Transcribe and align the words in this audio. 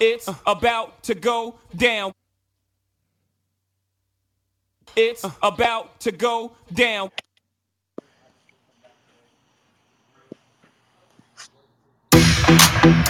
It's 0.00 0.28
about 0.46 1.02
to 1.04 1.14
go 1.14 1.56
down. 1.76 2.12
It's 4.96 5.24
about 5.42 6.00
to 6.00 6.12
go 6.12 6.52
down. 6.72 7.10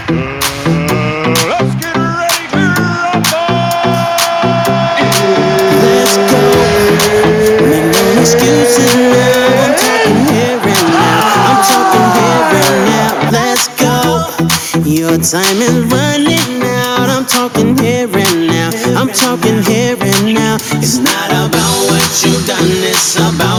Let's 0.08 0.37
time 15.20 15.58
is 15.60 15.84
running 15.90 16.62
out. 16.62 17.08
I'm 17.08 17.26
talking 17.26 17.76
here 17.78 18.08
and 18.08 18.46
now. 18.46 18.70
I'm 18.98 19.08
talking 19.08 19.62
here 19.62 19.96
and 20.00 20.34
now. 20.34 20.56
It's 20.78 20.98
not 20.98 21.30
about 21.30 21.74
what 21.88 22.24
you've 22.24 22.46
done, 22.46 22.70
it's 22.86 23.16
about 23.16 23.57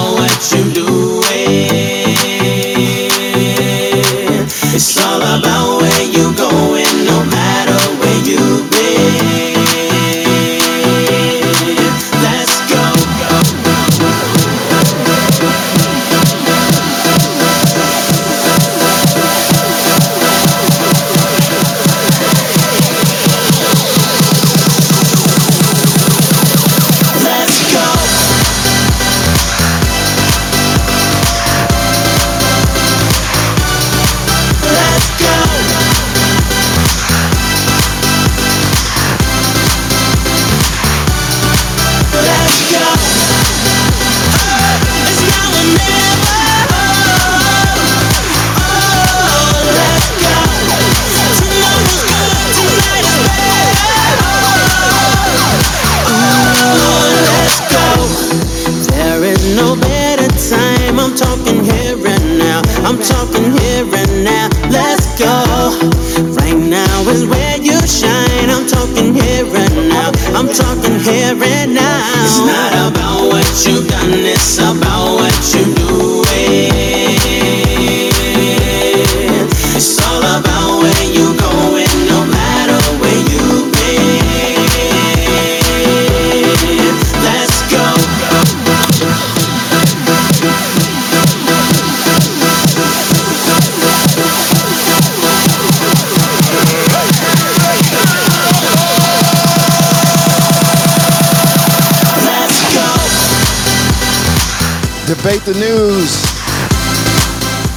the 105.49 105.57
news. 105.57 106.21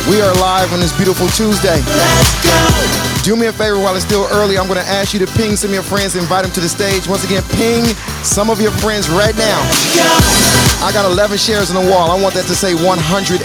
We 0.05 0.21
are 0.21 0.35
live 0.45 0.77
on 0.77 0.81
this 0.81 0.93
beautiful 0.93 1.25
Tuesday. 1.33 1.81
Let's 1.81 2.37
go. 2.45 2.53
Do 3.25 3.33
me 3.33 3.47
a 3.47 3.53
favor 3.53 3.81
while 3.81 3.97
it's 3.97 4.05
still 4.05 4.29
early. 4.29 4.59
I'm 4.59 4.69
going 4.69 4.83
to 4.83 4.85
ask 4.85 5.15
you 5.15 5.21
to 5.25 5.31
ping 5.39 5.57
some 5.57 5.71
of 5.71 5.75
your 5.75 5.83
friends, 5.83 6.15
invite 6.15 6.45
them 6.45 6.53
to 6.53 6.61
the 6.61 6.69
stage. 6.69 7.09
Once 7.09 7.25
again, 7.25 7.43
ping 7.57 7.85
some 8.21 8.51
of 8.51 8.61
your 8.61 8.73
friends 8.85 9.09
right 9.09 9.33
now. 9.41 9.57
Go. 9.97 10.05
I 10.85 10.93
got 10.93 11.09
11 11.09 11.39
shares 11.39 11.73
on 11.73 11.81
the 11.81 11.89
wall. 11.89 12.11
I 12.11 12.21
want 12.21 12.35
that 12.35 12.45
to 12.53 12.55
say 12.55 12.75
111. 12.75 13.41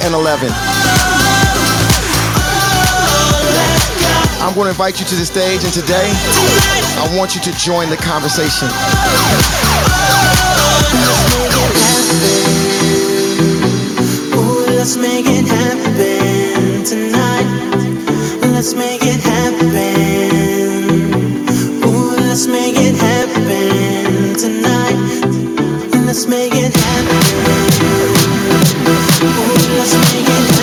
I'm 4.44 4.54
going 4.56 4.68
to 4.68 4.76
invite 4.76 5.00
you 5.00 5.06
to 5.08 5.16
the 5.16 5.26
stage, 5.26 5.64
and 5.64 5.72
today 5.72 6.12
I 7.00 7.08
want 7.16 7.32
you 7.32 7.42
to 7.48 7.52
join 7.56 7.88
the 7.90 7.98
conversation. 7.98 8.68
Oh, 8.68 9.32
oh, 10.52 11.44
oh, 11.44 11.47
let's 14.88 14.96
make 14.96 15.26
it 15.28 15.46
happen 15.46 16.82
tonight. 16.86 17.46
Let's 18.54 18.74
make 18.74 19.02
it 19.04 19.20
happen. 19.20 19.74
Ooh, 21.84 22.16
let's 22.16 22.48
make 22.48 22.76
it 22.78 22.96
happen 22.96 24.34
tonight. 24.36 24.96
Let's 26.06 26.26
make 26.28 26.54
it 26.56 26.74
happen. 26.74 27.18
Ooh, 29.24 29.78
let's 29.78 29.94
make 29.94 30.22
it 30.22 30.30
happen 30.30 30.57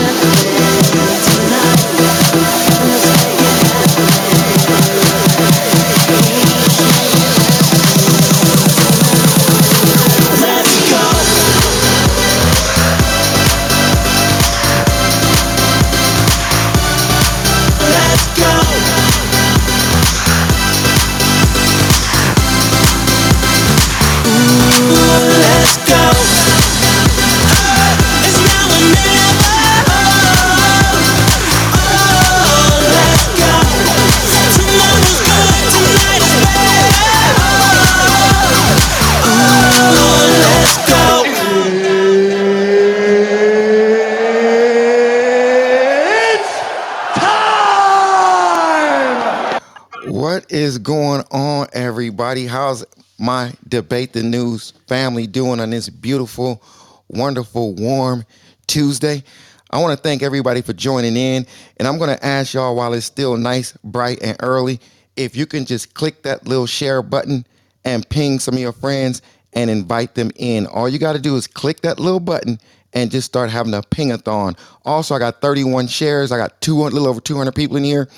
debate 53.69 54.13
the 54.13 54.23
news 54.23 54.73
family 54.87 55.27
doing 55.27 55.61
on 55.61 55.71
this 55.71 55.89
beautiful, 55.89 56.63
wonderful, 57.09 57.75
warm 57.75 58.25
Tuesday? 58.67 59.23
I 59.71 59.81
want 59.81 59.97
to 59.97 60.03
thank 60.03 60.23
everybody 60.23 60.63
for 60.63 60.73
joining 60.73 61.17
in, 61.17 61.47
and 61.79 61.89
I'm 61.89 61.99
going 61.99 62.17
to 62.17 62.25
ask 62.25 62.55
y'all 62.55 62.77
while 62.77 62.95
it's 62.95 63.07
still 63.07 63.37
nice, 63.37 63.77
bright, 63.83 64.23
and 64.23 64.37
early, 64.41 64.81
if 65.17 65.37
you 65.37 65.47
can 65.47 65.65
just 65.65 65.95
click 65.95 66.23
that 66.23 66.47
little 66.47 66.67
share 66.67 67.03
button 67.03 67.47
and 67.85 68.09
ping 68.09 68.39
some 68.39 68.55
of 68.55 68.61
your 68.61 68.73
friends 68.73 69.23
and 69.53 69.71
invite 69.71 70.15
them 70.15 70.31
in. 70.37 70.67
All 70.67 70.89
you 70.89 70.99
got 70.99 71.15
to 71.15 71.19
do 71.19 71.37
is 71.37 71.47
click 71.47 71.81
that 71.83 71.99
little 71.99 72.21
button 72.21 72.59
and 72.93 73.11
just 73.11 73.27
start 73.27 73.51
having 73.51 73.75
a 73.75 73.83
ping-a-thon. 73.83 74.57
Also, 74.85 75.15
I 75.15 75.19
got 75.19 75.41
31 75.41 75.89
shares. 75.89 76.31
I 76.33 76.39
got 76.39 76.61
two, 76.61 76.77
little 76.77 77.09
over 77.09 77.21
200 77.21 77.53
people 77.55 77.77
in 77.77 77.85
here. 77.85 78.09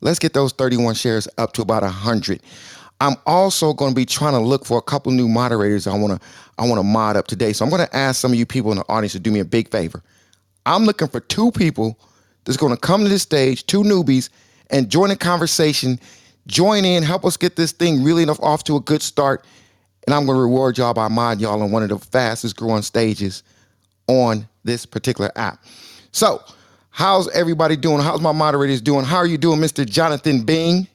Let's 0.00 0.18
get 0.18 0.32
those 0.32 0.52
31 0.52 0.94
shares 0.94 1.28
up 1.38 1.52
to 1.54 1.62
about 1.62 1.82
100. 1.82 2.42
I'm 3.04 3.16
also 3.26 3.74
going 3.74 3.90
to 3.90 3.94
be 3.94 4.06
trying 4.06 4.32
to 4.32 4.38
look 4.38 4.64
for 4.64 4.78
a 4.78 4.82
couple 4.82 5.12
new 5.12 5.28
moderators 5.28 5.86
I 5.86 5.94
want 5.94 6.18
to 6.18 6.28
I 6.56 6.66
want 6.66 6.78
to 6.78 6.82
mod 6.82 7.16
up 7.16 7.26
today. 7.26 7.52
So 7.52 7.62
I'm 7.62 7.70
going 7.70 7.86
to 7.86 7.94
ask 7.94 8.18
some 8.18 8.32
of 8.32 8.38
you 8.38 8.46
people 8.46 8.72
in 8.72 8.78
the 8.78 8.84
audience 8.88 9.12
to 9.12 9.20
do 9.20 9.30
me 9.30 9.40
a 9.40 9.44
big 9.44 9.70
favor. 9.70 10.02
I'm 10.64 10.84
looking 10.84 11.08
for 11.08 11.20
two 11.20 11.50
people 11.52 11.98
that's 12.44 12.56
going 12.56 12.72
to 12.74 12.80
come 12.80 13.02
to 13.02 13.08
this 13.10 13.20
stage, 13.20 13.66
two 13.66 13.82
newbies, 13.82 14.30
and 14.70 14.88
join 14.88 15.10
the 15.10 15.16
conversation, 15.16 16.00
join 16.46 16.86
in, 16.86 17.02
help 17.02 17.26
us 17.26 17.36
get 17.36 17.56
this 17.56 17.72
thing 17.72 18.02
really 18.02 18.22
enough 18.22 18.40
off 18.40 18.64
to 18.64 18.76
a 18.76 18.80
good 18.80 19.02
start. 19.02 19.44
And 20.06 20.14
I'm 20.14 20.24
going 20.24 20.38
to 20.38 20.42
reward 20.42 20.78
y'all 20.78 20.94
by 20.94 21.08
mod 21.08 21.40
y'all 21.40 21.62
on 21.62 21.70
one 21.70 21.82
of 21.82 21.90
the 21.90 21.98
fastest 21.98 22.56
growing 22.56 22.82
stages 22.82 23.42
on 24.06 24.48
this 24.64 24.86
particular 24.86 25.30
app. 25.36 25.62
So, 26.12 26.42
how's 26.88 27.28
everybody 27.32 27.76
doing? 27.76 28.00
How's 28.00 28.22
my 28.22 28.32
moderators 28.32 28.80
doing? 28.80 29.04
How 29.04 29.18
are 29.18 29.26
you 29.26 29.36
doing, 29.36 29.60
Mr. 29.60 29.84
Jonathan 29.84 30.44
Bing? 30.44 30.88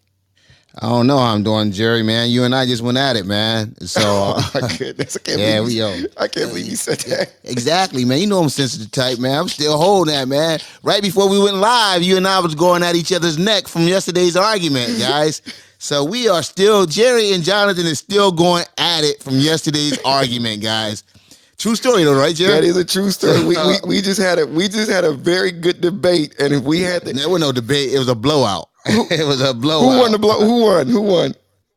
I 0.82 0.88
don't 0.88 1.08
know 1.08 1.18
how 1.18 1.34
I'm 1.34 1.44
doing, 1.44 1.74
Jerry. 1.74 2.04
Man, 2.04 2.30
you 2.30 2.46
and 2.46 2.56
I 2.56 2.66
just 2.66 2.82
went 2.82 2.98
at 2.98 3.18
it, 3.18 3.26
man. 3.26 3.76
So 3.86 4.00
Oh 4.06 4.52
my 4.54 4.62
uh, 4.62 4.78
goodness. 4.78 5.18
I 5.18 5.20
can't 5.20 5.40
Yeah, 5.42 5.60
believe 5.60 5.68
we 5.68 5.74
you, 5.74 5.84
yo. 6.04 6.08
I 6.18 6.28
can't 6.30 6.50
believe 6.50 6.68
you 6.68 6.76
said 6.78 7.00
that. 7.00 7.34
exactly, 7.44 8.06
man. 8.06 8.20
You 8.20 8.28
know 8.28 8.40
I'm 8.40 8.50
sensitive 8.50 8.90
type, 8.92 9.20
man. 9.20 9.38
I'm 9.38 9.50
still 9.50 9.78
holding 9.78 10.14
that, 10.14 10.28
man. 10.30 10.60
Right 10.82 11.02
before 11.02 11.28
we 11.28 11.38
went 11.38 11.58
live, 11.58 12.02
you 12.02 12.16
and 12.16 12.26
I 12.26 12.40
was 12.40 12.56
going 12.56 12.82
at 12.84 12.96
each 12.96 13.12
other's 13.12 13.38
neck 13.38 13.68
from 13.68 13.84
yesterday's 13.84 14.38
argument, 14.38 15.00
guys. 15.00 15.42
So 15.80 16.04
we 16.06 16.30
are 16.30 16.44
still 16.44 16.86
Jerry 16.86 17.34
and 17.34 17.44
Jonathan 17.44 17.86
is 17.86 18.00
still 18.00 18.32
going 18.32 18.64
at 18.78 19.04
it 19.04 19.22
from 19.22 19.36
yesterday's 19.36 20.00
argument, 20.06 20.62
guys. 20.62 21.04
True 21.58 21.76
story 21.76 22.06
though, 22.06 22.18
right, 22.18 22.34
Jerry? 22.34 22.54
That 22.54 22.64
is 22.64 22.78
a 22.78 22.86
true 22.86 23.12
story. 23.12 23.44
We, 23.44 23.58
we, 23.58 23.76
we 23.86 24.02
just 24.02 24.20
had 24.20 24.40
a 24.40 24.48
we 24.48 24.70
just 24.70 24.90
had 24.90 25.04
a 25.04 25.12
very 25.12 25.52
good 25.52 25.82
debate, 25.82 26.36
and 26.40 26.54
if 26.54 26.64
we 26.64 26.80
had 26.80 27.06
to, 27.06 27.12
There 27.14 27.28
was 27.28 27.42
no 27.42 27.52
debate. 27.52 27.94
It 27.94 28.00
was 28.00 28.08
a 28.08 28.16
blowout. 28.16 28.70
it 29.12 29.26
was 29.28 29.42
a 29.42 29.54
blowout. 29.54 29.92
who 29.94 30.00
won 30.00 30.12
the 30.12 30.20
blow? 30.20 30.40
Who 30.40 30.64
won? 30.64 30.88
Who 30.88 31.02
won? 31.02 31.34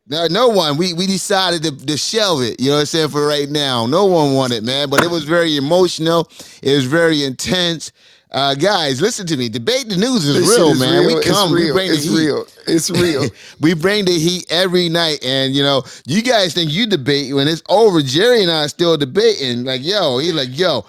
No, 0.07 0.27
no 0.27 0.49
one. 0.49 0.77
We 0.77 0.93
we 0.93 1.07
decided 1.07 1.63
to, 1.63 1.85
to 1.85 1.97
shelve 1.97 2.41
it. 2.43 2.59
You 2.59 2.67
know 2.69 2.75
what 2.75 2.79
I'm 2.81 2.85
saying 2.87 3.09
for 3.09 3.25
right 3.25 3.49
now. 3.49 3.85
No 3.85 4.05
one 4.05 4.33
won 4.33 4.51
it, 4.51 4.63
man. 4.63 4.89
But 4.89 5.03
it 5.03 5.09
was 5.09 5.23
very 5.23 5.55
emotional. 5.55 6.29
It 6.61 6.75
was 6.75 6.85
very 6.85 7.23
intense. 7.23 7.91
Uh, 8.29 8.55
guys, 8.55 8.99
listen 8.99 9.27
to 9.27 9.37
me. 9.37 9.47
Debate 9.47 9.87
the 9.87 9.95
news 9.95 10.25
is 10.25 10.35
This 10.35 10.57
real, 10.57 10.73
man. 10.75 11.05
real. 11.05 11.17
We 11.17 11.23
come. 11.23 11.53
It's 11.55 11.65
We 11.67 11.71
bring 11.71 11.87
the 11.89 11.93
It's 11.93 12.03
heat. 12.03 12.17
real. 12.17 12.45
It's 12.67 12.89
real. 13.03 13.29
we 13.61 13.73
bring 13.75 14.05
the 14.05 14.11
heat 14.17 14.45
every 14.49 14.89
night, 14.89 15.23
and 15.23 15.53
you 15.55 15.61
know, 15.63 15.83
you 16.07 16.21
guys 16.23 16.53
think 16.53 16.71
you 16.73 16.87
debate 16.87 17.33
when 17.33 17.47
it's 17.47 17.61
over. 17.69 18.01
Jerry 18.01 18.41
and 18.41 18.51
I 18.51 18.65
are 18.65 18.69
still 18.69 18.97
debating. 18.97 19.63
Like, 19.65 19.83
yo, 19.85 20.17
he's 20.17 20.33
like, 20.33 20.49
yo, 20.57 20.83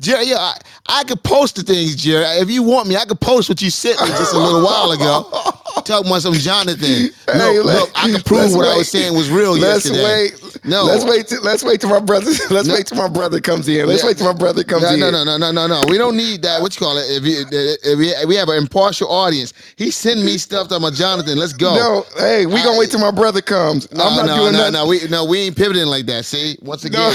Jerry, 0.00 0.26
yo, 0.26 0.36
I, 0.36 0.58
I 0.88 1.04
could 1.04 1.22
post 1.22 1.56
the 1.56 1.62
things, 1.62 1.96
Jerry. 1.96 2.24
If 2.40 2.50
you 2.50 2.62
want 2.62 2.88
me, 2.88 2.96
I 2.96 3.04
could 3.04 3.20
post 3.20 3.48
what 3.48 3.62
you 3.62 3.70
sent 3.70 4.00
me 4.00 4.08
just 4.08 4.34
a 4.34 4.38
little 4.38 4.62
while 4.62 4.90
ago. 4.90 5.30
Talking 5.84 6.08
about 6.10 6.22
some 6.22 6.34
Jonathan. 6.34 7.10
No, 7.28 7.34
Hey, 7.34 7.58
let- 7.60 7.66
look, 7.80 7.90
I 7.94 8.10
can 8.10 8.22
prove 8.22 8.54
what 8.54 8.66
I 8.68 8.76
was 8.76 8.90
saying 8.90 9.14
was 9.14 9.30
real 9.30 9.52
Let's 9.52 9.84
yesterday. 9.86 10.04
wait. 10.04 10.64
No. 10.64 10.84
let's 10.84 11.04
wait. 11.04 11.28
Till, 11.28 11.42
let's 11.42 11.62
wait 11.62 11.80
till 11.80 11.90
my 11.90 12.00
brother. 12.00 12.30
Let's 12.50 12.68
wait 12.68 12.86
till 12.86 12.96
my 12.96 13.08
brother 13.08 13.38
comes 13.40 13.68
in. 13.68 13.86
Let's 13.86 14.02
Yeah. 14.02 14.08
wait 14.08 14.16
till 14.16 14.26
my 14.26 14.38
brother 14.38 14.64
comes 14.64 14.82
No, 14.82 14.94
in. 14.94 15.00
no, 15.00 15.10
no, 15.10 15.22
no, 15.24 15.36
no, 15.36 15.50
no, 15.52 15.66
no. 15.66 15.82
We 15.88 15.98
don't 15.98 16.16
need 16.16 16.40
that. 16.42 16.62
What 16.62 16.74
you 16.74 16.86
call 16.86 16.96
it? 16.96 17.04
If, 17.10 17.24
you, 17.24 17.44
if 17.50 17.98
we, 17.98 18.08
if 18.08 18.26
we 18.28 18.34
have 18.36 18.48
an 18.48 18.56
impartial 18.56 19.10
audience, 19.10 19.52
he 19.76 19.90
send 19.90 20.24
me 20.24 20.38
stuff 20.38 20.68
talking 20.68 20.84
about 20.84 20.94
Jonathan. 20.96 21.36
Let's 21.38 21.52
go. 21.52 21.74
No, 21.74 22.06
hey, 22.18 22.46
we 22.46 22.62
gonna 22.62 22.78
wait 22.78 22.90
till 22.90 23.00
my 23.00 23.10
brother 23.10 23.42
comes. 23.42 23.90
No, 23.92 24.04
I'm 24.04 24.16
not 24.16 24.26
no, 24.26 24.36
doing 24.36 24.52
no, 24.52 24.58
nothing. 24.70 24.72
no. 24.74 24.86
We 24.86 25.00
no, 25.10 25.24
we 25.26 25.38
ain't 25.40 25.56
pivoting 25.56 25.86
like 25.86 26.06
that. 26.06 26.24
See, 26.24 26.56
once 26.62 26.84
again, 26.84 27.12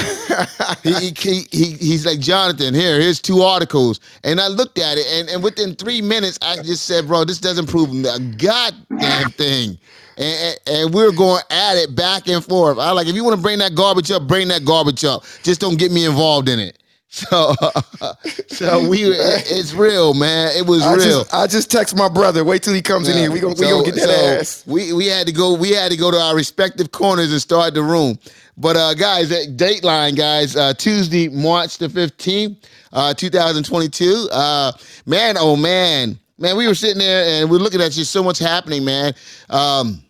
he, 0.83 0.93
he, 0.93 1.11
he, 1.19 1.41
he 1.51 1.65
he's 1.73 2.05
like 2.05 2.19
Jonathan. 2.19 2.73
Here, 2.75 2.99
here's 2.99 3.19
two 3.19 3.41
articles, 3.41 3.99
and 4.23 4.39
I 4.39 4.47
looked 4.47 4.77
at 4.77 4.97
it, 4.99 5.07
and, 5.11 5.29
and 5.29 5.43
within 5.43 5.75
three 5.75 6.01
minutes, 6.01 6.37
I 6.43 6.57
just 6.57 6.85
said, 6.85 7.07
"Bro, 7.07 7.25
this 7.25 7.39
doesn't 7.39 7.67
prove 7.67 7.89
a 8.05 8.19
goddamn 8.89 9.31
thing." 9.31 9.77
And, 10.17 10.59
and, 10.67 10.93
we're 10.93 11.13
going 11.13 11.41
at 11.49 11.77
it 11.77 11.95
back 11.95 12.27
and 12.27 12.43
forth. 12.43 12.77
I 12.77 12.91
like 12.91 13.07
if 13.07 13.15
you 13.15 13.23
want 13.23 13.37
to 13.37 13.41
bring 13.41 13.59
that 13.59 13.73
garbage 13.73 14.11
up, 14.11 14.27
bring 14.27 14.49
that 14.49 14.65
garbage 14.65 15.05
up. 15.05 15.23
Just 15.43 15.61
don't 15.61 15.79
get 15.79 15.93
me 15.93 16.05
involved 16.05 16.49
in 16.49 16.59
it. 16.59 16.77
So, 17.11 17.55
so 18.49 18.87
we, 18.87 18.99
it's 19.01 19.73
real, 19.73 20.13
man. 20.13 20.55
It 20.55 20.67
was 20.67 20.83
I 20.83 20.93
real. 20.93 21.03
just, 21.03 21.33
I 21.33 21.47
just 21.47 21.71
text 21.71 21.97
my 21.97 22.07
brother. 22.07 22.43
Wait 22.43 22.61
till 22.61 22.75
he 22.75 22.83
comes 22.83 23.09
in 23.09 23.17
here. 23.17 23.31
We 23.31 23.39
gonna, 23.39 23.55
we 23.55 23.61
gonna 23.67 23.83
get 23.83 23.95
that 23.95 24.09
so 24.09 24.39
ass. 24.39 24.63
We 24.67 24.93
we 24.93 25.07
had 25.07 25.25
to 25.25 25.33
go. 25.33 25.55
We 25.55 25.71
had 25.71 25.89
to 25.89 25.97
go 25.97 26.11
to 26.11 26.17
our 26.17 26.35
respective 26.35 26.91
corners 26.91 27.31
and 27.31 27.41
start 27.41 27.73
the 27.73 27.81
room. 27.81 28.19
But 28.57 28.75
uh, 28.75 28.93
guys, 28.93 29.29
that 29.29 29.57
Dateline, 29.57 30.15
guys, 30.15 30.55
uh, 30.55 30.75
Tuesday, 30.75 31.29
March 31.29 31.79
the 31.79 31.89
fifteenth, 31.89 32.69
uh, 32.93 33.15
two 33.15 33.31
thousand 33.31 33.63
twenty-two. 33.63 34.27
Uh, 34.31 34.71
man, 35.07 35.35
oh 35.39 35.55
man, 35.55 36.19
man, 36.39 36.57
we 36.57 36.67
were 36.67 36.75
sitting 36.75 36.99
there 36.99 37.25
and 37.25 37.49
we're 37.49 37.57
looking 37.57 37.81
at 37.81 37.91
just 37.91 38.11
so 38.11 38.23
much 38.23 38.39
happening, 38.39 38.83
man. 38.83 39.13
Um, 39.49 40.03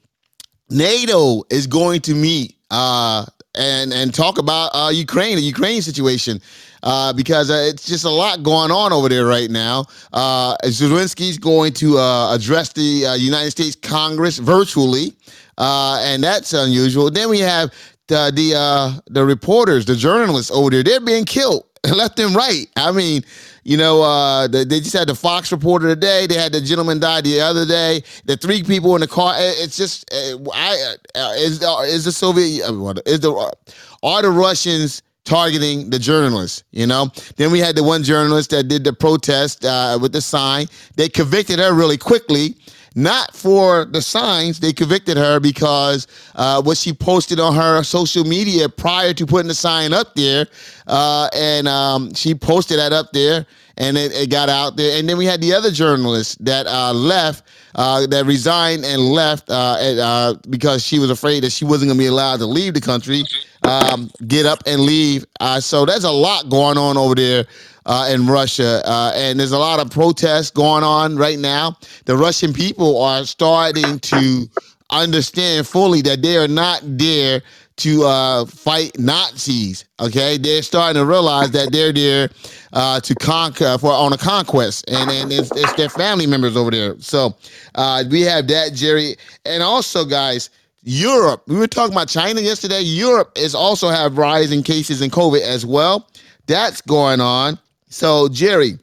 NATO 0.69 1.43
is 1.49 1.67
going 1.67 2.01
to 2.01 2.13
meet 2.13 2.55
uh, 2.69 3.25
and 3.55 3.91
and 3.91 4.13
talk 4.13 4.37
about 4.37 4.69
uh, 4.73 4.89
Ukraine, 4.93 5.35
the 5.35 5.41
Ukraine 5.41 5.81
situation, 5.81 6.39
uh, 6.83 7.11
because 7.13 7.49
uh, 7.49 7.65
it's 7.67 7.85
just 7.85 8.05
a 8.05 8.09
lot 8.09 8.43
going 8.43 8.71
on 8.71 8.93
over 8.93 9.09
there 9.09 9.25
right 9.25 9.49
now. 9.49 9.85
Uh, 10.13 10.55
Zelensky's 10.65 11.37
going 11.37 11.73
to 11.73 11.97
uh, 11.97 12.33
address 12.35 12.71
the 12.73 13.07
uh, 13.07 13.13
United 13.15 13.51
States 13.51 13.75
Congress 13.75 14.37
virtually, 14.37 15.13
and 15.57 16.23
that's 16.23 16.53
unusual. 16.53 17.09
Then 17.09 17.29
we 17.29 17.39
have 17.39 17.73
the 18.07 18.31
the 18.35 19.01
the 19.07 19.25
reporters, 19.25 19.85
the 19.85 19.95
journalists 19.95 20.51
over 20.51 20.69
there. 20.69 20.83
They're 20.83 20.99
being 20.99 21.25
killed 21.25 21.65
left 21.89 22.19
and 22.19 22.35
right. 22.35 22.67
I 22.75 22.91
mean, 22.91 23.23
you 23.63 23.77
know, 23.77 24.01
uh, 24.01 24.47
the, 24.47 24.65
they 24.65 24.79
just 24.79 24.93
had 24.93 25.07
the 25.07 25.15
Fox 25.15 25.51
reporter 25.51 25.87
today. 25.87 26.27
They 26.27 26.35
had 26.35 26.51
the 26.51 26.61
gentleman 26.61 26.99
die 26.99 27.21
the 27.21 27.41
other 27.41 27.65
day. 27.65 28.03
The 28.25 28.37
three 28.37 28.63
people 28.63 28.95
in 28.95 29.01
the 29.01 29.07
car. 29.07 29.35
It's 29.37 29.77
just, 29.77 30.11
uh, 30.13 30.37
I 30.53 30.95
uh, 31.15 31.33
is 31.37 31.63
uh, 31.63 31.81
is 31.85 32.05
the 32.05 32.11
Soviet 32.11 32.63
is 33.05 33.19
the 33.19 33.55
are 34.03 34.21
the 34.21 34.29
Russians 34.29 35.01
targeting 35.25 35.89
the 35.89 35.99
journalists? 35.99 36.63
You 36.71 36.87
know. 36.87 37.11
Then 37.35 37.51
we 37.51 37.59
had 37.59 37.75
the 37.75 37.83
one 37.83 38.03
journalist 38.03 38.51
that 38.51 38.67
did 38.67 38.83
the 38.83 38.93
protest 38.93 39.65
uh, 39.65 39.97
with 40.01 40.13
the 40.13 40.21
sign. 40.21 40.67
They 40.95 41.09
convicted 41.09 41.59
her 41.59 41.73
really 41.73 41.97
quickly. 41.97 42.55
Not 42.95 43.35
for 43.35 43.85
the 43.85 44.01
signs, 44.01 44.59
they 44.59 44.73
convicted 44.73 45.17
her 45.17 45.39
because 45.39 46.07
uh, 46.35 46.61
what 46.61 46.77
she 46.77 46.93
posted 46.93 47.39
on 47.39 47.55
her 47.55 47.83
social 47.83 48.23
media 48.23 48.67
prior 48.67 49.13
to 49.13 49.25
putting 49.25 49.47
the 49.47 49.53
sign 49.53 49.93
up 49.93 50.15
there, 50.15 50.47
uh, 50.87 51.29
and 51.35 51.67
um, 51.67 52.13
she 52.13 52.33
posted 52.33 52.79
that 52.79 52.91
up 52.91 53.11
there, 53.11 53.45
and 53.79 53.97
it, 53.97 54.11
it 54.11 54.29
got 54.29 54.49
out 54.49 54.75
there. 54.75 54.99
And 54.99 55.07
then 55.07 55.17
we 55.17 55.25
had 55.25 55.41
the 55.41 55.53
other 55.53 55.71
journalist 55.71 56.43
that 56.45 56.67
uh, 56.67 56.93
left, 56.93 57.43
uh, 57.75 58.05
that 58.07 58.25
resigned 58.25 58.85
and 58.85 59.01
left 59.01 59.49
uh, 59.49 59.77
uh, 59.79 60.33
because 60.49 60.85
she 60.85 60.99
was 60.99 61.09
afraid 61.09 61.43
that 61.43 61.51
she 61.51 61.65
wasn't 61.65 61.89
going 61.89 61.97
to 61.97 62.03
be 62.03 62.07
allowed 62.07 62.37
to 62.39 62.45
leave 62.45 62.73
the 62.73 62.81
country, 62.81 63.23
um, 63.63 64.11
get 64.27 64.45
up 64.45 64.61
and 64.65 64.81
leave. 64.81 65.25
Uh, 65.39 65.59
so 65.59 65.85
there's 65.85 66.03
a 66.03 66.11
lot 66.11 66.49
going 66.49 66.77
on 66.77 66.97
over 66.97 67.15
there 67.15 67.45
uh, 67.85 68.09
in 68.11 68.27
Russia, 68.27 68.83
and 69.15 69.39
there's 69.39 69.53
a 69.53 69.57
lot 69.57 69.79
of 69.79 69.89
protests 69.89 70.51
going 70.51 70.83
on 70.83 71.15
right 71.15 71.39
now. 71.39 71.77
The 72.05 72.15
Russian 72.15 72.53
people 72.53 73.01
are 73.01 73.25
starting 73.25 73.99
to 73.99 74.49
understand 74.91 75.67
fully 75.67 76.01
that 76.01 76.21
they 76.21 76.37
are 76.37 76.47
not 76.47 76.81
there 76.83 77.41
to 77.79 78.03
uh, 78.03 78.45
fight 78.45 78.97
Nazis. 78.99 79.85
Okay, 79.99 80.37
they're 80.37 80.61
starting 80.61 81.01
to 81.01 81.05
realize 81.05 81.51
that 81.51 81.71
they're 81.71 81.93
there 81.93 82.29
uh, 82.73 82.99
to 83.01 83.15
conquer 83.15 83.77
for 83.77 83.91
on 83.91 84.13
a 84.13 84.17
conquest, 84.17 84.89
and 84.89 85.09
and 85.09 85.31
it's, 85.31 85.51
it's 85.55 85.73
their 85.73 85.89
family 85.89 86.27
members 86.27 86.55
over 86.55 86.71
there. 86.71 86.99
So 86.99 87.35
uh, 87.75 88.03
we 88.09 88.21
have 88.21 88.47
that, 88.47 88.73
Jerry, 88.73 89.15
and 89.45 89.63
also 89.63 90.05
guys. 90.05 90.49
Europe. 90.83 91.43
We 91.45 91.57
were 91.57 91.67
talking 91.67 91.93
about 91.93 92.07
China 92.07 92.39
yesterday. 92.39 92.79
Europe 92.79 93.33
is 93.35 93.53
also 93.53 93.89
have 93.89 94.17
rising 94.17 94.63
cases 94.63 95.01
in 95.01 95.09
COVID 95.09 95.41
as 95.41 95.65
well. 95.65 96.07
That's 96.47 96.79
going 96.79 97.19
on. 97.19 97.59
So, 97.89 98.29
Jerry, 98.29 98.79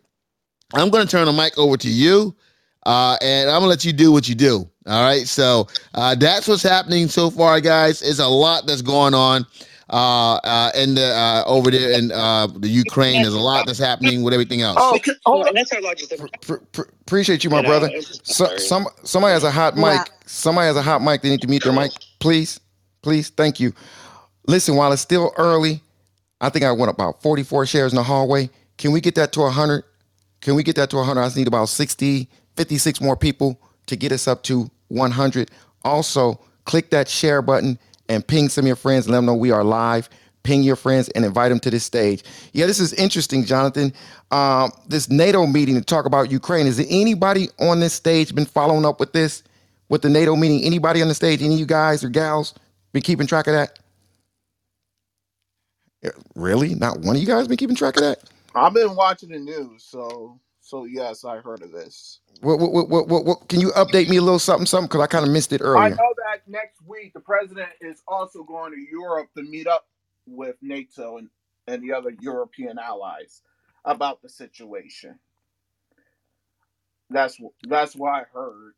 I'm 0.75 0.91
going 0.91 1.07
to 1.07 1.11
turn 1.11 1.25
the 1.25 1.33
mic 1.33 1.57
over 1.57 1.76
to 1.79 1.88
you, 1.88 2.37
uh, 2.85 3.17
and 3.23 3.49
I'm 3.49 3.61
going 3.61 3.62
to 3.62 3.69
let 3.69 3.85
you 3.85 3.95
do 3.95 4.12
what 4.12 4.29
you 4.29 4.35
do. 4.35 4.69
All 4.87 5.02
right. 5.02 5.26
So 5.26 5.66
uh, 5.95 6.14
that's 6.14 6.47
what's 6.49 6.62
happening 6.62 7.09
so 7.09 7.31
far, 7.31 7.61
guys. 7.61 8.02
It's 8.02 8.19
a 8.21 8.28
lot 8.28 8.66
that's 8.66 8.83
going 8.83 9.14
on 9.14 9.45
uh, 9.90 10.35
uh, 10.37 10.71
in 10.76 10.95
the 10.95 11.07
uh, 11.07 11.43
over 11.47 11.71
there 11.71 11.99
in 11.99 12.12
uh, 12.12 12.47
the 12.47 12.69
Ukraine. 12.69 13.23
There's 13.23 13.35
a 13.35 13.38
lot 13.40 13.66
that's 13.66 13.78
happening 13.78 14.23
with 14.23 14.33
everything 14.33 14.62
else. 14.62 14.76
Oh, 14.81 14.93
Because, 14.95 15.16
hold 15.25 15.40
well, 15.40 15.49
on. 15.49 15.55
that's 15.55 15.73
our 15.73 15.81
largest. 15.81 16.12
Pr- 16.43 16.57
pr- 16.73 16.83
appreciate 17.02 17.43
you, 17.45 17.50
my 17.50 17.59
You 17.59 17.62
know, 17.64 17.69
brother. 17.69 17.88
it's 17.93 18.21
So, 18.37 18.57
some 18.59 18.87
somebody 19.02 19.33
has 19.33 19.43
a 19.45 19.50
hot 19.50 19.76
Yeah. 19.76 19.99
mic. 19.99 20.11
Somebody 20.26 20.66
has 20.66 20.76
a 20.76 20.83
hot 20.83 21.02
mic. 21.02 21.23
They 21.23 21.31
need 21.31 21.43
to 21.43 21.49
mute 21.49 21.64
their 21.64 21.73
mic, 21.73 21.93
please, 22.21 22.61
please. 23.02 23.28
Thank 23.31 23.59
you. 23.61 23.73
Listen, 24.47 24.76
while 24.76 24.93
it's 24.93 25.02
still 25.02 25.33
early, 25.37 25.83
I 26.40 26.49
think 26.50 26.64
I 26.64 26.71
went 26.71 26.90
about 26.90 27.23
44 27.23 27.66
shares 27.66 27.93
in 27.93 27.97
the 27.97 28.02
hallway. 28.05 28.50
Can 28.78 28.93
we 28.93 29.00
get 29.00 29.14
that 29.16 29.33
to 29.33 29.40
100? 29.40 29.83
Can 30.40 30.55
we 30.55 30.62
get 30.62 30.76
that 30.76 30.90
to 30.90 30.97
100? 30.97 31.21
I 31.21 31.25
just 31.26 31.37
need 31.37 31.49
about 31.49 31.69
60, 31.69 32.28
56 32.57 33.00
more 33.00 33.16
people 33.16 33.61
to 33.87 33.97
get 33.97 34.12
us 34.12 34.28
up 34.28 34.43
to 34.45 34.71
100. 34.88 35.50
Also, 35.85 36.40
click 36.64 36.90
that 36.90 37.09
share 37.09 37.43
button 37.43 37.78
and 38.09 38.26
ping 38.26 38.49
some 38.49 38.64
of 38.64 38.69
your 38.69 38.76
friends. 38.76 39.09
Let 39.09 39.16
them 39.19 39.26
know 39.26 39.35
we 39.35 39.50
are 39.50 39.64
live. 39.64 40.09
Ping 40.45 40.62
your 40.62 40.76
friends 40.76 41.09
and 41.11 41.25
invite 41.25 41.50
them 41.50 41.61
to 41.61 41.71
this 41.71 41.85
stage. 41.85 42.25
Yeah, 42.52 42.66
this 42.66 42.81
is 42.81 42.93
interesting, 42.95 43.45
Jonathan. 43.45 43.93
Um, 44.31 44.73
this 44.88 45.11
NATO 45.11 45.47
meeting 45.47 45.75
to 45.76 45.83
talk 45.83 46.07
about 46.07 46.31
Ukraine. 46.31 46.66
Is 46.66 46.78
there 46.78 46.87
anybody 46.90 47.49
on 47.61 47.81
this 47.81 47.95
stage 47.95 48.35
been 48.35 48.47
following 48.47 48.87
up 48.87 49.00
with 49.00 49.12
this, 49.12 49.43
with 49.88 50.02
the 50.02 50.11
NATO 50.11 50.37
meeting? 50.37 50.64
Anybody 50.64 51.02
on 51.02 51.09
the 51.09 51.14
stage? 51.14 51.43
Any 51.43 51.55
of 51.55 51.61
you 51.61 51.66
guys 51.66 52.05
or 52.05 52.11
gals 52.11 52.55
been 52.93 53.02
keeping 53.02 53.26
track 53.26 53.49
of 53.49 53.55
that? 53.55 53.78
Really? 56.37 56.75
Not 56.75 57.00
one 57.00 57.16
of 57.16 57.23
you 57.23 57.28
guys 57.28 57.49
been 57.49 57.57
keeping 57.59 57.76
track 57.76 57.97
of 57.97 58.02
that? 58.02 58.21
I've 58.55 58.75
been 58.75 58.97
watching 58.97 59.31
the 59.31 59.38
news, 59.38 59.85
so 59.85 60.40
so 60.61 60.85
yes, 60.85 61.25
I 61.25 61.38
heard 61.38 61.62
of 61.62 61.73
this. 61.73 62.21
What, 62.43 62.59
what, 62.61 62.88
what, 62.88 63.09
what, 63.09 63.25
what, 63.26 63.49
can 63.49 63.61
you 63.61 63.71
update 63.73 64.09
me 64.09 64.19
a 64.19 64.23
little 64.23 64.38
something, 64.38 64.66
something? 64.66 64.88
Because 64.88 65.02
I 65.02 65.09
kind 65.09 65.26
of 65.26 65.33
missed 65.33 65.52
it 65.52 65.62
earlier. 65.62 65.78
I 65.78 65.90
know 65.90 66.14
that 66.19 66.49
next 66.49 66.83
week 66.87 67.14
the 67.14 67.21
president 67.21 67.71
is 67.81 68.02
also 68.09 68.45
going 68.45 68.73
to 68.73 68.81
Europe 68.81 69.31
to 69.37 69.43
meet 69.43 69.66
up 69.69 69.87
with 70.26 70.57
NATO 70.62 71.19
and, 71.19 71.28
and 71.69 71.83
the 71.83 71.95
other 71.95 72.12
European 72.21 72.78
allies 72.78 73.43
about 73.85 74.23
the 74.23 74.28
situation. 74.31 75.19
That's 77.11 77.38
that's 77.69 77.97
what 77.97 78.11
I 78.12 78.25
heard. 78.33 78.73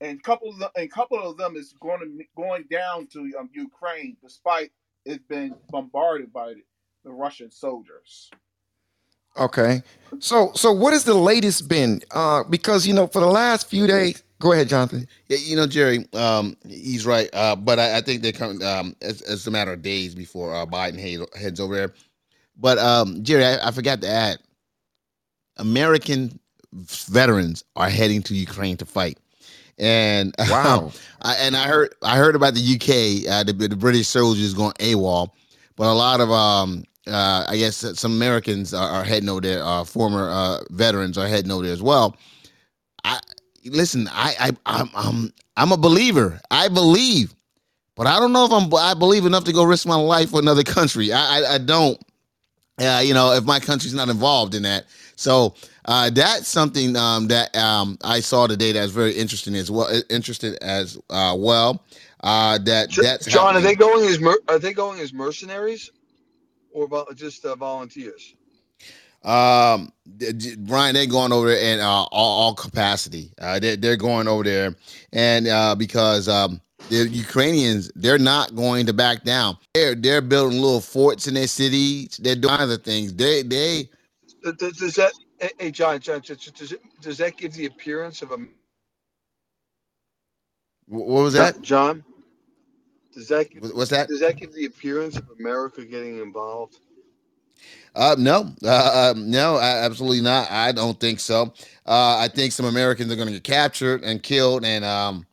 and 0.00 0.22
couple 0.22 0.50
of 0.50 0.60
them, 0.60 0.70
and 0.76 0.92
couple 0.92 1.18
of 1.22 1.38
them 1.38 1.56
is 1.56 1.74
going 1.80 2.00
to 2.00 2.24
going 2.36 2.66
down 2.70 3.08
to 3.08 3.20
um, 3.40 3.50
Ukraine, 3.54 4.16
despite 4.22 4.72
it's 5.06 5.24
been 5.28 5.56
bombarded 5.70 6.32
by 6.32 6.54
the 7.04 7.12
Russian 7.12 7.50
soldiers. 7.52 8.30
Okay. 9.38 9.82
So 10.20 10.52
so 10.54 10.72
what 10.72 10.92
has 10.92 11.04
the 11.04 11.14
latest 11.14 11.68
been? 11.68 12.00
Uh, 12.12 12.44
because 12.44 12.86
you 12.86 12.94
know, 12.94 13.06
for 13.06 13.20
the 13.20 13.26
last 13.26 13.68
few 13.68 13.86
days, 13.86 14.22
go 14.38 14.52
ahead, 14.52 14.68
Jonathan. 14.68 15.06
Yeah, 15.28 15.38
you 15.40 15.56
know, 15.56 15.66
Jerry, 15.66 16.06
um, 16.14 16.56
he's 16.66 17.04
right. 17.06 17.28
Uh, 17.32 17.56
but 17.56 17.78
I, 17.78 17.98
I 17.98 18.00
think 18.00 18.22
they're 18.22 18.32
coming. 18.32 18.62
Um, 18.62 18.94
it's, 19.00 19.22
it's 19.22 19.46
a 19.46 19.50
matter 19.50 19.72
of 19.72 19.82
days 19.82 20.14
before 20.14 20.54
uh, 20.54 20.66
Biden 20.66 20.98
head, 20.98 21.26
heads 21.40 21.60
over 21.60 21.74
there. 21.74 21.92
But 22.56 22.78
um, 22.78 23.22
Jerry, 23.24 23.44
I, 23.44 23.68
I 23.68 23.70
forgot 23.72 24.00
to 24.02 24.08
add, 24.08 24.38
American 25.56 26.38
veterans 26.72 27.64
are 27.76 27.88
heading 27.88 28.22
to 28.24 28.34
Ukraine 28.34 28.76
to 28.78 28.86
fight. 28.86 29.18
And 29.78 30.34
Wow. 30.48 30.92
I, 31.22 31.34
and 31.36 31.56
I 31.56 31.66
heard 31.66 31.94
I 32.02 32.16
heard 32.16 32.36
about 32.36 32.54
the 32.54 32.60
UK, 32.60 33.30
uh, 33.30 33.42
the, 33.44 33.52
the 33.68 33.76
British 33.76 34.06
soldiers 34.06 34.54
going 34.54 34.72
AWOL, 34.74 35.30
but 35.76 35.88
a 35.88 35.92
lot 35.92 36.20
of 36.20 36.30
um, 36.30 36.84
uh, 37.06 37.44
I 37.48 37.56
guess 37.56 37.76
some 37.98 38.12
Americans 38.12 38.72
are, 38.72 38.88
are 38.88 39.04
heading 39.04 39.28
over 39.28 39.40
there. 39.40 39.62
Uh, 39.62 39.84
former 39.84 40.30
uh, 40.30 40.60
veterans 40.70 41.18
are 41.18 41.26
heading 41.26 41.50
over 41.50 41.64
there 41.64 41.72
as 41.72 41.82
well. 41.82 42.16
I 43.04 43.20
listen. 43.64 44.08
I 44.10 44.34
I 44.38 44.50
I'm 44.66 44.90
I'm, 44.94 45.32
I'm 45.56 45.72
a 45.72 45.76
believer. 45.76 46.40
I 46.50 46.68
believe, 46.68 47.34
but 47.94 48.06
I 48.06 48.18
don't 48.18 48.32
know 48.32 48.46
if 48.46 48.52
I'm 48.52 48.72
I 48.74 48.94
believe 48.94 49.26
enough 49.26 49.44
to 49.44 49.52
go 49.52 49.64
risk 49.64 49.86
my 49.86 49.96
life 49.96 50.30
for 50.30 50.40
another 50.40 50.62
country. 50.64 51.12
I 51.12 51.40
I, 51.40 51.54
I 51.54 51.58
don't. 51.58 52.00
Uh, 52.80 53.00
you 53.04 53.14
know, 53.14 53.32
if 53.32 53.44
my 53.44 53.60
country's 53.60 53.94
not 53.94 54.08
involved 54.08 54.54
in 54.54 54.62
that, 54.64 54.86
so 55.14 55.54
uh, 55.84 56.10
that's 56.10 56.48
something 56.48 56.96
um, 56.96 57.28
that 57.28 57.54
um, 57.56 57.96
I 58.02 58.18
saw 58.18 58.48
today 58.48 58.72
that's 58.72 58.90
very 58.90 59.12
interesting 59.12 59.54
as 59.54 59.70
well. 59.70 59.88
Interested 60.10 60.56
as 60.60 60.98
uh, 61.10 61.36
well. 61.38 61.84
Uh, 62.24 62.58
that 62.58 62.90
that's 62.90 63.26
John, 63.26 63.54
are 63.54 63.60
they 63.60 63.74
going 63.76 64.04
as 64.08 64.18
mer- 64.18 64.40
are 64.48 64.58
they 64.58 64.72
going 64.72 64.98
as 64.98 65.12
mercenaries 65.12 65.90
or 66.74 66.88
vol- 66.88 67.08
just 67.16 67.46
uh, 67.46 67.56
volunteers? 67.56 68.36
Um, 69.24 69.92
d- 70.18 70.32
d- 70.32 70.56
Brian, 70.58 70.94
they're 70.94 71.06
going 71.06 71.32
over 71.32 71.48
there 71.54 71.74
in 71.74 71.80
uh, 71.80 71.84
all, 71.84 72.08
all 72.12 72.54
capacity. 72.54 73.32
Uh, 73.40 73.60
they're, 73.60 73.76
they're 73.76 73.96
going 73.96 74.28
over 74.28 74.44
there, 74.44 74.76
and 75.12 75.48
uh, 75.48 75.74
because 75.76 76.28
um, 76.28 76.60
the 76.88 77.08
Ukrainians, 77.08 77.92
they're 77.96 78.18
not 78.18 78.56
going 78.56 78.86
to 78.86 78.94
back 78.94 79.24
down. 79.24 79.58
They're 79.74 79.94
they're 79.94 80.22
building 80.22 80.60
little 80.60 80.80
forts 80.80 81.28
in 81.28 81.34
their 81.34 81.48
cities. 81.48 82.18
They're 82.18 82.36
doing 82.36 82.54
other 82.54 82.78
things. 82.78 83.14
They 83.14 83.42
they 83.44 83.90
Th- 84.44 84.56
th- 84.58 84.76
Does 84.78 84.94
that, 84.96 85.12
hey, 85.40 85.50
hey, 85.58 85.70
John, 85.72 86.00
John, 86.00 86.20
does 86.20 86.38
does 86.52 86.72
it, 86.72 86.80
does 87.02 87.18
that 87.18 87.36
give 87.38 87.54
the 87.54 87.66
appearance 87.66 88.22
of 88.22 88.32
a 88.32 88.38
what 90.86 91.06
was 91.08 91.34
that? 91.34 91.56
John? 91.62 92.04
Does 93.14 93.28
that 93.28 93.48
What's 93.60 93.90
that? 93.90 94.10
does 94.10 94.20
that 94.20 94.36
give 94.38 94.54
the 94.54 94.66
appearance 94.66 95.16
of 95.16 95.28
America 95.40 95.84
getting 95.84 96.20
involved? 96.20 96.78
Uh, 97.94 98.16
no, 98.18 98.52
uh, 98.64 99.12
um, 99.14 99.30
no, 99.30 99.58
absolutely 99.60 100.22
not. 100.22 100.50
I 100.50 100.72
don't 100.72 100.98
think 101.00 101.20
so. 101.20 101.54
Uh, 101.86 102.18
I 102.18 102.28
think 102.34 102.52
some 102.52 102.66
Americans 102.66 103.12
are 103.12 103.16
going 103.16 103.28
to 103.28 103.34
get 103.34 103.44
captured 103.44 104.02
and 104.04 104.22
killed, 104.22 104.64
and 104.64 104.84
um, 104.84 105.26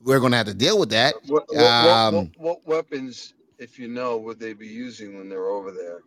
we're 0.00 0.20
going 0.20 0.32
to 0.32 0.38
have 0.38 0.46
to 0.48 0.54
deal 0.54 0.78
with 0.78 0.90
that. 0.90 1.16
What, 1.26 1.44
what, 1.54 1.76
Um, 1.80 2.04
what, 2.08 2.28
what 2.36 2.66
weapons, 2.66 3.34
if 3.58 3.78
you 3.78 3.88
know, 3.88 4.18
would 4.18 4.40
they 4.40 4.52
be 4.54 4.68
using 4.68 5.18
when 5.18 5.28
they're 5.28 5.48
over 5.48 5.72
there? 5.72 6.00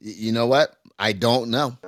Y- 0.00 0.14
You 0.16 0.32
know 0.32 0.46
what? 0.46 0.76
I 0.98 1.12
don't 1.12 1.50
know. 1.50 1.78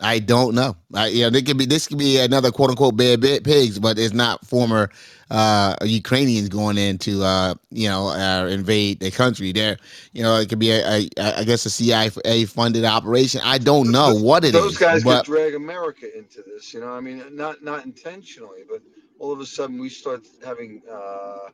I 0.00 0.20
don't 0.20 0.54
know. 0.54 0.76
I, 0.94 1.08
you 1.08 1.22
know, 1.22 1.30
there 1.30 1.42
could 1.42 1.58
be 1.58 1.66
this 1.66 1.88
could 1.88 1.98
be 1.98 2.18
another 2.18 2.52
quote 2.52 2.70
unquote 2.70 2.96
Bay 2.96 3.14
of 3.14 3.20
Pigs, 3.20 3.78
but 3.78 3.98
it's 3.98 4.14
not 4.14 4.46
former 4.46 4.90
uh, 5.30 5.74
Ukrainians 5.82 6.48
going 6.48 6.78
in 6.78 6.98
to 6.98 7.22
uh, 7.24 7.54
you 7.70 7.88
know 7.88 8.08
uh, 8.08 8.46
invade 8.46 9.00
the 9.00 9.10
country. 9.10 9.52
There, 9.52 9.76
you 10.12 10.22
know, 10.22 10.36
it 10.36 10.48
could 10.48 10.60
be 10.60 10.70
a, 10.70 10.86
a, 10.86 11.08
a 11.16 11.38
I 11.40 11.44
guess 11.44 11.66
a 11.66 11.70
CIA 11.70 12.44
funded 12.44 12.84
operation. 12.84 13.40
I 13.44 13.58
don't 13.58 13.90
know 13.90 14.14
what 14.14 14.44
it 14.44 14.54
is. 14.54 14.60
Those 14.60 14.78
guys 14.78 15.02
but 15.02 15.24
could 15.24 15.32
drag 15.32 15.54
America 15.54 16.06
into 16.16 16.42
this, 16.42 16.72
you 16.72 16.80
know. 16.80 16.92
I 16.92 17.00
mean, 17.00 17.22
not 17.34 17.64
not 17.64 17.84
intentionally, 17.84 18.62
but 18.70 18.80
all 19.18 19.32
of 19.32 19.40
a 19.40 19.46
sudden 19.46 19.78
we 19.78 19.88
start 19.88 20.26
having 20.44 20.82
uh, 20.90 21.48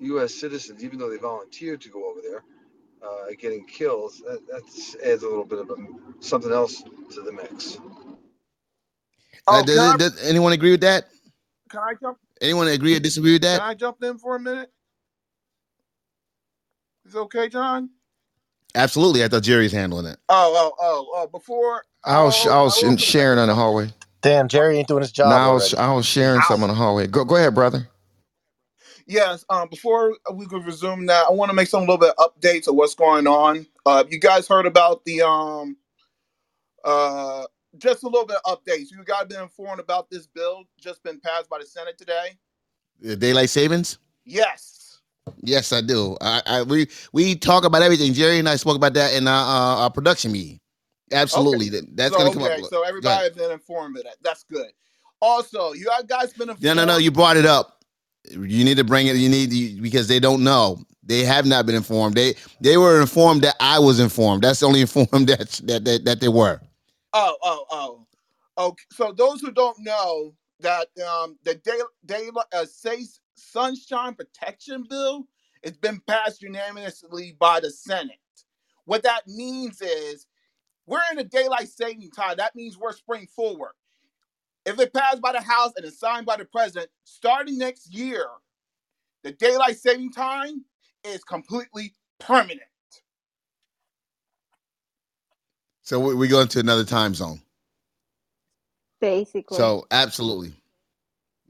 U.S. 0.00 0.34
citizens, 0.34 0.84
even 0.84 0.98
though 0.98 1.10
they 1.10 1.16
volunteered 1.16 1.80
to 1.80 1.88
go 1.88 2.08
over 2.08 2.20
there, 2.22 2.44
uh, 3.04 3.32
getting 3.38 3.66
killed. 3.66 4.12
That 4.26 4.40
that's 4.50 4.96
adds 5.04 5.22
a 5.22 5.28
little 5.28 5.44
bit 5.44 5.60
of 5.60 5.70
a, 5.70 5.76
something 6.20 6.52
else 6.52 6.82
to 6.82 7.22
the 7.22 7.32
mix. 7.32 7.76
uh, 7.76 7.80
Oh, 9.48 9.64
does, 9.64 9.78
I, 9.78 9.96
does 9.96 10.22
anyone 10.24 10.52
agree 10.52 10.70
with 10.72 10.82
that? 10.82 11.04
can 11.70 11.80
I 11.80 11.94
jump? 12.00 12.18
Anyone 12.40 12.68
agree 12.68 12.96
or 12.96 13.00
disagree 13.00 13.34
with 13.34 13.42
that? 13.42 13.60
Can? 13.60 13.68
I 13.68 13.74
jump 13.74 14.02
in 14.02 14.18
for 14.18 14.36
a 14.36 14.40
minute? 14.40 14.70
Is 17.06 17.14
it 17.14 17.18
okay, 17.18 17.48
John? 17.48 17.90
Absolutely. 18.74 19.24
I 19.24 19.28
thought 19.28 19.42
Jerry's 19.42 19.72
handling 19.72 20.06
it. 20.06 20.18
Oh, 20.28 20.54
oh, 20.56 20.72
oh, 20.80 21.12
oh! 21.16 21.26
Before 21.28 21.84
I 22.04 22.22
was 22.22 22.46
I 22.46 22.50
oh, 22.58 22.64
was 22.64 22.82
I 22.82 22.88
was 22.88 23.00
sharing 23.02 23.38
in 23.38 23.48
the 23.48 23.54
hallway. 23.54 23.90
Damn, 24.22 24.48
Jerry 24.48 24.78
ain't 24.78 24.88
doing 24.88 25.02
his 25.02 25.12
job 25.12 25.30
No, 25.30 25.36
I 25.36 25.52
was 25.52 25.74
already. 25.74 25.90
I 25.90 25.94
was 25.94 26.06
sharing 26.06 26.40
some 26.42 26.62
in 26.62 26.68
the 26.68 26.74
hallway. 26.74 27.06
Go 27.06 27.24
go 27.24 27.36
ahead, 27.36 27.54
brother. 27.54 27.88
Yes, 29.06 29.44
um, 29.48 29.68
before 29.68 30.16
we 30.32 30.46
could 30.46 30.64
resume 30.64 31.06
that, 31.06 31.26
I 31.26 31.30
want 31.30 31.50
to 31.50 31.54
make 31.54 31.68
some 31.68 31.80
little 31.80 31.98
bit 31.98 32.14
of 32.18 32.32
updates 32.34 32.68
of 32.68 32.74
what's 32.74 32.94
going 32.94 33.26
on. 33.26 33.66
Uh, 33.84 34.04
you 34.08 34.18
guys 34.18 34.48
heard 34.48 34.66
about 34.66 35.04
the 35.04 35.22
um, 35.22 35.76
uh, 36.84 37.44
just 37.78 38.02
a 38.02 38.08
little 38.08 38.26
bit 38.26 38.38
of 38.44 38.58
updates. 38.58 38.90
You 38.90 39.02
guys 39.04 39.26
been 39.26 39.42
informed 39.42 39.80
about 39.80 40.10
this 40.10 40.26
bill 40.26 40.64
just 40.80 41.02
been 41.02 41.20
passed 41.20 41.48
by 41.48 41.58
the 41.58 41.66
Senate 41.66 41.98
today? 41.98 42.38
Uh, 43.08 43.14
Daylight 43.14 43.50
savings. 43.50 43.98
Yes. 44.24 45.00
Yes, 45.40 45.72
I 45.72 45.80
do. 45.80 46.16
I, 46.20 46.42
I 46.46 46.62
we 46.62 46.88
we 47.12 47.34
talk 47.34 47.64
about 47.64 47.82
everything. 47.82 48.12
Jerry 48.12 48.38
and 48.38 48.48
I 48.48 48.56
spoke 48.56 48.76
about 48.76 48.94
that 48.94 49.14
in 49.14 49.28
our, 49.28 49.44
uh, 49.44 49.82
our 49.82 49.90
production 49.90 50.32
meeting. 50.32 50.58
Absolutely, 51.12 51.68
that, 51.68 51.96
that's 51.96 52.12
so, 52.12 52.18
going 52.18 52.32
to 52.32 52.38
come 52.38 52.46
okay, 52.48 52.62
up. 52.62 52.70
so 52.70 52.82
everybody's 52.82 53.32
been 53.32 53.50
informed 53.50 53.98
of 53.98 54.04
that. 54.04 54.16
That's 54.22 54.44
good. 54.44 54.70
Also, 55.20 55.72
you 55.72 55.88
guys 56.06 56.32
been 56.32 56.50
informed. 56.50 56.62
No, 56.62 56.74
no, 56.74 56.84
no. 56.84 56.96
You 56.96 57.10
brought 57.10 57.36
it 57.36 57.46
up. 57.46 57.81
You 58.30 58.64
need 58.64 58.76
to 58.76 58.84
bring 58.84 59.06
it. 59.06 59.16
You 59.16 59.28
need 59.28 59.52
you, 59.52 59.82
because 59.82 60.08
they 60.08 60.20
don't 60.20 60.44
know. 60.44 60.82
They 61.02 61.24
have 61.24 61.46
not 61.46 61.66
been 61.66 61.74
informed. 61.74 62.14
They 62.14 62.34
they 62.60 62.76
were 62.76 63.00
informed 63.00 63.42
that 63.42 63.56
I 63.60 63.78
was 63.78 63.98
informed. 63.98 64.42
That's 64.42 64.60
the 64.60 64.66
only 64.66 64.80
informed 64.82 65.28
that 65.28 65.50
that 65.64 65.84
that, 65.84 66.04
that 66.04 66.20
they 66.20 66.28
were. 66.28 66.60
Oh, 67.12 67.36
oh, 67.42 67.64
oh. 67.70 68.06
Okay. 68.58 68.84
So 68.92 69.12
those 69.12 69.40
who 69.40 69.50
don't 69.50 69.78
know 69.80 70.34
that 70.60 70.86
um 71.04 71.36
the 71.44 71.56
day 71.56 71.78
day 72.06 72.28
uh, 72.52 72.64
say 72.64 73.04
sunshine 73.34 74.14
protection 74.14 74.86
bill 74.88 75.26
it's 75.62 75.78
been 75.78 76.00
passed 76.06 76.42
unanimously 76.42 77.36
by 77.38 77.60
the 77.60 77.70
Senate. 77.70 78.18
What 78.84 79.04
that 79.04 79.22
means 79.28 79.80
is 79.80 80.26
we're 80.86 81.00
in 81.12 81.18
a 81.18 81.24
daylight 81.24 81.68
saving 81.68 82.10
time. 82.10 82.36
That 82.36 82.56
means 82.56 82.76
we're 82.76 82.92
spring 82.92 83.28
forward. 83.28 83.72
If 84.66 84.80
it 84.80 84.94
passed 84.94 85.22
by 85.22 85.32
the 85.32 85.42
House 85.42 85.72
and 85.76 85.86
is 85.86 85.98
signed 85.98 86.26
by 86.26 86.36
the 86.38 86.44
president, 86.46 86.90
starting 87.04 87.58
next 87.58 87.94
year, 87.94 88.26
the 89.24 89.32
daylight 89.32 89.78
saving 89.78 90.12
time 90.12 90.64
is 91.04 91.24
completely 91.24 91.94
permanent. 92.20 92.62
So 95.82 96.00
we, 96.00 96.14
we 96.14 96.28
go 96.28 96.40
into 96.40 96.60
another 96.60 96.84
time 96.84 97.14
zone. 97.14 97.40
basically. 99.00 99.56
So 99.58 99.86
absolutely, 99.92 100.54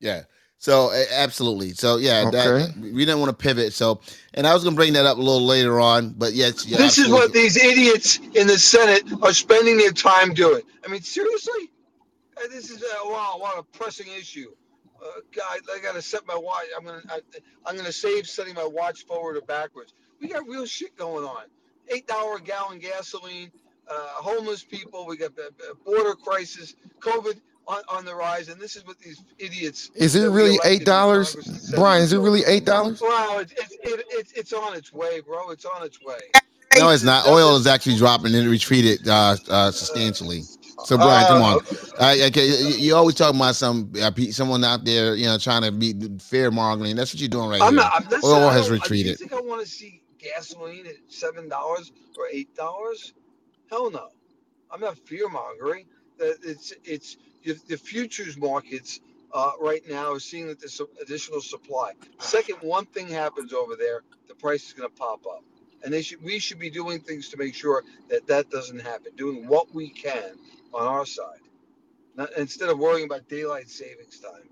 yeah. 0.01 0.25
So 0.59 0.93
absolutely. 1.13 1.73
So 1.73 1.99
yeah, 1.99 2.25
Okay. 2.29 2.39
that 2.39 2.75
we 2.81 3.05
didn't 3.05 3.21
want 3.21 3.31
to 3.31 3.43
pivot. 3.43 3.75
So 3.75 4.01
and 4.35 4.47
I 4.47 4.55
was 4.55 4.65
going 4.65 4.75
to 4.75 4.79
bring 4.79 4.95
that 4.95 5.07
up 5.07 5.19
a 5.19 5.23
little 5.23 5.47
later 5.47 5.81
on, 5.81 6.11
but 6.11 6.35
yes, 6.35 6.67
yeah, 6.67 6.79
this 6.79 6.99
is 6.99 7.09
what 7.09 7.33
these 7.35 7.57
idiots 7.59 8.19
in 8.35 8.49
the 8.49 8.59
Senate 8.59 9.05
are 9.23 9.35
spending 9.35 9.79
their 9.79 9.93
time 9.93 10.35
doing. 10.35 10.63
I 10.87 10.91
mean, 10.91 11.03
seriously, 11.03 11.71
Uh, 12.43 12.49
this 12.49 12.71
is 12.71 12.83
a 12.83 13.09
wow, 13.09 13.37
what 13.39 13.59
a 13.59 13.63
pressing 13.63 14.07
issue. 14.19 14.51
Uh, 15.03 15.21
God, 15.35 15.61
I 15.75 15.81
gotta 15.81 16.03
set 16.03 16.27
my 16.27 16.37
watch. 16.37 16.67
I'm 16.77 16.85
gonna, 16.85 17.03
I, 17.11 17.21
I'm 17.67 17.77
gonna 17.77 17.93
save 17.93 18.27
setting 18.27 18.55
my 18.55 18.65
watch 18.65 19.05
forward 19.07 19.37
or 19.37 19.43
backwards. 19.43 19.95
We 20.21 20.29
got 20.29 20.47
real 20.47 20.67
shit 20.67 20.97
going 20.97 21.25
on. 21.25 21.45
Eight 21.89 22.07
dollar 22.07 22.37
a 22.37 22.41
gallon 22.41 22.79
gasoline, 22.79 23.51
uh, 23.89 23.95
homeless 23.95 24.63
people. 24.63 25.07
We 25.07 25.17
got 25.17 25.35
the 25.35 25.51
the 25.59 25.75
border 25.85 26.15
crisis, 26.15 26.77
COVID 27.01 27.41
on, 27.67 27.83
on 27.89 28.05
the 28.05 28.15
rise, 28.15 28.49
and 28.49 28.61
this 28.61 28.77
is 28.77 28.87
what 28.87 28.99
these 28.99 29.23
idiots. 29.39 29.91
Is 29.95 30.15
it 30.15 30.29
really 30.29 30.59
eight 30.65 30.85
dollars, 30.85 31.35
Congress 31.35 31.49
and 31.49 31.61
Senate 31.61 31.79
Brian? 31.79 32.03
Is 32.03 32.13
it 32.13 32.19
really 32.19 32.43
eight 32.47 32.65
dollars? 32.65 33.01
Wow, 33.01 33.39
it's 33.41 33.53
it's 33.53 33.73
it, 33.73 34.05
it's 34.11 34.33
it's 34.33 34.53
on 34.53 34.77
its 34.77 34.93
way, 34.93 35.21
bro. 35.21 35.51
It's 35.51 35.65
on 35.65 35.85
its 35.85 36.01
way. 36.03 36.19
No, 36.79 36.89
it's 36.89 37.03
not. 37.03 37.27
Oil 37.27 37.57
is 37.57 37.67
actually 37.67 37.97
dropping 37.97 38.35
and 38.35 38.47
it 38.47 38.49
retreated 38.49 39.07
uh, 39.07 39.37
uh, 39.49 39.71
substantially. 39.71 40.43
So 40.85 40.97
Brian, 40.97 41.27
come 41.27 41.43
on. 41.43 41.61
I, 42.01 42.23
okay, 42.29 42.47
you, 42.79 42.95
always 42.95 43.15
talking 43.15 43.39
about 43.41 43.57
some 43.57 43.93
uh, 44.01 44.11
someone 44.31 44.65
out 44.65 44.85
there, 44.85 45.15
you 45.17 45.27
know, 45.27 45.39
trying 45.39 45.63
to 45.63 45.73
be 45.73 45.95
fair 46.19 46.51
mongering. 46.51 46.97
That's 46.97 47.15
what 47.15 47.21
you're 47.21 47.29
doing 47.29 47.49
right 47.51 47.63
I'm 47.63 47.75
here. 47.75 47.83
not. 47.83 48.13
I'm, 48.13 48.25
Oil 48.25 48.49
I 48.49 48.53
has 48.55 48.71
retreated. 48.71 49.21
You 49.21 49.29
think 49.29 49.33
I 49.33 49.41
want 49.41 49.61
to 49.63 49.67
see 49.67 50.03
gasoline 50.19 50.87
at 50.87 50.97
seven 51.09 51.49
dollars 51.49 51.93
or 52.19 52.27
eight 52.33 52.55
dollars? 52.57 53.15
Hell 53.71 53.91
no. 53.91 54.09
I'm 54.71 54.81
not 54.81 54.99
fear 54.99 55.29
mongering. 55.29 55.87
That 56.19 56.39
it's 56.43 56.73
it's 56.85 57.17
the 57.45 57.59
the 57.69 57.77
futures 57.77 58.37
markets 58.37 59.01
uh, 59.33 59.53
right 59.61 59.83
now 59.89 60.15
is 60.15 60.25
seeing 60.25 60.47
that 60.49 60.61
there's 60.61 60.75
some 60.75 60.89
additional 61.03 61.41
supply. 61.41 61.93
Second 62.19 62.57
one 62.63 62.87
thing 62.87 63.09
happens 63.09 63.53
over 63.53 63.77
there, 63.77 64.03
the 64.29 64.35
price 64.35 64.67
is 64.67 64.73
going 64.73 64.89
to 64.91 64.97
pop 64.97 65.27
up, 65.27 65.45
and 65.85 65.93
they 65.93 66.03
should 66.03 66.23
we 66.23 66.39
should 66.39 66.59
be 66.59 66.71
doing 66.71 67.01
things 67.01 67.29
to 67.31 67.37
make 67.37 67.55
sure 67.55 67.85
that 68.11 68.27
that 68.27 68.51
doesn't 68.51 68.81
happen. 68.81 69.13
Doing 69.17 69.47
what 69.47 69.75
we 69.75 69.91
can 69.91 70.37
on 70.75 70.87
our 70.87 71.07
side, 71.07 71.41
not, 72.17 72.31
instead 72.39 72.69
of 72.71 72.79
worrying 72.79 73.07
about 73.07 73.29
daylight 73.29 73.69
savings 73.71 74.21
time. 74.21 74.49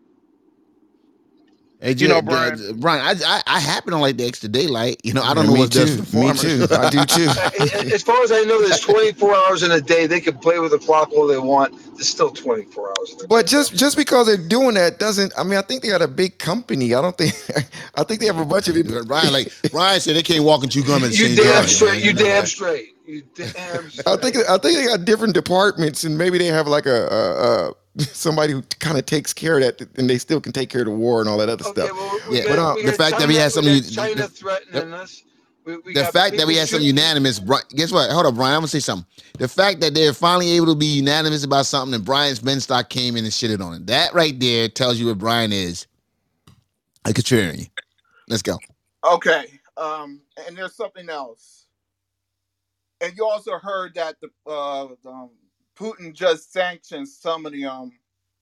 Hey, 1.80 1.94
You 1.96 2.08
know, 2.08 2.20
Jay- 2.22 2.22
Brian- 2.22 2.60
uh, 2.70 2.72
Brian, 2.74 3.00
I, 3.24 3.36
I 3.36 3.42
I 3.46 3.60
happen 3.60 3.92
to 3.92 3.98
like 3.98 4.16
the 4.18 4.26
extra 4.26 4.48
daylight. 4.48 4.98
You 5.04 5.14
know, 5.14 5.22
I 5.22 5.34
don't 5.34 5.46
Yeah, 5.46 5.52
know 5.52 5.54
me 5.54 5.60
what's 5.60 5.70
just 5.70 5.98
too. 5.98 6.04
for 6.04 6.16
Me 6.18 6.32
too. 6.32 6.66
I 6.70 6.86
do 6.86 7.04
too. 7.06 7.28
As 7.94 8.02
far 8.02 8.22
as 8.22 8.32
I 8.32 8.42
know, 8.42 8.60
there's 8.60 8.80
24 8.80 9.34
hours 9.36 9.62
in 9.62 9.72
a 9.72 9.80
day. 9.80 10.06
They 10.06 10.20
can 10.20 10.38
play 10.38 10.58
with 10.58 10.72
the 10.72 10.78
clock 10.78 11.12
all 11.12 11.26
they 11.26 11.38
want. 11.38 11.74
There's 11.94 12.08
still 12.08 12.30
24 12.30 12.88
hours 12.98 13.14
But 13.28 13.46
day. 13.46 13.46
just 13.46 13.76
just 13.76 13.96
because 13.96 14.26
they're 14.26 14.36
doing 14.36 14.74
that 14.74 14.98
doesn't. 14.98 15.32
I 15.38 15.44
mean, 15.44 15.54
I 15.58 15.62
think 15.62 15.82
they 15.82 15.88
got 15.88 16.02
a 16.02 16.08
big 16.08 16.38
company. 16.38 16.94
I 16.94 17.02
don't 17.02 17.16
think. 17.18 17.34
I 17.96 18.04
think 18.04 18.20
they 18.20 18.26
have 18.26 18.38
a 18.38 18.44
bunch 18.46 18.68
of. 18.68 18.74
People, 18.74 19.04
Brian, 19.04 19.32
like 19.32 19.52
Brian 19.70 20.00
said, 20.00 20.16
they 20.16 20.22
can't 20.22 20.44
walk 20.44 20.62
and 20.64 20.72
chew 20.72 20.84
gum 20.84 21.04
at 21.04 21.12
the 21.12 21.16
you 21.16 21.28
same 21.28 21.36
damn 21.36 21.64
time. 21.64 21.68
straight. 21.68 22.04
You 22.04 22.12
know 22.14 22.24
damn 22.24 22.42
that. 22.42 22.48
straight. 22.48 22.96
You 23.10 23.22
damn 23.34 23.90
straight. 23.90 24.06
I 24.06 24.16
think 24.16 24.36
I 24.48 24.58
think 24.58 24.78
they 24.78 24.86
got 24.86 25.04
different 25.04 25.34
departments, 25.34 26.04
and 26.04 26.16
maybe 26.16 26.38
they 26.38 26.46
have 26.46 26.66
like 26.66 26.86
a, 26.86 27.06
a, 27.08 27.70
a 28.00 28.02
somebody 28.04 28.52
who 28.52 28.62
kind 28.78 28.98
of 28.98 29.06
takes 29.06 29.32
care 29.32 29.58
of 29.58 29.62
that, 29.78 29.88
and 29.98 30.08
they 30.08 30.18
still 30.18 30.40
can 30.40 30.52
take 30.52 30.70
care 30.70 30.82
of 30.82 30.86
the 30.86 30.92
war 30.94 31.20
and 31.20 31.28
all 31.28 31.38
that 31.38 31.48
other 31.48 31.64
Okay, 31.66 31.86
stuff. 31.86 31.96
well, 31.96 32.20
we 32.30 32.38
Yeah, 32.38 32.44
got- 32.44 32.50
but, 32.50 32.58
uh, 32.58 32.74
we 32.76 32.82
the 32.84 32.90
got 32.92 32.96
fact 32.98 33.18
that 33.18 33.28
we 33.28 33.34
China- 33.34 33.42
had 33.42 33.52
some 33.52 33.64
we 33.64 33.72
you- 33.72 33.82
China 33.82 34.14
the- 34.14 34.28
threatening 34.28 34.92
us. 34.94 35.22
We, 35.66 35.76
we 35.84 35.92
The 35.92 36.04
fact 36.06 36.36
that 36.38 36.46
we 36.46 36.54
people 36.54 36.60
had 36.60 36.68
some 36.70 36.80
unanimous, 36.80 37.38
guess 37.76 37.92
what? 37.92 38.10
Hold 38.10 38.24
up, 38.26 38.34
Brian. 38.34 38.54
I'm 38.54 38.60
gonna 38.60 38.68
say 38.68 38.80
something. 38.80 39.06
The 39.38 39.46
fact 39.46 39.80
that 39.82 39.92
they're 39.94 40.14
finally 40.14 40.52
able 40.52 40.66
to 40.68 40.74
be 40.74 40.86
unanimous 40.86 41.44
about 41.44 41.66
something, 41.66 41.94
and 41.94 42.04
Brian's 42.04 42.40
Benstock 42.40 42.88
came 42.88 43.14
in 43.16 43.24
and 43.24 43.32
shitted 43.32 43.60
on 43.64 43.74
it. 43.74 43.86
That 43.86 44.14
right 44.14 44.38
there 44.40 44.68
tells 44.68 44.98
you 44.98 45.06
what 45.08 45.18
Brian 45.18 45.52
is. 45.52 45.86
A 47.04 47.10
contrarian. 47.10 47.68
Let's 48.28 48.42
go. 48.42 48.58
Okay. 49.04 49.60
Um, 49.76 50.20
and 50.46 50.56
there's 50.56 50.74
something 50.74 51.08
else. 51.10 51.59
And 53.00 53.16
you 53.16 53.26
also 53.26 53.58
heard 53.58 53.94
that 53.96 54.16
the 54.20 54.30
uh, 54.46 54.88
um, 55.06 55.30
Putin 55.78 56.14
just 56.14 56.52
sanctioned 56.52 57.08
some 57.08 57.46
of 57.46 57.52
the 57.52 57.66
um 57.66 57.92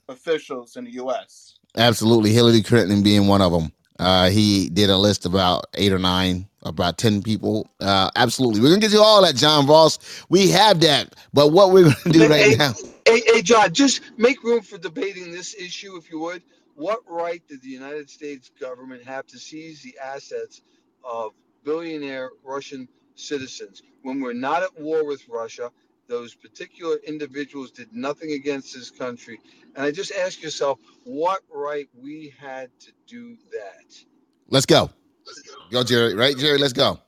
officials 0.08 0.76
in 0.76 0.84
the 0.84 0.92
U.S. 0.92 1.56
Absolutely, 1.76 2.32
Hillary 2.32 2.62
Clinton 2.62 3.02
being 3.02 3.26
one 3.28 3.42
of 3.42 3.52
them. 3.52 3.72
Uh, 3.98 4.30
he 4.30 4.68
did 4.70 4.90
a 4.90 4.96
list 4.98 5.26
about 5.26 5.66
eight 5.74 5.92
or 5.92 5.98
nine, 5.98 6.48
about 6.64 6.98
ten 6.98 7.22
people. 7.22 7.68
Uh, 7.80 8.10
absolutely, 8.16 8.60
we're 8.60 8.70
gonna 8.70 8.80
get 8.80 8.92
you 8.92 9.02
all 9.02 9.22
that, 9.22 9.36
John 9.36 9.66
Voss. 9.66 9.98
We 10.28 10.50
have 10.50 10.80
that, 10.80 11.14
but 11.32 11.52
what 11.52 11.72
we're 11.72 11.84
gonna 11.84 11.96
do 12.12 12.26
Hey, 12.26 12.28
right 12.28 12.48
hey, 12.50 12.56
now? 12.58 12.74
Hey, 13.06 13.22
hey, 13.26 13.42
John, 13.42 13.72
just 13.74 14.02
make 14.18 14.42
room 14.44 14.62
for 14.62 14.78
debating 14.78 15.32
this 15.32 15.54
issue, 15.54 15.96
if 15.96 16.10
you 16.10 16.20
would. 16.20 16.42
What 16.74 17.00
right 17.08 17.42
did 17.48 17.62
the 17.62 17.68
United 17.68 18.10
States 18.10 18.50
government 18.60 19.04
have 19.04 19.26
to 19.28 19.38
seize 19.38 19.82
the 19.82 19.96
assets 20.02 20.62
of 21.04 21.32
billionaire 21.64 22.30
Russian 22.44 22.88
citizens 23.18 23.82
when 24.02 24.20
we're 24.20 24.32
not 24.32 24.62
at 24.62 24.78
war 24.80 25.04
with 25.04 25.22
Russia? 25.28 25.70
Those 26.06 26.34
particular 26.34 26.96
individuals 27.06 27.70
did 27.70 27.92
nothing 27.92 28.32
against 28.32 28.74
this 28.74 28.90
country. 28.90 29.38
And 29.76 29.84
I 29.84 29.90
just 29.90 30.10
ask 30.12 30.42
yourself, 30.42 30.78
what 31.04 31.42
right 31.52 31.86
we 31.94 32.32
had 32.40 32.70
to 32.80 32.92
do 33.06 33.36
that? 33.52 34.02
Let's 34.48 34.64
go. 34.66 34.88
Go, 35.70 35.84
Jerry. 35.84 36.14
Right, 36.14 36.34
Jerry. 36.36 36.56
Let's 36.56 36.72
go. 36.72 36.98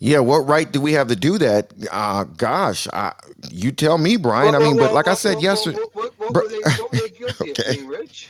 Yeah, 0.00 0.18
what 0.18 0.38
right 0.48 0.70
do 0.70 0.80
we 0.80 0.92
have 0.94 1.06
to 1.06 1.14
do 1.14 1.38
that? 1.38 1.72
Uh, 1.92 2.24
gosh, 2.24 2.88
I, 2.92 3.12
you 3.52 3.70
tell 3.70 3.98
me, 3.98 4.16
Brian. 4.16 4.56
I 4.56 4.58
Well, 4.58 4.70
mean, 4.70 4.76
well, 4.76 4.88
but 4.88 4.94
like 4.94 5.06
I 5.06 5.14
said 5.14 5.34
well, 5.34 5.42
yesterday, 5.44 5.78
What, 5.92 5.94
what, 5.94 6.18
what, 6.18 6.32
Bru- 6.32 6.42
were 6.42 6.48
they, 6.48 6.56
what 6.82 6.92
were 6.92 6.98
they 6.98 7.08
guilty 7.10 7.50
Okay. 7.52 7.70
of? 7.70 7.76
Being 7.76 7.86
rich? 7.88 8.28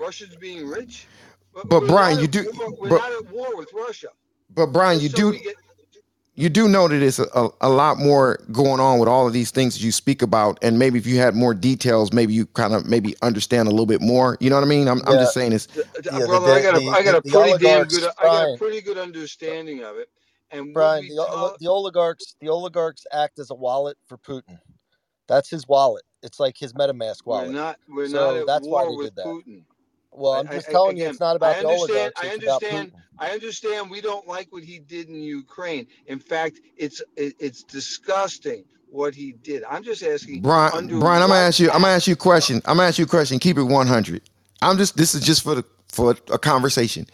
Russians 0.00 0.34
being 0.34 0.66
rich? 0.66 1.06
But 1.54 1.82
we're 1.82 1.86
Brian, 1.86 2.18
you 2.18 2.24
at 2.24 2.30
do- 2.32 2.50
war- 2.58 2.74
We're 2.80 2.88
but- 2.88 2.98
not 2.98 3.12
at 3.12 3.30
war 3.32 3.56
with 3.56 3.72
Russia. 3.72 4.08
but 4.52 4.66
Brian, 4.72 4.98
you 4.98 5.08
So 5.10 5.16
do 5.16 5.30
we 5.30 5.38
get- 5.38 5.54
you 6.36 6.48
do 6.48 6.68
know 6.68 6.88
that 6.88 7.00
it's 7.02 7.18
a, 7.18 7.26
a, 7.34 7.48
a 7.62 7.68
lot 7.68 7.98
more 7.98 8.40
going 8.50 8.80
on 8.80 8.98
with 8.98 9.08
all 9.08 9.26
of 9.26 9.32
these 9.32 9.50
things 9.50 9.74
that 9.74 9.84
you 9.84 9.92
speak 9.92 10.20
about, 10.22 10.58
and 10.62 10.78
maybe 10.78 10.98
if 10.98 11.06
you 11.06 11.18
had 11.18 11.34
more 11.34 11.54
details, 11.54 12.12
maybe 12.12 12.32
you 12.34 12.46
kind 12.46 12.74
of 12.74 12.86
maybe 12.86 13.14
understand 13.22 13.68
a 13.68 13.70
little 13.70 13.86
bit 13.86 14.00
more. 14.00 14.36
You 14.40 14.50
know 14.50 14.56
what 14.56 14.64
I 14.64 14.68
mean? 14.68 14.88
I'm, 14.88 14.98
I'm 15.06 15.14
just 15.14 15.34
saying 15.34 15.50
this. 15.50 15.66
the- 15.66 15.86
the- 16.02 16.10
Yeah, 16.12 16.18
the 16.20 16.26
brother, 16.26 16.52
I 16.52 16.62
got 16.62 16.76
a, 16.76 16.80
the- 16.80 16.88
I 16.90 17.02
got 17.02 17.14
a 17.14 17.22
pretty 17.22 17.58
damn 17.64 17.86
good, 17.86 18.10
I 18.18 18.24
got 18.24 18.54
a 18.54 18.58
pretty 18.58 18.80
good 18.80 18.98
understanding 18.98 19.82
of 19.84 19.96
it. 19.96 20.08
And 20.50 20.66
would 20.66 20.74
Brian, 20.74 21.06
the, 21.08 21.18
oli- 21.26 21.56
the 21.60 21.68
oligarchs, 21.68 22.36
the 22.40 22.48
oligarchs 22.48 23.06
act 23.12 23.38
as 23.38 23.50
a 23.50 23.54
wallet 23.54 23.96
for 24.06 24.18
Putin. 24.18 24.58
That's 25.26 25.48
his 25.48 25.66
wallet. 25.66 26.04
It's 26.22 26.38
like 26.40 26.56
his 26.58 26.72
MetaMask 26.74 27.24
wallet 27.26 27.48
we're 27.48 27.52
not, 27.54 27.78
we're 27.88 28.08
So 28.08 28.32
not 28.32 28.36
at 28.40 28.46
that's 28.46 28.66
why 28.66 28.82
war 28.84 28.90
they 28.92 28.96
with 28.96 29.06
did 29.06 29.16
that. 29.16 29.26
Putin. 29.26 29.62
Well, 30.16 30.32
I'm 30.32 30.48
just 30.48 30.68
I- 30.68 30.72
telling 30.72 30.96
you, 30.96 31.04
again, 31.04 31.10
it's 31.12 31.20
not 31.20 31.36
about 31.36 31.60
the 31.60 31.68
understand- 31.68 31.90
oligarchs. 31.90 32.20
I 32.22 32.26
It's 32.34 32.44
about 32.44 32.62
understand. 32.62 32.92
Putin. 32.92 33.00
I 33.18 33.30
understand 33.30 33.90
we 33.90 34.00
don't 34.00 34.26
like 34.26 34.48
what 34.50 34.64
he 34.64 34.78
did 34.80 35.08
in 35.08 35.14
Ukraine. 35.22 35.86
In 36.06 36.18
fact, 36.18 36.60
it's 36.76 37.00
it, 37.16 37.34
it's 37.38 37.62
disgusting 37.62 38.64
what 38.90 39.14
he 39.14 39.32
did. 39.42 39.62
I'm 39.64 39.82
just 39.84 40.02
asking, 40.02 40.42
Brian, 40.42 40.72
under 40.74 40.98
Brian, 40.98 41.22
I'm 41.22 41.28
gonna 41.28 41.40
ask 41.40 41.60
you. 41.60 41.70
I'm 41.70 41.82
gonna 41.82 41.92
ask 41.94 42.06
you 42.06 42.14
a 42.14 42.16
question. 42.16 42.56
I'm 42.64 42.76
gonna 42.76 42.88
ask 42.88 42.98
you 42.98 43.04
a 43.04 43.08
question. 43.08 43.38
Keep 43.38 43.58
it 43.58 43.62
100. 43.64 44.22
I'm 44.62 44.78
just. 44.78 44.96
This 44.96 45.14
is 45.14 45.20
just 45.24 45.42
for 45.42 45.54
the 45.54 45.64
for 45.92 46.16
a 46.32 46.38
conversation. 46.38 47.06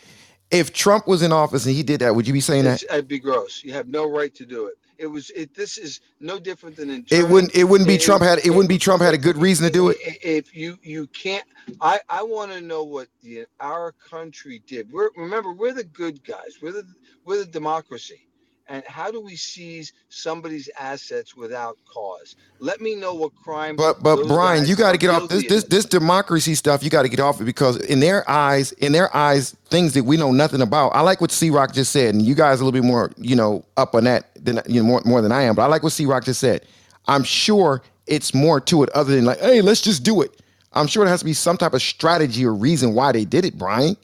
If 0.50 0.72
Trump 0.72 1.06
was 1.06 1.22
in 1.22 1.32
office 1.32 1.64
and 1.66 1.74
he 1.76 1.82
did 1.82 2.00
that, 2.00 2.14
would 2.14 2.26
you 2.26 2.32
be 2.32 2.40
saying 2.40 2.64
that? 2.64 2.82
It's, 2.82 2.92
it'd 2.92 3.06
be 3.06 3.18
gross. 3.20 3.62
You 3.62 3.72
have 3.74 3.86
no 3.86 4.10
right 4.10 4.34
to 4.34 4.44
do 4.46 4.66
it. 4.66 4.74
It 5.00 5.08
was. 5.08 5.30
It. 5.32 5.54
This 5.54 5.78
is 5.78 6.00
no 6.20 6.40
different 6.40 6.76
than 6.76 6.90
in. 6.90 7.06
It 7.10 7.28
wouldn't. 7.28 7.56
It 7.56 7.64
wouldn't 7.64 7.88
be 7.88 7.96
It- 7.96 8.02
Trump 8.02 8.22
had. 8.24 8.40
It 8.40 8.46
it- 8.46 8.50
wouldn't 8.50 8.70
be 8.70 8.78
Trump 8.78 9.02
had 9.02 9.14
a 9.14 9.18
good 9.18 9.38
reason 9.38 9.66
to 9.66 9.72
do 9.72 9.90
it. 9.90 9.98
If 10.22 10.56
you 10.56 10.78
you 10.82 11.08
can't, 11.08 11.46
I 11.80 12.00
I 12.08 12.22
want 12.24 12.52
to 12.52 12.60
know 12.62 12.84
what 12.84 13.08
the 13.22 13.46
our 13.60 13.92
country 13.92 14.62
did. 14.66 14.92
We're 14.92 15.10
remember 15.16 15.52
we're 15.52 15.74
the 15.74 15.84
good 15.84 16.24
guys. 16.24 16.58
We're 16.62 16.72
the 16.72 16.86
we're 17.26 17.38
the 17.38 17.46
democracy. 17.46 18.28
And 18.70 18.84
how 18.86 19.10
do 19.10 19.20
we 19.20 19.36
seize 19.36 19.92
somebody's 20.10 20.70
assets 20.78 21.36
without 21.36 21.76
cause? 21.92 22.36
Let 22.60 22.80
me 22.80 22.94
know 22.94 23.14
what 23.14 23.34
crime. 23.34 23.76
But 23.76 24.02
but 24.02 24.26
Brian, 24.28 24.64
you 24.66 24.76
got 24.76 24.92
to 24.92 24.98
get 24.98 25.10
off 25.10 25.28
this 25.28 25.46
this 25.48 25.64
this 25.64 25.84
democracy 25.86 26.54
stuff. 26.54 26.84
You 26.84 26.88
got 26.88 27.02
to 27.02 27.08
get 27.10 27.20
off 27.20 27.40
it 27.40 27.44
because 27.46 27.78
in 27.78 28.00
their 28.00 28.28
eyes, 28.30 28.72
in 28.72 28.92
their 28.92 29.14
eyes, 29.14 29.56
things 29.70 29.94
that 29.94 30.04
we 30.04 30.16
know 30.16 30.32
nothing 30.32 30.62
about. 30.62 30.90
I 30.90 31.00
like 31.02 31.20
what 31.20 31.32
C 31.32 31.50
Rock 31.50 31.74
just 31.74 31.90
said, 31.92 32.14
and 32.14 32.22
you 32.22 32.36
guys 32.36 32.60
are 32.60 32.62
a 32.62 32.66
little 32.66 32.80
bit 32.80 32.86
more 32.86 33.10
you 33.18 33.36
know 33.36 33.64
up 33.76 33.94
on 33.96 34.04
that 34.04 34.28
than 34.42 34.60
you 34.68 34.80
know 34.82 34.86
more 34.88 35.02
more 35.04 35.20
than 35.20 35.32
I 35.32 35.42
am. 35.42 35.56
But 35.56 35.62
I 35.62 35.66
like 35.66 35.82
what 35.82 35.92
C 35.92 36.06
Rock 36.06 36.24
just 36.24 36.40
said. 36.40 36.64
I'm 37.08 37.24
sure 37.24 37.82
it's 38.06 38.32
more 38.34 38.60
to 38.60 38.84
it 38.84 38.90
other 38.90 39.16
than 39.16 39.24
like, 39.24 39.40
hey, 39.40 39.62
let's 39.62 39.80
just 39.80 40.04
do 40.04 40.22
it. 40.22 40.40
I'm 40.74 40.86
sure 40.86 41.04
there 41.04 41.10
has 41.10 41.20
to 41.20 41.26
be 41.26 41.32
some 41.32 41.56
type 41.56 41.74
of 41.74 41.82
strategy 41.82 42.46
or 42.46 42.54
reason 42.54 42.94
why 42.94 43.10
they 43.12 43.24
did 43.24 43.44
it, 43.44 43.58
Brian. 43.58 43.96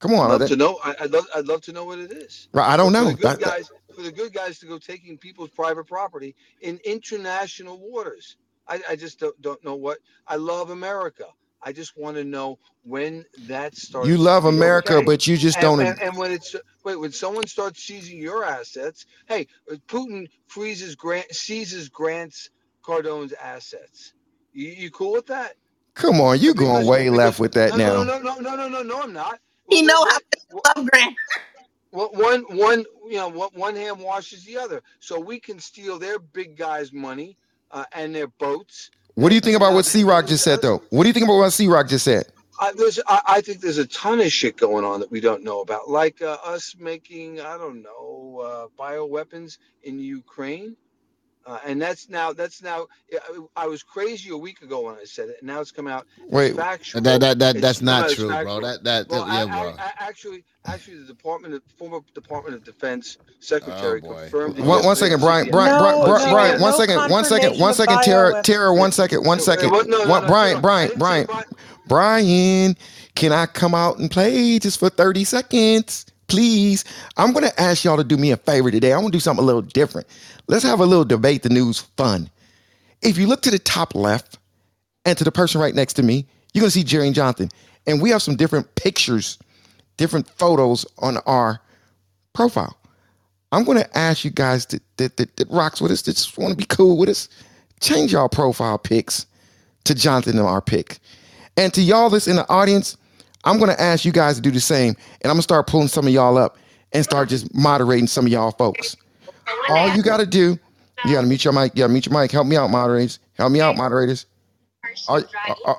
Come 0.00 0.14
on, 0.14 0.26
I'd 0.26 0.30
love 0.32 0.40
that- 0.40 0.48
to 0.48 0.56
know. 0.56 0.78
I, 0.84 0.94
I'd 1.02 1.10
love. 1.12 1.26
I'd 1.36 1.46
love 1.46 1.60
to 1.62 1.72
know 1.72 1.84
what 1.84 1.98
it 2.00 2.10
is. 2.12 2.48
right? 2.52 2.68
I 2.68 2.76
don't 2.76 2.92
For 2.92 2.98
know. 3.00 3.10
the 3.10 3.14
good 3.14 3.40
guys, 3.40 3.70
for 3.98 4.04
the 4.04 4.12
good 4.12 4.32
guys 4.32 4.60
to 4.60 4.66
go 4.66 4.78
taking 4.78 5.18
people's 5.18 5.50
private 5.50 5.88
property 5.88 6.36
in 6.60 6.78
international 6.84 7.80
waters. 7.80 8.36
I, 8.68 8.80
I 8.90 8.94
just 8.94 9.18
don't, 9.18 9.40
don't 9.42 9.62
know 9.64 9.74
what. 9.74 9.98
I 10.24 10.36
love 10.36 10.70
America. 10.70 11.24
I 11.60 11.72
just 11.72 11.98
want 11.98 12.16
to 12.16 12.22
know 12.22 12.60
when 12.84 13.24
that 13.48 13.76
starts. 13.76 14.06
you 14.06 14.16
love 14.16 14.44
America, 14.44 14.98
okay. 14.98 15.04
but 15.04 15.26
you 15.26 15.36
just 15.36 15.56
and, 15.56 15.62
don't. 15.62 15.80
And, 15.80 16.00
and 16.00 16.16
when 16.16 16.30
it's 16.30 16.54
wait, 16.84 16.94
when 16.94 17.10
someone 17.10 17.48
starts 17.48 17.82
seizing 17.82 18.18
your 18.18 18.44
assets, 18.44 19.04
hey, 19.26 19.48
uh, 19.68 19.74
Putin 19.88 20.28
freezes 20.46 20.94
Grant, 20.94 21.34
seizes 21.34 21.88
Grant's 21.88 22.50
Cardone's 22.82 23.32
assets. 23.32 24.12
You, 24.52 24.68
you 24.68 24.90
cool 24.92 25.12
with 25.12 25.26
that? 25.26 25.54
come 25.94 26.20
on, 26.20 26.38
you 26.38 26.54
going 26.54 26.86
way 26.86 27.06
because- 27.06 27.18
left 27.18 27.40
with 27.40 27.52
that 27.54 27.70
no, 27.70 27.76
now. 27.76 28.04
No, 28.04 28.20
no, 28.20 28.38
no, 28.38 28.38
no, 28.38 28.54
no, 28.54 28.68
no, 28.68 28.82
no, 28.84 29.02
I'm 29.02 29.12
not. 29.12 29.40
He 29.68 29.82
know 29.82 30.04
how 30.04 30.18
to 30.18 30.62
love 30.76 30.88
Grant. 30.88 31.16
Well, 31.92 32.10
one, 32.12 32.42
one, 32.56 32.84
you 33.06 33.16
know, 33.16 33.28
one, 33.28 33.50
one 33.54 33.76
hand 33.76 33.98
washes 33.98 34.44
the 34.44 34.56
other. 34.58 34.82
So 35.00 35.18
we 35.18 35.38
can 35.40 35.58
steal 35.58 35.98
their 35.98 36.18
big 36.18 36.56
guys' 36.56 36.92
money 36.92 37.36
uh, 37.70 37.84
and 37.92 38.14
their 38.14 38.28
boats. 38.28 38.90
What 39.14 39.30
do 39.30 39.34
you 39.34 39.40
think 39.40 39.56
about 39.56 39.74
what 39.74 39.84
C 39.84 40.04
Rock 40.04 40.26
just 40.26 40.44
said, 40.44 40.62
though? 40.62 40.82
What 40.90 41.02
do 41.02 41.08
you 41.08 41.12
think 41.12 41.24
about 41.24 41.38
what 41.38 41.50
C 41.50 41.66
Rock 41.66 41.88
just 41.88 42.04
said? 42.04 42.26
I, 42.60 42.72
there's, 42.76 42.98
I, 43.06 43.20
I 43.26 43.40
think 43.40 43.60
there's 43.60 43.78
a 43.78 43.86
ton 43.86 44.20
of 44.20 44.32
shit 44.32 44.56
going 44.56 44.84
on 44.84 45.00
that 45.00 45.10
we 45.10 45.20
don't 45.20 45.44
know 45.44 45.60
about, 45.60 45.88
like 45.88 46.22
uh, 46.22 46.38
us 46.44 46.74
making, 46.78 47.40
I 47.40 47.56
don't 47.56 47.82
know, 47.82 48.42
uh, 48.44 48.66
bioweapons 48.82 49.58
in 49.82 49.98
Ukraine. 49.98 50.76
Uh, 51.48 51.58
and 51.64 51.80
that's 51.80 52.10
now, 52.10 52.30
that's 52.30 52.62
now, 52.62 52.86
I, 53.10 53.62
I 53.64 53.66
was 53.66 53.82
crazy 53.82 54.28
a 54.28 54.36
week 54.36 54.60
ago 54.60 54.82
when 54.82 54.96
I 54.96 55.04
said 55.04 55.30
it, 55.30 55.36
and 55.40 55.46
now 55.46 55.62
it's 55.62 55.70
come 55.70 55.86
out. 55.86 56.06
Wait, 56.28 56.54
factual. 56.54 57.00
That 57.00 57.22
that 57.22 57.38
that 57.38 57.56
that's 57.62 57.78
come 57.78 57.86
not 57.86 58.02
out 58.04 58.10
as 58.10 58.16
true, 58.16 58.26
bro. 58.28 58.36
factual. 58.36 58.60
That 58.60 58.84
that, 58.84 59.08
Well, 59.08 59.24
that 59.24 59.48
I, 59.48 59.62
bro. 59.62 59.70
I, 59.70 59.82
I, 59.82 59.92
actually, 59.98 60.44
actually, 60.66 60.98
the 60.98 61.06
Department 61.06 61.54
of 61.54 61.62
former 61.78 62.00
Department 62.14 62.54
of 62.54 62.64
Defense 62.64 63.16
Secretary 63.40 64.02
Oh, 64.04 64.08
confirmed. 64.12 64.58
it 64.58 64.60
One, 64.62 64.80
one 64.84 64.88
yesterday 64.88 65.16
Brian, 65.16 65.48
Brian, 65.50 65.72
No, 65.72 65.78
Brian, 65.78 65.98
no, 66.00 66.04
Brian, 66.04 66.30
Brian, 66.34 66.60
one 66.60 66.70
no 66.72 66.76
second, 66.76 67.10
one 67.10 67.24
second, 67.24 67.58
one 67.58 67.72
confirmation 67.72 67.74
second, 67.74 67.94
of 67.98 68.04
Tara, 68.04 68.32
bioweapons. 68.34 68.42
Tara, 68.42 68.74
one 68.74 68.92
second, 68.92 69.24
one 69.24 69.38
Wait, 69.38 69.44
second. 69.44 69.70
what? 69.70 69.88
No, 69.88 70.04
no, 70.04 70.10
One- 70.10 70.26
Brian, 70.26 70.56
no. 70.56 70.60
Brian, 70.60 70.90
Brian, 70.98 71.24
Brian- 71.26 71.44
Brian, 71.86 72.76
can 73.14 73.32
I 73.32 73.46
come 73.46 73.74
out 73.74 73.98
and 73.98 74.10
play 74.10 74.58
just 74.58 74.78
for 74.78 74.90
30 74.90 75.24
seconds? 75.24 76.04
Please. 76.28 76.84
I'm 77.16 77.32
going 77.32 77.48
to 77.48 77.60
ask 77.60 77.84
y'all 77.84 77.96
to 77.96 78.04
do 78.04 78.16
me 78.16 78.30
a 78.30 78.36
favor 78.36 78.70
today. 78.70 78.92
I 78.92 78.96
want 78.98 79.12
to 79.12 79.16
do 79.16 79.20
something 79.20 79.42
a 79.42 79.46
little 79.46 79.62
different. 79.62 80.06
Let's 80.46 80.64
have 80.64 80.80
a 80.80 80.86
little 80.86 81.04
debate 81.04 81.42
the 81.42 81.48
news 81.48 81.80
fun. 81.96 82.30
If 83.02 83.18
you 83.18 83.26
look 83.26 83.42
to 83.42 83.50
the 83.50 83.58
top 83.58 83.94
left 83.94 84.38
and 85.04 85.16
to 85.18 85.24
the 85.24 85.32
person 85.32 85.60
right 85.60 85.74
next 85.74 85.94
to 85.94 86.02
me, 86.02 86.26
you're 86.52 86.62
going 86.62 86.68
to 86.70 86.78
see 86.78 86.84
Jerry 86.84 87.10
Johnson. 87.10 87.48
and 87.86 88.02
we 88.02 88.10
have 88.10 88.22
some 88.22 88.36
different 88.36 88.74
pictures, 88.74 89.38
different 89.96 90.28
photos 90.28 90.84
on 90.98 91.16
our 91.26 91.60
profile. 92.34 92.76
I'm 93.50 93.64
going 93.64 93.78
to 93.78 93.98
ask 93.98 94.24
you 94.24 94.30
guys 94.30 94.66
that, 94.66 94.82
that, 94.98 95.16
that, 95.16 95.36
that 95.36 95.50
rocks 95.50 95.80
with 95.80 95.90
us, 95.90 96.02
that 96.02 96.16
just 96.16 96.36
want 96.36 96.50
to 96.50 96.56
be 96.56 96.66
cool 96.66 96.98
with 96.98 97.08
us, 97.08 97.28
change 97.80 98.12
y'all 98.12 98.28
profile 98.28 98.76
pics 98.76 99.24
to 99.84 99.94
Jonathan 99.94 100.38
and 100.38 100.46
our 100.46 100.60
pick. 100.60 100.98
And 101.56 101.72
to 101.74 101.80
y'all 101.80 102.10
that's 102.10 102.28
in 102.28 102.36
the 102.36 102.48
audience, 102.50 102.98
I'm 103.48 103.58
going 103.58 103.70
to 103.70 103.80
ask 103.80 104.04
you 104.04 104.12
guys 104.12 104.36
to 104.36 104.42
do 104.42 104.52
the 104.52 104.60
same. 104.60 104.90
And 105.22 105.26
I'm 105.26 105.30
going 105.32 105.38
to 105.38 105.42
start 105.44 105.68
pulling 105.68 105.88
some 105.88 106.06
of 106.06 106.12
y'all 106.14 106.38
up 106.38 106.58
and 106.92 107.04
start 107.04 107.30
just 107.30 107.54
moderating 107.54 108.08
some 108.08 108.26
of 108.26 108.32
y'all 108.32 108.52
folks. 108.52 108.96
All 109.70 109.88
you 109.96 110.02
got 110.02 110.18
to 110.18 110.26
do, 110.26 110.58
you 111.04 111.14
got 111.14 111.22
to 111.22 111.26
mute 111.28 111.44
your 111.44 111.54
mic. 111.54 111.74
You 111.74 111.80
got 111.82 111.88
to 111.88 111.92
mute 111.94 112.06
your 112.06 112.20
mic. 112.20 112.32
Help 112.32 112.46
me 112.46 112.56
out, 112.56 112.70
moderators. 112.70 113.20
Help 113.34 113.52
me 113.52 113.60
out, 113.60 113.76
moderators. 113.76 114.26
All- 115.08 115.22
uh, 115.48 115.54
uh, 115.66 115.74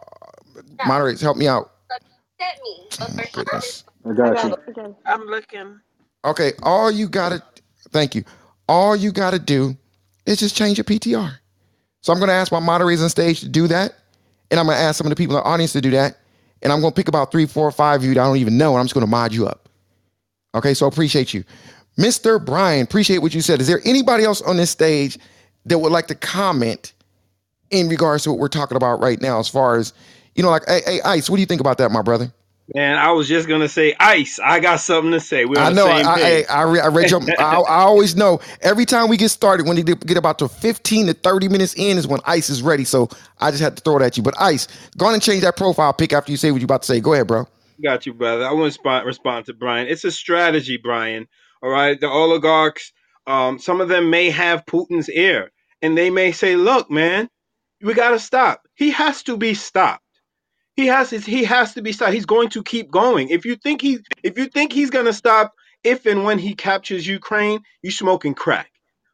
moderators, 0.85 1.21
help 1.21 1.37
me 1.37 1.47
out. 1.47 1.71
Oh, 3.01 3.07
goodness. 3.33 3.83
I 4.05 4.13
got 4.13 4.43
you. 4.43 4.55
I'm 5.05 5.23
looking. 5.25 5.79
Okay, 6.25 6.53
all 6.63 6.91
you 6.91 7.07
gotta 7.09 7.43
thank 7.91 8.15
you. 8.15 8.23
All 8.67 8.95
you 8.95 9.11
gotta 9.11 9.39
do 9.39 9.77
is 10.25 10.39
just 10.39 10.55
change 10.55 10.77
your 10.77 10.85
PTR. 10.85 11.33
So 12.01 12.13
I'm 12.13 12.19
gonna 12.19 12.33
ask 12.33 12.51
my 12.51 12.59
moderators 12.59 13.03
on 13.03 13.09
stage 13.09 13.41
to 13.41 13.49
do 13.49 13.67
that, 13.67 13.95
and 14.51 14.59
I'm 14.59 14.67
gonna 14.67 14.77
ask 14.79 14.97
some 14.97 15.07
of 15.07 15.09
the 15.11 15.15
people 15.15 15.37
in 15.37 15.43
the 15.43 15.49
audience 15.49 15.73
to 15.73 15.81
do 15.81 15.91
that, 15.91 16.17
and 16.61 16.71
I'm 16.71 16.81
gonna 16.81 16.93
pick 16.93 17.07
about 17.07 17.31
three, 17.31 17.45
four, 17.45 17.71
five 17.71 18.01
of 18.01 18.05
you 18.05 18.13
that 18.13 18.21
I 18.21 18.25
don't 18.25 18.37
even 18.37 18.57
know, 18.57 18.71
and 18.71 18.79
I'm 18.79 18.85
just 18.85 18.93
gonna 18.93 19.07
mod 19.07 19.33
you 19.33 19.47
up. 19.47 19.69
Okay, 20.55 20.73
so 20.73 20.87
appreciate 20.87 21.33
you. 21.33 21.43
Mr. 21.97 22.43
Brian, 22.43 22.83
appreciate 22.83 23.19
what 23.19 23.33
you 23.33 23.41
said. 23.41 23.61
Is 23.61 23.67
there 23.67 23.81
anybody 23.85 24.23
else 24.23 24.41
on 24.41 24.57
this 24.57 24.71
stage 24.71 25.17
that 25.65 25.79
would 25.79 25.91
like 25.91 26.07
to 26.07 26.15
comment 26.15 26.93
in 27.71 27.87
regards 27.87 28.23
to 28.23 28.31
what 28.31 28.39
we're 28.39 28.47
talking 28.47 28.77
about 28.77 29.01
right 29.01 29.21
now, 29.21 29.39
as 29.39 29.47
far 29.47 29.77
as 29.77 29.93
you 30.35 30.43
know, 30.43 30.49
like, 30.49 30.63
hey, 30.67 30.81
hey 30.85 31.01
Ice, 31.01 31.29
what 31.29 31.37
do 31.37 31.41
you 31.41 31.45
think 31.45 31.61
about 31.61 31.77
that, 31.77 31.91
my 31.91 32.01
brother? 32.01 32.31
Man, 32.75 32.97
I 32.97 33.11
was 33.11 33.27
just 33.27 33.47
gonna 33.47 33.67
say 33.67 33.95
ice. 33.99 34.39
I 34.43 34.59
got 34.59 34.79
something 34.79 35.11
to 35.11 35.19
say. 35.19 35.45
We're 35.45 35.59
I 35.59 35.71
know. 35.71 35.87
I, 35.87 36.01
I. 36.01 36.19
I, 36.19 36.45
I, 36.49 36.61
I 36.61 36.87
read 36.87 37.09
your. 37.09 37.21
I, 37.39 37.55
I 37.55 37.55
always 37.81 38.15
know. 38.15 38.41
Every 38.61 38.85
time 38.85 39.09
we 39.09 39.17
get 39.17 39.29
started, 39.29 39.65
when 39.65 39.75
they 39.75 39.81
get 39.83 40.17
about 40.17 40.39
to 40.39 40.47
fifteen 40.47 41.07
to 41.07 41.13
thirty 41.13 41.47
minutes 41.47 41.73
in, 41.75 41.97
is 41.97 42.07
when 42.07 42.19
Ice 42.25 42.49
is 42.49 42.61
ready. 42.61 42.85
So 42.85 43.09
I 43.39 43.49
just 43.49 43.63
had 43.63 43.77
to 43.77 43.83
throw 43.83 43.97
it 43.97 44.03
at 44.03 44.17
you. 44.17 44.23
But 44.23 44.39
Ice, 44.39 44.67
go 44.97 45.07
on 45.07 45.13
and 45.15 45.23
change 45.23 45.41
that 45.41 45.57
profile 45.57 45.93
pic 45.93 46.13
after 46.13 46.31
you 46.31 46.37
say 46.37 46.51
what 46.51 46.61
you're 46.61 46.65
about 46.65 46.83
to 46.83 46.87
say. 46.87 46.99
Go 46.99 47.13
ahead, 47.13 47.27
bro. 47.27 47.47
Got 47.83 48.05
you, 48.05 48.13
brother. 48.13 48.45
I 48.45 48.51
want 48.51 48.59
to 48.61 48.65
respond, 48.65 49.05
respond 49.07 49.45
to 49.47 49.53
Brian. 49.53 49.87
It's 49.87 50.03
a 50.03 50.11
strategy, 50.11 50.77
Brian. 50.77 51.27
All 51.63 51.69
right. 51.69 51.99
The 51.99 52.09
oligarchs, 52.09 52.91
um, 53.25 53.57
some 53.57 53.81
of 53.81 53.87
them 53.87 54.11
may 54.11 54.29
have 54.29 54.65
Putin's 54.65 55.09
ear, 55.09 55.51
and 55.81 55.97
they 55.97 56.11
may 56.11 56.33
say, 56.33 56.55
"Look, 56.55 56.91
man, 56.91 57.29
we 57.81 57.95
got 57.95 58.11
to 58.11 58.19
stop. 58.19 58.61
He 58.75 58.91
has 58.91 59.23
to 59.23 59.37
be 59.37 59.55
stopped. 59.55 60.03
He 60.79 60.87
has 60.87 61.09
his, 61.09 61.25
he 61.25 61.43
has 61.43 61.73
to 61.73 61.81
be 61.81 61.91
stopped. 61.91 62.13
He's 62.13 62.25
going 62.25 62.47
to 62.51 62.63
keep 62.63 62.89
going. 62.89 63.27
If 63.27 63.43
you 63.43 63.57
think 63.57 63.81
he 63.81 63.99
if 64.23 64.37
you 64.37 64.45
think 64.45 64.71
he's 64.71 64.89
going 64.89 65.07
to 65.07 65.11
stop 65.11 65.53
if 65.83 66.05
and 66.05 66.23
when 66.23 66.39
he 66.39 66.55
captures 66.55 67.05
Ukraine, 67.05 67.59
you 67.81 67.91
smoking 67.91 68.33
crack. 68.33 68.71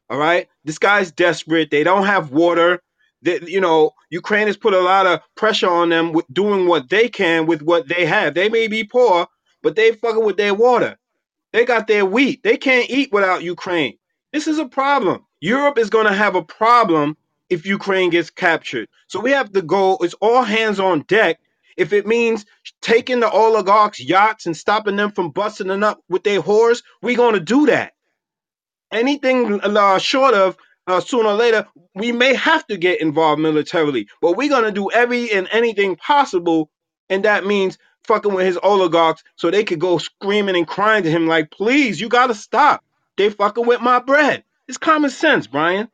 All 0.08 0.16
right? 0.16 0.46
This 0.64 0.78
guy's 0.78 1.10
desperate. 1.10 1.72
They 1.72 1.82
don't 1.82 2.06
have 2.06 2.30
water. 2.30 2.80
They, 3.22 3.40
you 3.48 3.60
know, 3.60 3.90
Ukraine 4.10 4.46
has 4.46 4.56
put 4.56 4.74
a 4.74 4.80
lot 4.80 5.06
of 5.06 5.18
pressure 5.34 5.68
on 5.68 5.88
them 5.88 6.12
with 6.12 6.32
doing 6.32 6.68
what 6.68 6.88
they 6.88 7.08
can 7.08 7.46
with 7.46 7.62
what 7.62 7.88
they 7.88 8.06
have. 8.06 8.34
They 8.34 8.48
may 8.48 8.68
be 8.68 8.84
poor, 8.84 9.26
but 9.64 9.74
they 9.74 9.90
fucking 9.90 10.24
with 10.24 10.36
their 10.36 10.54
water. 10.54 10.96
They 11.52 11.64
got 11.64 11.88
their 11.88 12.06
wheat. 12.06 12.44
They 12.44 12.58
can't 12.58 12.88
eat 12.88 13.12
without 13.12 13.42
Ukraine. 13.42 13.98
This 14.32 14.46
is 14.46 14.60
a 14.60 14.66
problem. 14.66 15.26
Europe 15.40 15.78
is 15.78 15.90
going 15.90 16.06
to 16.06 16.14
have 16.14 16.36
a 16.36 16.44
problem 16.44 17.16
if 17.50 17.66
Ukraine 17.66 18.10
gets 18.10 18.30
captured. 18.30 18.88
So 19.08 19.18
we 19.18 19.32
have 19.32 19.50
to 19.54 19.62
go, 19.62 19.96
it's 20.00 20.14
all 20.20 20.44
hands 20.44 20.78
on 20.78 21.00
deck. 21.08 21.40
If 21.76 21.92
it 21.92 22.06
means 22.06 22.46
taking 22.82 23.20
the 23.20 23.30
oligarchs' 23.30 24.00
yachts 24.00 24.46
and 24.46 24.56
stopping 24.56 24.96
them 24.96 25.12
from 25.12 25.30
busting 25.30 25.68
them 25.68 25.84
up 25.84 26.00
with 26.08 26.24
their 26.24 26.42
whores, 26.42 26.82
we're 27.02 27.16
going 27.16 27.34
to 27.34 27.40
do 27.40 27.66
that. 27.66 27.94
Anything 28.92 29.60
uh, 29.62 29.98
short 29.98 30.34
of 30.34 30.56
uh, 30.86 31.00
sooner 31.00 31.30
or 31.30 31.34
later, 31.34 31.66
we 31.94 32.12
may 32.12 32.34
have 32.34 32.66
to 32.68 32.76
get 32.76 33.00
involved 33.00 33.40
militarily, 33.40 34.08
but 34.22 34.36
we're 34.36 34.48
going 34.48 34.64
to 34.64 34.72
do 34.72 34.90
every 34.90 35.32
and 35.32 35.48
anything 35.52 35.96
possible. 35.96 36.70
And 37.10 37.24
that 37.24 37.44
means 37.46 37.78
fucking 38.04 38.34
with 38.34 38.46
his 38.46 38.58
oligarchs 38.62 39.24
so 39.36 39.50
they 39.50 39.64
could 39.64 39.80
go 39.80 39.98
screaming 39.98 40.56
and 40.56 40.66
crying 40.66 41.04
to 41.04 41.10
him, 41.10 41.26
like, 41.26 41.50
please, 41.50 42.00
you 42.00 42.08
got 42.08 42.28
to 42.28 42.34
stop. 42.34 42.84
They 43.18 43.30
fucking 43.30 43.66
with 43.66 43.80
my 43.82 43.98
bread. 44.00 44.44
It's 44.68 44.78
common 44.78 45.10
sense, 45.10 45.46
Brian. 45.46 45.88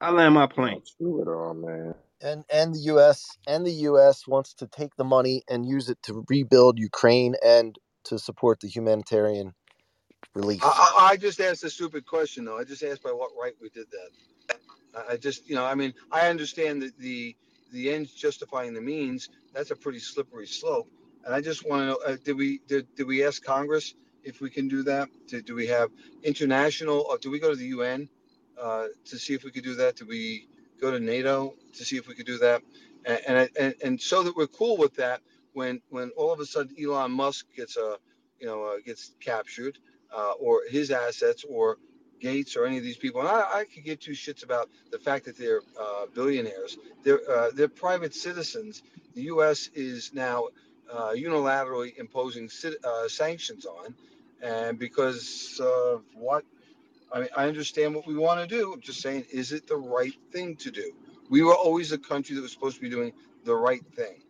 I 0.00 0.10
land 0.10 0.34
my 0.34 0.46
plane. 0.46 0.82
Screw 0.84 1.22
it 1.22 1.28
all, 1.28 1.54
man. 1.54 1.94
And 2.20 2.44
and 2.50 2.74
the 2.74 2.80
U.S. 2.80 3.36
and 3.46 3.66
the 3.66 3.72
U.S. 3.72 4.26
wants 4.26 4.54
to 4.54 4.66
take 4.66 4.96
the 4.96 5.04
money 5.04 5.42
and 5.48 5.66
use 5.66 5.88
it 5.88 5.98
to 6.04 6.24
rebuild 6.28 6.78
Ukraine 6.78 7.34
and 7.44 7.78
to 8.04 8.18
support 8.18 8.60
the 8.60 8.68
humanitarian 8.68 9.54
relief. 10.34 10.60
I, 10.62 11.10
I, 11.12 11.16
just 11.16 11.40
asked 11.40 11.64
a 11.64 11.70
stupid 11.70 12.06
question 12.06 12.44
though. 12.44 12.58
I 12.58 12.64
just 12.64 12.82
asked 12.82 13.02
by 13.02 13.10
what 13.10 13.30
right 13.40 13.54
we 13.60 13.68
did 13.70 13.86
that. 13.90 14.58
I, 14.94 15.12
I 15.12 15.16
just, 15.16 15.48
you 15.48 15.56
know, 15.56 15.64
I 15.64 15.74
mean, 15.74 15.92
I 16.10 16.28
understand 16.28 16.82
that 16.82 16.98
the 16.98 17.36
the 17.72 17.92
ends 17.92 18.12
justifying 18.12 18.74
the 18.74 18.80
means. 18.80 19.28
That's 19.52 19.70
a 19.70 19.76
pretty 19.76 19.98
slippery 19.98 20.46
slope. 20.46 20.88
And 21.24 21.34
I 21.34 21.40
just 21.40 21.68
want 21.68 21.82
to 21.82 21.86
know: 21.86 21.98
uh, 22.06 22.16
Did 22.22 22.36
we 22.36 22.60
did, 22.68 22.86
did 22.94 23.06
we 23.06 23.24
ask 23.24 23.42
Congress 23.42 23.94
if 24.22 24.40
we 24.40 24.50
can 24.50 24.68
do 24.68 24.82
that? 24.84 25.08
Did, 25.26 25.46
do 25.46 25.54
we 25.54 25.66
have 25.66 25.90
international? 26.22 27.06
Or 27.08 27.18
do 27.18 27.30
we 27.30 27.40
go 27.40 27.50
to 27.50 27.56
the 27.56 27.66
UN 27.66 28.08
uh, 28.60 28.86
to 29.06 29.18
see 29.18 29.34
if 29.34 29.44
we 29.44 29.50
could 29.50 29.64
do 29.64 29.74
that? 29.76 29.96
Do 29.96 30.06
we 30.06 30.48
go 30.80 30.90
to 30.90 31.00
NATO 31.00 31.54
to 31.74 31.84
see 31.84 31.96
if 31.96 32.08
we 32.08 32.14
could 32.14 32.26
do 32.26 32.38
that? 32.38 32.62
And 33.04 33.48
and, 33.58 33.74
and 33.82 34.00
so 34.00 34.22
that 34.22 34.36
we're 34.36 34.46
cool 34.48 34.76
with 34.76 34.96
that. 34.96 35.20
When 35.52 35.80
when 35.90 36.10
all 36.16 36.32
of 36.32 36.40
a 36.40 36.46
sudden 36.46 36.76
Elon 36.82 37.12
Musk 37.12 37.46
gets 37.56 37.76
a 37.76 37.98
you 38.40 38.46
know 38.46 38.64
uh, 38.64 38.76
gets 38.84 39.12
captured 39.20 39.78
uh, 40.16 40.32
or 40.40 40.62
his 40.68 40.90
assets 40.90 41.44
or 41.48 41.78
Gates 42.20 42.56
or 42.56 42.66
any 42.66 42.78
of 42.78 42.84
these 42.84 42.96
people. 42.96 43.20
And 43.20 43.28
I, 43.28 43.60
I 43.60 43.64
could 43.64 43.84
give 43.84 44.00
two 44.00 44.12
shits 44.12 44.42
about 44.42 44.70
the 44.90 44.98
fact 44.98 45.24
that 45.26 45.36
they're 45.36 45.62
uh, 45.80 46.06
billionaires. 46.14 46.78
They're 47.04 47.20
uh, 47.30 47.50
they're 47.54 47.68
private 47.68 48.14
citizens. 48.14 48.82
The 49.14 49.22
U.S. 49.22 49.68
is 49.74 50.12
now 50.14 50.48
uh, 50.92 51.10
unilaterally 51.10 51.96
imposing 51.98 52.48
cit- 52.48 52.82
uh, 52.84 53.08
sanctions 53.08 53.66
on, 53.66 53.94
and 54.42 54.78
because 54.78 55.60
of 55.62 56.04
what 56.14 56.44
I 57.12 57.20
mean, 57.20 57.28
I 57.36 57.46
understand 57.48 57.94
what 57.94 58.06
we 58.06 58.16
want 58.16 58.40
to 58.40 58.46
do. 58.46 58.72
I'm 58.72 58.80
just 58.80 59.02
saying, 59.02 59.26
is 59.32 59.52
it 59.52 59.66
the 59.66 59.76
right 59.76 60.14
thing 60.32 60.56
to 60.58 60.70
do? 60.70 60.92
We 61.30 61.42
were 61.42 61.54
always 61.54 61.92
a 61.92 61.98
country 61.98 62.36
that 62.36 62.42
was 62.42 62.52
supposed 62.52 62.76
to 62.76 62.82
be 62.82 62.90
doing 62.90 63.12
the 63.44 63.54
right 63.56 63.84
thing. 63.96 64.22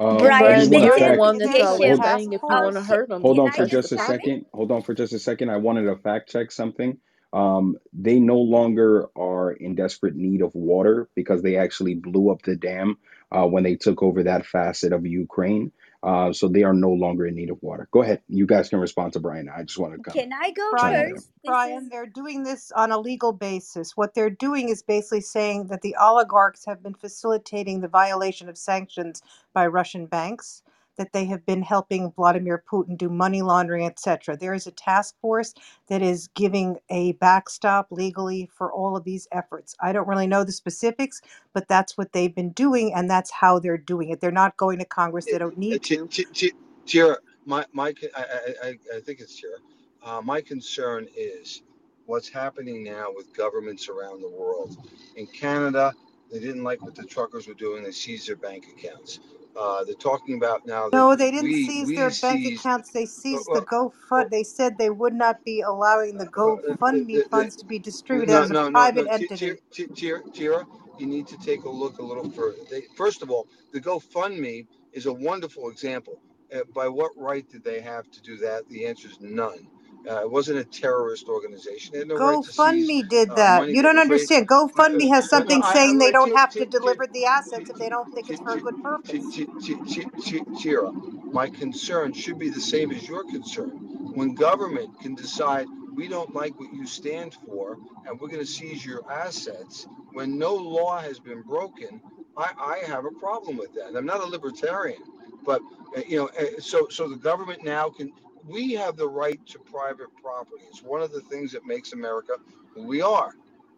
Um, 0.00 0.36
I 0.44 0.52
Brian, 0.52 0.54
just 0.54 0.70
they 0.70 0.88
did 0.90 0.96
fact. 0.98 1.16
one 1.16 1.38
that's 1.38 1.60
always 1.60 2.00
Hold, 2.00 2.32
if 2.32 2.42
you 2.48 2.58
want 2.60 2.76
to 2.76 2.82
hurt 2.82 3.08
them, 3.08 3.22
hold 3.22 3.38
on 3.40 3.52
for 3.52 3.66
just 3.66 3.92
a 3.92 3.98
second. 3.98 4.46
Hold 4.54 4.72
on 4.72 4.82
for 4.82 4.94
just 4.94 5.12
a 5.14 5.18
second. 5.18 5.50
I 5.50 5.58
wanted 5.58 5.84
to 5.84 5.96
fact 5.96 6.30
check 6.30 6.52
something. 6.52 6.98
Um, 7.32 7.76
they 7.92 8.20
no 8.20 8.38
longer 8.38 9.08
are 9.16 9.52
in 9.52 9.74
desperate 9.76 10.16
need 10.16 10.42
of 10.42 10.54
water 10.54 11.08
because 11.16 11.42
they 11.42 11.56
actually 11.56 11.94
blew 11.94 12.30
up 12.30 12.42
the 12.42 12.56
dam 12.56 12.98
uh, 13.32 13.46
when 13.46 13.64
they 13.64 13.76
took 13.76 14.02
over 14.02 14.24
that 14.24 14.46
facet 14.46 14.92
of 14.92 15.06
Ukraine. 15.06 15.72
Uh, 16.00 16.32
so 16.32 16.46
they 16.46 16.62
are 16.62 16.72
no 16.72 16.90
longer 16.90 17.26
in 17.26 17.34
need 17.34 17.50
of 17.50 17.60
water. 17.60 17.88
Go 17.90 18.02
ahead. 18.02 18.20
You 18.28 18.46
guys 18.46 18.68
can 18.68 18.78
respond 18.78 19.14
to 19.14 19.20
Brian. 19.20 19.48
I 19.48 19.64
just 19.64 19.78
want 19.78 19.94
to 19.94 19.98
comment. 19.98 20.30
Can 20.30 20.38
I 20.40 20.52
go 20.52 20.70
Brian, 20.70 21.14
first? 21.14 21.30
Brian, 21.44 21.88
they're 21.88 22.06
doing 22.06 22.44
this 22.44 22.70
on 22.70 22.92
a 22.92 22.98
legal 22.98 23.32
basis. 23.32 23.96
What 23.96 24.14
they're 24.14 24.30
doing 24.30 24.68
is 24.68 24.82
basically 24.82 25.22
saying 25.22 25.66
that 25.68 25.82
the 25.82 25.96
oligarchs 25.96 26.64
have 26.66 26.84
been 26.84 26.94
facilitating 26.94 27.80
the 27.80 27.88
violation 27.88 28.48
of 28.48 28.56
sanctions 28.56 29.22
by 29.52 29.66
Russian 29.66 30.06
banks, 30.06 30.62
that 30.98 31.14
they 31.14 31.26
have 31.26 31.46
been 31.46 31.62
helping 31.62 32.12
Vladimir 32.12 32.64
Putin 32.70 32.98
do 32.98 33.10
money 33.10 33.42
laundering, 33.42 33.86
etc. 33.86 34.36
There 34.38 34.54
is 34.54 34.68
a 34.68 34.72
task 34.72 35.16
force 35.20 35.54
that 35.88 36.02
is 36.02 36.28
giving 36.36 36.78
a 36.90 37.12
backstop 37.14 37.88
legally 37.90 38.50
for 38.54 38.72
all 38.72 38.96
of 38.96 39.04
these 39.04 39.28
efforts. 39.32 39.76
I 39.80 39.92
don't 39.92 40.08
really 40.08 40.28
know 40.28 40.44
the 40.44 40.52
specifics, 40.52 41.22
but 41.54 41.68
that's 41.68 41.98
what 41.98 42.12
they've 42.12 42.34
been 42.34 42.52
doing, 42.52 42.94
and 42.94 43.10
that's 43.10 43.32
how 43.32 43.60
they're 43.60 43.78
doing 43.78 44.10
it. 44.10 44.20
They're 44.20 44.32
not 44.32 44.58
going 44.58 44.80
to 44.80 44.86
Congress, 44.86 45.28
they 45.28 45.38
don't 45.38 45.58
need 45.58 45.82
Ti- 45.82 45.98
to. 45.98 46.10
Ti- 46.10 46.26
Ti- 46.34 46.52
Tira, 46.86 47.18
my 47.46 47.66
my 47.72 47.94
I, 48.16 48.22
I, 48.24 48.54
I 48.68 48.78
I 48.96 49.00
think 49.00 49.20
it's 49.20 49.40
Tira. 49.40 49.58
Uh, 50.04 50.22
my 50.22 50.40
concern 50.40 51.08
is 51.16 51.62
what's 52.06 52.28
happening 52.28 52.84
now 52.84 53.08
with 53.14 53.34
governments 53.36 53.88
around 53.88 54.22
the 54.22 54.30
world. 54.30 54.76
In 55.16 55.26
Canada, 55.28 55.94
they 56.32 56.40
didn't 56.40 56.64
like 56.64 56.82
what 56.82 56.94
the 56.94 57.04
truckers 57.04 57.48
were 57.48 57.54
doing. 57.54 57.84
They 57.84 57.92
seized 57.92 58.28
their 58.28 58.36
bank 58.36 58.66
accounts. 58.76 59.20
Uh, 59.58 59.84
they're 59.84 59.94
talking 59.96 60.36
about 60.36 60.66
now 60.66 60.90
No, 60.92 61.16
they 61.16 61.30
didn't 61.30 61.52
we 61.52 61.54
seize 61.54 61.92
their 61.92 62.10
we 62.10 62.12
bank 62.12 62.46
seized. 62.46 62.46
accounts. 62.46 62.90
They 62.90 63.06
Uh, 63.32 63.38
seized 63.38 63.52
the 63.52 63.60
well, 63.60 63.62
GoFund. 63.62 64.30
They 64.30 64.44
said 64.44 64.78
they 64.78 64.90
would 64.90 65.14
not 65.14 65.44
be 65.44 65.60
allowing 65.60 66.18
the 66.18 66.26
uh, 66.46 66.76
the, 66.90 67.06
GoFundMe 67.06 67.12
the, 67.12 67.26
the, 67.34 67.50
funds 67.50 67.56
to 67.58 67.66
be 67.66 67.78
distributed 67.78 68.34
no, 68.34 68.44
as 68.44 68.50
a 68.50 68.56
no, 68.56 68.70
private 68.72 69.04
no. 69.04 69.08
Ti- 69.08 69.30
Ti- 69.34 69.52
entity. 69.52 69.58
Ti- 69.72 69.88
Tira, 69.88 70.20
Tira, 70.32 70.66
you 70.98 71.06
need 71.06 71.26
to 71.28 71.38
take 71.38 71.64
a 71.64 71.70
look 71.70 71.98
a 71.98 72.02
little 72.04 72.30
further. 72.30 72.58
They, 72.70 72.82
first 72.96 73.22
of 73.22 73.30
all, 73.30 73.48
the 73.72 73.80
GoFundMe 73.80 74.66
is 74.92 75.06
a 75.06 75.12
wonderful 75.12 75.70
example. 75.70 76.20
Uh, 76.54 76.60
by 76.74 76.88
what 76.88 77.12
right 77.16 77.48
did 77.50 77.64
they 77.64 77.80
have 77.80 78.10
to 78.12 78.22
do 78.22 78.36
that? 78.38 78.68
The 78.70 78.86
answer 78.86 79.08
is 79.08 79.20
none. 79.20 79.68
Uh, 80.08 80.22
it 80.22 80.30
wasn't 80.30 80.58
a 80.58 80.64
terrorist 80.64 81.28
organization. 81.28 81.92
They 81.94 82.00
had 82.00 82.08
no 82.08 82.16
right 82.16 82.42
to 82.42 82.52
seize 82.52 82.94
GoFundMe 82.94 83.08
did 83.08 83.34
uh, 83.34 83.36
that. 83.36 83.64
money 83.64 83.74
You 83.74 83.82
that 83.82 83.84
don't 83.84 83.98
was 83.98 84.08
raised. 84.08 84.32
understand. 84.32 84.48
Uh, 84.94 85.00
GoFundMe 85.00 85.08
has 85.10 85.28
no, 85.32 85.44
no, 85.44 85.54
something 85.54 85.62
I, 85.62 85.74
saying 85.74 85.98
they 85.98 86.10
I, 86.10 86.12
don't 86.12 86.36
have 86.36 86.56
to 86.56 86.66
Ti- 86.80 86.90
deliver 86.90 87.06
the 87.06 87.26
assets 87.26 87.70
if 87.70 87.78
they 87.78 87.88
don't 87.90 88.12
think 88.12 88.30
it's 88.30 88.40
for 88.40 88.54
a 88.54 88.60
good 88.60 88.78
purpose. 88.80 89.30
Ti- 89.30 89.50
Ti- 89.60 89.80
Ti- 89.86 90.10
Ti- 90.18 90.46
Tira, 90.54 90.92
my 91.32 91.48
concern 91.48 92.12
should 92.12 92.38
be 92.38 92.50
the 92.50 92.60
same 92.60 92.92
as 92.92 93.06
your 93.08 93.24
concern. 93.24 93.76
When 94.12 94.34
government 94.34 94.90
can 95.00 95.14
decide 95.14 95.68
we 95.94 96.08
don't 96.08 96.34
like 96.34 96.58
what 96.58 96.72
you 96.72 96.86
stand 96.86 97.34
for 97.44 97.78
and 98.06 98.20
we're 98.20 98.28
going 98.28 98.40
to 98.40 98.46
seize 98.46 98.84
your 98.84 99.02
assets, 99.10 99.88
when 100.12 100.38
no 100.38 100.54
law 100.54 101.00
has 101.00 101.20
been 101.20 101.42
broken, 101.42 102.02
I, 102.36 102.50
I 102.58 102.78
have 102.86 103.04
a 103.06 103.12
problem 103.12 103.56
with 103.58 103.72
that. 103.74 103.96
I'm 103.96 104.06
not 104.06 104.20
a 104.22 104.26
libertarian, 104.26 105.02
but 105.44 105.62
uh, 105.96 106.02
you 106.08 106.18
know, 106.18 106.30
uh, 106.40 106.60
so 106.60 106.88
so 106.90 107.08
the 107.08 107.16
government 107.16 107.64
now 107.64 107.90
can. 107.90 108.12
We 108.48 108.72
have 108.74 108.96
the 108.96 109.08
right 109.08 109.44
to 109.48 109.58
private 109.58 110.08
property. 110.22 110.62
It's 110.70 110.82
one 110.82 111.02
of 111.02 111.12
the 111.12 111.20
things 111.20 111.52
that 111.52 111.66
makes 111.66 111.92
America 111.92 112.34
who 112.74 112.82
we 112.84 113.02
are. 113.02 113.34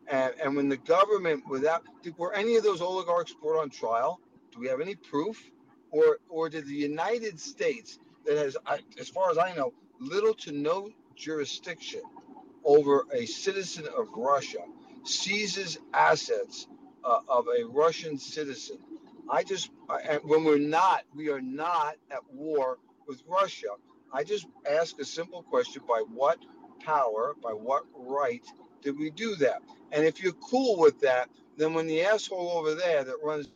And, 0.08 0.32
and 0.42 0.56
when 0.56 0.68
the 0.68 0.76
government, 0.76 1.44
without, 1.48 1.84
were 2.16 2.34
any 2.34 2.56
of 2.56 2.62
those 2.62 2.80
oligarchs 2.80 3.32
brought 3.32 3.60
on 3.60 3.70
trial? 3.70 4.20
Do 4.52 4.60
we 4.60 4.68
have 4.68 4.80
any 4.80 4.94
proof? 4.94 5.42
Or, 5.90 6.18
or 6.28 6.48
did 6.48 6.66
the 6.66 6.74
United 6.74 7.40
States, 7.40 7.98
that 8.24 8.36
has, 8.36 8.56
as 8.98 9.08
far 9.08 9.30
as 9.30 9.38
I 9.38 9.54
know, 9.54 9.72
little 9.98 10.34
to 10.34 10.52
no 10.52 10.90
jurisdiction 11.16 12.02
over 12.64 13.06
a 13.12 13.26
citizen 13.26 13.86
of 13.96 14.08
Russia, 14.14 14.64
seizes 15.04 15.78
assets 15.94 16.68
uh, 17.04 17.20
of 17.28 17.46
a 17.48 17.66
Russian 17.66 18.18
citizen? 18.18 18.78
I 19.28 19.42
just, 19.42 19.70
and 20.08 20.20
when 20.24 20.44
we're 20.44 20.58
not, 20.58 21.04
we 21.14 21.28
are 21.28 21.40
not 21.40 21.96
at 22.10 22.20
war 22.32 22.78
with 23.06 23.22
Russia. 23.26 23.68
I 24.12 24.24
just 24.24 24.46
ask 24.70 24.98
a 25.00 25.04
simple 25.04 25.42
question 25.42 25.82
by 25.88 26.02
what 26.12 26.38
power, 26.84 27.34
by 27.42 27.52
what 27.52 27.84
right 27.94 28.44
did 28.82 28.98
we 28.98 29.10
do 29.10 29.36
that? 29.36 29.62
And 29.92 30.04
if 30.04 30.22
you're 30.22 30.32
cool 30.32 30.78
with 30.78 31.00
that, 31.00 31.28
then 31.56 31.74
when 31.74 31.86
the 31.86 32.02
asshole 32.02 32.50
over 32.50 32.74
there 32.74 33.04
that 33.04 33.16
runs 33.22 33.48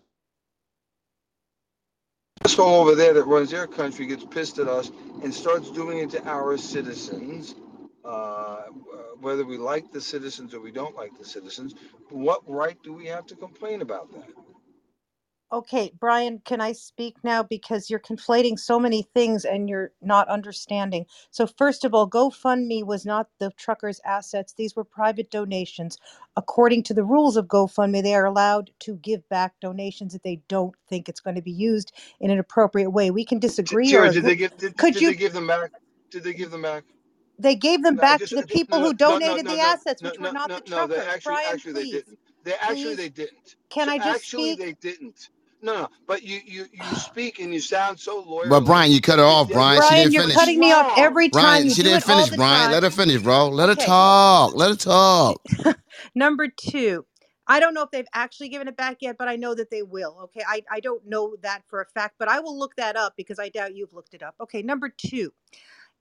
asshole 2.44 2.74
over 2.82 2.94
there 2.94 3.14
that 3.14 3.24
runs 3.24 3.50
their 3.50 3.66
country 3.66 4.06
gets 4.06 4.24
pissed 4.24 4.58
at 4.58 4.68
us 4.68 4.90
and 5.22 5.32
starts 5.34 5.70
doing 5.70 5.98
it 5.98 6.10
to 6.10 6.24
our 6.28 6.58
citizens, 6.58 7.54
uh, 8.04 8.64
whether 9.20 9.44
we 9.44 9.56
like 9.56 9.90
the 9.92 10.00
citizens 10.00 10.54
or 10.54 10.60
we 10.60 10.70
don't 10.70 10.96
like 10.96 11.16
the 11.18 11.24
citizens, 11.24 11.74
what 12.10 12.42
right 12.48 12.76
do 12.82 12.92
we 12.92 13.06
have 13.06 13.26
to 13.26 13.36
complain 13.36 13.82
about 13.82 14.12
that? 14.12 14.43
Okay, 15.54 15.92
Brian, 16.00 16.40
can 16.44 16.60
I 16.60 16.74
speak 16.74 17.16
now? 17.24 17.42
Because 17.42 17.90
you're 17.90 18.00
conflating 18.00 18.60
so 18.60 18.80
many 18.80 19.02
things 19.14 19.46
and 19.46 19.70
you're 19.70 19.92
not 20.02 20.28
understanding. 20.28 21.06
So, 21.32 21.46
first 21.48 21.86
of 21.86 21.94
all, 21.94 22.10
GoFundMe 22.10 22.84
was 22.86 23.06
not 23.06 23.28
the 23.40 23.52
truckers' 23.56 24.02
assets, 24.04 24.54
these 24.54 24.76
were 24.76 24.84
private 24.84 25.32
donations. 25.32 25.98
According 26.36 26.84
to 26.84 26.94
the 26.94 27.04
rules 27.04 27.38
of 27.38 27.46
GoFundMe, 27.48 28.04
they 28.04 28.14
are 28.16 28.26
allowed 28.26 28.72
to 28.82 28.96
give 28.98 29.28
back 29.30 29.54
donations 29.62 30.14
if 30.16 30.22
they 30.22 30.42
don't 30.50 30.76
think 30.90 31.08
it's 31.08 31.20
going 31.22 31.36
to 31.36 31.42
be 31.42 31.52
used 31.52 31.94
in 32.20 32.30
an 32.30 32.40
appropriate 32.40 32.90
way. 32.90 33.10
We 33.12 33.24
can 33.26 33.40
disagree 33.40 33.94
or 33.96 34.08
did 34.10 34.24
they 34.24 34.36
give 34.36 34.56
did, 34.58 34.74
Could 34.78 34.94
did 34.94 35.02
you? 35.02 35.08
they 35.08 35.16
give 35.16 35.32
them 35.34 35.48
back? 35.48 35.72
Did 36.10 36.24
they 36.24 36.34
give 36.34 36.52
them 36.52 36.62
back? 36.62 36.84
They 37.38 37.56
gave 37.56 37.82
them 37.82 37.96
No, 37.96 38.00
back 38.00 38.24
just 38.24 38.34
to 38.36 38.36
the 38.36 38.44
people 38.48 38.80
no 38.80 38.82
who 38.82 38.94
donated 38.94 39.44
no 39.44 39.56
the 39.56 39.60
assets, 39.60 40.02
which 40.04 40.20
were 40.20 40.30
not 40.30 40.52
no 40.68 40.86
the 40.86 41.02
truckers. 41.02 41.04
actually 41.08 41.38
Brian, 41.42 41.44
actually 41.46 41.74
they 41.74 41.84
please, 41.84 41.86
didn't. 41.86 42.18
They 42.44 42.54
actually 42.54 42.94
please, 42.94 42.96
they 42.96 43.10
didn't. 43.10 43.56
can 43.70 43.88
So 43.88 43.90
I 43.90 43.98
just 43.98 44.24
actually 44.24 44.26
speak? 44.28 44.60
they 44.60 44.74
didn't. 44.74 45.30
No, 45.64 45.74
no, 45.82 45.88
but 46.08 46.24
you 46.24 46.40
you 46.46 46.66
you 46.72 46.94
speak 46.96 47.40
and 47.40 47.54
you 47.54 47.60
sound 47.60 48.00
so 48.00 48.20
loyal. 48.26 48.60
But. 48.62 48.64
Brian, 48.64 48.92
you 48.92 49.00
cut 49.00 49.18
her 49.20 49.26
off, 49.26 49.50
that, 49.50 49.52
Brian. 49.52 49.82
She 49.82 49.94
Brian, 49.94 49.96
didn't 49.96 50.12
you're 50.12 50.24
finish. 50.24 50.34
cutting 50.34 50.60
me 50.60 50.72
off 50.72 50.88
every 50.96 51.30
time. 51.30 51.64
Brian, 51.64 51.68
You 51.68 51.74
she 51.74 51.82
do 51.82 51.84
didn't 51.84 51.96
it 51.96 52.04
finish. 52.04 52.30
the 52.30 52.36
Brian, 52.36 52.70
let 52.70 52.82
her 52.84 52.90
finish, 52.90 53.22
bro. 53.22 53.48
Let 53.50 53.68
her 53.70 53.76
Okay. 53.76 53.76
talk. 53.76 54.54
Let 54.56 54.70
her 54.70 54.76
talk. 54.76 55.42
Number 56.16 56.48
two, 56.48 57.06
I 57.48 57.60
don't 57.60 57.74
know 57.74 57.82
if 57.82 57.90
they've 57.92 58.06
actually 58.14 58.50
given 58.50 58.68
it 58.68 58.76
back 58.76 58.98
yet, 59.00 59.16
but 59.18 59.28
I 59.28 59.36
know 59.36 59.54
that 59.54 59.70
they 59.70 59.82
will. 59.82 60.18
Okay. 60.24 60.42
I, 60.48 60.62
I 60.70 60.80
don't 60.80 61.06
know 61.06 61.36
that 61.42 61.62
for 61.68 61.82
a 61.82 61.86
fact, 61.86 62.16
but 62.18 62.28
I 62.28 62.40
will 62.40 62.58
look 62.58 62.76
that 62.76 62.96
up 62.96 63.14
because 63.16 63.38
I 63.40 63.50
doubt 63.50 63.76
you've 63.76 63.94
looked 63.94 64.14
it 64.14 64.22
up. 64.22 64.36
Okay. 64.42 64.62
Number 64.62 64.90
two, 64.90 65.32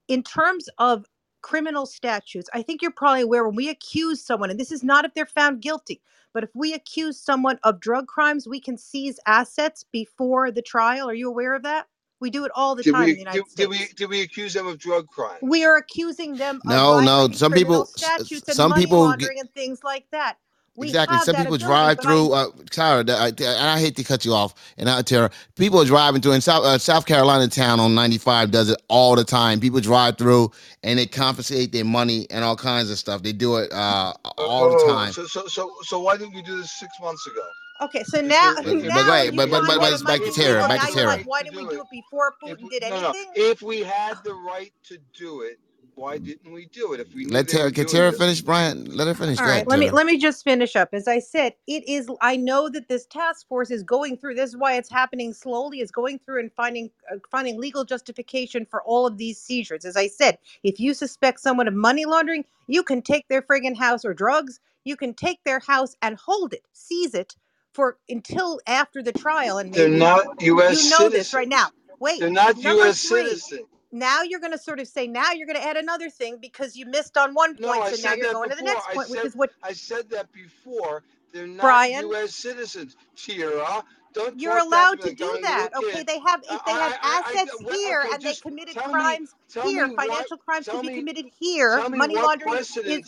in 0.08 0.22
terms 0.22 0.68
of 0.78 1.06
criminal 1.44 1.86
statutes, 1.86 2.50
I 2.54 2.62
think 2.62 2.82
you're 2.82 2.92
probably 2.92 3.22
aware 3.22 3.46
when 3.46 3.56
we 3.56 3.70
accuse 3.70 4.24
someone, 4.26 4.50
and 4.50 4.60
this 4.60 4.72
is 4.72 4.84
not 4.84 5.06
if 5.06 5.14
they're 5.14 5.26
found 5.26 5.62
guilty, 5.62 6.02
but 6.34 6.44
if 6.44 6.50
we 6.56 6.74
accuse 6.74 7.20
someone 7.20 7.60
of 7.64 7.80
drug 7.80 8.08
crimes, 8.08 8.48
we 8.48 8.60
can 8.60 8.78
seize 8.78 9.20
assets 9.26 9.86
before 9.92 10.50
the 10.52 10.62
trial. 10.62 11.10
Are 11.10 11.14
you 11.14 11.28
aware 11.30 11.54
of 11.54 11.64
that? 11.64 11.88
We 12.20 12.30
do 12.30 12.46
it 12.46 12.52
all 12.56 12.76
the 12.76 12.84
Did 12.84 12.92
time 12.92 13.10
in 13.10 13.10
we 13.10 13.14
the 13.16 13.20
did, 13.30 13.44
United 13.44 13.46
did 13.56 13.70
we 13.70 13.78
did 13.96 14.10
we 14.10 14.22
accuse 14.22 14.54
them 14.54 14.68
of 14.68 14.78
drug 14.78 15.08
crimes? 15.08 15.42
We 15.42 15.64
are 15.66 15.76
accusing 15.78 16.38
them 16.38 16.62
of 16.68 16.70
No, 16.70 17.00
no. 17.00 17.30
Some 17.32 17.54
people, 17.54 17.82
s- 17.94 18.12
s- 18.20 18.42
statutes 18.42 18.48
and 18.48 18.60
some 18.60 18.68
money 18.68 18.86
people 18.86 19.12
get 19.14 19.20
laundering 19.22 19.40
and 19.40 19.52
things 19.54 19.80
like 19.84 20.06
that. 20.12 20.38
We 20.76 20.88
exactly. 20.88 21.18
Some 21.20 21.36
people 21.36 21.58
drive 21.58 22.00
through. 22.00 22.32
Uh, 22.32 22.48
Tara, 22.70 23.04
I, 23.08 23.32
I, 23.40 23.74
I 23.74 23.80
hate 23.80 23.96
to 23.96 24.04
cut 24.04 24.24
you 24.24 24.34
off, 24.34 24.54
and 24.78 24.90
I 24.90 25.02
Tara. 25.02 25.30
People 25.56 25.80
are 25.82 25.86
driving 25.86 26.22
through 26.22 26.32
in 26.32 26.40
South 26.42 26.64
uh, 26.64 26.78
South 26.78 27.06
Carolina 27.06 27.48
town 27.48 27.80
on 27.80 27.94
95 27.94 28.50
does 28.50 28.70
it 28.70 28.82
all 28.88 29.16
the 29.16 29.24
time. 29.24 29.60
People 29.60 29.80
drive 29.80 30.18
through 30.18 30.50
and 30.82 30.98
they 30.98 31.06
confiscate 31.06 31.72
their 31.72 31.84
money 31.84 32.26
and 32.30 32.44
all 32.44 32.56
kinds 32.56 32.90
of 32.90 32.98
stuff. 32.98 33.22
They 33.22 33.32
do 33.34 33.56
it 33.58 33.72
uh, 33.72 34.14
all 34.38 34.68
the 34.70 34.76
time. 34.76 35.12
so 35.12 35.26
so 35.26 35.46
so 35.48 35.72
so 35.82 36.00
why 36.00 36.16
didn't 36.16 36.34
we 36.34 36.42
do 36.42 36.58
this 36.58 36.72
six 36.72 36.92
months 37.00 37.26
ago? 37.26 37.42
Okay, 37.82 38.04
so 38.04 38.20
If 38.22 38.28
now 38.28 38.54
there, 38.56 38.56
But, 38.62 38.78
if, 38.82 38.84
but 38.92 39.06
now 39.06 39.06
wait, 39.06 39.30
you 39.30 39.32
but 39.36 39.50
but 39.50 39.64
find 39.64 39.66
but, 39.66 39.80
that 39.80 39.80
but 39.80 39.92
it 39.92 39.94
it's 39.94 40.02
might 40.02 40.18
back 40.18 40.22
be 40.22 40.30
to 40.30 40.32
Tara. 40.32 40.64
legal. 40.64 40.68
Back 40.68 40.80
Now 40.80 40.82
to 40.82 40.88
you're 40.88 41.04
Tara. 41.04 41.06
like, 41.06 41.26
why 41.26 41.42
to 41.42 41.44
didn't 41.44 41.56
we 41.56 41.66
do 41.66 41.70
do 41.70 41.80
it, 41.80 41.82
it 41.82 41.90
before 41.90 42.34
if 42.44 42.58
Putin 42.58 42.70
did 42.70 42.84
no 42.84 43.00
no, 43.00 43.14
anything? 43.14 43.26
if 43.34 43.62
we 43.62 43.80
had 43.80 44.22
the 44.24 44.34
right 44.34 44.72
to 44.84 44.98
do 45.18 45.42
it, 45.42 45.58
why 45.96 46.18
didn't 46.18 46.52
we 46.52 46.66
do 46.66 46.92
it? 46.94 47.00
If 47.00 47.14
we 47.14 47.26
Let 47.26 47.48
they 47.48 47.58
Tara. 47.58 47.72
Can 47.72 47.86
Tara 47.86 48.10
this, 48.10 48.20
finish, 48.20 48.42
Brian? 48.42 48.84
Let 48.86 49.08
her 49.08 49.14
finish. 49.14 49.38
All 49.38 49.46
Go 49.46 49.50
right, 49.50 49.56
ahead, 49.56 49.68
let 49.68 49.78
me 49.78 49.86
Tara. 49.86 49.96
let 49.96 50.06
me 50.06 50.18
just 50.18 50.44
finish 50.44 50.76
up. 50.76 50.90
As 50.92 51.08
I 51.08 51.18
said, 51.20 51.54
it 51.66 51.88
is 51.88 52.10
I 52.22 52.36
know 52.36 52.68
that 52.70 52.88
this 52.88 53.06
task 53.06 53.48
force 53.48 53.70
is 53.70 53.82
going 53.82 54.16
through 54.18 54.34
this 54.34 54.50
is 54.50 54.56
why 54.56 54.74
it's 54.76 54.90
happening 54.90 55.32
slowly 55.32 55.80
is 55.80 55.90
going 55.90 56.18
through 56.20 56.40
and 56.40 56.52
finding 56.52 56.90
uh, 57.12 57.16
finding 57.30 57.60
legal 57.60 57.84
justification 57.84 58.66
for 58.70 58.82
all 58.84 59.06
of 59.06 59.18
these 59.18 59.38
seizures. 59.40 59.84
As 59.84 59.96
I 59.96 60.08
said, 60.08 60.38
if 60.64 60.80
you 60.80 60.94
suspect 60.94 61.40
someone 61.40 61.68
of 61.68 61.74
money 61.74 62.04
laundering, 62.06 62.44
you 62.68 62.82
can 62.82 63.02
take 63.02 63.28
their 63.28 63.42
friggin' 63.42 63.76
house 63.76 64.04
or 64.04 64.14
drugs, 64.14 64.60
you 64.84 64.96
can 64.96 65.14
take 65.14 65.42
their 65.44 65.60
house 65.60 65.96
and 66.02 66.16
hold 66.16 66.54
it, 66.54 66.64
seize 66.72 67.14
it 67.14 67.36
for 67.72 67.98
until 68.08 68.60
after 68.66 69.02
the 69.02 69.12
trial 69.12 69.58
and 69.58 69.74
they're 69.74 69.88
maybe 69.88 69.98
not 69.98 70.42
U.S. 70.42 70.84
you 70.84 70.90
know 70.90 71.08
this 71.08 71.34
right 71.34 71.48
now. 71.48 71.68
Wait, 72.00 72.20
They're 72.20 72.30
not 72.30 72.56
number 72.56 72.70
U.S. 72.84 73.02
three. 73.08 73.24
citizens. 73.24 73.68
Now 73.94 74.22
you're 74.22 74.40
going 74.40 74.52
to 74.52 74.58
sort 74.58 74.80
of 74.80 74.88
say, 74.88 75.08
now 75.08 75.32
you're 75.32 75.46
going 75.48 75.60
to 75.60 75.64
add 75.66 75.78
another 75.78 76.10
thing 76.10 76.38
because 76.40 76.76
you 76.76 76.86
missed 76.86 77.16
on 77.18 77.34
one 77.34 77.56
No, 77.58 77.68
point. 77.68 77.80
I 77.80 77.92
So 77.92 77.96
now 77.96 78.12
said 78.12 78.16
you're 78.16 78.28
that 78.28 78.30
going 78.30 78.50
to 78.50 78.56
the 78.56 78.62
before. 78.62 78.64
next 78.64 78.88
I 78.88 78.94
point, 78.94 79.10
which 79.10 79.24
said 79.24 79.26
is 79.26 79.34
what 79.36 79.50
I 79.62 79.72
said 79.74 80.10
that 80.10 80.32
before. 80.32 81.04
They're 81.32 81.46
not 81.48 81.62
Brian, 81.62 81.92
U.S. 81.92 82.34
citizens. 82.34 82.96
Tira, 83.16 83.84
don't 84.14 84.40
you're 84.40 84.56
talk 84.56 84.70
back 84.70 84.90
to 84.90 84.96
allowed 84.96 85.02
to 85.02 85.12
do 85.12 85.38
that. 85.42 85.70
Okay, 85.76 86.04
they 86.04 86.20
have 86.20 86.42
if 86.48 86.64
they 86.64 86.76
have 86.76 86.94
I, 86.94 86.98
I, 87.02 87.20
I, 87.24 87.24
assets 87.26 87.62
well, 87.64 87.76
here 87.78 88.06
okay, 88.06 88.10
and 88.12 88.24
they 88.24 88.36
committed 88.36 88.78
tell 88.78 88.94
me, 88.94 89.18
crimes 89.18 89.34
here, 89.62 89.88
me 89.88 89.96
what, 89.96 90.26
financial 90.26 90.38
crimes 90.38 90.68
could 90.68 90.82
be 90.82 90.90
committed 90.90 91.26
here. 91.40 91.84
Money 91.88 92.18
laundering 92.18 92.66
is. 92.84 93.04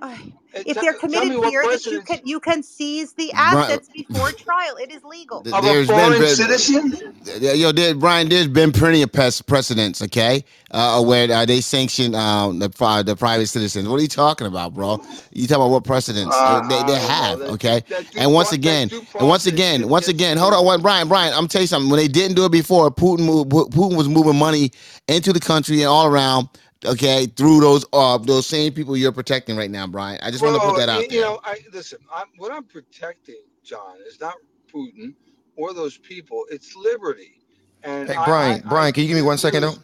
Uh, 0.00 0.16
Uh, 0.54 0.64
if 0.64 0.78
t- 0.80 0.80
they're 0.80 0.94
committed 0.94 1.30
me 1.30 1.42
here 1.42 1.66
that 1.68 1.90
you 1.90 2.02
can 2.02 2.20
you 2.24 2.40
can 2.40 2.62
seize 2.62 3.14
the 3.14 3.32
Brian, 3.34 3.78
assets 3.78 3.88
before 3.94 4.32
trial. 4.32 4.76
It 4.76 4.92
is 4.92 5.04
legal. 5.04 5.44
th- 5.44 5.52
of 5.52 5.66
a 5.66 5.74
there's 5.74 5.92
been, 5.92 6.14
foreign 6.14 6.18
been 6.18 6.38
citizen. 6.38 6.92
Yeah, 7.40 7.52
Yo, 7.54 7.72
there, 7.72 7.94
Brian, 7.94 8.28
there's 8.28 8.48
been 8.48 8.72
plenty 8.72 9.02
of 9.02 9.12
pres- 9.12 9.42
precedents, 9.42 10.02
okay, 10.02 10.44
uh, 10.72 11.02
where 11.04 11.30
uh, 11.32 11.46
they 11.46 11.60
sanction 11.60 12.14
um, 12.14 12.58
the 12.60 12.70
pri- 12.70 13.02
the 13.02 13.16
private 13.16 13.48
citizens. 13.48 13.88
What 13.88 13.98
are 13.98 14.02
you 14.02 14.08
talking 14.08 14.46
about, 14.46 14.74
bro? 14.74 15.00
You 15.32 15.46
talking 15.48 15.62
about 15.62 15.70
what 15.70 15.84
precedents? 15.84 16.42
Uh, 16.44 16.60
Uh, 16.60 16.60
they 16.60 16.82
they 16.84 16.98
have, 17.00 17.40
That 17.40 17.48
okay. 17.48 17.82
due, 17.88 18.04
that 18.12 18.12
And 18.16 18.34
once 18.34 18.52
pro- 18.52 18.52
again, 18.52 18.90
and 19.18 19.28
once 19.28 19.46
again, 19.46 19.88
once 19.88 20.08
again, 20.08 20.36
hold 20.38 20.54
on, 20.54 20.64
screwed. 20.64 20.66
one, 20.66 20.82
Brian, 20.82 21.08
Brian. 21.08 21.32
I'm 21.34 21.48
tell 21.48 21.62
you 21.62 21.68
something. 21.68 21.90
When 21.90 21.98
they 22.00 22.08
didn't 22.08 22.36
do 22.36 22.44
it 22.46 22.52
before, 22.52 22.90
Putin 22.90 23.26
moved, 23.26 23.50
Putin 23.52 23.96
was 23.96 24.08
moving 24.08 24.36
money 24.38 24.72
into 25.08 25.32
the 25.32 25.40
country 25.40 25.78
and 25.82 25.88
all 25.88 26.06
around, 26.06 26.48
okay, 26.84 27.26
through 27.26 27.60
those 27.60 27.84
uh 27.92 28.18
those 28.18 28.46
same 28.46 28.72
people 28.72 28.96
you're 28.96 29.12
protecting 29.12 29.56
right 29.56 29.70
now, 29.70 29.86
Brian. 29.86 30.18
I 30.22 30.30
just 30.30 30.42
want 30.44 30.60
to 30.60 30.68
put 30.68 30.76
that 30.76 30.88
out 30.88 31.02
you, 31.02 31.16
you 31.16 31.20
there. 31.20 31.30
know, 31.30 31.40
I 31.44 31.58
listen. 31.72 31.98
I'm, 32.14 32.26
what 32.36 32.52
I'm 32.52 32.64
protecting, 32.64 33.42
John, 33.64 33.96
is 34.06 34.20
not 34.20 34.36
Putin 34.72 35.14
or 35.56 35.74
those 35.74 35.98
people. 35.98 36.44
It's 36.50 36.76
liberty, 36.76 37.40
and 37.82 38.08
Hey, 38.08 38.16
Brian, 38.24 38.62
I, 38.64 38.66
I 38.66 38.68
Brian, 38.68 38.92
can 38.92 39.02
you 39.02 39.08
give 39.08 39.16
me 39.16 39.22
one 39.22 39.38
second 39.38 39.62
though? 39.62 39.74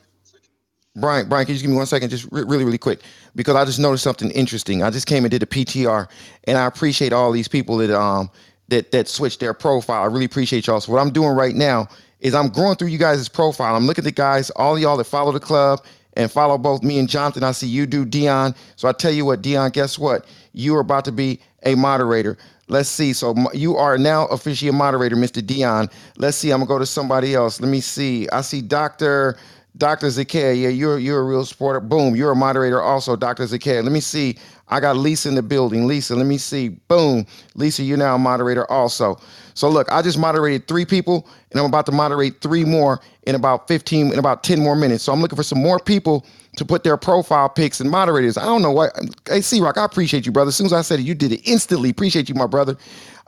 Brian, 0.96 1.28
Brian, 1.28 1.44
can 1.44 1.52
you 1.52 1.56
just 1.56 1.64
give 1.64 1.72
me 1.72 1.76
one 1.76 1.86
second, 1.86 2.08
just 2.10 2.28
re- 2.30 2.44
really, 2.44 2.64
really 2.64 2.78
quick, 2.78 3.00
because 3.34 3.56
I 3.56 3.64
just 3.64 3.80
noticed 3.80 4.04
something 4.04 4.30
interesting. 4.30 4.84
I 4.84 4.90
just 4.90 5.08
came 5.08 5.24
and 5.24 5.30
did 5.30 5.42
a 5.42 5.46
PTR, 5.46 6.08
and 6.44 6.56
I 6.56 6.66
appreciate 6.66 7.12
all 7.12 7.32
these 7.32 7.48
people 7.48 7.78
that 7.78 7.90
um 7.90 8.30
that 8.68 8.92
that 8.92 9.08
switched 9.08 9.40
their 9.40 9.54
profile. 9.54 10.02
I 10.02 10.06
really 10.06 10.24
appreciate 10.24 10.66
y'all. 10.68 10.80
So 10.80 10.92
what 10.92 11.00
I'm 11.00 11.10
doing 11.10 11.30
right 11.30 11.54
now 11.54 11.88
is 12.20 12.34
I'm 12.34 12.48
going 12.48 12.76
through 12.76 12.88
you 12.88 12.98
guys' 12.98 13.28
profile. 13.28 13.74
I'm 13.74 13.86
looking 13.86 14.02
at 14.02 14.06
the 14.06 14.12
guys, 14.12 14.50
all 14.50 14.78
y'all 14.78 14.96
that 14.96 15.04
follow 15.04 15.32
the 15.32 15.40
club 15.40 15.84
and 16.16 16.30
follow 16.30 16.58
both 16.58 16.82
me 16.82 16.98
and 16.98 17.08
Jonathan. 17.08 17.42
I 17.44 17.52
see 17.52 17.68
you 17.68 17.86
do, 17.86 18.04
Dion. 18.04 18.54
So 18.76 18.88
I 18.88 18.92
tell 18.92 19.12
you 19.12 19.24
what, 19.24 19.42
Dion, 19.42 19.70
guess 19.70 19.98
what? 19.98 20.26
You 20.52 20.76
are 20.76 20.80
about 20.80 21.04
to 21.06 21.12
be 21.12 21.40
a 21.64 21.74
moderator. 21.74 22.38
Let's 22.68 22.88
see. 22.88 23.12
So 23.12 23.34
you 23.52 23.76
are 23.76 23.98
now 23.98 24.26
officially 24.26 24.70
a 24.70 24.72
moderator, 24.72 25.16
Mr. 25.16 25.44
Dion. 25.46 25.88
Let's 26.18 26.36
see. 26.36 26.50
I'm 26.50 26.58
gonna 26.60 26.68
go 26.68 26.78
to 26.78 26.86
somebody 26.86 27.34
else. 27.34 27.60
Let 27.60 27.68
me 27.68 27.80
see. 27.80 28.28
I 28.30 28.40
see 28.42 28.62
Doctor. 28.62 29.36
Dr. 29.76 30.06
Zakea, 30.06 30.60
yeah, 30.60 30.68
you're 30.68 30.98
you're 31.00 31.20
a 31.20 31.24
real 31.24 31.44
supporter. 31.44 31.80
Boom, 31.80 32.14
you're 32.14 32.30
a 32.30 32.36
moderator 32.36 32.80
also, 32.80 33.16
Dr. 33.16 33.44
Zakea. 33.44 33.82
Let 33.82 33.92
me 33.92 34.00
see. 34.00 34.38
I 34.74 34.80
got 34.80 34.96
Lisa 34.96 35.30
in 35.30 35.36
the 35.36 35.42
building. 35.42 35.86
Lisa, 35.86 36.16
let 36.16 36.26
me 36.26 36.38
see. 36.38 36.70
Boom. 36.70 37.26
Lisa, 37.56 37.84
you're 37.84 37.98
now 37.98 38.16
a 38.16 38.18
moderator 38.18 38.70
also. 38.70 39.20
So 39.54 39.70
look, 39.70 39.90
I 39.92 40.02
just 40.02 40.18
moderated 40.18 40.68
three 40.68 40.86
people, 40.86 41.28
and 41.52 41.60
I'm 41.60 41.66
about 41.66 41.86
to 41.86 41.92
moderate 41.92 42.42
three 42.42 42.64
more 42.64 43.00
in 43.24 43.36
about 43.36 43.68
15, 43.68 44.12
in 44.12 44.18
about 44.20 44.44
10 44.44 44.60
more 44.60 44.76
minutes. 44.76 45.04
So 45.04 45.12
I'm 45.12 45.22
looking 45.22 45.36
for 45.36 45.44
some 45.44 45.62
more 45.62 45.78
people 45.80 46.26
to 46.58 46.66
put 46.66 46.84
their 46.84 46.98
profile 46.98 47.48
pics 47.48 47.80
and 47.80 47.90
moderators. 47.90 48.38
I 48.38 48.44
don't 48.46 48.62
know 48.62 48.72
what. 48.72 48.92
Hey, 49.28 49.42
C 49.42 49.60
Rock, 49.62 49.78
I 49.78 49.86
appreciate 49.86 50.26
you, 50.26 50.32
brother. 50.32 50.50
As 50.50 50.56
soon 50.56 50.66
as 50.66 50.74
I 50.74 50.82
said 50.82 51.00
it, 51.00 51.04
you 51.04 51.14
did 51.14 51.32
it 51.32 51.42
instantly. 51.48 51.90
Appreciate 51.90 52.28
you, 52.28 52.36
my 52.36 52.48
brother. 52.48 52.76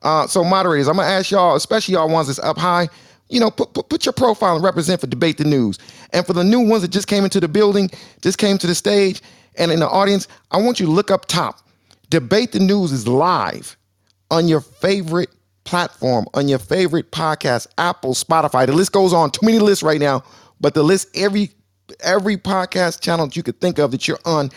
Uh, 0.03 0.27
so 0.29 0.45
moderators, 0.45 0.89
I'm 0.89 0.97
gonna 0.97 1.09
ask 1.09 1.31
y'all, 1.33 1.57
especially 1.57 1.95
y'all 1.95 2.11
ones 2.11 2.29
that's 2.29 2.41
up 2.41 2.59
high 2.59 2.89
you 3.31 3.41
know, 3.41 3.51
put, 3.51 3.75
put, 3.75 3.91
put 3.91 4.07
your 4.07 4.15
profile 4.15 4.57
and 4.57 4.65
represent 4.65 5.01
for 5.03 5.09
Debate 5.09 5.39
the 5.39 5.45
News. 5.45 5.79
And 6.13 6.27
for 6.27 6.35
the 6.35 6.45
new 6.45 6.61
ones 6.61 6.83
that 6.83 6.91
just 6.93 7.09
came 7.09 7.25
into 7.25 7.41
the 7.41 7.49
building, 7.49 7.91
just 8.23 8.39
came 8.39 8.59
to 8.59 8.69
the 8.69 8.77
stage, 8.77 9.23
and 9.57 9.73
in 9.73 9.81
the 9.81 9.88
audience, 9.88 10.29
I 10.51 10.59
want 10.59 10.81
you 10.81 10.87
to 10.87 10.92
look 10.92 11.11
up 11.11 11.27
top. 11.27 11.61
Debate 12.11 12.53
the 12.53 12.61
News 12.61 12.92
is 12.92 13.09
live 13.09 13.77
on 14.31 14.49
your 14.49 14.61
favorite 14.61 15.31
platform, 15.64 16.27
on 16.35 16.49
your 16.49 16.59
favorite 16.59 17.11
podcast, 17.11 17.66
Apple, 17.79 18.14
Spotify. 18.14 18.66
The 18.66 18.73
list 18.73 18.92
goes 18.92 19.12
on. 19.12 19.31
Too 19.31 19.45
many 19.45 19.59
lists 19.59 19.83
right 19.83 20.01
now, 20.01 20.23
but 20.61 20.75
the 20.75 20.83
list 20.83 21.09
every 21.16 21.51
every 22.01 22.37
podcast 22.37 23.01
channel 23.01 23.27
that 23.27 23.37
you 23.37 23.42
could 23.42 23.61
think 23.61 23.79
of 23.79 23.90
that 23.90 24.09
you're 24.09 24.19
on. 24.25 24.51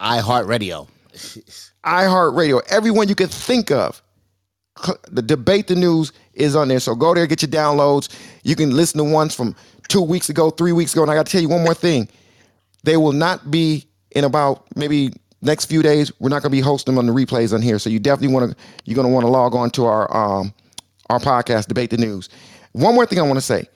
iHeartRadio. 0.00 0.88
iHeartRadio, 1.84 2.62
everyone 2.68 3.08
you 3.08 3.14
could 3.14 3.30
think 3.30 3.70
of. 3.70 4.00
The 5.08 5.22
debate 5.22 5.68
the 5.68 5.76
news 5.76 6.12
is 6.32 6.56
on 6.56 6.68
there. 6.68 6.80
So 6.80 6.96
go 6.96 7.14
there, 7.14 7.26
get 7.28 7.42
your 7.42 7.50
downloads. 7.50 8.08
You 8.42 8.56
can 8.56 8.70
listen 8.74 8.98
to 8.98 9.04
ones 9.04 9.34
from 9.34 9.54
two 9.88 10.02
weeks 10.02 10.28
ago, 10.30 10.50
three 10.50 10.72
weeks 10.72 10.92
ago. 10.92 11.02
And 11.02 11.10
I 11.10 11.14
got 11.14 11.26
to 11.26 11.32
tell 11.32 11.40
you 11.40 11.48
one 11.48 11.62
more 11.62 11.74
thing. 11.74 12.08
They 12.82 12.96
will 12.96 13.12
not 13.12 13.50
be 13.52 13.86
in 14.14 14.24
about 14.24 14.64
maybe 14.76 15.12
next 15.42 15.66
few 15.66 15.82
days. 15.82 16.10
We're 16.20 16.30
not 16.30 16.42
going 16.42 16.50
to 16.50 16.56
be 16.56 16.60
hosting 16.60 16.94
them 16.94 16.98
on 16.98 17.14
the 17.14 17.24
replays 17.24 17.52
on 17.52 17.62
here. 17.62 17.78
So 17.78 17.90
you 17.90 17.98
definitely 17.98 18.34
want 18.34 18.50
to, 18.50 18.56
you're 18.84 18.96
going 18.96 19.06
to 19.06 19.12
want 19.12 19.24
to 19.24 19.30
log 19.30 19.54
on 19.54 19.70
to 19.72 19.84
our, 19.84 20.16
um, 20.16 20.52
our 21.10 21.18
podcast, 21.18 21.66
Debate 21.66 21.90
the 21.90 21.98
News. 21.98 22.28
One 22.72 22.94
more 22.94 23.06
thing 23.06 23.18
I 23.18 23.22
want 23.22 23.36
to 23.36 23.40
say. 23.42 23.68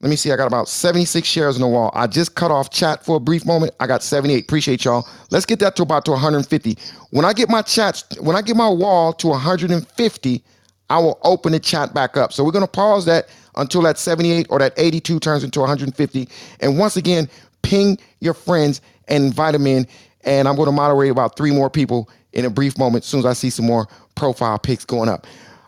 Let 0.00 0.10
me 0.10 0.16
see. 0.16 0.30
I 0.32 0.36
got 0.36 0.46
about 0.46 0.68
76 0.68 1.26
shares 1.26 1.54
on 1.54 1.62
the 1.62 1.68
wall. 1.68 1.90
I 1.94 2.06
just 2.06 2.34
cut 2.34 2.50
off 2.50 2.68
chat 2.68 3.04
for 3.04 3.16
a 3.16 3.20
brief 3.20 3.46
moment. 3.46 3.72
I 3.80 3.86
got 3.86 4.02
78. 4.02 4.44
Appreciate 4.44 4.84
y'all. 4.84 5.08
Let's 5.30 5.46
get 5.46 5.60
that 5.60 5.76
to 5.76 5.82
about 5.82 6.04
to 6.06 6.10
150. 6.10 6.76
When 7.10 7.24
I 7.24 7.32
get 7.32 7.48
my 7.48 7.62
chats, 7.62 8.04
when 8.20 8.36
I 8.36 8.42
get 8.42 8.56
my 8.56 8.68
wall 8.68 9.14
to 9.14 9.28
150, 9.28 10.44
I 10.90 10.98
will 10.98 11.18
open 11.22 11.52
the 11.52 11.60
chat 11.60 11.94
back 11.94 12.18
up. 12.18 12.34
So 12.34 12.44
we're 12.44 12.52
going 12.52 12.66
to 12.66 12.70
pause 12.70 13.06
that 13.06 13.28
until 13.56 13.80
that 13.82 13.98
78 13.98 14.46
or 14.50 14.58
that 14.58 14.74
82 14.76 15.20
turns 15.20 15.42
into 15.42 15.60
150. 15.60 16.28
And 16.60 16.78
once 16.78 16.96
again, 16.96 17.28
ping 17.62 17.96
your 18.20 18.34
friends 18.34 18.82
and 19.08 19.24
invite 19.24 19.52
them 19.52 19.66
in. 19.66 19.86
And 20.22 20.48
I'm 20.48 20.56
going 20.56 20.66
to 20.66 20.72
moderate 20.72 21.10
about 21.10 21.36
three 21.36 21.50
more 21.50 21.68
people 21.68 22.08
in 22.32 22.44
a 22.44 22.50
brief 22.50 22.78
moment 22.78 23.04
as 23.04 23.08
soon 23.08 23.20
as 23.20 23.26
I 23.26 23.32
see 23.32 23.50
some 23.50 23.66
more 23.66 23.86
profile 24.14 24.58
pics 24.58 24.84
going 24.84 25.08
up. 25.08 25.26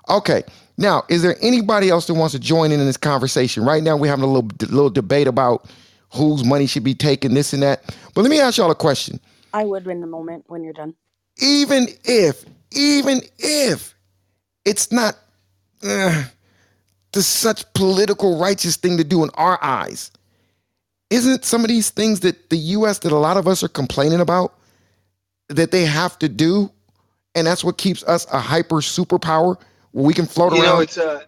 Okay. 0.09 0.43
Now, 0.79 1.05
is 1.09 1.23
there 1.23 1.37
anybody 1.41 1.89
else 1.89 2.07
that 2.07 2.15
wants 2.15 2.33
to 2.33 2.39
join 2.39 2.71
in 2.71 2.81
in 2.81 2.87
this 2.87 2.97
conversation? 2.97 3.65
Right 3.65 3.83
now, 3.83 3.97
we're 3.97 4.11
having 4.11 4.25
a 4.25 4.29
little 4.29 4.51
little 4.61 4.91
debate 4.91 5.27
about 5.27 5.67
whose 6.13 6.45
money 6.45 6.67
should 6.67 6.85
be 6.85 6.95
taken, 6.95 7.35
this 7.35 7.53
and 7.53 7.63
that. 7.63 7.83
But 8.15 8.23
let 8.23 8.31
me 8.31 8.41
ask 8.41 8.59
y'all 8.59 8.71
a 8.71 8.75
question. 8.75 9.21
I 9.55 9.65
would 9.65 9.87
in 9.87 10.03
a 10.03 10.07
moment 10.07 10.45
when 10.49 10.63
you're 10.63 10.73
done. 10.73 10.95
Even 11.39 11.89
if, 12.05 12.45
even 12.73 13.21
if 13.39 13.95
it's 14.65 14.93
not 14.93 15.17
uh, 15.83 16.25
the 17.13 17.23
such 17.23 17.71
political 17.73 18.39
righteous 18.39 18.77
thing 18.77 18.97
to 18.99 19.05
do 19.05 19.23
in 19.23 19.31
our 19.35 19.59
eyes, 19.63 20.11
isn't 21.11 21.45
some 21.45 21.63
of 21.63 21.69
these 21.69 21.91
things 21.91 22.21
that 22.21 22.51
the 22.51 22.57
U.S. 22.57 22.99
that 23.01 23.13
a 23.13 23.17
lot 23.17 23.37
of 23.37 23.47
us 23.47 23.63
are 23.63 23.69
complaining 23.69 24.21
about 24.21 24.55
that 25.49 25.71
they 25.71 25.85
have 25.85 26.19
to 26.19 26.29
do, 26.29 26.71
and 27.35 27.47
that's 27.47 27.63
what 27.63 27.79
keeps 27.79 28.03
us 28.05 28.27
a 28.33 28.41
hyper 28.41 28.77
superpower 28.77 29.57
where 29.93 30.05
we 30.05 30.15
can 30.15 30.27
float 30.27 30.53
you 30.53 30.63
around. 30.63 30.75
know, 30.75 30.81
it's 30.81 30.99
uh, 30.99 31.23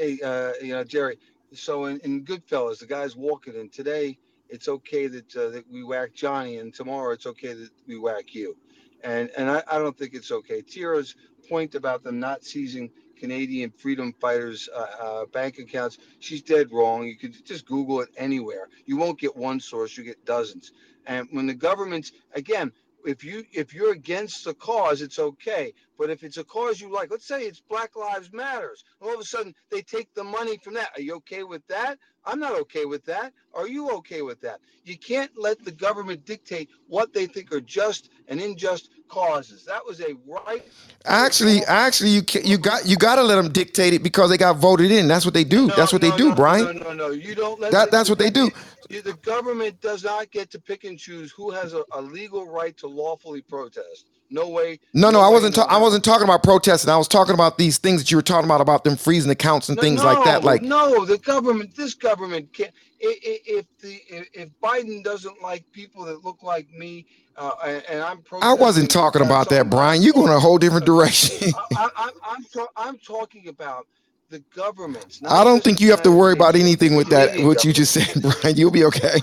a, 0.00 0.22
a, 0.22 0.26
uh, 0.26 0.52
you 0.62 0.72
know, 0.72 0.84
Jerry. 0.84 1.18
So 1.52 1.86
in, 1.86 1.98
in 2.00 2.24
Goodfellas, 2.24 2.78
the 2.78 2.86
guy's 2.86 3.16
walking, 3.16 3.56
and 3.56 3.72
today 3.72 4.18
it's 4.48 4.68
okay 4.68 5.08
that 5.08 5.36
uh, 5.36 5.48
that 5.50 5.64
we 5.70 5.82
whack 5.82 6.14
Johnny, 6.14 6.58
and 6.58 6.72
tomorrow 6.72 7.12
it's 7.12 7.26
okay 7.26 7.54
that 7.54 7.70
we 7.88 7.98
whack 7.98 8.34
you, 8.34 8.56
and 9.02 9.30
and 9.36 9.50
I, 9.50 9.62
I 9.70 9.78
don't 9.78 9.96
think 9.98 10.14
it's 10.14 10.30
okay. 10.30 10.62
Tira's 10.62 11.16
point 11.48 11.74
about 11.74 12.04
them 12.04 12.20
not 12.20 12.44
seizing 12.44 12.90
Canadian 13.20 13.70
freedom 13.70 14.14
fighters' 14.20 14.68
uh, 14.74 14.86
uh, 15.02 15.26
bank 15.26 15.58
accounts, 15.58 15.98
she's 16.20 16.42
dead 16.42 16.72
wrong. 16.72 17.06
You 17.06 17.16
could 17.16 17.44
just 17.44 17.66
Google 17.66 18.00
it 18.00 18.08
anywhere. 18.16 18.68
You 18.86 18.96
won't 18.96 19.20
get 19.20 19.36
one 19.36 19.60
source; 19.60 19.96
you 19.96 20.04
get 20.04 20.24
dozens. 20.24 20.72
And 21.06 21.28
when 21.32 21.46
the 21.46 21.54
government's 21.54 22.12
again, 22.34 22.72
if 23.06 23.24
you 23.24 23.44
if 23.52 23.74
you're 23.74 23.92
against 23.92 24.44
the 24.44 24.54
cause, 24.54 25.02
it's 25.02 25.18
okay. 25.18 25.72
But 25.98 26.10
if 26.10 26.22
it's 26.24 26.38
a 26.38 26.44
cause 26.44 26.80
you 26.80 26.92
like, 26.92 27.10
let's 27.10 27.26
say 27.26 27.42
it's 27.42 27.60
Black 27.60 27.96
Lives 27.96 28.32
Matters, 28.32 28.84
all 29.00 29.14
of 29.14 29.20
a 29.20 29.24
sudden 29.24 29.54
they 29.70 29.82
take 29.82 30.12
the 30.14 30.24
money 30.24 30.58
from 30.58 30.74
that. 30.74 30.90
Are 30.96 31.02
you 31.02 31.14
okay 31.16 31.42
with 31.42 31.66
that? 31.68 31.98
I'm 32.24 32.40
not 32.40 32.58
okay 32.60 32.84
with 32.84 33.04
that. 33.06 33.32
Are 33.54 33.68
you 33.68 33.90
okay 33.90 34.22
with 34.22 34.40
that? 34.42 34.60
You 34.84 34.96
can't 34.98 35.30
let 35.36 35.64
the 35.64 35.72
government 35.72 36.24
dictate 36.24 36.68
what 36.88 37.12
they 37.12 37.26
think 37.26 37.52
are 37.52 37.60
just 37.60 38.10
and 38.28 38.40
unjust 38.40 38.90
causes. 39.08 39.64
That 39.64 39.84
was 39.84 40.00
a 40.00 40.14
right. 40.26 40.64
Actually, 41.06 41.64
actually, 41.64 42.10
you 42.10 42.22
ca- 42.22 42.42
you 42.44 42.58
got 42.58 42.86
you 42.86 42.96
got 42.96 43.16
to 43.16 43.22
let 43.22 43.36
them 43.36 43.50
dictate 43.50 43.94
it 43.94 44.02
because 44.02 44.30
they 44.30 44.36
got 44.36 44.56
voted 44.56 44.90
in. 44.90 45.08
That's 45.08 45.24
what 45.24 45.34
they 45.34 45.44
do. 45.44 45.66
No, 45.66 45.76
that's 45.76 45.92
what 45.92 46.02
no, 46.02 46.10
they 46.10 46.16
do, 46.16 46.28
no, 46.30 46.34
Brian. 46.34 46.64
No, 46.66 46.72
no, 46.72 46.92
no. 46.92 47.10
You 47.10 47.34
don't 47.34 47.58
let 47.60 47.72
That 47.72 47.90
that's 47.90 48.10
what 48.10 48.18
they 48.18 48.30
do. 48.30 48.50
You- 48.90 49.02
The 49.02 49.14
government 49.14 49.80
does 49.80 50.04
not 50.04 50.30
get 50.30 50.50
to 50.50 50.60
pick 50.60 50.84
and 50.84 50.98
choose 50.98 51.30
who 51.32 51.50
has 51.50 51.72
a, 51.74 51.82
a 51.92 52.00
legal 52.02 52.46
right 52.48 52.76
to 52.78 52.86
lawfully 52.88 53.40
protest. 53.42 54.06
No 54.32 54.48
way. 54.48 54.78
No, 54.94 55.10
no, 55.10 55.20
I 55.20 55.28
wasn't. 55.28 55.56
no 55.56 55.64
Ta- 55.64 55.68
I 55.74 55.78
wasn't 55.78 56.04
talking 56.04 56.22
about 56.24 56.44
protesting. 56.44 56.88
I 56.90 56.96
was 56.96 57.08
talking 57.08 57.34
about 57.34 57.58
these 57.58 57.78
things 57.78 58.00
that 58.00 58.10
you 58.12 58.16
were 58.16 58.22
talking 58.22 58.44
about 58.44 58.60
about 58.60 58.84
them 58.84 58.96
freezing 58.96 59.30
accounts 59.30 59.68
and 59.68 59.80
things 59.80 60.04
like 60.04 60.22
that. 60.24 60.44
Like, 60.44 60.62
no, 60.62 61.04
the 61.04 61.18
government, 61.18 61.74
this 61.74 61.94
government 61.94 62.52
can't. 62.52 62.70
If 63.00 63.66
the 63.80 64.00
if 64.32 64.50
Biden 64.62 65.02
doesn't 65.02 65.42
like 65.42 65.64
people 65.72 66.04
that 66.04 66.24
look 66.24 66.42
like 66.44 66.70
me, 66.70 67.06
uh, 67.36 67.50
and, 67.64 67.82
and 67.88 68.00
I'm 68.02 68.22
pro 68.22 68.38
I 68.40 68.52
wasn't 68.52 68.90
talking 68.90 69.22
about 69.22 69.48
that, 69.50 69.68
Brian. 69.68 70.00
You're 70.02 70.12
going 70.12 70.28
a 70.28 70.38
whole 70.38 70.58
different 70.58 70.86
direction. 70.86 71.52
I, 71.76 71.88
I, 71.96 72.10
I'm 72.24 72.44
ta- 72.54 72.68
I'm 72.76 72.98
talking 72.98 73.48
about 73.48 73.86
the 74.30 74.40
governments. 74.54 75.20
I 75.26 75.44
don't 75.44 75.62
think 75.62 75.80
you 75.80 75.90
have 75.90 76.02
to 76.02 76.12
worry 76.12 76.32
about 76.32 76.54
anything 76.54 76.94
with 76.94 77.08
that. 77.10 77.38
What 77.40 77.64
you 77.64 77.72
just 77.72 77.92
said, 77.92 78.22
Brian. 78.42 78.56
You'll 78.56 78.70
be 78.70 78.84
okay. 78.84 79.20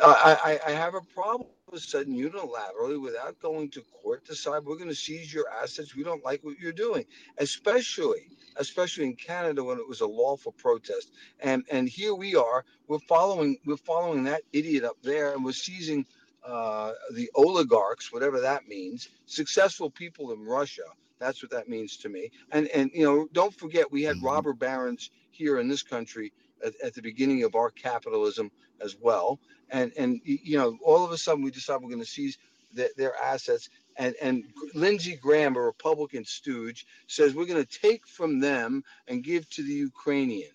I, 0.00 0.60
I, 0.66 0.70
I 0.70 0.70
have 0.72 0.94
a 0.94 1.00
problem 1.00 1.48
with 1.70 1.82
sudden 1.82 2.14
unilaterally 2.14 3.00
without 3.00 3.38
going 3.40 3.70
to 3.70 3.82
court 4.02 4.24
decide 4.24 4.64
we're 4.64 4.76
going 4.76 4.88
to 4.88 4.94
seize 4.94 5.32
your 5.32 5.48
assets. 5.50 5.96
We 5.96 6.04
don't 6.04 6.24
like 6.24 6.44
what 6.44 6.58
you're 6.58 6.72
doing, 6.72 7.04
especially 7.38 8.28
especially 8.56 9.04
in 9.04 9.16
Canada 9.16 9.64
when 9.64 9.78
it 9.78 9.88
was 9.88 10.00
a 10.00 10.06
lawful 10.06 10.52
protest. 10.52 11.12
And 11.40 11.64
and 11.70 11.88
here 11.88 12.14
we 12.14 12.36
are, 12.36 12.64
we're 12.88 12.98
following 13.00 13.58
we're 13.64 13.76
following 13.76 14.24
that 14.24 14.42
idiot 14.52 14.84
up 14.84 14.96
there, 15.02 15.32
and 15.34 15.44
we're 15.44 15.52
seizing 15.52 16.04
uh, 16.44 16.92
the 17.12 17.30
oligarchs, 17.34 18.12
whatever 18.12 18.40
that 18.40 18.68
means, 18.68 19.08
successful 19.26 19.90
people 19.90 20.32
in 20.32 20.44
Russia. 20.44 20.82
That's 21.24 21.42
what 21.42 21.50
that 21.52 21.68
means 21.68 21.96
to 21.98 22.08
me. 22.08 22.30
And 22.52 22.68
and 22.68 22.90
you 22.94 23.04
know, 23.04 23.28
don't 23.32 23.54
forget 23.54 23.90
we 23.90 24.02
had 24.02 24.16
mm-hmm. 24.16 24.26
robber 24.26 24.52
barons 24.52 25.10
here 25.30 25.58
in 25.58 25.68
this 25.68 25.82
country 25.82 26.32
at, 26.64 26.74
at 26.82 26.94
the 26.94 27.02
beginning 27.02 27.42
of 27.44 27.54
our 27.54 27.70
capitalism 27.70 28.50
as 28.80 28.96
well 29.00 29.38
and 29.70 29.92
and 29.96 30.20
you 30.24 30.58
know 30.58 30.78
all 30.82 31.04
of 31.04 31.12
a 31.12 31.18
sudden 31.18 31.42
we 31.42 31.50
decide 31.50 31.80
we're 31.80 31.88
going 31.88 32.00
to 32.00 32.06
seize 32.06 32.38
their, 32.72 32.88
their 32.96 33.16
assets 33.16 33.68
and 33.96 34.14
and 34.20 34.44
Lindsey 34.74 35.16
Graham 35.16 35.56
a 35.56 35.60
Republican 35.60 36.24
stooge 36.24 36.86
says 37.06 37.34
we're 37.34 37.46
going 37.46 37.64
to 37.64 37.78
take 37.78 38.06
from 38.06 38.40
them 38.40 38.82
and 39.08 39.22
give 39.22 39.48
to 39.50 39.62
the 39.62 39.72
Ukrainian 39.72 40.50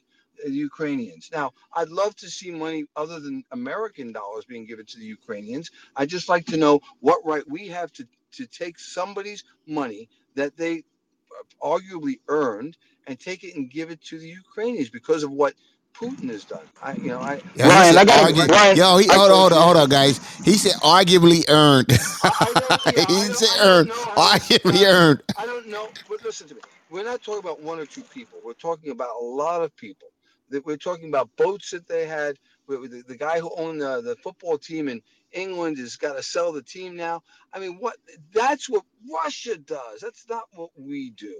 the 0.46 0.52
Ukrainians. 0.52 1.30
Now, 1.34 1.52
I'd 1.74 1.90
love 1.90 2.16
to 2.16 2.30
see 2.30 2.50
money 2.50 2.86
other 2.96 3.20
than 3.20 3.44
American 3.52 4.14
dollars 4.14 4.46
being 4.46 4.66
given 4.66 4.86
to 4.86 4.98
the 4.98 5.04
Ukrainians. 5.04 5.70
I'd 5.98 6.08
just 6.08 6.30
like 6.30 6.46
to 6.46 6.56
know 6.56 6.80
what 7.02 7.20
right 7.26 7.44
we 7.50 7.68
have 7.68 7.92
to 7.94 8.08
to 8.32 8.46
take 8.48 8.80
somebody's 8.80 9.44
money 9.68 10.08
that 10.36 10.58
they 10.58 10.84
arguably 11.62 12.20
earned 12.28 12.78
and 13.08 13.20
take 13.20 13.44
it 13.44 13.56
and 13.56 13.70
give 13.72 13.90
it 13.92 14.02
to 14.06 14.20
the 14.20 14.28
Ukrainians 14.28 14.90
because 14.90 15.24
of 15.24 15.32
what 15.32 15.54
Putin 15.96 16.30
has 16.30 16.46
done. 16.46 16.68
I, 16.82 16.96
you 16.96 17.10
know, 17.10 17.22
I 17.22 17.42
Yo, 17.56 17.66
he 17.70 17.84
said 17.84 18.08
argu- 18.08 18.78
Yo, 18.78 18.98
he, 18.98 19.08
hold 19.08 19.32
on, 19.32 19.38
hold 19.38 19.54
on, 19.54 19.62
hold 19.62 19.78
on, 19.78 19.90
guys. 19.90 20.20
He 20.46 20.54
said 20.54 20.74
arguably 20.82 21.44
earned. 21.50 21.92
he 22.86 22.92
didn't 22.92 23.36
say 23.36 23.48
earned. 23.62 23.90
Arguably 24.16 24.86
earned. 24.88 25.24
I 25.38 25.46
don't 25.46 25.68
know, 25.68 25.94
but 26.10 26.24
listen 26.24 26.48
to 26.50 26.56
me. 26.56 26.62
We're 26.90 27.04
not 27.04 27.22
talking 27.24 27.40
about 27.40 27.62
one 27.62 27.80
or 27.80 27.86
two 27.86 28.04
people. 28.04 28.40
We're 28.44 28.54
talking 28.54 28.92
about 28.92 29.10
a 29.22 29.24
lot 29.26 29.62
of 29.64 29.76
people. 29.76 30.10
That 30.50 30.66
we're 30.66 30.78
talking 30.78 31.10
about 31.10 31.30
boats 31.38 31.72
that 31.72 31.88
they 31.88 32.06
had. 32.08 32.38
The, 32.68 33.04
the 33.08 33.18
guy 33.18 33.40
who 33.40 33.52
owned 33.58 33.82
the, 33.82 34.02
the 34.02 34.16
football 34.18 34.58
team 34.58 34.90
in 34.90 35.02
England 35.34 35.78
has 35.80 35.96
got 35.98 36.16
to 36.18 36.24
sell 36.24 36.52
the 36.54 36.64
team 36.64 36.96
now. 36.96 37.24
I 37.54 37.60
mean, 37.60 37.78
what? 37.80 37.98
That's 38.34 38.70
what 38.70 38.84
Russia 39.12 39.58
does. 39.58 40.02
That's 40.02 40.26
not 40.30 40.44
what 40.54 40.72
we 40.78 41.12
do. 41.12 41.36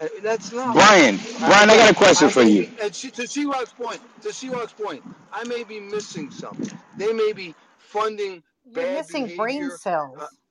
Uh, 0.00 0.08
That's 0.22 0.52
not 0.52 0.74
Brian, 0.74 1.20
I, 1.40 1.48
Brian, 1.48 1.70
I 1.70 1.76
got 1.76 1.90
a 1.90 1.94
question 1.94 2.28
I 2.28 2.30
for 2.30 2.42
may 2.42 2.50
you. 2.50 2.70
and 2.82 2.94
she, 2.94 3.10
to 3.12 3.22
Shewak's 3.22 3.72
point, 3.72 4.00
to 4.22 4.32
Shewak's 4.32 4.72
point, 4.72 5.04
I 5.32 5.44
may 5.44 5.64
be 5.64 5.80
missing 5.80 6.30
something. 6.30 6.78
They 6.96 7.12
may 7.12 7.32
be 7.32 7.56
funding 7.78 8.42
You're 8.64 8.86
bad 8.86 8.92
missing 8.94 9.28
brain 9.28 9.70
behavior. 9.70 9.80
Uh, 10.18 10.28
cells. 10.28 10.41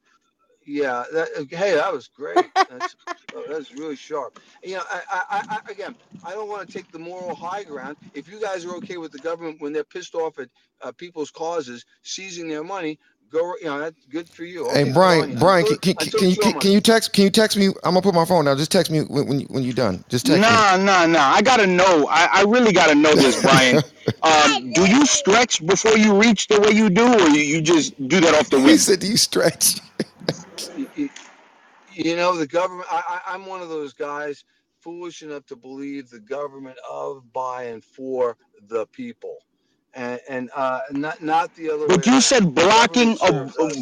Yeah, 0.65 1.05
that, 1.13 1.29
uh, 1.37 1.45
hey, 1.57 1.75
that 1.75 1.93
was 1.93 2.07
great. 2.09 2.51
That's 2.69 2.95
oh, 3.33 3.45
that's 3.49 3.71
really 3.73 3.95
sharp. 3.95 4.33
You 4.63 4.77
know, 4.77 4.83
I, 4.89 5.01
I, 5.11 5.23
I, 5.31 5.43
I- 5.67 5.71
again, 5.71 5.95
I 6.23 6.31
don't 6.31 6.49
want 6.49 6.67
to 6.67 6.77
take 6.77 6.91
the 6.91 6.99
moral 6.99 7.35
high 7.35 7.63
ground. 7.63 7.97
If 8.13 8.29
you 8.29 8.41
guys 8.41 8.65
are 8.65 8.75
okay 8.77 8.97
with 8.97 9.11
the 9.11 9.19
government 9.19 9.61
when 9.61 9.73
they're 9.73 9.83
pissed 9.85 10.15
off 10.15 10.39
at 10.39 10.49
uh, 10.81 10.91
people's 10.93 11.31
causes, 11.31 11.85
seizing 12.03 12.49
their 12.49 12.63
money, 12.63 12.99
go. 13.31 13.53
You 13.61 13.65
know, 13.67 13.79
that's 13.79 14.05
good 14.07 14.29
for 14.29 14.45
you. 14.45 14.67
Okay, 14.69 14.75
Hey 14.75 14.85
good 14.91 14.93
Brian. 14.93 15.37
Brian, 15.39 15.65
Until, 15.65 15.77
can, 15.77 15.95
can, 15.95 15.95
can 15.95 16.29
you 16.29 16.37
can, 16.37 16.53
can 16.55 16.71
you 16.71 16.81
text 16.81 17.13
can 17.13 17.25
you 17.25 17.31
text 17.31 17.57
me? 17.57 17.67
I'm 17.67 17.73
gonna 17.93 18.01
put 18.01 18.15
my 18.15 18.25
phone 18.25 18.45
down. 18.45 18.57
Just 18.57 18.71
text 18.71 18.91
me 18.91 19.01
when 19.01 19.27
when, 19.27 19.39
you, 19.41 19.47
when 19.49 19.63
you're 19.63 19.73
done. 19.73 20.03
Just 20.09 20.25
text 20.27 20.49
me. 20.49 20.65
Nah, 20.65 20.77
nah, 20.77 21.07
nah. 21.07 21.29
I 21.31 21.41
gotta 21.41 21.67
know. 21.67 22.07
I, 22.09 22.29
I 22.31 22.43
really 22.43 22.73
gotta 22.73 22.95
know 22.95 23.15
this, 23.15 23.37
Brian. 23.37 23.81
Um, 24.23 24.73
do 24.73 24.85
you 24.85 25.05
stretch 25.07 25.65
before 25.65 25.97
you 25.97 26.19
reach 26.21 26.47
the 26.47 26.61
way 26.61 26.71
you 26.71 26.89
do, 26.91 27.07
or 27.07 27.29
you, 27.29 27.41
you 27.41 27.61
just 27.61 27.95
do 28.07 28.21
that 28.21 28.35
off 28.35 28.49
the 28.51 28.59
He 28.59 28.61
whim? 28.61 28.77
said, 28.77 28.99
"Do 29.01 29.07
you 29.07 29.17
stretch?" 29.17 29.81
You, 31.93 32.17
know, 32.17 32.37
the 32.37 32.47
government. 32.47 32.87
I, 32.91 33.21
I, 33.27 33.33
I'm 33.35 33.45
one 33.45 33.61
of 33.61 33.69
those 33.69 33.93
guys 33.93 34.45
foolish 34.81 35.23
enough 35.23 35.45
to 35.47 35.55
believe 35.57 36.09
the 36.09 36.19
government 36.19 36.77
of, 36.89 37.31
by, 37.33 37.65
and 37.65 37.83
for 37.83 38.37
the 38.67 38.87
people, 38.87 39.37
and 39.93 40.19
and 40.29 40.51
uh, 40.55 40.81
not 40.91 41.21
not 41.21 41.53
the 41.55 41.69
other 41.71 41.89
way 41.89 41.99
But 41.99 42.07
you 42.07 42.21
around. 42.21 42.21
said 42.21 42.55
blocking 42.55 43.17
a 43.21 43.33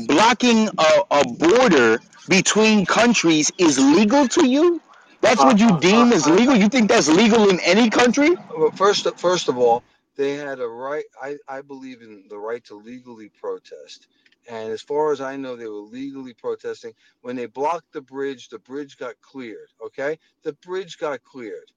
blocking 0.07 0.69
a, 0.77 1.03
a 1.11 1.25
border 1.25 1.99
between 2.29 2.85
countries 2.85 3.51
is 3.59 3.79
legal 3.79 4.27
to 4.29 4.47
you. 4.47 4.81
That's 5.21 5.43
Uh, 5.43 5.45
what 5.45 5.59
you 5.59 5.71
uh, 5.71 5.81
uh, 5.93 6.07
deem 6.07 6.13
as 6.13 6.27
uh, 6.27 6.29
legal. 6.29 6.55
You 6.55 6.69
think 6.69 6.89
that's 6.89 7.09
legal 7.09 7.49
in 7.49 7.59
any 7.61 7.89
country? 7.89 8.31
Well, 8.57 8.71
first, 8.71 9.07
first 9.19 9.49
of 9.49 9.57
all, 9.59 9.83
they 10.17 10.35
had 10.35 10.59
a 10.61 10.67
right. 10.67 11.05
I, 11.21 11.37
I 11.47 11.61
believe 11.61 12.01
in 12.01 12.25
the 12.29 12.39
right 12.39 12.63
to 12.65 12.75
legally 12.75 13.29
protest. 13.29 14.07
And 14.49 14.71
as 14.71 14.81
far 14.81 15.11
as 15.11 15.21
I 15.21 15.37
know, 15.37 15.55
they 15.55 15.67
were 15.67 15.75
legally 15.77 16.33
protesting. 16.33 16.93
When 17.21 17.35
they 17.35 17.45
blocked 17.45 17.93
the 17.93 18.01
bridge, 18.01 18.49
the 18.49 18.59
bridge 18.59 18.97
got 18.97 19.15
cleared. 19.21 19.69
Okay, 19.85 20.17
the 20.43 20.53
bridge 20.53 20.97
got 20.97 21.23
cleared. 21.23 21.71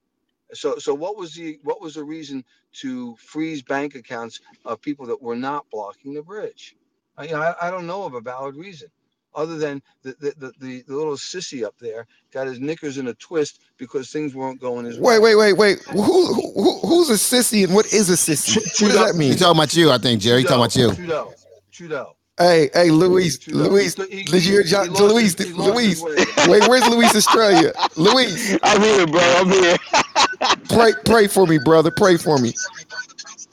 So, 0.55 0.79
so 0.79 0.95
what 0.95 1.17
was 1.17 1.35
the 1.35 1.59
what 1.63 1.81
was 1.81 1.95
the 1.95 2.05
reason 2.05 2.45
to 2.81 3.17
freeze 3.17 3.63
bank 3.63 3.95
accounts 3.95 4.41
of 4.65 4.81
people 4.81 5.07
that 5.07 5.23
were 5.23 5.37
not 5.37 5.67
blocking 5.71 6.15
the 6.15 6.23
bridge? 6.23 6.77
I, 7.19 7.25
you 7.25 7.33
know, 7.33 7.43
I, 7.43 7.69
I 7.69 7.71
don't 7.71 7.87
know 7.87 8.05
of 8.05 8.15
a 8.15 8.21
valid 8.21 8.57
reason, 8.57 8.89
other 9.35 9.59
than 9.59 9.83
the 10.03 10.15
the, 10.21 10.35
the 10.39 10.53
the 10.59 10.85
the 10.89 10.97
little 10.97 11.15
sissy 11.17 11.65
up 11.65 11.75
there 11.81 12.07
got 12.33 12.47
his 12.47 12.61
knickers 12.61 12.99
in 12.99 13.09
a 13.09 13.15
twist 13.15 13.61
because 13.79 14.11
things 14.11 14.35
weren't 14.35 14.61
going 14.61 14.87
his 14.87 14.99
Wait, 14.99 15.21
way. 15.21 15.35
wait, 15.37 15.55
wait, 15.55 15.79
wait. 15.79 15.83
Who, 15.91 16.03
who 16.03 16.53
who- 16.63 16.81
who's 16.81 17.11
a 17.11 17.15
sissy 17.15 17.65
and 17.65 17.75
what 17.75 17.93
is 17.93 18.11
a 18.11 18.15
sissy? 18.15 18.55
Trudeau. 18.55 18.61
What 18.63 18.65
does 18.65 18.79
Trudeau, 18.79 19.07
that 19.07 19.17
mean? 19.17 19.33
He 19.33 19.39
talking 19.39 19.59
about 19.59 19.75
you, 19.75 19.91
I 19.91 19.99
think, 19.99 20.21
Jerry. 20.23 20.41
He 20.41 20.45
talking 20.47 20.61
about 20.63 20.77
you. 20.77 20.95
Trudeau, 20.95 21.33
Trudeau. 21.73 22.17
Hey, 22.43 22.71
hey, 22.75 22.91
Luis, 22.91 23.39
Trudeau. 23.39 23.69
Luis, 23.69 23.95
did 23.95 24.11
you 24.11 24.41
hear 24.41 24.65
John? 24.65 24.89
lost 24.89 25.01
Luis, 25.01 25.35
his, 25.39 25.47
he 25.47 25.53
Luis. 25.53 26.03
Wait, 26.49 26.69
where's 26.69 26.89
Luis 26.89 27.15
Australia? 27.15 27.73
Luis, 27.97 28.59
I'm 28.65 28.81
here, 28.81 29.07
bro. 29.07 29.21
I'm 29.21 29.49
here. 29.49 29.77
pray, 30.69 30.93
pray 31.05 31.29
for 31.29 31.47
me, 31.47 31.59
brother. 31.59 31.93
Pray 31.93 32.17
for 32.17 32.39
me. 32.39 32.53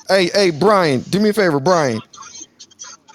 Hey, 0.07 0.31
hey, 0.33 0.49
Brian, 0.49 1.01
do 1.01 1.19
me 1.19 1.29
a 1.29 1.33
favor, 1.33 1.59
Brian. 1.59 2.01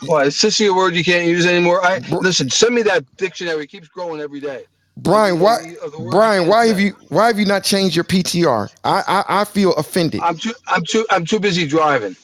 What 0.07 0.29
is 0.29 0.37
sissy 0.37 0.71
a 0.71 0.73
word 0.73 0.95
you 0.95 1.03
can't 1.03 1.27
use 1.27 1.45
anymore? 1.45 1.85
I 1.85 1.99
Br- 1.99 2.19
listen. 2.19 2.51
Send 2.51 2.77
me 2.77 2.83
that 2.83 3.05
dictionary. 3.17 3.65
It 3.65 3.67
keeps 3.67 3.89
growing 3.89 4.21
every 4.21 4.39
day. 4.39 4.67
Brian, 4.99 5.41
why, 5.41 5.57
of 5.57 5.63
the, 5.65 5.81
of 5.81 5.93
the 5.93 5.99
words 5.99 6.05
you 6.05 6.11
Brian, 6.13 6.47
why 6.47 6.67
have 6.67 6.79
you, 6.79 6.95
why 7.09 7.27
have 7.27 7.41
you 7.41 7.47
not 7.47 7.65
changed 7.65 7.97
your 7.97 8.05
PTR? 8.05 8.73
I, 8.85 9.03
I, 9.09 9.41
I 9.41 9.45
feel 9.45 9.75
offended. 9.75 10.21
I'm 10.21 10.37
too. 10.37 10.55
I'm 10.69 10.85
too. 10.85 11.05
I'm 11.11 11.25
too 11.25 11.41
busy 11.41 11.67
driving. 11.67 12.15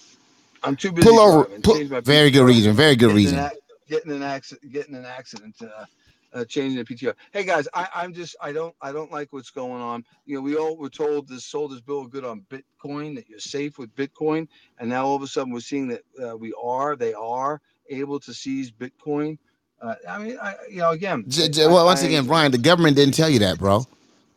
I'm 0.63 0.77
too 0.77 0.93
busy 0.93 1.09
Pull 1.09 1.21
over, 1.21 1.45
pull. 1.61 1.75
Very 2.03 2.31
good 2.31 2.45
reason. 2.45 2.75
Very 2.75 2.97
good 2.97 3.09
Getting 3.09 3.17
reason. 3.17 3.39
ac- 3.39 3.61
getting 3.89 4.13
an 4.13 4.23
accident. 4.23 4.73
Getting 4.73 4.95
an 4.95 5.05
accident. 5.05 5.57
Uh, 5.63 5.85
uh, 6.33 6.45
changing 6.45 6.79
the 6.79 6.85
PTO. 6.85 7.13
Hey 7.33 7.45
guys, 7.45 7.67
I, 7.75 7.89
I'm 7.95 8.15
just. 8.15 8.37
I 8.41 8.53
don't. 8.53 8.75
I 8.81 8.93
don't 8.93 9.11
like 9.11 9.33
what's 9.33 9.51
going 9.51 9.83
on. 9.83 10.05
You 10.27 10.37
know, 10.37 10.43
we 10.43 10.57
all 10.57 10.77
were 10.77 10.91
told 10.91 11.27
this 11.29 11.45
sold 11.45 11.73
this 11.73 11.81
bill 11.81 12.03
of 12.03 12.11
good 12.11 12.25
on 12.25 12.45
Bitcoin 12.51 13.17
that 13.17 13.29
you're 13.29 13.41
safe 13.41 13.79
with 13.79 13.95
Bitcoin, 13.97 14.47
and 14.79 14.89
now 14.89 15.07
all 15.07 15.17
of 15.17 15.23
a 15.23 15.27
sudden 15.27 15.53
we're 15.53 15.61
seeing 15.61 15.89
that 15.89 16.03
uh, 16.23 16.37
we 16.37 16.55
are. 16.63 16.95
They 16.97 17.15
are 17.15 17.61
able 17.89 18.21
to 18.21 18.33
seize 18.33 18.71
Bitcoin. 18.71 19.39
Uh, 19.83 19.95
I 20.09 20.19
mean, 20.19 20.39
I, 20.41 20.55
you 20.71 20.77
know, 20.79 20.91
again, 20.91 21.25
J- 21.27 21.49
j- 21.49 21.67
well, 21.67 21.87
once 21.87 22.03
I, 22.03 22.07
again, 22.07 22.27
Brian, 22.27 22.53
the 22.53 22.59
government 22.59 22.97
didn't 22.97 23.15
tell 23.15 23.31
you 23.31 23.41
that, 23.41 23.59
bro. 23.59 23.87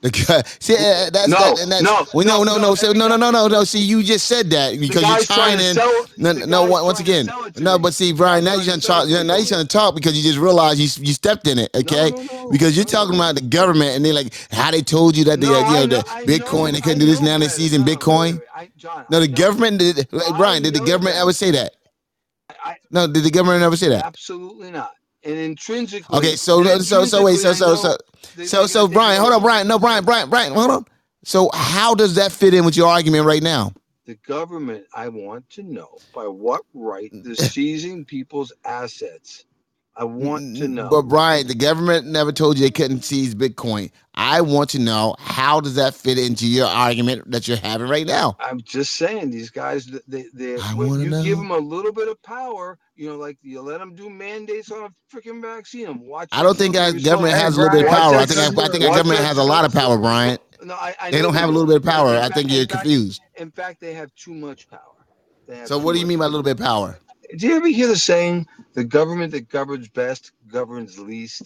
The 0.03 0.11
see, 0.59 0.75
uh, 0.75 1.09
that's 1.11 1.29
no, 1.29 1.37
that, 1.37 1.59
and 1.61 1.71
that's 1.71 1.81
no, 1.81 2.05
well, 2.13 2.27
no, 2.27 2.43
no, 2.43 2.55
no, 2.55 2.61
no. 2.61 2.69
no, 2.69 2.75
so, 2.75 2.91
no, 2.91 3.07
no, 3.07 3.15
no, 3.15 3.31
no, 3.31 3.47
no. 3.47 3.63
See, 3.63 3.79
you 3.79 4.03
just 4.03 4.27
said 4.27 4.49
that 4.49 4.77
because 4.77 5.01
you're 5.01 5.23
trying 5.23 5.57
trying 5.57 5.57
to 5.59 5.73
sell. 5.75 6.05
No, 6.17 6.31
no. 6.33 6.63
Once 6.83 6.99
again, 6.99 7.25
sell 7.25 7.45
it 7.45 7.55
to 7.55 7.63
no. 7.63 7.79
But 7.79 7.93
see, 7.93 8.11
Brian, 8.11 8.43
now 8.43 8.55
you're 8.55 8.65
trying 8.65 8.81
to 8.81 8.85
trying 8.85 9.07
to 9.07 9.13
sell 9.13 9.21
it 9.21 9.23
talk. 9.23 9.27
Now 9.27 9.35
you're 9.37 9.45
trying 9.45 9.61
to 9.61 9.67
talk 9.67 9.95
because 9.95 10.17
you 10.17 10.23
just 10.23 10.39
realized 10.39 10.79
you 10.79 10.89
you 11.07 11.13
stepped 11.13 11.47
in 11.47 11.57
it. 11.57 11.71
Okay, 11.73 12.11
no, 12.11 12.23
no, 12.23 12.49
because 12.51 12.75
you're 12.75 12.85
no, 12.85 12.91
talking 12.91 13.17
no. 13.17 13.23
about 13.23 13.35
the 13.35 13.47
government 13.47 13.95
and 13.95 14.03
they 14.03 14.11
like 14.11 14.33
how 14.51 14.71
they 14.71 14.81
told 14.81 15.15
you 15.15 15.23
that 15.23 15.39
they, 15.39 15.47
No, 15.47 15.55
uh, 15.55 15.59
you 15.59 15.73
know, 15.73 15.85
know, 15.85 16.01
the 16.01 16.09
I 16.09 16.25
Bitcoin 16.25 16.65
know, 16.65 16.71
they 16.73 16.81
couldn't 16.81 16.99
do 16.99 17.05
this 17.05 17.21
now. 17.21 17.37
They're 17.37 17.49
seizing 17.49 17.85
No, 17.85 17.95
Bitcoin. 17.95 18.41
I, 18.53 18.69
John, 18.75 19.05
No, 19.09 19.21
the 19.21 19.29
government 19.29 19.79
did. 19.79 20.07
Brian, 20.37 20.63
did 20.63 20.73
the 20.75 20.81
government 20.81 21.15
ever 21.15 21.31
say 21.33 21.51
that? 21.51 21.73
No, 22.91 23.07
did 23.07 23.23
the 23.23 23.31
government 23.31 23.63
ever 23.63 23.77
say 23.77 23.89
that? 23.89 24.05
absolutely 24.05 24.71
not. 24.71 24.93
And 25.25 25.37
intrinsically, 25.37 26.17
Okay, 26.17 26.35
so 26.35 26.63
so 26.79 27.05
so 27.05 27.23
wait, 27.23 27.37
so 27.37 27.53
so 27.53 27.75
so 27.75 27.97
so 28.45 28.67
so 28.67 28.87
Brian, 28.87 29.21
hold 29.21 29.33
on, 29.33 29.41
Brian. 29.41 29.67
No, 29.67 29.79
Brian, 29.79 30.03
Brian, 30.03 30.29
Brian, 30.29 30.53
hold 30.53 30.71
on. 30.71 30.85
So 31.23 31.49
how 31.53 31.95
does 31.95 32.15
that 32.15 32.31
fit 32.31 32.53
in 32.53 32.65
with 32.65 32.75
your 32.75 32.89
argument 32.89 33.25
right 33.25 33.41
now? 33.43 33.71
the 34.05 34.15
government. 34.27 34.85
I 34.93 35.07
want 35.09 35.49
to 35.51 35.63
know 35.63 35.97
by 36.13 36.27
what 36.27 36.61
right 36.73 37.09
they're 37.11 37.35
seizing 37.35 38.05
people's 38.05 38.51
assets. 38.65 39.45
I 39.95 40.05
want 40.05 40.57
to 40.57 40.67
know. 40.67 40.89
But 40.89 41.03
Brian, 41.03 41.47
the 41.47 41.55
government 41.55 42.07
never 42.07 42.31
told 42.31 42.57
you 42.57 42.65
they 42.65 42.71
couldn't 42.71 43.03
seize 43.03 43.35
Bitcoin. 43.35 43.91
I 44.15 44.41
want 44.41 44.69
to 44.71 44.79
know 44.79 45.15
how 45.19 45.59
does 45.59 45.75
that 45.75 45.93
fit 45.93 46.17
into 46.17 46.47
your 46.47 46.67
argument 46.67 47.29
that 47.31 47.47
you're 47.47 47.57
having 47.57 47.87
right 47.87 48.05
now? 48.05 48.35
I'm 48.39 48.61
just 48.61 48.95
saying 48.95 49.31
these 49.31 49.49
guys. 49.49 49.85
They 50.07 50.25
they 50.33 50.55
when 50.75 50.99
you 50.99 51.23
give 51.23 51.37
them 51.37 51.51
a 51.51 51.57
little 51.57 51.91
bit 51.91 52.07
of 52.07 52.21
power, 52.23 52.77
you 52.95 53.09
know, 53.09 53.17
like 53.17 53.37
you 53.41 53.61
let 53.61 53.79
them 53.79 53.95
do 53.95 54.09
mandates 54.09 54.71
on 54.71 54.85
a 54.91 55.15
freaking 55.15 55.41
vaccine. 55.41 55.87
And 55.87 56.01
watch 56.01 56.29
I 56.31 56.43
don't 56.43 56.57
think 56.57 56.75
our 56.75 56.91
government 56.91 57.33
has 57.35 57.57
a 57.57 57.61
little 57.61 57.77
bit 57.77 57.85
of 57.85 57.91
power. 57.91 58.15
I 58.15 58.25
think 58.25 58.39
I, 58.39 58.63
I 58.63 58.67
think 58.69 58.83
our 58.83 58.95
government 58.95 59.19
has 59.19 59.37
a 59.37 59.43
lot 59.43 59.65
of 59.65 59.73
power, 59.73 59.97
Brian. 59.97 60.37
No, 60.63 60.75
I, 60.75 60.95
I 60.99 61.11
They 61.11 61.21
don't 61.21 61.33
have 61.33 61.49
a 61.49 61.51
little 61.51 61.67
bit 61.67 61.77
of 61.77 61.83
power. 61.83 62.15
I 62.17 62.29
think 62.29 62.49
in 62.49 62.55
you're 62.55 62.65
fact, 62.67 62.83
confused. 62.83 63.21
in 63.35 63.51
fact, 63.51 63.81
they 63.81 63.93
have 63.93 64.13
too 64.15 64.33
much 64.33 64.69
power. 64.69 64.79
So 65.65 65.77
what 65.77 65.93
do 65.93 65.99
you 65.99 66.05
mean 66.05 66.19
by 66.19 66.25
a 66.25 66.29
little 66.29 66.43
bit 66.43 66.59
of 66.59 66.65
power? 66.65 66.97
Do 67.37 67.47
you 67.47 67.57
ever 67.57 67.67
hear 67.69 67.87
the 67.87 67.97
saying, 67.97 68.47
"The 68.73 68.85
government 68.85 69.33
that 69.33 69.49
governs 69.49 69.89
best 69.89 70.33
governs 70.47 70.99
least"? 70.99 71.43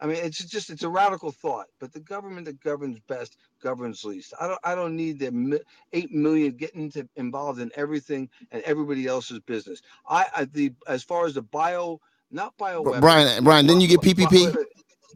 I 0.00 0.06
mean, 0.06 0.18
it's 0.18 0.44
just 0.44 0.70
it's 0.70 0.82
a 0.82 0.88
radical 0.88 1.32
thought, 1.32 1.66
but 1.80 1.92
the 1.92 2.00
government 2.00 2.46
that 2.46 2.60
governs 2.60 3.00
best 3.08 3.36
governs 3.62 4.04
least. 4.04 4.34
I 4.40 4.48
don't 4.48 4.60
I 4.64 4.74
don't 4.74 4.96
need 4.96 5.18
the 5.20 5.60
eight 5.92 6.12
million 6.12 6.52
getting 6.56 6.90
to, 6.92 7.08
involved 7.16 7.60
in 7.60 7.70
everything 7.76 8.28
and 8.52 8.62
everybody 8.64 9.06
else's 9.06 9.40
business. 9.40 9.82
I, 10.08 10.26
I 10.36 10.44
the 10.46 10.72
as 10.86 11.02
far 11.02 11.26
as 11.26 11.34
the 11.34 11.42
bio, 11.42 12.00
not 12.30 12.56
bio 12.58 12.84
Br- 12.84 12.92
Brian, 13.00 13.44
Brian, 13.44 13.66
didn't 13.66 13.82
you 13.82 13.88
get 13.88 14.02
PPP? 14.02 14.56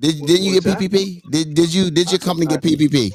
Did 0.00 0.26
didn't 0.26 0.44
you 0.44 0.52
what's 0.52 0.60
get 0.60 0.64
that? 0.64 0.78
PPP? 0.78 1.22
Did 1.30 1.54
did 1.54 1.74
you 1.74 1.90
did 1.90 2.10
your 2.12 2.20
company 2.20 2.46
get 2.46 2.62
PPP? 2.62 3.12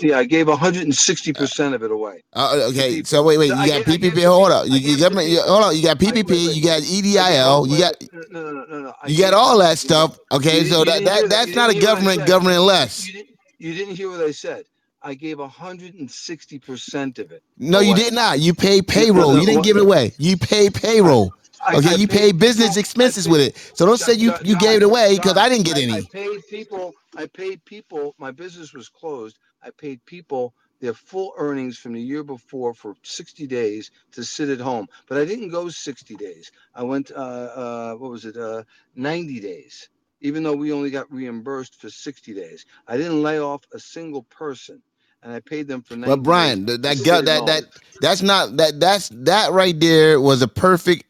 yeah, 0.00 0.18
I 0.18 0.24
gave 0.24 0.48
160 0.48 1.32
percent 1.34 1.74
of 1.74 1.82
it 1.82 1.92
away 1.92 2.22
Uh, 2.34 2.68
okay, 2.70 3.02
so 3.04 3.22
wait, 3.24 3.38
wait, 3.38 3.54
you 3.54 3.64
got 3.64 3.84
gave 3.84 3.88
I 3.88 3.96
gave 3.96 4.14
PPP. 4.14 4.24
Hold 4.26 4.52
up, 4.52 4.66
I 4.70 4.78
you, 4.78 4.78
you 4.80 4.96
gave 4.96 5.02
it 5.02 5.10
to 5.12 5.16
government. 5.16 5.28
You, 5.28 5.42
hold 5.42 5.64
on, 5.64 5.76
you 5.76 5.82
got 5.84 5.98
I 6.06 6.16
wait 6.16 6.26
PPP, 6.26 6.30
wait. 6.44 6.56
you 6.56 6.62
got 6.64 6.82
I 7.16 7.22
gave 7.22 7.50
EIDL, 7.52 7.68
you 7.68 7.78
got 7.78 7.94
no 8.12 8.42
no 8.42 8.52
no 8.52 8.64
no 8.66 8.80
no. 8.84 8.94
I 9.02 9.08
you 9.08 9.18
got 9.18 9.34
gave 9.34 9.34
all 9.34 9.58
that 9.58 9.78
you 9.82 9.90
stuff. 9.90 10.18
you 10.40 10.40
Okay, 10.40 10.64
didn't 10.64 10.64
so 10.64 10.84
you 10.84 10.84
that 10.84 10.92
didn't 10.92 11.10
hear 11.10 11.16
that 11.20 11.28
that 11.28 11.42
you 11.42 11.46
that's 11.46 11.54
not 11.54 11.70
didn't 11.70 11.70
a 11.70 11.74
hear 11.74 11.84
what 11.86 11.98
I 11.98 12.04
government 12.04 12.08
said. 12.08 12.26
governing 12.26 12.60
You 12.60 12.60
less. 12.60 13.12
didn't 13.12 13.28
you 13.58 13.74
didn't 13.74 13.96
hear 13.96 14.10
what 14.10 14.20
I 14.20 14.32
said. 14.32 14.64
I 15.02 15.14
gave 15.14 15.38
160 15.40 16.58
percent 16.60 17.18
of 17.20 17.32
it 17.32 17.44
No, 17.58 17.80
you 17.80 17.94
away. 17.94 17.96
did 17.96 18.14
not. 18.14 18.40
You 18.40 18.54
paid 18.54 18.86
no, 18.88 18.94
payroll. 18.94 19.34
no, 19.34 19.40
You 19.40 19.46
didn't 19.46 19.56
what- 19.56 19.64
give 19.64 19.76
it 19.78 19.82
away. 19.82 20.14
You 20.18 20.36
paid 20.38 20.74
payroll. 20.74 21.34
Okay, 21.72 21.96
you 21.96 22.08
paid 22.08 22.38
business 22.38 22.76
expenses 22.76 23.28
with 23.28 23.40
it. 23.40 23.56
So 23.74 23.86
don't 23.86 23.98
say 23.98 24.14
you 24.14 24.34
you 24.42 24.56
gave 24.58 24.78
it 24.78 24.82
away 24.84 25.16
because 25.16 25.36
I 25.36 25.48
didn't 25.48 25.64
get 25.66 25.76
I, 25.76 25.80
I 25.98 26.02
paid 26.12 26.46
people. 26.48 26.94
I 27.16 27.26
paid 27.26 27.64
people. 27.64 28.14
My 28.18 28.30
business 28.30 28.72
was 28.74 28.88
closed. 28.88 29.38
I 29.62 29.70
paid 29.70 30.04
people 30.06 30.54
their 30.80 30.94
full 30.94 31.32
earnings 31.38 31.78
from 31.78 31.94
the 31.94 32.00
year 32.00 32.22
before 32.22 32.74
for 32.74 32.94
60 33.02 33.46
days 33.46 33.90
to 34.12 34.24
sit 34.24 34.50
at 34.50 34.60
home. 34.60 34.88
But 35.08 35.18
I 35.18 35.24
didn't 35.24 35.48
go 35.50 35.68
60 35.68 36.16
days. 36.16 36.52
I 36.74 36.82
went. 36.82 37.10
Uh, 37.10 37.14
uh, 37.14 37.94
what 37.94 38.10
was 38.10 38.24
it? 38.24 38.36
Uh, 38.36 38.64
90 38.96 39.40
days. 39.40 39.88
Even 40.20 40.42
though 40.42 40.54
we 40.56 40.72
only 40.72 40.90
got 40.90 41.12
reimbursed 41.12 41.80
for 41.80 41.90
60 41.90 42.34
days, 42.34 42.64
I 42.88 42.96
didn't 42.96 43.22
lay 43.22 43.40
off 43.40 43.62
a 43.74 43.78
single 43.78 44.22
person, 44.24 44.82
and 45.22 45.32
I 45.32 45.40
paid 45.40 45.68
them 45.68 45.82
for 45.82 45.96
90 45.96 46.06
But 46.16 46.22
Brian, 46.22 46.66
th- 46.66 46.80
that 46.82 46.96
sit 46.96 47.06
go- 47.06 47.18
at 47.18 47.24
that 47.26 47.46
that 47.46 47.64
that's 48.00 48.22
not 48.22 48.56
that 48.56 48.80
that's 48.80 49.10
that 49.12 49.52
right 49.52 49.78
there 49.78 50.20
was 50.20 50.42
a 50.42 50.48
perfect 50.48 51.04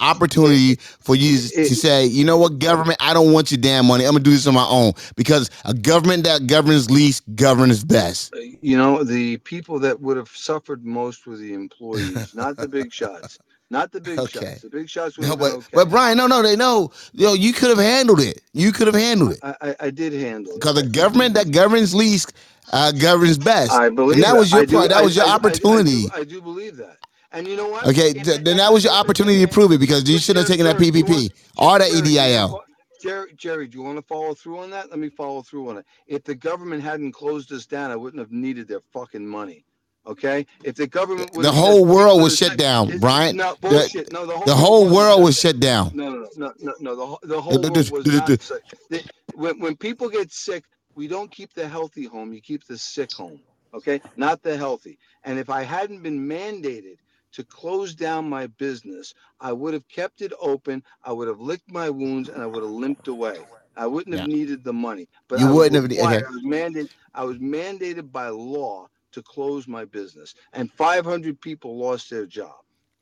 opportunity 0.00 0.76
for 0.76 1.14
you 1.16 1.38
to 1.38 1.74
say, 1.74 2.06
you 2.06 2.24
know 2.24 2.36
what, 2.36 2.58
government, 2.58 2.98
I 3.00 3.14
don't 3.14 3.32
want 3.32 3.50
your 3.50 3.60
damn 3.60 3.86
money. 3.86 4.04
I'm 4.04 4.12
gonna 4.12 4.24
do 4.24 4.30
this 4.30 4.46
on 4.46 4.54
my 4.54 4.66
own 4.68 4.92
because 5.16 5.50
a 5.64 5.74
government 5.74 6.24
that 6.24 6.46
governs 6.46 6.90
least 6.90 7.22
governs 7.34 7.84
best. 7.84 8.34
You 8.62 8.76
know, 8.76 9.04
the 9.04 9.38
people 9.38 9.78
that 9.80 10.00
would 10.00 10.16
have 10.16 10.28
suffered 10.28 10.84
most 10.84 11.26
were 11.26 11.36
the 11.36 11.52
employees, 11.54 12.34
not 12.34 12.56
the 12.56 12.68
big 12.68 12.92
shots. 13.00 13.38
Not 13.70 13.92
the 13.92 14.00
big 14.00 14.18
Okay. 14.18 14.40
shots. 14.40 14.60
The 14.62 14.68
big 14.68 14.88
shots 14.90 15.16
would 15.18 15.26
No, 15.26 15.36
but 15.36 15.52
okay. 15.52 15.66
but 15.72 15.88
Brian, 15.88 16.18
no, 16.18 16.26
no, 16.26 16.42
they 16.42 16.54
know. 16.54 16.92
Yo, 17.12 17.32
you 17.32 17.52
could 17.52 17.70
have 17.70 17.78
handled 17.78 18.20
it. 18.20 18.42
You 18.52 18.70
could 18.72 18.86
have 18.86 18.94
handled 18.94 19.32
it 19.32 19.40
I, 19.42 19.54
I, 19.62 19.76
I 19.86 19.90
did 19.90 20.12
handle 20.12 20.52
it. 20.52 20.60
because 20.60 20.74
the 20.76 20.86
government 20.86 21.34
that 21.34 21.50
governs 21.50 21.94
least 21.94 22.34
uh, 22.72 22.92
governs 22.92 23.38
best. 23.38 23.72
I 23.72 23.88
believe 23.88 24.16
and 24.16 24.24
that, 24.24 24.36
was 24.36 24.52
your 24.52 24.60
I 24.60 24.64
do- 24.66 24.86
That 24.88 25.02
was 25.02 25.16
your 25.16 25.24
I 25.24 25.28
do- 25.28 25.32
opportunity. 25.34 26.04
I 26.14 26.24
do 26.24 26.40
believe 26.42 26.76
that. 26.76 26.98
And 27.34 27.48
you 27.48 27.56
know 27.56 27.68
what? 27.68 27.86
Okay, 27.88 28.12
th- 28.12 28.42
then 28.42 28.56
that 28.58 28.72
was 28.72 28.84
your 28.84 28.92
opportunity 28.92 29.40
to 29.44 29.48
prove 29.48 29.72
it 29.72 29.78
because 29.78 30.08
you 30.08 30.18
should 30.18 30.36
have 30.36 30.46
taken 30.46 30.64
that 30.66 30.76
PPP 30.76 31.30
or 31.58 31.78
that 31.80 31.90
EIDL. 31.90 32.60
Jerry, 33.02 33.34
Jerry, 33.36 33.66
do 33.66 33.76
you 33.78 33.84
want 33.84 33.98
to 33.98 34.02
follow 34.02 34.32
through 34.32 34.60
on 34.60 34.70
that? 34.70 34.88
Let 34.88 34.98
me 34.98 35.10
follow 35.10 35.42
through 35.42 35.68
on 35.68 35.78
it. 35.78 35.84
If 36.06 36.24
the 36.24 36.34
government 36.34 36.82
hadn't 36.82 37.12
closed 37.12 37.52
us 37.52 37.66
down, 37.66 37.90
I 37.90 37.96
wouldn't 37.96 38.20
have 38.20 38.32
needed 38.32 38.66
their 38.68 38.80
fucking 38.92 39.26
money. 39.26 39.64
Okay? 40.06 40.46
If 40.62 40.76
the 40.76 40.86
government 40.86 41.32
The 41.34 41.52
whole 41.52 41.84
world 41.84 42.22
was 42.22 42.36
shut 42.36 42.56
down, 42.56 42.98
Brian. 43.00 43.36
No, 43.36 43.56
The- 43.60 43.68
bullshit. 43.68 44.12
No, 44.12 44.24
the 44.26 44.32
whole, 44.36 44.44
The 44.46 44.54
whole 44.54 44.88
world 44.94 45.22
was 45.22 45.38
shut 45.38 45.60
down. 45.60 45.90
No, 45.94 46.10
no, 46.10 46.28
no, 46.36 46.52
no, 46.60 46.74
no. 46.80 46.96
The, 46.96 47.06
whole- 47.06 47.20
the 47.24 47.40
whole 47.40 47.60
world 47.60 47.90
was 47.90 48.04
the- 48.04 48.12
not 48.12 48.42
sick. 48.42 49.04
When, 49.34 49.58
when 49.60 49.76
people 49.76 50.08
get 50.08 50.32
sick, 50.32 50.64
we 50.94 51.08
don't 51.08 51.30
keep 51.30 51.52
the 51.52 51.68
healthy 51.68 52.04
home. 52.04 52.32
You 52.32 52.40
keep 52.40 52.64
the 52.64 52.78
sick 52.78 53.12
home. 53.12 53.40
Okay? 53.74 54.00
Not 54.16 54.42
the 54.42 54.56
healthy. 54.56 54.98
And 55.24 55.38
if 55.38 55.50
I 55.50 55.62
hadn't 55.62 56.02
been 56.02 56.26
mandated 56.28 56.96
to 57.34 57.44
close 57.44 57.94
down 57.94 58.28
my 58.28 58.46
business, 58.46 59.14
I 59.40 59.52
would 59.52 59.74
have 59.74 59.86
kept 59.88 60.22
it 60.22 60.32
open. 60.40 60.82
I 61.04 61.12
would 61.12 61.28
have 61.28 61.40
licked 61.40 61.70
my 61.70 61.90
wounds 61.90 62.28
and 62.28 62.42
I 62.42 62.46
would 62.46 62.62
have 62.62 62.72
limped 62.72 63.08
away. 63.08 63.38
I 63.76 63.86
wouldn't 63.86 64.16
have 64.16 64.28
needed 64.28 64.62
the 64.64 64.72
money. 64.72 65.08
But 65.28 65.40
You 65.40 65.48
I 65.48 65.50
wouldn't 65.52 65.74
have- 65.74 65.90
required- 65.90 66.22
okay. 66.22 66.26
I 66.26 66.30
was 66.30 66.44
mandated. 66.44 66.90
I 67.14 67.24
was 67.24 67.38
mandated 67.38 68.12
by 68.12 68.28
law 68.28 68.88
to 69.12 69.22
close 69.22 69.66
my 69.68 69.84
business, 69.84 70.34
and 70.52 70.72
500 70.72 71.40
people 71.40 71.76
lost 71.78 72.08
their 72.10 72.26
job. 72.26 72.54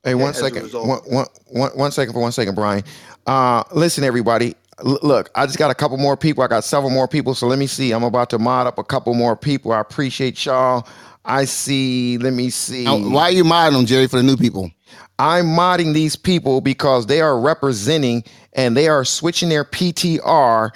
Hey, 0.05 0.14
one 0.14 0.35
second. 0.35 0.64
result 0.64 0.89
One, 0.89 0.99
of 0.99 1.07
it. 1.07 1.12
one, 1.12 1.26
one, 1.47 1.70
one 1.74 1.93
second 1.93 2.12
for 2.14 2.20
one 2.20 2.33
second, 2.33 2.55
Brian. 2.55 2.83
Uh, 3.26 3.62
listen, 3.72 4.03
everybody. 4.03 4.55
L- 4.85 4.99
look, 5.03 5.30
I 5.35 5.47
just 5.47 5.59
got 5.59 5.70
a 5.70 5.74
couple 5.74 5.97
more 5.99 6.16
people. 6.16 6.43
I 6.43 6.49
got 6.49 6.64
several 6.64 6.91
more 6.91 7.07
people. 7.07 7.35
So 7.35 7.47
let 7.47 7.59
me 7.59 7.66
see. 7.66 7.93
I'm 7.93 8.03
about 8.03 8.28
to 8.30 8.39
mod 8.39 8.66
up 8.66 8.78
a 8.78 8.85
couple 8.85 9.14
more 9.14 9.37
people. 9.37 9.72
I 9.72 9.80
appreciate 9.80 10.45
y'all. 10.45 10.87
I 11.25 11.45
see. 11.45 12.18
Let 12.18 12.33
me 12.33 12.51
see. 12.51 12.85
Now, 12.85 12.99
why 12.99 13.25
are 13.25 13.31
you 13.33 13.45
modding 13.45 13.73
them, 13.73 13.87
Jerry, 13.87 14.09
for 14.09 14.16
the 14.16 14.23
new 14.23 14.37
people? 14.37 14.70
I'm 15.18 15.47
modding 15.47 15.95
these 15.95 16.16
people 16.16 16.61
because 16.61 17.07
they 17.07 17.20
are 17.20 17.39
representing 17.39 18.25
and 18.55 18.77
they 18.77 18.89
are 18.89 19.05
switching 19.05 19.49
their 19.49 19.64
PTR 19.64 20.70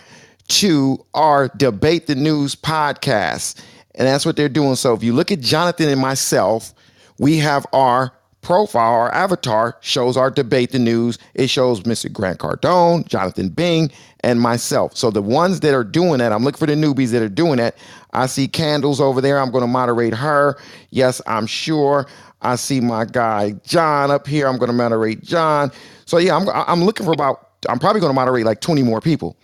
to 0.48 1.06
our 1.14 1.48
Debate 1.48 2.06
the 2.06 2.14
News 2.14 2.54
podcast. 2.54 3.60
And 3.94 4.06
that's 4.06 4.24
what 4.24 4.36
they're 4.36 4.48
doing. 4.48 4.76
So 4.76 4.94
if 4.94 5.02
you 5.02 5.12
look 5.12 5.32
at 5.32 5.40
Jonathan 5.40 5.88
and 5.88 6.00
myself, 6.00 6.74
we 7.18 7.38
have 7.38 7.66
our 7.72 8.12
profile, 8.46 8.92
our 8.92 9.12
avatar 9.12 9.76
shows 9.80 10.16
our 10.16 10.30
Debate 10.30 10.70
the 10.70 10.78
News. 10.78 11.18
It 11.34 11.50
shows 11.50 11.80
Mr. 11.80 12.10
Grant 12.10 12.38
Cardone, 12.38 13.04
Jonathan 13.04 13.48
Bing, 13.48 13.90
and 14.20 14.40
myself. 14.40 14.96
So 14.96 15.10
the 15.10 15.20
ones 15.20 15.58
that 15.60 15.74
are 15.74 15.82
doing 15.82 16.18
that, 16.18 16.30
I'm 16.30 16.44
looking 16.44 16.60
for 16.60 16.66
the 16.66 16.76
newbies 16.76 17.10
that 17.10 17.22
are 17.22 17.28
doing 17.28 17.56
that. 17.56 17.76
I 18.12 18.26
see 18.26 18.46
Candles 18.46 19.00
over 19.00 19.20
there. 19.20 19.40
I'm 19.40 19.50
going 19.50 19.62
to 19.62 19.68
moderate 19.68 20.14
her. 20.14 20.56
Yes, 20.90 21.20
I'm 21.26 21.48
sure. 21.48 22.06
I 22.40 22.54
see 22.54 22.80
my 22.80 23.04
guy 23.04 23.50
John 23.64 24.12
up 24.12 24.28
here. 24.28 24.46
I'm 24.46 24.58
going 24.58 24.70
to 24.70 24.76
moderate 24.76 25.24
John. 25.24 25.72
So 26.04 26.18
yeah, 26.18 26.36
I'm 26.36 26.48
I'm 26.48 26.84
looking 26.84 27.04
for 27.04 27.12
about. 27.12 27.48
I'm 27.68 27.80
probably 27.80 28.00
going 28.00 28.10
to 28.10 28.14
moderate 28.14 28.44
like 28.44 28.60
20 28.60 28.84
more 28.84 29.00
people. 29.00 29.36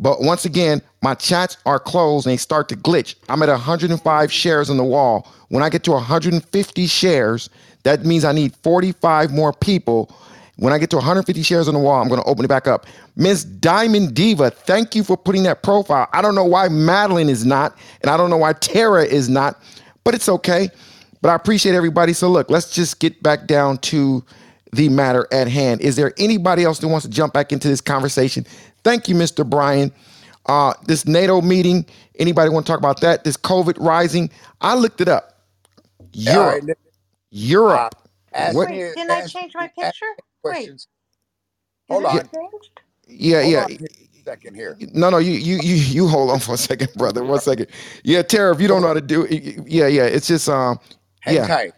But 0.00 0.20
once 0.20 0.44
again, 0.44 0.82
my 1.02 1.14
chats 1.14 1.56
are 1.64 1.78
closed 1.78 2.26
and 2.26 2.32
they 2.32 2.36
start 2.36 2.68
to 2.70 2.76
glitch. 2.76 3.14
I'm 3.28 3.42
at 3.42 3.48
105 3.48 4.32
shares 4.32 4.68
on 4.68 4.76
the 4.76 4.84
wall. 4.84 5.30
When 5.48 5.62
I 5.62 5.68
get 5.68 5.82
to 5.84 5.92
150 5.92 6.86
shares, 6.86 7.50
that 7.82 8.04
means 8.04 8.24
I 8.24 8.32
need 8.32 8.54
45 8.56 9.32
more 9.32 9.52
people. 9.52 10.14
When 10.56 10.74
I 10.74 10.78
get 10.78 10.90
to 10.90 10.96
150 10.96 11.42
shares 11.42 11.68
on 11.68 11.74
the 11.74 11.80
wall, 11.80 12.02
I'm 12.02 12.08
going 12.08 12.20
to 12.20 12.28
open 12.28 12.44
it 12.44 12.48
back 12.48 12.68
up. 12.68 12.86
Miss 13.16 13.44
Diamond 13.44 14.14
Diva, 14.14 14.50
thank 14.50 14.94
you 14.94 15.02
for 15.02 15.16
putting 15.16 15.42
that 15.44 15.62
profile. 15.62 16.06
I 16.12 16.20
don't 16.20 16.34
know 16.34 16.44
why 16.44 16.68
Madeline 16.68 17.30
is 17.30 17.46
not, 17.46 17.76
and 18.02 18.10
I 18.10 18.18
don't 18.18 18.28
know 18.28 18.36
why 18.36 18.52
Tara 18.52 19.04
is 19.04 19.30
not, 19.30 19.58
but 20.04 20.14
it's 20.14 20.28
okay. 20.28 20.68
But 21.22 21.30
I 21.30 21.34
appreciate 21.34 21.74
everybody. 21.74 22.12
So 22.12 22.28
look, 22.28 22.50
let's 22.50 22.74
just 22.74 23.00
get 23.00 23.22
back 23.22 23.46
down 23.46 23.78
to 23.78 24.24
the 24.72 24.88
matter 24.88 25.26
at 25.32 25.48
hand. 25.48 25.80
Is 25.80 25.96
there 25.96 26.12
anybody 26.18 26.64
else 26.64 26.78
that 26.78 26.88
wants 26.88 27.06
to 27.06 27.10
jump 27.10 27.32
back 27.32 27.52
into 27.52 27.68
this 27.68 27.80
conversation? 27.80 28.44
Thank 28.84 29.08
you, 29.08 29.14
Mr. 29.14 29.48
Brian. 29.48 29.92
Uh, 30.46 30.74
this 30.86 31.06
NATO 31.06 31.40
meeting, 31.40 31.86
anybody 32.18 32.50
want 32.50 32.66
to 32.66 32.72
talk 32.72 32.78
about 32.78 33.00
that? 33.00 33.24
This 33.24 33.36
COVID 33.36 33.76
rising? 33.78 34.30
I 34.60 34.74
looked 34.74 35.00
it 35.00 35.08
up. 35.08 35.40
Europe. 36.12 36.64
Europe. 37.30 37.94
ask 38.32 38.56
What- 38.56 38.68
Wait, 38.70 38.94
didn't 38.94 39.10
I 39.10 39.26
change 39.26 39.54
my 39.54 39.68
picture? 39.68 40.06
me 40.06 40.24
Wait, 40.44 40.52
questions. 40.52 40.88
Hold 41.88 42.04
it 42.04 42.06
on. 42.06 42.12
changed? 42.18 42.70
Yeah, 43.08 43.42
Hold 43.42 43.52
yeah. 43.52 43.64
on 43.64 43.70
here 43.70 43.88
a 44.20 44.30
second 44.30 44.54
here. 44.54 44.76
No, 44.92 45.10
no, 45.10 45.18
you 45.18 45.32
you 45.32 45.56
you 45.62 45.74
you 45.74 46.08
hold 46.08 46.30
on 46.30 46.40
for 46.40 46.54
a 46.54 46.58
second, 46.58 46.92
brother. 46.94 47.24
One 47.24 47.40
second. 47.40 47.68
Yeah, 48.04 48.22
Tara, 48.22 48.54
if 48.54 48.60
you 48.60 48.68
don't 48.68 48.82
know 48.82 48.88
how 48.88 48.94
to 48.94 49.00
do 49.00 49.24
it, 49.24 49.66
yeah, 49.68 49.86
yeah. 49.86 50.04
It's 50.04 50.26
just 50.28 50.48
um 50.48 50.78
Hang 51.20 51.36
yeah. 51.36 51.46
tight. 51.46 51.72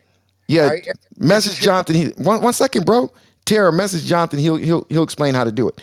Yeah. 0.48 0.68
Right? 0.68 0.88
Message 1.18 1.60
Jonathan. 1.60 1.94
He, 1.96 2.06
one 2.18 2.42
one 2.42 2.52
second, 2.52 2.86
bro. 2.86 3.10
Tara, 3.44 3.72
message 3.72 4.04
Jonathan. 4.04 4.38
He'll 4.38 4.56
he'll 4.56 4.86
he'll 4.88 5.02
explain 5.02 5.34
how 5.34 5.44
to 5.44 5.52
do 5.52 5.68
it. 5.68 5.80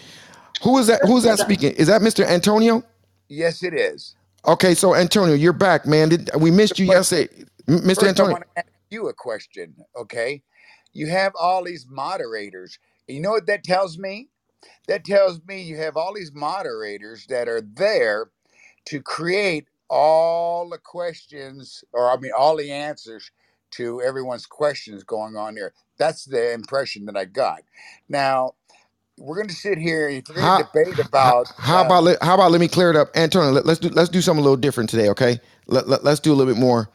Who 0.64 0.78
is 0.78 0.88
that? 0.88 1.02
Who's 1.06 1.24
that 1.24 1.40
speaking? 1.40 1.72
Is 1.74 1.88
that 1.88 2.02
Mr. 2.02 2.26
Antonio? 2.26 2.84
Yes, 3.28 3.64
it 3.64 3.74
is. 3.74 4.16
Okay, 4.48 4.74
so 4.74 4.96
Antonio, 4.96 5.36
you're 5.36 5.54
back, 5.54 5.86
man. 5.86 6.10
Did, 6.10 6.30
we 6.38 6.52
missed 6.52 6.80
you 6.80 6.86
yesterday, 6.86 7.28
Mr. 7.68 7.86
First, 7.86 8.04
I 8.04 8.08
Antonio. 8.10 8.38
Want 8.92 9.02
to 9.02 9.04
ask 9.04 9.04
you 9.04 9.10
a 9.10 9.14
question. 9.14 9.76
Okay, 9.98 10.44
you 10.94 11.08
have 11.08 11.34
all 11.40 11.64
these 11.66 11.88
moderators. 11.90 12.80
You 13.08 13.22
know 13.22 13.32
what 13.32 13.48
that 13.48 13.64
tells 13.64 13.98
me? 14.00 14.30
That 14.88 15.06
tells 15.06 15.42
me 15.48 15.62
you 15.64 15.78
have 15.78 15.98
all 15.98 16.14
these 16.16 16.34
moderators 16.34 17.28
that 17.28 17.50
are 17.50 17.62
there 17.62 18.32
to 18.88 19.02
create 19.02 19.68
all 19.90 20.70
the 20.70 20.80
questions, 20.80 21.84
or 21.94 22.12
I 22.12 22.18
mean, 22.18 22.32
all 22.38 22.58
the 22.58 22.72
answers 22.72 23.32
to 23.72 24.02
everyone's 24.02 24.48
questions 24.48 25.04
going 25.04 25.38
on 25.38 25.56
here. 25.56 25.74
That's 26.00 26.26
the 26.26 26.54
impression 26.54 27.06
that 27.06 27.18
I 27.18 27.26
got. 27.26 27.62
Now, 28.10 28.54
we're 29.18 29.36
going 29.38 29.50
to 29.50 29.56
sit 29.56 29.78
here. 29.80 30.10
and 30.10 30.24
we're 30.30 30.36
going 30.44 30.58
How, 30.58 30.58
to 30.58 30.64
debate 30.64 31.00
about, 31.00 31.50
how 31.58 31.82
uh, 31.82 31.86
about 31.86 32.04
let, 32.04 32.24
how 32.24 32.36
about 32.36 32.52
let 32.52 32.62
me 32.62 32.68
clear 32.68 32.92
it 32.92 32.98
up, 32.98 33.10
Antonio? 33.16 33.52
Let, 33.52 33.68
us 33.68 33.80
do 33.80 33.90
let's 33.90 34.10
do 34.10 34.22
something 34.22 34.42
a 34.42 34.44
little 34.44 34.58
different 34.58 34.90
today, 34.90 35.10
okay? 35.10 35.40
Let, 35.68 35.90
let, 35.90 36.04
let's 36.04 36.20
do 36.20 36.34
a 36.34 36.36
little 36.36 36.54
bit 36.54 36.60
more 36.60 36.90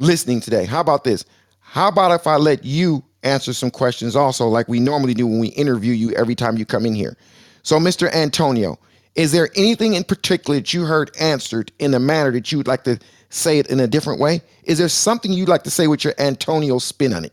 listening 0.00 0.40
today. 0.40 0.64
How 0.66 0.80
about 0.80 1.04
this? 1.04 1.24
How 1.60 1.88
about 1.88 2.12
if 2.12 2.26
I 2.26 2.36
let 2.36 2.64
you 2.64 3.04
answer 3.22 3.52
some 3.52 3.70
questions 3.70 4.16
also, 4.16 4.46
like 4.46 4.68
we 4.68 4.80
normally 4.80 5.14
do 5.14 5.26
when 5.26 5.40
we 5.40 5.48
interview 5.48 5.92
you 5.92 6.12
every 6.12 6.34
time 6.34 6.56
you 6.56 6.66
come 6.66 6.86
in 6.86 6.94
here? 6.94 7.16
So, 7.62 7.78
Mr. 7.78 8.12
Antonio, 8.14 8.78
is 9.16 9.32
there 9.32 9.48
anything 9.56 9.94
in 9.94 10.04
particular 10.04 10.60
that 10.60 10.72
you 10.74 10.84
heard 10.84 11.10
answered 11.20 11.72
in 11.78 11.94
a 11.94 11.98
manner 12.00 12.30
that 12.32 12.52
you 12.52 12.58
would 12.58 12.68
like 12.68 12.84
to 12.84 12.98
say 13.30 13.58
it 13.58 13.66
in 13.68 13.80
a 13.80 13.86
different 13.88 14.20
way? 14.20 14.40
Is 14.64 14.78
there 14.78 14.88
something 14.88 15.32
you'd 15.32 15.48
like 15.48 15.64
to 15.64 15.70
say 15.70 15.86
with 15.88 16.04
your 16.04 16.14
Antonio 16.18 16.78
spin 16.78 17.12
on 17.12 17.24
it, 17.24 17.32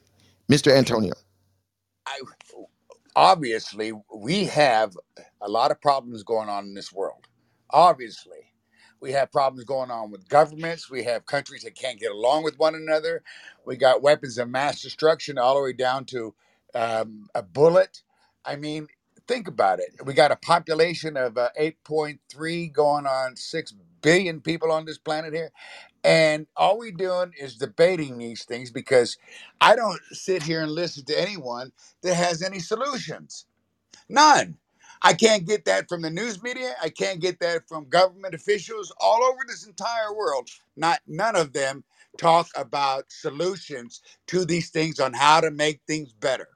Mr. 0.50 0.76
Antonio? 0.76 1.14
obviously 3.16 3.94
we 4.16 4.46
have 4.46 4.98
a 5.42 5.50
lot 5.50 5.72
of 5.72 5.82
problems 5.82 6.24
going 6.24 6.50
on 6.50 6.66
in 6.66 6.74
this 6.74 6.92
world 6.92 7.28
obviously 7.70 8.43
we 9.04 9.14
have 9.14 9.32
problems 9.32 9.66
going 9.66 9.92
on 9.92 10.12
with 10.12 10.30
governments. 10.30 10.90
We 10.92 11.04
have 11.06 11.28
countries 11.28 11.64
that 11.64 11.76
can't 11.76 12.02
get 12.02 12.14
along 12.14 12.46
with 12.46 12.60
one 12.60 12.76
another. 12.76 13.24
We 13.68 13.78
got 13.78 14.04
weapons 14.04 14.40
of 14.40 14.50
mass 14.50 14.82
destruction 14.82 15.38
all 15.40 15.58
the 15.58 15.64
way 15.64 15.74
down 15.76 16.06
to 16.08 16.36
um, 16.76 17.28
a 17.36 17.44
bullet. 17.44 18.04
I 18.46 18.58
mean 18.58 18.88
think 19.28 19.48
about 19.50 19.80
it. 19.80 19.88
We 20.06 20.14
got 20.16 20.32
a 20.34 20.38
population 20.38 21.18
of 21.18 21.38
uh, 21.38 21.50
8.3 21.60 22.74
going 22.74 23.08
on 23.08 23.38
6 23.38 23.76
billion 24.02 24.42
people 24.42 24.72
on 24.72 24.86
this 24.86 25.00
planet 25.00 25.34
here. 25.34 25.52
And 26.04 26.48
all 26.58 26.80
we're 26.80 26.92
doing 26.92 27.34
is 27.40 27.56
debating 27.58 28.18
these 28.20 28.46
things 28.46 28.72
because 28.72 29.18
I 29.62 29.76
don't 29.76 30.02
sit 30.12 30.44
here 30.44 30.64
and 30.64 30.72
listen 30.72 31.06
to 31.08 31.22
anyone 31.22 31.74
that 32.04 32.16
has 32.16 32.44
any 32.44 32.60
solutions. 32.60 33.48
None. 34.10 34.58
I 35.04 35.14
can't 35.14 35.48
get 35.48 35.66
that 35.66 35.90
from 35.90 36.02
the 36.04 36.12
news 36.12 36.44
media. 36.44 36.76
I 36.84 36.90
can't 36.90 37.22
get 37.22 37.40
that 37.42 37.68
from 37.70 37.90
government 37.90 38.36
officials 38.36 38.94
all 39.02 39.24
over 39.24 39.40
this 39.48 39.68
entire 39.68 40.14
world. 40.16 40.50
Not 40.78 41.00
none 41.08 41.36
of 41.38 41.54
them 41.54 41.84
talk 42.18 42.50
about 42.56 43.06
solutions 43.10 44.02
to 44.28 44.46
these 44.46 44.70
things 44.72 45.00
on 45.00 45.14
how 45.14 45.42
to 45.42 45.52
make 45.52 45.82
things 45.88 46.14
better. 46.14 46.50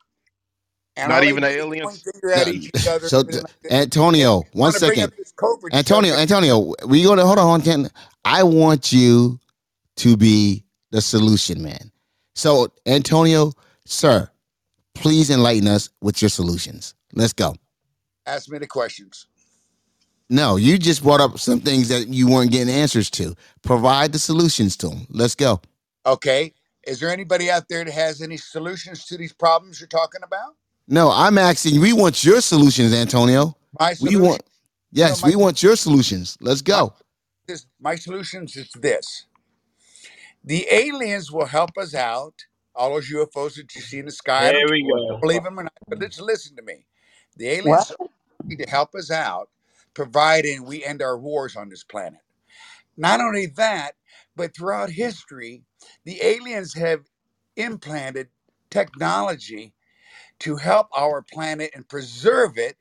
And 0.97 1.09
Not 1.09 1.15
all 1.15 1.21
they 1.21 1.29
even 1.29 1.43
do 1.43 1.45
an 1.45 1.51
is 1.51 1.57
alien? 1.57 1.83
point 1.83 2.01
finger 2.13 2.33
at 2.33 2.47
each 2.47 2.87
other. 2.87 3.09
So, 3.09 3.23
and 3.27 3.43
like 3.43 3.61
this. 3.63 3.71
Antonio, 3.71 4.43
one 4.53 4.73
wanna 4.73 4.79
bring 4.81 4.99
second. 4.99 5.03
up 5.03 5.17
this 5.17 5.33
COVID 5.33 5.73
Antonio, 5.73 6.13
stuff. 6.13 6.21
Antonio, 6.21 6.73
we 6.87 7.03
going 7.03 7.19
to 7.19 7.25
hold 7.25 7.39
on. 7.39 7.61
Can 7.61 7.89
I 8.25 8.43
want 8.43 8.93
you 8.93 9.39
to 9.97 10.17
be 10.17 10.65
the 10.91 11.01
solution 11.01 11.63
man? 11.63 11.91
So, 12.35 12.69
Antonio, 12.85 13.53
sir, 13.85 14.29
please 14.95 15.29
enlighten 15.29 15.67
us 15.67 15.89
with 16.01 16.21
your 16.21 16.29
solutions. 16.29 16.95
Let's 17.13 17.33
go. 17.33 17.55
Ask 18.27 18.49
me 18.49 18.59
the 18.59 18.67
questions. 18.67 19.27
No, 20.29 20.57
you 20.57 20.77
just 20.79 21.03
brought 21.03 21.21
up 21.21 21.39
some 21.39 21.61
things 21.61 21.89
that 21.89 22.09
you 22.09 22.29
weren't 22.29 22.51
getting 22.51 22.73
answers 22.73 23.09
to. 23.11 23.35
Provide 23.63 24.13
the 24.13 24.19
solutions 24.19 24.77
to 24.77 24.89
them. 24.89 25.07
Let's 25.09 25.35
go. 25.35 25.61
Okay. 26.05 26.53
Is 26.87 26.99
there 26.99 27.11
anybody 27.11 27.51
out 27.51 27.69
there 27.69 27.85
that 27.85 27.93
has 27.93 28.21
any 28.21 28.37
solutions 28.37 29.05
to 29.07 29.17
these 29.17 29.33
problems 29.33 29.79
you're 29.81 29.87
talking 29.87 30.21
about? 30.23 30.55
No, 30.87 31.11
I'm 31.11 31.37
asking. 31.37 31.81
We 31.81 31.93
want 31.93 32.23
your 32.25 32.41
solutions, 32.41 32.93
Antonio. 32.93 33.57
My 33.79 33.95
We 34.01 34.17
want. 34.17 34.41
Yes, 34.91 35.21
my- 35.23 35.29
we 35.29 35.35
want 35.37 35.63
your 35.63 35.75
solutions. 35.77 36.37
Let's 36.41 36.61
go. 36.61 36.93
This, 37.47 37.65
my 37.79 37.95
solutions 37.95 38.55
is 38.57 38.69
this: 38.73 39.25
the 40.43 40.67
aliens 40.71 41.31
will 41.31 41.45
help 41.47 41.71
us 41.77 41.95
out. 41.95 42.33
All 42.75 42.93
those 42.93 43.09
UFOs 43.11 43.55
that 43.55 43.73
you 43.75 43.81
see 43.81 43.99
in 43.99 44.05
the 44.05 44.11
sky. 44.11 44.49
I 44.49 44.51
There 44.51 44.53
don't 44.53 44.71
we 44.71 44.83
care 44.83 44.95
whether 44.95 45.03
you 45.05 45.09
go. 45.13 45.19
believe 45.21 45.43
them 45.43 45.59
or 45.59 45.63
not, 45.63 45.73
but 45.87 45.99
let's 45.99 46.19
listen 46.21 46.55
to 46.57 46.63
me. 46.63 46.85
The 47.37 47.47
aliens 47.49 47.91
need 47.99 48.09
to 48.49 48.69
help 48.69 48.95
us 48.95 49.11
out, 49.11 49.49
providing 49.93 50.65
we 50.65 50.83
end 50.85 51.01
our 51.01 51.17
wars 51.17 51.55
on 51.55 51.69
this 51.69 51.83
planet. 51.83 52.21
Not 52.97 53.21
only 53.21 53.47
that, 53.57 53.93
but 54.35 54.55
throughout 54.55 54.89
history, 54.89 55.63
the 56.05 56.21
aliens 56.23 56.73
have 56.75 57.01
implanted 57.55 58.29
technology 58.69 59.73
to 60.39 60.55
help 60.57 60.87
our 60.95 61.21
planet 61.21 61.71
and 61.75 61.87
preserve 61.87 62.57
it, 62.57 62.77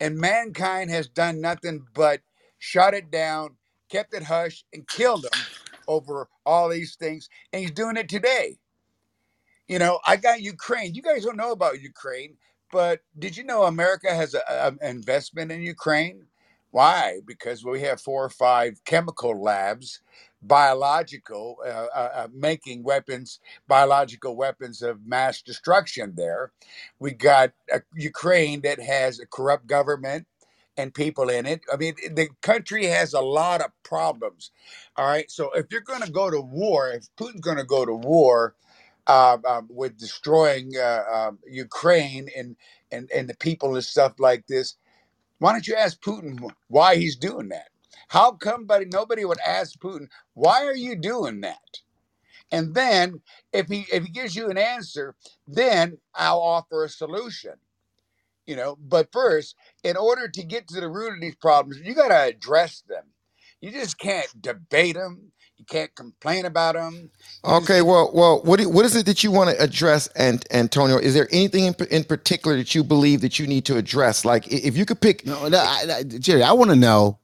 and 0.00 0.18
mankind 0.18 0.90
has 0.90 1.08
done 1.08 1.40
nothing 1.40 1.86
but 1.94 2.20
shut 2.58 2.94
it 2.94 3.10
down, 3.10 3.56
kept 3.90 4.14
it 4.14 4.24
hush, 4.24 4.64
and 4.72 4.88
killed 4.88 5.22
them 5.24 5.46
over 5.88 6.28
all 6.44 6.68
these 6.68 6.96
things. 6.96 7.28
And 7.52 7.62
he's 7.62 7.70
doing 7.70 7.96
it 7.96 8.08
today. 8.08 8.58
You 9.68 9.78
know, 9.78 10.00
I 10.06 10.16
got 10.16 10.42
Ukraine. 10.42 10.94
You 10.94 11.02
guys 11.02 11.24
don't 11.24 11.36
know 11.36 11.52
about 11.52 11.80
Ukraine, 11.80 12.36
but 12.72 13.00
did 13.18 13.36
you 13.36 13.44
know 13.44 13.64
America 13.64 14.14
has 14.14 14.34
an 14.50 14.78
investment 14.82 15.52
in 15.52 15.62
Ukraine? 15.62 16.26
Why? 16.70 17.20
Because 17.26 17.64
we 17.64 17.80
have 17.82 18.00
four 18.00 18.24
or 18.24 18.30
five 18.30 18.84
chemical 18.84 19.40
labs, 19.40 20.00
biological, 20.42 21.56
uh, 21.64 21.86
uh, 21.94 22.10
uh, 22.14 22.28
making 22.34 22.82
weapons, 22.82 23.40
biological 23.68 24.36
weapons 24.36 24.82
of 24.82 25.06
mass 25.06 25.42
destruction 25.42 26.14
there. 26.16 26.52
We 26.98 27.12
got 27.12 27.52
a 27.72 27.82
Ukraine 27.94 28.60
that 28.62 28.80
has 28.80 29.20
a 29.20 29.26
corrupt 29.26 29.66
government 29.66 30.26
and 30.76 30.92
people 30.92 31.30
in 31.30 31.46
it. 31.46 31.62
I 31.72 31.76
mean, 31.76 31.94
the 32.14 32.28
country 32.42 32.86
has 32.86 33.14
a 33.14 33.20
lot 33.20 33.62
of 33.62 33.70
problems. 33.82 34.50
All 34.96 35.06
right. 35.06 35.30
So 35.30 35.50
if 35.52 35.66
you're 35.70 35.80
going 35.80 36.02
to 36.02 36.10
go 36.12 36.30
to 36.30 36.40
war, 36.40 36.90
if 36.90 37.06
Putin's 37.18 37.40
going 37.40 37.56
to 37.56 37.64
go 37.64 37.86
to 37.86 37.94
war, 37.94 38.54
um, 39.08 39.68
with 39.70 39.98
destroying 39.98 40.72
uh, 40.76 41.04
um, 41.12 41.38
Ukraine 41.48 42.28
and, 42.36 42.56
and 42.92 43.10
and 43.14 43.28
the 43.28 43.36
people 43.36 43.74
and 43.76 43.84
stuff 43.84 44.14
like 44.20 44.46
this. 44.48 44.76
Why 45.38 45.52
don't 45.52 45.68
you 45.68 45.76
ask 45.76 46.00
Putin 46.02 46.40
wh- 46.40 46.72
why 46.72 46.96
he's 46.96 47.16
doing 47.16 47.48
that? 47.50 47.68
How 48.08 48.32
come, 48.32 48.66
buddy? 48.66 48.86
Nobody 48.86 49.24
would 49.24 49.40
ask 49.46 49.78
Putin 49.80 50.08
why 50.34 50.64
are 50.66 50.76
you 50.76 50.96
doing 50.96 51.42
that? 51.42 51.58
And 52.52 52.74
then 52.74 53.22
if 53.52 53.68
he 53.68 53.86
if 53.92 54.04
he 54.04 54.10
gives 54.10 54.36
you 54.36 54.48
an 54.50 54.58
answer, 54.58 55.14
then 55.46 55.98
I'll 56.14 56.40
offer 56.40 56.84
a 56.84 56.88
solution. 56.88 57.54
You 58.46 58.56
know, 58.56 58.76
but 58.80 59.10
first, 59.12 59.56
in 59.84 59.96
order 59.96 60.28
to 60.28 60.44
get 60.44 60.68
to 60.68 60.80
the 60.80 60.88
root 60.88 61.14
of 61.14 61.20
these 61.20 61.36
problems, 61.36 61.80
you 61.84 61.94
got 61.94 62.08
to 62.08 62.24
address 62.24 62.82
them. 62.88 63.04
You 63.60 63.70
just 63.70 63.98
can't 63.98 64.28
debate 64.40 64.96
them. 64.96 65.32
You 65.58 65.64
can't 65.64 65.94
complain 65.94 66.44
about 66.44 66.74
them. 66.74 67.10
Okay, 67.44 67.80
well, 67.82 68.10
well, 68.12 68.42
what 68.44 68.60
do- 68.60 68.68
what 68.68 68.84
is 68.84 68.94
it 68.94 69.06
that 69.06 69.24
you 69.24 69.30
want 69.30 69.50
to 69.50 69.62
address, 69.62 70.06
and 70.08 70.44
Antonio? 70.50 70.98
Is 70.98 71.14
there 71.14 71.28
anything 71.32 71.64
in, 71.64 71.74
in 71.90 72.04
particular 72.04 72.56
that 72.58 72.74
you 72.74 72.84
believe 72.84 73.22
that 73.22 73.38
you 73.38 73.46
need 73.46 73.64
to 73.66 73.76
address? 73.76 74.24
Like, 74.24 74.46
if 74.48 74.76
you 74.76 74.84
could 74.84 75.00
pick, 75.00 75.24
No, 75.24 75.48
no 75.48 75.58
I, 75.58 75.98
I, 75.98 76.02
Jerry, 76.02 76.42
I 76.42 76.52
want 76.52 76.70
to 76.70 76.76
know 76.76 77.18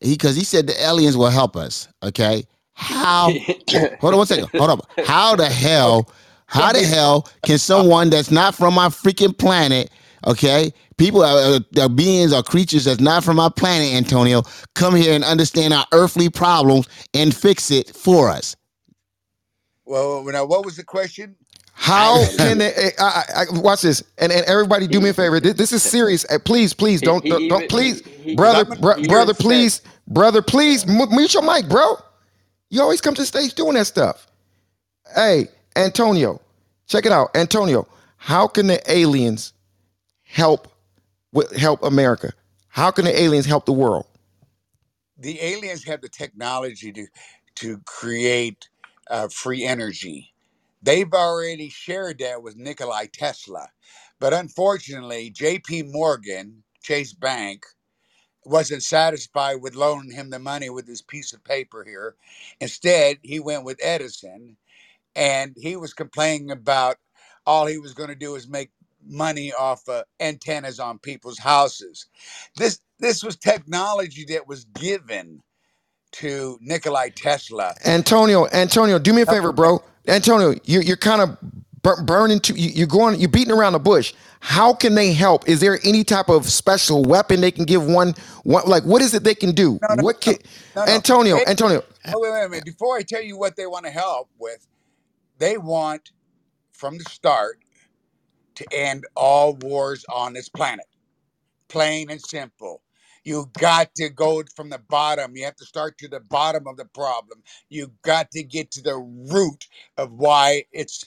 because 0.00 0.36
he, 0.36 0.44
said 0.44 0.66
the 0.66 0.80
aliens 0.84 1.16
will 1.16 1.30
help 1.30 1.56
us. 1.56 1.88
Okay, 2.02 2.44
how? 2.74 3.30
hold 4.00 4.14
on 4.14 4.18
one 4.18 4.26
second. 4.26 4.48
Hold 4.54 4.70
on. 4.70 4.80
How 5.04 5.34
the 5.36 5.48
hell? 5.48 6.10
How 6.46 6.72
the 6.72 6.82
hell 6.84 7.28
can 7.46 7.56
someone 7.56 8.10
that's 8.10 8.30
not 8.30 8.54
from 8.54 8.76
our 8.78 8.90
freaking 8.90 9.36
planet? 9.36 9.90
Okay, 10.26 10.72
people 10.98 11.22
are, 11.24 11.60
are 11.80 11.88
beings 11.88 12.32
or 12.32 12.42
creatures 12.42 12.84
that's 12.86 13.00
not 13.00 13.24
from 13.24 13.40
our 13.40 13.50
planet, 13.52 13.94
Antonio, 13.94 14.42
come 14.74 14.94
here 14.96 15.14
and 15.14 15.24
understand 15.24 15.74
our 15.74 15.86
earthly 15.92 16.30
problems 16.30 16.88
and 17.14 17.34
fix 17.34 17.70
it 17.70 17.88
for 17.96 18.30
us. 18.30 18.56
Well, 19.84 20.24
now 20.24 20.44
what 20.46 20.64
was 20.64 20.76
the 20.76 20.84
question? 20.84 21.36
how 21.74 22.24
can 22.38 22.58
they? 22.58 22.92
I, 22.98 23.04
I, 23.04 23.24
I, 23.36 23.44
watch 23.60 23.82
this, 23.82 24.02
and, 24.18 24.32
and 24.32 24.44
everybody, 24.46 24.86
do 24.86 25.00
me 25.00 25.10
a 25.10 25.14
favor. 25.14 25.40
This, 25.40 25.54
this 25.54 25.72
is 25.72 25.82
serious. 25.82 26.24
Uh, 26.30 26.38
please, 26.44 26.74
please, 26.74 27.02
don't, 27.02 27.24
don't, 27.24 27.48
don't 27.48 27.68
please, 27.68 28.04
he- 28.04 28.30
he- 28.30 28.36
brother, 28.36 28.64
he 28.74 28.80
bro- 28.80 29.02
brother, 29.04 29.34
please, 29.34 29.82
brother, 30.08 30.42
please, 30.42 30.86
mu- 30.86 31.06
mute 31.10 31.34
your 31.34 31.42
mic, 31.42 31.68
bro. 31.68 31.96
You 32.70 32.82
always 32.82 33.00
come 33.00 33.14
to 33.14 33.22
the 33.22 33.26
stage 33.26 33.54
doing 33.54 33.74
that 33.74 33.86
stuff. 33.86 34.26
Hey, 35.14 35.48
Antonio, 35.76 36.40
check 36.86 37.06
it 37.06 37.12
out, 37.12 37.30
Antonio. 37.36 37.88
How 38.18 38.46
can 38.48 38.68
the 38.68 38.80
aliens 38.92 39.51
help 40.32 40.68
help 41.56 41.82
America? 41.84 42.32
How 42.68 42.90
can 42.92 43.06
the 43.06 43.20
aliens 43.22 43.46
help 43.46 43.66
the 43.66 43.72
world? 43.74 44.06
the 45.18 45.40
aliens 45.42 45.84
have 45.86 46.02
the 46.02 46.10
technology 46.10 46.92
to 46.92 47.08
to 47.56 47.78
create 47.86 48.68
uh, 49.10 49.28
free 49.28 49.64
energy. 49.64 50.34
They've 50.82 51.12
already 51.12 51.70
shared 51.70 52.18
that 52.20 52.42
with 52.42 52.56
Nikolai 52.58 53.06
Tesla, 53.12 53.70
but 54.20 54.34
unfortunately, 54.34 55.30
J.P. 55.30 55.84
Morgan 55.84 56.64
Chase 56.82 57.14
Bank 57.14 57.64
wasn't 58.44 58.82
satisfied 58.84 59.56
with 59.62 59.74
loaning 59.76 60.12
him 60.12 60.30
the 60.30 60.38
money 60.40 60.70
with 60.70 60.86
this 60.86 61.02
piece 61.02 61.32
of 61.34 61.44
paper 61.44 61.84
here. 61.84 62.16
Instead, 62.60 63.18
he 63.22 63.40
went 63.40 63.64
with 63.64 63.78
Edison, 63.82 64.56
and 65.16 65.54
he 65.60 65.76
was 65.76 65.94
complaining 65.94 66.50
about 66.50 66.96
all 67.46 67.66
he 67.66 67.78
was 67.78 67.94
going 67.94 68.10
to 68.10 68.14
do 68.16 68.34
is 68.36 68.48
make 68.48 68.70
money 69.06 69.52
off 69.52 69.88
of 69.88 70.04
antennas 70.20 70.80
on 70.80 70.98
people's 70.98 71.38
houses. 71.38 72.06
This 72.56 72.80
this 73.00 73.24
was 73.24 73.36
technology 73.36 74.24
that 74.30 74.48
was 74.48 74.64
given 74.66 75.40
to 76.12 76.58
Nikolai 76.60 77.10
Tesla. 77.10 77.74
Antonio, 77.84 78.46
Antonio, 78.48 78.98
do 78.98 79.12
me 79.12 79.22
a 79.22 79.26
favor, 79.26 79.52
bro. 79.52 79.82
Antonio, 80.08 80.54
you, 80.64 80.80
you're 80.80 80.96
kind 80.96 81.22
of 81.22 81.38
bur- 81.82 82.02
burning 82.04 82.40
to 82.40 82.54
you, 82.54 82.70
you're 82.70 82.86
going, 82.86 83.18
you're 83.20 83.28
beating 83.30 83.52
around 83.52 83.74
the 83.74 83.78
bush. 83.80 84.14
How 84.40 84.74
can 84.74 84.94
they 84.94 85.12
help? 85.12 85.48
Is 85.48 85.60
there 85.60 85.78
any 85.84 86.04
type 86.04 86.28
of 86.28 86.46
special 86.50 87.02
weapon 87.04 87.40
they 87.40 87.50
can 87.52 87.64
give 87.64 87.84
one? 87.86 88.14
One 88.44 88.64
like 88.68 88.84
what 88.84 89.02
is 89.02 89.14
it 89.14 89.24
they 89.24 89.34
can 89.34 89.52
do? 89.52 89.80
what 89.86 90.20
can 90.20 90.36
No, 90.76 90.86
no. 90.86 90.86
Antonio? 90.94 91.36
They- 91.36 91.46
Antonio, 91.46 91.82
Oh, 92.12 92.20
wait, 92.20 92.32
wait 92.32 92.44
a 92.44 92.48
minute. 92.48 92.64
Before 92.64 92.96
I 92.96 93.02
tell 93.02 93.22
you 93.22 93.38
what 93.38 93.56
they 93.56 93.66
want 93.66 93.86
to 93.86 93.92
help 93.92 94.30
with, 94.38 94.66
they 95.38 95.58
want 95.58 96.12
from 96.72 96.98
the 96.98 97.04
start 97.04 97.58
to 98.56 98.66
end 98.72 99.04
all 99.16 99.56
wars 99.56 100.04
on 100.12 100.34
this 100.34 100.48
planet. 100.48 100.86
Plain 101.68 102.10
and 102.10 102.20
simple. 102.22 102.82
You 103.24 103.50
got 103.58 103.94
to 103.96 104.10
go 104.10 104.42
from 104.56 104.70
the 104.70 104.80
bottom. 104.88 105.36
You 105.36 105.44
have 105.46 105.56
to 105.56 105.66
start 105.66 105.98
to 105.98 106.08
the 106.08 106.20
bottom 106.20 106.66
of 106.68 106.76
the 106.78 106.86
problem. 106.86 107.42
You 107.70 107.92
got 108.02 108.30
to 108.32 108.44
get 108.44 108.70
to 108.72 108.82
the 108.82 108.96
root 108.98 109.66
of 109.98 110.12
why 110.12 110.64
it's 110.72 111.04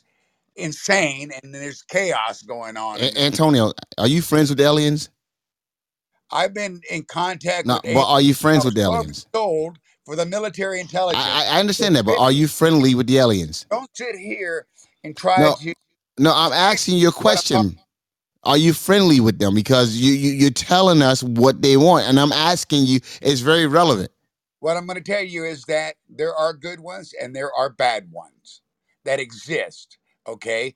insane 0.57 1.31
and 1.43 1.55
there's 1.55 1.83
chaos 1.83 2.43
going 2.43 2.77
on. 2.77 2.99
A- 2.99 3.19
Antonio, 3.19 3.73
are 3.97 4.07
you 4.07 4.21
friends 4.21 4.49
with 4.51 4.61
aliens? 4.61 5.09
I've 6.31 6.53
been 6.53 6.81
in 6.89 7.03
contact 7.05 7.67
No, 7.67 7.79
with 7.83 7.85
but 7.85 8.07
are 8.07 8.21
you 8.21 8.33
friends 8.33 8.65
with 8.65 8.75
the 8.75 8.81
aliens? 8.83 9.27
years 9.33 9.43
old 9.43 9.79
for 10.05 10.15
the 10.15 10.25
military 10.25 10.81
intelligence. 10.81 11.25
I, 11.25 11.45
I 11.57 11.59
understand 11.59 11.95
that, 11.97 12.05
but 12.05 12.17
are 12.19 12.31
you 12.31 12.47
friendly 12.47 12.95
with 12.95 13.07
the 13.07 13.17
aliens? 13.19 13.65
Don't 13.71 13.89
sit 13.95 14.15
here 14.17 14.67
and 15.03 15.15
try 15.17 15.43
No, 15.43 15.57
to 15.57 15.75
no, 16.19 16.33
I'm 16.35 16.53
asking 16.53 16.97
you 16.97 17.09
a 17.09 17.13
question. 17.13 17.79
Are 18.43 18.57
you 18.57 18.73
friendly 18.73 19.19
with 19.21 19.39
them? 19.39 19.55
Because 19.55 19.97
you, 19.97 20.13
you 20.13 20.31
you're 20.33 20.51
telling 20.51 21.01
us 21.03 21.23
what 21.23 21.61
they 21.61 21.77
want, 21.77 22.07
and 22.07 22.19
I'm 22.19 22.33
asking 22.33 22.85
you. 22.85 23.01
It's 23.21 23.41
very 23.41 23.67
relevant. 23.67 24.11
What 24.61 24.77
I'm 24.77 24.87
going 24.87 25.01
to 25.01 25.03
tell 25.13 25.23
you 25.23 25.45
is 25.45 25.65
that 25.65 25.95
there 26.09 26.35
are 26.35 26.53
good 26.53 26.81
ones 26.81 27.13
and 27.21 27.35
there 27.35 27.53
are 27.53 27.69
bad 27.69 28.11
ones 28.11 28.61
that 29.05 29.19
exist. 29.19 29.97
Okay, 30.27 30.67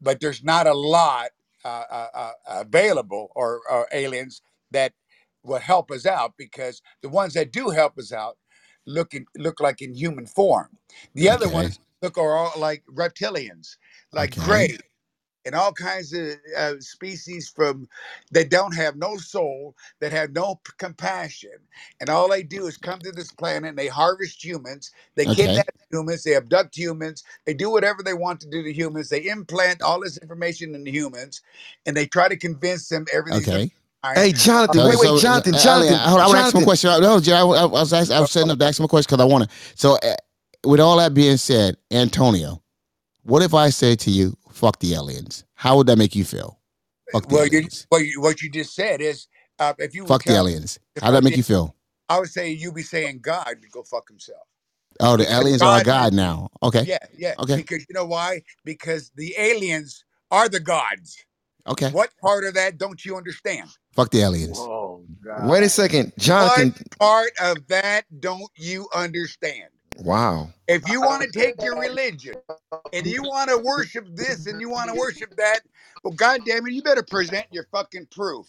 but 0.00 0.20
there's 0.20 0.44
not 0.44 0.68
a 0.68 0.74
lot 0.74 1.30
uh, 1.64 1.84
uh, 1.90 2.08
uh, 2.14 2.32
available 2.48 3.30
or, 3.36 3.62
or 3.70 3.88
aliens 3.92 4.42
that 4.72 4.94
will 5.44 5.58
help 5.60 5.90
us 5.92 6.06
out 6.06 6.34
because 6.38 6.82
the 7.02 7.10
ones 7.10 7.34
that 7.34 7.52
do 7.52 7.70
help 7.70 7.98
us 7.98 8.12
out 8.12 8.38
look 8.86 9.14
in, 9.14 9.26
look 9.36 9.60
like 9.60 9.82
in 9.82 9.94
human 9.94 10.26
form. 10.26 10.68
The 11.14 11.30
other 11.30 11.48
Okay. 11.48 11.50
ones 11.50 11.80
look 12.02 12.18
are 12.18 12.36
all 12.36 12.52
like 12.58 12.84
reptilians, 12.92 13.76
like 14.12 14.36
Okay. 14.36 14.38
gray. 14.38 14.76
and 15.46 15.56
all 15.56 15.72
kinds 15.72 16.14
of 16.14 16.34
uh, 16.58 16.74
species 16.80 17.50
from 17.50 17.88
that 18.32 18.50
don't 18.50 18.74
have 18.76 18.96
no 18.96 19.18
soul, 19.18 19.76
that 20.00 20.12
have 20.12 20.32
no 20.32 20.56
p- 20.64 20.72
compassion, 20.78 21.50
and 22.00 22.10
all 22.10 22.30
they 22.30 22.44
do 22.44 22.68
is 22.68 22.78
come 22.78 23.00
to 23.00 23.12
this 23.12 23.32
planet 23.32 23.70
and 23.70 23.78
they 23.78 23.88
harvest 23.88 24.44
humans, 24.44 24.92
they 25.16 25.26
Okay. 25.26 25.64
kidnap 25.66 25.68
humans, 25.92 26.24
they 26.24 26.36
abduct 26.36 26.76
humans, 26.76 27.24
they 27.46 27.54
do 27.54 27.70
whatever 27.72 28.04
they 28.04 28.14
want 28.14 28.40
to 28.42 28.50
do 28.50 28.62
to 28.64 28.72
humans, 28.72 29.10
they 29.10 29.26
implant 29.28 29.82
all 29.82 30.00
this 30.02 30.18
information 30.18 30.76
in 30.76 30.84
the 30.84 30.92
humans, 30.92 31.42
and 31.86 31.96
they 31.98 32.06
try 32.06 32.28
to 32.28 32.38
convince 32.38 32.88
them 32.90 33.06
everything's 33.12 33.50
Okay. 33.50 33.72
fine. 34.04 34.16
Hey, 34.16 34.32
Jonathan, 34.32 34.82
Uh, 34.82 34.84
wait, 34.84 34.98
wait, 34.98 35.14
so, 35.16 35.16
Jonathan, 35.16 35.54
uh, 35.54 35.56
Jonathan, 35.56 35.98
Elliot, 35.98 36.00
hold 36.00 36.20
on, 36.20 36.24
I 36.24 36.28
want 36.28 36.36
to 36.38 36.40
ask 36.42 36.54
him 36.54 36.60
a 36.60 36.62
Jonathan. 36.62 36.64
question. 36.64 36.90
No, 37.02 37.20
Jay, 37.20 37.32
I, 37.34 37.42
I, 37.42 37.62
I 37.62 37.66
was, 37.66 37.92
ask- 37.92 38.10
I 38.12 38.20
was 38.20 38.30
setting 38.30 38.50
up 38.50 38.58
to 38.58 38.64
ask 38.66 38.78
him 38.80 38.86
a 38.86 38.88
question 38.88 39.16
because 39.16 39.24
I 39.24 39.28
want 39.32 39.44
to. 39.50 39.56
So, 39.76 39.94
uh, 40.02 40.16
with 40.64 40.80
all 40.80 40.98
that 40.98 41.14
being 41.14 41.38
said, 41.38 41.76
Antonio, 41.90 42.62
what 43.26 43.42
if 43.42 43.54
I 43.54 43.70
say 43.70 43.96
to 43.96 44.10
you, 44.10 44.36
"Fuck 44.50 44.78
the 44.80 44.94
aliens"? 44.94 45.44
How 45.54 45.76
would 45.76 45.86
that 45.88 45.98
make 45.98 46.14
you 46.14 46.24
feel? 46.24 46.58
Fuck 47.12 47.28
the 47.28 47.34
well, 47.34 47.46
you, 47.46 47.58
aliens. 47.58 47.86
well, 47.90 48.00
you, 48.00 48.20
what 48.20 48.42
you 48.42 48.50
just 48.50 48.74
said 48.74 49.00
is, 49.00 49.28
uh, 49.58 49.74
if 49.78 49.94
you 49.94 50.06
Fuck 50.06 50.24
the 50.24 50.34
aliens. 50.34 50.78
How'd 51.00 51.14
that 51.14 51.24
make 51.24 51.32
did- 51.32 51.38
you 51.38 51.44
feel? 51.44 51.74
I 52.08 52.20
would 52.20 52.28
say 52.28 52.50
you'd 52.50 52.74
be 52.74 52.82
saying 52.82 53.18
God 53.20 53.56
to 53.62 53.68
go 53.68 53.82
fuck 53.82 54.08
himself. 54.08 54.46
Oh, 55.00 55.16
the 55.16 55.24
Because 55.24 55.40
aliens 55.40 55.62
are 55.62 55.80
a 55.80 55.84
God 55.84 56.12
god 56.12 56.14
now. 56.14 56.48
Okay. 56.62 56.82
Yeah, 56.86 56.98
yeah. 57.16 57.34
Okay. 57.40 57.56
Because 57.56 57.84
you 57.88 57.94
know 57.94 58.06
why? 58.06 58.42
Because 58.64 59.10
the 59.16 59.34
aliens 59.36 60.04
are 60.30 60.48
the 60.48 60.60
gods. 60.60 61.24
Okay. 61.66 61.90
What 61.90 62.10
part 62.22 62.44
of 62.44 62.54
that 62.54 62.78
don't 62.78 63.04
you 63.04 63.16
understand? 63.16 63.68
Fuck 63.94 64.10
the 64.10 64.20
aliens. 64.20 64.56
Oh 64.58 65.04
Wait 65.42 65.64
a 65.64 65.68
second, 65.68 66.12
Jonathan. 66.18 66.68
What 66.68 66.98
part 66.98 67.32
of 67.40 67.66
that 67.68 68.04
don't 68.20 68.50
you 68.54 68.88
understand? 68.94 69.68
Wow. 69.96 70.50
If 70.68 70.88
you 70.88 71.02
want 71.02 71.22
to 71.22 71.28
take 71.28 71.62
your 71.62 71.78
religion 71.78 72.34
and 72.92 73.06
you 73.06 73.24
want 73.24 73.50
to 73.50 73.58
worship 73.58 74.06
this 74.14 74.46
and 74.46 74.60
you 74.60 74.70
want 74.70 74.90
to 74.90 74.96
worship 74.96 75.36
that, 75.36 75.60
well, 76.04 76.14
goddamn 76.14 76.66
it, 76.66 76.72
you 76.72 76.82
better 76.82 77.02
present 77.04 77.46
your 77.52 77.66
fucking 77.72 78.06
proof. 78.10 78.46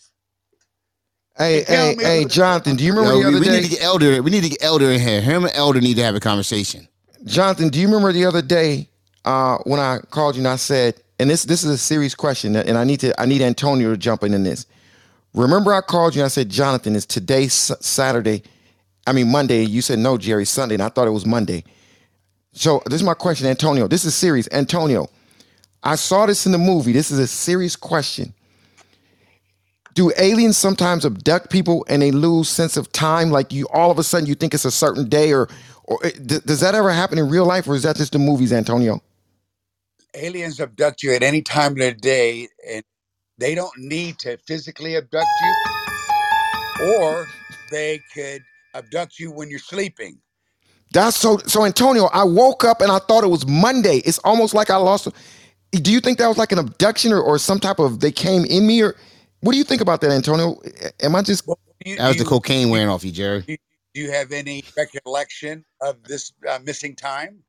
Hey, 1.37 1.63
hey, 1.67 1.97
hey, 2.01 2.25
who- 2.25 2.27
Jonathan, 2.27 2.77
do 2.77 2.83
you 2.85 2.91
remember 2.93 3.13
Yo, 3.13 3.19
the 3.19 3.25
we, 3.25 3.25
other 3.25 3.39
we 3.39 3.41
day? 3.41 3.51
We 3.51 3.61
need 3.61 3.63
to 3.63 3.69
get 3.69 3.83
Elder. 3.83 4.23
We 4.23 4.31
need 4.31 4.43
to 4.43 4.49
get 4.49 4.63
Elder 4.63 4.91
in 4.91 5.01
here. 5.01 5.21
Him 5.21 5.45
and 5.45 5.53
Elder 5.55 5.81
need 5.81 5.95
to 5.95 6.03
have 6.03 6.15
a 6.15 6.19
conversation. 6.21 6.87
Jonathan, 7.25 7.69
do 7.69 7.79
you 7.79 7.87
remember 7.87 8.13
the 8.13 8.25
other 8.25 8.41
day 8.41 8.89
uh, 9.25 9.57
when 9.65 9.79
I 9.79 9.99
called 10.11 10.35
you 10.35 10.41
and 10.41 10.47
I 10.49 10.57
said, 10.57 10.95
and 11.19 11.29
this 11.29 11.43
this 11.45 11.63
is 11.63 11.71
a 11.71 11.77
serious 11.77 12.15
question, 12.15 12.55
and 12.55 12.77
I 12.77 12.83
need 12.85 13.01
to 13.01 13.19
I 13.21 13.25
need 13.25 13.41
Antonio 13.41 13.91
to 13.91 13.97
jump 13.97 14.23
in 14.23 14.33
in 14.33 14.43
this. 14.43 14.65
Remember, 15.33 15.73
I 15.73 15.81
called 15.81 16.15
you 16.15 16.21
and 16.21 16.27
I 16.27 16.29
said, 16.29 16.49
Jonathan, 16.49 16.95
is 16.95 17.05
today 17.05 17.45
S- 17.45 17.71
Saturday? 17.81 18.43
I 19.07 19.13
mean 19.13 19.31
Monday. 19.31 19.63
You 19.65 19.81
said 19.81 19.99
no, 19.99 20.17
Jerry, 20.17 20.45
Sunday, 20.45 20.75
and 20.75 20.83
I 20.83 20.89
thought 20.89 21.07
it 21.07 21.11
was 21.11 21.25
Monday. 21.25 21.63
So 22.53 22.81
this 22.85 22.95
is 23.01 23.03
my 23.03 23.15
question, 23.15 23.47
Antonio. 23.47 23.87
This 23.87 24.05
is 24.05 24.15
serious, 24.15 24.49
Antonio. 24.51 25.09
I 25.83 25.95
saw 25.95 26.25
this 26.25 26.45
in 26.45 26.51
the 26.53 26.57
movie. 26.59 26.91
This 26.91 27.11
is 27.11 27.19
a 27.19 27.27
serious 27.27 27.75
question. 27.75 28.33
Do 29.95 30.11
aliens 30.17 30.57
sometimes 30.57 31.05
abduct 31.05 31.51
people 31.51 31.85
and 31.89 32.01
they 32.01 32.11
lose 32.11 32.49
sense 32.49 32.77
of 32.77 32.91
time? 32.91 33.31
Like 33.31 33.53
you, 33.53 33.67
all 33.73 33.91
of 33.91 33.99
a 33.99 34.03
sudden, 34.03 34.27
you 34.27 34.35
think 34.35 34.53
it's 34.53 34.65
a 34.65 34.71
certain 34.71 35.09
day, 35.09 35.33
or 35.33 35.49
or 35.85 36.05
eh, 36.05 36.11
d- 36.25 36.39
does 36.45 36.61
that 36.61 36.75
ever 36.75 36.91
happen 36.91 37.17
in 37.19 37.29
real 37.29 37.45
life, 37.45 37.67
or 37.67 37.75
is 37.75 37.83
that 37.83 37.95
just 37.97 38.13
the 38.13 38.19
movies, 38.19 38.53
Antonio? 38.53 39.01
Aliens 40.15 40.59
abduct 40.59 41.03
you 41.03 41.13
at 41.13 41.23
any 41.23 41.41
time 41.41 41.73
of 41.73 41.79
the 41.79 41.93
day, 41.93 42.47
and 42.69 42.83
they 43.37 43.55
don't 43.55 43.77
need 43.77 44.19
to 44.19 44.37
physically 44.47 44.95
abduct 44.97 45.27
you, 45.41 45.55
or 46.87 47.27
they 47.71 48.01
could 48.13 48.43
abduct 48.77 49.19
you 49.19 49.31
when 49.31 49.49
you're 49.49 49.59
sleeping. 49.59 50.19
That's 50.93 51.17
so. 51.17 51.37
So 51.39 51.65
Antonio, 51.65 52.05
I 52.13 52.23
woke 52.23 52.63
up 52.63 52.79
and 52.81 52.91
I 52.91 52.99
thought 52.99 53.23
it 53.23 53.27
was 53.29 53.45
Monday. 53.45 53.97
It's 54.05 54.19
almost 54.19 54.53
like 54.53 54.69
I 54.69 54.77
lost. 54.77 55.09
Do 55.71 55.91
you 55.91 55.99
think 55.99 56.17
that 56.19 56.27
was 56.27 56.37
like 56.37 56.51
an 56.53 56.59
abduction 56.59 57.11
or, 57.11 57.21
or 57.21 57.37
some 57.37 57.59
type 57.59 57.79
of 57.79 57.99
they 57.99 58.11
came 58.11 58.45
in 58.45 58.65
me, 58.65 58.81
or 58.81 58.95
what 59.41 59.51
do 59.51 59.57
you 59.57 59.65
think 59.65 59.81
about 59.81 59.99
that, 60.01 60.11
Antonio? 60.11 60.61
Am 61.01 61.15
I 61.15 61.21
just? 61.23 61.45
You- 61.85 61.97
That 61.97 62.07
was 62.07 62.17
the 62.17 62.25
cocaine 62.25 62.69
wearing 62.69 62.87
off 62.89 63.03
you, 63.03 63.11
Jerry. 63.11 63.41
Do 63.41 64.01
you 64.01 64.11
have 64.11 64.31
any 64.31 64.63
recollection 64.77 65.65
of 65.81 66.03
this 66.03 66.31
uh, 66.47 66.59
missing 66.63 66.95
time? 66.95 67.39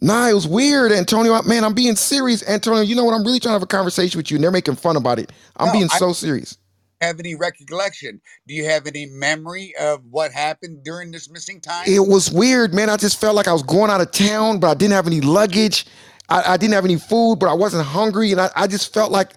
Nah, 0.00 0.28
it 0.28 0.34
was 0.34 0.46
weird, 0.46 0.92
Antonio. 0.92 1.40
Man, 1.42 1.64
I'm 1.64 1.72
being 1.72 1.96
serious, 1.96 2.46
Antonio. 2.46 2.82
You 2.82 2.94
know 2.94 3.04
what? 3.04 3.14
I'm 3.14 3.24
really 3.24 3.40
trying 3.40 3.50
to 3.50 3.54
have 3.54 3.62
a 3.62 3.66
conversation 3.66 4.18
with 4.18 4.30
you, 4.30 4.36
and 4.36 4.44
they're 4.44 4.50
making 4.50 4.76
fun 4.76 4.96
about 4.96 5.18
it. 5.18 5.32
I'm 5.56 5.68
No, 5.68 5.72
being 5.72 5.88
I- 5.90 5.98
so 5.98 6.12
serious. 6.12 6.58
Have 7.04 7.20
any 7.20 7.34
recollection? 7.34 8.20
Do 8.48 8.54
you 8.54 8.64
have 8.64 8.86
any 8.86 9.06
memory 9.06 9.74
of 9.80 10.04
what 10.10 10.32
happened 10.32 10.84
during 10.84 11.10
this 11.10 11.30
missing 11.30 11.60
time? 11.60 11.84
It 11.86 12.00
was 12.00 12.32
weird, 12.32 12.74
man. 12.74 12.90
I 12.90 12.96
just 12.96 13.20
felt 13.20 13.36
like 13.36 13.48
I 13.48 13.52
was 13.52 13.62
going 13.62 13.90
out 13.90 14.00
of 14.00 14.10
town, 14.10 14.58
but 14.58 14.68
I 14.70 14.74
didn't 14.74 14.94
have 14.94 15.06
any 15.06 15.20
luggage. 15.20 15.86
I, 16.30 16.54
I 16.54 16.56
didn't 16.56 16.74
have 16.74 16.84
any 16.84 16.98
food, 16.98 17.36
but 17.40 17.48
I 17.48 17.54
wasn't 17.54 17.86
hungry, 17.86 18.32
and 18.32 18.40
I, 18.40 18.50
I 18.56 18.66
just 18.66 18.94
felt 18.94 19.12
like 19.12 19.32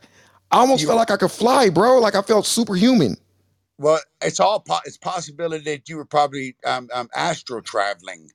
I 0.52 0.60
almost 0.60 0.86
felt 0.86 0.98
like 0.98 1.12
I 1.12 1.18
could 1.18 1.32
fly, 1.32 1.70
bro. 1.70 2.00
Like 2.00 2.16
I 2.16 2.22
felt 2.22 2.46
superhuman. 2.46 3.18
Well, 3.78 4.00
it's 4.22 4.40
all 4.40 4.62
po- 4.62 4.80
it's 4.86 4.98
possibility 4.98 5.64
that 5.66 5.90
you 5.90 5.98
were 5.98 6.06
probably 6.06 6.56
um, 6.66 6.90
um, 6.94 7.10
astral 7.16 7.62
traveling, 7.62 8.32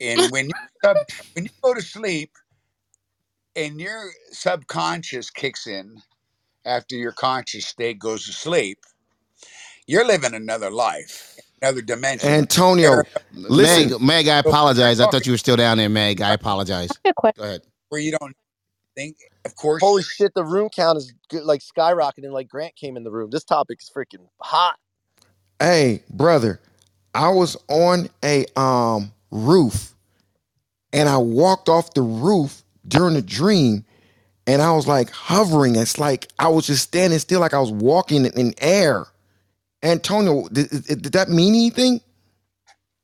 and 0.00 0.20
when 0.30 0.46
you 0.46 0.54
sub, 0.84 0.98
when 1.34 1.46
you 1.46 1.50
go 1.62 1.74
to 1.74 1.82
sleep, 1.82 2.32
and 3.56 3.80
your 3.80 4.10
subconscious 4.32 5.30
kicks 5.30 5.66
in 5.66 6.02
after 6.66 6.96
your 6.96 7.12
conscious 7.12 7.66
state 7.66 7.98
goes 7.98 8.26
to 8.26 8.32
sleep, 8.32 8.78
you're 9.86 10.06
living 10.06 10.34
another 10.34 10.70
life, 10.70 11.38
another 11.62 11.80
dimension. 11.80 12.28
Antonio, 12.28 13.02
listen. 13.32 13.90
Meg, 13.90 14.00
Meg, 14.00 14.28
I 14.28 14.38
apologize. 14.38 15.00
I 15.00 15.06
thought 15.10 15.26
you 15.26 15.32
were 15.32 15.38
still 15.38 15.56
down 15.56 15.78
there, 15.78 15.88
Meg. 15.88 16.20
I 16.20 16.32
apologize. 16.32 16.90
Go 17.36 17.44
ahead. 17.44 17.62
where 17.88 18.00
you 18.00 18.12
don't 18.18 18.36
think, 18.96 19.16
of 19.44 19.54
course. 19.54 19.82
Holy 19.82 20.02
shit, 20.02 20.32
the 20.34 20.44
room 20.44 20.68
count 20.74 20.98
is 20.98 21.12
good, 21.30 21.44
like 21.44 21.60
skyrocketing. 21.60 22.32
Like 22.32 22.48
Grant 22.48 22.74
came 22.76 22.96
in 22.96 23.04
the 23.04 23.10
room. 23.10 23.30
This 23.30 23.44
topic 23.44 23.78
is 23.80 23.90
freaking 23.94 24.26
hot. 24.40 24.76
Hey, 25.60 26.02
brother, 26.10 26.60
I 27.14 27.28
was 27.30 27.56
on 27.68 28.10
a 28.24 28.46
um 28.60 29.12
roof 29.30 29.94
and 30.92 31.08
I 31.08 31.18
walked 31.18 31.68
off 31.68 31.94
the 31.94 32.02
roof 32.02 32.62
during 32.86 33.16
a 33.16 33.22
dream 33.22 33.84
and 34.46 34.62
I 34.62 34.72
was 34.72 34.86
like 34.88 35.10
hovering. 35.10 35.76
It's 35.76 35.98
like 35.98 36.28
I 36.38 36.48
was 36.48 36.66
just 36.66 36.84
standing 36.84 37.18
still, 37.20 37.40
like 37.40 37.54
I 37.54 37.60
was 37.60 37.72
walking 37.72 38.26
in 38.26 38.54
air. 38.58 39.06
Antonio, 39.82 40.48
did, 40.50 40.70
did 40.86 41.12
that 41.14 41.30
mean 41.30 41.54
anything? 41.54 42.00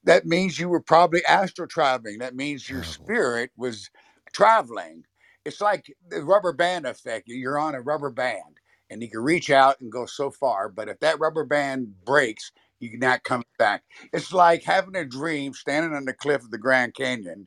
that 0.05 0.27
means 0.27 0.59
you 0.59 0.69
were 0.69 0.81
probably 0.81 1.25
astral 1.27 1.69
traveling. 1.69 2.19
That 2.19 2.35
means 2.35 2.69
your 2.69 2.83
spirit 2.83 3.51
was 3.57 3.91
traveling. 4.33 5.05
It's 5.45 5.61
like 5.61 5.87
the 6.09 6.23
rubber 6.23 6.53
band 6.53 6.87
effect. 6.87 7.25
You're 7.29 7.59
on 7.59 7.75
a 7.75 7.81
rubber 7.81 8.11
band 8.11 8.59
and 8.91 9.03
you 9.03 9.11
can 9.11 9.21
reach 9.21 9.51
out 9.51 9.81
and 9.81 9.93
go 9.93 10.07
so 10.07 10.31
far, 10.31 10.69
but 10.69 10.89
if 10.89 10.99
that 11.01 11.21
rubber 11.21 11.45
band 11.45 11.95
breaks, 12.05 12.51
you 12.81 12.91
cannot 12.91 13.23
come 13.25 13.45
back. 13.59 13.85
It's 14.13 14.33
like 14.33 14.65
having 14.65 14.97
a 14.97 15.05
dream 15.05 15.53
standing 15.55 15.95
on 15.95 16.05
the 16.05 16.13
cliff 16.13 16.43
of 16.43 16.51
the 16.51 16.59
Grand 16.59 16.95
Canyon 16.95 17.47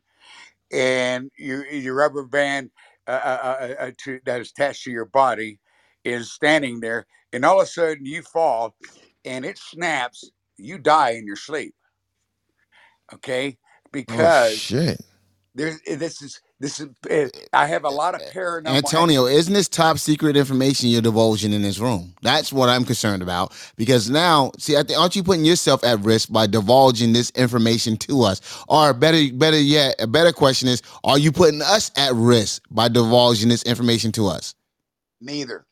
and 0.72 1.32
your, 1.38 1.68
your 1.68 1.96
rubber 1.96 2.26
band 2.26 2.72
uh, 3.08 3.12
uh, 3.12 3.58
uh, 3.62 3.76
uh, 3.86 3.92
to, 4.06 4.20
that 4.26 4.42
is 4.42 4.52
attached 4.52 4.84
to 4.86 4.92
your 4.92 5.06
body 5.06 5.60
is 6.06 6.32
standing 6.32 6.80
there, 6.82 7.06
and 7.34 7.46
all 7.46 7.60
of 7.62 7.66
a 7.66 7.68
sudden 7.68 8.06
you 8.06 8.22
fall 8.24 8.76
and 9.26 9.46
it 9.46 9.58
snaps. 9.58 10.30
You 10.58 10.78
die 10.80 11.12
in 11.12 11.26
your 11.28 11.36
sleep 11.38 11.74
okay 13.14 13.58
Oh 14.10 14.32
because 14.32 14.38
shit. 14.38 15.02
there's 15.56 15.80
eh, 15.88 15.96
this 15.96 16.22
is 16.22 16.40
this 16.60 16.80
is 16.80 16.90
eh, 17.10 17.30
i 17.54 17.68
have 17.68 17.84
a 17.84 17.90
lot 17.90 18.16
of 18.16 18.22
paranormal 18.34 18.68
Antonio, 18.68 19.26
isn't 19.26 19.54
this 19.54 19.68
top 19.68 19.98
secret 20.00 20.38
information 20.38 20.90
you're 20.90 21.02
divulging 21.02 21.54
in 21.54 21.62
this 21.62 21.80
room? 21.80 22.14
That's 22.22 22.54
what 22.54 22.70
I'm 22.70 22.86
concerned 22.86 23.22
about. 23.22 23.54
Because 23.76 24.10
now, 24.10 24.52
see, 24.58 24.78
I 24.78 24.84
think, 24.84 25.00
aren't 25.00 25.16
you 25.16 25.24
putting 25.24 25.46
yourself 25.46 25.84
at 25.84 26.00
risk 26.02 26.32
by 26.32 26.48
divulging 26.48 27.14
this 27.14 27.32
information 27.32 27.98
to 27.98 28.24
us? 28.24 28.42
Or 28.70 28.94
better, 28.94 29.22
better 29.34 29.60
yet, 29.60 29.96
a 30.00 30.08
better 30.08 30.32
question 30.32 30.70
is, 30.70 30.82
are 31.04 31.18
you 31.20 31.32
putting 31.32 31.62
us 31.62 31.92
at 31.98 32.14
risk 32.14 32.64
by 32.72 32.88
divulging 32.88 33.50
this 33.50 33.64
information 33.64 34.12
to 34.14 34.28
us? 34.28 34.56
neither 35.22 35.66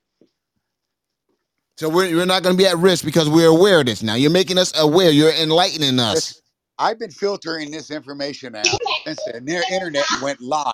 So 1.77 1.89
we're, 1.89 2.15
we're 2.15 2.25
not 2.25 2.43
going 2.43 2.55
to 2.55 2.61
be 2.61 2.67
at 2.67 2.77
risk 2.77 3.05
because 3.05 3.29
we're 3.29 3.49
aware 3.49 3.79
of 3.81 3.86
this 3.88 4.03
now. 4.03 4.15
You're 4.15 4.31
making 4.31 4.57
us 4.57 4.73
aware. 4.79 5.11
You're 5.11 5.34
enlightening 5.34 5.99
us. 5.99 6.41
I've 6.84 6.99
been 6.99 7.11
filtering 7.11 7.71
this 7.71 7.91
information 7.91 8.55
out 8.55 8.84
since 9.07 9.23
the 9.23 9.41
ne- 9.41 9.63
internet 9.69 10.11
went 10.11 10.41
live 10.41 10.73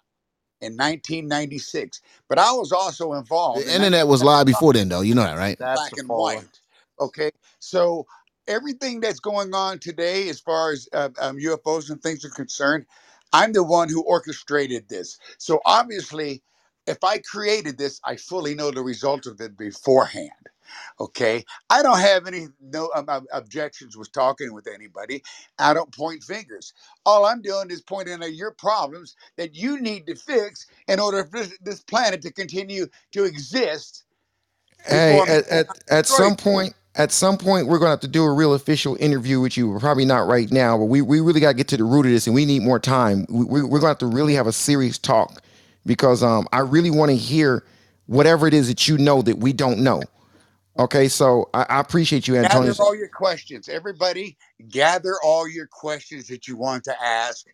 in 0.62 0.74
1996 0.74 2.01
but 2.30 2.39
i 2.39 2.51
was 2.53 2.72
also 2.74 3.14
involved 3.14 3.68
The 3.68 3.76
in 3.76 3.76
internet 3.76 4.07
was 4.07 4.24
live 4.24 4.47
before 4.47 4.74
then, 4.74 4.89
though. 4.89 5.01
You 5.01 5.16
know 5.16 5.24
that, 5.24 5.38
right? 5.38 5.60
black 5.74 5.97
and 5.97 6.10
white. 6.16 6.62
Okay, 6.99 7.32
so 7.60 8.05
everything 8.47 9.01
that's 9.01 9.20
going 9.22 9.53
on 9.53 9.80
today, 9.80 10.30
as 10.30 10.39
far 10.39 10.72
as 10.72 10.89
uh, 10.93 11.10
um, 11.20 11.38
UFOs 11.38 11.89
and 11.91 12.01
things 12.01 12.26
are 12.26 12.30
concerned, 12.32 12.86
I'm 13.34 13.53
the 13.53 13.64
one 13.64 13.89
who 13.89 14.03
orchestrated 14.03 14.89
this. 14.89 15.20
So 15.39 15.62
obviously, 15.66 16.43
if 16.88 16.99
I 17.03 17.20
created 17.20 17.78
this, 17.78 17.99
I 18.05 18.16
fully 18.18 18.55
know 18.55 18.72
the 18.72 18.84
result 18.84 19.28
of 19.28 19.41
it 19.41 19.57
beforehand. 19.57 20.32
Okay, 20.99 21.45
I 21.70 21.84
don't 21.84 21.99
have 21.99 22.28
any 22.28 22.47
no 22.61 22.91
um, 22.95 23.28
objections 23.34 23.97
with 23.97 24.11
talking 24.11 24.53
with 24.53 24.67
anybody. 24.67 25.24
I 25.59 25.74
don't 25.74 25.95
point 25.95 26.24
fingers. 26.24 26.74
All 27.05 27.26
I'm 27.26 27.41
doing 27.41 27.72
is 27.72 27.82
pointing 27.82 28.15
out 28.24 28.34
your 28.34 28.51
problems 28.51 29.15
that 29.38 29.55
you 29.55 29.80
need 29.80 30.07
to 30.07 30.15
fix 30.15 30.67
in 30.88 30.99
order 30.99 31.26
for 31.26 31.39
this, 31.39 31.57
this 31.61 31.82
planet 31.82 32.22
to 32.24 32.32
continue 32.34 32.88
to 33.13 33.26
exist. 33.26 34.03
Hey, 34.86 35.20
Before 35.20 35.30
at, 35.36 35.47
at, 35.49 35.67
at 35.89 36.07
some 36.07 36.36
point, 36.36 36.74
at 36.95 37.11
some 37.11 37.38
point, 37.38 37.67
we're 37.67 37.80
gonna 37.80 37.91
have 37.91 37.99
to 38.01 38.07
do 38.07 38.24
a 38.24 38.34
real 38.34 38.53
official 38.53 38.95
interview 38.99 39.39
with 39.39 39.57
you. 39.57 39.78
Probably 39.80 40.05
not 40.05 40.28
right 40.28 40.51
now, 40.51 40.78
but 40.78 40.86
we, 40.86 41.01
we 41.01 41.22
really 41.22 41.39
gotta 41.41 41.55
get 41.55 41.67
to 41.70 41.78
the 41.78 41.84
root 41.84 42.05
of 42.05 42.11
this, 42.11 42.28
and 42.28 42.36
we 42.36 42.45
need 42.45 42.61
more 42.63 42.80
time. 42.80 43.26
We, 43.30 43.45
we, 43.45 43.63
we're 43.63 43.80
gonna 43.80 43.89
have 43.89 43.97
to 43.99 44.07
really 44.07 44.34
have 44.36 44.47
a 44.47 44.53
serious 44.53 44.97
talk 44.97 45.41
because 45.86 46.24
um, 46.24 46.47
I 46.51 46.59
really 46.59 46.91
want 46.91 47.11
to 47.11 47.17
hear 47.17 47.63
whatever 48.07 48.47
it 48.47 48.53
is 48.53 48.67
that 48.67 48.88
you 48.88 48.97
know 48.97 49.22
that 49.22 49.38
we 49.38 49.53
don't 49.53 49.80
know. 49.80 50.01
Okay, 50.80 51.09
so 51.09 51.49
I, 51.53 51.65
I 51.69 51.80
appreciate 51.82 52.27
you, 52.27 52.38
Antonio. 52.38 52.71
gather 52.71 52.84
all 52.84 52.95
your 52.95 53.09
questions. 53.09 53.67
Everybody, 53.69 54.38
gather 54.69 55.15
all 55.23 55.47
your 55.47 55.67
questions 55.67 56.27
that 56.30 56.47
you 56.47 56.55
want 56.55 56.86
to 56.86 57.03
ask, 57.03 57.47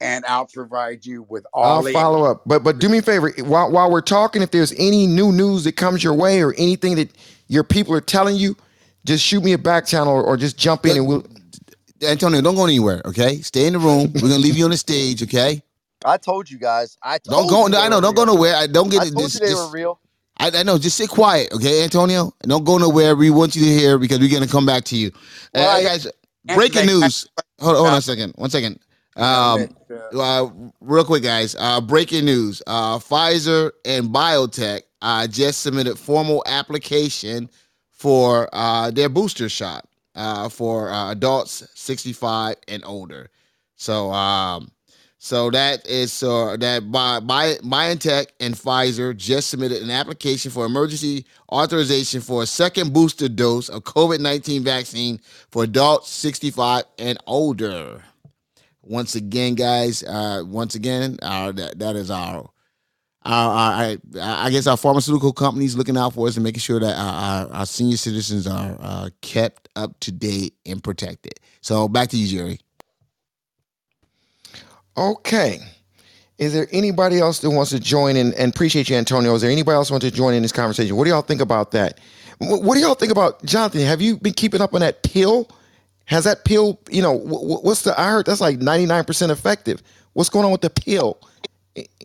and 0.00 0.24
I'll 0.26 0.46
provide 0.48 1.06
you 1.06 1.22
with 1.28 1.46
all 1.54 1.64
I'll 1.64 1.82
the 1.84 1.92
follow 1.92 2.24
up, 2.24 2.42
but 2.44 2.64
but 2.64 2.80
do 2.80 2.88
me 2.88 2.98
a 2.98 3.02
favor 3.02 3.32
while 3.44 3.70
while 3.70 3.90
we're 3.90 4.00
talking, 4.02 4.42
if 4.42 4.50
there's 4.50 4.72
any 4.72 5.06
new 5.06 5.32
news 5.32 5.64
that 5.64 5.76
comes 5.76 6.02
your 6.02 6.14
way 6.14 6.42
or 6.42 6.54
anything 6.54 6.96
that 6.96 7.12
your 7.48 7.64
people 7.64 7.94
are 7.94 8.00
telling 8.00 8.36
you, 8.36 8.56
just 9.06 9.24
shoot 9.24 9.44
me 9.44 9.52
a 9.52 9.58
back 9.58 9.86
channel 9.86 10.12
or, 10.12 10.24
or 10.24 10.36
just 10.36 10.58
jump 10.58 10.84
in 10.86 10.96
and 10.96 11.06
we'll. 11.06 11.24
Antonio, 12.02 12.40
don't 12.42 12.56
go 12.56 12.64
anywhere. 12.64 13.00
Okay, 13.04 13.40
stay 13.42 13.68
in 13.68 13.74
the 13.74 13.78
room. 13.78 14.12
We're 14.14 14.22
gonna 14.22 14.38
leave 14.38 14.56
you 14.56 14.64
on 14.64 14.70
the 14.72 14.76
stage. 14.76 15.22
Okay, 15.22 15.62
I 16.04 16.16
told 16.16 16.50
you 16.50 16.58
guys. 16.58 16.98
I 17.02 17.18
told 17.18 17.48
don't 17.48 17.48
go. 17.48 17.66
you 17.66 17.72
they 17.72 17.78
I 17.78 17.88
know. 17.88 17.96
were 17.96 18.02
Don't 18.02 18.16
go 18.16 18.24
real. 18.24 18.34
nowhere. 18.34 18.56
I 18.56 18.66
don't 18.66 18.90
get 18.90 19.02
I 19.02 19.06
it. 19.06 19.12
told 19.12 19.30
Just, 19.30 19.34
you 19.34 19.40
they 19.40 19.52
just, 19.52 19.70
were 19.70 19.70
real. 19.70 20.00
I, 20.42 20.50
I 20.60 20.62
know. 20.64 20.78
Just 20.78 20.96
sit 20.96 21.08
quiet, 21.08 21.52
okay, 21.52 21.84
Antonio. 21.84 22.32
Don't 22.42 22.64
go 22.64 22.78
nowhere. 22.78 23.14
We 23.16 23.30
want 23.30 23.54
you 23.56 23.64
to 23.64 23.70
hear 23.70 23.98
because 23.98 24.18
we're 24.18 24.30
gonna 24.30 24.46
come 24.48 24.66
back 24.66 24.84
to 24.84 24.96
you. 24.96 25.10
Well, 25.54 25.68
Uh, 25.68 25.78
I- 25.78 25.82
guys, 25.84 26.06
breaking 26.54 26.86
news. 26.86 27.26
Hold, 27.60 27.76
hold 27.76 27.88
on 27.88 27.98
a 27.98 28.02
second. 28.02 28.32
One 28.36 28.50
second. 28.50 28.80
Um, 29.14 29.68
uh, 30.14 30.48
real 30.80 31.04
quick, 31.04 31.22
guys. 31.22 31.54
Uh, 31.58 31.80
breaking 31.80 32.24
news. 32.24 32.62
Uh, 32.66 32.98
Pfizer 32.98 33.70
and 33.84 34.08
BioTech 34.08 34.80
uh, 35.02 35.26
just 35.26 35.60
submitted 35.60 35.98
formal 35.98 36.42
application 36.46 37.48
for 37.90 38.48
uh, 38.52 38.90
their 38.90 39.08
booster 39.10 39.48
shot 39.48 39.86
uh, 40.14 40.48
for 40.48 40.90
uh, 40.90 41.10
adults 41.12 41.62
65 41.74 42.56
and 42.68 42.82
older. 42.84 43.30
So, 43.76 44.10
um, 44.12 44.70
so 45.24 45.50
that 45.50 45.86
is 45.86 46.20
uh, 46.24 46.56
that 46.58 46.90
by 46.90 47.20
Bi- 47.20 47.54
BioNTech 47.62 48.26
and 48.40 48.56
Pfizer 48.56 49.16
just 49.16 49.50
submitted 49.50 49.80
an 49.80 49.88
application 49.88 50.50
for 50.50 50.66
emergency 50.66 51.26
authorization 51.48 52.20
for 52.20 52.42
a 52.42 52.46
second 52.46 52.92
booster 52.92 53.28
dose 53.28 53.68
of 53.68 53.84
COVID 53.84 54.18
19 54.18 54.64
vaccine 54.64 55.20
for 55.52 55.62
adults 55.62 56.10
65 56.10 56.86
and 56.98 57.18
older. 57.28 58.02
Once 58.82 59.14
again, 59.14 59.54
guys, 59.54 60.02
uh, 60.02 60.42
once 60.44 60.74
again, 60.74 61.18
uh, 61.22 61.52
that, 61.52 61.78
that 61.78 61.94
is 61.94 62.10
our, 62.10 62.50
our 63.24 63.54
I, 63.54 63.98
I 64.20 64.50
guess 64.50 64.66
our 64.66 64.76
pharmaceutical 64.76 65.32
companies 65.32 65.76
looking 65.76 65.96
out 65.96 66.14
for 66.14 66.26
us 66.26 66.36
and 66.36 66.42
making 66.42 66.58
sure 66.58 66.80
that 66.80 66.98
our, 66.98 67.46
our, 67.46 67.52
our 67.58 67.66
senior 67.66 67.96
citizens 67.96 68.48
are 68.48 68.76
uh, 68.80 69.10
kept 69.20 69.68
up 69.76 70.00
to 70.00 70.10
date 70.10 70.54
and 70.66 70.82
protected. 70.82 71.38
So 71.60 71.86
back 71.86 72.08
to 72.08 72.16
you, 72.16 72.26
Jerry. 72.26 72.58
Okay. 74.96 75.60
Is 76.38 76.52
there 76.54 76.68
anybody 76.72 77.20
else 77.20 77.40
that 77.40 77.50
wants 77.50 77.70
to 77.70 77.80
join 77.80 78.16
in? 78.16 78.34
And 78.34 78.54
appreciate 78.54 78.90
you, 78.90 78.96
Antonio. 78.96 79.34
Is 79.34 79.42
there 79.42 79.50
anybody 79.50 79.74
else 79.76 79.90
want 79.90 80.02
to 80.02 80.10
join 80.10 80.34
in 80.34 80.42
this 80.42 80.52
conversation? 80.52 80.96
What 80.96 81.04
do 81.04 81.10
y'all 81.10 81.22
think 81.22 81.40
about 81.40 81.72
that? 81.72 81.98
What 82.40 82.74
do 82.74 82.80
y'all 82.80 82.94
think 82.96 83.12
about 83.12 83.44
Jonathan? 83.44 83.82
Have 83.82 84.02
you 84.02 84.16
been 84.16 84.34
keeping 84.34 84.60
up 84.60 84.74
on 84.74 84.80
that 84.80 85.02
pill? 85.04 85.48
Has 86.06 86.24
that 86.24 86.44
pill, 86.44 86.80
you 86.90 87.00
know, 87.02 87.18
wh- 87.18 87.60
wh- 87.60 87.64
what's 87.64 87.82
the? 87.82 87.98
I 87.98 88.10
heard 88.10 88.26
that's 88.26 88.40
like 88.40 88.58
ninety 88.58 88.86
nine 88.86 89.04
percent 89.04 89.32
effective. 89.32 89.82
What's 90.14 90.28
going 90.28 90.44
on 90.44 90.52
with 90.52 90.62
the 90.62 90.70
pill? 90.70 91.18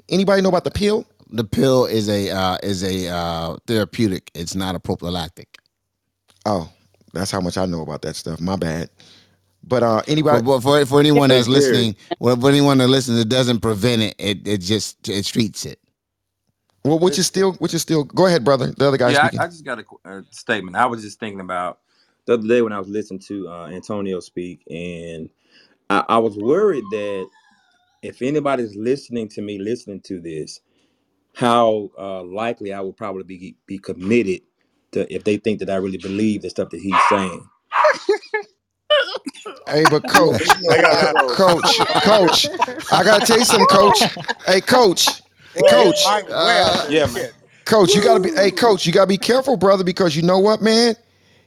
Anybody 0.10 0.42
know 0.42 0.50
about 0.50 0.64
the 0.64 0.72
pill? 0.72 1.06
The 1.32 1.44
pill 1.44 1.86
is 1.86 2.08
a 2.08 2.30
uh, 2.30 2.58
is 2.64 2.84
a 2.84 3.10
uh, 3.14 3.58
therapeutic. 3.68 4.32
It's 4.36 4.56
not 4.56 4.76
a 4.76 4.80
prophylactic. 4.80 5.58
Oh, 6.46 6.72
that's 7.14 7.32
how 7.32 7.42
much 7.42 7.58
I 7.58 7.66
know 7.66 7.82
about 7.82 8.04
that 8.04 8.16
stuff. 8.16 8.40
My 8.40 8.56
bad. 8.56 8.90
But 9.68 9.84
uh, 9.84 10.02
anybody? 10.08 10.42
But, 10.42 10.62
but 10.62 10.62
for 10.62 10.86
for 10.86 11.00
anyone 11.00 11.30
that's 11.30 11.48
listening, 11.48 11.96
well, 12.20 12.36
for 12.40 12.50
anyone 12.50 12.78
that 12.78 12.88
listens, 12.88 13.20
it 13.20 13.30
doesn't 13.30 13.60
prevent 13.60 14.02
it. 14.02 14.16
It 14.18 14.48
it 14.48 14.58
just 14.60 15.10
it 15.10 15.26
treats 15.26 15.66
it. 15.66 15.80
Well, 16.84 17.00
which 17.00 17.20
is 17.20 17.28
still, 17.28 17.54
which 17.54 17.74
is 17.74 17.82
still. 17.82 18.06
Go 18.06 18.28
ahead, 18.28 18.46
brother. 18.46 18.72
The 18.72 18.88
other 18.88 18.98
guy 18.98 19.10
yeah, 19.12 19.28
speaking. 19.28 19.40
I, 19.40 19.44
I 19.44 19.48
just 19.48 19.66
got 19.66 19.80
a, 19.80 20.10
a 20.10 20.24
statement. 20.32 20.78
I 20.78 20.86
was 20.86 21.02
just 21.02 21.20
thinking 21.20 21.42
about 21.42 21.80
the 22.26 22.36
other 22.36 22.48
day 22.48 22.62
when 22.62 22.72
I 22.72 22.80
was 22.80 22.88
listening 22.88 23.20
to 23.28 23.50
uh, 23.50 23.68
Antonio 23.68 24.22
speak, 24.22 24.62
and 24.70 25.30
I, 25.90 26.06
I 26.08 26.18
was 26.20 26.38
worried 26.38 26.86
that 26.92 27.30
if 28.04 28.22
anybody's 28.22 28.76
listening 28.76 29.28
to 29.30 29.42
me, 29.42 29.60
listening 29.60 30.00
to 30.02 30.22
this, 30.22 30.62
how 31.36 31.92
uh, 32.00 32.24
likely 32.24 32.72
I 32.74 32.80
would 32.80 32.96
probably 32.96 33.24
be 33.24 33.56
be 33.66 33.78
committed 33.80 34.42
to 34.92 35.14
if 35.14 35.26
they 35.26 35.38
think 35.38 35.60
that 35.60 35.70
I 35.70 35.76
really 35.76 35.98
believe 35.98 36.42
the 36.42 36.50
stuff 36.50 36.70
that 36.70 36.80
he's 36.80 36.96
saying. 37.10 37.48
Hey, 39.68 39.84
but 39.90 40.08
coach, 40.08 40.48
coach, 41.36 41.80
coach, 42.04 42.48
I 42.92 43.04
gotta 43.04 43.26
tell 43.26 43.38
you 43.38 43.46
something, 43.46 43.68
coach. 43.68 44.00
Hey, 44.46 44.62
coach, 44.62 45.08
coach, 45.70 46.04
uh, 46.06 46.86
Yeah, 46.90 47.06
man. 47.08 47.30
coach, 47.66 47.94
you 47.94 48.02
gotta 48.02 48.20
be. 48.20 48.32
Hey, 48.32 48.52
coach, 48.52 48.86
you 48.86 48.94
gotta 48.94 49.08
be 49.08 49.18
careful, 49.18 49.58
brother, 49.58 49.84
because 49.84 50.16
you 50.16 50.22
know 50.22 50.40
what, 50.40 50.62
man. 50.62 50.96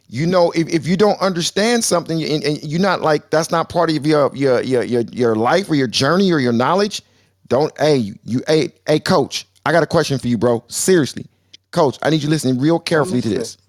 You 0.09 0.26
know, 0.26 0.51
if, 0.53 0.68
if 0.68 0.86
you 0.86 0.96
don't 0.96 1.20
understand 1.20 1.84
something 1.84 2.22
and, 2.22 2.42
and 2.42 2.62
you're 2.64 2.80
not 2.80 3.01
like 3.01 3.30
that's 3.30 3.51
not 3.51 3.68
part 3.68 3.90
of 3.90 4.05
your 4.05 4.34
your 4.34 4.61
your 4.62 4.82
your 4.82 5.03
your 5.12 5.36
life 5.36 5.70
or 5.70 5.76
your 5.76 5.86
journey 5.86 6.32
or 6.32 6.40
your 6.40 6.53
knowledge, 6.53 7.03
don't. 7.48 7.72
Hey, 7.78 8.14
you. 8.24 8.42
Hey, 8.48 8.72
hey, 8.86 8.98
coach, 8.98 9.46
I 9.64 9.72
got 9.72 9.82
a 9.82 9.86
question 9.86 10.18
for 10.18 10.28
you, 10.28 10.36
bro. 10.36 10.64
Seriously, 10.68 11.26
coach, 11.70 11.98
I 12.03 12.11
need 12.11 12.22
you 12.22 12.28
listening 12.28 12.61
real 12.61 12.78
carefully 12.80 13.20
to 13.22 13.28
this. 13.28 13.57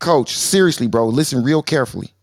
Coach, 0.00 0.36
seriously, 0.36 0.86
bro, 0.86 1.06
listen 1.06 1.42
real 1.42 1.62
carefully. 1.62 2.13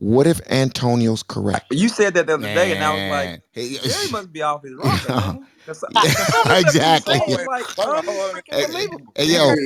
What 0.00 0.28
if 0.28 0.40
Antonio's 0.50 1.24
correct? 1.24 1.76
You 1.78 1.90
said 1.90 2.14
that 2.14 2.28
the 2.28 2.34
other 2.34 2.48
day, 2.48 2.72
and 2.72 2.84
I 2.84 2.94
was 2.94 3.06
like, 3.06 3.34
Man. 3.34 3.42
Jerry 3.84 4.08
must 4.08 4.32
be 4.32 4.42
off 4.42 4.62
his 4.64 4.74
rocker, 4.74 5.12
man. 5.12 5.38
'Cause 5.66 5.80
some- 5.80 5.90
'cause 6.16 6.30
some 6.30 6.50
of 6.50 6.58
the 6.58 6.62
stuff 6.62 6.80
exactly. 6.84 7.14
he's 7.16 7.20
saying 7.20 7.30
is 7.40 7.46
like 7.46 7.68
unfreaking. 7.78 8.60
Hey, 9.14 9.26
yo, 9.26 9.56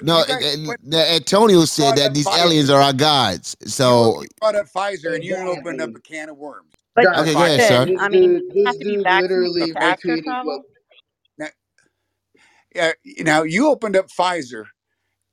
no, 0.00 0.24
Antonio 0.94 1.64
said 1.66 1.96
that 1.96 2.14
these 2.14 2.30
aliens 2.30 2.70
are 2.70 2.82
our 2.82 2.92
gods. 2.94 3.56
So 3.66 4.24
brought 4.40 4.56
up 4.56 4.66
Pfizer 4.68 5.14
and 5.14 5.24
you 5.24 5.38
opened 5.46 5.80
up 5.80 5.94
a 5.96 6.00
can 6.00 6.28
of 6.30 6.36
worms. 6.38 6.72
But 6.94 7.08
Okay, 7.16 7.34
go 7.36 7.44
ahead, 7.44 7.62
sir. 7.62 7.92
I 7.98 8.08
mean, 8.10 8.32
you 8.32 8.62
have 8.66 8.78
to 8.78 8.86
be 8.86 8.98
vaccinated 8.98 9.56
to 9.74 9.82
actually 9.82 10.22
travel. 10.22 10.64
Yeah, 12.74 12.92
you 13.04 13.24
know, 13.24 13.42
you 13.44 13.68
opened 13.68 13.96
up 13.96 14.08
Pfizer 14.08 14.66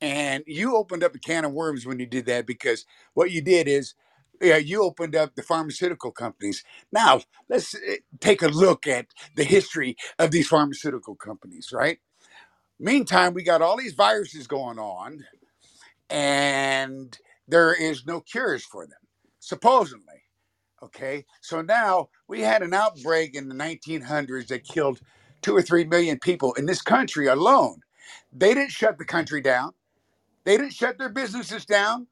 and 0.00 0.44
you 0.46 0.76
opened 0.76 1.04
up 1.04 1.14
a 1.14 1.18
can 1.20 1.44
of 1.44 1.52
worms 1.52 1.86
when 1.86 1.98
you 2.00 2.06
did 2.06 2.26
that 2.26 2.46
because 2.46 2.86
what 3.14 3.30
you 3.32 3.42
did 3.42 3.68
is 3.68 3.94
yeah, 4.42 4.58
you 4.58 4.84
opened 4.84 5.16
up 5.16 5.36
the 5.36 5.42
pharmaceutical 5.42 6.12
companies. 6.12 6.64
Now, 6.92 7.22
let's 7.50 7.74
eh, 7.76 7.98
take 8.20 8.42
a 8.42 8.48
look 8.48 8.86
at 8.88 9.08
the 9.36 9.44
history 9.44 9.96
of 10.18 10.32
these 10.32 10.48
pharmaceutical 10.48 11.16
companies, 11.16 11.70
right? 11.72 11.98
Meantime, 12.80 13.34
we 13.34 13.42
got 13.44 13.62
all 13.62 13.76
these 13.78 13.94
viruses 13.94 14.46
going 14.46 14.78
on 14.78 15.24
and 16.10 17.18
there 17.48 17.74
is 17.74 18.06
no 18.06 18.20
cures 18.20 18.64
for 18.64 18.86
them, 18.86 18.98
supposedly. 19.40 20.04
Okay, 20.82 21.26
so 21.42 21.62
now 21.62 22.08
we 22.28 22.42
had 22.42 22.62
an 22.62 22.74
outbreak 22.74 23.34
in 23.36 23.48
the 23.48 23.54
1900s 23.54 24.48
that 24.48 24.64
killed 24.64 25.00
two 25.42 25.56
or 25.56 25.62
three 25.62 25.84
million 25.84 26.18
people 26.20 26.54
in 26.54 26.66
this 26.66 26.82
country 26.82 27.26
alone. 27.28 27.80
They 28.32 28.54
didn't 28.54 28.72
shut 28.72 28.98
the 28.98 29.04
country 29.06 29.40
down. 29.42 29.72
They 30.44 30.56
didn't 30.56 30.74
shut 30.74 30.98
their 30.98 31.10
businesses 31.10 31.66
down. 31.66 32.08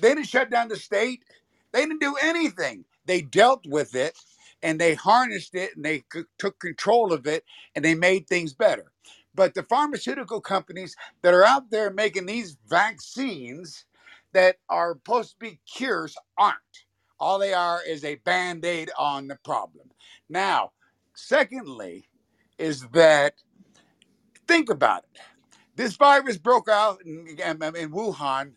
They 0.00 0.14
didn't 0.14 0.28
shut 0.28 0.50
down 0.50 0.68
the 0.68 0.76
state. 0.76 1.24
They 1.72 1.82
didn't 1.82 2.00
do 2.00 2.16
anything. 2.22 2.86
They 3.06 3.22
dealt 3.22 3.66
with 3.66 3.94
it 3.96 4.18
and 4.62 4.80
they 4.80 4.94
harnessed 4.94 5.54
it 5.54 5.76
and 5.76 5.84
they 5.84 6.04
c- 6.12 6.24
took 6.38 6.60
control 6.60 7.12
of 7.12 7.26
it 7.26 7.44
and 7.76 7.84
they 7.84 7.94
made 7.96 8.28
things 8.28 8.54
better. 8.54 8.92
But 9.34 9.54
the 9.54 9.64
pharmaceutical 9.64 10.42
companies 10.42 10.96
that 11.22 11.34
are 11.34 11.44
out 11.44 11.70
there 11.70 11.90
making 11.90 12.26
these 12.26 12.58
vaccines 12.68 13.86
that 14.34 14.56
are 14.70 14.94
supposed 14.94 15.32
to 15.32 15.36
be 15.38 15.60
cures 15.72 16.16
aren't. 16.38 16.56
All 17.20 17.38
they 17.38 17.54
are 17.54 17.80
is 17.86 18.04
a 18.04 18.16
band 18.16 18.64
aid 18.64 18.90
on 18.98 19.28
the 19.28 19.38
problem. 19.44 19.90
Now, 20.28 20.72
secondly, 21.14 22.08
is 22.58 22.82
that 22.92 23.34
think 24.48 24.70
about 24.70 25.04
it. 25.04 25.20
This 25.76 25.96
virus 25.96 26.38
broke 26.38 26.68
out 26.68 27.00
in, 27.04 27.26
in, 27.28 27.62
in 27.76 27.92
Wuhan 27.92 28.52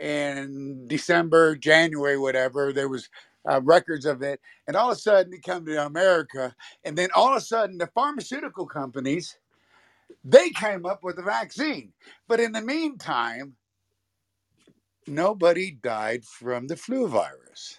in 0.00 0.86
December, 0.86 1.56
January, 1.56 2.18
whatever. 2.18 2.72
There 2.72 2.88
was 2.88 3.08
uh, 3.48 3.60
records 3.62 4.04
of 4.04 4.22
it, 4.22 4.40
and 4.66 4.76
all 4.76 4.90
of 4.90 4.96
a 4.96 5.00
sudden 5.00 5.32
it 5.32 5.42
come 5.42 5.64
to 5.66 5.86
America, 5.86 6.54
and 6.84 6.96
then 6.96 7.08
all 7.14 7.30
of 7.30 7.36
a 7.36 7.40
sudden 7.40 7.78
the 7.78 7.86
pharmaceutical 7.88 8.66
companies 8.66 9.36
they 10.24 10.50
came 10.50 10.86
up 10.86 11.02
with 11.02 11.18
a 11.18 11.22
vaccine. 11.22 11.92
But 12.26 12.40
in 12.40 12.52
the 12.52 12.62
meantime, 12.62 13.54
nobody 15.06 15.72
died 15.82 16.24
from 16.24 16.66
the 16.66 16.76
flu 16.76 17.08
virus. 17.08 17.78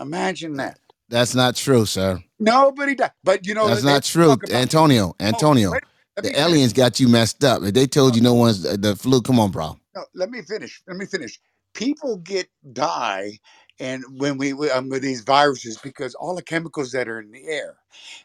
Imagine 0.00 0.54
that. 0.54 0.78
That's 1.08 1.34
not 1.34 1.56
true, 1.56 1.86
sir. 1.86 2.22
Nobody 2.38 2.94
died. 2.94 3.12
But 3.24 3.46
you 3.46 3.54
know, 3.54 3.66
That's 3.66 3.82
not 3.82 4.04
true, 4.04 4.36
Antonio. 4.50 5.08
Oh, 5.08 5.24
Antonio, 5.24 5.72
wait, 5.72 5.82
the 6.16 6.38
aliens 6.38 6.72
got 6.72 7.00
you 7.00 7.08
messed 7.08 7.42
up. 7.44 7.62
If 7.62 7.74
they 7.74 7.86
told 7.86 8.14
you 8.14 8.22
no 8.22 8.34
one's 8.34 8.62
the 8.62 8.94
flu, 8.94 9.22
come 9.22 9.40
on, 9.40 9.50
bro. 9.50 9.78
No, 9.96 10.04
let 10.14 10.30
me 10.30 10.42
finish. 10.42 10.82
Let 10.86 10.98
me 10.98 11.06
finish. 11.06 11.40
People 11.78 12.18
get 12.18 12.48
die, 12.74 13.40
and 13.80 14.04
when 14.18 14.38
we 14.38 14.52
um, 14.72 14.90
with 14.90 15.02
these 15.02 15.22
viruses 15.22 15.78
because 15.78 16.14
all 16.16 16.36
the 16.36 16.42
chemicals 16.42 16.92
that 16.92 17.08
are 17.08 17.20
in 17.22 17.32
the 17.32 17.48
air, 17.48 17.78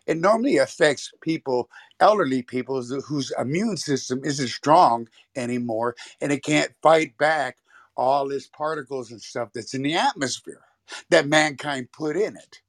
it 0.08 0.18
normally 0.20 0.58
affects 0.60 1.14
people, 1.22 1.70
elderly 2.02 2.44
people 2.44 2.78
whose- 2.84 3.06
whose 3.08 3.34
immune 3.40 3.78
system 3.78 4.26
isn't 4.26 4.50
strong 4.50 5.10
anymore, 5.38 5.96
and 6.22 6.34
it 6.34 6.44
can't 6.44 6.74
fight 6.84 7.18
back 7.20 7.60
all 7.98 8.28
this 8.30 8.48
particles 8.50 9.12
and 9.12 9.22
stuff 9.24 9.52
that's 9.56 9.76
in 9.76 9.84
the 9.84 9.96
atmosphere 9.96 10.66
that 11.12 11.28
mankind 11.28 11.94
put 11.94 12.18
in 12.18 12.38
it. 12.38 12.62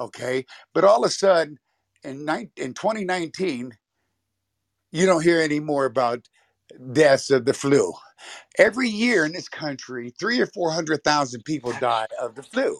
Okay, 0.00 0.46
but 0.74 0.84
all 0.84 1.04
of 1.06 1.10
a 1.10 1.14
sudden, 1.14 1.60
in 2.04 2.26
nine, 2.26 2.52
in 2.58 2.74
2019, 2.74 3.78
you 4.92 5.06
don't 5.06 5.24
hear 5.24 5.40
any 5.40 5.60
more 5.60 5.86
about 5.86 6.28
deaths 6.92 7.30
of 7.30 7.46
the 7.46 7.54
flu. 7.54 7.92
Every 8.58 8.88
year 8.88 9.26
in 9.26 9.32
this 9.32 9.48
country, 9.48 10.12
three 10.18 10.40
or 10.40 10.46
four 10.46 10.72
hundred 10.72 11.04
thousand 11.04 11.44
people 11.44 11.74
die 11.74 12.08
of 12.20 12.36
the 12.36 12.42
flu, 12.44 12.78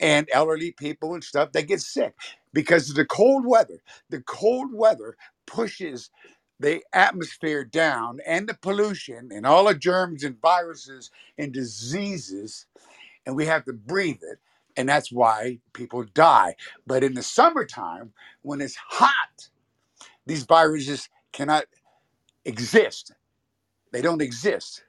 and 0.00 0.28
elderly 0.32 0.72
people 0.72 1.14
and 1.14 1.24
stuff 1.24 1.52
they 1.52 1.62
get 1.62 1.80
sick 1.80 2.14
because 2.52 2.90
of 2.90 2.96
the 2.96 3.04
cold 3.04 3.46
weather. 3.46 3.82
The 4.10 4.20
cold 4.22 4.70
weather 4.72 5.16
pushes 5.46 6.10
the 6.60 6.82
atmosphere 6.92 7.64
down 7.64 8.20
and 8.26 8.48
the 8.48 8.54
pollution 8.54 9.30
and 9.32 9.46
all 9.46 9.66
the 9.66 9.74
germs 9.74 10.24
and 10.24 10.40
viruses 10.40 11.10
and 11.38 11.52
diseases, 11.52 12.66
and 13.26 13.36
we 13.36 13.46
have 13.46 13.64
to 13.66 13.72
breathe 13.74 14.22
it. 14.22 14.38
And 14.76 14.88
that's 14.88 15.12
why 15.12 15.60
people 15.74 16.04
die. 16.14 16.56
But 16.86 17.04
in 17.04 17.14
the 17.14 17.22
summertime, 17.22 18.12
when 18.42 18.60
it's 18.60 18.76
hot, 18.76 19.50
these 20.26 20.44
viruses 20.44 21.08
cannot 21.32 21.66
exist. 22.44 23.12
They 23.92 24.02
don't 24.02 24.22
exist. 24.22 24.84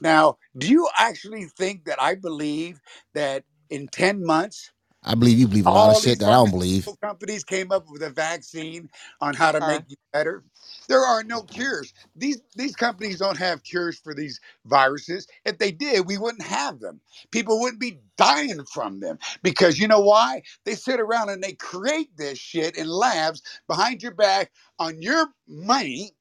Now, 0.00 0.38
do 0.56 0.68
you 0.68 0.88
actually 0.98 1.44
think 1.44 1.84
that 1.84 2.00
I 2.00 2.14
believe 2.14 2.80
that 3.14 3.44
in 3.70 3.88
10 3.88 4.24
months, 4.24 4.70
I 5.06 5.14
believe 5.14 5.38
you 5.38 5.46
believe 5.46 5.66
a 5.66 5.70
lot 5.70 5.76
all 5.76 5.88
of 5.90 5.96
these 5.96 6.12
shit 6.12 6.18
that 6.20 6.30
I 6.30 6.32
don't 6.32 6.50
believe. 6.50 6.84
pharmaceutical 6.84 7.08
companies 7.08 7.44
came 7.44 7.70
up 7.70 7.90
with 7.90 8.02
a 8.02 8.08
vaccine 8.08 8.88
on 9.20 9.34
how 9.34 9.52
to 9.52 9.58
uh-huh. 9.58 9.68
make 9.68 9.82
you 9.88 9.96
better? 10.14 10.42
There 10.88 11.00
are 11.00 11.22
no 11.22 11.42
cures. 11.42 11.92
These 12.16 12.40
these 12.56 12.74
companies 12.74 13.18
don't 13.18 13.36
have 13.36 13.62
cures 13.62 13.98
for 13.98 14.14
these 14.14 14.40
viruses. 14.64 15.26
If 15.44 15.58
they 15.58 15.72
did, 15.72 16.06
we 16.06 16.16
wouldn't 16.16 16.42
have 16.42 16.80
them. 16.80 17.00
People 17.32 17.60
wouldn't 17.60 17.80
be 17.80 17.98
dying 18.16 18.64
from 18.72 19.00
them 19.00 19.18
because 19.42 19.78
you 19.78 19.88
know 19.88 20.00
why? 20.00 20.42
They 20.64 20.74
sit 20.74 21.00
around 21.00 21.28
and 21.28 21.42
they 21.42 21.52
create 21.52 22.16
this 22.16 22.38
shit 22.38 22.78
in 22.78 22.88
labs 22.88 23.42
behind 23.66 24.02
your 24.02 24.14
back 24.14 24.52
on 24.78 25.02
your 25.02 25.26
money 25.46 26.12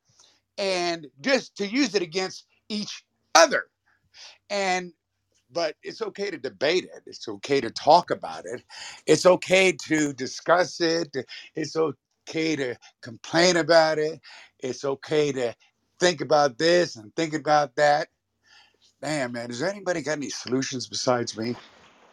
and 0.58 1.08
just 1.22 1.58
to 1.58 1.68
use 1.68 1.96
it 1.96 2.02
against 2.02 2.46
each 2.70 3.04
other. 3.36 3.66
And 4.50 4.94
but 5.52 5.76
it's 5.84 6.02
okay 6.02 6.32
to 6.32 6.38
debate 6.38 6.86
it. 6.86 7.04
It's 7.06 7.28
okay 7.28 7.62
to 7.62 7.70
talk 7.70 8.10
about 8.12 8.46
it. 8.46 8.64
It's 9.06 9.26
okay 9.26 9.72
to 9.88 10.12
discuss 10.14 10.82
it. 10.82 11.16
It's 11.56 11.76
okay 11.76 12.56
to 12.56 12.76
complain 13.02 13.58
about 13.58 14.00
it. 14.00 14.20
It's 14.60 14.84
okay 14.84 15.32
to 15.32 15.56
think 16.00 16.22
about 16.22 16.58
this 16.58 16.96
and 16.96 17.16
think 17.16 17.36
about 17.36 17.76
that. 17.76 18.08
Damn, 19.02 19.34
man, 19.34 19.50
does 19.50 19.62
anybody 19.62 20.02
got 20.02 20.14
any 20.14 20.30
solutions 20.30 20.88
besides 20.88 21.38
me? 21.38 21.56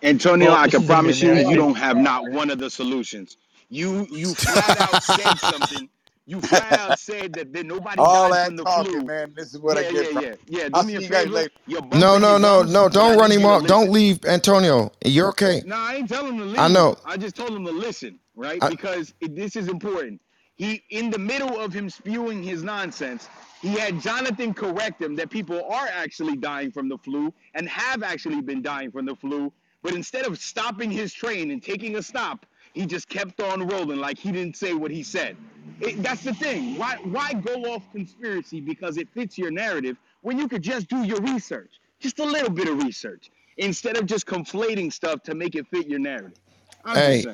Antonio, 0.03 0.51
Well, 0.51 0.59
I 0.59 0.69
can 0.69 0.83
promise 0.87 1.23
you, 1.23 1.35
you 1.35 1.57
don't 1.57 1.77
have 1.77 1.97
not 1.97 2.29
one 2.31 2.51
of 2.51 2.59
the 2.59 2.71
solutions. 2.71 3.37
You 3.69 4.07
you 4.11 4.35
flat 4.35 4.81
out 4.81 5.03
said 5.03 5.39
something. 5.39 5.89
You 6.31 6.43
flat 6.43 6.75
out 6.75 6.97
said 6.99 7.35
that 7.37 7.53
there, 7.53 7.65
nobody 7.65 8.07
All 8.07 8.09
died 8.09 8.33
that 8.33 8.43
from 8.43 8.57
the 8.57 8.67
talking, 8.67 8.67
flu. 8.67 9.07
man. 9.07 9.35
This 9.37 9.55
is 9.55 9.61
what 9.61 9.79
I 9.79 9.83
Yeah, 9.83 9.91
get 9.91 10.07
yeah, 10.07 10.11
from. 10.11 10.25
yeah, 10.25 10.35
yeah. 10.47 10.71
Do 10.71 10.83
I'll 10.83 10.85
me 10.85 10.95
see 10.95 10.99
a 10.99 11.03
you 11.03 11.11
guys 11.11 11.31
favor. 11.31 11.33
later. 11.33 11.53
You're 11.67 11.83
No, 11.93 12.19
no, 12.19 12.39
your 12.39 12.39
no, 12.39 12.63
gums, 12.63 12.65
no. 12.65 12.89
Don't 12.89 13.19
run 13.19 13.33
him 13.33 13.47
off. 13.47 13.67
Don't 13.67 13.91
listen. 13.91 13.93
leave, 13.93 14.25
Antonio. 14.27 14.93
You're 15.05 15.29
okay. 15.31 15.63
No, 15.63 15.77
I 15.77 15.97
ain't 15.97 16.09
telling 16.09 16.35
him 16.35 16.41
to 16.41 16.45
leave. 16.47 16.59
I 16.59 16.69
know. 16.69 16.97
I 17.05 17.19
just 17.19 17.37
told 17.37 17.53
him 17.53 17.67
to 17.67 17.73
listen, 17.73 18.21
right? 18.37 18.63
I- 18.63 18.69
because 18.69 19.15
it, 19.21 19.37
this 19.37 19.57
is 19.57 19.69
important. 19.69 20.21
He, 20.57 20.85
in 20.91 21.11
the 21.11 21.19
middle 21.19 21.59
of 21.61 21.73
him 21.73 21.91
spewing 21.91 22.43
his 22.43 22.63
nonsense, 22.65 23.31
he 23.61 23.75
had 23.79 24.01
Jonathan 24.01 24.55
correct 24.55 25.03
him 25.03 25.17
that 25.17 25.31
people 25.31 25.65
are 25.71 25.89
actually 25.89 26.37
dying 26.37 26.73
from 26.73 26.89
the 26.89 26.99
flu 26.99 27.35
and 27.55 27.69
have 27.69 28.03
actually 28.03 28.43
been 28.43 28.63
dying 28.63 28.91
from 28.93 29.07
the 29.07 29.17
flu. 29.17 29.53
But 29.83 29.95
instead 29.95 30.27
of 30.27 30.39
stopping 30.41 30.91
his 30.91 31.13
train 31.13 31.51
and 31.53 31.63
taking 31.63 31.97
a 31.97 32.03
stop, 32.03 32.47
he 32.75 32.87
just 32.87 33.09
kept 33.09 33.41
on 33.41 33.67
rolling 33.69 33.99
like 34.01 34.19
he 34.19 34.33
didn't 34.33 34.57
say 34.57 34.75
what 34.75 34.91
he 34.91 35.03
said. 35.05 35.39
It, 35.81 36.03
that's 36.03 36.23
the 36.23 36.35
thing. 36.35 36.77
Why 36.77 36.97
why 37.03 37.35
go 37.35 37.55
off 37.75 37.91
conspiracy 37.93 38.61
because 38.61 38.99
it 38.99 39.09
fits 39.15 39.39
your 39.39 39.51
narrative 39.51 39.99
when 40.23 40.39
you 40.39 40.49
could 40.49 40.63
just 40.63 40.89
do 40.89 41.05
your 41.05 41.21
research, 41.23 41.81
just 42.01 42.19
a 42.21 42.25
little 42.25 42.51
bit 42.51 42.69
of 42.69 42.79
research, 42.83 43.31
instead 43.59 43.97
of 43.97 44.07
just 44.07 44.27
conflating 44.27 44.93
stuff 44.93 45.23
to 45.25 45.35
make 45.35 45.57
it 45.57 45.67
fit 45.69 45.89
your 45.89 46.01
narrative. 46.01 46.39
I'm 46.85 47.03
Hey, 47.03 47.27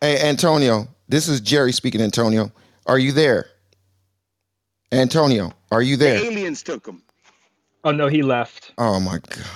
hey, 0.00 0.28
Antonio. 0.28 0.88
This 1.08 1.28
is 1.28 1.40
Jerry 1.40 1.72
speaking. 1.72 2.00
Antonio, 2.02 2.52
are 2.86 2.98
you 2.98 3.12
there? 3.12 3.46
Antonio, 4.92 5.52
are 5.72 5.82
you 5.82 5.96
The 5.98 6.06
there? 6.06 6.26
aliens 6.26 6.62
took 6.62 6.86
him. 6.86 7.02
Oh 7.84 7.92
no, 7.92 8.08
he 8.08 8.22
left. 8.22 8.74
Oh 8.78 9.00
my 9.00 9.18
God. 9.18 9.46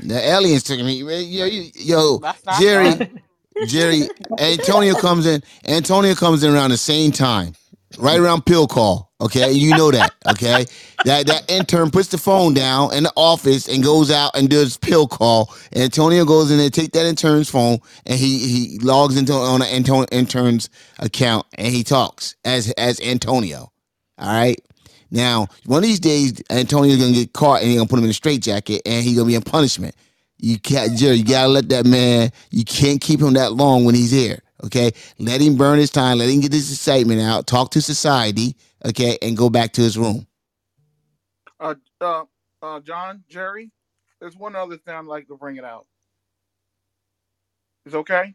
The 0.00 0.20
aliens 0.20 0.62
took 0.64 0.80
me. 0.80 0.94
Yo, 1.02 1.46
yo, 1.46 1.68
yo 1.74 2.24
Jerry, 2.48 2.92
fun. 2.92 3.21
Jerry, 3.66 4.08
Antonio 4.38 4.94
comes 4.94 5.26
in. 5.26 5.42
Antonio 5.66 6.14
comes 6.14 6.44
in 6.44 6.54
around 6.54 6.70
the 6.70 6.76
same 6.78 7.12
time, 7.12 7.54
right 7.98 8.18
around 8.20 8.46
pill 8.46 8.66
call. 8.66 9.12
Okay, 9.20 9.52
you 9.52 9.70
know 9.76 9.90
that. 9.92 10.12
Okay, 10.30 10.66
that 11.04 11.26
that 11.26 11.50
intern 11.50 11.90
puts 11.90 12.08
the 12.08 12.18
phone 12.18 12.54
down 12.54 12.94
in 12.94 13.04
the 13.04 13.12
office 13.16 13.68
and 13.68 13.82
goes 13.84 14.10
out 14.10 14.36
and 14.36 14.48
does 14.50 14.76
pill 14.78 15.06
call. 15.08 15.54
Antonio 15.76 16.24
goes 16.24 16.50
in 16.50 16.58
there, 16.58 16.70
take 16.70 16.92
that 16.92 17.06
intern's 17.06 17.50
phone, 17.50 17.78
and 18.06 18.18
he 18.18 18.38
he 18.38 18.78
logs 18.80 19.16
into 19.16 19.32
on 19.32 19.60
the 19.60 19.74
intern, 19.74 20.06
intern's 20.12 20.70
account 20.98 21.46
and 21.58 21.68
he 21.68 21.84
talks 21.84 22.36
as 22.44 22.70
as 22.72 23.00
Antonio. 23.00 23.72
All 24.18 24.28
right. 24.32 24.60
Now, 25.10 25.48
one 25.66 25.78
of 25.78 25.84
these 25.84 26.00
days, 26.00 26.34
Antonio's 26.50 26.98
gonna 26.98 27.12
get 27.12 27.32
caught 27.34 27.60
and 27.62 27.70
he's 27.70 27.78
gonna 27.78 27.88
put 27.88 27.98
him 27.98 28.04
in 28.04 28.10
a 28.10 28.14
straitjacket 28.14 28.82
and 28.86 29.04
he's 29.04 29.16
gonna 29.16 29.28
be 29.28 29.34
in 29.36 29.42
punishment. 29.42 29.94
You 30.42 30.60
can't, 30.60 30.98
Jerry. 30.98 31.18
You 31.18 31.24
gotta 31.26 31.48
let 31.50 31.70
that 31.70 31.86
man. 31.86 32.32
You 32.52 32.64
can't 32.64 33.00
keep 33.02 33.20
him 33.22 33.34
that 33.34 33.54
long 33.54 33.86
when 33.86 33.96
he's 33.96 34.12
here. 34.12 34.40
Okay, 34.64 34.92
let 35.20 35.42
him 35.42 35.56
burn 35.56 35.80
his 35.80 35.90
time. 35.90 36.18
Let 36.18 36.30
him 36.30 36.40
get 36.42 36.52
his 36.54 36.72
excitement 36.72 37.22
out. 37.22 37.48
Talk 37.48 37.72
to 37.72 37.82
society. 37.82 38.56
Okay, 38.86 39.18
and 39.22 39.36
go 39.38 39.50
back 39.50 39.74
to 39.74 39.82
his 39.82 39.98
room. 39.98 40.26
Uh, 41.60 41.76
uh, 42.00 42.24
uh, 42.62 42.80
John, 42.80 43.24
Jerry, 43.28 43.72
there's 44.20 44.36
one 44.36 44.56
other 44.56 44.78
thing 44.78 44.94
I'd 44.94 45.06
like 45.06 45.28
to 45.28 45.36
bring 45.36 45.56
it 45.58 45.64
out. 45.64 45.86
Is 47.86 47.94
okay? 47.94 48.34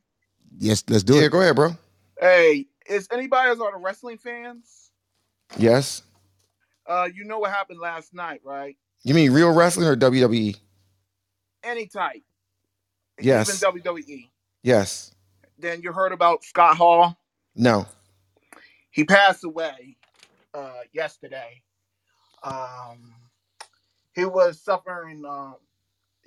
Yes, 0.60 0.84
let's 0.90 1.04
do 1.04 1.16
Yeah, 1.16 1.24
it. 1.24 1.32
go 1.32 1.42
ahead, 1.42 1.56
bro. 1.58 1.76
Hey, 2.20 2.68
is 2.90 3.08
anybody 3.12 3.50
else 3.50 3.60
are 3.62 3.72
the 3.74 3.80
wrestling 3.80 4.20
fans? 4.20 4.92
Yes. 5.58 6.04
Uh, 6.88 7.10
you 7.14 7.26
know 7.26 7.40
what 7.40 7.52
happened 7.52 7.80
last 7.80 8.14
night, 8.14 8.42
right? 8.46 8.78
You 9.04 9.14
mean 9.16 9.32
real 9.34 9.54
wrestling 9.54 9.88
or? 9.88 9.96
WWE? 9.96 10.58
Any 11.68 11.88
type, 11.88 12.24
Yes. 13.20 13.50
even 13.64 13.84
WWE. 13.84 14.30
Yes. 14.64 15.14
Then 15.60 15.82
you 15.82 15.92
heard 15.92 16.14
about 16.14 16.44
Scott 16.46 16.78
Hall. 16.78 17.18
No. 17.56 17.86
He 18.92 19.04
passed 19.04 19.44
away 19.44 19.98
uh, 20.54 20.82
yesterday. 20.94 21.62
Um, 22.44 23.14
he 24.14 24.26
was 24.26 24.62
suffering. 24.62 25.26
Um, 25.28 25.56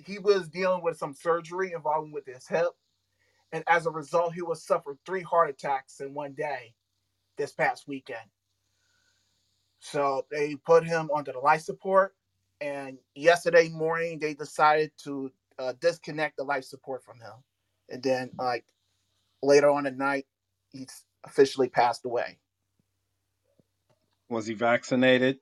he 0.05 0.19
was 0.19 0.47
dealing 0.49 0.83
with 0.83 0.97
some 0.97 1.13
surgery 1.13 1.73
involving 1.73 2.11
with 2.11 2.25
his 2.25 2.47
hip, 2.47 2.71
and 3.51 3.63
as 3.67 3.85
a 3.85 3.91
result, 3.91 4.33
he 4.33 4.41
was 4.41 4.63
suffered 4.63 4.97
three 5.05 5.21
heart 5.23 5.49
attacks 5.49 5.99
in 6.01 6.13
one 6.13 6.33
day 6.33 6.73
this 7.37 7.51
past 7.53 7.87
weekend. 7.87 8.29
So 9.79 10.25
they 10.31 10.55
put 10.55 10.85
him 10.85 11.09
onto 11.13 11.31
the 11.33 11.39
life 11.39 11.61
support, 11.61 12.15
and 12.61 12.97
yesterday 13.15 13.69
morning 13.69 14.19
they 14.19 14.35
decided 14.35 14.91
to 15.03 15.31
uh, 15.59 15.73
disconnect 15.81 16.37
the 16.37 16.43
life 16.43 16.63
support 16.63 17.03
from 17.03 17.19
him, 17.19 17.33
and 17.89 18.03
then 18.03 18.31
like 18.39 18.65
later 19.43 19.69
on 19.69 19.87
at 19.87 19.97
night, 19.97 20.27
he's 20.69 21.03
officially 21.25 21.69
passed 21.69 22.05
away. 22.05 22.37
Was 24.29 24.47
he 24.47 24.53
vaccinated? 24.53 25.39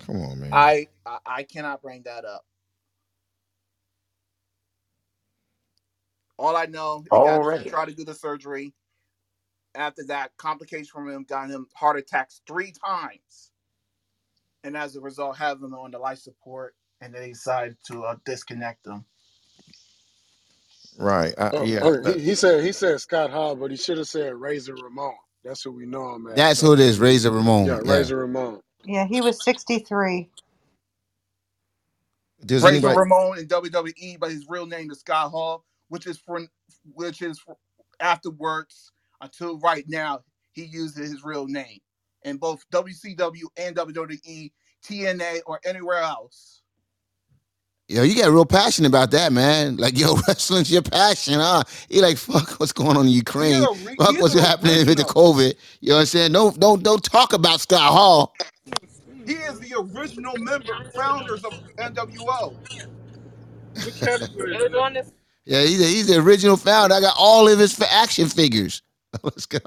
Come 0.00 0.22
on, 0.22 0.40
man. 0.40 0.52
I, 0.52 0.88
I 1.06 1.18
I 1.26 1.42
cannot 1.44 1.82
bring 1.82 2.02
that 2.02 2.24
up. 2.24 2.44
All 6.38 6.56
I 6.56 6.66
know, 6.66 7.04
he 7.10 7.10
got 7.10 7.42
Already. 7.42 7.68
tried 7.70 7.88
to 7.88 7.94
do 7.94 8.04
the 8.04 8.14
surgery. 8.14 8.74
After 9.74 10.04
that, 10.06 10.36
complications 10.36 10.88
from 10.88 11.08
him 11.08 11.24
got 11.24 11.50
him 11.50 11.66
heart 11.74 11.98
attacks 11.98 12.42
three 12.46 12.72
times, 12.72 13.50
and 14.68 14.78
as 14.78 14.96
a 14.96 15.02
result, 15.02 15.38
have 15.38 15.60
them 15.60 15.74
on 15.74 15.92
the 15.92 15.98
life 16.00 16.20
support. 16.20 16.76
and 17.02 17.14
they 17.14 17.30
decide 17.30 17.76
to 17.88 18.04
uh, 18.04 18.16
disconnect 18.26 18.84
them. 18.84 19.06
Right. 20.98 21.34
I, 21.38 21.52
Oh, 21.52 21.64
yeah. 21.64 21.80
oh, 21.82 22.00
that- 22.02 22.16
he, 22.16 22.20
he 22.20 22.34
said 22.36 22.64
he 22.64 22.72
said 22.72 23.00
Scott 23.00 23.30
Hall, 23.30 23.56
but 23.56 23.70
he 23.72 23.78
should 23.78 23.98
have 23.98 24.08
said 24.08 24.34
Razor 24.34 24.76
Ramon. 24.76 25.14
That's 25.44 25.62
who 25.62 25.72
we 25.72 25.86
know 25.86 26.14
him 26.14 26.28
as. 26.28 26.36
That's 26.36 26.60
So 26.60 26.68
who 26.68 26.74
it 26.74 26.80
is, 26.80 27.00
Razor 27.00 27.30
Ramon. 27.32 27.66
yeah, 27.66 27.80
Yeah. 27.82 27.92
Razor 27.92 28.16
Ramon. 28.18 28.60
Yeah, 28.84 29.06
he 29.06 29.20
was 29.22 29.42
63. 29.44 30.30
Does 32.44 32.64
Razor 32.64 32.66
anybody? 32.66 32.96
Ramon 32.96 33.38
in 33.38 33.48
WWE, 33.48 34.18
but 34.20 34.30
his 34.30 34.46
real 34.48 34.66
name 34.66 34.90
is 34.90 35.00
Scott 35.00 35.30
Hall, 35.30 35.64
which 35.88 36.06
is 36.06 36.18
for 36.18 36.42
which 36.94 37.22
is 37.22 37.38
for, 37.40 37.56
afterwards 38.00 38.92
until 39.22 39.58
right 39.60 39.84
now 39.88 40.22
he 40.52 40.64
uses 40.64 41.10
his 41.12 41.24
real 41.24 41.46
name 41.46 41.80
in 42.24 42.36
both 42.36 42.64
WCW 42.70 43.44
and 43.56 43.76
WWE, 43.76 44.52
TNA, 44.84 45.40
or 45.46 45.60
anywhere 45.64 45.98
else. 45.98 46.62
Yo, 47.90 48.02
you 48.02 48.14
get 48.14 48.28
real 48.28 48.44
passionate 48.44 48.88
about 48.88 49.10
that, 49.12 49.32
man. 49.32 49.78
Like, 49.78 49.98
yo, 49.98 50.14
wrestling's 50.28 50.70
your 50.70 50.82
passion, 50.82 51.34
huh? 51.34 51.62
You 51.88 52.02
like, 52.02 52.18
fuck 52.18 52.60
what's 52.60 52.72
going 52.72 52.98
on 52.98 53.06
in 53.06 53.12
Ukraine. 53.12 53.62
re- 53.62 53.96
Fuck 53.98 54.20
what's 54.20 54.38
happening 54.38 54.86
with 54.86 54.98
the. 54.98 55.04
COVID. 55.04 55.54
You 55.80 55.88
know 55.90 55.94
what 55.94 56.00
I'm 56.00 56.06
saying? 56.06 56.32
Don't 56.32 56.60
don't 56.60 56.82
don't 56.82 57.02
talk 57.02 57.32
about 57.32 57.60
Scott 57.60 57.80
Hall. 57.92 58.34
He 59.24 59.32
is 59.34 59.58
the 59.60 59.74
original 59.78 60.36
member, 60.36 60.90
founders 60.94 61.42
of 61.44 61.52
NWO. 61.76 62.54
Yeah, 65.46 65.62
he's, 65.62 65.78
he's 65.78 66.06
the 66.08 66.18
original 66.18 66.58
founder. 66.58 66.94
I 66.94 67.00
got 67.00 67.16
all 67.18 67.48
of 67.48 67.58
his 67.58 67.80
action 67.90 68.28
figures. 68.28 68.82
Let's 69.24 69.46
go. 69.46 69.58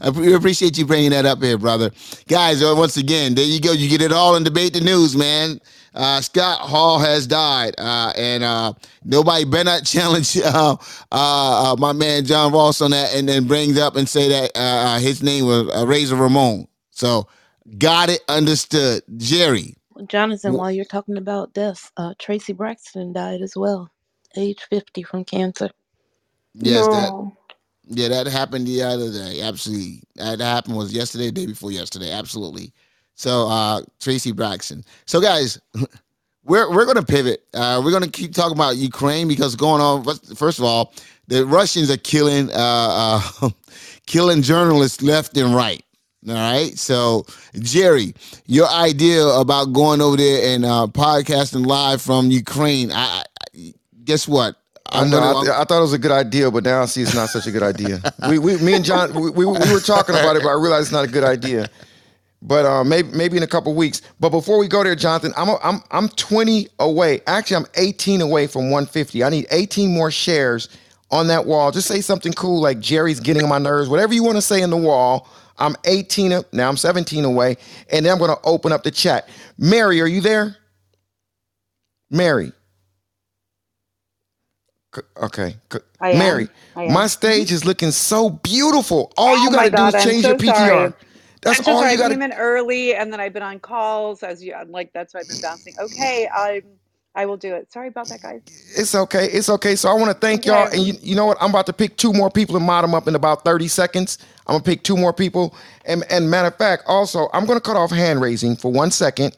I 0.00 0.10
pre- 0.10 0.34
appreciate 0.34 0.78
you 0.78 0.86
bringing 0.86 1.10
that 1.10 1.26
up 1.26 1.42
here, 1.42 1.58
brother. 1.58 1.90
Guys, 2.28 2.62
uh, 2.62 2.74
once 2.76 2.96
again, 2.96 3.34
there 3.34 3.44
you 3.44 3.60
go. 3.60 3.72
You 3.72 3.88
get 3.88 4.02
it 4.02 4.12
all 4.12 4.36
in 4.36 4.44
debate 4.44 4.74
the 4.74 4.80
news, 4.82 5.16
man. 5.16 5.60
Uh, 5.94 6.20
Scott 6.20 6.60
Hall 6.60 6.98
has 6.98 7.26
died, 7.26 7.74
uh, 7.78 8.12
and 8.16 8.44
uh, 8.44 8.74
nobody 9.04 9.44
better 9.44 9.64
not 9.64 9.84
challenge 9.86 10.38
uh, 10.38 10.76
uh, 11.12 11.72
uh, 11.72 11.76
my 11.78 11.92
man 11.92 12.24
John 12.26 12.52
Ross 12.52 12.80
on 12.82 12.92
that, 12.92 13.14
and 13.14 13.28
then 13.28 13.46
brings 13.46 13.78
up 13.78 13.96
and 13.96 14.08
say 14.08 14.28
that 14.28 15.00
his 15.02 15.22
name 15.22 15.46
was 15.46 15.68
uh, 15.74 15.86
Razor 15.86 16.16
Ramon. 16.16 16.68
So, 16.90 17.28
got 17.78 18.10
it, 18.10 18.22
understood. 18.28 19.02
Jerry, 19.18 19.76
Jonathan, 20.08 20.54
Wh- 20.54 20.58
while 20.58 20.72
you're 20.72 20.84
talking 20.86 21.18
about 21.18 21.54
death, 21.54 21.92
uh, 21.96 22.14
Traci 22.20 22.56
Braxton 22.56 23.12
died 23.12 23.42
as 23.42 23.54
well, 23.56 23.90
age 24.36 24.66
50 24.70 25.02
from 25.04 25.24
cancer. 25.24 25.70
yes, 26.54 26.88
that 26.88 27.14
Yeah, 27.86 28.08
that 28.08 28.26
happened 28.26 28.66
the 28.66 28.82
other 28.82 29.12
day. 29.12 29.40
Absolutely. 29.42 30.02
That 30.16 30.40
happened 30.40 30.76
was 30.76 30.92
yesterday, 30.92 31.30
day 31.30 31.46
before 31.46 31.70
yesterday. 31.70 32.10
Absolutely. 32.12 32.72
So 33.14 33.48
uh 33.48 33.82
Traci 34.00 34.34
Braxton. 34.34 34.84
So 35.06 35.20
guys, 35.20 35.60
we're 36.44 36.70
we're 36.72 36.86
gonna 36.86 37.04
pivot. 37.04 37.44
Uh 37.54 37.80
we're 37.84 37.92
gonna 37.92 38.08
keep 38.08 38.34
talking 38.34 38.56
about 38.56 38.76
Ukraine 38.76 39.28
because 39.28 39.54
going 39.56 39.80
on 39.80 40.04
first 40.36 40.58
of 40.58 40.64
all, 40.64 40.92
the 41.28 41.46
Russians 41.46 41.90
are 41.90 41.96
killing 41.96 42.50
uh, 42.50 43.22
uh 43.42 43.50
killing 44.06 44.42
journalists 44.42 45.02
left 45.02 45.36
and 45.36 45.54
right. 45.54 45.82
All 46.28 46.34
right. 46.34 46.76
So 46.76 47.24
Jerry, 47.54 48.14
your 48.46 48.68
idea 48.68 49.24
about 49.26 49.66
going 49.72 50.00
over 50.00 50.16
there 50.16 50.54
and 50.54 50.64
uh 50.64 50.88
podcasting 50.88 51.66
live 51.66 52.02
from 52.02 52.32
Ukraine, 52.32 52.90
I, 52.90 53.22
I 53.56 53.74
guess 54.04 54.26
what? 54.26 54.56
I 54.92 55.04
know. 55.10 55.18
I, 55.52 55.62
I 55.62 55.64
thought 55.64 55.78
it 55.78 55.82
was 55.82 55.92
a 55.92 55.98
good 55.98 56.10
idea, 56.12 56.50
but 56.50 56.64
now 56.64 56.82
I 56.82 56.86
see 56.86 57.02
it's 57.02 57.14
not 57.14 57.28
such 57.28 57.46
a 57.46 57.50
good 57.50 57.62
idea. 57.62 58.00
we, 58.28 58.38
we, 58.38 58.56
me 58.58 58.74
and 58.74 58.84
John, 58.84 59.12
we, 59.14 59.30
we, 59.30 59.46
we 59.46 59.72
were 59.72 59.80
talking 59.80 60.14
about 60.14 60.36
it, 60.36 60.42
but 60.42 60.48
I 60.50 60.54
realized 60.54 60.84
it's 60.86 60.92
not 60.92 61.04
a 61.04 61.10
good 61.10 61.24
idea. 61.24 61.68
But 62.42 62.66
uh, 62.66 62.84
maybe 62.84 63.08
maybe 63.16 63.36
in 63.36 63.42
a 63.42 63.46
couple 63.46 63.74
weeks. 63.74 64.02
But 64.20 64.28
before 64.30 64.58
we 64.58 64.68
go 64.68 64.84
there, 64.84 64.94
Jonathan, 64.94 65.32
I'm 65.36 65.48
a, 65.48 65.58
I'm 65.64 65.80
I'm 65.90 66.08
20 66.10 66.68
away. 66.78 67.20
Actually, 67.26 67.56
I'm 67.56 67.66
18 67.76 68.20
away 68.20 68.46
from 68.46 68.64
150. 68.70 69.24
I 69.24 69.30
need 69.30 69.46
18 69.50 69.92
more 69.92 70.10
shares 70.10 70.68
on 71.10 71.26
that 71.28 71.46
wall. 71.46 71.72
Just 71.72 71.88
say 71.88 72.00
something 72.00 72.32
cool 72.34 72.60
like 72.60 72.78
Jerry's 72.78 73.20
getting 73.20 73.42
on 73.42 73.48
my 73.48 73.58
nerves. 73.58 73.88
Whatever 73.88 74.12
you 74.14 74.22
want 74.22 74.36
to 74.36 74.42
say 74.42 74.62
in 74.62 74.70
the 74.70 74.76
wall. 74.76 75.28
I'm 75.58 75.74
18. 75.86 76.32
a- 76.32 76.44
Now 76.52 76.68
I'm 76.68 76.76
17 76.76 77.24
away, 77.24 77.56
and 77.90 78.04
then 78.04 78.12
I'm 78.12 78.18
going 78.18 78.30
to 78.30 78.38
open 78.44 78.72
up 78.72 78.82
the 78.82 78.90
chat. 78.90 79.26
Mary, 79.56 80.02
are 80.02 80.06
you 80.06 80.20
there? 80.20 80.54
Mary. 82.10 82.52
Okay. 85.22 85.56
I 86.00 86.10
am. 86.10 86.38
Mary, 86.38 86.48
I 86.76 86.84
am. 86.84 86.94
my 86.94 87.08
stage 87.08 87.52
is 87.52 87.64
looking 87.64 87.92
so 87.92 88.30
beautiful. 88.30 89.12
All 89.16 89.36
you 89.36 89.50
Oh 89.50 89.52
my 89.52 89.52
got 89.52 89.70
to 89.70 89.70
do 89.72 89.86
God, 89.86 89.88
is 89.88 89.96
I'm 89.96 90.12
change 90.12 90.26
so 90.26 90.28
your 90.28 90.36
PTR. 90.36 90.70
sorry. 90.70 90.94
That's 91.42 91.60
I'm 91.66 91.76
all 91.76 91.84
sorry. 91.84 91.92
you 91.92 91.98
I 91.98 91.98
got 91.98 92.12
came 92.12 92.22
in 92.22 92.32
early, 92.32 92.94
and 92.94 93.12
then 93.12 93.20
I've 93.20 93.32
been 93.34 93.42
on 93.44 93.60
calls 93.60 94.22
as 94.22 94.42
you. 94.44 94.54
I'm 94.54 94.70
like 94.72 94.92
that's 94.94 95.14
why 95.14 95.20
I've 95.20 95.28
been 95.28 95.40
bouncing. 95.40 95.74
Okay, 95.80 96.28
I'm. 96.34 96.62
I 97.14 97.26
will 97.26 97.38
do 97.38 97.54
it. 97.54 97.72
Sorry 97.72 97.88
about 97.88 98.10
that, 98.10 98.22
guys. 98.22 98.42
It's 98.76 98.94
okay. 98.94 99.26
It's 99.26 99.48
okay. 99.50 99.76
So 99.76 99.90
I 99.90 99.94
want 99.94 100.08
to 100.08 100.14
thank 100.14 100.46
y'all. 100.46 100.68
And 100.72 100.82
you, 100.82 100.94
you 101.02 101.16
know 101.16 101.26
what? 101.26 101.38
I'm 101.40 101.50
about 101.50 101.66
to 101.66 101.74
pick 101.74 101.96
two 101.96 102.12
more 102.12 102.30
people 102.30 102.56
and 102.56 102.64
mod 102.66 102.84
them 102.84 102.94
up 102.94 103.08
in 103.08 103.14
about 103.16 103.44
30 103.44 103.68
seconds. 103.68 104.18
I'm 104.46 104.54
gonna 104.54 104.64
pick 104.64 104.84
two 104.84 104.96
more 104.96 105.12
people. 105.12 105.56
And 105.86 106.04
and 106.10 106.30
matter 106.30 106.48
of 106.48 106.56
fact, 106.56 106.84
also 106.86 107.28
I'm 107.34 107.46
gonna 107.46 107.60
cut 107.60 107.76
off 107.76 107.90
hand 107.92 108.20
raising 108.22 108.56
for 108.56 108.72
one 108.72 108.90
second. 108.92 109.36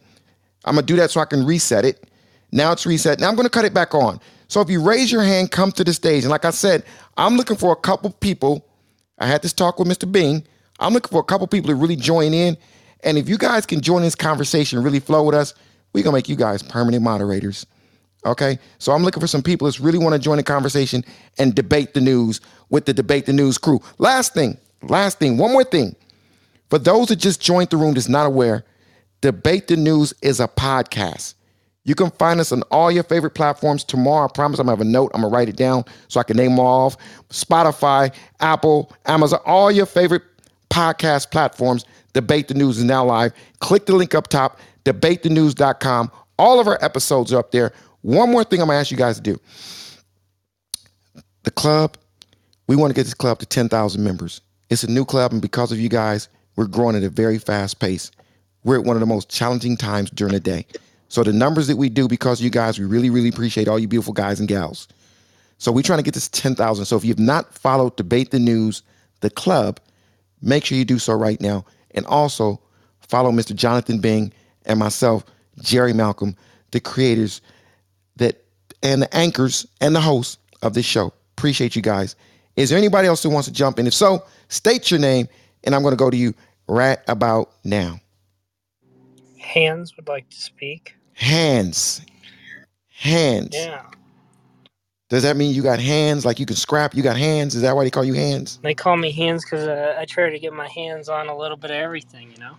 I'm 0.65 0.77
gonna 0.77 0.87
do 0.87 0.97
that 0.97 1.11
so 1.13 1.21
I 1.21 1.27
can 1.27 1.47
reset 1.47 1.85
it. 1.85 2.05
Now 2.53 2.73
it's 2.73 2.87
reset. 2.87 3.21
Now 3.21 3.29
I'm 3.29 3.37
gonna 3.37 3.51
cut 3.51 3.65
it 3.67 3.75
back 3.75 3.95
on. 3.95 4.21
So 4.49 4.61
if 4.61 4.71
you 4.71 4.83
raise 4.83 5.13
your 5.13 5.23
hand, 5.23 5.51
come 5.51 5.73
to 5.73 5.85
the 5.85 5.93
stage. 5.93 6.25
And 6.25 6.31
like 6.31 6.45
I 6.45 6.51
said, 6.51 6.85
I'm 7.17 7.37
looking 7.37 7.57
for 7.57 7.73
a 7.73 7.77
couple 7.77 8.11
people. 8.11 8.67
I 9.19 9.27
had 9.27 9.43
this 9.43 9.53
talk 9.53 9.79
with 9.79 9.89
Mr. 9.89 10.11
Bing. 10.11 10.45
I'm 10.81 10.93
looking 10.93 11.11
for 11.11 11.21
a 11.21 11.25
couple 11.25 11.47
people 11.47 11.69
to 11.69 11.75
really 11.75 11.97
join 11.97 12.33
in. 12.33 12.57
And 13.05 13.19
if 13.19 13.29
you 13.29 13.39
guys 13.39 13.67
can 13.67 13.81
join 13.81 14.03
this 14.03 14.15
conversation, 14.15 14.83
really 14.83 15.01
flow 15.01 15.23
with 15.25 15.35
us, 15.35 15.55
we're 15.93 16.05
gonna 16.05 16.17
make 16.17 16.29
you 16.29 16.37
guys 16.37 16.63
permanent 16.63 17.03
moderators. 17.03 17.67
Okay. 18.27 18.59
So 18.79 18.93
I'm 18.93 19.05
looking 19.05 19.21
for 19.21 19.27
some 19.27 19.43
people 19.43 19.67
that 19.67 19.79
really 19.81 19.99
want 19.99 20.15
to 20.15 20.19
join 20.19 20.39
the 20.39 20.43
conversation 20.43 21.05
and 21.39 21.55
debate 21.55 21.95
the 21.95 22.01
news 22.01 22.41
with 22.69 22.85
the 22.87 22.93
debate 22.93 23.27
the 23.27 23.33
news 23.33 23.59
crew. 23.59 23.81
Last 23.99 24.35
thing, 24.35 24.59
last 24.83 25.19
thing, 25.19 25.39
one 25.39 25.53
more 25.53 25.65
thing. 25.65 25.95
For 26.71 26.79
those 26.79 27.09
that 27.09 27.17
just 27.17 27.41
joined 27.41 27.71
the 27.71 27.77
room 27.77 27.95
that's 27.95 28.09
not 28.09 28.27
aware, 28.27 28.65
Debate 29.21 29.67
the 29.67 29.77
News 29.77 30.15
is 30.23 30.39
a 30.39 30.47
podcast. 30.47 31.35
You 31.85 31.95
can 31.95 32.11
find 32.13 32.39
us 32.39 32.53
on 32.53 32.63
all 32.71 32.91
your 32.91 33.03
favorite 33.03 33.31
platforms. 33.31 33.83
Tomorrow, 33.83 34.27
I 34.27 34.33
promise 34.33 34.59
I'm 34.59 34.67
gonna 34.67 34.77
have 34.77 34.87
a 34.87 34.91
note. 34.91 35.11
I'm 35.15 35.23
gonna 35.23 35.33
write 35.33 35.49
it 35.49 35.57
down 35.57 35.85
so 36.09 36.21
I 36.21 36.23
can 36.23 36.37
name 36.37 36.51
them 36.51 36.61
all 36.61 36.87
off. 36.87 36.97
Spotify, 37.31 38.15
Apple, 38.41 38.93
Amazon, 39.07 39.41
all 39.47 39.71
your 39.71 39.87
favorite 39.87 40.23
podcast 40.71 41.31
platforms. 41.31 41.85
Debate 42.13 42.49
the 42.49 42.55
News 42.55 42.79
is 42.79 42.85
now 42.85 43.05
live. 43.05 43.33
Click 43.61 43.87
the 43.87 43.95
link 43.95 44.15
up 44.15 44.29
top, 44.29 44.59
debatethenews.com. 44.85 46.11
All 46.39 46.61
of 46.61 46.67
our 46.67 46.79
episodes 46.83 47.33
are 47.33 47.39
up 47.39 47.53
there. 47.53 47.73
One 48.03 48.31
more 48.31 48.45
thing 48.45 48.61
I'm 48.61 48.69
gonna 48.69 48.79
ask 48.79 48.91
you 48.91 48.97
guys 48.97 49.17
to 49.17 49.23
do. 49.23 49.41
The 51.45 51.51
club, 51.51 51.97
we 52.67 52.77
want 52.77 52.91
to 52.91 52.95
get 52.95 53.05
this 53.05 53.15
club 53.15 53.39
to 53.39 53.47
10,000 53.47 54.03
members. 54.03 54.43
It's 54.69 54.83
a 54.83 54.91
new 54.91 55.05
club, 55.05 55.33
and 55.33 55.41
because 55.41 55.73
of 55.73 55.81
you 55.81 55.89
guys, 55.89 56.29
we're 56.57 56.67
growing 56.67 56.97
at 56.97 57.03
a 57.03 57.09
very 57.09 57.39
fast 57.39 57.81
pace. 57.81 58.11
We're 58.65 58.81
at 58.81 58.85
one 58.85 58.97
of 58.97 59.01
the 59.01 59.07
most 59.07 59.31
challenging 59.31 59.77
times 59.77 60.11
during 60.11 60.35
the 60.35 60.41
day. 60.41 60.67
So 61.09 61.25
the 61.25 61.33
numbers 61.33 61.67
that 61.69 61.77
we 61.77 61.89
do 61.89 62.07
because 62.07 62.41
you 62.41 62.51
guys, 62.51 62.79
we 62.79 62.85
really, 62.85 63.11
really 63.11 63.31
appreciate 63.31 63.67
all 63.67 63.79
you 63.79 63.89
beautiful 63.89 64.13
guys 64.13 64.41
and 64.41 64.49
gals. 64.49 64.89
So 65.59 65.73
we're 65.73 65.83
trying 65.83 65.99
to 65.99 66.05
get 66.05 66.15
this 66.15 66.29
10,000. 66.29 66.85
So 66.85 66.97
if 66.97 67.05
you've 67.05 67.19
not 67.19 67.53
followed 67.55 67.97
Debate 67.97 68.31
the 68.31 68.39
News, 68.39 68.83
the 69.21 69.31
club, 69.31 69.81
make 70.43 70.65
sure 70.65 70.79
you 70.79 70.85
do 70.85 70.99
so 70.99 71.15
right 71.15 71.41
now. 71.41 71.65
And 71.93 72.07
also 72.07 72.61
follow 73.01 73.33
Mr. 73.33 73.55
Jonathan 73.55 73.99
Bing 73.99 74.33
and 74.67 74.79
myself, 74.79 75.25
Jerry 75.61 75.93
Malcolm, 75.93 76.37
the 76.71 76.81
creators 76.81 77.41
that 78.17 78.45
and 78.83 79.03
the 79.03 79.17
anchors 79.17 79.67
and 79.81 79.97
the 79.97 80.01
hosts 80.01 80.39
of 80.63 80.75
this 80.75 80.87
show. 80.87 81.13
Appreciate 81.37 81.75
you 81.75 81.83
guys. 81.83 82.15
Is 82.57 82.71
there 82.71 82.79
anybody 82.79 83.09
else 83.09 83.23
who 83.23 83.31
wants 83.31 83.49
to 83.49 83.55
jump 83.55 83.79
in? 83.79 83.87
If 83.87 83.95
so, 83.95 84.25
state 84.49 84.91
your 84.91 85.01
name, 85.01 85.29
and 85.65 85.75
I'm 85.75 85.83
going 85.83 85.93
to 85.93 85.97
go 85.97 86.11
to 86.11 86.17
you 86.17 86.35
right 86.69 86.99
about 87.09 87.53
now. 87.65 88.01
Hands 89.39 89.97
would 89.97 90.09
like 90.09 90.29
to 90.29 90.37
speak. 90.37 90.95
Hands. 91.19 92.01
Hands. 92.91 93.49
Yeah. 93.53 93.83
Does 95.09 95.25
that 95.25 95.37
mean 95.37 95.53
you 95.53 95.63
got 95.63 95.81
hands? 95.81 96.25
Like 96.25 96.39
you 96.39 96.47
can 96.47 96.55
scrap? 96.55 96.95
You 96.95 97.03
got 97.03 97.17
hands? 97.17 97.57
Is 97.57 97.63
that 97.63 97.75
why 97.75 97.83
they 97.83 97.91
call 97.91 98.05
you 98.05 98.15
hands? 98.15 98.59
They 98.63 98.75
call 98.75 98.97
me 98.97 99.11
hands 99.11 99.45
because 99.45 99.67
uh, 99.67 99.97
I 99.99 100.05
try 100.05 100.31
to 100.31 100.39
get 100.39 100.53
my 100.53 100.69
hands 100.69 101.09
on 101.09 101.29
a 101.29 101.37
little 101.37 101.57
bit 101.57 101.71
of 101.73 101.77
everything, 101.77 102.31
you 102.31 102.39
know? 102.39 102.55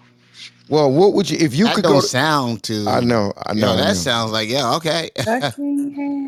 Well, 0.68 0.92
what 0.92 1.14
would 1.14 1.30
you 1.30 1.38
if 1.40 1.56
you 1.56 1.66
that 1.66 1.76
could 1.76 1.84
don't 1.84 1.94
go? 1.94 2.02
To, 2.02 2.08
sound 2.08 2.64
to? 2.64 2.86
I 2.88 3.00
know. 3.00 3.34
I 3.46 3.54
know. 3.54 3.68
Yo, 3.68 3.74
I 3.74 3.76
that 3.78 3.88
know. 3.88 3.94
sounds 3.94 4.32
like 4.32 4.50
yeah. 4.50 4.76
Okay. 4.76 5.10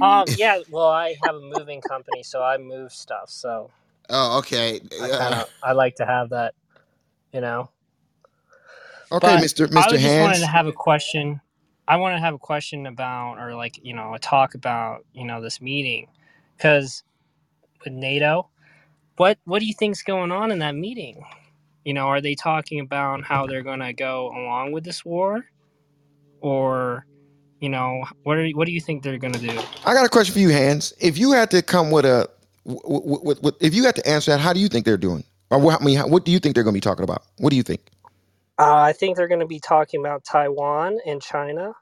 um, 0.01 0.25
yeah, 0.37 0.59
well, 0.69 0.89
I 0.89 1.15
have 1.25 1.35
a 1.35 1.41
moving 1.41 1.81
company, 1.81 2.23
so 2.23 2.41
I 2.41 2.57
move 2.57 2.93
stuff. 2.93 3.29
So 3.29 3.69
oh, 4.09 4.39
okay. 4.39 4.79
I 5.01 5.09
kind 5.09 5.33
of 5.35 5.49
I 5.61 5.73
like 5.73 5.95
to 5.95 6.05
have 6.05 6.29
that, 6.29 6.53
you 7.33 7.41
know? 7.41 7.69
Okay, 9.11 9.27
But 9.27 9.43
Mr. 9.43 9.69
Hands, 9.69 9.75
I 9.75 9.89
Mr. 9.89 9.91
was 9.91 10.01
just 10.01 10.21
wanted 10.21 10.39
to 10.39 10.47
have 10.47 10.67
a 10.67 10.71
question. 10.71 11.41
I 11.87 11.97
want 11.97 12.15
to 12.15 12.19
have 12.21 12.33
a 12.35 12.39
question 12.39 12.85
about, 12.87 13.37
or 13.39 13.55
like, 13.55 13.79
you 13.83 13.93
know, 13.93 14.13
a 14.15 14.19
talk 14.19 14.55
about, 14.55 15.05
you 15.13 15.25
know, 15.25 15.41
this 15.41 15.61
meeting, 15.61 16.07
because 16.57 17.03
with 17.85 17.93
NATO, 17.93 18.49
what 19.17 19.39
what 19.45 19.59
do 19.59 19.65
you 19.67 19.73
think's 19.73 20.03
going 20.03 20.31
on 20.31 20.51
in 20.51 20.59
that 20.59 20.75
meeting? 20.75 21.23
You 21.85 21.93
know, 21.93 22.07
are 22.07 22.21
they 22.21 22.35
talking 22.35 22.79
about 22.81 23.23
how 23.23 23.47
they're 23.47 23.63
going 23.63 23.79
to 23.81 23.93
go 23.93 24.27
along 24.29 24.73
with 24.73 24.83
this 24.85 25.05
war, 25.05 25.45
or 26.41 27.05
you 27.61 27.69
know, 27.69 28.05
what 28.23 28.37
are 28.37 28.49
what 28.51 28.67
do 28.67 28.73
you 28.73 28.81
think 28.81 29.03
they're 29.03 29.17
gonna 29.19 29.39
do? 29.39 29.59
I 29.85 29.93
got 29.95 30.05
a 30.05 30.09
question 30.09 30.33
for 30.33 30.39
you, 30.39 30.51
Hans. 30.51 30.93
If 31.01 31.17
you 31.17 31.31
had 31.33 31.51
to 31.51 31.61
come 31.63 31.91
with 31.91 32.05
a, 32.05 32.29
w- 32.67 32.81
w- 32.83 33.35
w- 33.35 33.57
if 33.61 33.73
you 33.75 33.83
had 33.85 33.95
to 33.97 34.07
answer 34.07 34.31
that, 34.31 34.39
how 34.39 34.53
do 34.53 34.59
you 34.59 34.69
think 34.69 34.85
they're 34.85 34.97
doing? 34.97 35.23
Or 35.51 35.59
what, 35.59 35.81
I 35.81 35.85
mean, 35.85 35.97
how- 35.97 36.07
what 36.07 36.25
do 36.25 36.31
you 36.31 36.39
think 36.39 36.55
they're 36.55 36.63
going 36.63 36.73
to 36.73 36.77
be 36.77 36.81
talking 36.81 37.03
about? 37.03 37.23
What 37.39 37.51
do 37.51 37.57
you 37.57 37.63
think? 37.63 37.81
Uh, 38.61 38.77
I 38.77 38.93
think 38.93 39.17
they're 39.17 39.29
going 39.29 39.41
to 39.41 39.47
be 39.47 39.59
talking 39.61 40.01
about 40.01 40.25
Taiwan 40.25 40.99
and 41.05 41.21
China, 41.21 41.73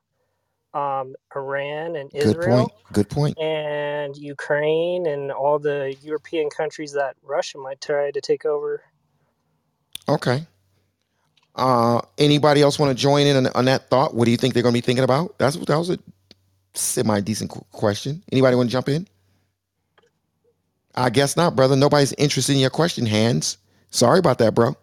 um, 0.74 1.16
Iran 1.36 1.96
and 1.98 2.12
Good 2.20 2.38
Israel, 2.38 2.42
point. 2.42 2.72
Good 2.94 3.10
point. 3.10 3.38
and 3.38 4.18
Ukraine 4.18 5.08
and 5.08 5.32
all 5.32 5.60
the 5.60 5.96
European 6.02 6.50
countries 6.50 6.94
that 6.94 7.16
Russia 7.24 7.60
might 7.60 7.82
try 7.82 8.12
to 8.12 8.22
take 8.22 8.46
over. 8.46 8.84
Okay. 10.10 10.46
Uh, 11.56 12.02
anybody 12.18 12.62
else 12.62 12.80
want 12.80 12.96
to 12.96 13.02
join 13.02 13.28
in 13.28 13.38
on, 13.38 13.48
on 13.56 13.66
that 13.66 13.90
thought? 13.90 14.16
What 14.16 14.26
do 14.26 14.32
you 14.32 14.38
think 14.38 14.54
they're 14.54 14.64
going 14.64 14.74
to 14.74 14.78
be 14.82 14.86
thinking 14.86 15.04
about? 15.06 15.38
That's 15.40 15.58
that 15.58 15.78
was 15.78 15.92
a 15.92 16.00
semi 16.76 17.22
decent 17.22 17.52
question. 17.72 18.24
Anybody 18.32 18.56
want 18.58 18.70
to 18.70 18.74
jump 18.74 18.90
in? 18.90 19.08
I 20.96 21.10
guess 21.10 21.38
not, 21.38 21.56
brother. 21.56 21.76
Nobody's 21.76 22.14
interested 22.14 22.54
in 22.54 22.60
your 22.60 22.72
question, 22.72 23.06
hands. 23.06 23.58
Sorry 23.92 24.20
about 24.20 24.40
that, 24.40 24.56
bro. 24.56 24.76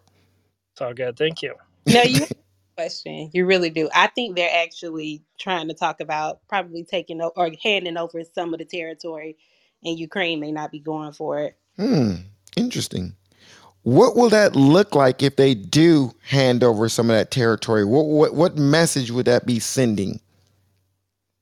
It's 0.73 0.81
all 0.81 0.93
good. 0.93 1.17
Thank 1.17 1.41
you. 1.43 1.55
No, 1.87 2.03
you 2.03 2.21
have 2.21 2.29
a 2.31 2.81
question. 2.83 3.31
You 3.33 3.45
really 3.47 3.71
do. 3.71 3.89
I 3.95 4.07
think 4.07 4.35
they're 4.37 4.63
actually 4.65 5.23
trying 5.39 5.69
to 5.69 5.75
talk 5.75 6.01
about 6.01 6.41
probably 6.49 6.85
taking 6.85 7.21
o- 7.21 7.33
or 7.35 7.51
handing 7.63 7.97
over 7.97 8.23
some 8.35 8.53
of 8.53 8.59
the 8.59 8.65
territory, 8.65 9.37
and 9.83 9.99
Ukraine 9.99 10.41
may 10.41 10.51
not 10.53 10.71
be 10.71 10.79
going 10.81 11.13
for 11.13 11.39
it. 11.41 11.57
Hmm. 11.77 12.15
Interesting. 12.57 13.15
What 13.83 14.15
will 14.15 14.29
that 14.29 14.55
look 14.55 14.95
like 14.95 15.23
if 15.23 15.37
they 15.37 15.55
do 15.55 16.13
hand 16.23 16.63
over 16.63 16.89
some 16.89 17.09
of 17.09 17.15
that 17.17 17.31
territory? 17.31 17.85
What 17.85 18.05
what 18.07 18.35
what 18.35 18.57
message 18.57 19.11
would 19.11 19.25
that 19.27 19.45
be 19.45 19.59
sending 19.59 20.21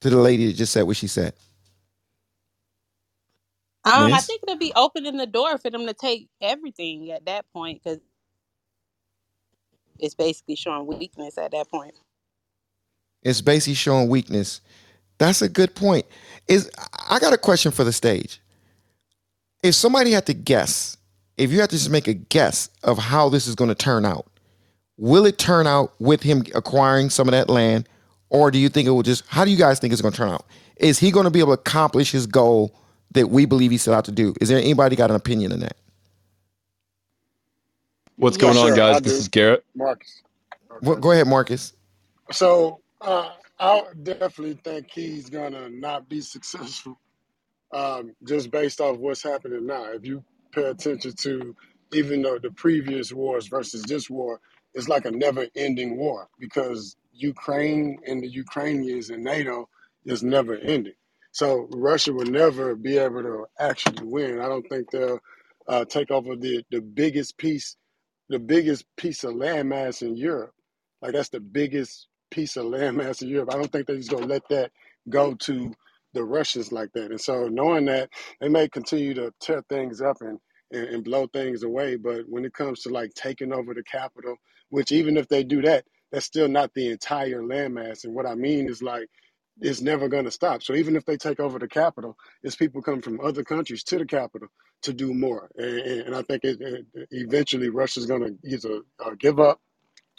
to 0.01 0.09
the 0.09 0.17
lady 0.17 0.47
that 0.47 0.53
just 0.57 0.73
said 0.73 0.84
what 0.84 0.97
she 0.97 1.07
said? 1.07 1.34
Um, 3.85 4.13
I 4.13 4.22
Miss? 4.22 4.27
think 4.27 4.41
it'll 4.43 4.57
be 4.59 4.73
opening 4.76 5.17
the 5.17 5.26
door 5.27 5.57
for 5.57 5.72
them 5.72 5.88
to 5.88 5.93
take 5.93 6.30
everything 6.41 7.11
at 7.11 7.26
that 7.26 7.45
point 7.51 7.81
because 7.84 7.99
it's 9.99 10.15
basically 10.15 10.55
showing 10.55 10.88
weakness 10.88 11.38
at 11.38 11.51
that 11.51 11.69
point. 11.69 11.95
It's 13.23 13.41
basically 13.41 13.76
showing 13.76 14.09
weakness. 14.09 14.61
That's 15.17 15.41
a 15.41 15.49
good 15.49 15.76
point. 15.76 16.05
Is 16.47 16.69
I 17.09 17.19
got 17.19 17.34
a 17.34 17.38
question 17.38 17.72
for 17.72 17.84
the 17.84 17.93
stage. 17.93 18.41
If 19.63 19.76
somebody 19.76 20.11
had 20.11 20.26
to 20.27 20.34
guess, 20.34 20.97
if 21.38 21.51
you 21.51 21.59
had 21.59 21.69
to 21.72 21.76
just 21.76 21.89
make 21.89 22.07
a 22.07 22.13
guess 22.13 22.69
of 22.84 22.97
how 22.97 23.30
this 23.30 23.47
is 23.47 23.55
going 23.55 23.69
to 23.69 23.76
turn 23.76 24.05
out, 24.05 24.27
will 24.97 25.26
it 25.26 25.38
turn 25.38 25.65
out 25.65 25.93
with 25.99 26.22
him 26.22 26.43
acquiring 26.53 27.09
some 27.09 27.27
of 27.27 27.31
that 27.31 27.49
land, 27.49 27.89
or 28.30 28.51
do 28.51 28.59
you 28.59 28.69
think 28.69 28.88
it 28.88 28.91
will 28.91 29.03
just? 29.03 29.23
How 29.27 29.45
do 29.45 29.51
you 29.51 29.57
guys 29.57 29.80
think 29.80 29.91
it's 29.93 30.01
going 30.01 30.11
to 30.11 30.17
turn 30.17 30.30
out? 30.30 30.45
Is 30.77 30.99
he 30.99 31.09
going 31.09 31.23
to 31.23 31.31
be 31.31 31.39
able 31.39 31.55
to 31.55 31.61
accomplish 31.61 32.11
his 32.11 32.27
goal 32.27 32.77
that 33.13 33.30
we 33.30 33.45
believe 33.45 33.72
he 33.72 33.77
set 33.77 33.93
out 33.93 34.05
to 34.05 34.11
do? 34.11 34.35
Is 34.41 34.49
there 34.49 34.57
anybody 34.59 34.95
got 34.95 35.09
an 35.09 35.15
opinion 35.15 35.53
on 35.53 35.61
that? 35.61 35.77
What's 38.17 38.37
Yeah, 38.37 38.37
going 38.37 38.57
on, 38.57 38.73
guys? 38.73 39.01
This 39.01 39.19
is 39.19 39.27
Garrett. 39.29 39.65
Marcus. 39.75 40.23
Well, 40.81 40.97
go 40.97 41.11
ahead, 41.11 41.27
Marcus. 41.27 41.73
So 42.31 42.81
uh, 43.01 43.31
I 43.59 43.83
definitely 44.03 44.59
think 44.63 44.87
he's 44.91 45.29
gonna 45.29 45.69
not 45.69 46.09
be 46.09 46.21
successful, 46.21 46.99
um, 47.73 48.13
just 48.27 48.51
based 48.51 48.81
off 48.81 48.97
what's 48.97 49.23
happening 49.23 49.67
now. 49.67 49.85
If 49.93 50.05
you 50.05 50.23
pay 50.53 50.65
attention 50.65 51.13
to 51.21 51.55
even 51.93 52.21
though 52.23 52.39
the 52.39 52.51
previous 52.51 53.13
wars 53.13 53.47
versus 53.47 53.83
this 53.83 54.09
war, 54.09 54.39
it's 54.73 54.89
like 54.89 55.05
a 55.05 55.11
never-ending 55.11 55.97
war 55.97 56.27
because 56.39 56.97
Ukraine 57.13 57.99
and 58.07 58.23
the 58.23 58.29
Ukrainians 58.29 59.09
and 59.09 59.23
NATO 59.23 59.69
is 60.05 60.23
never 60.23 60.55
ending. 60.55 60.93
So 61.31 61.67
Russia 61.71 62.13
will 62.13 62.25
never 62.27 62.75
be 62.75 62.97
able 62.97 63.23
to 63.23 63.45
actually 63.59 64.05
win. 64.07 64.41
I 64.41 64.47
don't 64.49 64.67
think 64.69 64.91
they'll 64.91 65.19
uh, 65.67 65.85
take 65.85 66.11
over 66.11 66.35
the 66.35 66.63
the 66.71 66.81
biggest 66.81 67.37
piece 67.37 67.75
the 68.30 68.39
biggest 68.39 68.85
piece 68.97 69.23
of 69.23 69.35
landmass 69.35 70.02
in 70.02 70.18
Europe. 70.18 70.53
Like 71.02 71.14
that's 71.14 71.30
the 71.30 71.39
biggest 71.39 72.07
piece 72.31 72.57
of 72.57 72.65
landmass 72.65 73.22
in 73.22 73.30
Europe. 73.30 73.49
I 73.53 73.57
don't 73.57 73.72
think 73.72 73.88
they're 73.88 73.97
just 73.97 74.11
gonna 74.11 74.26
let 74.27 74.47
that 74.49 74.72
go 75.10 75.35
to 75.35 75.73
the 76.14 76.23
Russians 76.23 76.72
like 76.72 76.91
that. 76.93 77.11
And 77.11 77.22
so 77.22 77.47
knowing 77.47 77.85
that 77.85 78.10
they 78.41 78.49
may 78.49 78.68
continue 78.69 79.14
to 79.15 79.34
tear 79.41 79.64
things 79.69 80.02
up 80.02 80.18
and, 80.22 80.39
and, 80.72 80.85
and 80.88 81.03
blow 81.03 81.27
things 81.27 81.64
away, 81.64 81.97
but 81.97 82.22
when 82.27 82.45
it 82.45 82.53
comes 82.53 82.81
to 82.84 82.89
like 82.89 83.14
taking 83.14 83.53
over 83.53 83.73
the 83.73 83.84
capital, 83.84 84.35
which 84.69 84.91
even 84.91 85.18
if 85.18 85.27
they 85.27 85.43
do 85.43 85.61
that, 85.64 85.85
that's 86.11 86.26
still 86.26 86.47
not 86.47 86.73
the 86.73 86.89
entire 86.91 87.41
landmass. 87.41 88.06
And 88.06 88.15
what 88.15 88.26
I 88.26 88.35
mean 88.35 88.69
is 88.69 88.81
like 88.81 89.07
it's 89.61 89.82
never 89.82 90.07
going 90.07 90.26
to 90.26 90.32
stop. 90.32 90.64
So 90.64 90.73
even 90.73 90.95
if 90.95 91.06
they 91.06 91.18
take 91.18 91.40
over 91.40 91.60
the 91.60 91.68
capital, 91.68 92.18
it's 92.44 92.56
people 92.56 92.82
come 92.82 93.02
from 93.02 93.22
other 93.22 93.44
countries 93.44 93.84
to 93.86 93.98
the 93.98 94.06
capital 94.06 94.49
to 94.84 94.94
do 94.94 95.14
more. 95.14 95.49
And, 95.57 95.80
and 95.80 96.15
I 96.15 96.22
think 96.23 96.44
it, 96.44 96.60
it, 96.61 96.86
eventually 97.11 97.69
Russia's 97.69 98.06
going 98.06 98.23
to 98.23 98.36
either 98.49 98.82
uh, 99.03 99.11
give 99.18 99.40
up 99.40 99.60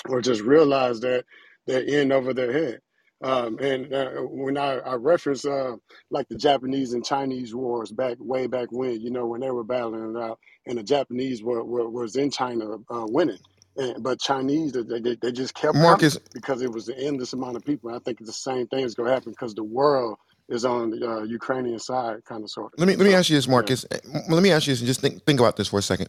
or 0.09 0.21
just 0.21 0.43
realize 0.43 1.01
that 1.01 1.25
they're 1.67 1.83
in 1.83 2.13
over 2.13 2.35
their 2.35 2.53
head. 2.53 2.81
Um, 3.23 3.59
and 3.61 3.93
uh, 3.95 4.11
when 4.23 4.59
I, 4.59 4.79
I 4.79 4.95
reference 4.95 5.45
uh, 5.47 5.77
like 6.11 6.29
the 6.29 6.37
Japanese 6.37 6.93
and 6.93 7.05
Chinese 7.05 7.55
wars 7.55 7.91
back 7.91 8.19
way 8.21 8.47
back 8.47 8.69
when, 8.71 9.01
you 9.01 9.11
know, 9.11 9.27
when 9.27 9.41
they 9.41 9.51
were 9.51 9.65
battling 9.65 10.15
it 10.17 10.23
out, 10.23 10.39
and 10.67 10.79
the 10.79 10.83
Japanese 10.83 11.43
were, 11.43 11.65
were 11.65 11.89
was 11.89 12.17
in 12.17 12.31
China 12.31 12.77
uh, 12.91 13.07
winning, 13.09 13.39
and, 13.77 14.03
but 14.03 14.20
Chinese 14.20 14.73
they, 14.73 14.82
they, 15.01 15.16
they 15.16 15.32
just 15.32 15.55
kept 15.55 15.82
coming 15.82 15.82
Marcus, 15.82 16.19
because 16.35 16.62
it 16.62 16.73
was 16.73 16.86
the 16.86 16.98
endless 16.98 17.32
amount 17.35 17.57
of 17.57 17.65
people. 17.65 17.94
I 17.94 18.01
think 18.01 18.19
the 18.24 18.32
same 18.32 18.66
thing 18.69 18.81
is 18.85 18.94
going 18.94 19.09
to 19.09 19.15
happen 19.15 19.32
because 19.32 19.55
the 19.55 19.65
world 19.65 20.19
is 20.48 20.65
on 20.65 20.90
the 20.90 21.09
uh, 21.09 21.23
Ukrainian 21.24 21.78
side, 21.78 22.24
kind 22.24 22.44
of 22.44 22.51
sort 22.51 22.74
of. 22.74 22.81
let 22.81 22.89
me 22.89 22.97
let 22.97 23.07
me 23.07 23.15
So 23.15 23.15
ask 23.15 23.31
you 23.31 23.36
this, 23.36 23.48
yeah. 23.48 23.53
Marcus. 23.53 23.86
Eh, 23.90 23.98
Let 24.28 24.43
me 24.43 24.53
ask 24.53 24.66
you 24.66 24.73
this 24.73 24.81
and 24.81 24.86
just 24.89 25.01
think 25.01 25.24
think 25.24 25.40
about 25.40 25.57
this 25.57 25.69
for 25.69 25.78
a 25.78 25.82
second. 25.82 26.09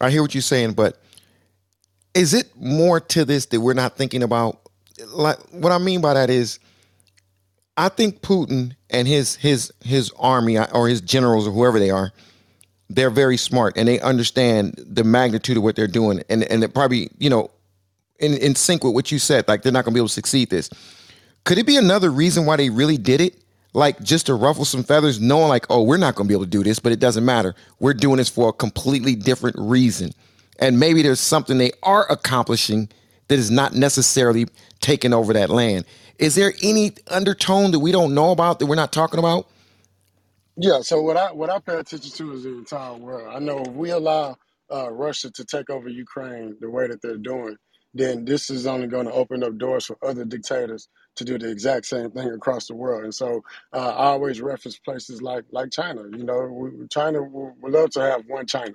I 0.00 0.10
hear 0.10 0.22
what 0.22 0.34
you're 0.34 0.42
saying, 0.42 0.74
but 0.74 1.00
is 2.14 2.34
it 2.34 2.50
more 2.56 3.00
to 3.00 3.24
this 3.24 3.46
that 3.46 3.60
we're 3.60 3.74
not 3.74 3.96
thinking 3.96 4.22
about? 4.22 4.60
Like 5.08 5.38
what 5.52 5.72
I 5.72 5.78
mean 5.78 6.00
by 6.00 6.14
that 6.14 6.30
is, 6.30 6.60
I 7.76 7.88
think 7.90 8.22
Putin 8.22 8.76
and 8.90 9.08
his 9.08 9.36
his 9.36 9.72
his 9.84 10.12
army 10.18 10.58
or 10.58 10.88
his 10.88 11.00
generals 11.00 11.48
or 11.48 11.52
whoever 11.52 11.78
they 11.78 11.90
are, 11.90 12.12
they're 12.90 13.10
very 13.10 13.36
smart 13.36 13.76
and 13.76 13.88
they 13.88 14.00
understand 14.00 14.74
the 14.86 15.04
magnitude 15.04 15.56
of 15.56 15.62
what 15.62 15.76
they're 15.76 15.86
doing, 15.86 16.22
and 16.28 16.44
and 16.44 16.72
probably 16.74 17.10
you 17.18 17.30
know, 17.30 17.50
in 18.18 18.34
in 18.34 18.54
sync 18.54 18.84
with 18.84 18.94
what 18.94 19.10
you 19.12 19.18
said, 19.18 19.46
like 19.48 19.62
they're 19.62 19.72
not 19.72 19.84
going 19.84 19.92
to 19.92 19.96
be 19.96 20.00
able 20.00 20.08
to 20.08 20.14
succeed 20.14 20.50
this. 20.50 20.70
Could 21.44 21.58
it 21.58 21.66
be 21.66 21.76
another 21.76 22.10
reason 22.10 22.46
why 22.46 22.56
they 22.56 22.70
really 22.70 22.96
did 22.96 23.20
it? 23.20 23.36
Like 23.74 24.00
just 24.02 24.26
to 24.26 24.34
ruffle 24.34 24.64
some 24.64 24.82
feathers, 24.82 25.20
knowing 25.20 25.48
like, 25.48 25.66
oh, 25.68 25.82
we're 25.82 25.96
not 25.96 26.14
going 26.14 26.26
to 26.26 26.28
be 26.28 26.34
able 26.34 26.44
to 26.44 26.50
do 26.50 26.62
this, 26.62 26.78
but 26.78 26.92
it 26.92 27.00
doesn't 27.00 27.24
matter. 27.24 27.54
We're 27.80 27.94
doing 27.94 28.16
this 28.18 28.28
for 28.28 28.48
a 28.48 28.52
completely 28.52 29.14
different 29.14 29.56
reason. 29.58 30.12
And 30.58 30.78
maybe 30.78 31.02
there's 31.02 31.20
something 31.20 31.58
they 31.58 31.72
are 31.82 32.10
accomplishing 32.10 32.88
that 33.28 33.38
is 33.38 33.50
not 33.50 33.74
necessarily 33.74 34.46
taking 34.80 35.12
over 35.12 35.32
that 35.32 35.50
land. 35.50 35.84
Is 36.18 36.36
there 36.36 36.52
any 36.62 36.92
undertone 37.08 37.72
that 37.72 37.80
we 37.80 37.90
don't 37.90 38.14
know 38.14 38.30
about 38.30 38.58
that 38.60 38.66
we're 38.66 38.76
not 38.76 38.92
talking 38.92 39.18
about? 39.18 39.48
Yeah, 40.56 40.82
so 40.82 41.02
what 41.02 41.16
I 41.16 41.32
what 41.32 41.50
I 41.50 41.58
pay 41.58 41.74
attention 41.76 42.12
to 42.12 42.32
is 42.34 42.44
the 42.44 42.50
entire 42.50 42.94
world. 42.94 43.34
I 43.34 43.40
know 43.40 43.58
if 43.62 43.72
we 43.72 43.90
allow 43.90 44.36
uh, 44.72 44.90
Russia 44.92 45.32
to 45.32 45.44
take 45.44 45.68
over 45.68 45.88
Ukraine 45.88 46.56
the 46.60 46.70
way 46.70 46.86
that 46.86 47.02
they're 47.02 47.16
doing, 47.16 47.56
then 47.92 48.24
this 48.24 48.50
is 48.50 48.68
only 48.68 48.86
going 48.86 49.06
to 49.06 49.12
open 49.12 49.42
up 49.42 49.58
doors 49.58 49.86
for 49.86 49.98
other 50.04 50.24
dictators 50.24 50.88
to 51.16 51.24
do 51.24 51.38
the 51.38 51.50
exact 51.50 51.86
same 51.86 52.12
thing 52.12 52.28
across 52.30 52.68
the 52.68 52.76
world. 52.76 53.02
And 53.02 53.14
so 53.14 53.42
uh, 53.72 53.78
I 53.96 54.06
always 54.06 54.40
reference 54.40 54.78
places 54.78 55.20
like 55.22 55.44
like 55.50 55.72
China. 55.72 56.04
You 56.16 56.22
know, 56.24 56.46
we, 56.46 56.86
China 56.88 57.24
would 57.24 57.54
would 57.60 57.72
love 57.72 57.90
to 57.90 58.02
have 58.02 58.22
one 58.28 58.46
China. 58.46 58.74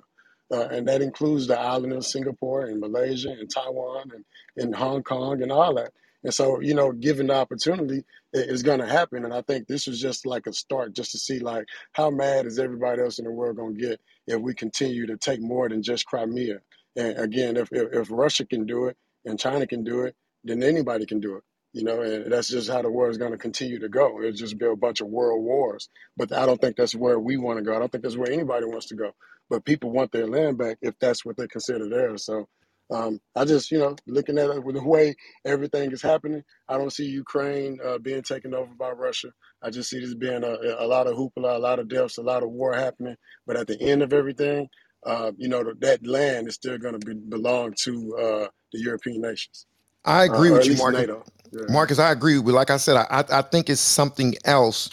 Uh, 0.52 0.68
and 0.68 0.86
that 0.88 1.00
includes 1.00 1.46
the 1.46 1.58
island 1.58 1.94
of 1.94 2.04
Singapore 2.04 2.66
and 2.66 2.80
Malaysia 2.80 3.30
and 3.30 3.48
Taiwan 3.48 4.10
and, 4.14 4.24
and 4.56 4.74
Hong 4.74 5.02
Kong 5.02 5.42
and 5.42 5.52
all 5.52 5.74
that. 5.76 5.92
And 6.24 6.34
so, 6.34 6.60
you 6.60 6.74
know, 6.74 6.92
given 6.92 7.28
the 7.28 7.36
opportunity, 7.36 8.04
it 8.32 8.48
is 8.50 8.62
going 8.62 8.80
to 8.80 8.86
happen. 8.86 9.24
And 9.24 9.34
I 9.34 9.42
think 9.42 9.66
this 9.66 9.86
was 9.86 10.00
just 10.00 10.26
like 10.26 10.46
a 10.46 10.52
start 10.52 10.94
just 10.94 11.12
to 11.12 11.18
see 11.18 11.40
like 11.40 11.66
how 11.92 12.10
mad 12.10 12.46
is 12.46 12.58
everybody 12.58 13.02
else 13.02 13.18
in 13.18 13.24
the 13.24 13.32
world 13.32 13.56
going 13.56 13.74
to 13.76 13.80
get 13.80 14.00
if 14.26 14.40
we 14.40 14.54
continue 14.54 15.06
to 15.08 15.16
take 15.16 15.40
more 15.40 15.68
than 15.68 15.82
just 15.82 16.06
Crimea. 16.06 16.60
And 16.96 17.18
again, 17.18 17.56
if, 17.56 17.68
if, 17.72 17.92
if 17.92 18.08
Russia 18.10 18.46
can 18.46 18.66
do 18.66 18.86
it 18.86 18.96
and 19.24 19.38
China 19.38 19.66
can 19.66 19.84
do 19.84 20.02
it, 20.02 20.16
then 20.44 20.62
anybody 20.62 21.06
can 21.06 21.20
do 21.20 21.36
it. 21.36 21.44
You 21.72 21.84
know, 21.84 22.02
and 22.02 22.32
that's 22.32 22.48
just 22.48 22.68
how 22.68 22.82
the 22.82 22.90
world 22.90 23.12
is 23.12 23.18
going 23.18 23.32
to 23.32 23.38
continue 23.38 23.78
to 23.80 23.88
go. 23.88 24.20
It'll 24.20 24.32
just 24.32 24.58
be 24.58 24.66
a 24.66 24.74
bunch 24.74 25.00
of 25.00 25.06
world 25.08 25.44
wars. 25.44 25.88
But 26.16 26.32
I 26.32 26.44
don't 26.46 26.60
think 26.60 26.76
that's 26.76 26.96
where 26.96 27.18
we 27.18 27.36
want 27.36 27.58
to 27.58 27.64
go. 27.64 27.76
I 27.76 27.78
don't 27.78 27.92
think 27.92 28.02
that's 28.02 28.16
where 28.16 28.32
anybody 28.32 28.66
wants 28.66 28.86
to 28.86 28.96
go. 28.96 29.12
But 29.48 29.64
people 29.64 29.92
want 29.92 30.10
their 30.12 30.26
land 30.26 30.58
back 30.58 30.78
if 30.82 30.98
that's 31.00 31.24
what 31.24 31.36
they 31.36 31.46
consider 31.46 31.88
theirs. 31.88 32.24
So 32.24 32.48
um, 32.90 33.20
I 33.36 33.44
just, 33.44 33.70
you 33.70 33.78
know, 33.78 33.96
looking 34.06 34.38
at 34.38 34.50
it 34.50 34.64
with 34.64 34.74
the 34.74 34.82
way 34.82 35.14
everything 35.44 35.92
is 35.92 36.02
happening, 36.02 36.42
I 36.68 36.76
don't 36.76 36.92
see 36.92 37.04
Ukraine 37.04 37.78
uh, 37.84 37.98
being 37.98 38.22
taken 38.22 38.54
over 38.54 38.74
by 38.74 38.90
Russia. 38.90 39.28
I 39.62 39.70
just 39.70 39.90
see 39.90 40.00
this 40.00 40.14
being 40.14 40.42
a, 40.42 40.56
a 40.78 40.86
lot 40.86 41.06
of 41.06 41.14
hoopla, 41.14 41.56
a 41.56 41.58
lot 41.58 41.78
of 41.78 41.88
deaths, 41.88 42.18
a 42.18 42.22
lot 42.22 42.42
of 42.42 42.50
war 42.50 42.74
happening. 42.74 43.16
But 43.46 43.56
at 43.56 43.66
the 43.66 43.80
end 43.80 44.02
of 44.02 44.12
everything, 44.12 44.68
uh, 45.06 45.32
you 45.36 45.48
know, 45.48 45.72
that 45.80 46.06
land 46.06 46.48
is 46.48 46.54
still 46.54 46.78
going 46.78 46.98
to 46.98 47.06
be, 47.06 47.14
belong 47.14 47.74
to 47.84 48.16
uh, 48.16 48.48
the 48.72 48.80
European 48.80 49.20
nations, 49.20 49.66
I 50.04 50.28
uh, 50.28 50.32
agree 50.32 50.50
with 50.50 50.66
you, 50.66 50.76
Marcus. 50.76 51.00
NATO. 51.00 51.24
Yeah. 51.52 51.62
Marcus, 51.68 51.98
I 51.98 52.10
agree 52.12 52.38
with. 52.38 52.54
Like 52.54 52.70
I 52.70 52.76
said, 52.76 52.96
I 52.96 53.24
I 53.30 53.42
think 53.42 53.68
it's 53.68 53.80
something 53.80 54.34
else 54.44 54.90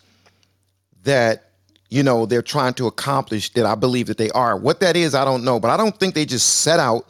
that 1.04 1.52
you 1.90 2.04
know 2.04 2.26
they're 2.26 2.42
trying 2.42 2.74
to 2.76 2.88
accomplish 2.88 3.54
that 3.54 3.66
I 3.66 3.76
believe 3.76 4.08
that 4.08 4.18
they 4.18 4.32
are. 4.32 4.58
What 4.58 4.80
that 4.80 4.96
is, 4.96 5.14
I 5.14 5.24
don't 5.24 5.44
know, 5.44 5.60
but 5.60 5.70
I 5.72 5.78
don't 5.78 5.98
think 5.98 6.16
they 6.16 6.26
just 6.26 6.62
set 6.62 6.80
out 6.80 7.08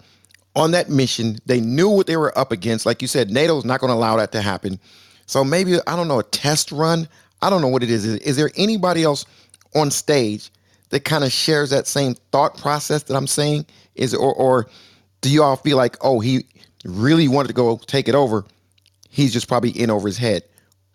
on 0.58 0.72
that 0.74 0.90
mission. 0.90 1.40
They 1.48 1.62
knew 1.62 1.90
what 1.90 2.08
they 2.08 2.18
were 2.18 2.38
up 2.38 2.52
against. 2.54 2.88
Like 2.88 3.04
you 3.04 3.10
said, 3.10 3.32
NATO's 3.32 3.66
not 3.66 3.82
going 3.82 3.92
to 3.92 3.96
allow 3.96 4.18
that 4.18 4.34
to 4.34 4.44
happen. 4.44 4.82
So 5.28 5.46
maybe 5.46 5.78
I 5.88 5.98
don't 5.98 6.10
know 6.10 6.20
a 6.20 6.26
test 6.26 6.74
run. 6.74 7.10
I 7.44 7.52
don't 7.52 7.62
know 7.62 7.70
what 7.70 7.84
it 7.84 7.92
is. 7.92 8.06
Is, 8.06 8.18
is 8.22 8.38
there 8.38 8.52
anybody 8.58 9.04
else 9.04 9.26
on 9.76 9.92
stage 9.92 10.52
that 10.92 11.06
kind 11.06 11.26
of 11.26 11.34
shares 11.34 11.72
that 11.72 11.88
same 11.88 12.16
thought 12.34 12.58
process 12.58 13.04
that 13.06 13.18
I'm 13.18 13.28
saying? 13.28 13.68
Is 13.96 14.16
or 14.16 14.34
or 14.36 14.70
do 15.22 15.32
you 15.32 15.44
all 15.44 15.58
feel 15.58 15.78
like 15.78 15.98
oh 16.02 16.22
he 16.22 16.48
really 16.86 17.30
wanted 17.30 17.50
to 17.50 17.56
go 17.56 17.78
take 17.88 18.10
it 18.10 18.16
over? 18.16 18.46
He's 19.10 19.34
just 19.34 19.50
probably 19.50 19.72
in 19.72 19.92
over 19.92 20.08
his 20.10 20.20
head. 20.20 20.44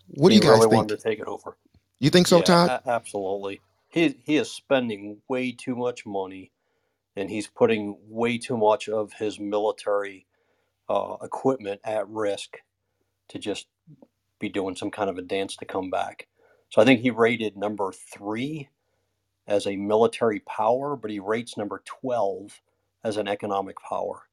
What 0.09 0.29
do 0.31 0.35
you 0.35 0.41
guys 0.41 0.51
really 0.59 0.69
think? 0.69 0.73
wanted 0.73 0.97
to 0.97 1.03
take 1.03 1.19
it 1.19 1.27
over. 1.27 1.57
You 1.99 2.11
think 2.11 2.27
so, 2.27 2.39
Yeah, 2.39 2.43
Todd? 2.43 2.69
a- 2.69 2.89
absolutely. 2.89 3.61
He 3.89 4.17
he 4.25 4.37
is 4.37 4.51
spending 4.51 5.21
way 5.29 5.53
too 5.53 5.75
much 5.75 6.05
money, 6.07 6.52
and 7.15 7.29
he's 7.29 7.47
putting 7.47 7.97
way 8.07 8.37
too 8.37 8.57
much 8.57 8.89
of 8.89 9.13
his 9.13 9.39
military 9.39 10.25
uh, 10.89 11.15
equipment 11.21 11.79
at 11.83 12.07
risk 12.09 12.57
to 13.29 13.39
just 13.39 13.67
be 14.39 14.49
doing 14.49 14.75
some 14.75 14.91
kind 14.91 15.09
of 15.09 15.17
a 15.17 15.21
dance 15.21 15.55
to 15.57 15.65
come 15.65 15.89
back. 15.89 16.27
So 16.69 16.81
I 16.81 16.85
think 16.85 17.01
he 17.01 17.11
rated 17.11 17.55
number 17.55 17.91
three 17.91 18.69
as 19.47 19.67
a 19.67 19.75
military 19.75 20.39
power, 20.41 20.95
but 20.95 21.11
he 21.11 21.19
rates 21.19 21.57
number 21.57 21.81
twelve 21.85 22.61
as 23.03 23.17
an 23.17 23.27
economic 23.27 23.75
power. 23.79 24.23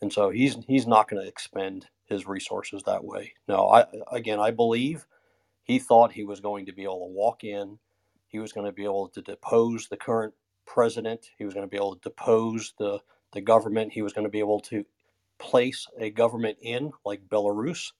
And 0.00 0.12
so 0.12 0.30
he's 0.30 0.56
he's 0.66 0.86
not 0.86 1.08
going 1.08 1.22
to 1.22 1.28
expend 1.28 1.86
his 2.06 2.26
resources 2.26 2.82
that 2.84 3.04
way. 3.04 3.34
No, 3.48 3.68
I 3.68 3.86
again 4.12 4.40
I 4.40 4.50
believe 4.50 5.06
he 5.62 5.78
thought 5.78 6.12
he 6.12 6.24
was 6.24 6.40
going 6.40 6.66
to 6.66 6.72
be 6.72 6.82
able 6.82 7.06
to 7.06 7.12
walk 7.12 7.44
in, 7.44 7.78
he 8.28 8.38
was 8.38 8.52
going 8.52 8.66
to 8.66 8.72
be 8.72 8.84
able 8.84 9.08
to 9.08 9.22
depose 9.22 9.88
the 9.88 9.96
current 9.96 10.34
president, 10.66 11.26
he 11.38 11.44
was 11.44 11.54
going 11.54 11.66
to 11.66 11.70
be 11.70 11.76
able 11.76 11.94
to 11.96 12.00
depose 12.00 12.74
the 12.78 13.00
the 13.32 13.40
government, 13.40 13.92
he 13.92 14.02
was 14.02 14.12
going 14.12 14.24
to 14.26 14.30
be 14.30 14.38
able 14.38 14.60
to 14.60 14.84
place 15.38 15.86
a 15.98 16.10
government 16.10 16.56
in 16.62 16.92
like 17.04 17.28
Belarus, 17.28 17.92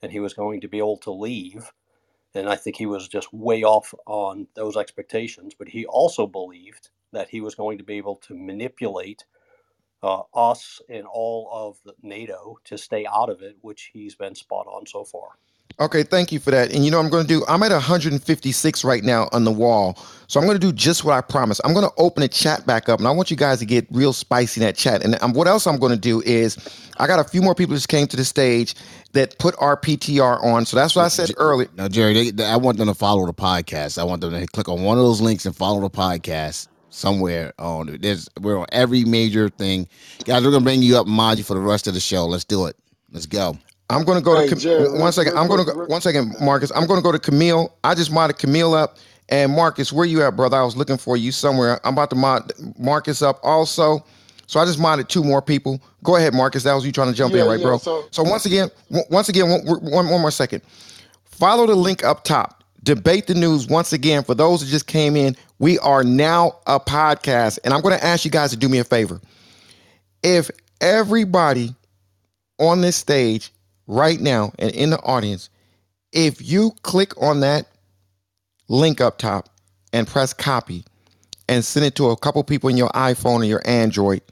and 0.00 0.10
he 0.10 0.20
was 0.20 0.34
going 0.34 0.62
to 0.62 0.68
be 0.68 0.78
able 0.78 0.96
to 0.98 1.12
leave. 1.12 1.70
And 2.34 2.48
I 2.48 2.56
think 2.56 2.76
he 2.76 2.86
was 2.86 3.08
just 3.08 3.32
way 3.32 3.62
off 3.62 3.94
on 4.06 4.46
those 4.54 4.76
expectations. 4.76 5.54
But 5.58 5.68
he 5.68 5.84
also 5.84 6.26
believed 6.26 6.88
that 7.12 7.28
he 7.28 7.42
was 7.42 7.54
going 7.54 7.76
to 7.78 7.84
be 7.84 7.98
able 7.98 8.16
to 8.16 8.34
manipulate 8.34 9.26
uh, 10.02 10.22
us 10.34 10.80
and 10.88 11.04
all 11.06 11.48
of 11.52 11.94
NATO 12.02 12.58
to 12.64 12.78
stay 12.78 13.06
out 13.06 13.28
of 13.28 13.42
it, 13.42 13.56
which 13.60 13.90
he's 13.92 14.14
been 14.14 14.34
spot 14.34 14.66
on 14.66 14.86
so 14.86 15.04
far. 15.04 15.28
Okay, 15.80 16.02
thank 16.02 16.32
you 16.32 16.38
for 16.38 16.50
that. 16.50 16.72
And 16.72 16.84
you 16.84 16.90
know 16.90 16.98
I'm 16.98 17.08
going 17.10 17.26
to 17.26 17.28
do? 17.28 17.44
I'm 17.48 17.62
at 17.62 17.72
156 17.72 18.84
right 18.84 19.02
now 19.02 19.28
on 19.32 19.44
the 19.44 19.50
wall. 19.50 19.98
So 20.28 20.40
I'm 20.40 20.46
going 20.46 20.58
to 20.58 20.66
do 20.66 20.72
just 20.72 21.04
what 21.04 21.14
I 21.14 21.20
promised. 21.20 21.60
I'm 21.64 21.74
going 21.74 21.84
to 21.86 21.92
open 21.98 22.22
the 22.22 22.28
chat 22.28 22.66
back 22.66 22.88
up 22.88 22.98
and 23.00 23.08
I 23.08 23.10
want 23.10 23.30
you 23.30 23.36
guys 23.36 23.58
to 23.58 23.66
get 23.66 23.86
real 23.90 24.12
spicy 24.12 24.60
in 24.60 24.66
that 24.66 24.76
chat. 24.76 25.04
And 25.04 25.20
um, 25.22 25.32
what 25.32 25.46
else 25.46 25.66
I'm 25.66 25.78
going 25.78 25.92
to 25.92 25.98
do 25.98 26.22
is 26.22 26.56
I 26.98 27.06
got 27.06 27.18
a 27.20 27.24
few 27.24 27.42
more 27.42 27.54
people 27.54 27.74
just 27.74 27.88
came 27.88 28.06
to 28.06 28.16
the 28.16 28.24
stage 28.24 28.74
that 29.12 29.38
put 29.38 29.54
our 29.58 29.76
PTR 29.76 30.42
on. 30.42 30.64
So 30.64 30.76
that's 30.76 30.96
what 30.96 31.04
I 31.04 31.08
said 31.08 31.32
earlier. 31.36 31.68
Now, 31.76 31.88
Jerry, 31.88 32.14
they, 32.14 32.30
they- 32.30 32.46
I 32.46 32.56
want 32.56 32.78
them 32.78 32.88
to 32.88 32.94
follow 32.94 33.26
the 33.26 33.34
podcast. 33.34 33.98
I 33.98 34.04
want 34.04 34.20
them 34.20 34.32
to 34.32 34.46
click 34.46 34.68
on 34.68 34.82
one 34.82 34.98
of 34.98 35.04
those 35.04 35.20
links 35.20 35.46
and 35.46 35.54
follow 35.54 35.80
the 35.80 35.90
podcast 35.90 36.68
somewhere 36.90 37.52
on. 37.58 37.98
There's 38.00 38.28
we're 38.40 38.58
on 38.58 38.66
every 38.72 39.04
major 39.04 39.48
thing. 39.48 39.88
Guys, 40.24 40.44
we're 40.44 40.50
gonna 40.50 40.64
bring 40.64 40.82
you 40.82 40.96
up, 40.98 41.06
you 41.06 41.44
for 41.44 41.54
the 41.54 41.60
rest 41.60 41.86
of 41.86 41.94
the 41.94 42.00
show. 42.00 42.26
Let's 42.26 42.44
do 42.44 42.66
it. 42.66 42.76
Let's 43.10 43.26
go. 43.26 43.56
I'm 43.92 44.04
going 44.04 44.18
to 44.18 44.24
go 44.24 44.38
Hey, 44.38 44.48
to 44.48 44.56
Cam- 44.56 44.98
one 45.00 45.12
second. 45.12 45.36
I'm 45.38 45.46
going 45.48 45.64
to 45.64 45.72
go 45.72 45.84
one 45.86 46.00
second, 46.00 46.34
Marcus. 46.40 46.72
I'm 46.74 46.86
going 46.86 46.98
to 46.98 47.02
go 47.04 47.12
to 47.12 47.18
Camille. 47.18 47.74
I 47.84 47.94
just 47.94 48.10
modded 48.10 48.38
Camille 48.38 48.74
up. 48.74 48.96
And 49.28 49.52
Marcus, 49.52 49.92
where 49.92 50.04
you 50.04 50.22
at, 50.22 50.36
brother? 50.36 50.56
I 50.58 50.62
was 50.62 50.76
looking 50.76 50.98
for 50.98 51.16
you 51.16 51.32
somewhere. 51.32 51.80
I'm 51.86 51.94
about 51.94 52.10
to 52.10 52.16
mod 52.16 52.52
Marcus 52.78 53.22
up 53.22 53.38
also. 53.42 54.04
So 54.46 54.60
I 54.60 54.64
just 54.66 54.78
modded 54.78 55.08
two 55.08 55.24
more 55.24 55.40
people. 55.40 55.80
Go 56.02 56.16
ahead, 56.16 56.34
Marcus. 56.34 56.64
That 56.64 56.74
was 56.74 56.84
you 56.84 56.92
trying 56.92 57.08
to 57.08 57.14
jump 57.14 57.32
Yeah, 57.32 57.42
in, 57.42 57.48
right, 57.48 57.58
yeah, 57.60 57.66
bro? 57.66 57.78
so- 57.78 58.04
So 58.10 58.22
once 58.22 58.44
again, 58.44 58.70
w- 58.90 59.06
once 59.10 59.28
again, 59.30 59.48
one, 59.48 59.60
one, 59.64 60.08
one 60.10 60.20
more 60.20 60.30
second. 60.30 60.62
Follow 61.24 61.66
the 61.66 61.74
link 61.76 62.04
up 62.04 62.24
top. 62.24 62.62
Debate 62.82 63.26
the 63.28 63.34
news 63.34 63.68
once 63.68 63.92
again. 63.92 64.24
For 64.24 64.34
those 64.34 64.60
that 64.60 64.66
just 64.66 64.86
came 64.88 65.16
in, 65.16 65.36
we 65.60 65.78
are 65.78 66.02
now 66.04 66.58
a 66.66 66.80
podcast, 66.80 67.58
and 67.64 67.72
I'm 67.72 67.80
going 67.80 67.96
to 67.96 68.04
ask 68.04 68.24
you 68.24 68.30
guys 68.30 68.50
to 68.50 68.56
do 68.56 68.68
me 68.68 68.78
a 68.78 68.84
favor. 68.84 69.20
If 70.22 70.50
everybody 70.80 71.74
on 72.58 72.80
this 72.80 72.96
stage 72.96 73.52
right 73.92 74.20
now 74.20 74.52
and 74.58 74.70
in 74.72 74.90
the 74.90 75.00
audience, 75.00 75.50
if 76.12 76.42
you 76.42 76.72
click 76.82 77.20
on 77.20 77.40
that 77.40 77.66
link 78.68 79.00
up 79.00 79.18
top 79.18 79.48
and 79.92 80.06
press 80.06 80.32
copy 80.32 80.84
and 81.48 81.64
send 81.64 81.84
it 81.84 81.94
to 81.96 82.10
a 82.10 82.16
couple 82.16 82.42
people 82.44 82.70
in 82.70 82.76
your 82.76 82.88
iPhone 82.90 83.40
or 83.40 83.44
your 83.44 83.62
Android, 83.64 84.22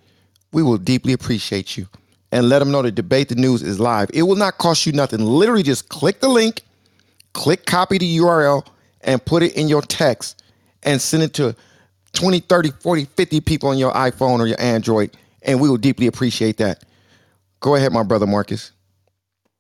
we 0.53 0.63
will 0.63 0.79
deeply 0.79 1.13
appreciate 1.13 1.77
you. 1.77 1.87
And 2.33 2.49
let 2.49 2.61
them 2.61 2.71
know 2.71 2.83
that 2.83 2.95
Debate 2.95 3.29
the 3.29 3.35
News 3.35 3.61
is 3.63 3.81
live. 3.81 4.09
It 4.15 4.23
will 4.23 4.37
not 4.37 4.59
cost 4.59 4.87
you 4.87 4.93
nothing. 4.93 5.21
Literally, 5.21 5.65
just 5.65 5.89
click 5.89 6.21
the 6.21 6.29
link, 6.29 6.63
click 7.33 7.67
copy 7.67 7.99
the 7.99 8.19
URL, 8.19 8.65
and 9.01 9.25
put 9.25 9.43
it 9.43 9.55
in 9.55 9.69
your 9.69 9.83
text 9.83 10.43
and 10.85 11.01
send 11.01 11.25
it 11.25 11.35
to 11.35 11.57
20, 12.13 12.41
30, 12.41 12.71
40, 12.71 13.05
50 13.05 13.41
people 13.41 13.69
on 13.69 13.79
your 13.79 13.93
iPhone 13.93 14.39
or 14.39 14.47
your 14.47 14.61
Android. 14.61 15.17
And 15.43 15.61
we 15.61 15.69
will 15.69 15.77
deeply 15.77 16.07
appreciate 16.07 16.57
that. 16.59 16.85
Go 17.59 17.75
ahead, 17.75 17.93
my 17.93 18.05
brother 18.05 18.27
Marcus. 18.27 18.71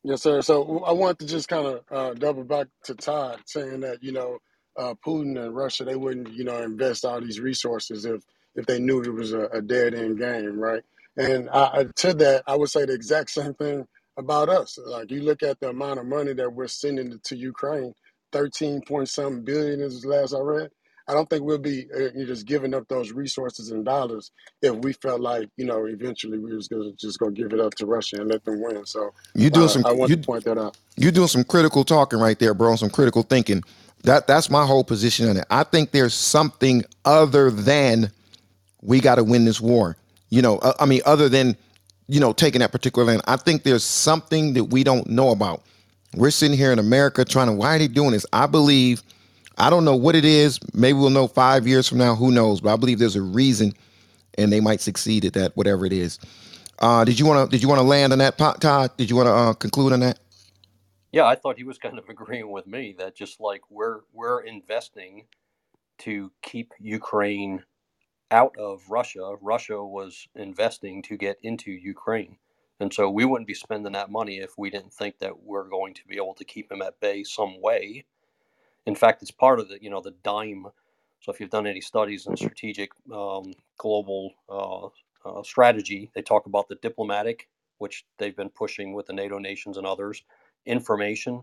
Yes, 0.02 0.22
sir. 0.22 0.40
So 0.40 0.80
I 0.84 0.92
want 0.92 1.18
to 1.18 1.26
just 1.26 1.48
kind 1.48 1.66
of 1.66 1.80
uh, 1.90 2.14
double 2.14 2.44
back 2.44 2.68
to 2.84 2.94
Todd 2.94 3.40
saying 3.46 3.80
that 3.80 4.02
you 4.02 4.12
know 4.12 4.38
uh, 4.78 4.94
Putin 5.06 5.38
and 5.42 5.54
Russia 5.54 5.84
they 5.84 5.96
wouldn't 5.96 6.32
you 6.32 6.44
know 6.44 6.62
invest 6.62 7.04
all 7.04 7.20
these 7.20 7.38
resources 7.40 8.06
if 8.06 8.22
if 8.54 8.64
they 8.66 8.80
knew 8.80 9.02
it 9.02 9.12
was 9.12 9.32
a, 9.32 9.44
a 9.48 9.60
dead 9.60 9.94
end 9.94 10.18
game, 10.18 10.58
right? 10.58 10.82
And 11.18 11.50
I, 11.50 11.84
to 11.96 12.14
that, 12.14 12.44
I 12.46 12.56
would 12.56 12.70
say 12.70 12.86
the 12.86 12.94
exact 12.94 13.30
same 13.30 13.52
thing 13.54 13.86
about 14.18 14.48
us. 14.48 14.78
Like 14.82 15.10
you 15.10 15.22
look 15.22 15.42
at 15.42 15.60
the 15.60 15.68
amount 15.68 16.00
of 16.00 16.06
money 16.06 16.32
that 16.32 16.52
we're 16.52 16.66
sending 16.68 17.20
to 17.22 17.36
Ukraine, 17.36 17.92
thirteen 18.32 18.80
point 18.80 19.10
something 19.10 19.44
billion 19.44 19.80
is 19.82 20.00
the 20.00 20.08
last 20.08 20.32
I 20.34 20.38
read. 20.40 20.70
I 21.10 21.14
don't 21.14 21.28
think 21.28 21.42
we'll 21.42 21.58
be 21.58 21.86
uh, 21.92 22.12
you 22.14 22.24
just 22.24 22.46
giving 22.46 22.72
up 22.72 22.86
those 22.88 23.10
resources 23.10 23.72
and 23.72 23.84
dollars 23.84 24.30
if 24.62 24.76
we 24.76 24.92
felt 24.92 25.20
like 25.20 25.48
you 25.56 25.64
know 25.64 25.86
eventually 25.86 26.38
we 26.38 26.54
was 26.54 26.68
gonna, 26.68 26.92
just 26.92 27.18
going 27.18 27.34
to 27.34 27.42
give 27.42 27.52
it 27.52 27.58
up 27.60 27.74
to 27.76 27.86
Russia 27.86 28.20
and 28.20 28.30
let 28.30 28.44
them 28.44 28.62
win. 28.62 28.86
So 28.86 29.12
You 29.34 29.50
doing 29.50 29.64
uh, 29.66 29.68
some 29.70 29.86
I 29.86 29.92
want 29.92 30.10
you 30.10 30.16
to 30.16 30.22
point 30.22 30.44
that 30.44 30.56
out. 30.56 30.76
you're 30.96 31.10
doing 31.10 31.26
some 31.28 31.42
critical 31.42 31.84
talking 31.84 32.20
right 32.20 32.38
there, 32.38 32.54
bro. 32.54 32.76
Some 32.76 32.90
critical 32.90 33.22
thinking. 33.24 33.64
That 34.04 34.28
that's 34.28 34.48
my 34.48 34.64
whole 34.64 34.84
position 34.84 35.28
on 35.28 35.36
it. 35.36 35.46
I 35.50 35.64
think 35.64 35.90
there's 35.90 36.14
something 36.14 36.84
other 37.04 37.50
than 37.50 38.12
we 38.80 39.00
got 39.00 39.16
to 39.16 39.24
win 39.24 39.44
this 39.44 39.60
war. 39.60 39.96
You 40.30 40.42
know, 40.42 40.58
uh, 40.58 40.74
I 40.78 40.86
mean, 40.86 41.00
other 41.04 41.28
than 41.28 41.56
you 42.06 42.20
know 42.20 42.32
taking 42.32 42.60
that 42.60 42.70
particular 42.70 43.06
land. 43.06 43.22
I 43.26 43.36
think 43.36 43.64
there's 43.64 43.84
something 43.84 44.54
that 44.54 44.64
we 44.64 44.84
don't 44.84 45.08
know 45.08 45.30
about. 45.30 45.62
We're 46.14 46.30
sitting 46.30 46.56
here 46.56 46.72
in 46.72 46.78
America 46.78 47.24
trying 47.24 47.48
to. 47.48 47.52
Why 47.52 47.74
are 47.74 47.78
they 47.80 47.88
doing 47.88 48.12
this? 48.12 48.26
I 48.32 48.46
believe. 48.46 49.02
I 49.60 49.70
don't 49.70 49.86
know 49.86 49.96
what 49.96 50.16
it 50.16 50.26
is. 50.26 50.60
Maybe 50.74 50.98
we'll 50.98 51.10
know 51.10 51.28
five 51.28 51.68
years 51.68 51.88
from 51.88 51.98
now. 51.98 52.16
Who 52.16 52.32
knows? 52.32 52.62
But 52.62 52.74
I 52.74 52.76
believe 52.76 53.00
there's 53.00 53.16
a 53.16 53.22
reason, 53.22 53.74
and 54.38 54.52
they 54.52 54.60
might 54.60 54.82
succeed 54.82 55.24
at 55.26 55.34
that. 55.34 55.56
Whatever 55.56 55.86
it 55.86 55.94
is. 55.94 56.18
Uh, 56.80 57.04
did 57.04 57.20
you 57.20 57.26
want 57.26 57.50
to? 57.50 57.56
Did 57.56 57.62
you 57.62 57.68
want 57.68 57.80
to 57.80 57.86
land 57.86 58.12
on 58.12 58.20
that, 58.20 58.38
Todd? 58.38 58.96
Did 58.98 59.10
you 59.10 59.16
want 59.16 59.28
to 59.28 59.32
uh, 59.32 59.54
conclude 59.54 59.92
on 59.94 60.00
that? 60.00 60.18
Yeah, 61.12 61.26
I 61.26 61.36
thought 61.36 61.58
he 61.58 61.64
was 61.64 61.78
kind 61.78 61.98
of 61.98 62.08
agreeing 62.08 62.50
with 62.50 62.66
me 62.66 62.94
that 62.98 63.16
just 63.16 63.40
like 63.40 63.62
we're 63.70 64.00
we're 64.12 64.40
investing 64.42 65.26
to 66.00 66.32
keep 66.42 66.72
Ukraine 66.80 67.64
out 68.30 68.56
of 68.58 68.82
Russia, 68.90 69.36
Russia 69.40 69.82
was 69.84 70.28
investing 70.36 71.02
to 71.04 71.16
get 71.16 71.38
into 71.42 71.72
Ukraine. 71.72 72.38
And 72.80 72.92
so 72.94 73.10
we 73.10 73.24
wouldn't 73.26 73.48
be 73.48 73.54
spending 73.54 73.92
that 73.94 74.10
money 74.10 74.38
if 74.38 74.58
we 74.58 74.70
didn't 74.70 74.94
think 74.94 75.18
that 75.20 75.42
we're 75.42 75.68
going 75.68 75.94
to 75.94 76.06
be 76.08 76.16
able 76.16 76.34
to 76.34 76.44
keep 76.44 76.72
him 76.72 76.82
at 76.82 77.00
bay 77.00 77.24
some 77.24 77.60
way. 77.62 78.06
In 78.86 78.94
fact, 78.94 79.22
it's 79.22 79.30
part 79.30 79.60
of 79.60 79.68
the, 79.68 79.82
you 79.82 79.90
know, 79.90 80.00
the 80.00 80.14
dime. 80.24 80.66
So 81.20 81.32
if 81.32 81.40
you've 81.40 81.50
done 81.50 81.66
any 81.66 81.80
studies 81.80 82.26
in 82.26 82.36
strategic 82.36 82.90
um, 83.12 83.52
global 83.78 84.32
uh, 84.48 84.86
uh, 85.28 85.42
strategy, 85.42 86.10
they 86.14 86.22
talk 86.22 86.46
about 86.46 86.68
the 86.68 86.76
diplomatic, 86.76 87.48
which 87.78 88.04
they've 88.18 88.36
been 88.36 88.50
pushing 88.50 88.94
with 88.94 89.06
the 89.06 89.12
NATO 89.12 89.38
nations 89.38 89.76
and 89.76 89.86
others, 89.86 90.22
information. 90.66 91.42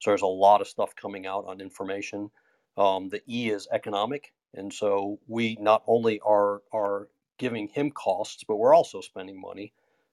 So 0.00 0.10
there's 0.10 0.22
a 0.22 0.26
lot 0.26 0.60
of 0.60 0.68
stuff 0.68 0.94
coming 0.96 1.26
out 1.26 1.44
on 1.46 1.60
information. 1.60 2.30
Um, 2.76 3.08
the 3.08 3.22
E 3.28 3.50
is 3.50 3.68
economic, 3.72 4.32
and 4.54 4.72
so 4.72 5.18
we 5.26 5.56
not 5.60 5.82
only 5.86 6.20
are 6.20 6.62
are 6.72 7.08
giving 7.38 7.68
him 7.68 7.90
costs, 7.90 8.44
but 8.46 8.56
we're 8.56 8.74
also 8.74 9.00
spending 9.00 9.40
money. 9.40 9.72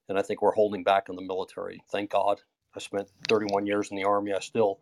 And 0.09 0.17
I 0.17 0.21
think 0.21 0.41
we're 0.41 0.51
holding 0.53 0.83
back 0.83 1.09
on 1.09 1.15
the 1.15 1.21
military. 1.21 1.81
Thank 1.91 2.11
God. 2.11 2.41
I 2.75 2.79
spent 2.79 3.07
31 3.29 3.65
years 3.65 3.89
in 3.91 3.97
the 3.97 4.03
army. 4.03 4.33
I 4.33 4.39
still 4.39 4.79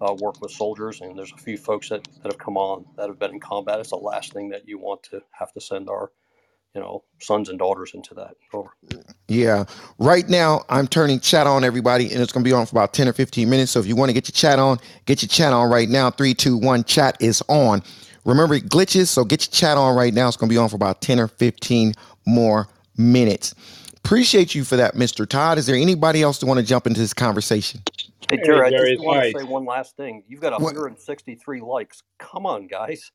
uh, 0.00 0.14
work 0.14 0.40
with 0.40 0.50
soldiers, 0.50 1.00
and 1.00 1.18
there's 1.18 1.32
a 1.32 1.36
few 1.36 1.56
folks 1.56 1.88
that, 1.88 2.06
that 2.22 2.32
have 2.32 2.38
come 2.38 2.56
on 2.56 2.84
that 2.96 3.08
have 3.08 3.18
been 3.18 3.32
in 3.32 3.40
combat. 3.40 3.80
It's 3.80 3.90
the 3.90 3.96
last 3.96 4.32
thing 4.32 4.50
that 4.50 4.68
you 4.68 4.78
want 4.78 5.02
to 5.04 5.22
have 5.32 5.52
to 5.52 5.60
send 5.60 5.88
our 5.88 6.10
you 6.74 6.80
know 6.80 7.02
sons 7.20 7.48
and 7.48 7.58
daughters 7.58 7.92
into 7.94 8.14
that. 8.14 8.36
Over. 8.52 8.70
Yeah. 9.28 9.64
Right 9.98 10.28
now, 10.28 10.62
I'm 10.68 10.86
turning 10.86 11.20
chat 11.20 11.46
on, 11.46 11.64
everybody, 11.64 12.12
and 12.12 12.22
it's 12.22 12.32
going 12.32 12.44
to 12.44 12.48
be 12.48 12.54
on 12.54 12.66
for 12.66 12.74
about 12.74 12.92
10 12.92 13.08
or 13.08 13.12
15 13.12 13.48
minutes. 13.48 13.72
So 13.72 13.80
if 13.80 13.86
you 13.86 13.96
want 13.96 14.10
to 14.10 14.12
get 14.12 14.28
your 14.28 14.34
chat 14.34 14.58
on, 14.58 14.78
get 15.06 15.22
your 15.22 15.28
chat 15.28 15.52
on 15.52 15.70
right 15.70 15.88
now. 15.88 16.10
Three, 16.10 16.34
two, 16.34 16.56
one, 16.56 16.84
chat 16.84 17.16
is 17.20 17.42
on. 17.48 17.82
Remember, 18.24 18.54
it 18.54 18.68
glitches, 18.68 19.06
so 19.08 19.24
get 19.24 19.46
your 19.46 19.52
chat 19.52 19.78
on 19.78 19.96
right 19.96 20.12
now. 20.12 20.28
It's 20.28 20.36
going 20.36 20.48
to 20.48 20.52
be 20.52 20.58
on 20.58 20.68
for 20.68 20.76
about 20.76 21.00
10 21.00 21.18
or 21.20 21.28
15 21.28 21.94
more 22.26 22.68
minutes. 22.96 23.54
Appreciate 23.96 24.54
you 24.54 24.64
for 24.64 24.76
that, 24.76 24.94
Mr. 24.94 25.28
Todd. 25.28 25.58
Is 25.58 25.66
there 25.66 25.76
anybody 25.76 26.22
else 26.22 26.38
that 26.38 26.46
want 26.46 26.60
to 26.60 26.66
jump 26.66 26.86
into 26.86 27.00
this 27.00 27.14
conversation? 27.14 27.82
Hey 28.30 28.38
Hey, 28.38 28.42
Jerry, 28.42 28.66
I 28.66 28.72
just 28.72 28.94
it's 28.94 29.04
want 29.04 29.22
to 29.24 29.28
say 29.30 29.44
one 29.44 29.64
last 29.66 29.96
thing. 29.96 30.24
You've 30.28 30.40
got 30.42 30.52
What? 30.56 30.74
163 30.74 31.60
likes. 31.62 32.02
Come 32.18 32.46
on, 32.46 32.66
guys. 32.66 33.12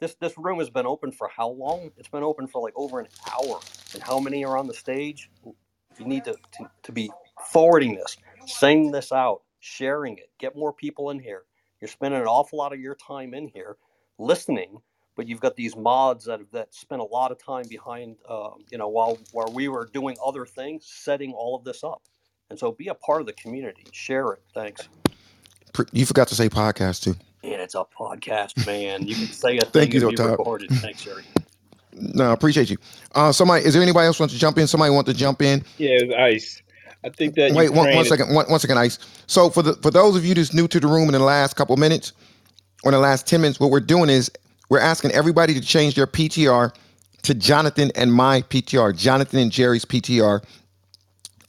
This 0.00 0.16
this 0.20 0.34
room 0.38 0.58
has 0.60 0.70
been 0.70 0.86
open 0.86 1.12
for 1.12 1.28
how 1.28 1.48
long? 1.50 1.90
It's 1.96 2.08
been 2.08 2.22
open 2.24 2.48
for 2.48 2.62
like 2.62 2.74
over 2.76 3.00
an 3.00 3.08
hour. 3.32 3.60
And 3.94 4.02
how 4.02 4.20
many 4.20 4.44
are 4.44 4.58
on 4.58 4.66
the 4.68 4.74
stage? 4.74 5.30
You 5.98 6.06
need 6.06 6.24
to, 6.24 6.36
to, 6.58 6.70
to 6.84 6.92
be 6.92 7.10
forwarding 7.52 7.96
this, 7.96 8.18
sending 8.46 8.92
this 8.92 9.12
out, 9.12 9.42
sharing 9.60 10.18
it, 10.18 10.30
get 10.38 10.56
more 10.56 10.72
people 10.72 11.10
in 11.10 11.20
here. 11.20 11.44
You're 11.80 11.88
spending 11.88 12.20
an 12.20 12.26
awful 12.28 12.58
lot 12.58 12.72
of 12.72 12.80
your 12.80 12.96
time 12.96 13.34
in 13.34 13.48
here 13.48 13.76
listening, 14.18 14.78
but 15.16 15.28
you've 15.28 15.40
got 15.40 15.56
these 15.56 15.76
mods 15.76 16.26
that 16.26 16.40
that 16.52 16.74
spent 16.74 17.02
a 17.02 17.06
lot 17.06 17.32
of 17.32 17.38
time 17.38 17.66
behind, 17.68 18.16
uh, 18.28 18.50
you 18.70 18.78
know, 18.78 18.88
while 18.88 19.18
while 19.32 19.52
we 19.54 19.68
were 19.68 19.88
doing 19.92 20.16
other 20.24 20.46
things, 20.46 20.86
setting 20.86 21.32
all 21.34 21.56
of 21.56 21.64
this 21.64 21.84
up. 21.84 22.02
And 22.50 22.58
so 22.58 22.72
be 22.72 22.88
a 22.88 22.94
part 22.94 23.20
of 23.20 23.26
the 23.26 23.32
community. 23.32 23.84
Share 23.92 24.32
it. 24.32 24.42
Thanks. 24.54 24.88
You 25.92 26.06
forgot 26.06 26.28
to 26.28 26.34
say 26.34 26.48
podcast 26.48 27.02
too. 27.02 27.14
And 27.42 27.60
it's 27.60 27.74
a 27.74 27.84
podcast, 27.84 28.66
man. 28.66 29.06
You 29.06 29.14
can 29.14 29.26
say 29.26 29.58
a 29.58 29.60
thing 29.64 29.70
Thank 29.72 29.94
you, 29.94 30.00
and 30.00 30.04
though, 30.06 30.10
be 30.10 30.16
Todd. 30.16 30.30
recorded. 30.38 30.70
Thanks, 30.70 31.02
Jerry. 31.02 31.24
No, 31.92 32.30
I 32.30 32.32
appreciate 32.32 32.70
you. 32.70 32.76
Uh, 33.14 33.32
somebody, 33.32 33.64
is 33.64 33.74
there 33.74 33.82
anybody 33.82 34.06
else 34.06 34.20
want 34.20 34.30
to 34.32 34.38
jump 34.38 34.58
in? 34.58 34.66
Somebody 34.66 34.92
want 34.92 35.06
to 35.06 35.14
jump 35.14 35.42
in? 35.42 35.64
Yeah, 35.78 35.98
Ice. 36.18 36.62
I 37.04 37.08
think 37.08 37.34
that 37.34 37.52
Wait, 37.52 37.70
one, 37.70 37.94
one 37.94 38.04
second. 38.04 38.34
One, 38.34 38.46
one 38.50 38.58
second, 38.60 38.78
Ice. 38.78 38.98
So 39.26 39.48
for 39.48 39.62
the 39.62 39.74
for 39.74 39.90
those 39.90 40.16
of 40.16 40.24
you 40.24 40.34
that's 40.34 40.52
new 40.52 40.66
to 40.68 40.80
the 40.80 40.86
room 40.88 41.04
in 41.08 41.12
the 41.12 41.20
last 41.20 41.54
couple 41.56 41.74
of 41.74 41.78
minutes, 41.78 42.12
or 42.84 42.90
in 42.90 42.92
the 42.92 43.00
last 43.00 43.26
10 43.26 43.40
minutes, 43.40 43.60
what 43.60 43.70
we're 43.70 43.80
doing 43.80 44.10
is 44.10 44.30
we're 44.68 44.80
asking 44.80 45.12
everybody 45.12 45.54
to 45.54 45.60
change 45.60 45.94
their 45.94 46.06
PTR 46.06 46.74
to 47.22 47.34
Jonathan 47.34 47.90
and 47.94 48.12
my 48.12 48.42
PTR, 48.42 48.96
Jonathan 48.96 49.38
and 49.38 49.52
Jerry's 49.52 49.84
PTR. 49.84 50.42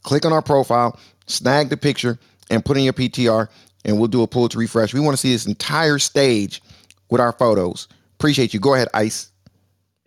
Click 0.08 0.26
on 0.26 0.32
our 0.32 0.42
profile, 0.42 0.98
snag 1.26 1.68
the 1.68 1.76
picture, 1.76 2.18
and 2.50 2.64
put 2.64 2.78
in 2.78 2.84
your 2.86 2.94
PTR, 2.94 3.50
and 3.84 4.00
we'll 4.00 4.08
do 4.08 4.24
a 4.24 4.28
pull 4.28 4.48
to 4.48 4.58
refresh. 4.58 4.94
We 4.94 5.02
want 5.02 5.12
to 5.12 5.18
see 5.18 5.34
this 5.34 5.46
entire 5.46 6.00
stage 6.00 6.62
with 7.10 7.20
our 7.20 7.34
photos. 7.34 7.90
Appreciate 8.14 8.54
you. 8.54 8.62
Go 8.62 8.74
ahead, 8.74 8.88
Ice. 8.94 9.34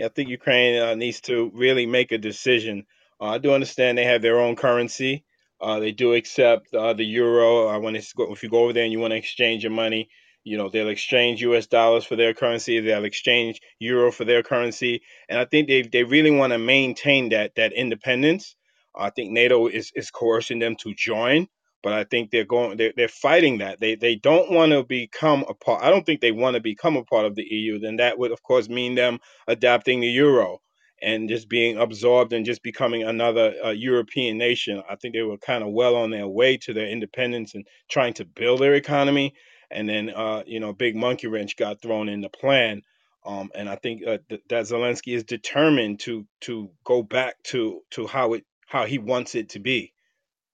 I 0.02 0.08
think 0.08 0.30
Ukraine 0.30 0.80
uh, 0.80 0.94
needs 0.94 1.20
to 1.22 1.52
really 1.54 1.84
make 1.84 2.12
a 2.12 2.16
decision. 2.16 2.86
Uh, 3.20 3.26
I 3.26 3.36
do 3.38 3.52
understand 3.52 3.98
they 3.98 4.06
have 4.06 4.22
their 4.22 4.40
own 4.40 4.56
currency. 4.56 5.22
Uh, 5.60 5.80
they 5.80 5.92
do 5.92 6.14
accept 6.14 6.72
uh, 6.74 6.94
the 6.94 7.04
euro. 7.04 7.78
When 7.78 7.94
it's 7.94 8.14
go, 8.14 8.32
if 8.32 8.42
you 8.42 8.48
go 8.48 8.64
over 8.64 8.72
there 8.72 8.84
and 8.84 8.92
you 8.92 9.00
want 9.00 9.10
to 9.10 9.18
exchange 9.18 9.62
your 9.64 9.72
money, 9.72 10.08
you 10.44 10.56
know 10.56 10.70
they'll 10.70 10.88
exchange 10.88 11.42
U.S. 11.42 11.66
dollars 11.66 12.06
for 12.06 12.16
their 12.16 12.32
currency. 12.32 12.80
They'll 12.80 13.04
exchange 13.04 13.60
euro 13.78 14.10
for 14.10 14.24
their 14.24 14.42
currency, 14.42 15.02
and 15.28 15.38
I 15.38 15.44
think 15.44 15.68
they 15.68 15.82
they 15.82 16.04
really 16.04 16.30
want 16.30 16.54
to 16.54 16.58
maintain 16.58 17.28
that 17.28 17.56
that 17.56 17.74
independence. 17.74 18.56
I 18.96 19.10
think 19.10 19.32
NATO 19.32 19.68
is 19.68 19.92
is 19.96 20.10
coercing 20.10 20.58
them 20.60 20.76
to 20.82 20.94
join, 20.96 21.48
but 21.82 21.92
I 21.94 22.04
think 22.04 22.30
they're 22.30 22.44
going 22.46 22.76
they're, 22.78 22.92
they're 22.96 23.08
fighting 23.08 23.58
that. 23.58 23.80
They 23.80 23.96
they 23.96 24.16
don't 24.16 24.50
want 24.52 24.72
to 24.72 24.84
become 24.84 25.44
a 25.48 25.54
part. 25.54 25.82
I 25.82 25.90
don't 25.90 26.06
think 26.06 26.20
they 26.20 26.32
want 26.32 26.54
to 26.56 26.60
become 26.62 26.96
a 26.96 27.04
part 27.04 27.26
of 27.26 27.34
the 27.36 27.44
EU. 27.44 27.78
Then 27.80 27.96
that 27.96 28.18
would 28.18 28.32
of 28.32 28.42
course 28.42 28.68
mean 28.68 28.96
them 28.96 29.18
adapting 29.48 30.00
the 30.00 30.08
euro 30.08 30.58
and 31.02 31.28
just 31.28 31.48
being 31.48 31.78
absorbed 31.78 32.32
and 32.32 32.46
just 32.46 32.62
becoming 32.62 33.04
another 33.04 33.54
uh, 33.64 33.70
European 33.70 34.38
nation. 34.38 34.82
I 34.90 34.96
think 34.96 35.14
they 35.14 35.22
were 35.22 35.38
kind 35.38 35.64
of 35.64 35.70
well 35.72 35.96
on 35.96 36.10
their 36.10 36.28
way 36.28 36.58
to 36.58 36.74
their 36.74 36.88
independence 36.88 37.54
and 37.54 37.66
trying 37.90 38.14
to 38.14 38.24
build 38.26 38.60
their 38.60 38.74
economy. 38.74 39.34
And 39.70 39.88
then, 39.88 40.10
uh, 40.10 40.42
you 40.46 40.60
know, 40.60 40.72
big 40.74 40.96
monkey 40.96 41.28
wrench 41.28 41.56
got 41.56 41.82
thrown 41.82 42.08
in 42.08 42.20
the 42.22 42.30
plan. 42.30 42.82
Um, 43.26 43.50
and 43.54 43.68
I 43.68 43.76
think 43.76 44.02
uh, 44.06 44.18
th- 44.28 44.42
that 44.50 44.64
Zelensky 44.66 45.14
is 45.14 45.24
determined 45.24 46.00
to 46.00 46.26
to 46.42 46.70
go 46.84 47.02
back 47.02 47.36
to 47.44 47.80
to 47.92 48.06
how 48.06 48.34
it 48.34 48.44
how 48.70 48.86
he 48.86 48.98
wants 48.98 49.34
it 49.34 49.50
to 49.50 49.58
be. 49.58 49.92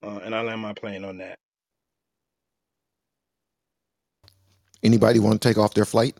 Uh, 0.03 0.21
and 0.25 0.35
I 0.35 0.41
land 0.43 0.61
my 0.63 0.73
plane 0.73 1.05
on 1.05 1.19
that. 1.19 1.39
Anybody 4.83 5.19
want 5.19 5.41
to 5.41 5.49
take 5.49 5.59
off 5.59 5.75
their 5.75 5.85
flight? 5.85 6.17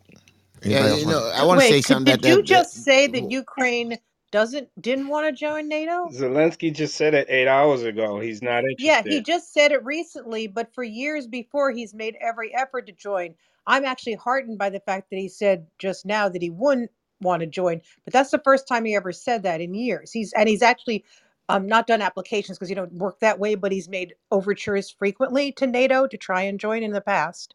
Anybody 0.63 0.85
Yeah, 0.85 0.91
else 0.91 1.01
you 1.01 1.07
want- 1.07 1.17
know, 1.17 1.31
I 1.31 1.45
want 1.45 1.61
to 1.61 1.67
say 1.69 1.81
something 1.81 2.05
did 2.05 2.23
that, 2.23 2.29
you 2.29 2.37
that, 2.39 2.47
just 2.47 2.75
that 2.75 2.81
say 2.83 3.07
that 3.07 3.31
Ukraine 3.31 3.99
doesn't 4.33 4.69
didn't 4.81 5.09
want 5.09 5.27
to 5.27 5.33
join 5.33 5.69
NATO? 5.69 6.09
Zelensky 6.11 6.75
just 6.75 6.97
said 6.97 7.15
it 7.15 7.29
eight 7.31 7.49
hours 7.49 7.83
ago. 7.83 8.21
He's 8.21 8.43
not 8.43 8.59
interested. 8.65 8.85
Yeah, 8.85 9.03
he 9.03 9.21
just 9.23 9.55
said 9.55 9.73
it 9.73 9.85
recently, 9.85 10.47
but 10.49 10.75
for 10.75 10.85
years 10.85 11.27
before, 11.27 11.71
he's 11.71 11.95
made 11.95 12.17
every 12.21 12.55
effort 12.55 12.87
to 12.89 12.93
join. 12.93 13.35
I'm 13.67 13.85
actually 13.85 14.15
heartened 14.15 14.59
by 14.59 14.71
the 14.71 14.81
fact 14.81 15.11
that 15.11 15.17
he 15.19 15.29
said 15.29 15.67
just 15.79 16.05
now 16.05 16.29
that 16.29 16.43
he 16.43 16.51
wouldn't 16.51 16.91
want 17.23 17.41
to 17.41 17.47
join, 17.47 17.81
but 18.05 18.13
that's 18.13 18.31
the 18.31 18.41
first 18.45 18.69
time 18.69 18.85
he 18.85 18.95
ever 18.95 19.13
said 19.13 19.43
that 19.45 19.61
in 19.63 19.75
years. 19.75 20.13
He's 20.13 20.33
and 20.35 20.49
he's 20.49 20.63
actually 20.63 21.05
um, 21.49 21.67
not 21.67 21.87
done 21.87 22.03
applications 22.03 22.59
because 22.59 22.71
you 22.71 22.77
don't 22.77 22.93
work 22.95 23.21
that 23.21 23.39
way, 23.39 23.55
but 23.55 23.73
he's 23.73 23.89
made 23.89 24.15
overtures 24.31 24.91
frequently 24.91 25.53
to 25.53 25.67
NATO 25.67 26.07
to 26.07 26.17
try 26.17 26.43
and 26.43 26.59
join 26.59 26.83
in 26.83 26.93
the 26.93 27.01
past. 27.01 27.55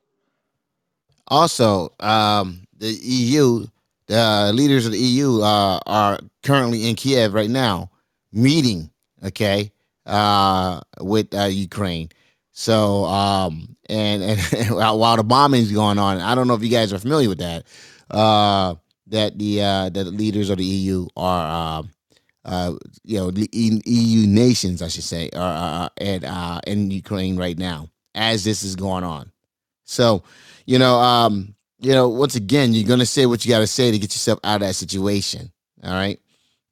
Also, 1.28 1.94
um, 2.00 2.66
the 2.78 2.92
EU, 2.92 3.66
the 4.08 4.52
leaders 4.54 4.86
of 4.86 4.92
the 4.92 4.98
EU 4.98 5.42
uh, 5.42 5.80
are 5.86 6.20
currently 6.44 6.90
in 6.90 6.96
Kiev 6.96 7.34
right 7.34 7.50
now, 7.50 7.90
meeting. 8.32 8.90
Okay, 9.24 9.72
uh, 10.06 10.82
with 11.00 11.34
uh, 11.34 11.44
Ukraine. 11.44 12.10
So, 12.54 13.06
um, 13.06 13.76
and, 13.88 14.24
and 14.24 14.70
while 14.76 15.18
the 15.18 15.24
bombing's 15.24 15.72
going 15.72 16.00
on, 16.00 16.20
I 16.20 16.36
don't 16.36 16.48
know 16.48 16.56
if 16.56 16.64
you 16.64 16.70
guys 16.70 16.92
are 16.92 17.00
familiar 17.00 17.30
with 17.30 17.40
that. 17.40 17.66
Uh, 18.10 18.76
that 19.08 19.38
the 19.38 19.62
uh, 19.62 19.90
that 19.90 20.04
the 20.04 20.12
leaders 20.12 20.50
of 20.50 20.58
the 20.58 20.66
EU 20.66 21.08
are, 21.16 21.84
uh, 22.46 22.74
you 23.04 23.18
know, 23.18 23.32
the 23.32 23.50
EU 23.54 24.28
nations, 24.28 24.82
I 24.82 24.88
should 24.88 25.04
say, 25.04 25.30
are 25.36 25.86
uh, 25.86 25.90
at 26.04 26.24
uh, 26.24 26.60
in 26.66 26.90
Ukraine 26.92 27.38
right 27.38 27.58
now 27.58 27.90
as 28.16 28.44
this 28.44 28.64
is 28.64 28.76
going 28.76 29.04
on. 29.04 29.32
So, 29.86 30.24
you 30.66 30.80
know, 30.80 31.00
um, 31.00 31.56
you 31.80 31.92
know, 31.92 32.08
once 32.08 32.36
again, 32.36 32.74
you're 32.74 32.88
gonna 32.88 33.06
say 33.06 33.26
what 33.26 33.44
you 33.44 33.50
gotta 33.50 33.68
say 33.68 33.92
to 33.92 33.98
get 33.98 34.14
yourself 34.14 34.40
out 34.44 34.62
of 34.62 34.68
that 34.68 34.76
situation. 34.76 35.52
All 35.84 35.92
right. 35.92 36.20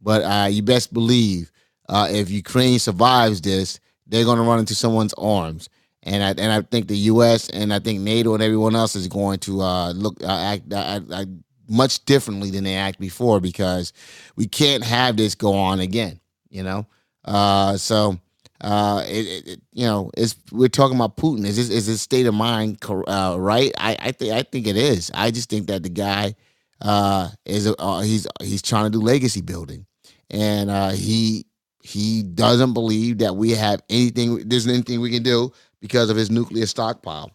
But 0.02 0.24
uh 0.24 0.48
you 0.48 0.62
best 0.62 0.94
believe 0.94 1.52
uh 1.90 2.08
if 2.10 2.30
Ukraine 2.30 2.80
survives 2.80 3.42
this, 3.42 3.80
they're 4.08 4.26
gonna 4.26 4.44
run 4.44 4.60
into 4.60 4.76
someone's 4.76 5.14
arms. 5.16 5.68
And 6.04 6.24
I 6.24 6.30
and 6.30 6.52
I 6.52 6.62
think 6.62 6.88
the 6.88 6.98
US 6.98 7.50
and 7.50 7.74
I 7.74 7.80
think 7.80 8.00
NATO 8.02 8.34
and 8.36 8.44
everyone 8.44 8.76
else 8.76 8.96
is 8.96 9.08
going 9.08 9.40
to 9.40 9.62
uh 9.62 9.92
look 9.94 10.22
uh, 10.24 10.28
act 10.28 10.72
uh, 10.72 11.02
uh, 11.12 11.26
much 11.70 12.04
differently 12.06 12.52
than 12.52 12.64
they 12.64 12.76
act 12.76 13.00
before 13.00 13.40
because 13.40 13.94
we 14.36 14.48
can't 14.48 14.84
have 14.84 15.18
this 15.18 15.36
go 15.36 15.54
on 15.54 15.80
again, 15.80 16.20
you 16.50 16.64
know? 16.64 16.86
Uh 17.26 17.78
so 17.78 18.18
uh, 18.62 19.06
it, 19.08 19.48
it, 19.48 19.62
you 19.72 19.86
know, 19.86 20.12
it's 20.18 20.36
we're 20.52 20.68
talking 20.68 20.96
about 20.98 21.16
Putin. 21.16 21.46
Is 21.46 21.56
this 21.56 21.70
is 21.70 21.86
his 21.86 22.02
state 22.02 22.26
of 22.26 22.34
mind 22.34 22.78
uh, 22.84 23.36
right? 23.40 23.72
I 23.78 23.96
I 24.00 24.12
think 24.12 24.34
I 24.34 24.44
think 24.44 24.68
it 24.68 24.76
is. 24.76 25.10
I 25.14 25.32
just 25.32 25.50
think 25.50 25.68
that 25.68 25.84
the 25.84 25.90
guy 25.90 26.36
uh, 26.82 27.30
is 27.46 27.74
uh, 27.80 28.02
he's 28.02 28.28
he's 28.42 28.62
trying 28.62 28.86
to 28.86 28.90
do 28.90 29.00
legacy 29.00 29.42
building, 29.42 29.86
and 30.30 30.70
uh, 30.70 30.90
he 30.90 31.46
he 31.82 32.24
doesn't 32.24 32.74
believe 32.74 33.20
that 33.20 33.36
we 33.36 33.52
have 33.52 33.82
anything. 33.90 34.50
There's 34.50 34.68
anything 34.68 35.00
we 35.00 35.12
can 35.12 35.24
do 35.24 35.54
because 35.80 36.10
of 36.10 36.18
his 36.18 36.30
nuclear 36.30 36.66
stockpile. 36.66 37.32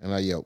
And 0.00 0.12
I 0.12 0.18
yo, 0.18 0.44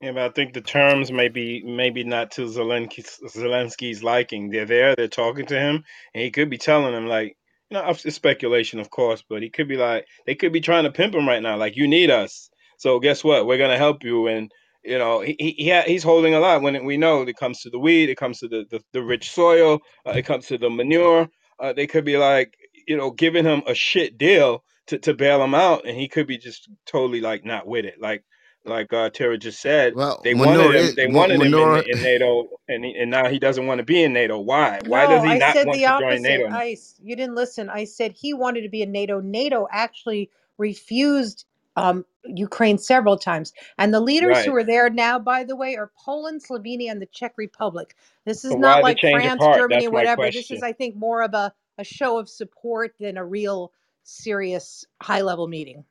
Yeah, 0.00 0.12
but 0.12 0.22
I 0.22 0.28
think 0.30 0.54
the 0.54 0.62
terms 0.62 1.12
may 1.12 1.28
be 1.28 1.62
maybe 1.62 2.04
not 2.04 2.30
to 2.32 2.42
Zelensky's, 2.46 3.18
Zelensky's 3.34 4.02
liking. 4.02 4.48
They're 4.48 4.64
there, 4.64 4.94
they're 4.96 5.08
talking 5.08 5.46
to 5.46 5.58
him, 5.58 5.84
and 6.14 6.22
he 6.24 6.30
could 6.30 6.48
be 6.48 6.56
telling 6.58 6.92
them 6.94 7.06
like, 7.06 7.36
you 7.68 7.76
know, 7.76 7.86
it's 7.88 8.14
speculation, 8.14 8.80
of 8.80 8.88
course, 8.90 9.22
but 9.28 9.42
he 9.42 9.50
could 9.50 9.68
be 9.68 9.76
like, 9.76 10.06
they 10.26 10.34
could 10.34 10.52
be 10.52 10.60
trying 10.62 10.84
to 10.84 10.90
pimp 10.92 11.14
him 11.14 11.28
right 11.28 11.42
now, 11.42 11.56
like, 11.56 11.76
you 11.76 11.86
need 11.86 12.10
us. 12.10 12.48
So 12.78 12.98
guess 12.98 13.22
what? 13.22 13.46
We're 13.46 13.58
gonna 13.58 13.76
help 13.76 14.02
you, 14.02 14.26
and 14.26 14.50
you 14.82 14.96
know, 14.96 15.20
he 15.20 15.36
he, 15.38 15.50
he 15.52 15.80
he's 15.82 16.02
holding 16.02 16.34
a 16.34 16.40
lot. 16.40 16.62
When 16.62 16.82
we 16.86 16.96
know 16.96 17.20
it 17.22 17.36
comes 17.36 17.60
to 17.62 17.70
the 17.70 17.78
weed, 17.78 18.08
it 18.08 18.16
comes 18.16 18.38
to 18.40 18.48
the 18.48 18.64
the, 18.70 18.80
the 18.94 19.02
rich 19.02 19.30
soil, 19.30 19.80
uh, 20.06 20.12
it 20.16 20.22
comes 20.22 20.46
to 20.46 20.56
the 20.56 20.70
manure. 20.70 21.28
Uh, 21.58 21.74
they 21.74 21.86
could 21.86 22.06
be 22.06 22.16
like, 22.16 22.54
you 22.88 22.96
know, 22.96 23.10
giving 23.10 23.44
him 23.44 23.62
a 23.66 23.74
shit 23.74 24.16
deal 24.16 24.64
to 24.86 24.98
to 25.00 25.12
bail 25.12 25.44
him 25.44 25.54
out, 25.54 25.86
and 25.86 25.94
he 25.96 26.08
could 26.08 26.26
be 26.26 26.38
just 26.38 26.70
totally 26.86 27.20
like 27.20 27.44
not 27.44 27.66
with 27.66 27.84
it, 27.84 28.00
like 28.00 28.24
like 28.64 28.92
uh, 28.92 29.10
Tara 29.10 29.38
just 29.38 29.60
said, 29.60 29.94
well, 29.94 30.20
they 30.24 30.34
manure 30.34 30.64
wanted 30.64 30.76
him. 30.76 30.76
is- 30.86 30.94
They 30.96 31.06
ma- 31.08 31.18
wanted 31.20 31.42
him 31.42 31.54
in, 31.54 31.84
in 31.96 32.02
NATO, 32.02 32.48
and 32.68 32.84
he, 32.84 32.94
and 32.98 33.10
now 33.10 33.28
he 33.28 33.38
doesn't 33.38 33.66
want 33.66 33.78
to 33.78 33.84
be 33.84 34.02
in 34.02 34.12
NATO. 34.12 34.38
Why? 34.38 34.80
Why 34.86 35.04
no, 35.04 35.10
does 35.10 35.24
he 35.24 35.30
I 35.30 35.38
not 35.38 35.54
said 35.54 35.66
want 35.66 35.76
the 35.78 35.82
to 35.82 35.86
join. 35.98 36.22
NATO? 36.22 36.48
I 36.50 36.76
you 37.02 37.16
didn't 37.16 37.34
listen. 37.36 37.70
I 37.70 37.84
said 37.84 38.12
he 38.12 38.34
wanted 38.34 38.62
to 38.62 38.68
be 38.68 38.82
in 38.82 38.92
NATO. 38.92 39.20
NATO 39.20 39.66
actually 39.70 40.30
refused 40.58 41.46
um, 41.76 42.04
Ukraine 42.24 42.78
several 42.78 43.16
times. 43.18 43.52
And 43.78 43.94
the 43.94 44.00
leaders 44.00 44.44
who 44.44 44.54
are 44.56 44.64
there 44.64 44.90
now, 44.90 45.18
by 45.18 45.44
the 45.44 45.56
way, 45.56 45.76
are 45.76 45.90
Poland, 46.04 46.42
Slovenia, 46.44 46.90
and 46.90 47.00
the 47.00 47.06
Czech 47.06 47.34
Republic. 47.38 47.96
This 48.26 48.44
is 48.44 48.52
So 48.52 48.58
not 48.58 48.82
like 48.82 48.98
France. 49.00 49.42
Germany, 49.54 49.76
That's 49.76 49.86
or 49.86 49.90
whatever. 49.90 50.22
This 50.30 50.50
is. 50.50 50.62
I 50.62 50.72
think, 50.72 50.96
more 50.96 51.22
of 51.22 51.34
a, 51.34 51.52
a 51.78 51.84
show 51.84 52.18
of 52.18 52.28
support 52.28 52.94
than 53.00 53.16
a 53.16 53.24
real 53.24 53.72
serious 54.04 54.84
high 55.02 55.22
level 55.22 55.48
meeting. 55.48 55.84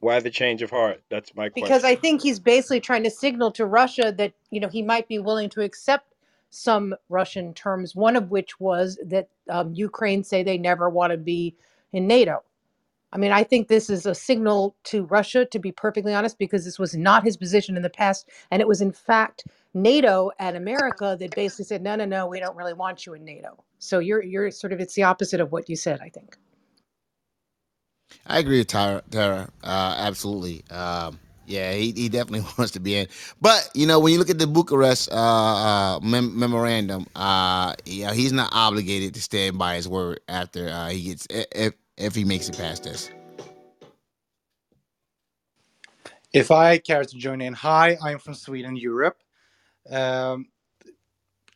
Why 0.00 0.18
the 0.20 0.30
change 0.30 0.62
of 0.62 0.70
heart? 0.70 1.02
That's 1.10 1.34
my 1.34 1.48
question. 1.48 1.64
Because. 1.64 1.84
I 1.84 1.94
think 1.94 2.22
he's 2.22 2.40
basically 2.40 2.80
trying 2.80 3.04
to 3.04 3.10
signal 3.10 3.52
to 3.52 3.66
Russia 3.66 4.12
that, 4.16 4.32
you 4.50 4.58
know, 4.58 4.68
he 4.68 4.82
might 4.82 5.08
be 5.08 5.18
willing 5.18 5.50
to 5.50 5.60
accept 5.62 6.14
some 6.48 6.94
Russian 7.08 7.54
terms, 7.54 7.94
one 7.94 8.16
of 8.16 8.30
which 8.30 8.58
was 8.58 8.98
that 9.04 9.28
um, 9.48 9.72
Ukraine 9.72 10.24
say 10.24 10.42
they 10.42 10.58
never 10.58 10.90
want 10.90 11.12
to 11.12 11.16
be 11.16 11.54
in 11.92 12.06
NATO. 12.06 12.42
I 13.12 13.18
mean, 13.18 13.32
I 13.32 13.42
think 13.44 13.68
this 13.68 13.90
is 13.90 14.06
a 14.06 14.14
signal 14.14 14.74
to 14.84 15.04
Russia, 15.04 15.44
to 15.44 15.58
be 15.58 15.72
perfectly 15.72 16.14
honest, 16.14 16.38
because 16.38 16.64
this 16.64 16.78
was 16.78 16.96
not 16.96 17.24
his 17.24 17.36
position 17.36 17.76
in 17.76 17.82
the 17.82 17.90
past. 17.90 18.28
And 18.50 18.62
it 18.62 18.68
was, 18.68 18.80
in 18.80 18.92
fact, 18.92 19.44
NATO 19.74 20.30
and 20.38 20.56
America 20.56 21.16
that 21.18 21.34
basically 21.34 21.64
said, 21.64 21.82
no, 21.82 21.96
no, 21.96 22.04
no, 22.04 22.26
we 22.26 22.40
don't 22.40 22.56
really 22.56 22.72
want 22.72 23.06
you 23.06 23.14
in 23.14 23.24
NATO. 23.24 23.62
So 23.78 23.98
you're, 23.98 24.22
you're 24.22 24.50
sort 24.50 24.72
of, 24.72 24.80
it's 24.80 24.94
the 24.94 25.02
opposite 25.02 25.40
of 25.40 25.52
what 25.52 25.68
you 25.68 25.76
said, 25.76 26.00
I 26.00 26.08
think. 26.08 26.36
I 28.26 28.40
agree 28.40 28.58
with 28.58 28.68
Tara. 28.68 29.02
Tara, 29.10 29.50
uh, 29.64 29.96
absolutely. 29.98 30.64
Um, 30.70 31.20
yeah, 31.46 31.72
he, 31.74 31.92
he 31.92 32.08
definitely 32.08 32.40
wants 32.58 32.72
to 32.72 32.80
be 32.80 32.96
in. 32.96 33.08
But 33.40 33.70
you 33.74 33.86
know, 33.86 34.00
when 34.00 34.12
you 34.14 34.20
look 34.20 34.30
at 34.30 34.38
the 34.38 34.48
Bucharest 34.48 35.10
uh, 35.12 35.14
uh, 35.16 36.00
mem- 36.02 36.38
memorandum, 36.38 37.06
uh, 37.16 37.74
yeah, 37.86 38.14
he's 38.14 38.32
not 38.32 38.50
obligated 38.54 39.14
to 39.14 39.22
stand 39.22 39.58
by 39.58 39.76
his 39.76 39.88
word 39.88 40.20
after 40.28 40.68
uh, 40.70 40.90
he 40.90 41.04
gets 41.04 41.28
if 41.30 41.74
if 41.98 42.14
he 42.16 42.24
makes 42.24 42.48
it 42.48 42.58
past 42.58 42.84
this. 42.84 43.10
If 46.32 46.50
I 46.52 46.78
care 46.78 47.04
to 47.04 47.16
join 47.18 47.40
in, 47.42 47.54
hi, 47.54 47.98
I'm 48.02 48.18
from 48.20 48.34
Sweden, 48.34 48.76
Europe. 48.76 49.18
Um, 49.90 50.48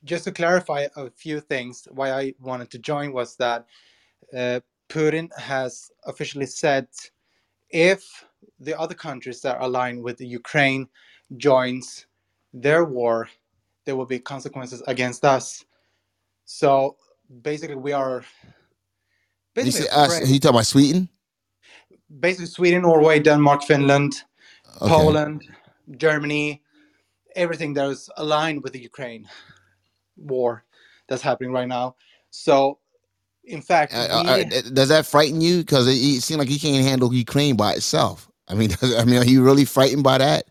just 0.05 0.25
to 0.25 0.33
clarify 0.33 0.89
a 0.97 1.11
few 1.11 1.41
things, 1.41 1.89
why 1.93 2.13
I 2.13 2.35
wanted 2.41 2.71
to 2.73 2.79
join 2.81 3.13
was 3.13 3.37
that 3.37 3.67
uh, 4.37 4.61
Putin 4.89 5.29
has 5.39 5.91
officially 6.07 6.47
said 6.47 6.87
if 7.71 8.25
the 8.61 8.79
other 8.79 8.95
countries 8.95 9.41
that 9.43 9.57
are 9.57 9.63
aligned 9.63 10.03
with 10.03 10.17
the 10.17 10.27
Ukraine 10.27 10.89
joins 11.37 12.07
their 12.53 12.85
war, 12.85 13.29
there 13.85 13.97
will 13.97 14.07
be 14.07 14.19
consequences 14.19 14.83
against 14.87 15.25
us. 15.25 15.65
So 16.45 16.97
basically, 17.43 17.77
we 17.77 17.93
are 17.93 18.25
basically 19.55 19.89
us? 19.89 20.15
afraid. 20.15 20.29
He 20.29 20.39
talking 20.39 20.57
about 20.57 20.67
Sweden? 20.67 21.09
Basically, 22.21 22.47
Sweden, 22.47 22.83
Norway, 22.83 23.19
Denmark, 23.19 23.65
Finland, 23.65 24.13
Okay. 24.81 24.89
Poland, 24.89 25.43
Germany, 25.97 26.63
everything 27.37 27.75
that 27.75 27.89
is 27.89 28.11
aligned 28.17 28.63
with 28.63 28.73
the 28.73 28.81
Ukraine 28.81 29.29
war 30.17 30.65
that's 31.09 31.23
happening 31.23 31.53
right 31.53 31.69
now. 31.69 31.95
So, 32.31 32.79
in 33.47 33.63
fact, 33.63 33.93
Uh, 33.95 34.23
we 34.25 34.31
uh, 34.31 34.37
uh, 34.37 34.63
does 34.73 34.89
that 34.89 35.07
frighten 35.07 35.41
you? 35.41 35.59
Because 35.59 35.87
it, 35.89 35.97
it 35.97 36.23
seems 36.23 36.39
like 36.39 36.49
he 36.49 36.59
can't 36.59 36.85
handle 36.85 37.13
Ukraine 37.13 37.57
by 37.57 37.75
itself. 37.75 38.29
I 38.49 38.55
mean, 38.55 38.71
does, 38.81 38.95
I 38.97 39.05
mean, 39.05 39.17
are 39.17 39.25
you 39.25 39.43
really 39.43 39.65
frightened 39.65 40.03
by 40.03 40.19
that? 40.19 40.47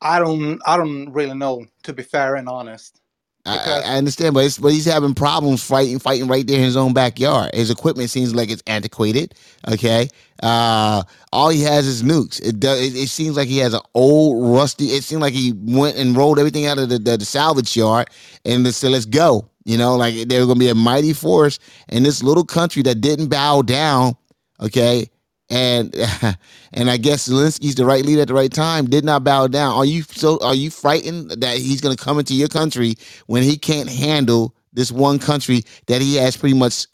I 0.00 0.18
don't 0.18 0.60
I 0.66 0.76
don't 0.76 1.12
really 1.12 1.34
know 1.34 1.64
to 1.84 1.92
be 1.92 2.02
fair 2.02 2.34
and 2.36 2.48
honest. 2.48 3.00
I, 3.44 3.82
I 3.84 3.96
understand, 3.96 4.34
but 4.34 4.44
it's, 4.44 4.58
but 4.58 4.70
he's 4.70 4.84
having 4.84 5.14
problems 5.14 5.64
fighting, 5.64 5.98
fighting 5.98 6.28
right 6.28 6.46
there 6.46 6.58
in 6.58 6.62
his 6.62 6.76
own 6.76 6.92
backyard. 6.92 7.52
His 7.54 7.70
equipment 7.70 8.08
seems 8.08 8.34
like 8.34 8.50
it's 8.50 8.62
antiquated. 8.68 9.34
Okay, 9.66 10.08
uh, 10.44 11.02
all 11.32 11.48
he 11.48 11.62
has 11.62 11.86
is 11.86 12.04
nukes. 12.04 12.40
It 12.40 12.60
does. 12.60 12.80
It, 12.80 12.96
it 12.96 13.08
seems 13.08 13.36
like 13.36 13.48
he 13.48 13.58
has 13.58 13.74
an 13.74 13.80
old, 13.94 14.56
rusty. 14.56 14.86
It 14.86 15.02
seems 15.02 15.20
like 15.20 15.32
he 15.32 15.54
went 15.56 15.96
and 15.96 16.16
rolled 16.16 16.38
everything 16.38 16.66
out 16.66 16.78
of 16.78 16.88
the, 16.88 16.98
the, 17.00 17.16
the 17.16 17.24
salvage 17.24 17.76
yard 17.76 18.10
and 18.44 18.64
just 18.64 18.80
said, 18.80 18.92
"Let's 18.92 19.06
go." 19.06 19.48
You 19.64 19.78
know, 19.78 19.96
like 19.96 20.14
there's 20.28 20.46
going 20.46 20.58
to 20.58 20.64
be 20.64 20.68
a 20.68 20.74
mighty 20.74 21.12
force 21.12 21.58
in 21.88 22.02
this 22.02 22.22
little 22.22 22.44
country 22.44 22.82
that 22.82 23.00
didn't 23.00 23.28
bow 23.28 23.62
down. 23.62 24.16
Okay. 24.60 25.08
And 25.50 25.94
and 26.72 26.90
I 26.90 26.96
guess 26.96 27.28
Zelensky's 27.28 27.74
the 27.74 27.84
right 27.84 28.04
leader 28.04 28.22
at 28.22 28.28
the 28.28 28.34
right 28.34 28.52
time. 28.52 28.86
Did 28.86 29.04
not 29.04 29.24
bow 29.24 29.46
down. 29.46 29.74
Are 29.74 29.84
you 29.84 30.02
so? 30.02 30.38
Are 30.42 30.54
you 30.54 30.70
frightened 30.70 31.30
that 31.30 31.58
he's 31.58 31.80
going 31.80 31.96
to 31.96 32.02
come 32.02 32.18
into 32.18 32.34
your 32.34 32.48
country 32.48 32.94
when 33.26 33.42
he 33.42 33.56
can't 33.56 33.88
handle 33.88 34.54
this 34.72 34.90
one 34.90 35.18
country 35.18 35.62
that 35.86 36.00
he 36.00 36.16
has 36.16 36.36
pretty 36.36 36.56
much, 36.56 36.86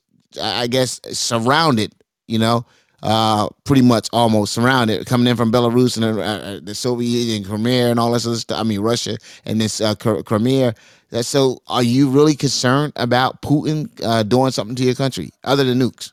I 0.43 0.63
I 0.63 0.67
guess, 0.67 1.01
surrounded? 1.13 1.95
You 2.27 2.41
know, 2.41 2.67
uh, 3.03 3.49
pretty 3.65 3.83
much 3.83 4.09
almost 4.13 4.53
surrounded, 4.53 5.07
coming 5.07 5.29
in 5.29 5.37
from 5.37 5.53
Belarus 5.53 5.97
and 5.97 6.19
uh, 6.19 6.23
uh, 6.23 6.61
the 6.63 6.75
Soviet 6.75 7.09
Union, 7.09 7.45
Crimea, 7.45 7.91
and 7.91 8.01
all 8.01 8.13
this 8.13 8.27
other 8.27 8.37
stuff. 8.37 8.59
I 8.59 8.65
mean, 8.65 8.81
Russia 8.81 9.17
and 9.45 9.61
this 9.61 9.81
uh, 9.81 9.95
Crimea. 9.95 10.75
So, 11.23 11.63
are 11.67 11.83
you 11.83 12.11
really 12.11 12.37
concerned 12.37 12.93
about 12.97 13.41
Putin 13.41 13.89
uh, 14.05 14.23
doing 14.23 14.51
something 14.51 14.77
to 14.77 14.85
your 14.85 14.95
country 14.95 15.31
other 15.43 15.65
than 15.65 15.79
nukes? 15.79 16.13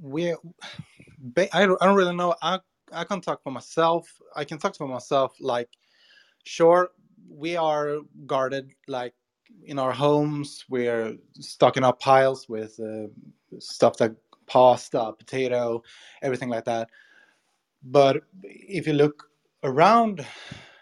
we 0.00 0.34
I 1.52 1.66
don't, 1.66 1.82
I 1.82 1.86
don't 1.86 1.96
really 1.96 2.14
know. 2.14 2.34
I 2.42 2.60
I 2.92 3.04
can 3.04 3.20
talk 3.20 3.42
for 3.42 3.50
myself. 3.50 4.08
I 4.36 4.44
can 4.44 4.58
talk 4.58 4.76
for 4.76 4.86
myself. 4.86 5.34
Like, 5.40 5.68
sure, 6.44 6.90
we 7.28 7.56
are 7.56 7.98
guarded. 8.26 8.70
Like 8.88 9.14
in 9.64 9.78
our 9.78 9.92
homes, 9.92 10.64
we're 10.68 11.16
stocking 11.38 11.84
up 11.84 12.00
piles 12.00 12.48
with 12.48 12.78
uh, 12.80 13.06
stuff 13.58 14.00
like 14.00 14.12
pasta, 14.46 15.12
potato, 15.18 15.82
everything 16.22 16.50
like 16.50 16.64
that. 16.66 16.88
But 17.82 18.22
if 18.42 18.86
you 18.86 18.92
look 18.92 19.28
around 19.62 20.24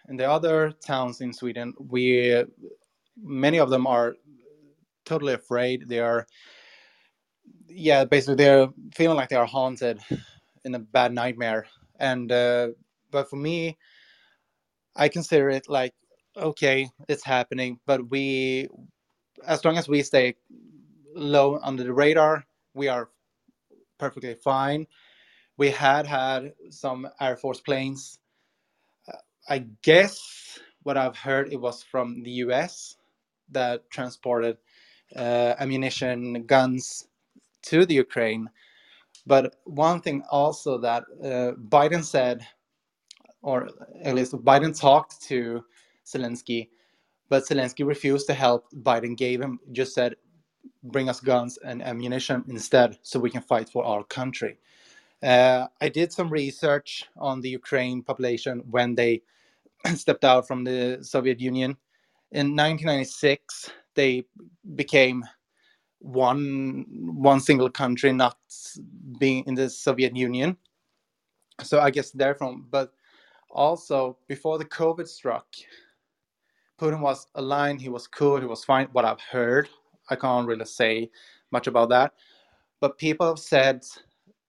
in 0.08 0.16
the 0.16 0.28
other 0.28 0.72
towns 0.84 1.20
in 1.20 1.32
Sweden, 1.32 1.74
we 1.78 2.44
many 3.23 3.59
of 3.59 3.70
them 3.70 3.86
are 3.86 4.15
totally 5.05 5.35
afraid. 5.35 5.89
They 5.89 6.01
are, 6.01 6.27
yeah, 7.69 8.05
basically 8.05 8.36
they're 8.36 8.69
feeling 8.94 9.16
like 9.16 9.28
they 9.28 9.36
are 9.36 9.47
haunted 9.47 10.01
in 10.65 10.74
a 10.74 10.78
bad 10.78 11.12
nightmare. 11.12 11.66
And 11.99 12.31
uh, 12.31 12.69
but 13.11 13.31
for 13.31 13.36
me, 13.36 13.78
I 14.97 15.09
consider 15.09 15.49
it 15.51 15.69
like 15.69 15.94
okay, 16.36 16.89
it's 17.09 17.24
happening, 17.24 17.78
but 17.86 18.11
we, 18.11 18.69
as 19.47 19.65
long 19.65 19.77
as 19.77 19.89
we 19.89 20.03
stay 20.03 20.35
low 21.15 21.59
under 21.62 21.85
the 21.85 21.93
radar, 21.93 22.44
we 22.74 22.89
are 22.89 23.11
perfectly 23.99 24.35
fine. 24.35 24.86
We 25.59 25.70
had 25.70 26.07
had 26.07 26.55
some 26.70 27.09
Air 27.20 27.36
Force 27.36 27.61
planes. 27.61 28.19
Uh, 29.07 29.19
I 29.49 29.66
guess 29.82 30.59
what 30.82 30.97
I've 30.97 31.16
heard 31.16 31.53
it 31.53 31.61
was 31.61 31.82
from 31.82 32.23
the 32.23 32.31
U.S. 32.47 32.97
that 33.52 33.88
transported 33.90 34.58
uh, 35.16 35.54
ammunition, 35.58 36.44
guns 36.46 37.08
to 37.62 37.86
the 37.86 37.94
Ukraine. 37.94 38.48
But 39.26 39.56
one 39.64 40.00
thing 40.00 40.22
also 40.30 40.78
that 40.78 41.04
uh, 41.22 41.52
Biden 41.68 42.04
said, 42.04 42.46
or 43.42 43.68
at 44.02 44.14
least 44.14 44.32
Biden 44.32 44.78
talked 44.78 45.22
to 45.22 45.64
Zelensky, 46.06 46.68
but 47.28 47.44
Zelensky 47.44 47.86
refused 47.86 48.26
to 48.26 48.34
help. 48.34 48.66
Biden 48.72 49.16
gave 49.16 49.40
him, 49.40 49.58
just 49.72 49.94
said, 49.94 50.16
bring 50.84 51.08
us 51.08 51.20
guns 51.20 51.58
and 51.64 51.82
ammunition 51.82 52.44
instead 52.48 52.98
so 53.02 53.20
we 53.20 53.30
can 53.30 53.42
fight 53.42 53.68
for 53.68 53.84
our 53.84 54.04
country. 54.04 54.58
Uh, 55.22 55.66
I 55.80 55.88
did 55.88 56.12
some 56.12 56.30
research 56.30 57.04
on 57.16 57.40
the 57.40 57.48
Ukraine 57.48 58.02
population 58.02 58.62
when 58.70 58.94
they 58.96 59.22
stepped 59.94 60.24
out 60.24 60.48
from 60.48 60.64
the 60.64 60.98
Soviet 61.02 61.40
Union. 61.40 61.76
In 62.32 62.56
1996, 62.56 63.70
they 63.94 64.24
became 64.74 65.22
one 65.98 66.86
one 66.88 67.40
single 67.40 67.70
country, 67.70 68.12
not 68.12 68.38
being 69.18 69.44
in 69.46 69.54
the 69.54 69.68
Soviet 69.68 70.16
Union. 70.16 70.56
So 71.62 71.78
I 71.80 71.90
guess 71.90 72.10
therefrom, 72.10 72.66
but 72.70 72.92
also 73.50 74.16
before 74.28 74.59
the 74.59 74.64
COVID 74.64 75.06
struck, 75.06 75.46
Putin 76.80 77.00
was 77.00 77.26
aligned. 77.34 77.80
He 77.80 77.90
was 77.90 78.06
cool. 78.06 78.40
He 78.40 78.46
was 78.46 78.64
fine. 78.64 78.88
What 78.92 79.04
I've 79.04 79.20
heard, 79.20 79.68
I 80.09 80.16
can't 80.16 80.48
really 80.48 80.64
say 80.64 81.10
much 81.50 81.66
about 81.66 81.90
that. 81.90 82.14
But 82.80 82.98
people 82.98 83.26
have 83.28 83.38
said 83.38 83.84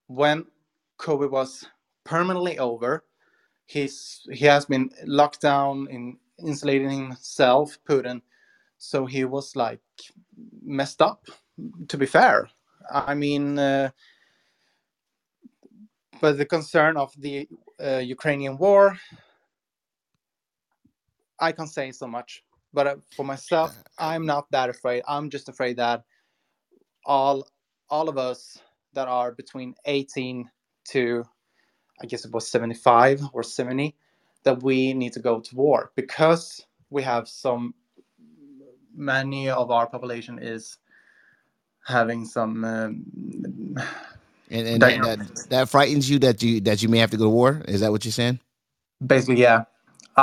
when 0.08 0.46
COVID 1.00 1.30
was 1.30 1.66
permanently 2.06 2.58
over, 2.60 3.04
he's 3.66 4.22
he 4.32 4.46
has 4.46 4.66
been 4.66 4.90
locked 5.06 5.42
down 5.42 5.88
in 5.92 6.18
insulating 6.46 6.90
himself, 7.10 7.78
Putin. 7.88 8.22
So 8.78 9.06
he 9.06 9.26
was 9.26 9.56
like 9.56 9.82
messed 10.64 11.02
up. 11.02 11.28
To 11.90 11.98
be 11.98 12.08
fair, 12.08 12.50
I 12.92 13.14
mean, 13.16 13.60
uh, 13.60 13.92
but 16.22 16.38
the 16.38 16.46
concern 16.46 16.98
of 16.98 17.14
the 17.20 17.48
uh, 17.84 17.98
Ukrainian 17.98 18.58
war, 18.58 18.98
I 21.40 21.52
can't 21.52 21.70
say 21.70 21.92
so 21.92 22.08
much. 22.08 22.44
But 22.74 22.88
uh, 22.88 22.96
for 23.16 23.26
myself, 23.26 23.78
I'm 24.00 24.26
not 24.26 24.50
that 24.52 24.70
afraid. 24.70 25.04
I'm 25.08 25.30
just 25.30 25.50
afraid 25.50 25.78
that 25.78 26.04
all 27.06 27.48
all 27.90 28.10
of 28.10 28.18
us 28.18 28.60
that 28.94 29.08
are 29.08 29.32
between 29.34 29.76
18 29.86 30.50
to 30.90 31.24
I 32.02 32.06
guess 32.08 32.26
it 32.26 32.32
was 32.34 32.50
75 32.50 33.22
or 33.34 33.44
70, 33.44 33.96
that 34.44 34.64
we 34.64 34.94
need 34.94 35.14
to 35.14 35.20
go 35.20 35.40
to 35.42 35.56
war 35.56 35.92
because 35.96 36.66
we 36.90 37.04
have 37.04 37.28
some 37.28 37.74
many 38.96 39.50
of 39.50 39.72
our 39.72 39.88
population 39.88 40.40
is 40.40 40.78
having 41.86 42.26
some 42.26 42.64
um, 42.66 43.06
And, 44.52 44.68
and 44.68 44.84
that, 44.84 45.02
that 45.04 45.20
that 45.50 45.70
frightens 45.70 46.10
you 46.10 46.20
that 46.20 46.44
you 46.44 46.62
that 46.62 46.84
you 46.84 46.90
may 46.90 47.00
have 47.00 47.12
to 47.12 47.18
go 47.18 47.26
to 47.26 47.30
war. 47.30 47.64
Is 47.68 47.82
that 47.82 47.92
what 47.92 48.06
you're 48.06 48.12
saying? 48.12 48.40
basically 49.06 49.42
yeah 49.42 49.66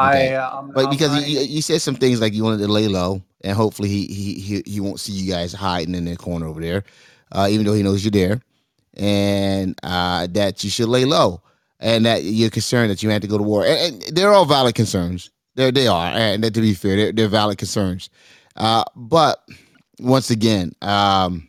Okay. 0.03 0.33
i 0.33 0.35
um, 0.35 0.73
But 0.75 0.91
because 0.91 1.13
I, 1.13 1.21
you, 1.21 1.41
you 1.41 1.63
said 1.63 1.83
some 1.83 1.97
things 1.97 2.21
like 2.21 2.35
you 2.35 2.45
wanted 2.45 2.59
to 2.59 2.69
lay 2.69 2.89
low, 2.89 3.23
and 3.43 3.57
hopefully 3.57 3.89
he 3.89 4.07
he 4.07 4.35
he, 4.35 4.63
he 4.67 4.81
won't 4.81 5.01
see 5.01 5.13
you 5.13 5.31
guys 5.33 5.53
hiding 5.53 5.95
in 5.95 6.07
the 6.07 6.17
corner 6.17 6.47
over 6.47 6.61
there, 6.61 6.85
uh, 7.33 7.49
even 7.51 7.67
though 7.67 7.75
he 7.75 7.83
knows 7.83 8.05
you're 8.05 8.13
there, 8.13 8.41
and 8.97 9.79
uh, 9.83 10.27
that 10.33 10.65
you 10.65 10.71
should 10.71 10.89
lay 10.89 11.05
low, 11.05 11.43
and 11.81 12.07
that 12.07 12.23
you're 12.23 12.51
concerned 12.51 12.91
that 12.91 13.03
you 13.03 13.11
have 13.11 13.23
to 13.23 13.29
go 13.29 13.39
to 13.39 13.43
war. 13.43 13.65
And, 13.67 14.03
and 14.05 14.17
they're 14.17 14.33
all 14.33 14.45
valid 14.45 14.75
concerns. 14.75 15.31
They 15.57 15.71
they 15.71 15.89
are, 15.89 16.07
and 16.07 16.43
to 16.43 16.61
be 16.61 16.75
fair, 16.75 16.97
they're, 16.97 17.13
they're 17.13 17.29
valid 17.29 17.59
concerns. 17.59 18.09
Uh, 18.57 18.85
but 18.95 19.43
once 19.99 20.31
again, 20.31 20.73
um, 20.83 21.49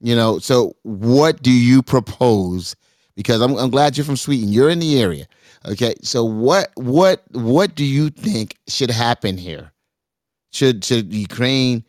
you 0.00 0.14
know, 0.14 0.38
so 0.38 0.76
what 0.82 1.42
do 1.42 1.50
you 1.50 1.82
propose? 1.82 2.76
Because 3.16 3.40
I'm 3.40 3.56
I'm 3.56 3.70
glad 3.70 3.96
you're 3.96 4.04
from 4.04 4.16
Sweden. 4.16 4.50
You're 4.50 4.68
in 4.68 4.80
the 4.80 5.00
area. 5.00 5.26
Okay, 5.66 5.94
so 6.02 6.24
what 6.24 6.70
what 6.74 7.22
what 7.32 7.74
do 7.74 7.84
you 7.84 8.10
think 8.10 8.56
should 8.68 8.90
happen 8.90 9.38
here? 9.38 9.72
Should 10.52 10.84
should 10.84 11.12
Ukraine? 11.12 11.84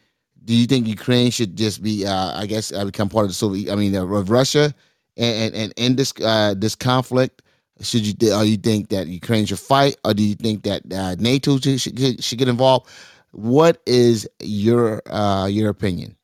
Do 0.45 0.53
you 0.55 0.67
think 0.67 0.87
Ukraine 0.87 1.31
should 1.31 1.57
just 1.57 1.81
be, 1.81 2.05
uh, 2.05 2.39
I 2.39 2.45
guess, 2.45 2.71
uh, 2.71 2.85
become 2.85 3.09
part 3.09 3.23
of 3.23 3.29
the 3.31 3.33
Soviet? 3.33 3.73
I 3.73 3.75
mean, 3.75 3.95
uh, 3.95 4.05
of 4.05 4.29
Russia, 4.29 4.73
and 5.17 5.35
and, 5.35 5.55
and 5.55 5.73
end 5.75 5.97
this 5.97 6.13
uh, 6.23 6.53
this 6.55 6.75
conflict? 6.75 7.41
Should 7.81 8.05
you? 8.07 8.33
Or 8.33 8.43
you 8.45 8.57
think 8.57 8.89
that 8.89 9.07
Ukraine 9.07 9.45
should 9.45 9.59
fight, 9.59 9.97
or 10.05 10.13
do 10.13 10.23
you 10.23 10.35
think 10.35 10.63
that 10.63 10.81
uh, 10.93 11.15
NATO 11.19 11.59
should, 11.59 11.81
should 11.81 11.95
get- 11.95 12.23
should 12.23 12.39
get 12.39 12.47
involved? 12.47 12.89
What 13.31 13.81
is 13.85 14.27
your 14.39 15.01
uh, 15.11 15.47
your 15.47 15.69
opinion? 15.69 16.15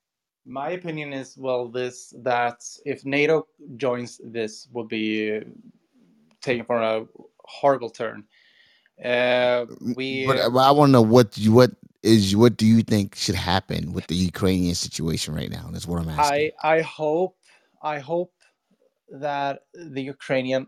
my 0.46 0.72
opinion 0.72 1.14
is 1.14 1.38
well 1.38 1.68
this 1.68 2.14
that 2.24 2.64
if 2.84 3.06
nato 3.06 3.46
joins 3.78 4.20
this 4.24 4.68
will 4.74 4.84
be 4.84 5.40
taken 6.42 6.66
for 6.66 6.82
a 6.82 7.06
horrible 7.46 7.90
turn 7.90 8.24
uh, 9.06 9.66
we 9.96 10.26
But, 10.26 10.52
but 10.52 10.60
I 10.60 10.72
want 10.72 10.90
to 10.90 10.94
know 10.94 11.02
what 11.02 11.38
you 11.38 11.52
what 11.52 11.72
is 12.04 12.36
what 12.36 12.58
do 12.58 12.66
you 12.66 12.82
think 12.82 13.16
should 13.16 13.36
happen 13.36 13.94
with 13.94 14.08
the 14.08 14.16
Ukrainian 14.16 14.76
situation 14.76 15.34
right 15.34 15.50
now? 15.50 15.70
That's 15.72 15.88
what 15.88 16.02
I'm 16.02 16.10
asking. 16.10 16.52
I 16.64 16.78
I 16.78 16.82
hope 16.82 17.38
I 17.82 18.00
hope 18.00 18.34
that 19.12 19.62
the 19.74 20.02
Ukrainian 20.02 20.68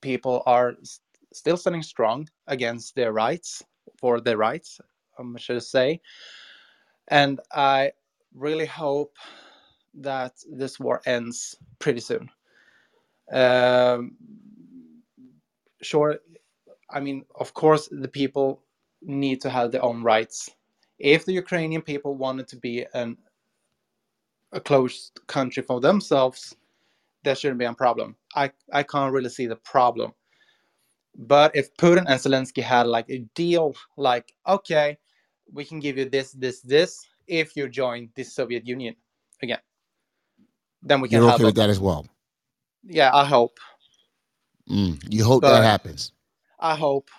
people 0.00 0.42
are 0.46 0.74
still 1.32 1.56
standing 1.56 1.82
strong 1.82 2.28
against 2.46 2.94
their 2.94 3.12
rights 3.12 3.62
for 3.98 4.20
their 4.20 4.36
rights, 4.36 4.80
um, 5.18 5.36
I 5.36 5.40
should 5.40 5.62
say, 5.62 6.00
and 7.08 7.40
I 7.52 7.92
really 8.34 8.66
hope 8.66 9.16
that 9.94 10.32
this 10.50 10.78
war 10.78 11.00
ends 11.06 11.56
pretty 11.78 12.00
soon. 12.00 12.30
Um, 13.32 14.16
sure, 15.82 16.18
I 16.90 17.00
mean, 17.00 17.24
of 17.38 17.54
course, 17.54 17.88
the 17.90 18.08
people 18.08 18.62
need 19.02 19.40
to 19.42 19.50
have 19.50 19.70
their 19.70 19.84
own 19.84 20.02
rights. 20.02 20.50
If 20.98 21.24
the 21.24 21.32
Ukrainian 21.32 21.82
people 21.82 22.14
wanted 22.14 22.48
to 22.48 22.56
be 22.56 22.86
an 22.94 23.16
a 24.52 24.60
closed 24.60 25.20
country 25.28 25.62
for 25.62 25.80
themselves, 25.80 26.56
there 27.22 27.36
shouldn't 27.36 27.58
be 27.60 27.64
a 27.64 27.74
problem. 27.74 28.16
I, 28.34 28.50
I 28.72 28.82
can't 28.82 29.12
really 29.12 29.30
see 29.30 29.46
the 29.46 29.56
problem. 29.56 30.12
But 31.16 31.54
if 31.56 31.74
Putin 31.76 32.04
and 32.06 32.20
Zelensky 32.20 32.62
had 32.62 32.86
like 32.86 33.10
a 33.10 33.18
deal, 33.34 33.74
like, 33.96 34.32
okay, 34.46 34.96
we 35.52 35.64
can 35.64 35.80
give 35.80 35.98
you 35.98 36.08
this, 36.08 36.32
this, 36.32 36.60
this, 36.60 37.04
if 37.26 37.56
you 37.56 37.68
join 37.68 38.10
the 38.14 38.22
Soviet 38.22 38.66
Union 38.66 38.94
again, 39.42 39.58
then 40.82 41.00
we 41.00 41.08
can 41.08 41.18
You're 41.18 41.26
have 41.26 41.34
okay 41.36 41.44
with 41.44 41.56
that 41.56 41.70
as 41.70 41.80
well. 41.80 42.06
yeah, 42.84 43.10
I 43.14 43.24
hope. 43.24 43.58
Mm, 44.70 45.02
you 45.12 45.24
hope 45.24 45.42
that 45.42 45.64
happens. 45.64 46.12
I 46.60 46.76
hope. 46.76 47.10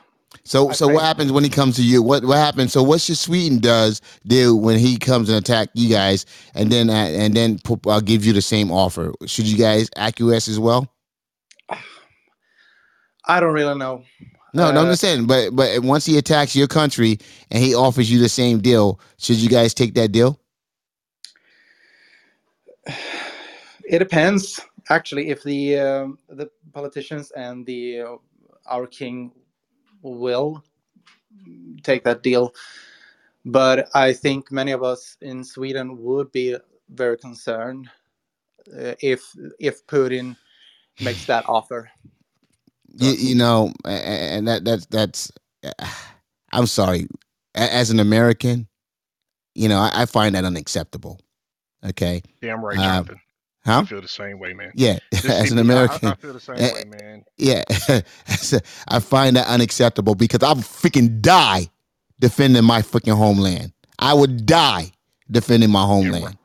So 0.43 0.69
I 0.69 0.73
so 0.73 0.85
pray. 0.85 0.95
what 0.95 1.03
happens 1.03 1.31
when 1.31 1.43
he 1.43 1.49
comes 1.49 1.75
to 1.75 1.83
you? 1.83 2.01
What 2.01 2.23
what 2.23 2.38
happens? 2.38 2.71
So 2.71 2.81
what 2.81 3.01
should 3.01 3.17
Sweden 3.17 3.59
does 3.59 4.01
do 4.25 4.55
when 4.55 4.79
he 4.79 4.97
comes 4.97 5.29
and 5.29 5.38
attack 5.38 5.69
you 5.73 5.89
guys, 5.89 6.25
and 6.55 6.71
then 6.71 6.89
uh, 6.89 6.93
and 6.93 7.33
then 7.33 7.59
uh, 7.85 7.99
give 7.99 8.25
you 8.25 8.31
the 8.31 8.41
same 8.41 8.71
offer? 8.71 9.13
Should 9.25 9.45
you 9.47 9.57
guys 9.57 9.89
acquiesce 9.97 10.47
as 10.47 10.57
well? 10.59 10.88
I 13.31 13.39
don't 13.39 13.53
really 13.53 13.77
know. 13.77 14.03
No, 14.53 14.71
no, 14.71 14.81
I'm 14.81 14.87
Uh, 14.87 14.91
just 14.91 15.01
saying. 15.01 15.27
But 15.27 15.55
but 15.55 15.81
once 15.83 16.05
he 16.05 16.17
attacks 16.17 16.55
your 16.55 16.67
country 16.67 17.19
and 17.51 17.63
he 17.63 17.75
offers 17.75 18.11
you 18.11 18.19
the 18.19 18.29
same 18.29 18.59
deal, 18.59 18.99
should 19.17 19.37
you 19.37 19.49
guys 19.49 19.73
take 19.73 19.95
that 19.95 20.11
deal? 20.11 20.39
It 23.85 23.99
depends, 23.99 24.59
actually, 24.89 25.29
if 25.29 25.43
the 25.43 25.79
um, 25.79 26.19
the 26.29 26.49
politicians 26.73 27.31
and 27.31 27.65
the 27.65 28.01
uh, 28.01 28.15
our 28.67 28.87
king 28.87 29.31
will 30.01 30.63
take 31.83 32.03
that 32.05 32.23
deal. 32.23 32.53
But 33.45 33.89
I 33.95 34.13
think 34.13 34.51
many 34.51 34.71
of 34.71 34.83
us 34.83 35.17
in 35.21 35.43
Sweden 35.43 35.97
would 36.03 36.31
be 36.31 36.57
very 36.89 37.17
concerned 37.17 37.89
uh, 38.77 38.95
if 39.01 39.23
if 39.59 39.85
Putin 39.87 40.37
makes 40.99 41.25
that 41.25 41.45
offer. 41.47 41.89
You, 42.93 43.11
you 43.11 43.35
know, 43.35 43.72
and 43.85 44.47
that 44.47 44.65
that's 44.65 44.85
that's. 44.88 45.31
I'm 46.53 46.65
sorry, 46.65 47.07
as 47.55 47.91
an 47.91 47.99
American, 48.01 48.68
you 49.55 49.69
know, 49.69 49.77
I, 49.80 50.01
I 50.01 50.05
find 50.05 50.35
that 50.35 50.43
unacceptable. 50.43 51.19
Okay. 51.85 52.22
Damn 52.41 52.63
right, 52.63 52.77
Uh, 52.77 52.81
Jonathan. 52.84 53.22
huh? 53.65 53.80
I 53.80 53.85
feel 53.85 54.01
the 54.01 54.07
same 54.09 54.38
way, 54.38 54.53
man. 54.53 54.72
Yeah, 54.76 54.99
Just 55.13 55.26
as 55.30 55.51
an 55.51 55.57
people- 55.59 55.72
I- 55.77 55.81
I- 55.81 55.85
American, 55.85 56.07
I 56.09 56.15
feel 56.15 56.34
the 56.34 56.39
same 56.41 56.55
eh, 56.57 56.73
way, 56.73 56.84
man. 56.85 57.23
Yeah, 57.38 57.63
I 58.89 58.99
find 58.99 59.38
that 59.38 59.47
unacceptable 59.47 60.15
because 60.15 60.43
I 60.43 60.49
would 60.51 60.65
freaking 60.65 61.22
die 61.22 61.69
defending 62.19 62.65
my 62.65 62.81
freaking 62.81 63.15
homeland. 63.15 63.72
I 63.97 64.13
would 64.13 64.45
die 64.45 64.91
defending 65.30 65.69
my 65.72 65.85
homeland. 65.85 66.38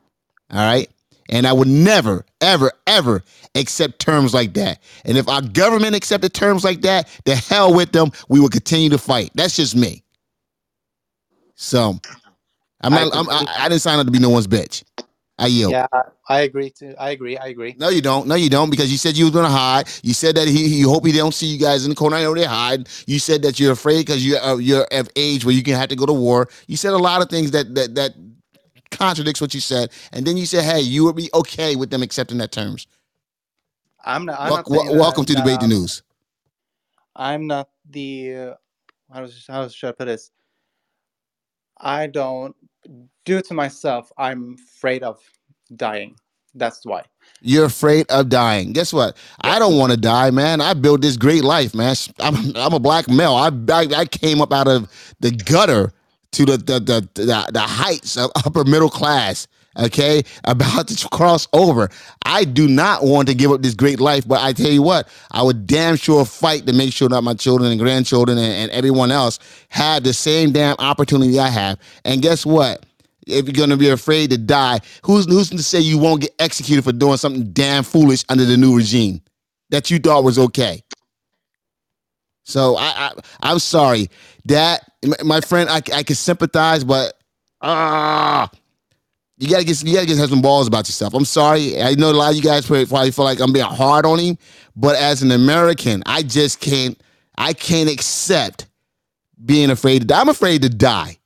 All 0.51 0.57
right, 0.59 0.89
and 1.29 1.45
I 1.45 1.51
would 1.51 1.67
never, 1.67 2.25
ever, 2.39 2.71
ever 2.87 3.23
accept 3.57 3.99
terms 3.99 4.33
like 4.33 4.53
that. 4.55 4.79
And 5.05 5.17
if 5.17 5.27
our 5.27 5.41
government 5.41 5.95
accepted 5.95 6.33
terms 6.33 6.63
like 6.63 6.81
that, 6.81 7.09
the 7.25 7.35
hell 7.35 7.73
with 7.73 7.91
them. 7.91 8.11
We 8.29 8.39
will 8.39 8.49
continue 8.49 8.89
to 8.89 8.97
fight. 8.97 9.31
That's 9.35 9.55
just 9.55 9.75
me. 9.75 10.03
So, 11.55 11.99
I'm 12.81 12.93
not. 12.93 13.15
I'm, 13.15 13.29
I, 13.29 13.45
I 13.59 13.69
didn't 13.69 13.81
sign 13.81 13.99
up 13.99 14.05
to 14.05 14.11
be 14.11 14.19
no 14.19 14.29
one's 14.29 14.47
bitch. 14.47 14.83
I 15.39 15.47
yield. 15.47 15.71
Yeah, 15.71 15.87
I 16.27 16.41
agree. 16.41 16.71
To 16.71 16.95
I 16.99 17.11
agree. 17.11 17.37
I 17.37 17.47
agree. 17.47 17.75
No, 17.77 17.89
you 17.89 18.01
don't. 18.01 18.27
No, 18.27 18.35
you 18.35 18.49
don't, 18.49 18.69
because 18.69 18.91
you 18.91 18.97
said 18.97 19.15
you 19.17 19.25
was 19.25 19.33
gonna 19.33 19.49
hide. 19.49 19.87
You 20.01 20.13
said 20.13 20.35
that 20.35 20.47
he, 20.47 20.67
you 20.67 20.89
hope 20.89 21.05
he 21.05 21.11
don't 21.11 21.33
see 21.33 21.45
you 21.47 21.59
guys 21.59 21.85
in 21.85 21.89
the 21.89 21.95
corner. 21.95 22.17
I 22.17 22.23
know 22.23 22.33
they 22.33 22.45
hide. 22.45 22.89
You 23.05 23.19
said 23.19 23.43
that 23.43 23.59
you're 23.59 23.71
afraid 23.73 24.05
because 24.05 24.25
you're 24.25 24.39
uh, 24.41 24.57
you're 24.57 24.87
of 24.91 25.09
age 25.15 25.45
where 25.45 25.53
you 25.53 25.63
can 25.63 25.75
have 25.75 25.89
to 25.89 25.95
go 25.95 26.05
to 26.05 26.13
war. 26.13 26.49
You 26.67 26.77
said 26.77 26.93
a 26.93 26.97
lot 26.97 27.21
of 27.21 27.29
things 27.29 27.51
that 27.51 27.75
that 27.75 27.95
that 27.95 28.13
contradicts 28.89 29.41
what 29.41 29.53
you 29.53 29.59
said, 29.61 29.91
and 30.11 30.25
then 30.25 30.37
you 30.37 30.47
said, 30.47 30.63
"Hey, 30.63 30.81
you 30.81 31.03
would 31.05 31.15
be 31.15 31.29
okay 31.33 31.75
with 31.75 31.91
them 31.91 32.01
accepting 32.03 32.39
that 32.39 32.51
terms." 32.51 32.87
I'm 34.07 34.25
not. 34.25 34.39
I'm 34.39 34.49
not 34.49 34.69
wel- 34.69 34.79
saying 34.81 34.93
that- 34.93 34.99
welcome 34.99 35.25
to 35.25 35.33
debate 35.35 35.59
the 35.59 35.67
news. 35.67 36.03
I'm 37.15 37.47
not 37.47 37.69
the 37.89 38.35
uh, 38.35 38.53
how, 39.13 39.21
does- 39.21 39.45
how 39.47 39.67
should 39.67 39.89
I 39.89 39.91
put 39.91 40.05
this? 40.05 40.31
I 41.79 42.07
don't 42.07 42.55
do 43.25 43.37
it 43.37 43.45
to 43.47 43.53
myself. 43.53 44.11
I'm 44.17 44.55
afraid 44.77 45.03
of 45.03 45.19
dying. 45.75 46.15
That's 46.55 46.83
why. 46.85 47.03
You're 47.41 47.65
afraid 47.65 48.07
of 48.09 48.29
dying. 48.29 48.73
Guess 48.73 48.93
what? 48.93 49.15
I 49.41 49.59
don't 49.59 49.77
want 49.77 49.91
to 49.91 49.97
die, 49.97 50.31
man. 50.31 50.59
I 50.61 50.73
built 50.73 51.01
this 51.01 51.17
great 51.17 51.43
life, 51.43 51.75
man. 51.75 51.95
I'm, 52.19 52.55
I'm 52.55 52.73
a 52.73 52.79
black 52.79 53.07
male. 53.09 53.35
I, 53.35 53.49
I 53.71 53.87
I 53.95 54.05
came 54.05 54.41
up 54.41 54.51
out 54.53 54.67
of 54.67 54.89
the 55.19 55.31
gutter 55.31 55.91
to 56.31 56.45
the 56.45 56.57
the 56.57 56.79
the 56.79 57.09
the, 57.13 57.49
the 57.51 57.59
heights 57.61 58.17
of 58.17 58.31
upper 58.37 58.63
middle 58.63 58.89
class. 58.89 59.47
Okay, 59.77 60.23
about 60.43 60.87
to 60.87 61.07
cross 61.09 61.47
over. 61.53 61.89
I 62.25 62.45
do 62.45 62.67
not 62.67 63.03
want 63.03 63.27
to 63.27 63.35
give 63.35 63.51
up 63.51 63.61
this 63.61 63.75
great 63.75 63.99
life, 63.99 64.27
but 64.27 64.41
I 64.41 64.51
tell 64.53 64.71
you 64.71 64.81
what, 64.81 65.07
I 65.31 65.43
would 65.43 65.67
damn 65.67 65.95
sure 65.97 66.25
fight 66.25 66.65
to 66.65 66.73
make 66.73 66.93
sure 66.93 67.09
that 67.09 67.21
my 67.21 67.35
children 67.35 67.69
and 67.71 67.79
grandchildren 67.79 68.39
and, 68.39 68.53
and 68.53 68.71
everyone 68.71 69.11
else 69.11 69.37
have 69.69 70.03
the 70.03 70.13
same 70.13 70.51
damn 70.51 70.75
opportunity 70.79 71.39
I 71.39 71.49
have. 71.49 71.77
And 72.05 72.21
guess 72.21 72.45
what? 72.45 72.85
if 73.27 73.45
you're 73.45 73.53
gonna 73.53 73.77
be 73.77 73.89
afraid 73.89 74.29
to 74.31 74.37
die, 74.37 74.79
who's 75.03 75.25
who's 75.25 75.49
to 75.49 75.61
say 75.61 75.79
you 75.79 75.97
won't 75.97 76.21
get 76.21 76.33
executed 76.39 76.83
for 76.83 76.93
doing 76.93 77.17
something 77.17 77.51
damn 77.51 77.83
foolish 77.83 78.23
under 78.29 78.45
the 78.45 78.57
new 78.57 78.75
regime 78.75 79.21
that 79.69 79.91
you 79.91 79.99
thought 79.99 80.23
was 80.23 80.39
okay? 80.39 80.81
So 82.43 82.77
I, 82.77 82.85
I 82.87 83.11
I'm 83.43 83.59
sorry 83.59 84.09
that 84.45 84.89
my- 85.23 85.41
friend 85.41 85.69
I 85.69 85.81
I 85.93 86.03
can 86.03 86.15
sympathize, 86.15 86.83
but 86.83 87.13
ah, 87.61 88.49
you 89.37 89.49
gotta 89.49 89.63
get 89.63 89.83
you 89.83 89.93
gotta 89.93 90.07
get 90.07 90.17
have 90.17 90.29
some 90.29 90.41
balls 90.41 90.67
about 90.67 90.87
yourself. 90.87 91.13
I'm 91.13 91.25
sorry. 91.25 91.79
I 91.81 91.93
know 91.93 92.09
a 92.09 92.13
lot 92.13 92.31
of 92.31 92.35
you 92.35 92.41
guys 92.41 92.65
probably 92.65 93.11
feel 93.11 93.25
like 93.25 93.39
I'm 93.39 93.53
being 93.53 93.65
hard 93.65 94.05
on 94.05 94.17
him, 94.19 94.37
but 94.75 94.95
as 94.95 95.21
an 95.21 95.31
American, 95.31 96.01
I 96.05 96.23
just 96.23 96.59
can't 96.59 96.99
I 97.37 97.53
can't 97.53 97.89
accept 97.89 98.67
being 99.43 99.69
afraid 99.69 99.99
to 99.99 100.07
die. 100.07 100.19
I'm 100.19 100.29
afraid 100.29 100.63
to 100.63 100.69
die. 100.69 101.17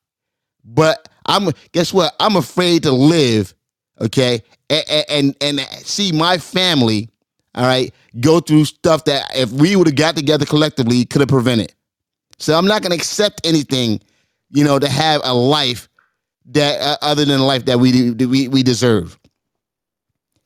But 0.63 1.07
I'm 1.25 1.49
guess 1.71 1.93
what? 1.93 2.13
I'm 2.19 2.35
afraid 2.35 2.83
to 2.83 2.91
live, 2.91 3.53
okay? 3.99 4.41
And 4.69 5.05
and, 5.09 5.35
and 5.41 5.59
see 5.85 6.11
my 6.11 6.37
family, 6.37 7.09
all 7.55 7.65
right, 7.65 7.93
go 8.19 8.41
through 8.41 8.65
stuff 8.65 9.05
that 9.05 9.31
if 9.35 9.51
we 9.51 9.77
would 9.77 9.87
have 9.87 9.95
got 9.95 10.17
together 10.17 10.45
collectively 10.45 11.05
could 11.05 11.21
have 11.21 11.29
prevented. 11.29 11.73
So 12.39 12.57
I'm 12.57 12.67
not 12.67 12.81
gonna 12.81 12.95
accept 12.95 13.45
anything, 13.45 14.01
you 14.49 14.65
know, 14.65 14.79
to 14.79 14.89
have 14.89 15.21
a 15.23 15.33
life 15.33 15.87
that 16.45 16.81
uh, 16.81 16.97
other 17.01 17.25
than 17.25 17.39
the 17.39 17.43
life 17.45 17.65
that 17.65 17.79
we 17.79 18.11
we 18.11 18.47
we 18.47 18.63
deserve. 18.63 19.17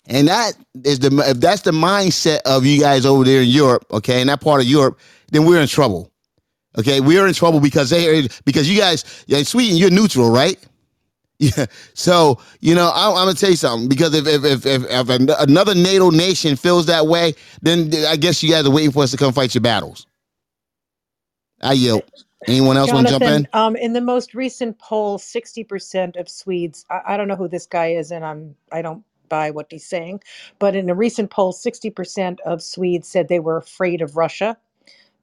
And 0.07 0.27
that 0.27 0.53
is 0.83 0.99
the 0.99 1.11
if 1.27 1.39
that's 1.39 1.63
the 1.63 1.71
mindset 1.71 2.39
of 2.45 2.65
you 2.65 2.79
guys 2.79 3.05
over 3.05 3.23
there 3.23 3.41
in 3.41 3.49
Europe, 3.49 3.85
okay, 3.91 4.21
in 4.21 4.27
that 4.27 4.41
part 4.41 4.61
of 4.61 4.67
Europe, 4.67 4.99
then 5.31 5.45
we're 5.45 5.61
in 5.61 5.67
trouble. 5.67 6.11
Okay, 6.77 6.99
we're 6.99 7.25
in 7.27 7.33
trouble 7.33 7.59
because 7.59 7.89
they 7.89 8.27
because 8.43 8.69
you 8.69 8.79
guys, 8.79 9.23
yeah, 9.27 9.41
Sweden, 9.43 9.77
you're 9.77 9.91
neutral, 9.91 10.29
right? 10.29 10.57
Yeah. 11.37 11.65
So 11.95 12.39
you 12.61 12.75
know, 12.75 12.87
I, 12.87 13.09
am 13.09 13.15
gonna 13.15 13.33
tell 13.33 13.49
you 13.49 13.57
something 13.57 13.89
because 13.89 14.13
if 14.13 14.25
if 14.25 14.45
if, 14.45 14.65
if, 14.65 14.85
if 14.89 15.09
another 15.09 15.75
NATO 15.75 16.09
nation 16.09 16.55
feels 16.55 16.85
that 16.85 17.07
way, 17.07 17.35
then 17.61 17.91
I 18.07 18.15
guess 18.15 18.41
you 18.41 18.49
guys 18.49 18.65
are 18.65 18.71
waiting 18.71 18.93
for 18.93 19.03
us 19.03 19.11
to 19.11 19.17
come 19.17 19.33
fight 19.33 19.53
your 19.53 19.61
battles. 19.61 20.07
I 21.61 21.73
yield. 21.73 22.03
Anyone 22.47 22.77
else 22.77 22.91
want 22.93 23.07
to 23.07 23.13
jump 23.13 23.27
in? 23.27 23.47
Um, 23.53 23.75
in 23.75 23.93
the 23.93 24.01
most 24.01 24.35
recent 24.35 24.79
poll, 24.79 25.17
sixty 25.19 25.63
percent 25.63 26.17
of 26.17 26.29
Swedes. 26.29 26.85
I, 26.89 27.01
I 27.09 27.17
don't 27.17 27.27
know 27.27 27.35
who 27.37 27.47
this 27.49 27.67
guy 27.67 27.87
is, 27.89 28.11
and 28.11 28.25
I'm 28.25 28.55
I 28.71 28.81
don't 28.81 29.03
buy 29.29 29.51
what 29.51 29.67
he's 29.71 29.85
saying, 29.85 30.21
but 30.59 30.75
in 30.75 30.89
a 30.89 30.95
recent 30.95 31.31
poll, 31.31 31.53
sixty 31.53 31.89
percent 31.89 32.41
of 32.45 32.61
Swedes 32.63 33.07
said 33.07 33.27
they 33.27 33.39
were 33.41 33.57
afraid 33.57 34.01
of 34.01 34.17
Russia. 34.17 34.57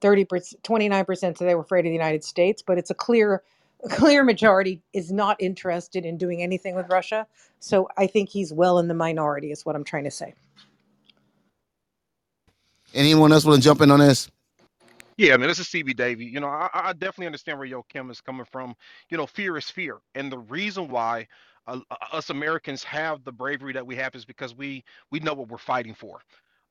30 0.01 0.25
29% 0.63 1.17
said 1.17 1.35
they 1.47 1.55
were 1.55 1.61
afraid 1.61 1.81
of 1.81 1.89
the 1.89 1.93
United 1.93 2.23
States, 2.23 2.61
but 2.61 2.77
it's 2.77 2.89
a 2.91 2.93
clear 2.95 3.43
a 3.83 3.89
clear 3.89 4.23
majority 4.23 4.81
is 4.93 5.11
not 5.11 5.37
interested 5.41 6.05
in 6.05 6.17
doing 6.17 6.41
anything 6.41 6.75
with 6.75 6.89
Russia. 6.89 7.27
So 7.59 7.87
I 7.97 8.07
think 8.07 8.29
he's 8.29 8.53
well 8.53 8.79
in 8.79 8.87
the 8.87 8.93
minority 8.93 9.51
is 9.51 9.65
what 9.65 9.75
I'm 9.75 9.83
trying 9.83 10.05
to 10.05 10.11
say. 10.11 10.33
Anyone 12.93 13.31
else 13.33 13.45
want 13.45 13.57
to 13.57 13.63
jump 13.63 13.81
in 13.81 13.91
on 13.91 13.99
this? 13.99 14.29
Yeah, 15.17 15.37
man, 15.37 15.47
this 15.49 15.59
is 15.59 15.67
CB 15.67 15.95
Davy. 15.95 16.25
You 16.25 16.39
know, 16.39 16.47
I, 16.47 16.69
I 16.73 16.93
definitely 16.93 17.27
understand 17.27 17.59
where 17.59 17.67
Joakim 17.67 18.09
is 18.11 18.21
coming 18.21 18.45
from. 18.51 18.75
You 19.09 19.17
know, 19.17 19.27
fear 19.27 19.57
is 19.57 19.69
fear, 19.69 19.99
and 20.15 20.31
the 20.31 20.39
reason 20.39 20.89
why 20.89 21.27
uh, 21.67 21.79
us 22.11 22.31
Americans 22.31 22.83
have 22.83 23.23
the 23.23 23.31
bravery 23.31 23.73
that 23.73 23.85
we 23.85 23.95
have 23.97 24.15
is 24.15 24.25
because 24.25 24.55
we 24.55 24.83
we 25.11 25.19
know 25.19 25.33
what 25.35 25.49
we're 25.49 25.57
fighting 25.59 25.93
for. 25.93 26.19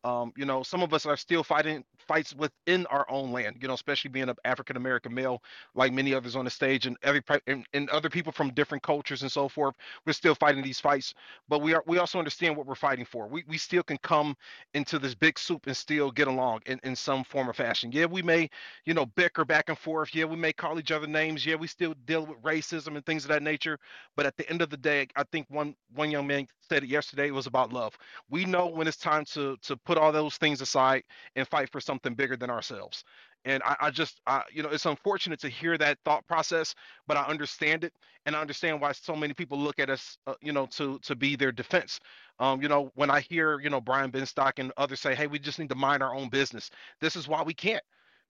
Um, 0.04 0.32
you 0.36 0.46
know, 0.46 0.62
some 0.62 0.82
of 0.82 0.94
us 0.94 1.06
are 1.06 1.16
still 1.16 1.44
fighting 1.44 1.84
fights 2.08 2.34
within 2.34 2.86
our 2.86 3.06
own 3.10 3.32
land. 3.32 3.58
You 3.60 3.68
know, 3.68 3.74
especially 3.74 4.10
being 4.10 4.28
an 4.28 4.36
African 4.44 4.76
American 4.76 5.14
male, 5.14 5.42
like 5.74 5.92
many 5.92 6.14
others 6.14 6.36
on 6.36 6.44
the 6.46 6.50
stage, 6.50 6.86
and 6.86 6.96
every 7.02 7.22
and, 7.46 7.66
and 7.74 7.90
other 7.90 8.10
people 8.10 8.32
from 8.32 8.50
different 8.54 8.82
cultures 8.82 9.22
and 9.22 9.32
so 9.32 9.48
forth. 9.48 9.74
We're 10.06 10.14
still 10.14 10.34
fighting 10.36 10.62
these 10.62 10.80
fights, 10.80 11.14
but 11.48 11.60
we 11.62 11.74
are 11.74 11.84
we 11.86 11.98
also 11.98 12.18
understand 12.18 12.56
what 12.56 12.66
we're 12.66 12.74
fighting 12.76 13.04
for. 13.06 13.28
We 13.28 13.44
we 13.48 13.58
still 13.58 13.82
can 13.84 13.98
come 13.98 14.36
into 14.74 14.98
this 14.98 15.14
big 15.14 15.38
soup 15.38 15.66
and 15.66 15.76
still 15.76 16.10
get 16.10 16.28
along 16.28 16.60
in, 16.66 16.80
in 16.84 16.94
some 16.96 17.24
form 17.24 17.48
or 17.48 17.52
fashion. 17.52 17.90
Yeah, 17.92 18.06
we 18.06 18.22
may, 18.22 18.48
you 18.84 18.94
know, 18.94 19.06
bicker 19.06 19.44
back 19.44 19.68
and 19.68 19.78
forth. 19.78 20.14
Yeah, 20.14 20.24
we 20.24 20.36
may 20.36 20.52
call 20.52 20.78
each 20.78 20.92
other 20.92 21.06
names. 21.06 21.44
Yeah, 21.44 21.56
we 21.56 21.66
still 21.66 21.94
deal 22.06 22.26
with 22.26 22.40
racism 22.42 22.96
and 22.96 23.04
things 23.06 23.24
of 23.24 23.28
that 23.30 23.42
nature. 23.42 23.78
But 24.16 24.26
at 24.26 24.36
the 24.36 24.48
end 24.50 24.62
of 24.62 24.70
the 24.70 24.76
day, 24.76 25.08
I 25.16 25.24
think 25.32 25.46
one 25.50 25.74
one 25.94 26.10
young 26.10 26.26
man 26.26 26.46
said 26.60 26.84
it 26.84 26.88
yesterday. 26.88 27.28
It 27.28 27.34
was 27.34 27.46
about 27.46 27.72
love. 27.72 27.96
We 28.30 28.44
know 28.44 28.66
when 28.68 28.86
it's 28.86 28.96
time 28.96 29.24
to 29.32 29.56
to 29.62 29.76
put 29.76 29.91
all 29.98 30.12
those 30.12 30.36
things 30.38 30.60
aside 30.62 31.04
and 31.36 31.48
fight 31.48 31.70
for 31.70 31.80
something 31.80 32.14
bigger 32.14 32.36
than 32.36 32.50
ourselves. 32.50 33.04
And 33.46 33.62
I, 33.64 33.76
I 33.80 33.90
just, 33.90 34.20
I, 34.26 34.42
you 34.52 34.62
know, 34.62 34.70
it's 34.70 34.86
unfortunate 34.86 35.40
to 35.40 35.48
hear 35.48 35.78
that 35.78 35.98
thought 36.04 36.26
process, 36.28 36.74
but 37.08 37.16
I 37.16 37.24
understand 37.24 37.84
it, 37.84 37.94
and 38.26 38.36
I 38.36 38.40
understand 38.40 38.80
why 38.80 38.92
so 38.92 39.16
many 39.16 39.34
people 39.34 39.58
look 39.58 39.78
at 39.80 39.90
us, 39.90 40.18
uh, 40.26 40.34
you 40.42 40.52
know, 40.52 40.66
to 40.72 40.98
to 41.00 41.16
be 41.16 41.36
their 41.36 41.52
defense. 41.52 42.00
Um, 42.40 42.62
you 42.62 42.68
know, 42.68 42.92
when 42.96 43.10
I 43.10 43.20
hear, 43.20 43.60
you 43.60 43.70
know, 43.70 43.80
Brian 43.80 44.12
Benstock 44.12 44.54
and 44.58 44.72
others 44.76 45.00
say, 45.00 45.14
"Hey, 45.14 45.26
we 45.28 45.38
just 45.40 45.58
need 45.58 45.70
to 45.70 45.74
mind 45.76 46.02
our 46.02 46.14
own 46.14 46.28
business," 46.30 46.70
this 47.00 47.16
is 47.16 47.28
why 47.28 47.42
we 47.42 47.54
can't, 47.54 47.82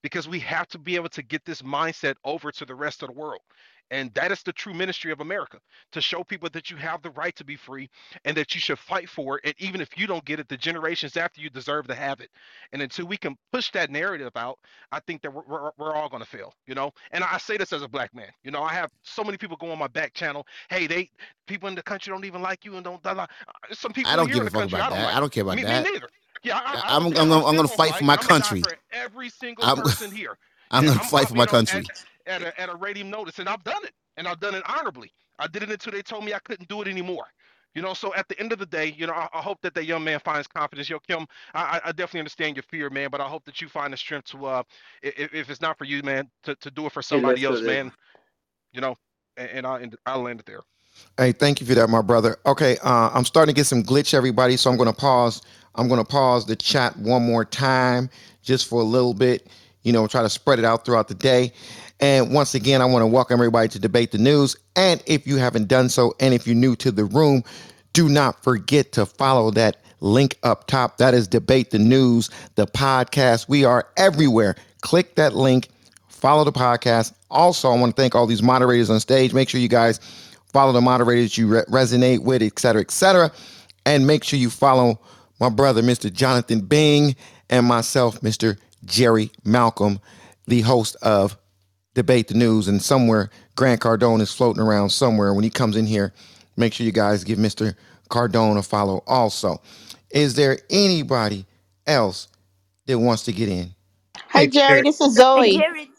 because 0.02 0.28
we 0.28 0.40
have 0.40 0.68
to 0.68 0.78
be 0.78 0.96
able 0.96 1.08
to 1.10 1.22
get 1.22 1.44
this 1.44 1.62
mindset 1.62 2.14
over 2.24 2.52
to 2.52 2.64
the 2.64 2.74
rest 2.74 3.02
of 3.02 3.08
the 3.08 3.14
world. 3.14 3.40
And 3.90 4.12
that 4.14 4.32
is 4.32 4.42
the 4.42 4.54
true 4.54 4.72
ministry 4.72 5.12
of 5.12 5.20
America 5.20 5.58
to 5.90 6.00
show 6.00 6.24
people 6.24 6.48
that 6.54 6.70
you 6.70 6.78
have 6.78 7.02
the 7.02 7.10
right 7.10 7.36
to 7.36 7.44
be 7.44 7.56
free 7.56 7.90
and 8.24 8.34
that 8.38 8.54
you 8.54 8.60
should 8.60 8.78
fight 8.78 9.06
for 9.06 9.36
it. 9.36 9.42
And 9.44 9.54
even 9.58 9.82
if 9.82 9.98
you 9.98 10.06
don't 10.06 10.24
get 10.24 10.40
it, 10.40 10.48
the 10.48 10.56
generations 10.56 11.14
after 11.18 11.42
you 11.42 11.50
deserve 11.50 11.88
to 11.88 11.94
have 11.94 12.20
it. 12.20 12.30
And 12.72 12.80
until 12.80 13.06
we 13.06 13.18
can 13.18 13.36
push 13.52 13.70
that 13.72 13.90
narrative 13.90 14.32
out, 14.34 14.58
I 14.92 15.00
think 15.00 15.20
that 15.22 15.34
we're, 15.34 15.42
we're, 15.46 15.70
we're 15.76 15.94
all 15.94 16.08
going 16.08 16.22
to 16.22 16.28
fail, 16.28 16.54
you 16.66 16.74
know? 16.74 16.90
And 17.10 17.22
I 17.22 17.36
say 17.36 17.58
this 17.58 17.70
as 17.74 17.82
a 17.82 17.88
black 17.88 18.14
man, 18.14 18.30
you 18.44 18.50
know, 18.50 18.62
I 18.62 18.72
have 18.72 18.90
so 19.02 19.22
many 19.22 19.36
people 19.36 19.58
go 19.58 19.70
on 19.70 19.78
my 19.78 19.88
back 19.88 20.14
channel. 20.14 20.46
Hey, 20.70 20.86
they 20.86 21.10
people 21.46 21.68
in 21.68 21.74
the 21.74 21.82
country 21.82 22.10
don't 22.10 22.24
even 22.24 22.40
like 22.40 22.64
you 22.64 22.76
and 22.76 22.84
don't, 22.84 23.02
blah, 23.02 23.12
blah. 23.12 23.24
Uh, 23.24 23.74
some 23.74 23.92
people 23.92 24.10
I 24.10 24.16
don't 24.16 24.32
give 24.32 24.46
a 24.46 24.48
fuck 24.48 24.52
country, 24.62 24.78
about 24.78 24.92
I 24.92 24.96
that. 24.96 25.04
like. 25.04 25.16
I 25.16 25.20
don't 25.20 25.32
care 25.32 25.42
about 25.42 25.56
me, 25.56 25.64
that. 25.64 25.84
Me 25.84 25.90
neither. 25.92 26.08
Yeah, 26.42 26.58
I, 26.58 26.74
I, 26.74 26.96
I'm, 26.96 27.06
I'm, 27.06 27.16
I'm, 27.16 27.32
I'm, 27.32 27.44
I'm 27.44 27.56
going 27.56 27.68
to 27.68 27.74
fight 27.74 27.94
for 27.94 28.04
my 28.04 28.16
country. 28.16 28.62
For 28.62 28.76
every 28.92 29.28
single 29.28 29.64
I'm, 29.64 29.76
person 29.76 30.10
here. 30.10 30.36
I'm 30.70 30.84
going 30.84 30.98
to 30.98 31.04
fight 31.04 31.28
for 31.28 31.34
my 31.34 31.46
country. 31.46 31.84
At, 32.26 32.42
at, 32.42 32.42
a, 32.42 32.60
at 32.60 32.68
a 32.68 32.74
radium 32.74 33.10
notice, 33.10 33.38
and 33.38 33.48
I've 33.48 33.62
done 33.64 33.84
it, 33.84 33.92
and 34.16 34.26
I've 34.26 34.40
done 34.40 34.54
it 34.54 34.62
honorably. 34.66 35.12
I 35.38 35.46
did 35.46 35.62
it 35.62 35.70
until 35.70 35.92
they 35.92 36.02
told 36.02 36.24
me 36.24 36.34
I 36.34 36.38
couldn't 36.40 36.68
do 36.68 36.82
it 36.82 36.88
anymore. 36.88 37.26
You 37.74 37.80
know, 37.80 37.94
so 37.94 38.14
at 38.14 38.28
the 38.28 38.38
end 38.38 38.52
of 38.52 38.58
the 38.58 38.66
day, 38.66 38.94
you 38.98 39.06
know, 39.06 39.14
I, 39.14 39.28
I 39.32 39.40
hope 39.40 39.58
that 39.62 39.74
that 39.74 39.86
young 39.86 40.04
man 40.04 40.20
finds 40.20 40.46
confidence. 40.46 40.90
Yo, 40.90 40.98
Kim, 40.98 41.26
I, 41.54 41.80
I 41.84 41.92
definitely 41.92 42.20
understand 42.20 42.56
your 42.56 42.64
fear, 42.64 42.90
man, 42.90 43.08
but 43.10 43.20
I 43.20 43.28
hope 43.28 43.44
that 43.46 43.62
you 43.62 43.68
find 43.68 43.92
the 43.92 43.96
strength 43.96 44.26
to, 44.32 44.44
uh, 44.44 44.62
if, 45.02 45.32
if 45.32 45.48
it's 45.48 45.62
not 45.62 45.78
for 45.78 45.84
you, 45.84 46.02
man, 46.02 46.28
to, 46.42 46.54
to 46.56 46.70
do 46.70 46.86
it 46.86 46.92
for 46.92 47.00
somebody 47.00 47.44
else, 47.44 47.62
man. 47.62 47.90
You 48.72 48.82
know, 48.82 48.94
and, 49.38 49.50
and 49.50 49.66
I 49.66 49.88
I'll 50.04 50.22
land 50.22 50.40
it 50.40 50.46
there. 50.46 50.60
Hey, 51.16 51.32
thank 51.32 51.60
you 51.60 51.66
for 51.66 51.74
that, 51.74 51.88
my 51.88 52.02
brother. 52.02 52.36
Okay, 52.44 52.76
uh, 52.82 53.10
I'm 53.12 53.24
starting 53.24 53.54
to 53.54 53.58
get 53.58 53.64
some 53.64 53.82
glitch, 53.82 54.12
everybody. 54.12 54.58
So 54.58 54.70
I'm 54.70 54.76
going 54.76 54.92
to 54.92 54.98
pause. 54.98 55.40
I'm 55.74 55.88
going 55.88 56.00
to 56.00 56.04
pause 56.04 56.46
the 56.46 56.56
chat 56.56 56.96
one 56.98 57.22
more 57.24 57.44
time, 57.44 58.10
just 58.42 58.68
for 58.68 58.80
a 58.80 58.84
little 58.84 59.14
bit. 59.14 59.48
You 59.82 59.92
know, 59.92 60.06
try 60.06 60.22
to 60.22 60.30
spread 60.30 60.58
it 60.58 60.64
out 60.64 60.84
throughout 60.84 61.08
the 61.08 61.14
day. 61.14 61.52
And 62.00 62.32
once 62.32 62.54
again, 62.54 62.82
I 62.82 62.84
want 62.84 63.02
to 63.02 63.06
welcome 63.06 63.34
everybody 63.34 63.68
to 63.68 63.78
Debate 63.78 64.10
the 64.12 64.18
News. 64.18 64.56
And 64.76 65.02
if 65.06 65.26
you 65.26 65.36
haven't 65.36 65.68
done 65.68 65.88
so, 65.88 66.14
and 66.20 66.34
if 66.34 66.46
you're 66.46 66.56
new 66.56 66.76
to 66.76 66.90
the 66.90 67.04
room, 67.04 67.44
do 67.92 68.08
not 68.08 68.42
forget 68.42 68.92
to 68.92 69.06
follow 69.06 69.50
that 69.52 69.76
link 70.00 70.36
up 70.42 70.66
top. 70.66 70.98
That 70.98 71.14
is 71.14 71.28
Debate 71.28 71.70
the 71.70 71.78
News, 71.78 72.28
the 72.56 72.66
podcast. 72.66 73.48
We 73.48 73.64
are 73.64 73.86
everywhere. 73.96 74.56
Click 74.80 75.14
that 75.14 75.34
link, 75.34 75.68
follow 76.08 76.42
the 76.42 76.52
podcast. 76.52 77.12
Also, 77.30 77.70
I 77.70 77.78
want 77.78 77.94
to 77.94 78.02
thank 78.02 78.14
all 78.14 78.26
these 78.26 78.42
moderators 78.42 78.90
on 78.90 78.98
stage. 78.98 79.32
Make 79.32 79.48
sure 79.48 79.60
you 79.60 79.68
guys 79.68 80.00
follow 80.52 80.72
the 80.72 80.80
moderators 80.80 81.38
you 81.38 81.46
re- 81.46 81.64
resonate 81.68 82.20
with, 82.20 82.42
et 82.42 82.58
cetera, 82.58 82.80
et 82.80 82.90
cetera. 82.90 83.30
And 83.86 84.06
make 84.06 84.24
sure 84.24 84.38
you 84.38 84.50
follow 84.50 85.00
my 85.42 85.48
brother, 85.48 85.82
Mr. 85.82 86.10
Jonathan 86.10 86.60
Bing, 86.60 87.16
and 87.50 87.66
myself, 87.66 88.20
Mr. 88.20 88.58
Jerry 88.84 89.32
Malcolm, 89.44 89.98
the 90.46 90.60
host 90.60 90.94
of 91.02 91.36
Debate 91.94 92.28
the 92.28 92.34
News. 92.34 92.68
And 92.68 92.80
somewhere, 92.80 93.28
Grant 93.56 93.80
Cardone 93.80 94.20
is 94.20 94.32
floating 94.32 94.62
around 94.62 94.90
somewhere. 94.90 95.34
When 95.34 95.42
he 95.42 95.50
comes 95.50 95.76
in 95.76 95.84
here, 95.84 96.14
make 96.56 96.72
sure 96.72 96.86
you 96.86 96.92
guys 96.92 97.24
give 97.24 97.40
Mr. 97.40 97.74
Cardone 98.08 98.56
a 98.56 98.62
follow 98.62 99.02
also. 99.04 99.60
Is 100.10 100.34
there 100.36 100.60
anybody 100.70 101.44
else 101.88 102.28
that 102.86 103.00
wants 103.00 103.24
to 103.24 103.32
get 103.32 103.48
in? 103.48 103.74
Hi, 104.28 104.46
Jerry. 104.46 104.82
This 104.82 105.00
is 105.00 105.16
Zoe. 105.16 105.56
And, 105.56 105.60
Jerry, 105.60 105.90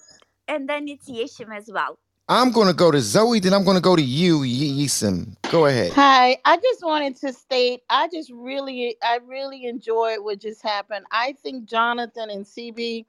and 0.47 0.69
then 0.69 0.87
it's 0.87 1.09
Yeshim 1.09 1.53
as 1.53 1.69
well. 1.69 1.99
I'm 2.29 2.51
going 2.51 2.67
to 2.67 2.73
go 2.73 2.91
to 2.91 3.01
Zoe, 3.01 3.39
then 3.39 3.53
I'm 3.53 3.63
going 3.65 3.77
to 3.77 3.81
go 3.81 3.95
to 3.95 4.01
you, 4.03 4.39
Yisim. 4.39 5.35
Go 5.49 5.67
ahead. 5.67 5.93
Hi. 5.93 6.37
I 6.45 6.57
just 6.57 6.83
wanted 6.83 7.15
to 7.17 7.33
state 7.33 7.81
I 7.89 8.09
just 8.09 8.31
really, 8.31 8.97
I 9.03 9.19
really 9.25 9.65
enjoyed 9.67 10.19
what 10.21 10.39
just 10.41 10.63
happened. 10.63 11.05
I 11.11 11.35
think 11.43 11.65
Jonathan 11.65 12.29
and 12.29 12.45
CB, 12.45 13.05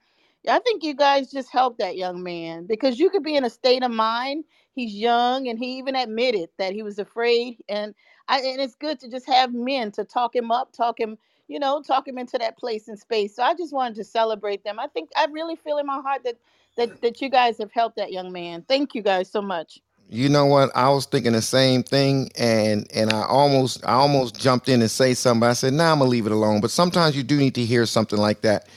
I 0.49 0.61
think 0.61 0.85
you 0.85 0.95
guys 0.95 1.31
just 1.33 1.51
helped 1.51 1.79
that 1.81 1.97
young 1.97 2.23
man 2.23 2.67
because 2.67 3.01
you 3.01 3.11
could 3.11 3.25
be 3.25 3.37
in 3.37 3.45
a 3.45 3.51
state 3.51 3.83
of 3.83 3.91
mind. 3.91 4.45
He's 4.75 4.95
young 4.95 5.49
and 5.49 5.59
he 5.59 5.79
even 5.79 5.97
admitted 5.97 6.51
that 6.59 6.73
he 6.75 6.83
was 6.85 7.01
afraid. 7.01 7.59
And 7.69 7.95
I, 8.29 8.41
and 8.41 8.61
it's 8.61 8.77
good 8.77 9.01
to 9.01 9.09
just 9.11 9.27
have 9.27 9.55
men 9.55 9.93
to 9.93 10.05
talk 10.05 10.37
him 10.37 10.53
up, 10.53 10.73
talk 10.73 11.01
him, 11.01 11.19
you 11.49 11.59
know, 11.59 11.83
talk 11.83 12.07
him 12.09 12.19
into 12.19 12.39
that 12.39 12.59
place 12.59 12.89
and 12.89 12.99
space. 12.99 13.37
So 13.37 13.43
I 13.43 13.55
just 13.55 13.73
wanted 13.75 13.97
to 13.97 14.05
celebrate 14.05 14.65
them. 14.65 14.79
I 14.79 14.89
think 14.89 15.11
I 15.17 15.27
really 15.33 15.57
feel 15.57 15.79
in 15.79 15.87
my 15.87 16.01
heart 16.01 16.23
that 16.25 16.37
that 16.77 17.01
that 17.03 17.21
you 17.21 17.29
guys 17.29 17.59
have 17.59 17.73
helped 17.73 17.97
that 17.97 18.13
young 18.13 18.33
man. 18.33 18.65
Thank 18.69 18.95
you 18.95 19.03
guys 19.03 19.31
so 19.31 19.43
much. 19.43 19.81
You 20.11 20.29
know 20.29 20.47
what? 20.47 20.71
I 20.77 20.91
was 20.91 21.07
thinking 21.07 21.33
the 21.33 21.43
same 21.43 21.83
thing, 21.83 22.31
and 22.39 22.87
and 22.95 23.13
I 23.13 23.23
almost 23.23 23.85
I 23.87 23.93
almost 23.93 24.39
jumped 24.39 24.69
in 24.69 24.81
and 24.81 24.91
say 24.91 25.15
something. 25.15 25.49
I 25.49 25.55
said, 25.55 25.73
"Nah, 25.73 25.93
I'm 25.93 25.99
gonna 25.99 26.11
leave 26.11 26.27
it 26.27 26.33
alone." 26.33 26.61
But 26.61 26.71
sometimes 26.71 27.17
you 27.17 27.23
do 27.23 27.37
need 27.37 27.55
to 27.55 27.65
hear 27.65 27.87
something 27.87 28.19
like 28.19 28.43
that 28.43 28.69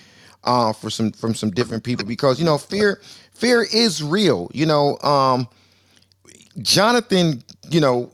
uh, 0.43 0.73
for 0.73 0.89
some 0.89 1.11
from 1.11 1.35
some 1.35 1.51
different 1.51 1.83
people 1.83 2.05
because 2.05 2.39
you 2.39 2.45
know 2.45 2.57
fear 2.57 3.01
fear 3.33 3.63
is 3.71 4.01
real. 4.01 4.49
You 4.53 4.65
know, 4.65 4.97
um, 4.99 5.47
Jonathan, 6.59 7.43
you 7.69 7.81
know, 7.81 8.11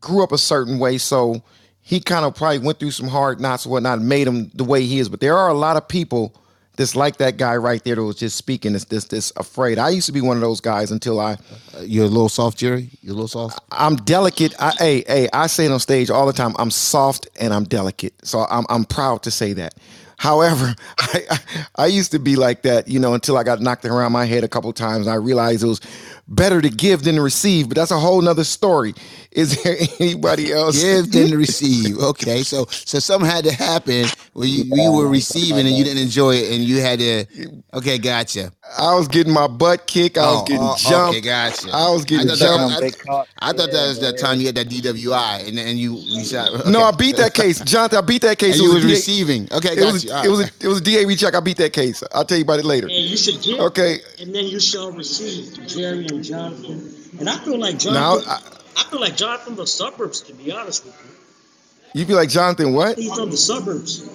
grew 0.00 0.22
up 0.22 0.32
a 0.32 0.38
certain 0.38 0.78
way, 0.78 0.98
so 0.98 1.42
he 1.80 2.00
kind 2.00 2.24
of 2.24 2.34
probably 2.34 2.58
went 2.58 2.80
through 2.80 2.90
some 2.90 3.08
hard 3.08 3.40
knocks 3.40 3.64
and 3.64 3.72
whatnot, 3.72 4.00
made 4.00 4.26
him 4.26 4.50
the 4.54 4.64
way 4.64 4.84
he 4.84 4.98
is. 4.98 5.08
But 5.08 5.20
there 5.20 5.38
are 5.38 5.48
a 5.48 5.54
lot 5.54 5.76
of 5.76 5.88
people 5.88 6.34
that's 6.78 6.96
like 6.96 7.18
that 7.18 7.38
guy 7.38 7.56
right 7.58 7.84
there 7.84 7.96
that 7.96 8.04
was 8.04 8.16
just 8.16 8.38
speaking 8.38 8.74
this 8.74 8.86
this 8.86 9.06
this 9.06 9.32
afraid. 9.36 9.78
I 9.78 9.90
used 9.90 10.06
to 10.08 10.12
be 10.14 10.22
one 10.22 10.38
of 10.38 10.42
those 10.42 10.62
guys 10.62 10.92
until 10.92 11.20
I 11.20 11.34
Uh, 11.76 11.82
You're 11.82 12.06
a 12.06 12.08
little 12.08 12.30
soft, 12.30 12.58
Jerry. 12.58 12.90
You're 13.02 13.12
a 13.14 13.16
little 13.16 13.28
soft. 13.28 13.60
I'm 13.72 13.96
delicate. 13.96 14.54
I 14.60 14.72
hey, 14.78 15.04
hey, 15.08 15.28
I 15.34 15.48
say 15.48 15.66
it 15.66 15.72
on 15.72 15.80
stage 15.80 16.10
all 16.10 16.26
the 16.26 16.34
time. 16.34 16.54
I'm 16.58 16.72
soft 16.72 17.28
and 17.40 17.54
I'm 17.54 17.64
delicate. 17.64 18.14
So 18.24 18.46
I'm 18.50 18.66
I'm 18.70 18.86
proud 18.86 19.24
to 19.24 19.32
say 19.32 19.54
that. 19.54 19.74
However, 20.18 20.74
I, 20.98 21.22
I 21.30 21.38
I 21.76 21.86
used 21.88 22.12
to 22.12 22.20
be 22.20 22.36
like 22.36 22.62
that, 22.62 22.88
you 22.88 23.00
know, 23.00 23.14
until 23.14 23.36
I 23.38 23.44
got 23.44 23.60
knocked 23.60 23.84
around 23.86 24.12
my 24.12 24.26
head 24.26 24.44
a 24.44 24.48
couple 24.48 24.72
times. 24.74 25.06
And 25.06 25.12
I 25.12 25.16
realized 25.16 25.64
it 25.64 25.68
was 25.68 25.80
better 26.28 26.60
to 26.60 26.70
give 26.70 27.02
than 27.04 27.16
to 27.16 27.22
receive. 27.22 27.68
But 27.68 27.76
that's 27.76 27.90
a 27.90 27.98
whole 27.98 28.20
nother 28.22 28.44
story. 28.44 28.94
Is 29.32 29.62
there 29.62 29.76
anybody 30.00 30.52
else? 30.52 30.82
Give 30.82 31.10
than 31.10 31.28
to 31.28 31.36
receive. 31.38 31.98
Okay, 31.98 32.42
so 32.42 32.66
so 32.70 32.98
something 32.98 33.28
had 33.28 33.44
to 33.44 33.52
happen 33.52 34.06
where 34.34 34.46
you, 34.48 34.64
you 34.66 34.92
were 34.92 35.08
receiving 35.08 35.66
and 35.66 35.76
you 35.76 35.84
didn't 35.84 36.02
enjoy 36.02 36.34
it, 36.36 36.52
and 36.54 36.62
you 36.64 36.80
had 36.80 36.98
to. 37.00 37.26
Okay, 37.74 37.98
gotcha. 37.98 38.52
I 38.78 38.94
was 38.94 39.08
getting 39.08 39.32
my 39.32 39.46
butt 39.46 39.86
kicked. 39.86 40.18
I 40.18 40.22
was 40.32 40.42
Oh, 40.42 40.44
getting 40.46 40.62
oh, 40.62 40.76
jumped. 40.78 41.18
Okay, 41.18 41.20
gotcha. 41.20 41.68
I 41.72 41.90
was 41.90 42.04
getting 42.04 42.30
I 42.30 42.34
thought 42.34 42.38
that, 42.80 42.80
jumped. 42.80 43.08
I, 43.08 43.24
I 43.40 43.52
thought 43.52 43.70
that 43.70 43.88
was 43.88 44.00
that 44.00 44.18
time 44.18 44.40
you 44.40 44.46
had 44.46 44.54
that 44.56 44.68
DWI 44.68 45.48
and 45.48 45.58
then 45.58 45.76
you 45.76 45.96
you 45.96 46.24
shot. 46.24 46.66
No, 46.66 46.82
I 46.82 46.92
beat 46.92 47.16
that 47.16 47.34
case, 47.34 47.60
Jonathan. 47.60 47.98
I 47.98 48.02
beat 48.02 48.22
that 48.22 48.38
case. 48.38 48.54
And 48.54 48.62
It 48.62 48.64
you 48.64 48.74
was 48.74 48.84
was 48.84 48.84
DA 48.84 48.90
receiving. 48.90 49.48
Okay, 49.52 49.74
it 49.76 49.84
was 49.92 50.04
you. 50.04 50.12
All 50.12 50.24
it 50.24 50.28
was 50.28 50.40
a, 50.40 50.42
right. 50.44 50.52
it 50.64 50.68
was 50.68 50.80
a 50.80 50.84
DAV 50.84 51.18
check. 51.18 51.34
I 51.34 51.40
beat 51.40 51.56
that 51.58 51.72
case. 51.72 52.02
I'll 52.12 52.24
tell 52.24 52.38
you 52.38 52.44
about 52.44 52.58
it 52.60 52.64
later. 52.64 52.86
And 52.88 52.96
you 52.96 53.16
should 53.16 53.42
give, 53.42 53.58
Okay. 53.60 53.98
and 54.20 54.34
then 54.34 54.46
you 54.46 54.60
shall 54.60 54.92
receive, 54.92 55.66
Jerry 55.66 56.06
and 56.18 56.24
Jonathan. 56.24 56.94
And 57.20 57.30
I 57.30 57.38
feel 57.38 57.58
like 57.58 57.74
Now 57.84 58.18
Jonathan, 58.20 58.58
I, 58.76 58.84
feel 58.90 59.00
like 59.00 59.16
Jonathan 59.16 59.46
from 59.46 59.56
the 59.56 59.66
suburbs, 59.66 60.20
to 60.22 60.34
be 60.34 60.52
honest 60.52 60.84
with 60.84 60.94
you. 61.94 62.00
you 62.00 62.06
be 62.06 62.14
like 62.14 62.28
Jonathan. 62.28 62.72
What? 62.72 62.98
He's 62.98 63.14
from 63.14 63.30
the 63.30 63.36
suburbs. 63.36 64.14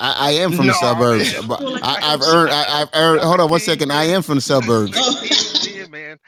I, 0.00 0.14
I 0.18 0.30
am 0.32 0.52
from 0.52 0.66
the 0.66 0.72
suburbs, 0.74 1.32
man. 1.38 1.48
but 1.48 1.62
I, 1.82 2.12
I've 2.14 2.22
earned. 2.22 2.50
I, 2.50 2.82
I've 2.82 2.88
earned. 2.94 3.20
Hold 3.20 3.40
on 3.40 3.50
one 3.50 3.60
second. 3.60 3.92
I 3.92 4.04
am 4.04 4.22
from 4.22 4.36
the 4.36 4.40
suburbs, 4.40 4.92
oh. 4.96 5.70
Yeah, 5.72 5.86
man. 5.86 6.18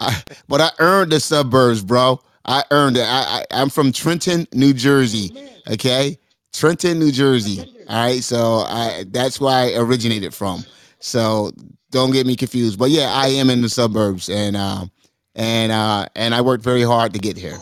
I, 0.00 0.22
but 0.48 0.60
I 0.60 0.70
earned 0.78 1.12
the 1.12 1.20
suburbs, 1.20 1.82
bro. 1.82 2.20
I 2.44 2.64
earned 2.70 2.96
it. 2.96 3.06
I, 3.06 3.44
I 3.50 3.60
I'm 3.60 3.68
from 3.68 3.92
Trenton, 3.92 4.46
New 4.52 4.72
Jersey. 4.72 5.36
Okay, 5.68 6.18
Trenton, 6.52 6.98
New 6.98 7.12
Jersey. 7.12 7.60
All 7.88 8.06
right, 8.06 8.22
so 8.22 8.64
I 8.66 9.04
that's 9.08 9.40
where 9.40 9.54
I 9.54 9.74
originated 9.74 10.32
from. 10.32 10.64
So 11.00 11.52
don't 11.92 12.10
get 12.10 12.26
me 12.26 12.34
confused. 12.34 12.78
But 12.78 12.90
yeah, 12.90 13.12
I 13.12 13.28
am 13.28 13.48
in 13.48 13.62
the 13.62 13.68
suburbs, 13.68 14.28
and 14.28 14.56
um, 14.56 14.90
and 15.36 15.70
uh, 15.70 16.06
and 16.16 16.34
I 16.34 16.40
worked 16.40 16.64
very 16.64 16.82
hard 16.82 17.12
to 17.12 17.20
get 17.20 17.36
here. 17.36 17.56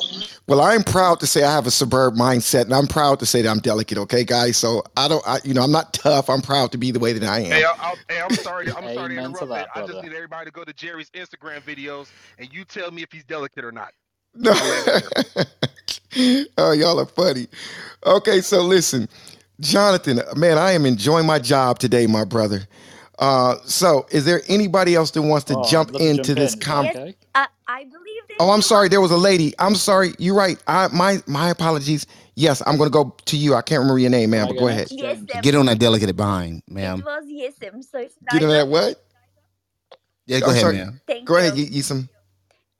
Well, 0.47 0.61
I'm 0.61 0.83
proud 0.83 1.21
to 1.21 1.29
say 1.29 1.45
I 1.45 1.53
have 1.53 1.67
a 1.67 1.71
suburb 1.71 2.15
mindset, 2.15 2.63
and 2.63 2.75
I'm 2.75 2.89
proud 2.89 3.21
to 3.21 3.27
say 3.27 3.43
that 3.43 3.49
I'm 3.49 3.61
delicate. 3.61 3.99
Okay, 3.99 4.25
guys. 4.25 4.57
So 4.57 4.83
I 4.97 5.07
don't, 5.07 5.23
I, 5.25 5.39
you 5.45 5.55
know, 5.55 5.63
I'm 5.63 5.71
not 5.71 5.93
tough. 5.93 6.29
I'm 6.29 6.43
proud 6.43 6.73
to 6.73 6.79
be 6.79 6.91
the 6.91 6.99
way 6.99 7.13
that 7.13 7.23
I 7.23 7.41
am. 7.41 7.53
Hey, 7.53 7.65
I, 7.65 7.71
I, 7.71 7.95
hey, 8.09 8.21
I'm 8.21 8.35
sorry. 8.35 8.67
I'm 8.67 8.95
sorry 8.95 9.15
to 9.15 9.21
Amen 9.21 9.23
to 9.23 9.25
interrupt. 9.27 9.49
man. 9.49 9.49
that, 9.49 9.69
I 9.77 9.87
just 9.87 10.03
need 10.03 10.13
everybody 10.13 10.47
to 10.47 10.51
go 10.51 10.65
to 10.65 10.73
Jerry's 10.73 11.11
Instagram 11.11 11.63
videos 11.63 12.09
and 12.39 12.53
you 12.53 12.65
tell 12.65 12.91
me 12.91 13.03
if 13.03 13.13
he's 13.13 13.25
delicate 13.25 13.65
or 13.65 13.71
not. 13.71 13.93
No. 14.35 14.53
oh, 16.59 16.73
y'all 16.73 16.99
are 16.99 17.07
funny. 17.07 17.47
Okay, 18.05 18.41
so 18.41 18.63
listen, 18.63 19.09
Jonathan, 19.61 20.21
man, 20.37 20.59
I 20.59 20.73
am 20.73 20.87
enjoying 20.87 21.27
my 21.27 21.39
job 21.39 21.79
today, 21.79 22.07
my 22.07 22.25
brother. 22.25 22.63
Uh, 23.21 23.57
so 23.67 24.07
is 24.13 24.27
there 24.27 24.43
anybody 24.49 24.95
else 24.97 25.13
that 25.13 25.23
wants 25.23 25.47
to 25.47 25.57
Oh, 25.57 25.57
jump 25.57 25.93
into 26.01 26.35
jump 26.35 26.37
this 26.37 26.55
in. 26.55 26.57
com? 26.57 26.87
Yes, 26.87 26.97
Okay. 26.97 27.17
uh, 27.35 27.47
I 27.69 27.85
believe 27.85 28.23
Oh, 28.39 28.51
I'm 28.51 28.63
sorry. 28.63 28.89
There 28.89 29.01
was 29.01 29.13
a 29.13 29.19
lady. 29.19 29.55
I'm 29.59 29.75
sorry. 29.77 30.15
You're 30.19 30.37
right. 30.37 30.59
I 30.67 30.89
my 30.89 31.23
my 31.27 31.51
apologies. 31.51 32.07
Yes, 32.37 32.63
I'm 32.67 32.79
gonna 32.79 32.91
go 32.91 33.17
to 33.27 33.37
you. 33.37 33.55
I 33.55 33.63
can't 33.63 33.81
remember 33.81 33.99
your 34.01 34.11
name, 34.11 34.31
man, 34.31 34.47
I 34.47 34.49
but 34.49 34.57
go 34.57 34.67
go 34.67 34.69
ahead. 34.69 34.91
yes, 34.91 35.19
James? 35.29 35.45
Get 35.45 35.55
on 35.57 35.67
that 35.67 35.79
delicate 35.81 36.17
behind, 36.17 36.63
it 36.69 37.05
was 37.05 37.25
Yesem. 37.27 37.85
So 37.85 37.99
it's 38.01 38.17
Get 38.29 38.43
on 38.45 38.51
that 38.51 38.69
what? 38.69 39.03
Yeah, 40.27 40.41
go 40.41 40.51
I'm 40.51 40.53
ahead, 40.53 40.63
sorry. 40.63 40.75
ma'am. 40.77 41.01
Thank 41.07 41.27
Go 41.27 41.37
ahead, 41.39 41.57
you. 41.57 41.59
Ye- 41.59 41.71
Yesem. 41.71 42.09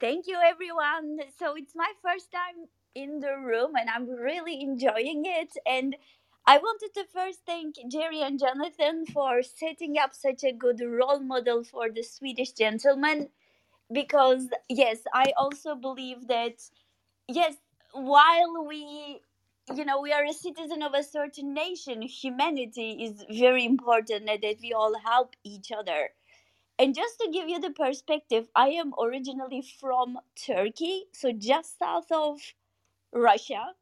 Thank 0.01 0.27
you, 0.27 0.37
everyone. 0.45 1.19
So 1.39 1.55
it's 1.57 1.75
my 1.75 1.91
first 2.03 2.31
time 2.31 2.67
in 2.95 3.19
the 3.21 3.37
room, 3.37 3.73
and 3.75 3.89
I'm 3.89 4.09
really 4.09 4.61
enjoying 4.61 5.23
it. 5.25 5.51
And 5.65 5.95
I 6.45 6.57
wanted 6.57 6.93
to 6.95 7.05
first 7.13 7.41
thank 7.45 7.75
Jerry 7.87 8.21
and 8.21 8.39
Jonathan 8.39 9.05
for 9.05 9.41
setting 9.43 9.97
up 9.97 10.13
such 10.13 10.43
a 10.43 10.51
good 10.51 10.81
role 10.81 11.19
model 11.19 11.63
for 11.63 11.89
the 11.89 12.03
Swedish 12.03 12.51
gentleman. 12.53 13.29
Because, 13.91 14.47
yes, 14.69 14.99
I 15.13 15.33
also 15.37 15.75
believe 15.75 16.27
that, 16.27 16.61
yes, 17.27 17.55
while 17.93 18.65
we, 18.67 19.21
you 19.75 19.85
know, 19.85 20.01
we 20.01 20.13
are 20.13 20.25
a 20.25 20.33
citizen 20.33 20.83
of 20.83 20.93
a 20.93 21.03
certain 21.03 21.53
nation, 21.53 22.01
humanity 22.01 23.03
is 23.03 23.25
very 23.29 23.65
important 23.65 24.29
and 24.29 24.41
that 24.43 24.57
we 24.61 24.73
all 24.73 24.95
help 25.03 25.35
each 25.43 25.71
other. 25.71 26.11
And 26.79 26.95
just 26.95 27.19
to 27.19 27.31
give 27.31 27.49
you 27.49 27.59
the 27.59 27.71
perspective, 27.71 28.49
I 28.55 28.69
am 28.69 28.93
originally 28.99 29.63
from 29.79 30.19
Turkey, 30.35 31.05
so 31.13 31.31
just 31.31 31.79
south 31.79 32.11
of 32.11 32.39
Russia. 33.13 33.75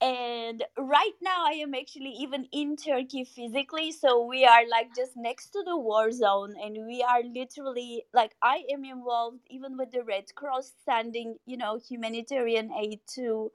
And 0.00 0.62
right 0.76 1.14
now, 1.22 1.44
I 1.46 1.52
am 1.54 1.74
actually 1.74 2.10
even 2.20 2.46
in 2.52 2.76
Turkey 2.76 3.24
physically. 3.24 3.90
So 3.92 4.24
we 4.26 4.44
are 4.44 4.68
like 4.68 4.94
just 4.94 5.12
next 5.16 5.50
to 5.50 5.62
the 5.64 5.76
war 5.76 6.10
zone, 6.12 6.54
and 6.62 6.86
we 6.86 7.02
are 7.02 7.22
literally 7.22 8.04
like 8.12 8.34
I 8.42 8.64
am 8.70 8.84
involved 8.84 9.40
even 9.48 9.76
with 9.78 9.92
the 9.92 10.04
Red 10.04 10.34
Cross 10.34 10.72
sending, 10.84 11.36
you 11.46 11.56
know, 11.56 11.78
humanitarian 11.78 12.70
aid 12.72 13.00
to 13.14 13.50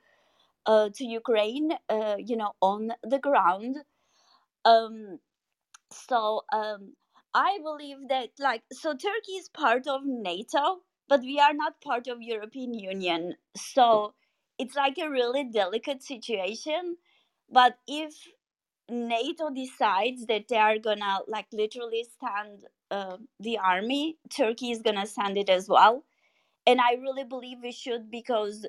uh, 0.65 0.89
to 0.95 1.05
Ukraine, 1.05 1.71
uh, 1.89 2.17
you 2.19 2.37
know, 2.37 2.53
on 2.61 2.91
the 3.03 3.19
ground. 3.19 3.77
Um, 4.65 5.19
so 5.91 6.41
um 6.53 6.93
i 7.33 7.59
believe 7.63 7.97
that 8.09 8.29
like 8.39 8.63
so 8.71 8.93
turkey 8.93 9.33
is 9.33 9.49
part 9.49 9.87
of 9.87 10.01
nato 10.05 10.79
but 11.07 11.21
we 11.21 11.39
are 11.39 11.53
not 11.53 11.81
part 11.81 12.07
of 12.07 12.21
european 12.21 12.73
union 12.73 13.35
so 13.55 14.13
it's 14.59 14.75
like 14.75 14.97
a 14.99 15.09
really 15.09 15.45
delicate 15.45 16.03
situation 16.03 16.97
but 17.51 17.77
if 17.87 18.13
nato 18.89 19.49
decides 19.51 20.25
that 20.27 20.47
they 20.49 20.57
are 20.57 20.79
gonna 20.79 21.19
like 21.27 21.47
literally 21.53 22.05
stand 22.17 22.65
uh, 22.91 23.17
the 23.39 23.57
army 23.57 24.17
turkey 24.29 24.71
is 24.71 24.81
gonna 24.81 25.07
send 25.07 25.37
it 25.37 25.49
as 25.49 25.69
well 25.69 26.03
and 26.67 26.81
i 26.81 26.93
really 26.93 27.23
believe 27.25 27.59
we 27.63 27.71
should 27.71 28.11
because 28.11 28.65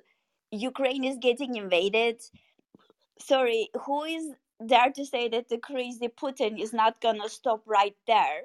ukraine 0.52 1.04
is 1.04 1.18
getting 1.20 1.56
invaded 1.56 2.20
sorry, 3.20 3.70
who 3.86 4.04
is 4.04 4.34
there 4.60 4.90
to 4.92 5.06
say 5.06 5.28
that 5.28 5.48
the 5.48 5.58
crazy 5.58 6.08
Putin 6.08 6.60
is 6.60 6.72
not 6.72 7.00
gonna 7.00 7.28
stop 7.28 7.62
right 7.66 7.96
there? 8.06 8.42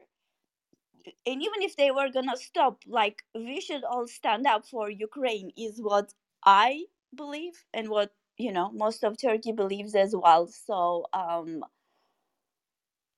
And 1.25 1.41
even 1.41 1.61
if 1.61 1.75
they 1.75 1.91
were 1.91 2.09
gonna 2.09 2.37
stop, 2.37 2.81
like 2.87 3.23
we 3.35 3.61
should 3.61 3.83
all 3.83 4.07
stand 4.07 4.47
up 4.47 4.65
for 4.67 4.89
Ukraine, 4.89 5.51
is 5.57 5.79
what 5.81 6.13
I 6.43 6.85
believe 7.15 7.65
and 7.73 7.89
what 7.89 8.11
you 8.37 8.51
know 8.51 8.71
most 8.71 9.03
of 9.03 9.17
Turkey 9.21 9.51
believes 9.53 9.95
as 9.95 10.15
well. 10.15 10.47
So 10.47 11.05
um 11.13 11.63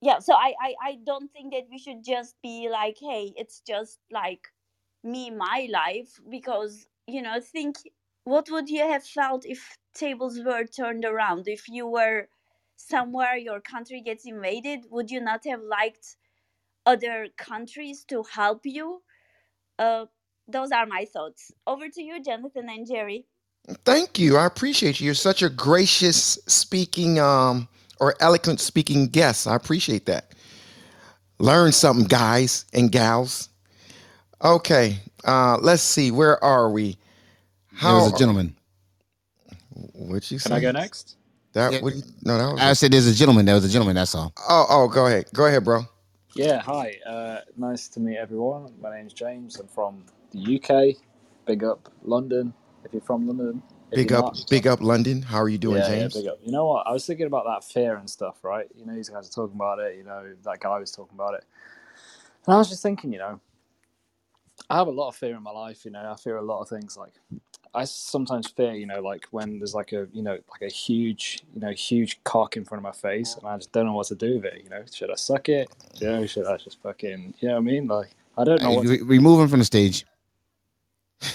yeah, 0.01 0.19
so 0.19 0.33
I 0.33 0.53
I, 0.61 0.73
I 0.83 0.97
don't 1.05 1.31
think 1.31 1.53
that 1.53 1.67
we 1.71 1.77
should 1.79 2.03
just 2.03 2.35
be 2.43 2.69
like, 2.71 2.97
hey, 2.99 3.33
it's 3.35 3.61
just 3.61 3.99
like 4.11 4.41
me, 5.03 5.31
my 5.31 5.67
life, 5.71 6.19
because 6.29 6.87
you 7.07 7.21
know, 7.21 7.39
think 7.39 7.77
what 8.25 8.49
would 8.51 8.69
you 8.69 8.87
have 8.87 9.05
felt 9.05 9.45
if 9.45 9.77
tables 9.95 10.39
were 10.45 10.65
turned 10.65 11.05
around? 11.05 11.47
If 11.47 11.67
you 11.69 11.87
were 11.87 12.27
somewhere, 12.75 13.37
your 13.37 13.61
country 13.61 14.01
gets 14.01 14.25
invaded, 14.27 14.85
would 14.91 15.09
you 15.09 15.21
not 15.21 15.45
have 15.45 15.61
liked 15.61 16.17
other 16.85 17.27
countries 17.37 18.05
to 18.05 18.23
help 18.23 18.61
you? 18.65 19.01
Uh, 19.79 20.05
those 20.47 20.71
are 20.71 20.85
my 20.87 21.05
thoughts. 21.05 21.51
Over 21.67 21.89
to 21.89 22.03
you, 22.03 22.21
Jonathan 22.23 22.69
and 22.69 22.87
Jerry. 22.87 23.25
Thank 23.85 24.19
you. 24.19 24.37
I 24.37 24.45
appreciate 24.45 24.99
you. 24.99 25.05
You're 25.05 25.15
such 25.15 25.41
a 25.43 25.49
gracious 25.49 26.39
speaking 26.47 27.19
um 27.19 27.67
or 27.99 28.15
eloquent 28.21 28.59
speaking 28.61 29.07
guest. 29.07 29.47
I 29.47 29.55
appreciate 29.55 30.05
that. 30.07 30.33
Learn 31.39 31.71
something, 31.71 32.05
guys 32.07 32.65
and 32.73 32.91
gals. 32.91 33.49
Okay. 34.43 34.99
Uh 35.25 35.57
let's 35.61 35.83
see. 35.83 36.11
Where 36.11 36.43
are 36.43 36.69
we? 36.71 36.97
There 37.81 37.93
was 37.95 38.07
a 38.07 38.17
gentleman. 38.17 38.55
What'd 39.93 40.31
you 40.31 40.39
say? 40.39 40.49
Can 40.49 40.57
I 40.57 40.61
go 40.61 40.71
next? 40.71 41.17
That 41.53 41.73
Yeah. 41.73 41.79
what 41.81 41.95
you, 41.95 42.03
no, 42.23 42.37
that 42.37 42.51
was 42.53 42.61
I 42.61 42.73
said 42.73 42.91
there's 42.93 43.07
a 43.07 43.15
gentleman. 43.15 43.45
There 43.45 43.55
was 43.55 43.65
a 43.65 43.69
gentleman. 43.69 43.95
That's 43.95 44.15
all. 44.15 44.33
Oh, 44.49 44.65
oh, 44.69 44.87
go 44.87 45.07
ahead. 45.07 45.25
Go 45.33 45.45
ahead, 45.45 45.63
bro. 45.63 45.85
Yeah, 46.35 46.61
hi. 46.61 46.97
Uh, 47.05 47.39
nice 47.57 47.87
to 47.89 47.99
meet 47.99 48.17
everyone. 48.17 48.73
My 48.81 48.95
name's 48.95 49.13
James. 49.13 49.59
I'm 49.59 49.67
from 49.67 50.03
the 50.31 50.57
UK. 50.57 50.97
Big 51.45 51.63
up 51.63 51.91
London. 52.03 52.53
If 52.87 52.93
you're 52.93 53.01
from 53.01 53.27
London, 53.27 53.61
Big 53.91 54.13
up, 54.13 54.25
not, 54.25 54.45
big 54.49 54.65
up 54.65 54.81
London. 54.81 55.21
How 55.21 55.41
are 55.41 55.49
you 55.49 55.57
doing, 55.57 55.77
yeah, 55.77 55.87
James? 55.87 56.15
yeah, 56.15 56.21
big 56.21 56.29
up. 56.29 56.39
You 56.43 56.51
know 56.53 56.65
what? 56.65 56.87
I 56.87 56.91
was 56.91 57.05
thinking 57.05 57.25
about 57.25 57.45
that 57.45 57.63
fear 57.65 57.95
and 57.95 58.09
stuff, 58.09 58.43
right? 58.43 58.67
You 58.77 58.85
know, 58.85 58.93
these 58.93 59.09
guys 59.09 59.27
are 59.27 59.31
talking 59.31 59.55
about 59.55 59.79
it. 59.79 59.97
You 59.97 60.03
know, 60.03 60.33
that 60.43 60.59
guy 60.61 60.79
was 60.79 60.91
talking 60.91 61.15
about 61.15 61.33
it, 61.33 61.43
and 62.45 62.55
I 62.55 62.57
was 62.57 62.69
just 62.69 62.81
thinking, 62.81 63.11
you 63.11 63.19
know, 63.19 63.39
I 64.69 64.77
have 64.77 64.87
a 64.87 64.91
lot 64.91 65.09
of 65.09 65.15
fear 65.15 65.35
in 65.35 65.43
my 65.43 65.51
life. 65.51 65.83
You 65.83 65.91
know, 65.91 66.09
I 66.09 66.15
fear 66.15 66.37
a 66.37 66.41
lot 66.41 66.61
of 66.61 66.69
things. 66.69 66.97
Like, 66.97 67.13
I 67.73 67.85
sometimes 67.85 68.47
fear, 68.47 68.73
you 68.73 68.85
know, 68.85 69.01
like 69.01 69.25
when 69.31 69.59
there's 69.59 69.73
like 69.73 69.93
a, 69.93 70.07
you 70.13 70.21
know, 70.21 70.37
like 70.51 70.61
a 70.61 70.73
huge, 70.73 71.43
you 71.53 71.61
know, 71.61 71.71
huge 71.71 72.21
cock 72.23 72.57
in 72.57 72.65
front 72.65 72.79
of 72.79 72.83
my 72.83 73.09
face, 73.09 73.35
and 73.35 73.45
I 73.47 73.57
just 73.57 73.71
don't 73.71 73.85
know 73.85 73.93
what 73.93 74.07
to 74.07 74.15
do 74.15 74.35
with 74.35 74.45
it. 74.45 74.61
You 74.63 74.69
know, 74.69 74.83
should 74.93 75.11
I 75.11 75.15
suck 75.15 75.49
it? 75.49 75.69
You 75.99 76.07
know, 76.07 76.25
should 76.25 76.45
I 76.45 76.57
just 76.57 76.81
fucking, 76.81 77.35
you 77.39 77.47
know 77.47 77.55
what 77.55 77.61
I 77.61 77.63
mean? 77.63 77.87
Like, 77.87 78.09
I 78.37 78.43
don't 78.43 78.61
know 78.61 78.69
Hey, 78.69 78.75
what. 78.77 78.87
To, 78.87 79.05
remove 79.05 79.39
him 79.39 79.47
from 79.47 79.59
the 79.59 79.65
stage. 79.65 80.05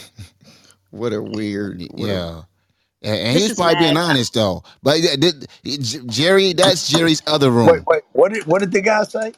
What 0.93 1.12
a 1.14 1.23
weird. 1.23 1.82
What 1.93 2.10
a- 2.10 2.12
Yeah. 2.14 2.43
And 3.02 3.16
and 3.20 3.28
he 3.28 3.35
This 3.35 3.43
was 3.44 3.52
is 3.52 3.56
probably 3.59 3.77
being 3.81 3.97
honest 3.98 4.35
though. 4.35 4.64
But 4.82 4.98
uh, 5.01 5.02
yeah, 5.02 5.16
did- 5.16 5.48
Jerry, 6.09 6.55
that's 6.55 6.89
Jerry's 6.89 7.23
other 7.27 7.51
room. 7.51 7.66
Wait, 7.69 7.82
wait. 7.86 8.02
What 8.12 8.32
did 8.32 8.47
what 8.47 8.60
did 8.60 8.73
the 8.73 8.82
guy 8.82 9.05
say? 9.05 9.32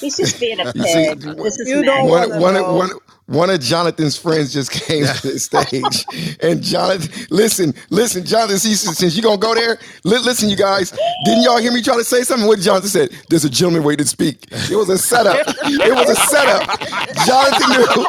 He's 0.00 0.16
just 0.16 0.40
being 0.40 0.60
a 0.60 0.66
You 0.74 0.84
see, 0.84 1.06
pig. 1.06 1.20
This 1.42 1.58
is 1.58 1.72
You 1.72 1.84
don't 1.84 2.12
mad. 2.12 2.30
one, 2.30 2.30
wanna 2.30 2.36
one, 2.36 2.54
know. 2.54 2.74
one, 2.74 2.90
one 3.26 3.50
of 3.50 3.60
Jonathan's 3.60 4.16
friends 4.18 4.52
just 4.52 4.70
came 4.72 5.06
to 5.06 5.32
the 5.32 5.38
stage, 5.40 6.06
and 6.42 6.62
Jonathan, 6.62 7.26
listen, 7.30 7.74
listen, 7.90 8.24
Jonathan, 8.24 8.58
see, 8.58 8.74
since 8.74 8.98
since 8.98 9.16
you 9.16 9.22
gonna 9.22 9.38
go 9.38 9.54
there, 9.54 9.78
li- 10.04 10.18
listen, 10.20 10.50
you 10.50 10.56
guys, 10.56 10.92
didn't 11.24 11.44
y'all 11.44 11.58
hear 11.58 11.72
me 11.72 11.82
try 11.82 11.96
to 11.96 12.04
say 12.04 12.22
something? 12.22 12.48
What 12.48 12.60
Jonathan 12.60 12.90
said? 12.90 13.10
There's 13.30 13.44
a 13.44 13.50
gentleman 13.50 13.84
waiting 13.84 14.04
to 14.04 14.10
speak. 14.10 14.46
It 14.52 14.76
was 14.76 14.88
a 14.90 14.98
setup. 14.98 15.42
It 15.64 15.94
was 15.94 16.10
a 16.10 16.16
setup. 16.16 16.80
Jonathan 17.26 17.70
knew. 17.70 18.06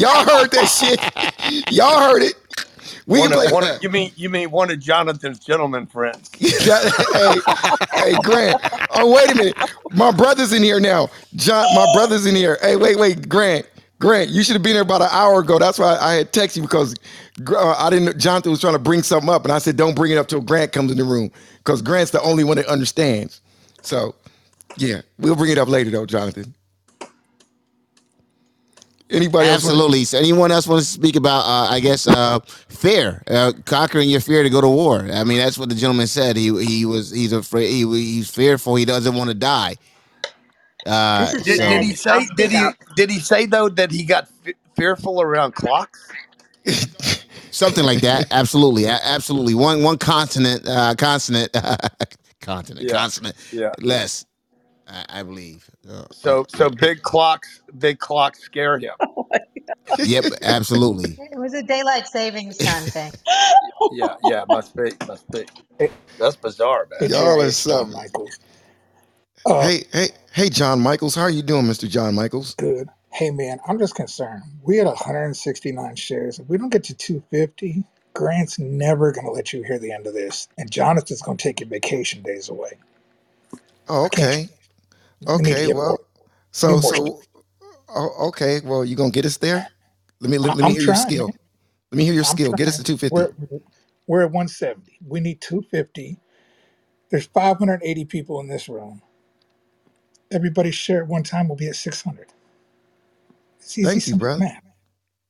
Y'all 0.00 0.24
heard 0.24 0.50
that 0.52 0.66
shit. 0.68 1.00
Y'all 1.72 2.00
heard 2.00 2.22
it. 2.22 2.34
We 3.06 3.20
One 3.20 3.30
can 3.30 3.46
of, 3.46 3.52
one 3.52 3.64
of, 3.64 3.82
you 3.82 3.90
mean 3.90 4.12
you 4.16 4.30
mean 4.30 4.50
one 4.50 4.70
of 4.70 4.80
Jonathan's 4.80 5.38
gentleman 5.40 5.86
friends? 5.86 6.30
Hey, 6.40 8.12
hey, 8.12 8.14
Grant. 8.22 8.60
Oh, 8.96 9.12
wait 9.14 9.30
a 9.32 9.34
minute. 9.34 9.56
My 9.92 10.10
brother's 10.12 10.52
in 10.52 10.62
here 10.62 10.80
now. 10.80 11.08
John, 11.36 11.66
my 11.74 11.86
brother's 11.94 12.26
in 12.26 12.34
here. 12.36 12.58
Hey, 12.62 12.76
wait, 12.76 12.98
wait, 12.98 13.28
Grant. 13.28 13.66
Grant, 14.00 14.30
you 14.30 14.42
should 14.42 14.54
have 14.54 14.62
been 14.62 14.74
here 14.74 14.82
about 14.82 15.02
an 15.02 15.08
hour 15.12 15.40
ago. 15.40 15.58
That's 15.58 15.78
why 15.78 15.96
I 16.00 16.14
had 16.14 16.32
texted 16.32 16.56
you 16.56 16.62
because 16.62 16.94
uh, 17.48 17.74
I 17.78 17.90
didn't. 17.90 18.06
know 18.06 18.12
Jonathan 18.14 18.50
was 18.50 18.60
trying 18.60 18.74
to 18.74 18.78
bring 18.78 19.02
something 19.02 19.30
up, 19.30 19.44
and 19.44 19.52
I 19.52 19.58
said, 19.58 19.76
"Don't 19.76 19.94
bring 19.96 20.12
it 20.12 20.18
up 20.18 20.28
till 20.28 20.40
Grant 20.42 20.72
comes 20.72 20.90
in 20.92 20.98
the 20.98 21.04
room," 21.04 21.30
because 21.58 21.82
Grant's 21.82 22.10
the 22.12 22.22
only 22.22 22.44
one 22.44 22.56
that 22.58 22.66
understands. 22.66 23.40
So, 23.82 24.14
yeah, 24.76 25.02
we'll 25.18 25.36
bring 25.36 25.52
it 25.52 25.58
up 25.58 25.68
later, 25.68 25.90
though, 25.90 26.06
Jonathan. 26.06 26.54
Anybody 29.10 29.48
else? 29.48 29.64
wanna- 29.64 29.74
Absolutely. 29.74 30.04
So 30.04 30.18
anyone 30.18 30.50
else 30.50 30.66
want 30.66 30.80
to 30.80 30.86
speak 30.86 31.14
about? 31.16 31.40
Uh, 31.44 31.68
I 31.70 31.80
guess 31.80 32.06
uh, 32.08 32.40
fear, 32.68 33.22
uh, 33.28 33.52
conquering 33.64 34.08
your 34.08 34.20
fear 34.20 34.42
to 34.42 34.50
go 34.50 34.60
to 34.60 34.68
war. 34.68 35.06
I 35.12 35.24
mean, 35.24 35.38
that's 35.38 35.58
what 35.58 35.68
the 35.68 35.74
gentleman 35.74 36.06
said. 36.06 36.36
He 36.36 36.64
he 36.64 36.84
was 36.86 37.10
he's 37.10 37.32
afraid. 37.32 37.68
He, 37.70 37.84
he's 37.84 38.30
fearful. 38.30 38.76
He 38.76 38.84
doesn't 38.84 39.14
want 39.14 39.28
to 39.28 39.34
die. 39.34 39.76
Uh, 40.86 41.30
Did, 41.42 41.58
so 41.58 41.68
did 41.68 41.82
he 41.82 41.94
say? 41.94 42.26
Did 42.36 42.50
he 42.50 42.68
did 42.96 43.10
he 43.10 43.18
say 43.18 43.46
though 43.46 43.68
that 43.70 43.90
he 43.90 44.04
got 44.04 44.24
f- 44.46 44.54
fearful 44.76 45.20
around 45.22 45.54
clocks? 45.54 46.00
something 47.50 47.84
like 47.84 48.00
that. 48.00 48.26
Absolutely, 48.30 48.84
A- 48.84 49.00
absolutely. 49.02 49.54
One 49.54 49.82
one 49.82 49.98
consonant, 49.98 50.66
uh, 50.66 50.94
consonant, 50.96 51.52
continent, 52.40 52.86
Yeah. 52.86 52.92
consonant 52.92 53.36
Yeah. 53.52 53.70
less. 53.80 54.24
I, 54.88 55.06
I 55.08 55.22
believe. 55.24 55.70
Uh, 55.90 56.04
So 56.12 56.46
so 56.48 56.70
big 56.70 57.02
clocks, 57.02 57.62
big 57.78 57.98
clocks 57.98 58.40
scare 58.40 58.78
him. 58.78 58.94
yep, 60.02 60.30
absolutely. 60.42 61.20
It 61.32 61.38
was 61.38 61.54
a 61.54 61.62
daylight 61.62 62.08
savings 62.08 62.60
time 62.60 62.88
thing. 62.88 63.12
Yeah, 63.90 64.16
yeah, 64.22 64.44
must 64.48 64.76
be, 64.76 64.92
must 65.06 65.30
be. 65.32 65.46
That's 66.18 66.36
bizarre, 66.36 66.88
man. 66.90 67.10
Y'all 67.10 67.40
Jerry, 67.40 67.42
are 67.42 67.52
it's 67.52 67.64
John 67.66 67.90
something. 67.90 67.92
Michaels. 67.92 68.40
Uh, 69.46 69.70
Hey, 69.70 69.84
hey, 69.92 70.08
hey, 70.32 70.50
John 70.50 70.80
Michaels. 70.80 71.14
How 71.16 71.22
are 71.22 71.30
you 71.30 71.42
doing, 71.42 71.66
Mr. 71.66 71.88
John 71.88 72.14
Michaels? 72.14 72.56
good. 72.58 72.88
Hey, 73.12 73.30
man, 73.30 73.58
I'm 73.68 73.78
just 73.78 73.94
concerned. 73.96 74.42
We 74.62 74.78
had 74.78 74.86
169 74.86 75.96
shares. 75.96 76.38
If 76.40 76.48
we 76.48 76.58
don't 76.58 76.70
get 76.72 76.84
to 76.84 76.94
250, 76.94 77.84
Grant's 78.14 78.58
never 78.58 79.12
going 79.12 79.26
to 79.26 79.32
let 79.32 79.52
you 79.52 79.62
hear 79.64 79.78
the 79.78 79.92
end 79.92 80.06
of 80.06 80.14
this. 80.14 80.48
And 80.58 80.70
Jonathan's 80.70 81.22
going 81.22 81.38
to 81.38 81.42
take 81.42 81.60
your 81.60 81.68
vacation 81.70 82.22
days 82.22 82.48
away. 82.50 82.72
Oh, 83.88 84.04
I 84.04 84.08
can't. 84.10 84.32
okay. 84.32 84.48
We 85.36 85.44
need 85.44 85.56
to 85.56 85.60
Okay. 85.60 85.68
Well, 85.68 86.00
so, 86.52 86.80
so, 86.80 87.22
oh, 87.88 88.28
okay. 88.28 88.60
Well, 88.64 88.84
you 88.84 88.96
gonna 88.96 89.10
get 89.12 89.26
us 89.26 89.38
there? 89.38 89.68
Let 90.20 90.30
me 90.30 90.38
let, 90.38 90.54
let 90.54 90.66
me 90.66 90.72
I'm 90.72 90.74
hear 90.74 90.82
your 90.82 90.94
trying, 90.94 90.96
skill. 90.96 91.26
man. 91.26 91.38
Let 91.92 91.98
me 91.98 92.04
hear 92.04 92.14
your 92.14 92.24
I'm 92.28 92.36
skill. 92.36 92.54
Get 92.54 92.68
us 92.68 92.76
trying. 92.76 92.78
to 92.78 92.84
250. 92.84 93.28
We're 93.28 93.60
we're 94.06 94.22
at 94.22 94.32
170. 94.32 94.98
We 95.06 95.20
need 95.20 95.40
250. 95.42 96.18
There's 97.10 97.26
580 97.26 98.04
people 98.06 98.40
in 98.40 98.48
this 98.48 98.68
room. 98.68 99.02
Everybody 100.32 100.70
share 100.72 101.02
at 101.02 101.08
one 101.08 101.24
time. 101.24 101.48
We'll 101.48 101.56
be 101.58 101.68
at 101.68 101.76
600. 101.76 102.28
It's 103.60 103.78
easy, 103.78 104.00
Thank 104.00 104.06
you, 104.06 104.14
simple 104.14 104.16
brother. 104.16 104.38
math. 104.38 104.62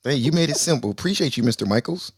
Hey, 0.04 0.16
you 0.16 0.32
made 0.32 0.50
it 0.50 0.56
simple. 0.56 0.90
Appreciate 0.90 1.36
you, 1.36 1.44
Mr. 1.44 1.66
Michaels. 1.66 2.12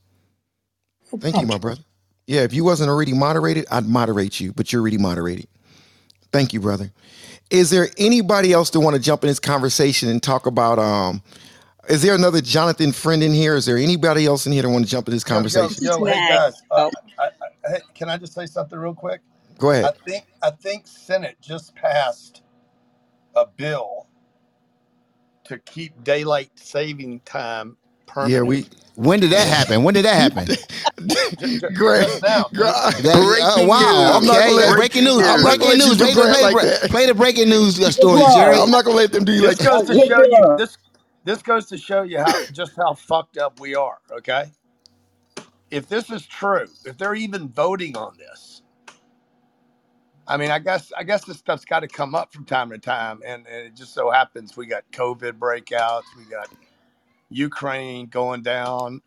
No 1.12 1.18
Thank 1.20 1.40
you, 1.40 1.46
problem. 1.46 1.48
my 1.48 1.58
brother. 1.58 1.82
Yeah, 2.26 2.42
if 2.42 2.54
you 2.54 2.64
wasn't 2.64 2.90
already 2.90 3.14
moderated, 3.14 3.66
I'd 3.70 3.86
moderate 3.88 4.40
you, 4.40 4.52
but 4.52 4.72
you're 4.72 4.82
already 4.82 4.98
moderated. 4.98 5.48
Thank 6.32 6.52
you, 6.54 6.60
brother. 6.60 6.92
Is 7.50 7.70
there 7.70 7.88
anybody 7.98 8.52
else 8.52 8.70
that 8.70 8.80
want 8.80 8.96
to 8.96 9.02
jump 9.02 9.24
in 9.24 9.28
this 9.28 9.40
conversation 9.40 10.08
and 10.10 10.22
talk 10.22 10.46
about 10.46 10.78
um 10.78 11.22
is 11.88 12.02
there 12.02 12.14
another 12.14 12.40
Jonathan 12.40 12.92
friend 12.92 13.22
in 13.22 13.32
here? 13.34 13.56
Is 13.56 13.66
there 13.66 13.78
anybody 13.78 14.26
else 14.26 14.46
in 14.46 14.52
here 14.52 14.62
that 14.62 14.70
want 14.70 14.84
to 14.84 14.90
jump 14.90 15.08
in 15.08 15.14
this 15.14 15.24
Yo, 15.26 15.46
yo, 15.50 15.70
conversation? 15.70 15.78
yo, 15.80 16.04
hey 16.04 16.22
guys. 16.22 16.64
Uh, 16.70 16.82
Oh, 16.84 16.92
I, 17.18 17.26
I, 17.26 17.70
hey, 17.72 17.80
can 17.94 18.08
I 18.10 18.18
just 18.18 18.34
say 18.34 18.46
something 18.46 18.78
real 18.78 18.94
quick? 18.94 19.22
Go 19.58 19.70
ahead. 19.72 19.84
I 19.84 19.92
think 20.06 20.26
I 20.42 20.50
think 20.50 20.86
Senate 20.86 21.38
just 21.40 21.74
passed 21.76 22.42
a 23.36 23.46
bill 23.46 24.08
to 25.44 25.58
keep 25.58 26.04
daylight 26.04 26.52
saving 26.56 27.20
time 27.20 27.76
Yeah, 28.20 28.42
we 28.42 28.66
When 28.96 29.20
did 29.20 29.30
that 29.32 29.48
happen? 29.48 29.84
When 29.84 29.94
did 29.94 30.04
that 30.06 30.16
happen? 30.16 30.48
J- 31.06 31.16
j- 31.36 31.60
Grant, 31.74 32.12
just 32.52 32.78
That, 32.98 33.38
oh 33.40 33.62
breaking 33.62 33.68
wow! 33.68 33.78
news. 33.78 34.10
I'm 34.14 34.26
not 34.26 34.44
Okay, 34.44 34.50
let 34.50 34.76
breaking 34.76 35.04
news. 35.04 35.28
I'm 35.28 35.42
breaking 35.42 35.58
gonna 35.58 35.64
let 35.72 35.84
you 35.84 35.92
news. 35.92 35.96
Play 35.96 36.14
the, 36.14 36.26
play, 36.26 36.42
like 36.42 36.60
the- 36.60 36.88
play 36.90 37.06
the 37.06 37.14
breaking 37.14 37.48
news 37.50 37.80
uh, 37.80 37.90
story, 37.90 38.26
This, 38.26 38.28
Jerry. 38.28 38.60
I'm 38.60 38.70
not 38.70 38.84
gonna 38.84 38.96
let 38.96 39.12
them 39.12 39.24
do 39.24 39.32
you 39.32 39.42
this 39.42 39.58
like 39.58 39.60
goes 39.60 39.84
to 39.84 39.96
show 39.98 40.22
you 40.24 40.48
this 40.56 40.78
this 41.24 41.42
goes 41.42 41.66
to 41.66 41.78
show 41.78 42.02
you 42.02 42.18
how 42.20 42.40
just 42.52 42.76
how 42.76 42.94
fucked 42.94 43.38
up 43.38 43.60
we 43.60 43.74
are. 43.76 43.98
Okay, 44.12 44.52
if 45.70 45.88
this 45.88 46.10
is 46.10 46.26
true, 46.26 46.68
if 46.86 46.98
they're 46.98 47.14
even 47.16 47.48
voting 47.50 47.96
on 47.96 48.16
this, 48.18 48.62
I 50.26 50.36
mean, 50.38 50.50
I 50.50 50.58
guess 50.60 50.92
I 50.96 51.04
guess 51.04 51.24
this 51.24 51.38
stuff's 51.38 51.66
got 51.66 51.80
to 51.80 51.88
come 51.88 52.14
up 52.14 52.32
from 52.32 52.46
time 52.46 52.70
to 52.70 52.78
time, 52.78 53.20
and, 53.26 53.46
and 53.46 53.66
it 53.68 53.76
just 53.76 53.94
so 53.94 54.10
happens 54.10 54.56
we 54.56 54.66
got 54.66 54.84
COVID 54.92 55.34
breakouts, 55.34 56.04
we 56.16 56.24
got 56.24 56.48
Ukraine 57.30 58.06
going 58.06 58.42
down, 58.42 59.02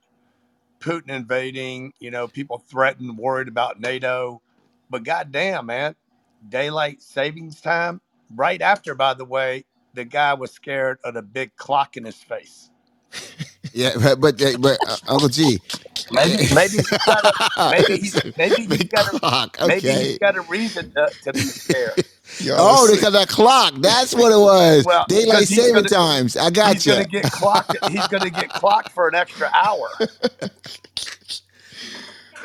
Putin 0.80 1.10
invading, 1.10 1.94
you 2.00 2.12
know, 2.12 2.28
people 2.28 2.60
threatened, 2.60 3.18
worried 3.18 3.48
about 3.48 3.80
NATO, 3.80 4.42
but 4.90 5.04
goddamn, 5.04 5.68
man, 5.68 5.96
daylight 6.50 7.02
savings 7.02 7.62
time. 7.62 8.02
Right 8.36 8.62
after, 8.62 8.96
by 8.96 9.16
the 9.16 9.26
way, 9.26 9.66
the 9.94 10.06
guy 10.06 10.34
was 10.36 10.52
scared 10.52 11.00
of 11.04 11.16
the 11.16 11.22
big 11.22 11.56
clock 11.58 11.98
in 11.98 12.06
his 12.06 12.18
face. 12.18 12.70
Yeah, 13.74 13.92
but 14.02 14.20
but, 14.20 14.42
uh, 14.42 14.58
but 14.60 14.80
uh, 14.88 14.98
Uncle 15.08 15.30
G. 15.30 15.60
Maybe, 16.12 16.54
maybe 16.56 16.78
he's 16.78 16.90
got 16.90 17.24
a, 17.24 17.70
maybe 17.72 17.98
he's 18.02 18.16
maybe 18.38 18.56
he's 18.56 18.68
Big 18.68 18.90
got 18.90 19.14
a 19.14 19.20
clock. 19.20 19.58
maybe 19.68 19.90
he's 19.92 20.18
got 20.18 20.36
a 20.36 20.42
reason 20.42 20.92
to, 20.94 21.12
to 21.24 21.34
be 21.34 21.40
scared. 21.40 21.94
Y'all 22.40 22.56
Oh, 22.60 22.86
sick. 22.88 22.96
because 22.98 23.14
that 23.14 23.28
clock. 23.28 23.74
That's 23.78 24.14
what 24.16 24.32
it 24.32 24.38
was. 24.40 24.86
Well, 24.86 25.06
Daylight 25.08 25.26
because 25.26 25.50
he's 25.50 25.58
saving 25.60 25.74
gonna 25.76 25.90
times. 25.90 26.38
I 26.38 26.46
he's 26.46 26.52
got 26.52 26.84
gonna 26.86 27.00
you. 27.02 27.06
get 27.06 27.24
clocked. 27.32 27.76
He's 27.90 28.08
gonna 28.08 28.30
get 28.30 28.50
clocked 28.50 28.92
for 28.92 29.08
an 29.08 29.16
extra 29.16 29.50
hour. 29.54 29.90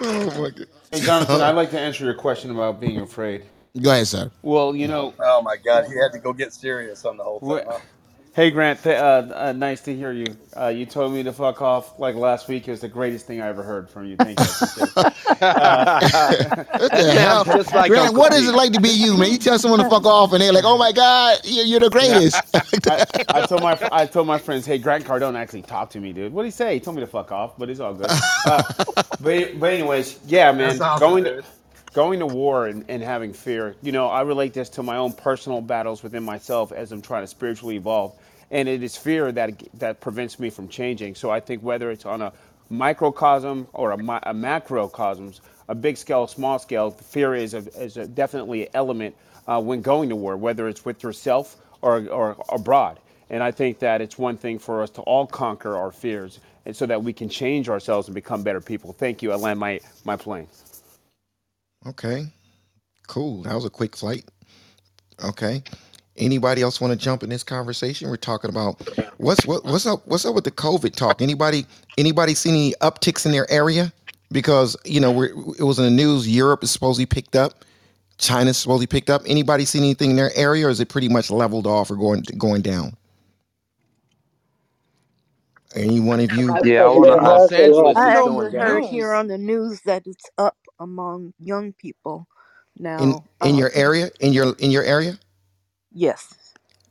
Oh 0.01 0.43
my 0.43 0.51
god. 0.51 0.67
Hey, 0.91 1.01
Jonathan, 1.01 1.41
I'd 1.41 1.53
like 1.55 1.71
to 1.71 1.79
answer 1.79 2.05
your 2.05 2.15
question 2.15 2.51
about 2.51 2.81
being 2.81 3.01
afraid. 3.01 3.45
Go 3.81 3.91
ahead, 3.91 4.07
sir. 4.09 4.31
Well, 4.43 4.75
you 4.75 4.89
know, 4.89 5.15
Oh 5.21 5.43
my 5.43 5.57
God, 5.57 5.87
he 5.87 5.95
had 5.97 6.13
to 6.13 6.19
go 6.19 6.33
get 6.33 6.53
serious 6.53 7.05
on 7.05 7.17
the 7.17 7.25
whole 7.25 7.41
thing. 7.41 7.65
wh- 7.65 7.67
Huh? 7.67 7.79
Hey, 8.35 8.51
Grant, 8.53 8.83
th- 8.85 8.99
uh, 8.99 9.29
uh, 9.35 9.53
nice 9.55 9.83
to 9.83 9.97
hear 9.97 10.13
you. 10.13 10.39
Uh, 10.57 10.69
you 10.69 10.87
told 10.87 11.15
me 11.15 11.25
to 11.25 11.33
fuck 11.35 11.63
off 11.63 11.99
like 11.99 12.17
last 12.17 12.49
week. 12.49 12.69
It 12.69 12.73
was 12.73 12.83
the 12.83 12.89
greatest 12.89 13.27
thing 13.27 13.43
I 13.43 13.49
ever 13.49 13.65
heard 13.65 13.91
from 13.91 14.07
you. 14.07 14.19
Thank 14.19 14.45
you. 14.45 14.51
I 14.51 14.57
appreciate 14.57 14.91
it. 14.97 15.17
Uh, 15.57 16.03
What 16.79 16.95
the 16.97 17.13
hell? 17.15 17.47
just 17.47 17.75
like 17.75 17.93
Grant, 17.93 17.97
Uncle 17.97 18.15
what 18.15 18.35
is 18.35 18.47
G. 18.47 18.49
it 18.49 18.55
like 18.55 18.73
to 18.75 18.81
be 18.81 18.91
you, 18.91 19.17
man? 19.19 19.33
You 19.33 19.39
tell 19.39 19.59
someone 19.59 19.81
to 19.81 19.87
fuck 19.87 20.07
off 20.07 20.33
and 20.33 20.43
they're 20.43 20.53
like, 20.53 20.65
oh 20.67 20.79
my 20.79 20.93
God, 20.93 21.39
you're, 21.45 21.65
you're 21.67 21.81
the 21.81 21.91
greatest. 21.91 22.45
I, 22.89 23.07
I 23.33 23.43
told 23.43 23.63
my 23.63 23.79
I 23.93 24.07
told 24.07 24.27
my 24.29 24.39
friends, 24.39 24.67
hey, 24.67 24.79
Grant 24.79 25.05
Cardone 25.07 25.37
actually 25.37 25.63
talked 25.63 25.93
to 25.95 26.01
me, 26.01 26.13
dude. 26.13 26.33
What 26.33 26.45
did 26.45 26.49
he 26.49 26.53
say? 26.53 26.75
He 26.75 26.81
told 26.81 26.97
me 26.97 27.03
to 27.03 27.09
fuck 27.09 27.33
off, 27.33 27.59
but 27.59 27.71
it's 27.71 27.81
all 27.81 27.95
good. 27.95 28.11
Uh, 28.47 28.63
but 29.21 29.59
but 29.61 29.73
anyways, 29.73 30.21
yeah, 30.27 30.53
man, 30.53 30.81
awesome, 30.83 30.99
going 30.99 31.25
to 31.25 31.33
dude. 31.37 31.45
going 31.95 32.21
to 32.21 32.27
war 32.27 32.67
and, 32.69 32.85
and 32.89 33.03
having 33.03 33.33
fear. 33.35 33.77
You 33.83 33.93
know, 33.93 34.09
I 34.09 34.23
relate 34.23 34.55
this 34.55 34.71
to 34.71 34.83
my 34.83 34.97
own 34.97 35.13
personal 35.15 35.61
battles 35.63 36.03
within 36.03 36.25
myself 36.25 36.73
as 36.73 36.93
I'm 36.93 37.03
trying 37.03 37.23
to 37.25 37.29
spiritually 37.29 37.77
evolve, 37.77 38.15
and 38.55 38.69
it 38.69 38.85
is 38.85 38.97
fear 38.97 39.33
that 39.33 39.63
that 39.81 40.01
prevents 40.01 40.41
me 40.41 40.51
from 40.51 40.69
changing. 40.69 41.17
So 41.17 41.31
I 41.31 41.41
think 41.41 41.63
whether 41.63 41.93
it's 41.93 42.07
on 42.07 42.23
a 42.23 42.33
microcosm 42.71 43.69
or 43.75 43.93
a, 43.93 43.99
mi- 43.99 44.25
a 44.25 44.35
macrocosms, 44.35 45.41
a 45.69 45.77
big 45.77 45.99
scale, 45.99 46.29
small 46.29 46.59
scale, 46.61 46.93
fear 46.93 47.37
is 47.37 47.55
a, 47.55 47.59
is 47.83 47.99
a 47.99 48.09
definitely 48.09 48.65
an 48.65 48.71
element 48.75 49.17
uh, 49.49 49.63
when 49.63 49.83
going 49.83 50.11
to 50.11 50.17
war, 50.17 50.39
whether 50.39 50.69
it's 50.69 50.87
with 50.87 51.05
yourself 51.05 51.59
or, 51.83 52.09
or 52.09 52.37
abroad. 52.51 53.01
And 53.31 53.43
I 53.45 53.53
think 53.53 53.81
that 53.81 54.03
it's 54.03 54.19
one 54.19 54.39
thing 54.39 54.59
for 54.61 54.83
us 54.83 54.91
to 54.93 55.03
all 55.03 55.27
conquer 55.27 55.77
our 55.79 55.93
fears 55.93 56.41
and 56.67 56.77
so 56.77 56.87
that 56.87 57.05
we 57.05 57.15
can 57.15 57.31
change 57.31 57.71
ourselves 57.71 58.09
and 58.09 58.17
become 58.17 58.45
better 58.45 58.63
people. 58.63 58.95
Thank 58.95 59.23
you. 59.23 59.33
I 59.33 59.37
land 59.37 59.61
my 59.61 59.81
my 60.05 60.17
plane. 60.17 60.49
Okay, 61.87 62.27
cool. 63.09 63.43
That 63.45 63.55
was 63.55 63.67
a 63.67 63.71
quick 63.71 63.97
flight. 63.97 64.25
Okay. 65.25 65.63
Anybody 66.17 66.63
else 66.63 66.81
want 66.81 66.93
to 66.93 66.99
jump 66.99 67.23
in 67.25 67.31
this 67.31 67.43
conversation? 67.43 68.09
We're 68.09 68.17
talking 68.17 68.51
about 68.51 68.81
what's 69.19 69.47
what, 69.47 69.65
what's 69.65 69.87
up 69.87 70.07
what's 70.07 70.25
up 70.25 70.35
with 70.35 70.45
the 70.45 70.53
COVID 70.53 70.95
talk. 70.95 71.23
Anybody 71.23 71.67
anybody 71.99 72.35
seen 72.35 72.55
any 72.55 72.75
upticks 72.83 73.27
in 73.27 73.33
their 73.33 73.51
area? 73.51 73.93
Because 74.33 74.77
you 74.85 75.01
know 75.01 75.13
we're, 75.13 75.31
it 75.59 75.65
was 75.65 75.79
in 75.79 75.85
the 75.85 75.91
news. 75.91 76.29
Europe 76.29 76.63
is 76.65 76.71
supposedly 76.71 77.07
picked 77.07 77.37
up. 77.37 77.65
China's 78.19 78.57
supposedly 78.59 78.87
picked 78.87 79.11
up. 79.11 79.23
Anybody 79.27 79.65
seen 79.65 79.83
anything 79.83 80.11
in 80.11 80.17
their 80.17 80.31
area, 80.37 80.69
or 80.69 80.71
is 80.71 80.81
it 80.81 80.89
pretty 80.89 81.09
much 81.09 81.31
leveled 81.31 81.67
off 81.67 81.91
or 81.91 81.97
going 81.97 82.23
going 82.39 82.63
down? 82.63 82.97
Any 85.75 86.01
one 86.01 86.21
of 86.21 86.33
you? 86.33 86.59
Yeah, 86.63 86.85
I 86.85 86.89
want 86.89 87.13
to. 87.13 87.17
Los 87.17 87.53
Angeles 87.53 87.97
I 87.97 88.09
is 88.09 88.15
actually 88.17 88.23
going 88.23 88.53
heard 88.53 88.83
down. 88.83 88.83
here 88.83 89.13
on 89.15 89.29
the 89.29 89.39
news 89.39 89.83
that 89.83 90.05
it's 90.07 90.31
up 90.39 90.57
among 90.81 91.35
young 91.39 91.73
people 91.75 92.29
in 92.99 93.11
now. 93.11 93.25
in 93.43 93.57
Um, 93.57 93.59
your 93.59 93.73
area? 93.75 94.11
In 94.21 94.33
your 94.33 94.55
in 94.59 94.71
your 94.71 94.85
area? 94.85 95.19
Yes. 95.95 96.35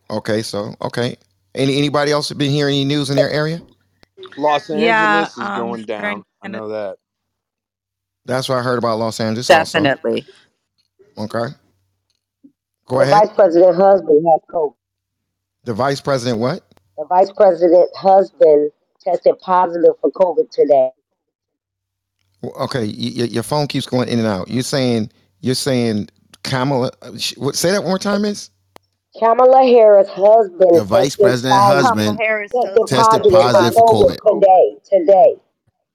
Okay, 0.09 0.41
so 0.43 0.75
okay. 0.81 1.17
Any 1.55 1.77
anybody 1.77 2.11
else 2.11 2.31
been 2.33 2.51
hearing 2.51 2.75
any 2.75 2.85
news 2.85 3.09
in 3.11 3.17
their 3.17 3.31
area? 3.31 3.61
Los 4.37 4.69
Yeah, 4.71 5.29
Angeles 5.29 5.37
is 5.37 5.49
um, 5.49 5.51
going 5.51 5.85
here 5.97 6.09
in 6.11 6.15
down. 6.15 6.23
I 6.43 6.49
know 6.49 6.69
that. 6.69 6.97
That's 8.25 8.49
what 8.49 8.59
I 8.59 8.63
heard 8.63 8.79
about 8.79 8.99
Los 8.99 9.19
Angeles 9.19 9.51
also. 9.51 9.91
Definitely. 9.91 10.27
Okay. 11.17 11.47
Go 12.87 12.99
The 12.99 13.05
ahead. 13.05 13.23
vice 13.23 13.31
president 13.35 13.75
husband 13.77 14.25
had 14.27 14.41
COVID. 14.53 14.75
The 15.65 15.73
vice 15.73 16.01
president 16.01 16.39
what? 16.39 16.63
The 16.97 17.05
vice 17.09 17.31
president 17.31 17.89
husband 17.95 18.71
tested 19.01 19.39
positive 19.39 19.93
for 20.01 20.11
COVID 20.11 20.49
today. 20.51 20.91
Okay, 22.43 22.87
y- 22.87 23.13
y- 23.17 23.23
your 23.31 23.43
phone 23.43 23.67
keeps 23.67 23.87
going 23.87 24.09
in 24.09 24.19
and 24.19 24.27
out. 24.27 24.49
You're 24.49 24.63
saying 24.63 25.11
you're 25.41 25.55
saying 25.55 26.09
Kamala. 26.43 26.91
What? 27.37 27.55
Say 27.55 27.71
that 27.71 27.81
one 27.83 27.91
more 27.91 27.99
time, 27.99 28.23
Miss. 28.23 28.51
Kamala 29.19 29.63
Harris' 29.63 30.07
husband 30.09 30.75
The 30.75 30.83
vice 30.83 31.15
tested 31.15 31.23
president 31.23 31.53
positive, 31.59 31.85
husband 31.97 32.19
Harris 32.21 32.51
tested 32.51 32.87
tested 32.87 33.23
positive 33.31 33.31
for 33.31 33.31
positive 33.31 33.73
for 33.73 33.87
COVID 33.87 34.17
COVID. 34.17 34.41
today. 34.41 34.77
Today. 35.05 35.35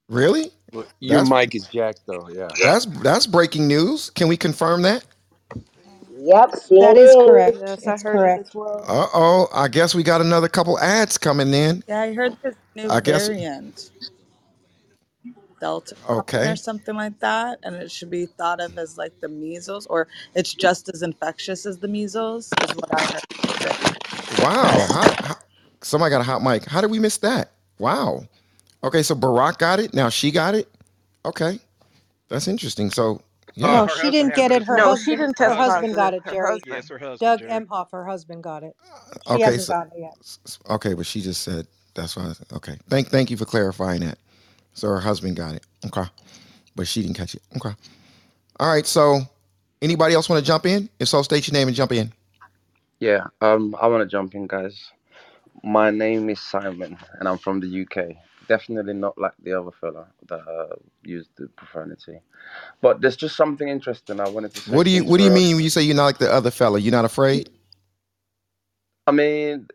Really? 0.09 0.53
Well, 0.73 0.87
Your 1.01 1.19
That's 1.19 1.31
mic 1.31 1.55
is 1.55 1.67
jacked 1.67 2.01
though. 2.07 2.29
Yeah. 2.31 2.49
that's 2.63 2.87
that's 3.03 3.27
breaking 3.27 3.67
news. 3.67 4.11
Can 4.11 4.29
we 4.29 4.37
confirm 4.37 4.83
that? 4.83 5.05
Yep, 6.21 6.51
That 6.81 6.97
is 6.97 7.15
CNN. 7.17 7.27
correct. 7.27 7.57
Yes, 7.61 7.87
I 7.87 7.95
It's 7.95 8.03
heard 8.03 8.17
it 8.17 8.19
correct. 8.19 8.55
well. 8.55 8.85
Uh 8.87 9.07
oh. 9.15 9.49
I 9.55 9.69
guess 9.69 9.95
we 9.95 10.03
got 10.03 10.21
another 10.21 10.49
couple 10.49 10.79
ads 10.79 11.17
coming 11.17 11.55
in. 11.55 11.83
Yeah, 11.89 12.01
I 12.03 12.13
heard 12.13 12.37
this 12.43 12.55
new 12.75 12.89
I 12.91 13.01
guess. 13.01 13.29
variant, 13.29 13.91
Delta 15.61 15.97
Okay. 16.09 16.49
or 16.49 16.57
something 16.57 16.97
like 16.97 17.21
that, 17.21 17.61
and 17.65 17.77
it 17.77 17.91
should 17.93 18.11
be 18.11 18.27
thought 18.27 18.61
of 18.61 18.79
as 18.79 18.99
like 18.99 19.15
the 19.21 19.29
measles, 19.29 19.87
or 19.89 20.09
it's 20.35 20.55
just 20.55 20.91
as 20.95 21.03
infectious 21.03 21.67
as 21.67 21.79
the 21.79 21.89
measles, 21.89 22.57
is 22.61 22.75
what 22.77 22.93
I 22.95 23.07
heard. 23.07 23.25
Wow. 24.39 24.89
How, 24.91 25.17
how, 25.23 25.37
somebody 25.83 26.11
got 26.11 26.21
a 26.23 26.25
hot 26.25 26.43
mic. 26.43 26.65
How 26.67 26.81
did 26.83 26.91
we 26.91 27.01
miss 27.01 27.19
that? 27.19 27.51
Wow. 27.79 28.27
Okay, 28.85 29.03
so 29.03 29.15
Barack 29.15 29.59
got 29.59 29.81
it. 29.81 29.95
Now 29.95 30.09
she 30.09 30.31
got 30.31 30.55
it. 30.55 30.69
Okay, 31.25 31.61
that's 32.29 32.49
interesting. 32.49 32.91
So 32.91 33.23
yeah. 33.55 33.83
Oh, 33.83 33.87
no, 33.87 33.89
she 33.89 34.11
didn't 34.11 34.35
get 34.35 34.53
it. 34.53 34.65
Her 34.65 34.81
No, 34.81 34.97
she 34.97 35.13
husband, 35.13 35.17
didn't 35.17 35.37
her 35.39 35.55
test 35.55 35.57
husband 35.57 35.95
got 35.95 36.15
positive. 36.15 36.15
it, 36.15 36.25
Her 36.25 36.37
Jerry. 36.37 36.39
husband. 36.39 36.67
Yes, 36.67 36.89
her 36.89 36.99
husband, 36.99 37.39
Doug 37.39 37.39
Jerry. 37.39 37.51
Emhoff, 37.51 37.93
her 37.93 38.07
husband, 38.07 38.43
got 38.45 38.65
it. 38.65 38.77
She 39.23 39.41
Okay. 39.41 39.41
hasn't 39.41 39.69
So 39.69 39.75
gotten 39.75 39.93
it 39.97 40.01
yet. 40.01 40.19
s- 40.23 40.41
s- 40.47 40.61
okay, 40.71 40.95
but 40.95 41.07
she 41.07 41.23
just 41.23 41.43
said 41.43 41.67
that's 41.95 42.17
why. 42.17 42.25
I 42.25 42.57
Okay. 42.57 42.79
Thank 42.91 43.09
thank 43.09 43.31
you 43.31 43.37
for 43.39 43.47
clarifying 43.47 44.01
that. 44.03 44.19
So 44.79 44.87
her 44.87 45.01
husband 45.01 45.35
got 45.35 45.57
it. 45.57 45.67
Okay, 45.87 46.05
but 46.77 46.87
she 46.87 47.03
didn't 47.03 47.17
catch 47.17 47.35
it. 47.35 47.43
Okay. 47.57 47.75
All 48.61 48.69
right. 48.69 48.87
So 48.87 49.23
anybody 49.83 50.15
else 50.15 50.29
want 50.29 50.39
to 50.39 50.47
jump 50.47 50.67
in? 50.67 50.89
If 51.01 51.09
so, 51.09 51.21
state 51.23 51.49
your 51.49 51.53
name 51.55 51.67
and 51.67 51.77
jump 51.77 51.91
in. 51.91 52.13
Yeah, 53.01 53.27
um, 53.41 53.75
I 53.81 53.89
want 53.89 54.03
to 54.03 54.07
jump 54.09 54.37
in, 54.37 54.47
guys. 54.47 54.93
My 55.65 55.91
name 55.91 56.31
is 56.31 56.41
Simon, 56.41 56.97
and 57.19 57.29
I'm 57.29 57.39
from 57.39 57.59
the 57.59 57.83
UK. 57.83 58.17
Definitely 58.47 58.95
not 58.95 59.19
like 59.19 59.33
the 59.43 59.53
other 59.61 59.73
fella 59.81 60.07
that 60.29 60.41
uh, 60.49 60.77
used 61.03 61.31
the 61.37 61.49
profanity. 61.49 62.21
But 62.81 63.01
there's 63.01 63.17
just 63.17 63.37
something 63.37 63.69
interesting 63.69 64.21
I 64.21 64.29
wanted 64.29 64.55
to 64.55 64.61
say 64.61 64.77
What 64.77 64.85
do 64.85 64.91
you 64.91 65.05
What 65.05 65.19
do 65.19 65.25
you 65.25 65.31
mean 65.33 65.57
when 65.57 65.65
you 65.65 65.71
say 65.71 65.83
you're 65.83 65.97
not 65.97 66.05
like 66.05 66.19
the 66.19 66.33
other 66.33 66.53
fella? 66.53 66.79
You're 66.79 66.93
not 66.93 67.05
afraid? 67.05 67.51
I 69.09 69.11
mean, 69.11 69.67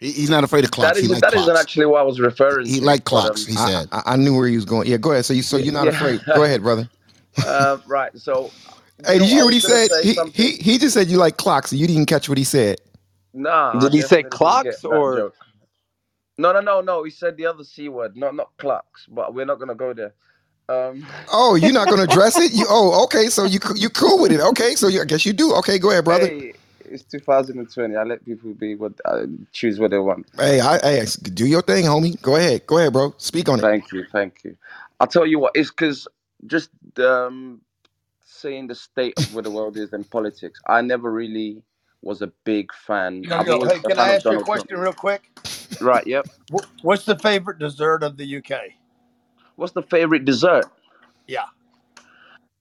He- 0.00 0.12
He's 0.12 0.30
not 0.30 0.44
afraid 0.44 0.64
of 0.64 0.70
that 0.70 0.74
clocks. 0.74 0.98
He 0.98 1.04
is 1.04 1.10
like 1.10 1.20
that 1.20 1.34
isn't 1.34 1.56
actually 1.56 1.86
what 1.86 2.00
I 2.00 2.02
was 2.02 2.18
referring 2.20 2.66
He 2.66 2.74
to. 2.74 2.80
He 2.80 2.84
like 2.84 3.04
But 3.04 3.16
um, 3.16 3.22
clocks. 3.26 3.46
He 3.46 3.54
I, 3.56 3.66
said. 3.66 3.88
I 3.92 4.02
I 4.06 4.16
knew 4.16 4.34
where 4.36 4.48
he 4.48 4.56
was 4.56 4.64
going. 4.64 4.88
Yeah, 4.88 4.96
go 4.96 5.12
ahead. 5.12 5.24
So 5.24 5.34
you 5.34 5.42
so 5.42 5.56
you're 5.58 5.72
not 5.74 5.88
afraid. 5.88 6.20
Go 6.34 6.42
ahead, 6.42 6.62
brother. 6.62 6.88
uh, 7.46 7.78
right. 7.86 8.16
So, 8.18 8.50
Hey, 9.06 9.18
did 9.18 9.28
you 9.28 9.34
hear 9.36 9.44
what 9.44 9.54
he 9.54 9.60
said? 9.60 9.88
He 10.02 10.14
something. 10.14 10.34
he 10.34 10.52
he 10.56 10.78
just 10.78 10.94
said 10.94 11.08
you 11.08 11.16
like 11.18 11.36
clocks. 11.36 11.72
You 11.72 11.86
didn't 11.86 12.06
catch 12.06 12.28
what 12.28 12.38
he 12.38 12.44
said. 12.44 12.80
Nah, 13.32 13.76
I 13.76 13.80
Did 13.80 13.92
he 13.94 14.02
say 14.02 14.22
clocks 14.22 14.84
or. 14.84 15.32
No, 16.38 16.52
no, 16.52 16.60
no, 16.60 16.80
no. 16.80 17.04
He 17.04 17.10
said 17.10 17.36
the 17.36 17.46
other 17.46 17.64
c 17.64 17.88
word, 17.88 18.16
not 18.16 18.34
not 18.34 18.50
clocks. 18.56 19.06
But 19.08 19.34
we're 19.34 19.44
not 19.46 19.58
gonna 19.58 19.74
go 19.74 19.92
there. 19.92 20.14
Um, 20.70 21.06
Oh, 21.32 21.54
you're 21.56 21.72
not 21.72 21.88
going 21.88 21.98
to 21.98 22.04
address 22.04 22.38
it? 22.38 22.52
You 22.52 22.64
oh, 22.68 23.02
okay. 23.04 23.26
So 23.26 23.44
you 23.44 23.58
co- 23.60 23.74
you 23.74 23.90
cool 23.90 24.20
with 24.20 24.32
it? 24.32 24.40
Okay, 24.40 24.74
so 24.76 24.88
you, 24.88 25.02
I 25.02 25.04
guess 25.04 25.26
you 25.26 25.32
do. 25.32 25.52
Okay, 25.56 25.78
go 25.78 25.90
ahead, 25.90 26.04
brother. 26.04 26.26
hey, 26.26 26.52
it's 26.90 27.04
2020. 27.04 27.96
I 27.96 28.02
let 28.02 28.24
people 28.24 28.52
be 28.54 28.74
what 28.74 28.92
uh, 29.04 29.26
choose 29.52 29.78
what 29.78 29.90
they 29.90 29.98
want. 29.98 30.26
Hey, 30.36 30.60
I, 30.60 30.78
hey, 30.78 31.04
do 31.22 31.46
your 31.46 31.62
thing, 31.62 31.84
homie. 31.84 32.20
Go 32.20 32.36
ahead, 32.36 32.66
go 32.66 32.78
ahead, 32.78 32.92
bro. 32.92 33.14
Speak 33.18 33.48
on 33.48 33.58
it. 33.58 33.62
Thank 33.62 33.92
you, 33.92 34.04
thank 34.12 34.44
you. 34.44 34.56
I'll 34.98 35.06
tell 35.06 35.26
you 35.26 35.38
what. 35.38 35.52
It's 35.54 35.70
because 35.70 36.06
just 36.46 36.70
um, 36.98 37.60
saying 38.24 38.66
the 38.66 38.74
state 38.74 39.18
of 39.18 39.34
where 39.34 39.42
the 39.42 39.50
world 39.50 39.76
is 39.76 39.92
in 39.92 40.04
politics. 40.04 40.60
I 40.66 40.80
never 40.82 41.10
really 41.12 41.62
was 42.02 42.22
a 42.22 42.32
big 42.44 42.72
fan. 42.74 43.22
Yo, 43.22 43.42
yo, 43.42 43.64
hey, 43.64 43.76
a 43.76 43.80
can 43.80 43.96
fan 43.96 43.98
I 43.98 44.14
ask 44.14 44.24
you 44.24 44.30
a 44.30 44.34
Donald 44.34 44.46
Trump. 44.46 44.46
question 44.46 44.78
real 44.78 44.92
quick? 44.92 45.22
Right. 45.80 46.06
Yep. 46.06 46.28
What's 46.82 47.04
the 47.04 47.18
favorite 47.18 47.58
dessert 47.58 48.02
of 48.02 48.16
the 48.16 48.36
UK? 48.36 48.52
What's 49.56 49.72
the 49.72 49.82
favorite 49.82 50.24
dessert? 50.24 50.64
Yeah, 51.26 51.44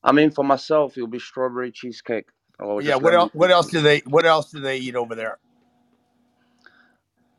I 0.04 0.12
mean, 0.12 0.32
for 0.32 0.44
myself, 0.44 0.98
it'll 0.98 1.08
be 1.08 1.20
strawberry 1.20 1.72
cheesecake. 1.72 2.28
Or 2.60 2.82
yeah. 2.82 2.96
What 2.98 3.16
else? 3.16 3.32
What 3.34 3.52
else 3.52 3.70
do 3.70 3.82
they? 3.82 4.00
What 4.08 4.26
else 4.26 4.52
do 4.52 4.60
they 4.62 4.78
eat 4.80 4.96
over 4.96 5.16
there? 5.16 5.40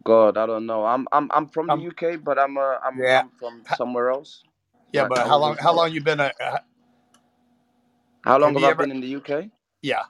God, 0.05 0.39
I 0.39 0.47
don't 0.47 0.67
know. 0.67 0.85
I'm 0.87 1.09
I'm 1.13 1.31
I'm 1.33 1.49
from 1.49 1.71
the 1.71 1.79
Um, 1.79 1.87
UK, 1.89 2.23
but 2.25 2.39
I'm 2.39 2.59
uh, 2.59 2.79
I'm 2.85 3.05
yeah, 3.05 3.23
I'm 3.23 3.31
from 3.39 3.65
somewhere 3.67 4.11
else. 4.11 4.45
yeah. 4.93 5.05
But 5.05 5.27
how 5.27 5.39
long? 5.39 5.57
How 5.59 5.73
long 5.75 5.93
you 5.93 6.03
been? 6.03 6.21
A, 6.21 6.33
uh, 6.41 6.59
How 8.25 8.39
long 8.39 8.55
have 8.55 8.57
have 8.57 8.63
you 8.63 8.71
I 8.71 8.73
ever? 8.73 8.87
been 8.87 8.93
in 8.93 9.01
the 9.01 9.17
UK? 9.17 9.47
Yeah, 9.83 10.05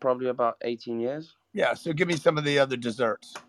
Probably 0.00 0.28
about 0.28 0.56
18 0.62 1.00
years. 1.00 1.34
yeah. 1.54 1.74
So 1.74 1.92
give 1.92 2.08
me 2.08 2.16
some 2.16 2.38
of 2.38 2.44
the 2.44 2.58
other 2.60 2.76
desserts. 2.76 3.42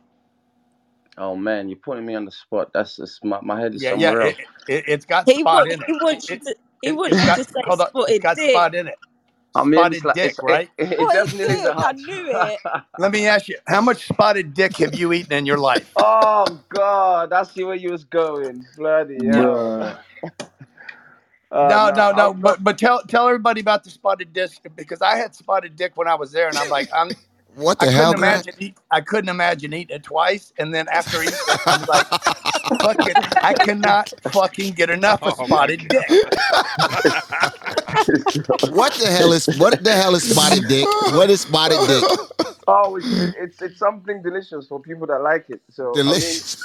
Oh 1.18 1.36
man, 1.36 1.70
you're 1.70 1.80
putting 1.80 2.06
me 2.06 2.16
on 2.16 2.26
the 2.26 2.32
spot. 2.32 2.72
That's 2.74 2.98
just 2.98 3.24
my, 3.26 3.40
my 3.42 3.62
head 3.62 3.76
is 3.76 3.86
Yeah, 3.86 3.94
yeah. 3.94 4.14
somewhere 4.14 4.22
It, 4.22 4.38
else. 4.38 4.42
it, 4.68 4.86
it's 4.88 5.06
got 5.06 5.28
He 5.28 5.44
spot 5.44 5.66
want 5.66 5.68
in 5.68 5.82
he 5.88 5.94
it. 5.94 5.94
wants 5.94 6.32
you 6.32 6.38
It, 6.38 6.46
to 6.46 6.56
he 6.82 6.92
it 7.10 7.18
wants 7.18 7.24
you 7.24 7.32
got. 7.32 7.42
to 7.44 7.44
say 7.46 7.64
Hold 7.66 7.82
on. 7.82 7.90
It's 8.08 8.20
spotted 8.20 8.20
got 8.20 8.38
dick. 8.38 8.42
spot 8.42 8.76
in 8.76 8.88
it. 8.88 8.96
I 9.56 9.64
mean, 9.66 9.94
Spotted 9.94 10.04
like 10.04 10.16
dick, 10.16 10.24
it's, 10.24 10.40
it, 10.48 10.62
right? 10.62 10.70
it 10.78 11.00
Spotted 11.00 11.12
definitely 11.12 11.56
is. 11.56 11.70
I 11.78 11.94
knew 11.94 12.26
it. 12.30 12.60
Let 12.98 13.12
me 13.12 13.28
ask 13.28 13.48
you, 13.48 13.58
how 13.68 13.82
much 13.82 14.08
spotted 14.08 14.54
dick 14.54 14.78
have 14.78 14.96
you 14.96 15.14
eaten 15.14 15.34
in 15.34 15.46
your 15.46 15.58
life? 15.60 15.94
oh 15.98 16.60
God, 16.70 17.34
I 17.34 17.44
see 17.44 17.64
where 17.64 17.76
you 17.76 17.92
was 17.92 18.06
going. 18.06 18.66
Bloody 18.78 19.26
hell. 19.26 19.66
Bruh. 19.72 19.98
Uh, 21.52 21.80
No, 21.80 21.90
no, 21.90 22.12
no, 22.12 22.12
no. 22.14 22.34
But 22.34 22.64
but 22.64 22.78
tell 22.78 23.04
tell 23.04 23.28
everybody 23.28 23.62
about 23.62 23.84
the 23.84 23.90
spotted 23.90 24.34
dick 24.34 24.52
because 24.76 25.02
I 25.02 25.18
had 25.18 25.36
spotted 25.36 25.76
dick 25.76 25.98
when 25.98 26.08
I 26.08 26.16
was 26.16 26.32
there, 26.32 26.50
and 26.50 26.58
I'm 26.58 26.70
like, 26.70 26.90
I'm 26.94 27.16
What 27.56 27.80
I 27.80 27.88
the 27.88 27.90
couldn't 27.90 27.92
hell, 27.92 28.16
Grant? 28.16 28.48
imagine 28.48 28.56
eat, 28.60 28.78
I 28.92 29.02
couldn't 29.02 29.30
imagine 29.30 29.74
eating 29.74 29.98
it 29.98 30.04
twice, 30.04 30.54
and 30.60 30.74
then 30.74 30.88
after 30.90 31.24
eating 31.24 31.42
it, 31.48 31.62
I'm 31.68 31.86
like, 31.86 32.08
fucking, 32.82 33.16
I 33.42 33.56
cannot 33.56 34.12
fucking 34.32 34.74
get 34.74 34.90
enough 34.92 35.24
of 35.24 35.36
Oh 35.38 35.48
my 35.48 35.48
spotted 35.48 35.90
dick. 35.90 36.14
What 38.62 38.94
the 38.96 39.08
hell 39.12 39.34
is 39.34 39.48
what 39.58 39.84
the 39.84 39.94
hell 39.94 40.16
is 40.16 40.26
spotted 40.26 40.68
dick? 40.68 40.90
What 41.08 41.30
is 41.30 41.42
spotted 41.42 41.86
dick? 41.88 42.08
Oh, 42.68 42.96
it's, 42.98 43.12
it's 43.36 43.62
it's 43.62 43.80
something 43.80 44.24
delicious 44.24 44.68
for 44.68 44.80
people 44.82 45.08
that 45.08 45.20
like 45.22 45.46
it. 45.50 45.62
So 45.70 46.02
I 46.08 46.16
mean, 46.16 46.42
Delicious. 46.42 46.58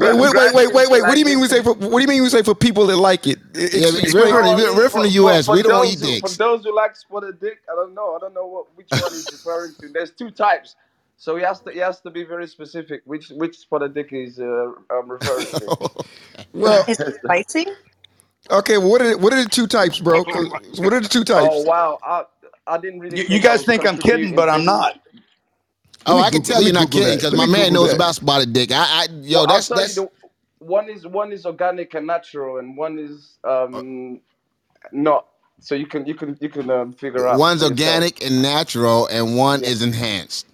Wait, 0.00 0.14
wait, 0.16 0.34
wait, 0.34 0.54
wait, 0.54 0.72
wait, 0.74 0.90
to. 0.90 1.04
What 1.04 1.14
do 1.14 1.20
you 1.20 1.26
mean 1.26 1.40
it. 1.40 1.42
we 1.42 1.48
say 1.48 1.62
for? 1.62 1.74
What 1.74 1.90
do 1.92 2.00
you 2.00 2.08
mean 2.08 2.22
we 2.22 2.30
say 2.30 2.42
for 2.42 2.54
people 2.54 2.86
that 2.88 2.96
like 2.96 3.26
it? 3.26 3.38
E- 3.56 3.68
Yeah, 3.74 3.90
Ex- 4.02 4.14
we're 4.14 4.28
from 4.28 4.44
the, 4.46 4.56
mean 4.56 4.76
we're 4.76 4.90
from 4.90 5.02
for, 5.02 5.04
the 5.04 5.10
for, 5.10 5.20
U.S. 5.22 5.46
for 5.46 5.56
We 5.56 5.62
don't 5.62 5.84
those 5.84 5.86
eat 5.86 6.00
who, 6.00 6.14
for 6.14 6.30
those 6.30 6.64
who 6.64 6.74
like 6.74 6.96
spotted 6.96 7.40
dick, 7.40 7.60
I 7.70 7.74
don't 7.76 7.94
know. 7.94 8.16
I 8.16 8.20
don't 8.20 8.34
know 8.34 8.46
what 8.46 8.66
which 8.76 8.92
one 8.96 9.14
he's 9.14 9.30
referring 9.32 9.74
to. 9.80 9.88
There's 10.00 10.12
two 10.12 10.32
types, 10.32 10.76
so 11.18 11.36
he 11.36 11.44
has 11.44 11.62
to 11.62 11.72
he 11.72 11.80
has 11.80 12.00
to 12.02 12.10
be 12.10 12.24
very 12.24 12.48
specific 12.48 13.02
which 13.06 13.30
which 13.30 13.58
spotted 13.58 13.94
dick 13.94 14.08
he's 14.10 14.40
uh, 14.40 14.72
um, 14.92 15.10
referring 15.10 15.48
to. 15.58 15.72
Well, 16.54 16.88
Is 16.88 16.98
it 17.00 17.14
spicy? 17.24 17.66
okay. 18.50 18.78
Well, 18.78 18.90
what 18.90 19.02
are 19.02 19.10
the, 19.10 19.18
what 19.18 19.32
are 19.34 19.42
the 19.44 19.50
two 19.50 19.66
types, 19.68 20.00
bro? 20.00 20.24
What 20.78 20.92
are 20.94 21.00
the 21.00 21.08
two 21.08 21.24
types? 21.24 21.56
Oh 21.56 21.60
wow, 21.60 21.98
I 22.04 22.24
I 22.66 22.78
didn't 22.78 23.00
really 23.00 23.18
You, 23.18 23.24
you 23.28 23.40
guys 23.40 23.64
think 23.64 23.86
I'm 23.86 23.98
kidding, 23.98 24.34
but 24.34 24.48
I'm 24.50 24.64
not. 24.64 24.94
Oh, 26.06 26.18
me 26.18 26.22
I 26.22 26.30
can 26.30 26.42
Google. 26.42 26.44
tell 26.44 26.62
Let 26.62 26.64
me 26.64 26.70
you're 26.70 26.74
not 26.74 26.90
Google 26.90 27.00
kidding 27.00 27.16
that. 27.18 27.18
because 27.18 27.32
Let 27.32 27.38
my 27.38 27.46
me 27.46 27.46
man 27.46 27.72
Google 27.72 27.74
knows 27.74 27.92
that. 27.92 27.94
about 27.94 28.16
spotted 28.16 28.52
dick. 28.52 28.72
I, 28.72 29.04
I 29.04 29.08
yo, 29.22 29.44
Well, 29.44 29.48
I'll 29.48 29.62
that's 29.62 29.68
tell 29.68 29.86
you 29.86 29.92
that's 29.92 29.94
the 29.94 30.08
one 30.60 30.90
is 30.90 31.06
one 31.06 31.32
is 31.32 31.46
organic 31.46 31.94
and 31.94 32.06
natural, 32.06 32.58
and 32.58 32.76
one 32.76 32.98
is 32.98 33.38
Uh, 33.72 33.82
um 33.84 34.20
not. 34.92 35.26
So 35.60 35.76
you 35.76 35.86
can 35.86 36.06
you 36.06 36.14
can 36.14 36.38
you 36.40 36.50
can 36.50 36.70
um, 36.70 36.92
figure 36.94 37.28
out 37.28 37.46
One's 37.46 37.62
for 37.62 37.64
yourself. 37.66 38.08
organic 38.08 38.24
and 38.24 38.42
natural, 38.42 39.06
and 39.08 39.36
one 39.36 39.62
Yeah. 39.62 39.64
is 39.64 39.82
enhanced. 39.82 40.46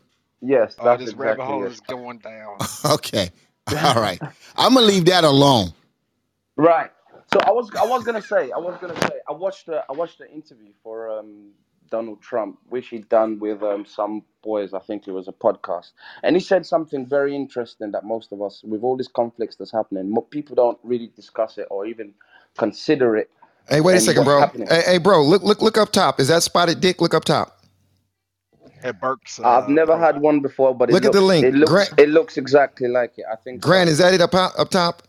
Yes, 0.42 0.78
Oh, 0.78 0.96
that's 0.96 0.98
this 0.98 1.14
rabbit 1.14 1.44
exactly 1.44 1.46
hole 1.46 1.66
it. 1.66 1.72
is 1.72 1.80
going 1.80 2.18
down. 2.20 2.60
Okay. 2.84 3.30
All 3.84 3.94
right. 4.00 4.22
I'm 4.56 4.74
gonna 4.74 4.86
leave 4.86 5.06
that 5.06 5.24
alone. 5.24 5.72
Right. 6.56 6.92
So 7.32 7.40
I 7.46 7.52
was 7.52 7.72
I 7.80 7.86
was 7.86 8.04
gonna 8.04 8.22
say 8.22 8.52
I 8.52 8.58
was 8.60 8.78
gonna 8.80 8.96
say 8.96 9.14
I 9.28 9.32
watched 9.34 9.66
the 9.66 9.84
I 9.90 9.94
watched 9.94 10.20
the 10.20 10.30
interview 10.32 10.72
for 10.84 11.10
um 11.18 11.52
Donald 11.90 12.22
Trump, 12.22 12.60
which 12.68 12.88
he 12.90 13.00
done 13.00 13.40
with 13.40 13.64
um 13.64 13.86
some 13.86 14.22
boys. 14.44 14.74
I 14.74 14.80
think 14.80 15.08
it 15.08 15.12
was 15.12 15.28
a 15.28 15.32
podcast, 15.32 15.92
and 16.22 16.36
he 16.36 16.40
said 16.40 16.66
something 16.66 17.06
very 17.08 17.36
interesting 17.36 17.92
that 17.92 18.04
most 18.04 18.32
of 18.32 18.42
us, 18.42 18.62
with 18.64 18.84
all 18.84 18.96
these 18.98 19.08
conflicts 19.08 19.56
that's 19.56 19.72
happening, 19.72 20.14
people 20.30 20.56
don't 20.56 20.78
really 20.84 21.08
discuss 21.16 21.58
it 21.58 21.68
or 21.72 21.86
even 21.86 22.14
consider 22.58 23.16
it. 23.18 23.30
Hey, 23.68 23.80
wait 23.82 23.96
a 23.96 24.00
second, 24.00 24.24
bro. 24.24 24.46
Hey, 24.68 24.82
hey, 24.86 24.98
bro, 24.98 25.24
look, 25.24 25.42
look, 25.42 25.62
look 25.62 25.78
up 25.78 25.92
top. 25.92 26.20
Is 26.20 26.28
that 26.28 26.42
spotted 26.44 26.80
dick? 26.80 27.00
Look 27.00 27.14
up 27.14 27.24
top. 27.24 27.60
At 28.84 29.00
Burke's 29.00 29.40
I've 29.44 29.68
uh, 29.68 29.68
never 29.68 29.98
had 29.98 30.20
one 30.20 30.40
before, 30.40 30.74
but 30.76 30.90
it 30.90 30.98
Look 30.98 31.04
at 31.06 31.12
looks 31.12 31.12
the 31.12 31.22
link. 31.22 31.48
it 31.48 31.54
looks 31.54 31.66
Grant, 31.66 31.94
it 31.98 32.10
looks 32.10 32.38
exactly 32.38 32.88
like 32.88 33.18
it. 33.18 33.26
I 33.32 33.36
think 33.36 33.64
so. 33.64 33.78
Grant, 33.78 33.90
is 33.90 33.98
that 33.98 34.14
it 34.14 34.20
up 34.22 34.32
top? 34.32 34.54
Up 34.58 34.70
top? 34.70 35.02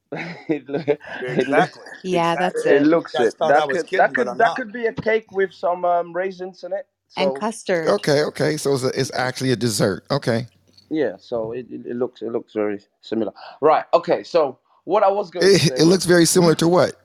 it, 0.48 0.68
look, 0.68 0.88
it, 0.88 1.48
look, 1.48 1.70
Exactly. 1.70 1.82
Yeah, 2.02 2.36
that's 2.36 2.66
Exactly. 2.66 2.72
it 2.72 2.82
it. 2.82 2.84
looks 2.84 3.14
guys 3.14 3.34
it. 3.34 3.34
thought 3.34 3.56
I 3.56 3.60
That 3.60 3.68
was 3.68 3.82
could 3.82 3.84
kidding, 3.84 3.98
that 3.98 4.14
but 4.14 4.28
could 4.28 4.28
I'm 4.28 4.38
that 4.38 4.42
not. 4.42 4.56
could 4.56 4.72
be 4.72 4.86
a 4.86 4.94
cake 4.94 5.32
with 5.32 5.52
some 5.52 5.84
um, 5.84 6.14
raisins 6.14 6.64
in 6.64 6.72
it. 6.72 6.86
And 7.16 7.34
So 7.34 7.34
custard. 7.34 7.88
Okay, 7.88 8.24
okay. 8.24 8.56
So 8.58 8.74
it's, 8.74 8.84
a, 8.84 9.00
it's 9.00 9.12
actually 9.14 9.52
a 9.52 9.56
dessert. 9.56 10.04
Okay. 10.10 10.48
yeah, 10.90 11.16
so 11.18 11.52
it, 11.52 11.66
it, 11.70 11.86
it 11.86 11.96
looks 11.96 12.22
it 12.22 12.32
looks 12.32 12.54
very 12.54 12.80
similar. 13.02 13.32
Right. 13.60 13.84
Okay. 13.94 14.24
So 14.24 14.60
what 14.84 15.02
I 15.04 15.10
was 15.10 15.30
going 15.30 15.50
to 15.50 15.56
It, 15.56 15.62
say 15.62 15.80
it 15.80 15.84
looks 15.86 16.06
very 16.06 16.26
similar 16.26 16.54
to 16.56 16.68
what? 16.68 16.96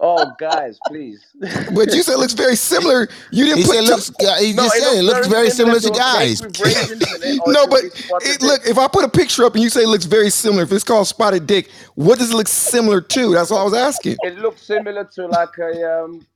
Oh 0.00 0.32
guys, 0.38 0.80
please. 0.80 1.36
But 1.74 1.94
you 1.94 2.02
said 2.02 2.14
it 2.14 2.18
looks 2.20 2.34
very 2.34 2.56
similar. 2.56 3.08
You 3.32 3.46
didn't 3.46 3.64
put. 3.64 3.78
said 3.78 3.84
T- 3.84 3.90
looks. 3.90 4.10
uh, 4.20 4.38
He 4.40 4.54
no, 4.54 4.64
just 4.64 4.76
it 4.76 4.82
said 4.82 4.96
it 4.98 5.04
looks 5.04 5.04
looks 5.04 5.28
very 5.28 5.28
very 5.28 5.50
similar 5.50 5.76
similar 5.76 5.80
to 5.80 5.90
to 5.90 5.94
a 5.94 6.00
cake 6.02 6.38
guys. 6.38 6.42
with 6.42 6.58
raisins 6.58 7.10
in 7.12 7.22
it, 7.22 7.38
or 7.40 7.54
no, 7.54 7.66
but 7.66 7.84
it, 8.20 8.42
look, 8.42 8.62
if 8.66 8.78
I 8.78 8.88
put 8.88 9.04
a 9.04 9.08
picture 9.08 9.44
up 9.44 9.54
and 9.54 9.62
you 9.62 9.70
say 9.70 9.82
it 9.82 9.88
looks 9.88 10.06
very 10.06 10.30
similar, 10.30 10.64
if 10.64 10.72
it's 10.72 10.84
called 10.84 11.06
spotted 11.08 11.46
dick, 11.46 11.70
what 11.96 12.18
does 12.18 12.32
it 12.32 12.36
look 12.36 12.48
similar 12.48 13.00
to? 13.00 13.34
That's 13.34 13.50
what 13.50 13.60
I 13.60 13.64
was 13.64 13.74
asking. 13.74 14.18
It 14.22 14.38
looks 14.38 14.62
similar 14.62 15.04
to 15.16 15.26
like 15.28 15.58
a 15.58 16.02
um 16.04 16.26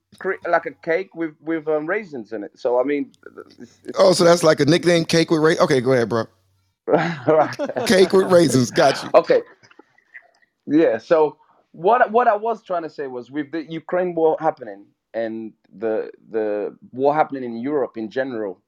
like 0.47 0.65
a 0.67 0.71
cake 0.71 1.15
with 1.15 1.35
with 1.41 1.67
um, 1.67 1.85
raisins 1.87 2.33
in 2.33 2.43
it. 2.43 2.51
So 2.59 2.79
I 2.79 2.83
mean, 2.83 3.11
it's, 3.59 3.79
it's 3.85 3.99
Oh, 3.99 4.13
so 4.13 4.23
that's 4.25 4.43
like 4.43 4.59
a 4.61 4.65
nickname 4.65 5.05
cake 5.05 5.31
with 5.31 5.41
raisins. 5.41 5.63
Okay, 5.65 5.81
go 5.81 5.93
ahead, 5.93 6.09
bro. 6.09 6.25
Cake 7.87 8.13
with 8.13 8.31
raisins. 8.31 8.71
Got 8.71 9.03
you. 9.03 9.09
Okay. 9.15 9.41
Yeah. 10.67 10.97
So 10.99 11.37
what 11.75 12.11
what 12.11 12.27
I 12.27 12.35
was 12.37 12.63
trying 12.63 12.83
to 12.83 12.89
say 12.89 13.07
was 13.07 13.31
with 13.31 13.51
the 13.51 13.63
Ukraine 13.69 14.15
war 14.15 14.37
happening 14.39 14.87
and 15.13 15.53
the 15.75 16.11
the 16.31 16.77
war 16.93 17.15
happening 17.15 17.45
in 17.45 17.57
Europe 17.57 17.97
in 17.97 18.09
general, 18.09 18.61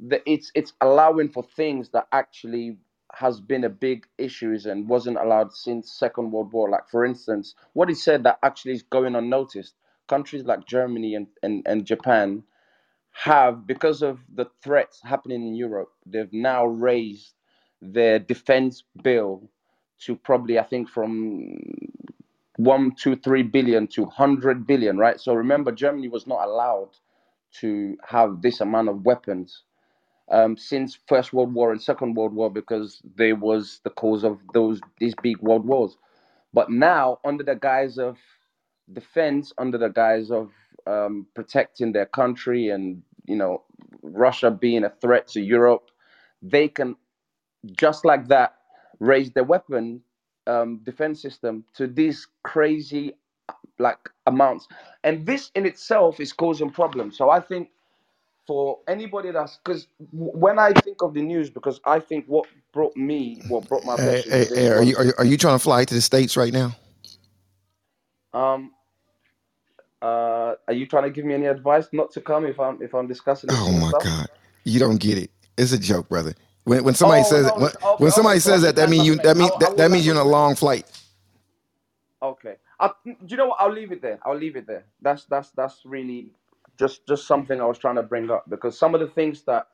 the, 0.00 0.22
it's 0.30 0.52
it's 0.54 0.74
allowing 0.82 1.30
for 1.30 1.44
things 1.44 1.90
that 1.90 2.08
actually 2.12 2.78
has 3.14 3.40
been 3.40 3.64
a 3.64 3.70
big 3.70 4.06
issues 4.18 4.66
and 4.66 4.88
wasn't 4.88 5.18
allowed 5.18 5.52
since 5.54 5.92
Second 5.92 6.32
World 6.32 6.52
War. 6.52 6.70
Like 6.70 6.88
for 6.90 7.04
instance, 7.06 7.54
what 7.74 7.88
he 7.90 7.96
said 7.96 8.24
that 8.24 8.38
actually 8.42 8.72
is 8.74 8.82
going 8.84 9.16
unnoticed. 9.16 9.74
Countries 10.08 10.44
like 10.44 10.66
Germany 10.66 11.14
and, 11.16 11.28
and, 11.42 11.62
and 11.66 11.86
Japan 11.86 12.44
have, 13.12 13.66
because 13.66 14.02
of 14.02 14.20
the 14.34 14.46
threats 14.62 15.00
happening 15.04 15.46
in 15.46 15.54
Europe, 15.54 15.90
they've 16.06 16.32
now 16.32 16.66
raised 16.66 17.34
their 17.82 18.18
defense 18.18 18.84
bill 19.02 19.50
to 20.00 20.16
probably, 20.16 20.58
I 20.58 20.64
think, 20.64 20.88
from 20.90 21.56
one, 22.58 22.92
two, 22.96 23.16
three 23.16 23.44
billion 23.44 23.86
to 23.86 24.06
hundred 24.06 24.66
billion, 24.66 24.98
right? 24.98 25.20
So 25.20 25.32
remember, 25.34 25.72
Germany 25.72 26.08
was 26.08 26.26
not 26.26 26.44
allowed 26.46 26.90
to 27.60 27.96
have 28.06 28.42
this 28.42 28.60
amount 28.60 28.88
of 28.88 29.04
weapons 29.04 29.62
um, 30.30 30.56
since 30.56 30.98
First 31.08 31.32
World 31.32 31.54
War 31.54 31.72
and 31.72 31.80
Second 31.80 32.16
World 32.16 32.34
War 32.34 32.50
because 32.50 33.00
they 33.16 33.32
was 33.32 33.80
the 33.84 33.90
cause 33.90 34.24
of 34.24 34.40
those 34.54 34.80
these 34.98 35.14
big 35.22 35.38
world 35.38 35.66
wars. 35.66 35.96
But 36.52 36.70
now, 36.70 37.20
under 37.24 37.44
the 37.44 37.54
guise 37.56 37.98
of 37.98 38.18
defense, 38.92 39.52
under 39.58 39.78
the 39.78 39.90
guise 39.90 40.32
of 40.32 40.50
um, 40.86 41.26
protecting 41.34 41.92
their 41.92 42.06
country, 42.06 42.70
and 42.70 43.02
you 43.26 43.36
know, 43.36 43.62
Russia 44.02 44.50
being 44.50 44.84
a 44.84 44.90
threat 45.00 45.28
to 45.28 45.40
Europe, 45.40 45.90
they 46.42 46.68
can 46.68 46.96
just 47.72 48.04
like 48.04 48.28
that 48.28 48.56
raise 49.00 49.30
their 49.32 49.44
weapon 49.44 50.02
um, 50.48 50.78
defense 50.84 51.22
system 51.22 51.64
to 51.74 51.88
these 51.88 52.28
crazy 52.44 53.16
like 53.78 53.98
amounts, 54.26 54.68
and 55.04 55.26
this 55.26 55.50
in 55.56 55.66
itself 55.66 56.20
is 56.20 56.32
causing 56.32 56.70
problems. 56.70 57.18
So 57.18 57.30
I 57.30 57.40
think 57.40 57.70
for 58.46 58.80
anybody 58.88 59.32
that's 59.32 59.58
because 59.58 59.88
when 60.12 60.58
I 60.58 60.74
think 60.74 61.02
of 61.02 61.14
the 61.14 61.22
news, 61.22 61.50
because 61.50 61.80
I 61.86 62.00
think 62.00 62.26
what 62.26 62.48
brought 62.72 62.96
me, 62.96 63.42
what 63.48 63.68
brought 63.68 63.84
my 63.84 63.98
Hey, 63.98 64.22
hey, 64.28 64.46
hey, 64.54 64.68
are 64.68 64.82
you, 64.82 64.96
are 64.96 65.04
you 65.06 65.14
are 65.18 65.24
you 65.26 65.36
trying 65.38 65.56
to 65.56 65.62
fly 65.62 65.84
to 65.84 65.94
the 65.94 66.02
states 66.02 66.36
right 66.36 66.52
now? 66.52 66.76
um 68.34 68.72
uh 70.02 70.54
are 70.68 70.74
you 70.74 70.86
trying 70.86 71.04
to 71.04 71.10
give 71.10 71.24
me 71.26 71.34
any 71.34 71.46
advice 71.46 71.88
not 71.92 72.12
to 72.12 72.20
come 72.22 72.46
if 72.46 72.60
I'm 72.60 72.82
if 72.82 72.94
I'm 72.94 73.08
discussing 73.08 73.50
Oh 73.50 73.72
my 73.72 73.92
stuff? 73.92 74.04
God, 74.04 74.28
you 74.64 74.80
don't 74.80 74.98
get 75.00 75.18
it. 75.18 75.30
It's 75.58 75.72
a 75.72 75.78
joke, 75.78 76.08
brother. 76.08 76.34
When 76.68 76.84
when 76.84 76.94
somebody 76.94 77.24
Oh 77.24 77.24
says 77.24 77.48
it, 77.48 77.56
no, 77.56 77.58
when, 77.58 77.72
okay. 77.84 77.98
when 77.98 78.12
somebody 78.12 78.40
Okay, 78.40 78.40
says 78.40 78.62
that, 78.62 78.76
that 78.76 78.90
means 78.90 79.06
you 79.06 79.16
that 79.18 79.36
means 79.36 79.52
that, 79.60 79.76
that 79.78 79.90
means 79.92 80.06
you're 80.06 80.16
in 80.16 80.22
a 80.22 80.24
long 80.24 80.56
flight. 80.56 80.86
Okay. 82.22 82.56
I, 82.80 82.90
do 83.04 83.14
you 83.28 83.36
know 83.36 83.48
what? 83.48 83.58
I'll 83.60 83.72
leave 83.72 83.92
it 83.92 84.02
there. 84.02 84.18
I'll 84.24 84.36
leave 84.38 84.56
it 84.56 84.66
there. 84.66 84.84
That's 85.02 85.24
that's 85.26 85.50
that's 85.52 85.82
really 85.84 86.30
just 86.78 87.06
just 87.06 87.26
something 87.26 87.60
I 87.60 87.64
was 87.66 87.78
trying 87.78 87.96
to 87.96 88.02
bring 88.02 88.30
up 88.30 88.44
because 88.48 88.78
some 88.78 88.94
of 88.94 89.00
the 89.00 89.08
things 89.08 89.42
that 89.44 89.68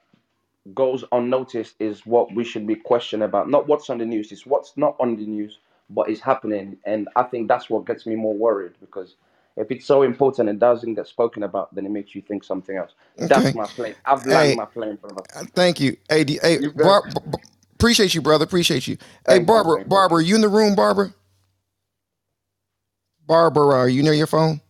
goes 0.74 1.04
unnoticed 1.12 1.76
is 1.80 2.06
what 2.06 2.34
we 2.34 2.44
should 2.44 2.66
be 2.66 2.76
questioned 2.76 3.22
about. 3.22 3.50
Not 3.50 3.68
what's 3.68 3.90
on 3.90 3.98
the 3.98 4.06
news, 4.06 4.32
it's 4.32 4.46
what's 4.46 4.76
not 4.76 4.96
on 5.00 5.16
the 5.16 5.26
news, 5.26 5.60
but 5.90 6.10
is 6.10 6.20
happening. 6.20 6.78
And 6.86 7.08
I 7.16 7.24
think 7.24 7.48
that's 7.48 7.70
what 7.70 7.86
gets 7.86 8.06
me 8.06 8.16
more 8.16 8.34
worried 8.34 8.74
because 8.80 9.16
if 9.56 9.70
it's 9.70 9.86
so 9.86 10.02
important 10.02 10.48
and 10.48 10.58
doesn't 10.58 10.94
get 10.94 11.06
spoken 11.06 11.42
about, 11.44 11.74
then 11.74 11.86
it 11.86 11.90
makes 11.90 12.14
you 12.14 12.22
think 12.22 12.42
something 12.44 12.76
else. 12.76 12.92
That's 13.16 13.32
Okay. 13.46 13.52
my 13.56 13.66
plane. 13.66 13.94
I've 14.04 14.26
landed 14.26 14.56
my 14.56 14.64
plane, 14.66 14.96
brother. 14.96 15.22
uh, 15.34 15.44
thank 15.54 15.80
you. 15.80 15.96
Hey, 16.08 16.24
D- 16.24 16.38
hey, 16.42 16.54
You 16.60 16.72
good? 16.72 16.82
Bar- 16.84 17.02
b- 17.06 17.20
b- 17.30 17.38
appreciate 17.74 18.14
you, 18.14 18.20
brother. 18.22 18.44
Appreciate 18.44 18.86
you. 18.88 18.96
Hey, 18.96 19.06
Thank 19.26 19.40
you, 19.42 19.46
Barbara, 19.46 19.74
thank 19.76 19.86
you. 19.86 19.90
Barbara, 19.90 20.24
you 20.24 20.34
in 20.34 20.40
the 20.40 20.48
room, 20.48 20.74
Barbara? 20.74 21.14
Barbara, 23.26 23.76
are 23.76 23.88
you 23.88 24.02
near 24.02 24.12
your 24.12 24.26
phone? 24.26 24.60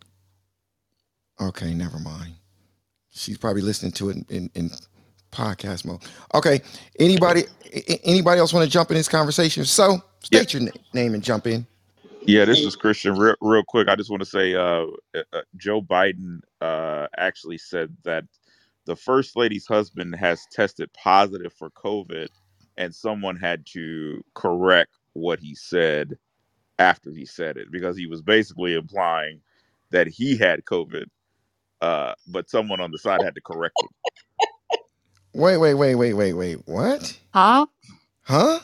Okay, 1.40 1.74
never 1.74 1.98
mind. 1.98 2.34
She's 3.10 3.38
probably 3.38 3.62
listening 3.62 3.92
to 3.92 4.10
it 4.10 4.16
in, 4.16 4.26
in, 4.28 4.50
in 4.54 4.70
podcast 5.32 5.84
mode. 5.84 6.02
Okay. 6.34 6.60
Anybody 7.00 7.44
a- 7.72 7.92
a- 7.92 8.00
anybody 8.04 8.38
else 8.40 8.52
want 8.52 8.64
to 8.64 8.70
jump 8.70 8.90
in 8.90 8.96
this 8.96 9.08
conversation? 9.08 9.64
So 9.64 9.94
Yeah, 9.94 9.98
state 10.40 10.52
your 10.54 10.62
na- 10.62 10.70
name 10.92 11.14
and 11.14 11.22
jump 11.22 11.46
in. 11.46 11.66
Yeah. 12.26 12.44
This 12.44 12.60
is 12.60 12.76
Christian. 12.76 13.16
Real, 13.16 13.36
real 13.40 13.64
quick, 13.66 13.88
I 13.88 13.96
just 13.96 14.10
want 14.10 14.22
to 14.22 14.28
say, 14.28 14.54
uh, 14.54 14.86
uh, 15.14 15.22
uh, 15.32 15.42
Joe 15.56 15.82
Biden 15.82 16.40
uh, 16.60 17.08
actually 17.18 17.58
said 17.58 17.96
that 18.04 18.24
the 18.86 18.96
first 18.96 19.36
lady's 19.36 19.66
husband 19.66 20.16
has 20.16 20.46
tested 20.52 20.90
positive 20.94 21.52
for 21.54 21.70
COVID, 21.70 22.28
and 22.76 22.94
someone 22.94 23.36
had 23.36 23.66
to 23.72 24.22
correct 24.34 24.92
what 25.14 25.40
he 25.40 25.54
said 25.54 26.18
after 26.78 27.12
he 27.12 27.26
said 27.26 27.56
it 27.56 27.70
because 27.72 27.96
he 27.96 28.06
was 28.06 28.22
basically 28.22 28.74
implying 28.74 29.40
that 29.90 30.08
he 30.08 30.36
had 30.36 30.64
COVID, 30.64 31.06
uh, 31.82 32.14
but 32.28 32.50
someone 32.50 32.80
on 32.80 32.90
the 32.92 32.98
side 32.98 33.22
had 33.22 33.34
to 33.36 33.42
correct 33.42 33.82
him. 33.82 33.90
Wait, 35.34 35.58
wait, 35.58 35.74
wait, 35.74 35.94
wait, 35.96 36.14
wait, 36.14 36.32
wait. 36.34 36.58
What? 36.66 37.18
Huh? 37.32 37.66
Huh? 38.22 38.60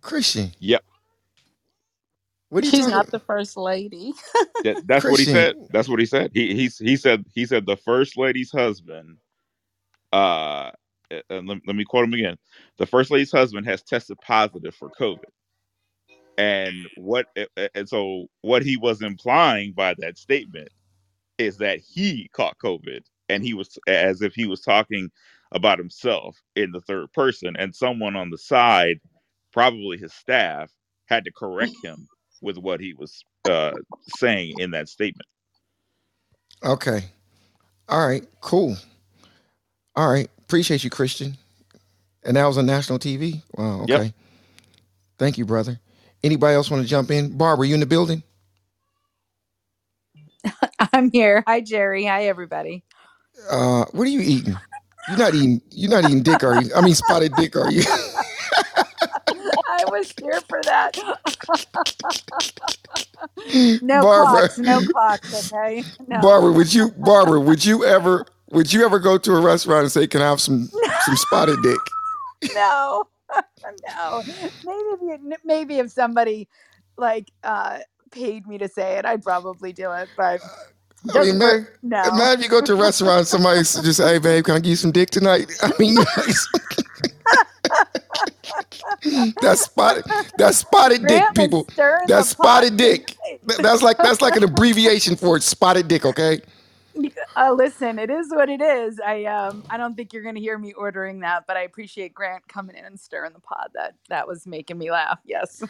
Christian, 0.00 0.52
Yep, 0.60 0.84
what 2.54 2.64
are 2.64 2.66
you 2.68 2.72
She's 2.72 2.86
talking 2.86 2.92
not 2.92 3.10
the 3.10 3.18
first 3.18 3.56
lady. 3.56 4.14
that, 4.62 4.78
that's 4.86 5.04
what 5.04 5.18
he 5.18 5.26
said. 5.26 5.56
That's 5.72 5.88
what 5.88 6.00
he 6.00 6.06
said. 6.06 6.30
He 6.34 6.54
he 6.54 6.68
he 6.84 6.96
said 6.96 7.24
he 7.34 7.46
said 7.46 7.66
the 7.66 7.76
first 7.76 8.16
lady's 8.16 8.52
husband 8.52 9.18
uh 10.12 10.70
eh, 11.10 11.16
eh, 11.16 11.36
and 11.38 11.48
let, 11.48 11.58
let 11.66 11.76
me 11.76 11.84
quote 11.84 12.04
him 12.04 12.14
again 12.14 12.36
the 12.78 12.86
first 12.86 13.10
lady's 13.10 13.32
husband 13.32 13.66
has 13.66 13.82
tested 13.82 14.16
positive 14.22 14.74
for 14.74 14.90
covid 14.90 15.18
and 16.38 16.74
what 16.98 17.26
eh, 17.36 17.46
and 17.74 17.88
so 17.88 18.26
what 18.42 18.62
he 18.62 18.76
was 18.76 19.02
implying 19.02 19.72
by 19.72 19.94
that 19.98 20.16
statement 20.16 20.68
is 21.38 21.58
that 21.58 21.80
he 21.80 22.28
caught 22.32 22.58
covid 22.58 23.02
and 23.28 23.42
he 23.42 23.54
was 23.54 23.78
as 23.88 24.22
if 24.22 24.34
he 24.34 24.46
was 24.46 24.60
talking 24.60 25.10
about 25.52 25.78
himself 25.78 26.40
in 26.56 26.72
the 26.72 26.80
third 26.82 27.12
person 27.12 27.56
and 27.58 27.74
someone 27.74 28.16
on 28.16 28.30
the 28.30 28.38
side 28.38 29.00
probably 29.52 29.98
his 29.98 30.12
staff 30.12 30.70
had 31.06 31.24
to 31.24 31.32
correct 31.32 31.74
him 31.84 32.08
with 32.42 32.58
what 32.58 32.80
he 32.80 32.94
was 32.94 33.24
uh 33.48 33.72
saying 34.20 34.54
in 34.58 34.72
that 34.72 34.88
statement 34.88 35.26
Okay. 36.64 37.06
All 37.88 38.06
right. 38.06 38.24
Cool. 38.40 38.76
All 39.96 40.10
right. 40.10 40.28
Appreciate 40.42 40.84
you, 40.84 40.90
Christian. 40.90 41.36
And 42.24 42.36
that 42.36 42.46
was 42.46 42.58
on 42.58 42.66
national 42.66 42.98
TV. 42.98 43.42
Wow. 43.56 43.82
yep 43.86 43.96
Okay. 43.96 44.14
Thank 45.18 45.38
you, 45.38 45.46
brother. 45.46 45.80
Anybody 46.24 46.54
else 46.56 46.70
want 46.70 46.82
to 46.82 46.88
jump 46.88 47.10
in? 47.10 47.36
Barbara, 47.36 47.66
you 47.66 47.74
in 47.74 47.80
the 47.80 47.86
building? 47.86 48.22
I'm 50.92 51.10
here. 51.12 51.44
Hi, 51.46 51.60
Jerry. 51.60 52.06
Hi, 52.06 52.26
everybody. 52.26 52.84
Uh, 53.50 53.84
what 53.92 54.06
are 54.06 54.10
you 54.10 54.20
eating? 54.20 54.60
You're 55.06 55.18
not 55.18 55.34
eating. 55.34 55.62
You're 55.70 55.90
not 55.90 56.04
eating 56.04 56.22
dick, 56.22 56.44
are 56.44 56.56
you? 56.56 56.70
I 56.74 56.82
mean, 56.82 56.94
spotted 56.94 57.34
dick, 57.36 57.56
are 57.56 57.70
you? 57.70 57.82
Here 60.12 60.40
for 60.48 60.60
that. 60.62 60.96
no 63.82 64.02
Barbara. 64.02 64.48
clocks. 64.48 64.58
No 64.58 64.80
clocks. 64.86 65.52
Okay. 65.52 65.82
No. 66.06 66.20
Barbara, 66.20 66.52
would 66.52 66.72
you? 66.72 66.90
Barbara, 66.92 67.40
would 67.40 67.64
you 67.64 67.84
ever? 67.84 68.26
Would 68.50 68.72
you 68.72 68.84
ever 68.84 68.98
go 68.98 69.18
to 69.18 69.34
a 69.34 69.40
restaurant 69.40 69.82
and 69.82 69.92
say, 69.92 70.06
"Can 70.06 70.22
I 70.22 70.28
have 70.28 70.40
some 70.40 70.68
some 71.04 71.16
spotted 71.16 71.62
dick"? 71.62 71.78
no. 72.54 73.04
no. 73.88 74.22
Maybe 74.26 74.40
if 74.66 75.00
you, 75.00 75.32
maybe 75.44 75.78
if 75.78 75.90
somebody 75.90 76.48
like 76.96 77.30
uh 77.42 77.78
paid 78.10 78.46
me 78.46 78.58
to 78.58 78.68
say 78.68 78.98
it, 78.98 79.04
I'd 79.04 79.22
probably 79.22 79.72
do 79.72 79.90
it. 79.92 80.08
But 80.16 80.40
I 81.12 81.24
mean, 81.24 81.38
man, 81.38 81.66
no. 81.82 82.02
imagine 82.04 82.42
you 82.42 82.48
go 82.48 82.62
to 82.62 82.72
a 82.72 82.76
restaurant 82.76 83.18
and 83.18 83.28
somebody 83.28 83.58
just 83.58 83.96
say, 83.96 84.14
"Hey, 84.14 84.18
babe, 84.18 84.44
can 84.44 84.54
I 84.54 84.58
give 84.58 84.70
you 84.70 84.76
some 84.76 84.92
dick 84.92 85.10
tonight?" 85.10 85.50
I 85.62 85.72
mean, 85.78 85.96
that's 89.42 89.62
spotted. 89.62 90.04
That's 90.38 90.58
spotted 90.58 91.02
dick, 91.02 91.08
Grant 91.08 91.36
was 91.36 91.36
people. 91.36 91.64
pot 92.06 92.30
spotted 92.30 92.76
dick. 92.76 93.16
That's 93.58 93.82
like 93.82 93.98
that's 93.98 94.22
like 94.22 94.36
an 94.36 94.44
abbreviation 94.44 95.16
for 95.16 95.36
it. 95.36 95.42
Spotted 95.42 95.88
dick. 95.88 96.06
Okay. 96.06 96.40
Uh, 97.36 97.52
listen, 97.52 97.98
it 97.98 98.10
is 98.10 98.28
what 98.30 98.48
it 98.48 98.60
is. 98.60 99.00
I 99.04 99.24
um 99.24 99.64
I 99.68 99.76
don't 99.76 99.96
think 99.96 100.12
you're 100.12 100.22
gonna 100.22 100.38
hear 100.38 100.56
me 100.56 100.72
ordering 100.74 101.18
that, 101.20 101.48
but 101.48 101.56
I 101.56 101.62
appreciate 101.62 102.14
Grant 102.14 102.46
coming 102.46 102.76
in 102.76 102.84
and 102.84 102.98
stirring 102.98 103.32
the 103.32 103.40
pot. 103.40 103.72
That 103.74 103.94
that 104.08 104.28
was 104.28 104.46
making 104.46 104.78
me 104.78 104.92
laugh. 104.92 105.18
Yes. 105.24 105.60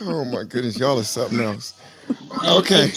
Oh 0.00 0.24
my 0.24 0.42
goodness, 0.42 0.76
y'all 0.76 0.98
is 0.98 1.08
something 1.08 1.38
else. 1.38 1.80
Okay. 2.44 2.90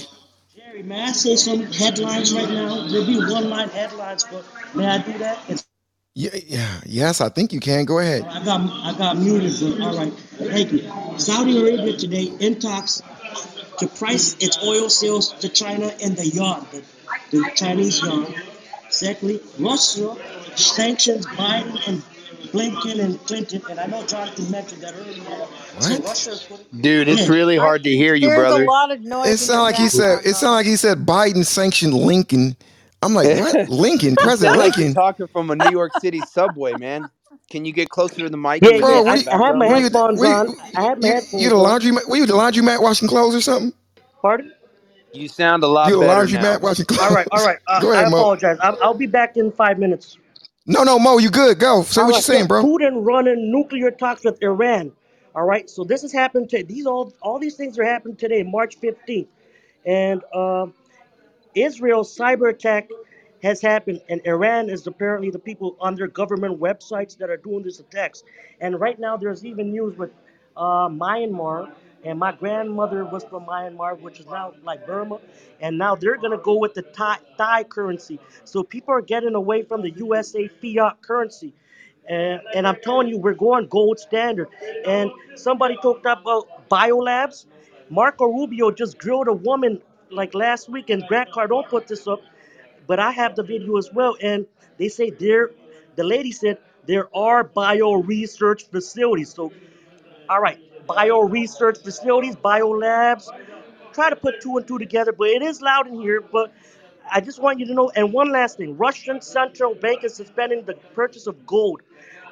Hey, 0.78 0.84
may 0.84 1.04
I 1.04 1.12
say 1.12 1.36
some 1.36 1.64
headlines 1.64 2.34
right 2.34 2.50
now? 2.50 2.88
There'll 2.88 3.06
be 3.06 3.18
one 3.18 3.50
line 3.50 3.70
headlines, 3.70 4.26
but 4.32 4.46
may 4.76 4.86
I 4.86 5.00
do 5.00 5.18
that? 5.18 5.40
It's, 5.50 5.66
Yeah, 6.14 6.36
yeah, 6.46 6.82
yes, 6.86 7.22
I 7.22 7.30
think 7.30 7.54
you 7.54 7.60
can. 7.60 7.86
Go 7.86 8.00
ahead. 8.00 8.24
I 8.24 8.44
got 8.44 8.62
I 8.62 8.98
got 8.98 9.18
muted, 9.18 9.54
but 9.60 9.82
all 9.82 9.98
right. 9.98 10.14
Thank 10.14 10.72
you. 10.72 11.20
Saudi 11.20 11.58
Arabia 11.58 11.98
today 11.98 12.32
in 12.40 12.60
talks 12.60 13.02
to 13.80 13.88
price 13.88 14.36
its 14.40 14.58
oil 14.64 14.90
sales 14.90 15.34
to 15.42 15.50
China 15.50 15.92
in 16.00 16.16
the 16.16 16.28
yuan, 16.28 16.66
the, 16.72 16.84
the 17.32 17.52
Chinese 17.56 18.02
yuan. 18.02 18.34
Secondly, 18.90 19.42
Russia 19.60 20.16
sanctions 20.56 21.26
Biden 21.26 21.78
and 21.88 22.04
Blinken 22.54 23.02
and 23.04 23.24
Clinton, 23.26 23.64
and 23.70 23.80
I 23.80 23.88
know 23.88 24.04
Jonathan 24.06 24.50
mentioned 24.52 24.84
that 24.84 24.96
earlier. 24.96 25.32
So 25.80 25.96
What? 25.96 26.02
Russia 26.02 26.32
is 26.34 26.48
Dude, 26.80 27.10
it's 27.10 27.28
Yeah. 27.28 27.30
really 27.30 27.58
hard 27.58 27.84
to 27.86 27.92
hear 27.92 28.16
you, 28.16 28.32
There's 28.32 28.50
a 28.50 28.58
brother. 28.58 28.60
lot 28.60 28.92
of 28.92 29.02
noise. 29.02 29.34
It 29.34 29.40
in 29.40 29.50
sounded 29.50 29.62
your 29.62 29.64
like 29.64 29.78
he 29.78 29.90
said. 29.90 30.20
background, 30.20 30.26
It 30.26 30.36
sounded 30.36 30.56
like 30.58 30.66
he 30.68 30.78
said 30.78 31.06
Biden 31.06 31.46
sanctioned 31.46 31.94
Lincoln. 31.94 32.58
I'm 33.02 33.14
like, 33.16 33.32
what? 33.32 33.60
Lincoln, 33.68 34.18
President 34.18 34.58
sound 34.58 34.60
like 34.60 34.80
you're 34.80 34.88
Lincoln. 34.88 34.90
talking 34.90 35.28
from 35.28 35.52
a 35.52 35.56
New 35.56 35.68
York 35.68 35.94
City 35.94 36.22
subway, 36.24 36.76
man. 36.76 37.12
Can 37.52 37.66
you 37.66 37.74
get 37.74 37.90
closer 37.90 38.24
to 38.24 38.30
the 38.30 38.38
mic 38.38 38.64
Yeah, 38.64 38.78
Bro, 38.80 38.90
yeah. 38.90 39.02
what 39.04 39.08
I, 39.08 39.16
the 39.16 39.22
you, 39.22 39.26
I 39.32 39.38
have 39.48 39.56
my 39.58 39.68
background 39.68 39.70
were 39.70 39.78
you, 39.78 39.90
noise? 39.90 39.92
headphones 39.92 40.20
were 40.20 40.28
you, 40.28 40.42
on. 40.42 40.56
I 40.76 40.84
have 40.84 41.00
my 41.00 41.10
you, 41.10 41.16
headphones 41.16 41.44
you 41.44 41.50
the 41.50 41.58
on. 41.58 41.58
laundry 41.58 41.92
mat? 41.92 42.04
Were 42.10 42.18
you 42.18 42.26
the 42.28 42.34
laundromat 42.34 42.82
washing 42.82 43.08
clothes 43.10 43.36
or 43.36 43.42
something? 43.42 43.74
Pardon? 44.22 44.54
You 45.14 45.30
sound 45.30 45.64
a 45.64 45.68
lot 45.68 45.92
You 45.92 45.98
the 45.98 46.00
better 46.00 46.28
now. 46.28 46.48
laundromat 46.48 46.62
washing 46.62 46.86
All 46.98 47.12
right, 47.12 47.28
all 47.32 47.42
clothes? 47.42 47.44
right. 47.44 47.60
Uh, 47.68 47.82
Go 47.82 47.94
I 47.94 48.04
ahead, 48.04 48.10
Mo. 48.10 48.26
apologize. 48.26 48.58
I'll, 48.62 48.78
I'll 48.82 48.94
be 48.96 49.08
back 49.08 49.38
in 49.38 49.52
five 49.52 49.80
minutes. 49.80 50.18
No, 50.68 50.84
no, 50.84 51.00
Mo, 51.00 51.20
you 51.20 51.32
good? 51.32 51.60
Go. 51.60 51.84
Say 51.84 52.02
All 52.02 52.08
what 52.08 52.16
you're 52.16 52.16
right. 52.18 52.24
Saying, 52.24 52.48
bro. 52.48 52.64
Putin 52.64 53.06
running 53.06 53.52
nuclear 53.52 53.92
talks 53.92 54.26
with 54.26 54.44
Iran. 54.44 54.92
All 55.36 55.46
right. 55.46 55.70
So 55.70 55.86
this 55.86 56.04
has 56.04 56.14
happened 56.14 56.50
today. 56.50 56.64
these 56.64 56.86
all 56.88 57.14
all 57.22 57.40
these 57.40 57.56
things 57.56 57.80
are 57.80 57.86
happening 57.86 58.18
today, 58.18 58.44
March 58.44 58.78
fifteenth, 58.78 59.30
and 59.86 60.24
uh, 60.34 60.68
Israel's 61.56 62.16
cyber 62.18 62.50
attack 62.52 62.90
has 63.44 63.62
happened, 63.62 64.02
and 64.10 64.22
Iran 64.26 64.70
is 64.70 64.88
apparently 64.88 65.32
the 65.32 65.40
people 65.40 65.78
under 65.82 66.08
government 66.08 66.60
websites 66.60 67.18
that 67.20 67.30
are 67.30 67.38
doing 67.38 67.64
these 67.64 67.80
attacks. 67.80 68.24
And 68.62 68.80
right 68.80 69.00
now, 69.00 69.18
there's 69.18 69.46
even 69.46 69.72
news 69.72 69.98
with 69.98 70.12
uh, 70.58 70.90
Myanmar, 70.90 71.72
and 72.04 72.20
my 72.20 72.32
grandmother 72.32 73.06
was 73.06 73.24
from 73.24 73.46
Myanmar, 73.46 74.00
which 74.00 74.20
is 74.20 74.26
now 74.28 74.54
like 74.64 74.86
Burma, 74.86 75.20
and 75.60 75.78
now 75.78 75.96
they're 75.96 76.18
gonna 76.18 76.38
go 76.38 76.58
with 76.58 76.74
the 76.74 76.82
Thai, 76.82 77.18
Thai 77.38 77.64
currency. 77.64 78.20
So 78.44 78.64
people 78.64 78.94
are 78.94 79.02
getting 79.02 79.36
away 79.36 79.64
from 79.64 79.82
the 79.82 79.92
USA 79.92 80.48
fiat 80.48 81.02
currency. 81.02 81.54
And, 82.08 82.42
and 82.56 82.68
I'm 82.68 82.78
telling 82.82 83.08
you, 83.10 83.18
we're 83.18 83.34
going 83.34 83.68
gold 83.68 84.00
standard. 84.00 84.48
And 84.86 85.12
somebody 85.36 85.78
talked 85.82 86.06
about 86.06 86.70
biolabs. 86.70 87.46
Marco 87.90 88.26
Rubio 88.26 88.72
just 88.72 88.98
grilled 88.98 89.28
a 89.28 89.34
woman 89.34 89.82
like 90.10 90.34
last 90.34 90.70
week, 90.70 90.90
and 90.90 91.04
Grant 91.08 91.32
Cardone 91.32 91.68
put 91.68 91.88
this 91.88 92.08
up. 92.08 92.22
But 92.88 93.00
I 93.00 93.12
have 93.12 93.36
the 93.36 93.44
video 93.44 93.78
as 93.78 93.92
well, 93.92 94.16
and 94.22 94.46
they 94.78 94.88
say 94.88 95.10
there, 95.10 95.52
the 95.96 96.04
lady 96.04 96.32
said 96.32 96.58
there 96.86 97.14
are 97.16 97.44
bio 97.44 97.96
research 97.96 98.70
facilities. 98.70 99.34
So, 99.34 99.52
all 100.30 100.40
right, 100.42 100.60
bio 100.88 101.22
research 101.22 101.80
facilities, 101.84 102.36
bio 102.36 102.70
labs. 102.70 103.30
Try 103.94 104.10
to 104.10 104.16
put 104.16 104.42
two 104.42 104.58
and 104.58 104.68
two 104.68 104.80
together, 104.80 105.14
but 105.14 105.30
it 105.30 105.44
is 105.44 105.62
loud 105.62 105.88
in 105.88 105.96
here. 105.96 106.22
But 106.22 106.54
I 107.12 107.22
just 107.22 107.42
want 107.42 107.60
you 107.60 107.68
to 107.68 107.74
know. 107.76 107.92
And 107.96 108.14
one 108.14 108.32
last 108.32 108.58
thing: 108.58 108.78
Russian 108.78 109.22
central 109.22 109.76
bank 109.76 110.04
is 110.04 110.16
suspending 110.16 110.66
the 110.66 110.76
purchase 110.94 111.28
of 111.28 111.46
gold. 111.48 111.82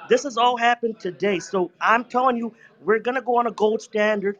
This 0.09 0.23
has 0.23 0.37
all 0.37 0.57
happened 0.57 0.99
today. 0.99 1.39
So 1.39 1.71
I'm 1.81 2.05
telling 2.05 2.37
you, 2.37 2.55
we're 2.81 2.99
gonna 2.99 3.21
go 3.21 3.37
on 3.37 3.47
a 3.47 3.51
gold 3.51 3.81
standard. 3.81 4.37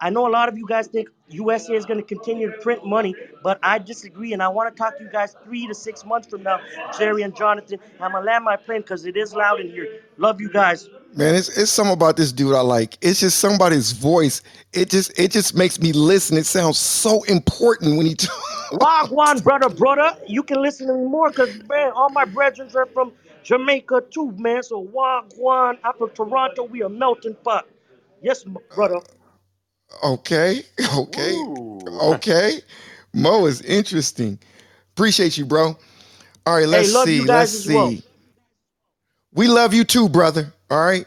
I 0.00 0.10
know 0.10 0.28
a 0.28 0.30
lot 0.30 0.48
of 0.48 0.58
you 0.58 0.66
guys 0.68 0.88
think 0.88 1.08
USA 1.32 1.74
is 1.74 1.86
going 1.86 1.98
to 2.00 2.06
continue 2.06 2.50
to 2.50 2.58
print 2.58 2.84
money, 2.86 3.14
but 3.42 3.58
I 3.62 3.78
disagree, 3.78 4.32
and 4.32 4.42
I 4.42 4.48
want 4.48 4.74
to 4.74 4.78
talk 4.80 4.96
to 4.98 5.04
you 5.04 5.10
guys 5.10 5.36
three 5.44 5.66
to 5.66 5.74
six 5.74 6.04
months 6.04 6.28
from 6.28 6.42
now, 6.42 6.60
Jerry 6.98 7.22
and 7.22 7.34
Jonathan. 7.36 7.78
I'm 8.00 8.12
gonna 8.12 8.24
land 8.24 8.44
my 8.44 8.56
plane 8.56 8.82
because 8.82 9.06
it 9.06 9.16
is 9.16 9.34
loud 9.34 9.60
in 9.60 9.70
here. 9.70 10.00
Love 10.18 10.40
you 10.40 10.50
guys. 10.50 10.88
Man, 11.14 11.34
it's 11.34 11.48
it's 11.58 11.70
something 11.70 11.92
about 11.92 12.16
this 12.16 12.32
dude 12.32 12.54
I 12.54 12.60
like. 12.60 12.96
It's 13.02 13.20
just 13.20 13.38
somebody's 13.38 13.92
voice. 13.92 14.42
It 14.72 14.90
just 14.90 15.18
it 15.18 15.30
just 15.30 15.54
makes 15.54 15.80
me 15.80 15.92
listen. 15.92 16.36
It 16.36 16.46
sounds 16.46 16.78
so 16.78 17.22
important 17.24 17.96
when 17.98 18.06
he 18.06 18.14
talks. 18.16 18.62
Wagwan, 18.72 19.42
brother, 19.42 19.68
brother. 19.68 20.16
You 20.26 20.42
can 20.42 20.62
listen 20.62 20.86
to 20.88 20.94
me 20.94 21.04
more 21.04 21.30
because, 21.30 21.50
man, 21.68 21.92
all 21.94 22.10
my 22.10 22.24
brethren 22.24 22.70
are 22.74 22.86
from 22.86 23.12
Jamaica 23.42 24.04
too, 24.10 24.32
man. 24.38 24.62
So 24.62 24.82
Wagwan, 24.84 25.78
I'm 25.84 25.94
from 25.98 26.10
Toronto. 26.10 26.64
We 26.64 26.82
a 26.82 26.88
melting 26.88 27.36
pot. 27.44 27.66
Yes, 28.22 28.44
brother. 28.74 29.00
Okay, 30.04 30.62
okay, 30.96 31.32
Ooh. 31.32 31.80
okay. 32.14 32.60
Mo 33.14 33.46
is 33.46 33.60
interesting. 33.62 34.38
Appreciate 34.94 35.36
you, 35.38 35.44
bro. 35.44 35.76
All 36.46 36.56
right, 36.56 36.66
let's 36.66 36.92
love 36.92 37.06
see. 37.06 37.20
Let's 37.20 37.54
as 37.54 37.68
well. 37.68 37.90
see. 37.90 38.02
We 39.34 39.48
love 39.48 39.74
you 39.74 39.84
too, 39.84 40.08
brother. 40.08 40.52
All 40.70 40.84
right. 40.84 41.06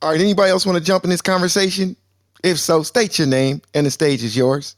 All 0.00 0.10
right. 0.10 0.20
Anybody 0.20 0.50
else 0.50 0.66
want 0.66 0.78
to 0.78 0.84
jump 0.84 1.04
in 1.04 1.10
this 1.10 1.22
conversation? 1.22 1.96
If 2.42 2.58
so, 2.58 2.82
state 2.82 3.18
your 3.18 3.28
name 3.28 3.62
and 3.74 3.86
the 3.86 3.90
stage 3.90 4.24
is 4.24 4.36
yours. 4.36 4.76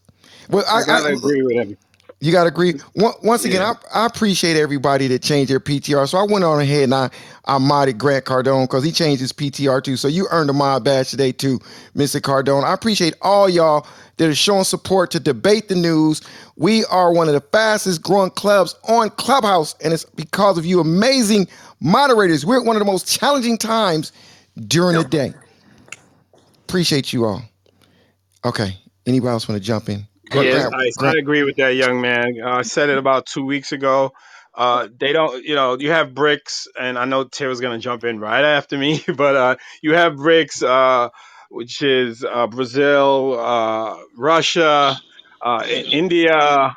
Well, 0.51 0.65
I, 0.69 0.83
I 0.83 0.85
gotta 0.85 1.09
I- 1.09 1.13
agree 1.13 1.43
with 1.43 1.57
him. 1.57 1.77
You 2.25 2.33
got 2.33 2.45
to 2.45 2.49
agree. 2.49 2.81
Once 2.95 3.17
once 3.23 3.45
again, 3.45 3.61
Yeah. 3.61 3.75
I, 3.93 4.05
I 4.05 4.07
appreciate 4.07 4.57
everybody 4.57 5.09
that 5.09 5.21
changed 5.21 5.51
their 5.51 5.61
PTR. 5.61 6.09
So 6.09 6.17
I 6.17 6.23
went 6.23 6.43
on 6.43 6.59
ahead 6.59 6.85
and 6.85 6.95
I, 6.95 7.11
I 7.45 7.59
modded 7.59 7.99
Grant 7.99 8.25
Cardone 8.25 8.65
because 8.65 8.83
he 8.83 8.93
changed 8.93 9.21
his 9.21 9.31
PTR 9.31 9.85
too. 9.85 9.99
So 9.99 10.09
you 10.09 10.27
earned 10.31 10.49
a 10.49 10.55
mod 10.55 10.85
badge 10.85 11.11
today 11.11 11.33
too, 11.33 11.59
Mr. 11.95 12.23
Cardone. 12.23 12.65
I 12.65 12.73
appreciate 12.73 13.13
all 13.21 13.47
y'all 13.47 13.87
that 14.17 14.27
are 14.27 14.35
showing 14.35 14.65
support 14.65 15.11
to 15.11 15.21
debate 15.21 15.69
the 15.69 15.75
news. 15.75 16.23
We 16.57 16.87
are 16.87 17.13
one 17.13 17.29
of 17.29 17.35
the 17.35 17.43
fastest 17.43 18.03
growing 18.03 18.31
clubs 18.31 18.75
on 18.89 19.11
Clubhouse, 19.11 19.75
and 19.85 19.93
it's 19.93 20.07
because 20.07 20.57
of 20.57 20.65
you 20.65 20.81
amazing 20.81 21.47
moderators. 21.81 22.47
We're 22.47 22.61
at 22.61 22.65
one 22.67 22.77
of 22.77 22.81
the 22.81 22.91
most 22.91 23.07
challenging 23.07 23.59
times 23.59 24.13
during 24.69 24.97
the 24.97 25.05
day. 25.05 25.35
Appreciate 26.63 27.13
you 27.13 27.27
all. 27.27 27.43
Okay. 28.47 28.79
Anybody 29.05 29.31
else 29.31 29.47
want 29.47 29.61
to 29.61 29.67
jump 29.67 29.91
in? 29.91 30.07
Grant- 30.35 30.49
Yes, 30.49 30.67
Grant- 30.71 30.75
I, 30.75 30.93
I 31.09 31.15
agree 31.21 31.45
with 31.45 31.57
that 31.59 31.77
young 31.77 32.01
man. 32.03 32.37
Uh, 32.45 32.51
I 32.51 32.63
said 32.63 32.91
it 32.91 32.99
about 32.99 33.27
two 33.27 33.45
weeks 33.45 33.73
ago. 33.73 34.13
Uh, 34.55 34.89
they 35.01 35.13
don't, 35.13 35.45
you 35.45 35.57
know, 35.57 35.79
you 35.79 35.93
have 35.93 36.11
BRICS, 36.11 36.69
and 36.81 36.99
I 36.99 37.07
know 37.07 37.25
Tara's 37.25 37.61
going 37.61 37.79
to 37.79 37.83
jump 37.83 38.05
in 38.05 38.21
right 38.21 38.45
after 38.45 38.79
me, 38.79 39.03
but 39.17 39.37
uh, 39.37 39.57
you 39.83 39.95
have 39.95 40.15
BRICS, 40.15 40.63
uh, 40.65 41.11
which 41.51 41.83
is 41.83 42.25
uh, 42.25 42.49
Brazil, 42.49 43.39
uh, 43.41 43.99
Russia, 44.19 44.99
uh, 45.43 45.65
India, 45.93 46.77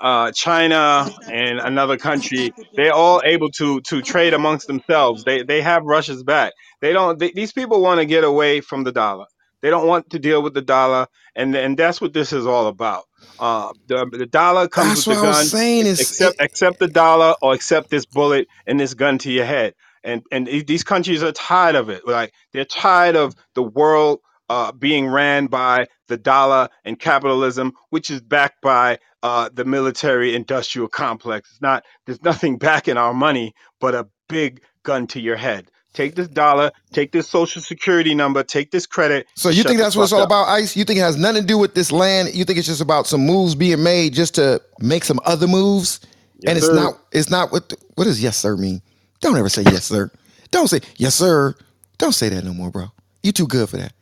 uh, 0.00 0.32
China, 0.32 1.10
and 1.30 1.60
another 1.60 1.98
country. 1.98 2.54
They're 2.76 2.94
all 2.94 3.22
able 3.24 3.50
to 3.52 3.80
to 3.82 4.02
trade 4.02 4.34
amongst 4.34 4.68
themselves. 4.68 5.24
They 5.24 5.42
they 5.44 5.62
have 5.62 5.84
Russia's 5.84 6.24
back. 6.24 6.54
They 6.82 6.92
don't. 6.94 7.18
They, 7.18 7.32
these 7.32 7.52
people 7.52 7.82
want 7.82 8.00
to 8.00 8.06
get 8.06 8.24
away 8.24 8.60
from 8.62 8.84
the 8.84 8.92
dollar. 8.92 9.26
They 9.62 9.70
don't 9.70 9.86
want 9.86 10.10
to 10.10 10.18
deal 10.18 10.42
with 10.42 10.54
the 10.54 10.62
dollar, 10.62 11.06
and 11.34 11.54
and 11.54 11.76
that's 11.78 12.00
what 12.00 12.12
this 12.12 12.32
is 12.32 12.46
all 12.46 12.68
about. 12.68 13.04
Uh, 13.38 13.72
the 13.86 14.08
the 14.12 14.26
dollar 14.26 14.68
comes 14.68 15.04
That's 15.04 15.06
with 15.06 15.16
what 15.18 15.22
the 15.22 15.28
I 15.28 15.38
was 15.38 15.50
saying. 15.50 15.86
Is 15.86 16.00
Accept 16.00 16.40
accept 16.40 16.78
the 16.78 16.88
dollar 16.88 17.34
or 17.42 17.54
accept 17.54 17.90
this 17.90 18.06
bullet 18.06 18.48
and 18.66 18.78
this 18.78 18.94
gun 18.94 19.18
to 19.18 19.32
your 19.32 19.44
head. 19.44 19.74
And 20.04 20.22
and 20.30 20.46
these 20.46 20.84
countries 20.84 21.22
are 21.22 21.32
tired 21.32 21.74
of 21.74 21.88
it. 21.88 22.06
Like 22.06 22.32
they're 22.52 22.64
tired 22.64 23.16
of 23.16 23.34
the 23.54 23.62
world 23.62 24.20
uh, 24.48 24.72
being 24.72 25.08
ran 25.08 25.46
by 25.46 25.86
the 26.08 26.16
dollar 26.16 26.68
and 26.84 26.98
capitalism, 26.98 27.72
which 27.90 28.10
is 28.10 28.20
backed 28.20 28.62
by 28.62 28.98
uh, 29.22 29.50
the 29.52 29.64
military 29.64 30.34
industrial 30.34 30.88
complex. 30.88 31.50
It's 31.50 31.60
not, 31.60 31.84
there's 32.06 32.22
nothing 32.22 32.58
backing 32.58 32.96
our 32.96 33.14
money 33.14 33.52
but 33.80 33.94
a 33.94 34.08
big 34.28 34.62
gun 34.82 35.06
to 35.08 35.20
your 35.20 35.36
head. 35.36 35.70
Take 35.94 36.14
this 36.14 36.28
dollar, 36.28 36.70
take 36.92 37.12
this 37.12 37.28
social 37.28 37.60
security 37.62 38.14
number, 38.14 38.42
take 38.44 38.70
this 38.70 38.86
credit. 38.86 39.26
So 39.34 39.48
you 39.48 39.62
think 39.64 39.78
that's 39.78 39.96
what 39.96 40.04
it's 40.04 40.12
all 40.12 40.20
up. 40.20 40.28
about, 40.28 40.48
Ice? 40.48 40.76
You 40.76 40.84
think 40.84 40.98
it 40.98 41.02
has 41.02 41.16
nothing 41.16 41.42
to 41.42 41.46
do 41.46 41.58
with 41.58 41.74
this 41.74 41.90
land? 41.90 42.34
You 42.34 42.44
think 42.44 42.58
it's 42.58 42.68
just 42.68 42.80
about 42.80 43.06
some 43.06 43.22
moves 43.26 43.54
being 43.54 43.82
made 43.82 44.14
just 44.14 44.34
to 44.36 44.60
make 44.80 45.02
some 45.04 45.18
other 45.24 45.46
moves? 45.48 46.00
Yes, 46.40 46.50
and 46.50 46.58
it's 46.58 46.66
sir. 46.66 46.74
not. 46.74 46.94
It's 47.10 47.30
not 47.30 47.50
what. 47.50 47.72
What 47.96 48.04
does 48.04 48.22
yes 48.22 48.36
sir 48.36 48.56
mean? 48.56 48.80
Don't 49.20 49.36
ever 49.36 49.48
say 49.48 49.62
yes 49.62 49.86
sir. 49.86 50.10
Don't 50.52 50.68
say 50.68 50.80
yes 50.96 51.16
sir. 51.16 51.54
Don't 51.96 52.12
say 52.12 52.28
that 52.28 52.44
no 52.44 52.54
more, 52.54 52.70
bro. 52.70 52.92
You 53.24 53.32
too 53.32 53.46
good 53.48 53.68
for 53.68 53.78
that. 53.78 53.92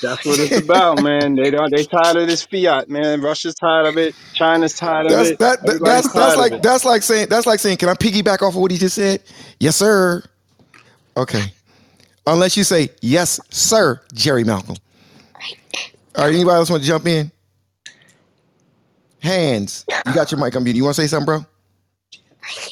That's 0.00 0.24
what 0.24 0.38
it's 0.38 0.58
about, 0.58 1.02
man. 1.02 1.34
They 1.34 1.50
don't. 1.50 1.74
They 1.74 1.84
tired 1.84 2.16
of 2.18 2.28
this 2.28 2.44
fiat, 2.44 2.88
man. 2.88 3.20
Russia's 3.22 3.54
tired 3.54 3.86
of 3.86 3.96
it. 3.96 4.14
China's 4.34 4.74
tired 4.74 5.06
of 5.06 5.12
That's 5.12 5.30
it. 5.30 5.38
that. 5.38 5.62
that- 5.66 5.82
That's 5.82 6.12
that's 6.12 6.36
like 6.36 6.62
that's 6.62 6.84
like 6.84 7.02
saying 7.02 7.28
that's 7.30 7.46
like 7.46 7.58
saying. 7.58 7.78
Can 7.78 7.88
I 7.88 7.94
piggyback 7.94 8.42
off 8.42 8.54
of 8.54 8.56
what 8.60 8.70
he 8.70 8.76
just 8.78 8.94
said? 8.94 9.22
Yes 9.58 9.76
sir. 9.76 10.22
Okay. 11.16 11.52
Unless 12.26 12.56
you 12.56 12.64
say 12.64 12.90
yes 13.02 13.40
sir, 13.50 14.00
Jerry 14.14 14.44
Malcolm. 14.44 14.76
All 16.16 16.24
right. 16.26 16.34
Anybody 16.34 16.56
else 16.56 16.70
want 16.70 16.82
to 16.82 16.88
jump 16.88 17.06
in? 17.06 17.32
Hands. 19.20 19.86
You 20.04 20.14
got 20.14 20.32
your 20.32 20.40
mic 20.40 20.56
on 20.56 20.64
mute. 20.64 20.76
You 20.76 20.84
want 20.84 20.96
to 20.96 21.02
say 21.02 21.08
something, 21.08 21.26
bro? 21.26 21.46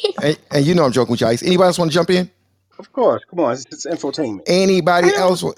and, 0.23 0.39
and 0.53 0.67
you 0.67 0.75
know 0.75 0.85
I'm 0.85 0.93
joking 0.93 1.13
with 1.13 1.23
you, 1.23 1.29
Ice. 1.29 1.43
Anybody 1.43 1.67
else 1.69 1.79
want 1.79 1.91
to 1.91 1.95
jump 1.95 2.11
in? 2.11 2.31
Of 2.79 2.93
course. 2.93 3.23
Come 3.31 3.41
on. 3.41 3.53
It's, 3.55 3.67
it's 3.73 3.87
infotainment. 3.87 4.47
Anybody 4.47 5.15
else? 5.17 5.43
wa- 5.43 5.55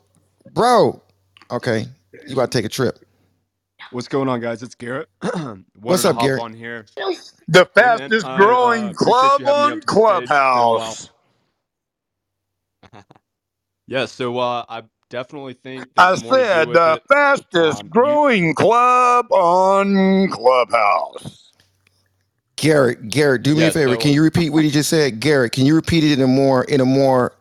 Bro. 0.53 1.03
Okay. 1.51 1.87
You 2.27 2.35
about 2.35 2.53
to 2.53 2.59
take 2.59 2.67
a 2.67 2.71
trip. 2.71 2.99
What's 3.91 4.09
going 4.09 4.29
on, 4.29 4.41
guys? 4.41 4.63
It's 4.63 4.75
Garrett. 4.77 5.09
What's 5.87 6.05
up, 6.05 6.19
Garrett? 6.19 6.45
on 6.45 6.55
here. 6.55 6.87
The 7.49 7.67
Hey, 7.79 7.91
man, 7.91 8.15
fastest 8.15 8.23
I, 8.23 8.35
growing 8.35 8.91
uh, 8.91 8.95
club 8.95 9.33
you 9.39 9.47
having 9.47 9.63
me 9.63 9.71
on 9.71 9.73
up 9.73 9.83
to 9.83 9.89
the 9.89 9.97
stage. 9.97 10.31
It's 10.33 10.49
been 10.51 10.63
a 10.65 10.69
while. 10.69 10.99
Clubhouse. 10.99 11.11
Yeah, 13.87 14.07
so 14.07 14.39
uh, 14.39 14.65
I 14.69 14.85
definitely 15.11 15.55
think 15.55 15.91
I 15.99 16.15
there's 16.15 16.17
more 16.17 16.39
to 16.39 16.45
do 16.45 16.73
said 16.73 16.73
the 16.73 16.99
it. 16.99 17.03
fastest 17.09 17.89
Um, 17.93 17.93
you, 18.03 18.19
growing 18.19 18.55
club 18.55 19.27
on 19.33 20.29
Clubhouse. 20.31 21.53
Garrett, 22.57 23.09
Garrett, 23.11 23.43
do 23.43 23.57
me 23.57 23.67
yeah, 23.67 23.69
a 23.69 23.73
favor. 23.73 23.97
so 23.97 23.99
Can 23.99 24.13
you 24.13 24.23
repeat 24.23 24.51
what 24.51 24.65
he 24.65 24.71
just 24.71 24.91
said? 24.91 25.21
Garrett, 25.21 25.53
can 25.53 25.67
you 25.67 25.75
repeat 25.75 26.05
it 26.05 26.13
in 26.13 26.23
a 26.23 26.29
more 26.29 26.65
in 26.65 26.81
a 26.81 26.87
more 26.87 27.35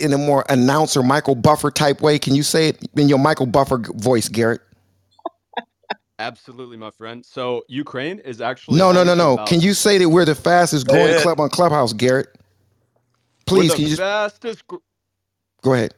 in 0.00 0.12
a 0.12 0.18
more 0.18 0.44
announcer 0.50 1.02
Michael 1.02 1.36
Buffer 1.36 1.70
type 1.70 2.02
way? 2.02 2.18
Can 2.18 2.34
you 2.34 2.42
say 2.44 2.70
it 2.70 2.78
in 2.96 3.08
your 3.08 3.18
Michael 3.18 3.46
Buffer 3.46 3.78
voice, 3.78 4.28
Garrett? 4.28 4.62
absolutely, 6.18 6.76
my 6.78 6.90
friend. 6.92 7.24
So 7.26 7.64
Ukraine 7.68 8.20
is 8.20 8.40
actually 8.40 8.80
No, 8.80 8.92
no, 8.92 9.04
no, 9.04 9.14
no. 9.14 9.38
about 9.38 9.46
Can 9.46 9.60
you 9.60 9.74
say 9.74 9.98
that 9.98 10.08
we're 10.10 10.24
the 10.26 10.34
fastest 10.36 10.88
growing 10.88 11.14
Yeah. 11.14 11.16
club 11.16 11.40
on 11.40 11.50
Clubhouse, 11.50 11.92
Garrett? 11.92 12.28
we're 13.54 13.64
Please, 13.64 13.64
the 13.64 13.76
can 13.76 13.84
you 13.84 13.90
just 13.90 14.04
fastest. 14.04 14.64
Gr- 15.66 15.70
go 15.70 15.74
ahead? 15.74 15.94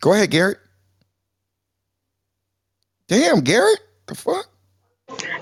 Go 0.00 0.14
ahead, 0.14 0.30
Garrett. 0.30 0.58
Damn, 3.08 3.40
Garrett. 3.40 3.80
The 4.06 4.14
fuck? 4.16 4.46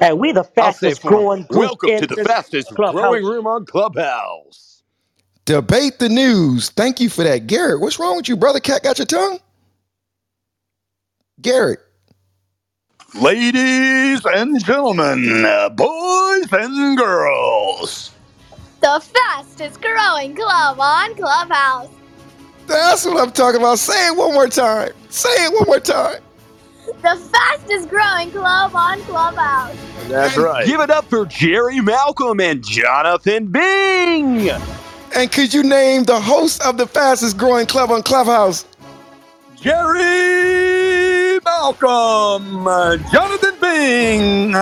And 0.00 0.20
we 0.20 0.32
the 0.32 0.44
I'll 0.58 0.72
say 0.74 0.92
it 0.92 1.00
fastest 1.00 1.04
growing 1.04 1.44
group 1.44 1.80
Welcome 1.80 1.80
in 1.86 1.98
to 1.98 2.08
the 2.08 2.16
this 2.16 2.28
fastest 2.28 2.74
growing 2.74 3.24
room 3.24 3.46
on 3.46 3.66
Clubhouse. 3.66 4.82
Debate 5.46 5.98
the 5.98 6.08
news. 6.08 6.70
Thank 6.70 7.00
you 7.00 7.10
for 7.10 7.24
that, 7.24 7.46
Garrett. 7.48 7.80
What's 7.80 7.98
wrong 7.98 8.16
with 8.16 8.28
you, 8.28 8.36
brother? 8.36 8.60
Cat 8.60 8.82
got 8.84 8.98
your 8.98 9.06
tongue? 9.06 9.40
Garrett. 11.42 11.80
Ladies 13.14 14.26
and 14.26 14.64
gentlemen, 14.64 15.44
boys 15.76 16.52
and 16.52 16.98
girls. 16.98 18.12
The 18.80 19.02
fastest 19.02 19.80
growing 19.80 20.34
club 20.34 20.78
on 20.78 21.14
Clubhouse. 21.14 21.88
That's 22.66 23.04
what 23.04 23.20
I'm 23.20 23.32
talking 23.32 23.60
about. 23.60 23.78
Say 23.78 24.08
it 24.08 24.16
one 24.16 24.34
more 24.34 24.48
time. 24.48 24.90
Say 25.08 25.28
it 25.28 25.52
one 25.52 25.66
more 25.66 25.80
time. 25.80 26.20
The 26.86 27.16
fastest 27.32 27.88
growing 27.88 28.30
club 28.30 28.74
on 28.74 29.00
Clubhouse. 29.02 29.76
That's 30.08 30.36
right. 30.36 30.66
Give 30.66 30.80
it 30.80 30.90
up 30.90 31.04
for 31.06 31.26
Jerry 31.26 31.80
Malcolm 31.80 32.40
and 32.40 32.64
Jonathan 32.64 33.46
Bing. 33.46 34.50
And 35.14 35.32
could 35.32 35.54
you 35.54 35.62
name 35.62 36.04
the 36.04 36.20
host 36.20 36.62
of 36.62 36.76
the 36.76 36.86
fastest 36.86 37.38
growing 37.38 37.66
club 37.66 37.90
on 37.90 38.02
Clubhouse? 38.02 38.66
Jerry 39.56 41.40
Malcolm, 41.44 42.64
Jonathan 43.10 43.54
Bing, 43.60 44.52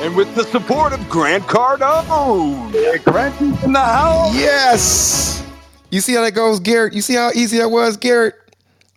and 0.00 0.14
with 0.14 0.32
the 0.34 0.44
support 0.44 0.92
of 0.92 1.08
Grant 1.08 1.44
Cardone. 1.44 3.04
Grant 3.04 3.40
is 3.40 3.64
in 3.64 3.72
the 3.72 3.80
house. 3.80 4.34
Yes. 4.34 5.44
You 5.90 6.00
see 6.00 6.14
how 6.14 6.22
that 6.22 6.32
goes, 6.32 6.60
Garrett? 6.60 6.92
You 6.92 7.00
see 7.02 7.14
how 7.14 7.30
easy 7.34 7.58
that 7.58 7.70
was, 7.70 7.96
Garrett? 7.96 8.34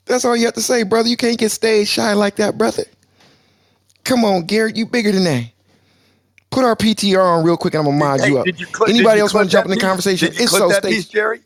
That's 0.05 0.25
all 0.25 0.35
you 0.35 0.45
have 0.45 0.53
to 0.55 0.61
say, 0.61 0.83
brother. 0.83 1.07
You 1.09 1.17
can't 1.17 1.37
get 1.37 1.51
stage 1.51 1.87
shy 1.87 2.13
like 2.13 2.35
that, 2.35 2.57
brother. 2.57 2.83
Come 4.03 4.25
on, 4.25 4.45
Garrett. 4.45 4.75
You 4.75 4.85
bigger 4.85 5.11
than 5.11 5.23
that. 5.23 5.45
Put 6.49 6.65
our 6.65 6.75
PTR 6.75 7.23
on 7.23 7.45
real 7.45 7.55
quick 7.55 7.73
and 7.75 7.79
I'm 7.79 7.85
gonna 7.85 7.97
mod 7.97 8.19
Hey, 8.19 8.27
you 8.29 8.37
up. 8.39 8.45
did 8.45 8.59
you 8.59 8.65
clip- 8.67 8.89
Anybody 8.89 9.21
else 9.21 9.33
want 9.33 9.47
to 9.47 9.51
jump 9.51 9.65
in 9.65 9.69
the 9.71 9.77
piece? 9.77 9.83
conversation? 9.83 10.29
Did 10.29 10.37
you 10.37 10.43
it's 10.43 10.49
clip 10.51 10.61
so 10.63 10.67
that 10.69 10.83
stage. 10.83 10.93
piece, 10.95 11.07
Jerry? 11.07 11.39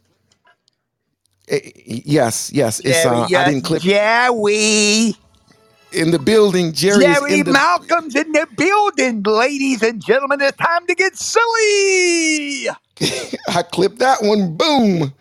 Yes, 1.85 2.51
yes. 2.51 2.79
It's 2.79 3.05
uh, 3.05 3.21
I 3.23 3.43
didn't 3.45 3.61
clip 3.61 3.83
Jerry. 3.83 5.15
In 5.95 6.11
the 6.11 6.19
building. 6.19 6.73
Jerry, 6.73 7.03
Jerry 7.03 7.39
in 7.39 7.45
the 7.45 7.53
Malcolm's 7.53 8.15
in 8.15 8.31
the 8.31 8.47
building, 8.57 9.23
ladies 9.23 9.81
and 9.81 10.03
gentlemen. 10.03 10.41
It's 10.41 10.57
time 10.57 10.85
to 10.87 10.95
get 10.95 11.15
silly. 11.15 12.67
I 13.47 13.63
clipped 13.63 13.99
that 13.99 14.21
one. 14.21 14.55
Boom. 14.55 15.13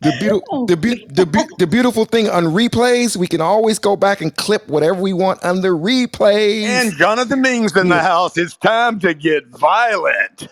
The 0.00 0.12
beautiful, 0.18 0.42
oh. 0.50 0.66
the, 0.66 0.76
beau- 0.76 1.06
the, 1.08 1.26
beau- 1.26 1.56
the 1.58 1.66
beautiful 1.66 2.04
thing 2.04 2.28
on 2.28 2.44
replays, 2.44 3.16
we 3.16 3.28
can 3.28 3.40
always 3.40 3.78
go 3.78 3.94
back 3.94 4.20
and 4.20 4.34
clip 4.34 4.66
whatever 4.66 5.00
we 5.00 5.12
want 5.12 5.44
under 5.44 5.72
replays. 5.72 6.64
And 6.64 6.92
Jonathan 6.94 7.40
Bing's 7.40 7.76
in 7.76 7.88
the 7.88 8.00
house. 8.00 8.36
It's 8.36 8.56
time 8.56 8.98
to 9.00 9.14
get 9.14 9.46
violent. 9.46 10.48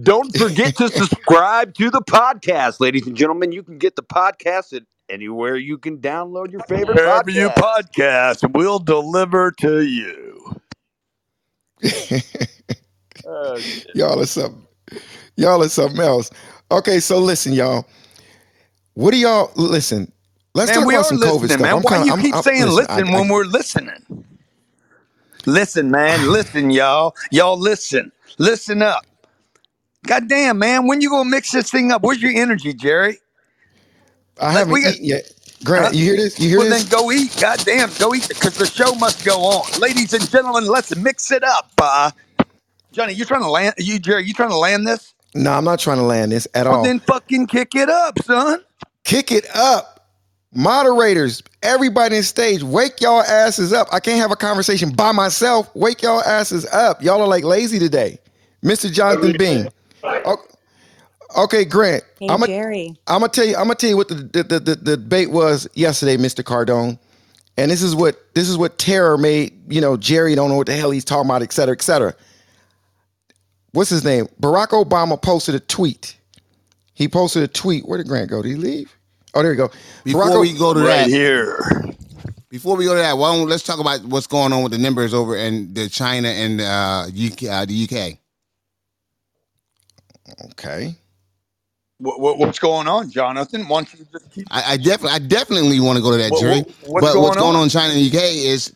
Don't 0.00 0.34
forget 0.36 0.76
to 0.76 0.88
subscribe 0.90 1.74
to 1.74 1.90
the 1.90 2.00
podcast, 2.00 2.80
ladies 2.80 3.06
and 3.06 3.14
gentlemen. 3.14 3.52
You 3.52 3.62
can 3.62 3.76
get 3.76 3.96
the 3.96 4.02
podcast 4.02 4.72
at 4.72 4.84
anywhere 5.12 5.56
you 5.56 5.76
can 5.78 5.98
download 5.98 6.50
your 6.50 6.62
favorite 6.62 6.96
Wherever 6.96 7.22
podcast. 7.30 7.34
you 7.34 7.48
podcast, 7.50 8.52
we'll 8.54 8.78
deliver 8.78 9.50
to 9.60 9.82
you. 9.82 10.56
Oh, 13.24 13.56
y'all 13.94 14.20
are 14.20 14.26
something. 14.26 14.66
Y'all 15.36 15.62
are 15.62 15.68
something 15.68 16.00
else. 16.00 16.28
Okay, 16.72 16.98
so 16.98 17.18
listen, 17.18 17.52
y'all. 17.52 17.86
What 18.94 19.12
do 19.12 19.16
y'all 19.16 19.52
listen? 19.54 20.10
Let's 20.54 20.70
man, 20.70 20.78
talk 20.80 20.86
we 20.88 20.94
about 20.96 21.06
some 21.06 21.18
COVID 21.18 21.46
stuff. 21.46 21.60
man. 21.60 21.74
I'm 21.76 21.82
Why 21.82 21.90
kinda- 21.92 22.06
you 22.06 22.12
I'm- 22.14 22.22
keep 22.22 22.34
I'm- 22.34 22.42
saying 22.42 22.62
listen, 22.66 22.76
listen, 22.96 23.08
I- 23.14 23.18
when 23.20 23.28
we're 23.28 23.44
listening? 23.44 24.24
Listen, 25.46 25.90
man. 25.92 26.30
Listen, 26.32 26.70
y'all. 26.70 27.14
Y'all 27.30 27.56
listen. 27.58 28.10
Listen 28.38 28.82
up. 28.82 29.06
God 30.06 30.28
damn, 30.28 30.58
man. 30.58 30.88
When 30.88 31.00
you 31.00 31.08
gonna 31.10 31.30
mix 31.30 31.52
this 31.52 31.70
thing 31.70 31.92
up? 31.92 32.02
Where's 32.02 32.20
your 32.20 32.32
energy, 32.32 32.74
Jerry? 32.74 33.20
I 34.40 34.52
haven't 34.52 34.72
we 34.72 34.82
got- 34.82 34.94
eaten 34.94 35.06
yet. 35.06 35.32
Grant, 35.64 35.86
Huh? 35.86 35.90
you 35.92 36.04
hear 36.04 36.16
this? 36.16 36.40
You 36.40 36.48
hear 36.48 36.58
this? 36.58 36.70
well, 36.70 36.78
this? 36.78 36.88
then 36.90 37.00
go 37.00 37.12
eat. 37.12 37.36
Goddamn, 37.40 37.90
go 37.98 38.14
eat 38.14 38.28
because 38.28 38.56
the 38.56 38.66
show 38.66 38.94
must 38.96 39.24
go 39.24 39.38
on. 39.44 39.80
Ladies 39.80 40.12
and 40.12 40.28
gentlemen, 40.28 40.66
let's 40.66 40.94
mix 40.96 41.30
it 41.30 41.44
up. 41.44 41.70
Uh, 41.80 42.10
Johnny, 42.90 43.12
you 43.12 43.24
trying 43.24 43.42
to 43.42 43.50
land? 43.50 43.74
You, 43.78 43.98
Jerry, 44.00 44.24
you 44.24 44.34
trying 44.34 44.50
to 44.50 44.56
land 44.56 44.86
this? 44.88 45.14
No, 45.34 45.52
I'm 45.52 45.64
not 45.64 45.78
trying 45.78 45.98
to 45.98 46.02
land 46.04 46.32
this 46.32 46.48
at 46.54 46.66
Well, 46.66 46.78
all. 46.78 46.82
then 46.84 46.98
fucking 47.00 47.46
kick 47.46 47.74
it 47.76 47.88
up, 47.88 48.18
son. 48.24 48.62
Kick 49.04 49.30
it 49.30 49.46
up. 49.54 50.08
Moderators, 50.54 51.42
everybody 51.62 52.16
in 52.18 52.22
stage, 52.22 52.62
wake 52.62 53.00
y'all 53.00 53.22
asses 53.22 53.72
up. 53.72 53.88
I 53.92 54.00
can't 54.00 54.20
have 54.20 54.30
a 54.32 54.36
conversation 54.36 54.90
by 54.90 55.12
myself. 55.12 55.70
Wake 55.74 56.02
y'all 56.02 56.20
asses 56.22 56.66
up. 56.66 57.02
Y'all 57.02 57.22
are 57.22 57.26
like 57.28 57.44
lazy 57.44 57.78
today. 57.78 58.18
Mr. 58.62 58.92
Jonathan 58.92 59.36
Bing. 59.38 59.68
O- 60.04 60.44
Okay, 61.36 61.64
Grant. 61.64 62.04
Hey, 62.20 62.28
I'm 62.28 62.40
Jerry. 62.40 62.96
I'm 63.08 63.20
gonna 63.20 63.28
tell 63.28 63.46
you. 63.46 63.56
I'm 63.56 63.64
gonna 63.64 63.74
tell 63.76 63.90
you 63.90 63.96
what 63.96 64.08
the 64.08 64.14
the, 64.16 64.42
the 64.44 64.60
the 64.60 64.74
the 64.76 64.96
debate 64.96 65.30
was 65.30 65.68
yesterday, 65.74 66.16
Mr. 66.16 66.44
Cardone. 66.44 66.98
And 67.58 67.70
this 67.70 67.82
is 67.82 67.94
what 67.94 68.34
this 68.34 68.48
is 68.48 68.58
what 68.58 68.78
terror 68.78 69.18
made. 69.18 69.54
You 69.72 69.80
know, 69.80 69.96
Jerry 69.96 70.34
don't 70.34 70.50
know 70.50 70.56
what 70.56 70.66
the 70.68 70.76
hell 70.76 70.90
he's 70.90 71.04
talking 71.04 71.28
about, 71.30 71.42
et 71.42 71.52
cetera, 71.52 71.74
et 71.74 71.82
cetera. 71.82 72.14
What's 73.72 73.90
his 73.90 74.04
name? 74.04 74.28
Barack 74.40 74.68
Obama 74.68 75.20
posted 75.20 75.54
a 75.54 75.60
tweet. 75.60 76.16
He 76.94 77.08
posted 77.08 77.42
a 77.42 77.48
tweet. 77.48 77.86
Where 77.88 77.98
did 77.98 78.08
Grant 78.08 78.30
go? 78.30 78.42
Did 78.42 78.50
he 78.50 78.56
leave? 78.56 78.96
Oh, 79.34 79.42
there 79.42 79.52
you 79.52 79.56
go. 79.58 79.70
Before 80.04 80.30
Barack 80.30 80.40
we 80.40 80.54
go 80.58 80.74
to 80.74 80.80
Right 80.80 81.06
that, 81.06 81.08
here. 81.08 81.58
before 82.50 82.76
we 82.76 82.84
go 82.86 82.94
to 82.94 83.00
that, 83.00 83.18
why 83.18 83.36
don't 83.36 83.48
let's 83.48 83.62
talk 83.64 83.80
about 83.80 84.04
what's 84.04 84.26
going 84.26 84.52
on 84.52 84.62
with 84.62 84.72
the 84.72 84.78
numbers 84.78 85.14
over 85.14 85.36
in 85.36 85.74
the 85.74 85.88
China 85.88 86.28
and 86.28 86.60
uh, 86.60 87.06
UK, 87.08 87.44
uh, 87.50 87.64
the 87.66 87.88
UK. 87.90 88.18
Okay. 90.52 90.96
What, 92.02 92.20
what, 92.20 92.38
what's 92.38 92.60
going 92.60 92.88
on, 92.88 93.10
Jonathan? 93.10 93.68
Why 93.68 93.82
don't 93.84 93.94
you 94.00 94.06
just 94.12 94.30
keep? 94.32 94.48
I, 94.50 94.74
I 94.74 94.78
definitely, 94.78 95.12
I 95.16 95.20
definitely 95.20 95.80
want 95.80 95.98
to 95.98 96.02
go 96.02 96.12
to 96.12 96.18
that 96.18 96.34
jury. 96.34 96.60
what- 96.60 96.70
what's 96.82 97.06
but 97.06 97.12
going 97.12 97.22
what's 97.22 97.36
going 97.36 97.56
on? 97.56 97.56
on 97.56 97.64
in 97.64 97.70
China 97.70 97.94
and 97.94 98.06
UK 98.06 98.22
is 98.22 98.74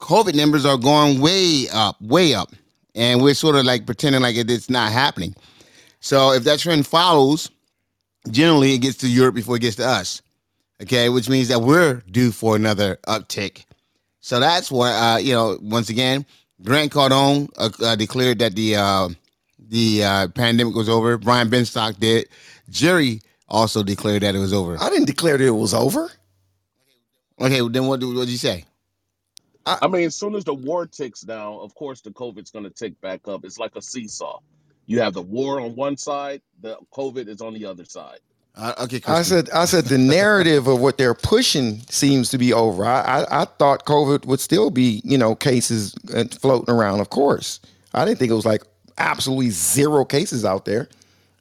COVID 0.00 0.34
numbers 0.34 0.66
are 0.66 0.78
going 0.78 1.20
way 1.20 1.66
up, 1.72 2.00
way 2.02 2.34
up, 2.34 2.50
and 2.94 3.22
we're 3.22 3.34
sort 3.34 3.56
of 3.56 3.64
like 3.64 3.86
pretending 3.86 4.22
like 4.22 4.36
it's 4.36 4.70
not 4.70 4.92
happening. 4.92 5.34
So 6.00 6.32
if 6.32 6.44
that 6.44 6.60
trend 6.60 6.86
follows, 6.86 7.50
generally 8.30 8.74
it 8.74 8.78
gets 8.80 8.98
to 8.98 9.08
Europe 9.08 9.34
before 9.36 9.56
it 9.56 9.62
gets 9.62 9.76
to 9.76 9.86
us. 9.86 10.22
Okay, 10.82 11.08
which 11.08 11.28
means 11.30 11.48
that 11.48 11.60
we're 11.62 12.02
due 12.10 12.32
for 12.32 12.56
another 12.56 12.98
uptick. 13.08 13.64
So 14.20 14.40
that's 14.40 14.70
why, 14.70 14.92
uh, 14.92 15.18
you 15.18 15.32
know, 15.32 15.58
once 15.62 15.88
again, 15.90 16.26
Grant 16.62 16.92
Cardone 16.92 17.48
uh, 17.58 17.70
uh, 17.84 17.96
declared 17.96 18.40
that 18.40 18.56
the 18.56 18.76
uh, 18.76 19.08
the 19.68 20.04
uh, 20.04 20.28
pandemic 20.28 20.74
was 20.74 20.88
over. 20.88 21.18
Brian 21.18 21.50
Benstock 21.50 21.98
did. 21.98 22.28
Jerry 22.70 23.20
also 23.48 23.82
declared 23.82 24.22
that 24.22 24.34
it 24.34 24.38
was 24.38 24.52
over. 24.52 24.76
I 24.80 24.90
didn't 24.90 25.06
declare 25.06 25.38
that 25.38 25.46
it 25.46 25.50
was 25.50 25.74
over. 25.74 26.10
Okay, 27.40 27.60
well, 27.60 27.70
then 27.70 27.86
what 27.86 28.00
did 28.00 28.28
you 28.28 28.38
say? 28.38 28.64
I 29.66 29.88
mean, 29.88 30.04
as 30.04 30.14
soon 30.14 30.36
as 30.36 30.44
the 30.44 30.54
war 30.54 30.86
ticks 30.86 31.22
down, 31.22 31.54
of 31.54 31.74
course 31.74 32.00
the 32.00 32.10
COVID's 32.10 32.52
going 32.52 32.64
to 32.64 32.70
tick 32.70 33.00
back 33.00 33.26
up. 33.26 33.44
It's 33.44 33.58
like 33.58 33.74
a 33.74 33.82
seesaw. 33.82 34.38
You 34.86 35.00
have 35.00 35.14
the 35.14 35.22
war 35.22 35.60
on 35.60 35.74
one 35.74 35.96
side, 35.96 36.40
the 36.60 36.78
COVID 36.94 37.26
is 37.26 37.40
on 37.40 37.52
the 37.52 37.66
other 37.66 37.84
side. 37.84 38.20
Uh, 38.54 38.72
okay, 38.84 39.02
I 39.06 39.22
said, 39.22 39.50
I 39.50 39.66
said 39.66 39.86
the 39.86 39.98
narrative 39.98 40.66
of 40.66 40.80
what 40.80 40.96
they're 40.96 41.14
pushing 41.14 41.80
seems 41.90 42.30
to 42.30 42.38
be 42.38 42.52
over. 42.54 42.86
I, 42.86 43.02
I, 43.02 43.42
I 43.42 43.44
thought 43.44 43.84
COVID 43.84 44.24
would 44.24 44.40
still 44.40 44.70
be, 44.70 45.02
you 45.04 45.18
know, 45.18 45.34
cases 45.34 45.94
uh, 46.14 46.24
floating 46.40 46.72
around. 46.72 47.00
Of 47.00 47.10
course, 47.10 47.60
I 47.92 48.04
didn't 48.04 48.18
think 48.18 48.30
it 48.30 48.34
was 48.34 48.46
like 48.46 48.62
absolutely 48.98 49.50
zero 49.50 50.04
cases 50.04 50.44
out 50.44 50.64
there. 50.64 50.88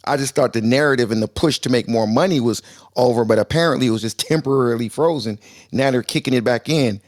I 0.05 0.17
just 0.17 0.35
thought 0.35 0.53
the 0.53 0.61
narrative 0.61 1.11
and 1.11 1.21
the 1.21 1.27
push 1.27 1.59
to 1.59 1.69
make 1.69 1.89
more 1.89 2.07
money 2.07 2.39
was 2.39 2.61
over, 2.95 3.25
but 3.25 3.39
apparently 3.39 3.87
it 3.87 3.91
was 3.91 4.01
just 4.01 4.19
temporarily 4.27 4.89
frozen. 4.89 5.39
Now 5.71 5.91
they're 5.91 6.03
kicking 6.03 6.33
it 6.33 6.43
back 6.43 6.69
in. 6.69 7.01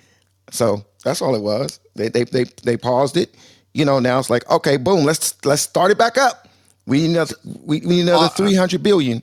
So 0.51 0.85
that's 1.03 1.21
all 1.21 1.35
it 1.35 1.41
was. 1.41 1.79
They 1.95 2.09
they 2.09 2.23
they 2.23 2.45
they 2.63 2.77
paused 2.77 3.17
it. 3.17 3.35
You 3.73 3.85
know, 3.85 3.99
now 3.99 4.17
it's 4.17 4.29
like, 4.29 4.49
okay, 4.49 4.77
boom, 4.77 5.03
let's 5.03 5.35
let's 5.45 5.61
start 5.61 5.91
it 5.91 5.97
back 5.97 6.17
up. 6.17 6.47
We 6.85 7.01
need 7.01 7.11
another 7.11 7.35
we, 7.43 7.81
we 7.81 7.87
need 7.87 8.01
another 8.01 8.29
three 8.29 8.55
hundred 8.55 8.81
billion. 8.81 9.21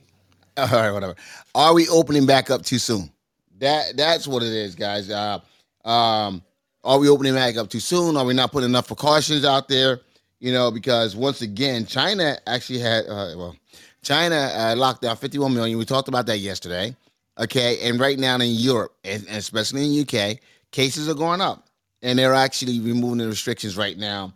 All 0.57 0.67
right, 0.67 0.91
whatever. 0.91 1.15
Are 1.53 1.73
we 1.73 1.87
opening 1.89 2.25
back 2.25 2.49
up 2.49 2.63
too 2.63 2.79
soon? 2.79 3.11
That 3.59 3.97
that's 3.97 4.27
what 4.27 4.43
it 4.43 4.53
is, 4.53 4.75
guys. 4.75 5.09
Uh, 5.09 5.39
um, 5.83 6.43
are 6.83 6.99
we 6.99 7.09
opening 7.09 7.33
back 7.33 7.57
up 7.57 7.69
too 7.69 7.79
soon? 7.79 8.15
Are 8.15 8.25
we 8.25 8.33
not 8.33 8.51
putting 8.51 8.69
enough 8.69 8.87
precautions 8.87 9.43
out 9.43 9.67
there? 9.67 10.01
You 10.45 10.51
know, 10.51 10.69
because 10.69 11.15
once 11.15 11.41
again, 11.41 11.87
China 11.87 12.37
actually 12.45 12.77
had 12.77 13.07
uh, 13.07 13.33
well, 13.35 13.55
China 14.03 14.35
uh, 14.35 14.75
locked 14.77 15.01
down 15.01 15.17
51 15.17 15.51
million. 15.51 15.79
We 15.79 15.85
talked 15.85 16.07
about 16.07 16.27
that 16.27 16.37
yesterday. 16.37 16.95
Okay, 17.39 17.79
and 17.89 17.99
right 17.99 18.19
now 18.19 18.35
in 18.35 18.51
Europe, 18.51 18.95
and 19.03 19.25
and 19.27 19.37
especially 19.37 19.85
in 19.85 20.01
UK, 20.01 20.37
cases 20.69 21.09
are 21.09 21.15
going 21.15 21.41
up, 21.41 21.67
and 22.03 22.19
they're 22.19 22.35
actually 22.35 22.79
removing 22.79 23.17
the 23.17 23.27
restrictions 23.27 23.75
right 23.75 23.97
now 23.97 24.35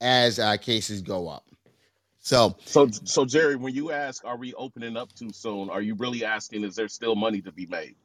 as 0.00 0.38
uh, 0.38 0.56
cases 0.56 1.02
go 1.02 1.28
up. 1.28 1.44
So, 2.20 2.56
So, 2.64 2.88
so 3.04 3.26
Jerry, 3.26 3.56
when 3.56 3.74
you 3.74 3.92
ask, 3.92 4.24
"Are 4.24 4.38
we 4.38 4.54
opening 4.54 4.96
up 4.96 5.12
too 5.12 5.30
soon?" 5.30 5.68
Are 5.68 5.82
you 5.82 5.94
really 5.94 6.24
asking, 6.24 6.64
"Is 6.64 6.74
there 6.74 6.88
still 6.88 7.16
money 7.16 7.42
to 7.42 7.52
be 7.52 7.66
made?" 7.66 7.96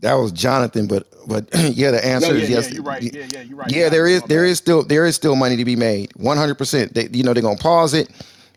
That 0.00 0.14
was 0.14 0.32
Jonathan, 0.32 0.86
but 0.86 1.06
but 1.28 1.48
yeah, 1.74 1.90
the 1.90 2.04
answer 2.04 2.34
yeah, 2.34 2.42
is 2.42 2.50
yeah, 2.50 2.56
yes. 2.56 2.72
you're 2.72 2.82
right. 2.82 3.02
Yeah, 3.02 3.26
yeah, 3.32 3.40
you're 3.42 3.56
right. 3.56 3.70
Yeah, 3.70 3.78
Yeah, 3.84 3.88
there 3.90 4.08
yeah, 4.08 4.16
is 4.16 4.22
there 4.24 4.46
bad. 4.46 4.56
still 4.56 4.82
there 4.82 5.06
is 5.06 5.14
still 5.14 5.36
money 5.36 5.56
to 5.56 5.64
be 5.64 5.76
made. 5.76 6.12
One 6.16 6.36
hundred 6.36 6.56
percent. 6.56 6.94
They 6.94 7.08
you 7.12 7.22
know 7.22 7.34
they're 7.34 7.42
gonna 7.42 7.58
pause 7.58 7.94
it. 7.94 8.10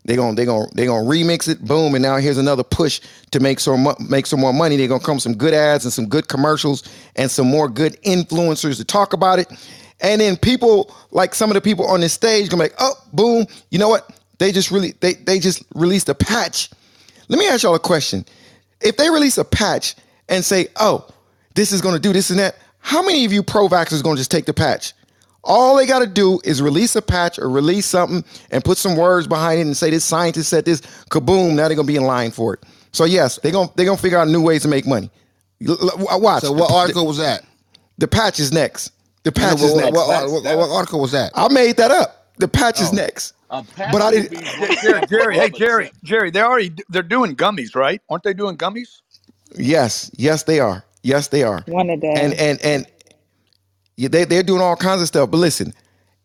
They're 0.05 0.17
gonna 0.17 0.35
they're 0.35 0.45
gonna 0.45 0.67
they're 0.73 0.87
gonna 0.87 1.07
remix 1.07 1.47
it. 1.49 1.63
Boom, 1.63 1.95
and 1.95 2.01
now 2.01 2.17
here's 2.17 2.37
another 2.37 2.63
push 2.63 3.01
to 3.31 3.39
make 3.39 3.59
some 3.59 3.87
make 4.09 4.25
some 4.25 4.39
more 4.39 4.53
money. 4.53 4.77
They're 4.77 4.87
gonna 4.87 5.03
come 5.03 5.19
some 5.19 5.35
good 5.35 5.53
ads 5.53 5.85
and 5.85 5.93
some 5.93 6.07
good 6.07 6.27
commercials 6.27 6.83
and 7.15 7.29
some 7.29 7.47
more 7.47 7.69
good 7.69 8.01
influencers 8.03 8.77
to 8.77 8.85
talk 8.85 9.13
about 9.13 9.39
it. 9.39 9.51
And 10.01 10.19
then 10.19 10.35
people 10.35 10.93
like 11.11 11.33
some 11.33 11.49
of 11.49 11.55
the 11.55 11.61
people 11.61 11.85
on 11.87 12.01
this 12.01 12.13
stage 12.13 12.49
gonna 12.49 12.63
be 12.63 12.69
like, 12.69 12.75
oh, 12.79 12.95
boom. 13.13 13.45
You 13.69 13.79
know 13.79 13.89
what? 13.89 14.09
They 14.39 14.51
just 14.51 14.71
really 14.71 14.93
they 14.99 15.13
they 15.13 15.39
just 15.39 15.63
released 15.75 16.09
a 16.09 16.15
patch. 16.15 16.69
Let 17.29 17.39
me 17.39 17.47
ask 17.47 17.63
y'all 17.63 17.75
a 17.75 17.79
question. 17.79 18.25
If 18.81 18.97
they 18.97 19.09
release 19.09 19.37
a 19.37 19.45
patch 19.45 19.95
and 20.27 20.43
say, 20.43 20.67
oh, 20.75 21.07
this 21.55 21.71
is 21.71 21.81
going 21.81 21.93
to 21.95 21.99
do 22.01 22.13
this 22.13 22.29
and 22.29 22.39
that, 22.39 22.55
how 22.79 23.01
many 23.01 23.25
of 23.25 23.33
you 23.33 23.43
pro 23.43 23.67
vaxxers 23.67 24.03
going 24.03 24.15
to 24.15 24.19
just 24.19 24.31
take 24.31 24.45
the 24.45 24.53
patch? 24.53 24.93
All 25.43 25.75
they 25.75 25.85
got 25.85 25.99
to 25.99 26.07
do 26.07 26.39
is 26.45 26.61
release 26.61 26.95
a 26.95 27.01
patch 27.01 27.37
or 27.37 27.49
release 27.49 27.85
something 27.85 28.23
and 28.51 28.63
put 28.63 28.77
some 28.77 28.95
words 28.95 29.27
behind 29.27 29.59
it 29.59 29.63
and 29.63 29.75
say 29.75 29.89
this 29.89 30.05
scientist 30.05 30.49
said 30.49 30.65
this, 30.65 30.81
kaboom, 31.09 31.49
now 31.55 31.67
they're 31.67 31.75
going 31.75 31.85
to 31.87 31.91
be 31.93 31.97
in 31.97 32.03
line 32.03 32.31
for 32.31 32.53
it. 32.53 32.63
So 32.93 33.05
yes, 33.05 33.39
they're 33.43 33.51
going 33.51 33.67
to 33.67 33.73
they're 33.75 33.85
going 33.85 33.97
to 33.97 34.01
figure 34.01 34.17
out 34.17 34.27
new 34.27 34.41
ways 34.41 34.61
to 34.61 34.67
make 34.69 34.85
money. 34.87 35.09
L- 35.67 35.77
l- 35.81 36.07
uh, 36.15 36.17
Watch. 36.17 36.43
so 36.43 36.51
what 36.51 36.69
The- 36.69 36.73
article 36.75 37.07
was 37.07 37.17
that? 37.17 37.43
The 37.97 38.07
patch 38.07 38.39
is 38.39 38.51
next. 38.53 38.91
The 39.23 39.31
patch 39.31 39.55
what, 39.55 39.63
is 39.63 39.73
what, 39.73 39.81
next. 39.85 39.97
what, 39.97 40.31
what- 40.43 40.57
what 40.57 40.69
article 40.71 40.99
was 41.01 41.11
that? 41.11 41.31
I 41.35 41.51
made 41.51 41.77
that 41.77 41.91
up. 41.91 42.27
The 42.37 42.47
patch 42.47 42.79
is 42.81 42.89
Oh. 42.91 42.95
next. 42.95 43.33
But 43.49 44.01
I 44.01 44.11
didn't. 44.11 44.41
Jerry, 44.43 44.75
Jerry, 44.81 45.01
Jerry, 45.09 45.35
hey 45.37 45.49
Jerry, 45.49 45.91
Jerry, 46.03 46.31
they 46.31 46.41
already 46.41 46.71
they're 46.89 47.03
doing 47.03 47.35
gummies, 47.35 47.75
right? 47.75 48.01
Aren't 48.09 48.23
they 48.23 48.33
doing 48.33 48.57
gummies? 48.57 49.01
Yes, 49.55 50.09
yes, 50.15 50.43
they 50.43 50.59
are. 50.59 50.83
Yes, 51.03 51.27
they 51.27 51.43
are. 51.43 51.61
One 51.67 51.89
a 51.89 51.97
day. 51.97 52.13
And 52.15 52.33
and 52.33 52.59
and 52.63 52.87
yeah, 53.97 54.07
they 54.07 54.25
they're 54.25 54.43
doing 54.43 54.61
all 54.61 54.75
kinds 54.75 55.01
of 55.01 55.07
stuff. 55.07 55.29
But 55.29 55.37
listen, 55.37 55.73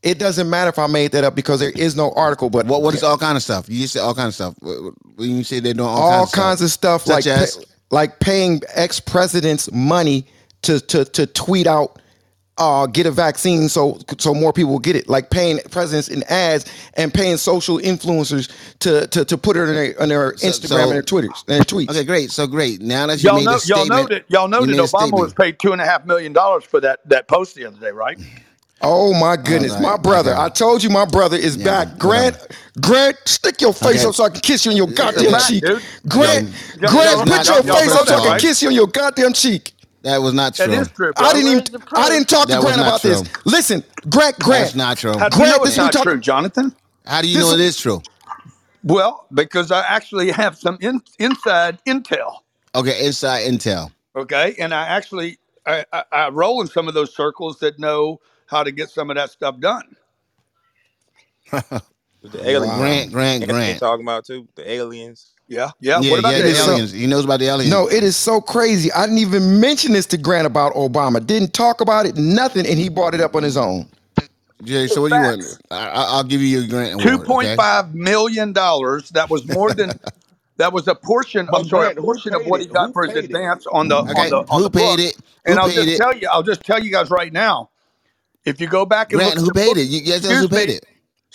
it 0.02 0.18
doesn't 0.18 0.48
matter 0.48 0.70
if 0.70 0.78
I 0.78 0.86
made 0.86 1.12
that 1.12 1.24
up 1.24 1.34
because 1.34 1.60
there 1.60 1.70
is 1.72 1.96
no 1.96 2.12
article. 2.12 2.48
But 2.48 2.66
What 2.66 2.82
what 2.82 2.94
is 2.94 3.02
all 3.02 3.18
kind 3.18 3.36
of 3.36 3.42
stuff? 3.42 3.68
You 3.68 3.80
just 3.80 3.94
said 3.94 4.02
all 4.02 4.14
kind 4.14 4.28
of 4.28 4.34
stuff. 4.34 4.54
When 4.62 4.96
you 5.36 5.44
say 5.44 5.60
they're 5.60 5.74
doing 5.74 5.88
all, 5.88 5.96
all, 6.00 6.20
kinds, 6.26 6.34
kinds 6.34 6.62
of 6.62 6.70
stuff, 6.70 7.02
Such 7.02 7.26
like 7.26 7.26
as? 7.26 7.56
pay- 7.56 7.64
like 7.90 8.20
paying 8.20 8.60
ex 8.74 9.00
presidents 9.00 9.70
money 9.72 10.26
to 10.62 10.80
to 10.80 11.04
to 11.06 11.26
tweet 11.26 11.66
out. 11.66 12.00
Uh, 12.58 12.86
get 12.86 13.06
a 13.06 13.10
vaccine 13.12 13.68
so 13.68 13.98
so 14.18 14.34
more 14.34 14.52
people 14.52 14.72
will 14.72 14.78
get 14.80 14.96
it. 14.96 15.08
Like 15.08 15.30
paying 15.30 15.60
presidents 15.70 16.08
in 16.08 16.24
ads 16.24 16.64
and 16.94 17.14
paying 17.14 17.36
social 17.36 17.78
influencers 17.78 18.50
to 18.80 19.06
to, 19.06 19.24
to 19.24 19.38
put 19.38 19.56
it 19.56 19.60
on 19.60 19.74
their 19.74 20.02
on 20.02 20.08
their 20.08 20.36
So- 20.36 20.48
Instagram 20.48 20.68
so- 20.68 20.82
and 20.82 20.90
their 20.92 21.02
Twitters 21.02 21.44
and 21.46 21.56
their 21.56 21.62
tweets. 21.64 21.90
Okay, 21.90 22.02
great. 22.04 22.30
So 22.32 22.46
great. 22.48 22.80
Now 22.82 23.06
that 23.06 23.22
you 23.22 23.28
Y'all 23.30 23.38
made 23.38 23.44
know, 23.44 23.58
the 23.58 23.66
y'all 23.68 23.86
know 23.86 24.06
that 24.08 24.24
y'all 24.28 24.48
know 24.48 24.66
that 24.66 24.72
Obama 24.76 24.88
statement. 24.88 25.14
was 25.22 25.34
paid 25.34 25.58
two 25.60 25.72
and 25.72 25.80
a 25.80 25.84
half 25.84 26.04
million 26.04 26.32
dollars 26.32 26.64
for 26.64 26.80
that 26.80 26.98
that 27.08 27.28
post 27.28 27.54
the 27.54 27.64
other 27.64 27.78
day, 27.78 27.92
right? 27.92 28.18
Oh 28.80 29.12
my 29.18 29.36
goodness, 29.36 29.72
right, 29.72 29.82
my 29.82 29.96
brother! 29.96 30.32
okay. 30.32 30.40
I 30.40 30.48
told 30.50 30.84
you 30.84 30.90
my 30.90 31.04
brother 31.04 31.36
is 31.36 31.56
back. 31.56 31.98
Grant, 31.98 32.36
Grant, 32.80 33.16
stick 33.24 33.60
your 33.60 33.72
face 33.72 34.00
Okay. 34.00 34.06
up 34.08 34.14
so 34.14 34.24
I 34.24 34.30
can 34.30 34.40
kiss 34.40 34.64
you 34.64 34.70
on 34.70 34.76
your 34.76 34.86
goddamn 34.86 35.32
back, 35.32 35.42
cheek. 35.48 35.64
dude. 35.64 35.82
Grant, 36.06 36.48
Y'all- 36.80 36.90
Grant, 36.92 37.16
y'all- 37.16 37.24
put 37.24 37.46
y'all- 37.48 37.56
your 37.56 37.66
y'all 37.66 37.76
face 37.76 37.88
know 37.88 38.00
up 38.00 38.06
so 38.08 38.14
I 38.14 38.18
can 38.20 38.30
right? 38.32 38.40
kiss 38.40 38.62
you 38.62 38.68
on 38.68 38.74
your 38.74 38.86
goddamn 38.86 39.32
cheek. 39.32 39.74
That 40.08 40.22
was 40.22 40.32
not 40.34 40.54
true. 40.54 40.66
That 40.68 40.80
is 40.80 40.88
true. 40.88 41.12
I 41.18 41.32
didn't 41.34 41.50
even. 41.70 41.82
I 41.92 42.08
didn't 42.08 42.28
talk 42.30 42.46
to 42.46 42.52
That 42.52 42.56
was 42.58 42.64
Grant 42.74 42.78
not 42.78 42.88
about 42.88 43.02
this. 43.02 43.22
Listen, 43.44 43.84
Grant, 44.08 44.38
Grant. 44.38 44.64
That's 44.64 44.74
not 44.74 44.96
true. 44.96 45.12
How 45.18 45.28
do 45.28 45.36
you 45.36 45.44
Grant, 45.44 45.58
know 45.58 45.64
this 45.64 45.68
it's 45.74 45.78
we 45.78 45.84
not 45.84 45.92
talk- 45.92 46.02
true, 46.04 46.18
Jonathan? 46.20 46.74
How 47.06 47.20
do 47.20 47.28
you 47.28 47.36
This 47.36 47.44
know 47.46 47.52
is- 47.54 47.60
it 47.60 47.64
is 47.64 47.76
true? 47.78 48.02
Well, 48.84 49.26
because 49.34 49.70
I 49.70 49.80
actually 49.86 50.30
have 50.30 50.56
some 50.56 50.78
in, 50.80 51.02
inside 51.18 51.78
intel. 51.86 52.38
Okay, 52.74 53.04
inside 53.04 53.44
intel. 53.46 53.92
Okay, 54.16 54.54
and 54.58 54.72
I 54.72 54.86
actually 54.86 55.38
I, 55.66 55.84
I, 55.92 56.04
I 56.12 56.28
roll 56.30 56.62
in 56.62 56.68
some 56.68 56.88
of 56.88 56.94
those 56.94 57.14
circles 57.14 57.58
that 57.58 57.78
know 57.78 58.20
how 58.46 58.62
to 58.64 58.72
get 58.72 58.88
some 58.90 59.10
of 59.10 59.16
that 59.16 59.30
stuff 59.30 59.58
done. 59.60 59.94
The 62.22 62.50
aliens. 62.50 62.76
Grant, 62.76 63.12
Grant, 63.12 63.46
Grant. 63.48 63.78
talking 63.78 64.04
about 64.04 64.26
too. 64.26 64.48
The 64.56 64.68
aliens. 64.70 65.34
Yeah, 65.48 65.70
yeah. 65.80 66.00
Yeah, 66.00 66.10
what 66.10 66.20
about 66.20 66.30
yeah, 66.32 66.38
the 66.38 66.42
the 66.44 66.58
aliens? 66.60 66.68
aliens. 66.68 66.92
He 66.92 67.06
knows 67.06 67.24
about 67.24 67.40
the 67.40 67.46
aliens. 67.46 67.70
No, 67.70 67.88
it 67.88 68.04
is 68.04 68.16
so 68.16 68.40
crazy. 68.40 68.92
I 68.92 69.06
didn't 69.06 69.18
even 69.20 69.60
mention 69.60 69.92
this 69.94 70.06
to 70.06 70.18
Grant 70.18 70.46
about 70.46 70.74
Obama. 70.74 71.24
Didn't 71.24 71.54
talk 71.54 71.80
about 71.80 72.06
it, 72.06 72.16
nothing, 72.16 72.66
and 72.66 72.78
he 72.78 72.88
brought 72.90 73.14
it 73.14 73.20
up 73.20 73.34
on 73.36 73.42
his 73.42 73.56
own. 73.56 73.88
Jay, 74.64 74.88
so 74.88 75.02
what 75.02 75.08
do 75.10 75.14
you 75.14 75.22
want? 75.22 75.44
I, 75.70 75.76
I- 75.88 76.04
I'll 76.16 76.24
give 76.24 76.42
you 76.42 76.48
your 76.60 76.68
grant. 76.68 77.00
Two 77.00 77.10
award, 77.10 77.26
point 77.26 77.46
okay? 77.46 77.56
five 77.56 77.94
million 77.94 78.52
dollars. 78.52 79.10
That 79.10 79.30
was 79.30 79.46
more 79.46 79.72
than. 79.72 79.92
That 80.58 80.72
was 80.72 80.88
a 80.88 80.94
portion. 80.96 81.48
I'm 81.52 81.64
sorry, 81.64 81.92
a 81.92 81.92
portion 81.92 82.34
of 82.34 82.44
what 82.46 82.60
he 82.60 82.66
got 82.66 82.92
for 82.92 83.04
his 83.06 83.14
advance 83.16 83.66
on 83.68 83.88
the 83.88 83.98
Okay, 83.98 84.12
on 84.14 84.30
the 84.30 84.36
on 84.50 84.62
who 84.62 84.62
the 84.62 84.70
paid 84.70 84.98
book. 84.98 85.00
it? 85.00 85.16
Who 85.46 85.52
And 85.52 85.60
I'll 85.60 85.68
paid 85.68 85.76
just 85.76 85.88
it? 85.88 85.96
tell 85.96 86.16
you, 86.16 86.28
I'll 86.32 86.42
just 86.42 86.62
tell 86.64 86.82
you 86.82 86.90
guys 86.90 87.10
right 87.10 87.32
now. 87.32 87.70
If 88.44 88.60
you 88.60 88.66
go 88.68 88.86
back 88.86 89.12
and 89.12 89.20
Grant, 89.20 89.36
look, 89.36 89.38
who 89.38 89.46
the 89.46 89.52
paid 89.52 89.66
book- 89.66 89.78
it? 89.78 89.84
You 89.84 90.02
guys 90.02 90.40
who 90.40 90.48
paid 90.48 90.68
me, 90.68 90.74
it? 90.76 90.86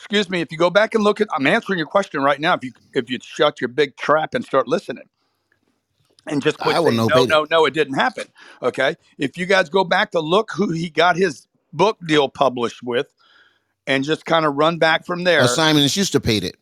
Excuse 0.04 0.30
me. 0.30 0.42
If 0.42 0.52
you 0.52 0.58
go 0.58 0.70
back 0.70 0.96
and 0.96 1.04
look 1.04 1.22
at, 1.22 1.30
I'm 1.34 1.48
answering 1.48 1.80
your 1.80 1.88
question 1.88 2.22
right 2.22 2.40
now. 2.40 2.56
If 2.56 2.66
you 2.66 2.72
if 2.94 3.10
you 3.10 3.20
shut 3.22 3.62
your 3.62 3.70
big 3.70 3.96
trap 3.96 4.34
and 4.34 4.44
start 4.44 4.68
listening, 4.68 5.06
and 6.28 6.42
just 6.42 6.58
quit 6.58 6.76
I 6.76 6.80
wouldn't 6.80 6.98
saying 6.98 7.08
know 7.10 7.16
no, 7.16 7.22
paid 7.24 7.30
no, 7.30 7.48
no, 7.50 7.66
it 7.66 7.74
didn't 7.74 7.94
happen. 7.96 8.28
Okay, 8.62 8.96
if 9.18 9.38
you 9.38 9.46
guys 9.46 9.70
go 9.70 9.86
back 9.86 10.12
to 10.12 10.20
look 10.20 10.52
who 10.54 10.72
he 10.72 10.90
got 10.90 11.16
his 11.16 11.48
book 11.72 11.98
deal 12.06 12.28
published 12.28 12.84
with, 12.84 13.08
and 13.88 14.04
just 14.04 14.26
kind 14.26 14.46
of 14.46 14.56
run 14.56 14.78
back 14.78 15.06
from 15.06 15.24
there. 15.24 15.46
Or 15.46 15.48
Simon 15.48 15.82
and 15.82 15.92
Schuster 15.92 16.20
paid 16.20 16.44
it. 16.44 16.58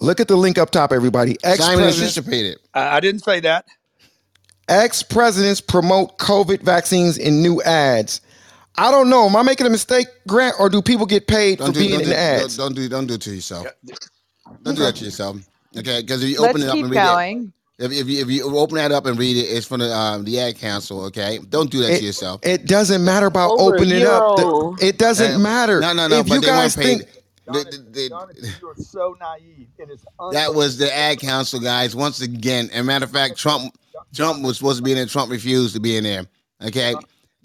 Look 0.00 0.20
at 0.20 0.28
the 0.28 0.36
link 0.36 0.58
up 0.58 0.70
top, 0.70 0.92
everybody. 0.92 1.36
Ex 1.42 1.60
Simon 1.60 1.76
and 1.76 1.84
presidents, 1.86 2.14
Schuster 2.14 2.30
paid 2.30 2.46
it. 2.46 2.58
I, 2.74 2.96
I 2.96 3.00
didn't 3.00 3.22
say 3.22 3.40
that. 3.40 3.66
ex 4.68 5.02
presidents 5.02 5.62
promote 5.62 6.18
COVID 6.18 6.60
vaccines 6.60 7.16
in 7.16 7.42
new 7.42 7.62
ads. 7.62 8.20
I 8.78 8.90
don't 8.90 9.10
know. 9.10 9.26
Am 9.26 9.36
I 9.36 9.42
making 9.42 9.66
a 9.66 9.70
mistake, 9.70 10.06
Grant, 10.26 10.54
or 10.58 10.68
do 10.68 10.80
people 10.82 11.06
get 11.06 11.26
paid 11.26 11.58
Don't 11.58 11.68
for 11.68 11.72
do, 11.74 11.80
being 11.80 11.92
in 11.94 11.98
do, 12.00 12.04
the 12.06 12.10
don't, 12.12 12.20
ads? 12.42 12.56
don't 12.56 12.74
do 12.74 12.88
don't 12.88 13.06
do 13.06 13.14
it 13.14 13.20
to 13.22 13.34
yourself. 13.34 13.66
Don't 14.62 14.74
do 14.76 14.82
that 14.82 14.96
to 14.96 15.04
yourself. 15.04 15.36
Okay, 15.76 16.00
because 16.00 16.22
if 16.22 16.30
you 16.30 16.40
Let's 16.40 16.50
open 16.54 16.62
it 16.62 16.68
up 16.68 16.74
keep 16.74 16.84
and 16.84 16.90
read 16.94 17.02
going. 17.04 17.52
it, 17.78 17.84
if, 17.84 17.92
if 17.92 18.08
you 18.08 18.20
if 18.22 18.28
you 18.30 18.58
open 18.58 18.76
that 18.76 18.90
up 18.92 19.06
and 19.06 19.18
read 19.18 19.36
it, 19.36 19.40
it's 19.46 19.66
from 19.66 19.80
the 19.80 19.94
um, 19.94 20.24
the 20.24 20.40
ad 20.40 20.56
council. 20.58 21.04
Okay, 21.06 21.38
don't 21.50 21.70
do 21.70 21.80
that 21.82 21.92
It, 21.92 21.98
to 21.98 22.04
yourself. 22.04 22.40
it 22.44 22.66
doesn't 22.66 23.04
matter 23.04 23.26
about 23.26 23.50
Over 23.58 23.74
opening 23.76 24.00
it 24.00 24.06
up. 24.06 24.36
The- 24.36 24.78
It 24.80 24.98
doesn't 24.98 25.34
Uh, 25.34 25.38
matter. 25.38 25.80
No, 25.80 25.92
no, 25.92 26.08
no. 26.08 26.18
If 26.20 26.26
but 26.28 26.34
you 26.36 26.40
they 26.40 26.46
weren't 26.48 26.56
guys 26.58 26.76
paid. 26.76 26.98
think 26.98 27.08
You're 28.60 28.74
so 28.76 29.16
naive. 29.20 29.68
It 29.78 29.90
is 29.90 30.04
that 30.32 30.54
was 30.54 30.78
the 30.78 30.94
ad 30.94 31.20
council 31.20 31.60
guys. 31.60 31.94
Once 31.94 32.20
again, 32.20 32.70
and 32.72 32.86
matter 32.86 33.04
of 33.04 33.10
fact, 33.10 33.36
Trump 33.36 33.74
Trump 34.14 34.42
was 34.42 34.56
supposed 34.58 34.78
to 34.78 34.82
be 34.82 34.92
in 34.92 34.96
there. 34.96 35.06
Trump 35.06 35.30
refused 35.30 35.74
to 35.74 35.80
be 35.80 35.96
in 35.96 36.04
there. 36.04 36.26
Okay, 36.64 36.94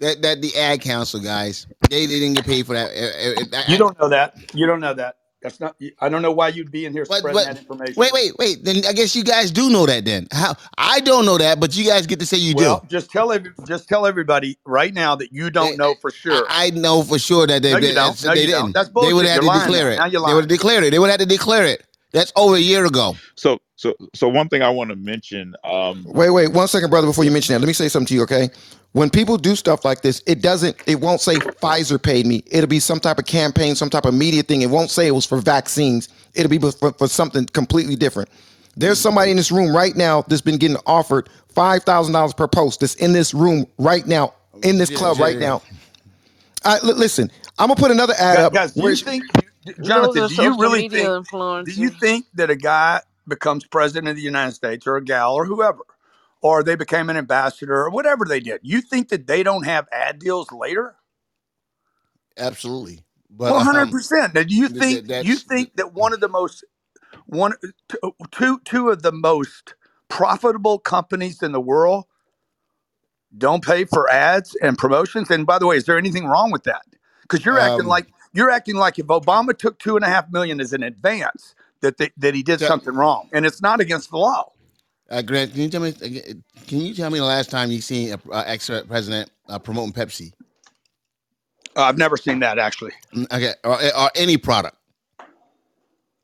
that 0.04 0.22
that 0.22 0.42
the 0.42 0.56
ad 0.56 0.80
council 0.80 1.20
guys. 1.20 1.66
They, 1.90 2.06
they 2.06 2.20
didn't 2.20 2.34
get 2.36 2.44
paid 2.46 2.66
for 2.66 2.74
that. 2.74 2.90
Uh, 2.90 3.56
uh, 3.56 3.60
uh, 3.60 3.62
You 3.68 3.78
don't 3.78 3.98
know 3.98 4.08
that. 4.08 4.54
You 4.54 4.66
don't 4.66 4.80
know 4.80 4.94
that. 4.94 5.16
That's 5.42 5.60
not. 5.60 5.76
I 6.00 6.08
don't 6.08 6.22
know 6.22 6.32
why 6.32 6.48
you'd 6.48 6.70
be 6.72 6.86
in 6.86 6.92
here 6.94 7.04
But- 7.06 7.18
spreading 7.18 7.36
but- 7.38 7.44
that 7.54 7.58
information. 7.58 7.94
Wait, 7.98 8.12
wait, 8.14 8.32
wait. 8.38 8.64
Then 8.64 8.76
I 8.88 8.94
guess 8.94 9.14
you 9.14 9.22
guys 9.22 9.50
do 9.50 9.68
know 9.68 9.84
that. 9.84 10.04
Then 10.06 10.26
how? 10.32 10.54
I 10.78 11.00
don't 11.00 11.26
know 11.26 11.36
that, 11.36 11.60
but 11.60 11.76
you 11.76 11.84
guys 11.84 12.06
get 12.06 12.18
to 12.20 12.26
say 12.26 12.38
you 12.38 12.54
well, 12.56 12.80
do. 12.80 12.86
just 12.88 13.10
tell 13.10 13.30
every, 13.30 13.50
just 13.68 13.86
tell 13.86 14.06
everybody 14.06 14.58
right 14.64 14.94
now 14.94 15.14
that 15.16 15.32
you 15.32 15.50
don't 15.50 15.76
know 15.76 15.94
for 16.00 16.10
sure. 16.10 16.46
I 16.48 16.70
know 16.70 17.02
for 17.02 17.18
sure 17.18 17.46
that 17.46 17.60
they, 17.62 17.72
No, 17.72 17.76
you 17.78 17.88
they, 17.88 17.94
don't. 17.94 18.24
No, 18.24 18.34
they 18.34 18.40
you 18.40 18.46
didn't. 18.46 18.60
don't. 18.62 18.72
That's 18.72 18.88
They 18.88 18.94
would 18.94 19.10
bullshit. 19.10 19.26
have 19.32 19.42
You're 19.42 19.52
to 19.52 19.58
lying 19.58 19.66
declare 19.66 19.84
now. 19.84 19.92
it. 19.92 19.96
Now 19.98 20.06
you're 20.06 20.20
lying. 20.22 20.30
They 20.30 20.34
would 20.36 20.42
have 20.44 20.50
lying. 20.50 20.56
declared 20.58 20.84
it. 20.84 20.90
They 20.92 20.98
would 20.98 21.10
have 21.10 21.20
to 21.20 21.26
declare 21.26 21.66
it. 21.66 21.86
That's 22.12 22.32
over 22.36 22.54
a 22.56 22.60
year 22.60 22.86
ago. 22.86 23.16
So 23.34 23.58
so 23.76 23.92
so 24.14 24.28
one 24.28 24.48
thing 24.48 24.62
I 24.62 24.70
want 24.70 24.90
to 24.90 24.96
mention. 24.96 25.54
Um, 25.62 26.04
Wait, 26.06 26.30
wait, 26.30 26.52
one 26.52 26.68
second, 26.68 26.88
brother. 26.88 27.06
Before 27.08 27.24
you 27.24 27.30
mention 27.32 27.52
that, 27.52 27.58
let 27.60 27.66
me 27.66 27.72
say 27.74 27.88
something 27.88 28.06
to 28.06 28.14
you, 28.14 28.22
okay? 28.22 28.48
When 28.94 29.10
people 29.10 29.36
do 29.38 29.56
stuff 29.56 29.84
like 29.84 30.02
this, 30.02 30.22
it 30.26 30.40
doesn't. 30.40 30.76
It 30.86 31.00
won't 31.00 31.20
say 31.20 31.34
Pfizer 31.36 32.02
paid 32.02 32.26
me. 32.26 32.44
It'll 32.46 32.68
be 32.68 32.80
some 32.80 33.00
type 33.00 33.18
of 33.18 33.26
campaign, 33.26 33.74
some 33.74 33.90
type 33.90 34.06
of 34.06 34.14
media 34.14 34.44
thing. 34.44 34.62
It 34.62 34.70
won't 34.70 34.90
say 34.90 35.08
it 35.08 35.12
was 35.12 35.26
for 35.26 35.38
vaccines. 35.40 36.08
It'll 36.34 36.48
be 36.50 36.58
for, 36.60 36.92
for 36.92 37.08
something 37.08 37.46
completely 37.46 37.96
different. 37.96 38.30
There's 38.76 39.00
somebody 39.00 39.32
in 39.32 39.36
this 39.36 39.52
room 39.52 39.74
right 39.76 39.96
now 39.96 40.22
that's 40.22 40.42
been 40.42 40.58
getting 40.58 40.78
offered 40.86 41.28
five 41.54 41.82
thousand 41.84 42.12
dollars 42.14 42.34
per 42.34 42.48
post. 42.48 42.80
That's 42.80 42.94
in 42.96 43.12
this 43.12 43.34
room 43.34 43.66
right 43.78 44.06
now, 44.06 44.34
in 44.62 44.78
this 44.78 44.90
club 44.90 45.18
right 45.18 45.38
now. 45.38 45.62
I, 46.64 46.78
li- 46.84 46.94
listen, 46.94 47.30
I'm 47.58 47.68
gonna 47.68 47.80
put 47.80 47.90
another 47.90 48.14
ad 48.18 48.36
Guys, 48.36 48.44
up. 48.44 48.52
guys, 48.52 48.72
do 48.74 48.80
you 48.80 48.84
where- 48.84 48.96
think, 48.96 49.24
Those 49.66 49.88
Jonathan? 49.88 50.22
are 50.22 50.28
Do 50.28 50.34
you 50.34 50.36
social 50.36 50.58
really 50.58 50.82
media 50.82 51.04
think? 51.22 51.66
Do 51.66 51.72
you 51.72 51.90
think 51.90 52.26
that 52.34 52.50
a 52.50 52.56
guy 52.56 53.00
becomes 53.28 53.64
president 53.66 54.08
of 54.08 54.16
the 54.16 54.22
United 54.22 54.52
States 54.54 54.86
or 54.86 54.96
a 54.96 55.04
gal 55.04 55.34
or 55.34 55.46
whoever, 55.46 55.80
or 56.44 56.62
they 56.64 56.76
became 56.76 57.10
an 57.10 57.18
ambassador 57.18 57.76
or 57.76 57.90
whatever 57.90 58.26
they 58.26 58.40
did? 58.40 58.60
You 58.64 58.82
think 58.82 59.10
that 59.10 59.26
they 59.28 59.42
don't 59.44 59.64
have 59.64 59.88
ad 59.92 60.20
deals 60.20 60.52
later? 60.52 60.96
Absolutely. 62.38 63.00
But 63.30 63.52
One 63.52 63.64
hundred 63.66 63.82
um, 63.82 63.90
percent. 63.90 64.34
Do 64.34 64.44
you 64.48 64.68
think 64.68 64.82
th- 64.82 65.04
that's- 65.08 65.26
you 65.26 65.36
think 65.36 65.76
that 65.76 65.94
one 65.94 66.12
of 66.14 66.20
the 66.20 66.28
most 66.28 66.64
one 67.26 67.54
two 68.32 68.60
two 68.64 68.90
of 68.90 69.02
the 69.02 69.12
most 69.12 69.74
profitable 70.08 70.78
companies 70.78 71.42
in 71.42 71.52
the 71.52 71.60
world 71.60 72.06
don't 73.36 73.64
pay 73.64 73.84
for 73.84 74.10
ads 74.10 74.56
and 74.62 74.78
promotions? 74.78 75.30
And 75.30 75.46
by 75.46 75.58
the 75.58 75.66
way, 75.66 75.76
is 75.76 75.84
there 75.86 75.98
anything 75.98 76.26
wrong 76.26 76.52
with 76.52 76.64
that? 76.64 76.84
Because 77.22 77.44
you're 77.46 77.60
acting 77.60 77.86
Um, 77.86 77.90
like 77.90 78.08
you're 78.34 78.50
acting 78.50 78.76
like 78.76 78.98
if 78.98 79.06
Obama 79.08 79.56
took 79.58 79.78
two 79.80 79.96
and 79.96 80.04
a 80.04 80.08
half 80.08 80.30
million 80.32 80.60
as 80.60 80.72
an 80.74 80.82
advance, 80.84 81.54
that 81.82 81.98
they, 81.98 82.10
that 82.18 82.34
he 82.34 82.42
did 82.44 82.60
something 82.60 82.94
wrong, 82.94 83.30
and 83.32 83.46
it's 83.46 83.62
not 83.62 83.80
against 83.80 84.10
the 84.10 84.18
law. 84.18 84.52
Uh, 85.10 85.22
Grant, 85.22 85.52
can 85.52 85.62
you 85.62 85.68
tell 85.68 85.82
me? 85.82 85.92
Can 85.92 86.80
you 86.80 86.94
tell 86.94 87.10
me 87.10 87.18
the 87.18 87.24
last 87.24 87.50
time 87.50 87.70
you 87.70 87.80
seen 87.80 88.12
a 88.12 88.30
uh, 88.32 88.42
ex 88.46 88.70
president 88.88 89.30
uh, 89.48 89.58
promoting 89.58 89.92
Pepsi? 89.92 90.32
Uh, 91.76 91.82
I've 91.82 91.98
never 91.98 92.16
seen 92.16 92.38
that 92.40 92.58
actually. 92.58 92.92
Mm, 93.14 93.26
Okay, 93.32 93.52
or, 93.64 93.78
or 93.96 94.10
any 94.14 94.36
product. 94.36 94.76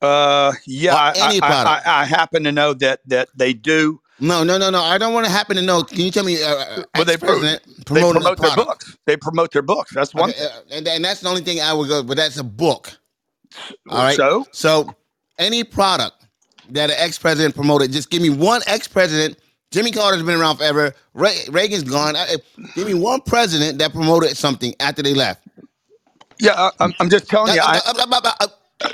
Uh, 0.01 0.53
yeah, 0.67 0.95
Or 0.95 0.99
I, 0.99 1.13
any 1.17 1.43
I, 1.43 1.47
product. 1.47 1.87
I, 1.87 2.01
I 2.01 2.05
happen 2.07 2.43
to 2.45 2.53
know 2.53 2.73
that 2.75 3.01
that 3.07 3.29
they 3.37 3.53
do. 3.53 4.01
No, 4.19 4.45
no, 4.45 4.59
no, 4.59 4.71
no. 4.71 4.83
I 4.83 4.97
don't 4.99 5.13
want 5.15 5.27
to 5.27 5.33
happen 5.33 5.57
to 5.57 5.63
know. 5.63 5.83
Can 5.83 6.01
you 6.01 6.11
tell 6.11 6.25
me? 6.25 6.43
Uh, 6.43 6.83
Well, 6.95 7.05
they, 7.07 7.17
pro- 7.17 7.39
they 7.41 7.59
promote 7.87 8.39
their 8.39 8.55
books. 8.55 8.97
They 9.07 9.17
promote 9.17 9.51
their 9.53 9.63
books. 9.63 9.95
That's 9.95 10.15
one 10.15 10.31
Okay, 10.31 10.39
thing. 10.39 10.49
uh, 10.49 10.61
and, 10.77 10.89
and 10.89 11.05
that's 11.05 11.21
the 11.21 11.29
only 11.29 11.43
thing 11.43 11.61
I 11.61 11.73
would 11.73 11.89
go. 11.89 12.03
But 12.03 12.17
that's 12.19 12.37
a 12.39 12.45
book. 12.45 12.99
All 13.89 13.99
right. 13.99 14.17
So? 14.17 14.47
so 14.53 14.95
any 15.39 15.65
product 15.65 16.20
that 16.75 16.91
an 16.91 16.97
ex 16.99 17.19
president 17.19 17.55
promoted, 17.55 17.93
just 17.93 18.11
give 18.11 18.23
me 18.23 18.31
one 18.31 18.63
ex 18.67 18.89
president. 18.89 19.39
Jimmy 19.71 19.93
Carter's 19.93 20.23
been 20.23 20.41
around 20.41 20.57
forever. 20.59 20.95
Re- 21.15 21.45
Reagan's 21.51 21.85
gone. 21.85 22.17
I- 22.17 22.37
give 22.75 22.87
me 22.87 22.95
one 22.95 23.21
president 23.23 23.79
that 23.79 23.93
promoted 23.93 24.37
something 24.37 24.75
after 24.81 25.03
they 25.03 25.15
left. 25.15 25.47
Yeah, 26.41 26.53
I, 26.57 26.71
I'm, 26.81 26.95
I'm 27.01 27.11
just 27.11 27.29
telling 27.29 27.55
you. 27.55 27.61
I, 27.63 27.81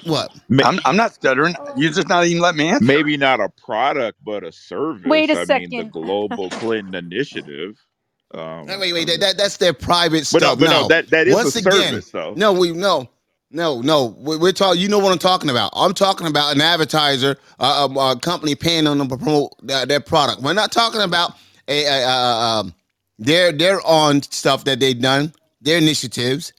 what? 0.04 0.32
I'm, 0.64 0.80
I'm 0.84 0.96
not 0.96 1.14
stuttering. 1.14 1.54
You're 1.76 1.92
just 1.92 2.08
not 2.08 2.26
even 2.26 2.42
let 2.42 2.56
me 2.56 2.68
answer. 2.68 2.84
Maybe 2.84 3.16
not 3.16 3.40
a 3.40 3.48
product, 3.48 4.18
but 4.24 4.44
a 4.44 4.52
service. 4.52 5.04
Wait 5.06 5.30
a 5.30 5.34
I 5.34 5.36
mean, 5.36 5.46
second. 5.46 5.70
the 5.72 5.84
Global 5.84 6.50
Clinton 6.52 6.94
Initiative. 6.94 7.78
Um, 8.34 8.66
Wait, 8.66 8.80
wait, 8.80 8.92
wait. 8.92 9.06
That, 9.08 9.20
that 9.20 9.36
that's 9.38 9.56
their 9.58 9.72
private 9.72 10.28
But 10.32 10.42
no, 10.42 10.48
stuff. 10.48 10.58
but 10.58 10.70
no, 10.70 10.88
that- 10.88 11.10
that 11.10 11.28
is 11.28 11.34
a 11.44 11.50
service, 11.52 12.10
though. 12.10 12.34
No, 12.36 12.52
we 12.52 12.72
no, 12.72 13.08
no, 13.50 13.80
no. 13.80 14.16
We- 14.18 14.36
We're 14.36 14.52
talking. 14.52 14.80
You 14.80 14.88
know 14.88 14.98
what 14.98 15.12
I'm 15.12 15.18
talking 15.18 15.50
about. 15.50 15.70
I'm 15.74 15.94
talking 15.94 16.26
about 16.26 16.54
an 16.54 16.60
advertiser, 16.60 17.36
uh, 17.58 17.88
a, 17.90 17.98
a 18.12 18.18
company 18.20 18.54
paying 18.54 18.84
them 18.84 18.98
to 19.08 19.16
promote 19.16 19.52
their, 19.66 19.86
their 19.86 20.00
product. 20.00 20.42
We're 20.42 20.52
not 20.52 20.72
talking 20.72 21.00
about 21.02 21.32
a, 21.68 21.84
a, 21.84 22.02
a, 22.02 22.08
a 22.08 22.60
um, 22.60 22.74
their 23.18 23.52
their 23.52 23.80
on 23.86 24.22
stuff 24.22 24.64
that 24.64 24.80
they've 24.80 25.00
done, 25.00 25.32
their 25.60 25.78
initiatives. 25.78 26.52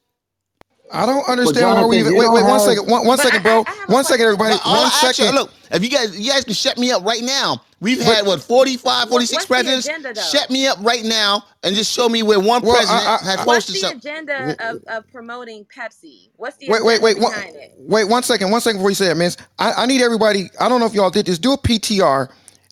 I 0.91 1.05
don't 1.05 1.27
understand 1.27 1.75
why 1.75 1.85
we 1.85 1.99
even. 1.99 2.15
Wait, 2.15 2.31
wait, 2.31 2.43
one 2.43 2.59
second, 2.61 2.89
one, 2.89 3.05
one 3.05 3.17
second, 3.17 3.43
bro. 3.43 3.65
One 3.87 4.03
second, 4.05 4.25
everybody. 4.25 4.53
But 4.55 4.61
all 4.65 4.83
One 4.83 4.91
actually, 4.93 5.13
second. 5.27 5.35
look, 5.35 5.51
if 5.71 5.83
you 5.83 5.89
guys, 5.89 6.17
you 6.17 6.31
guys 6.31 6.45
can 6.45 6.53
shut 6.53 6.77
me 6.77 6.91
up 6.91 7.03
right 7.03 7.21
now. 7.23 7.61
We've 7.79 7.99
But- 7.99 8.07
had 8.07 8.25
what 8.25 8.41
45, 8.41 9.07
46 9.09 9.35
What's 9.35 9.45
the 9.45 9.53
presidents. 9.53 9.87
agenda, 9.87 10.13
though? 10.13 10.21
Shut 10.21 10.49
me 10.49 10.65
up 10.65 10.79
right 10.81 11.03
now 11.05 11.43
and 11.63 11.75
just 11.75 11.91
show 11.91 12.09
me 12.09 12.23
where 12.23 12.39
one 12.39 12.63
Well, 12.63 12.75
president 12.75 13.05
I- 13.07 13.17
has 13.17 13.23
I- 13.39 13.43
What's 13.45 13.65
posted 13.67 13.75
the 13.75 13.79
something. 13.79 13.97
agenda 13.99 14.55
of, 14.71 14.83
of 14.87 15.03
promoting 15.11 15.65
Pepsi? 15.65 16.29
What's 16.37 16.57
the 16.57 16.69
Wait, 16.69 16.83
wait, 16.83 16.95
agenda 16.95 17.05
wait, 17.05 17.19
one, 17.19 17.33
behind 17.33 17.55
it? 17.55 17.73
wait, 17.77 18.03
one 18.05 18.23
second, 18.23 18.49
one 18.49 18.61
second 18.61 18.79
before 18.79 18.89
you 18.89 18.95
say 18.95 19.07
that, 19.09 19.15
man. 19.17 19.31
I, 19.59 19.73
I 19.73 19.85
need 19.85 20.01
everybody. 20.01 20.49
I 20.59 20.69
don't 20.69 20.79
know 20.79 20.87
if 20.87 20.93
y'all 20.95 21.11
did 21.11 21.27
this. 21.27 21.37
Do 21.37 21.53
a 21.53 21.57
PTR, 21.57 22.29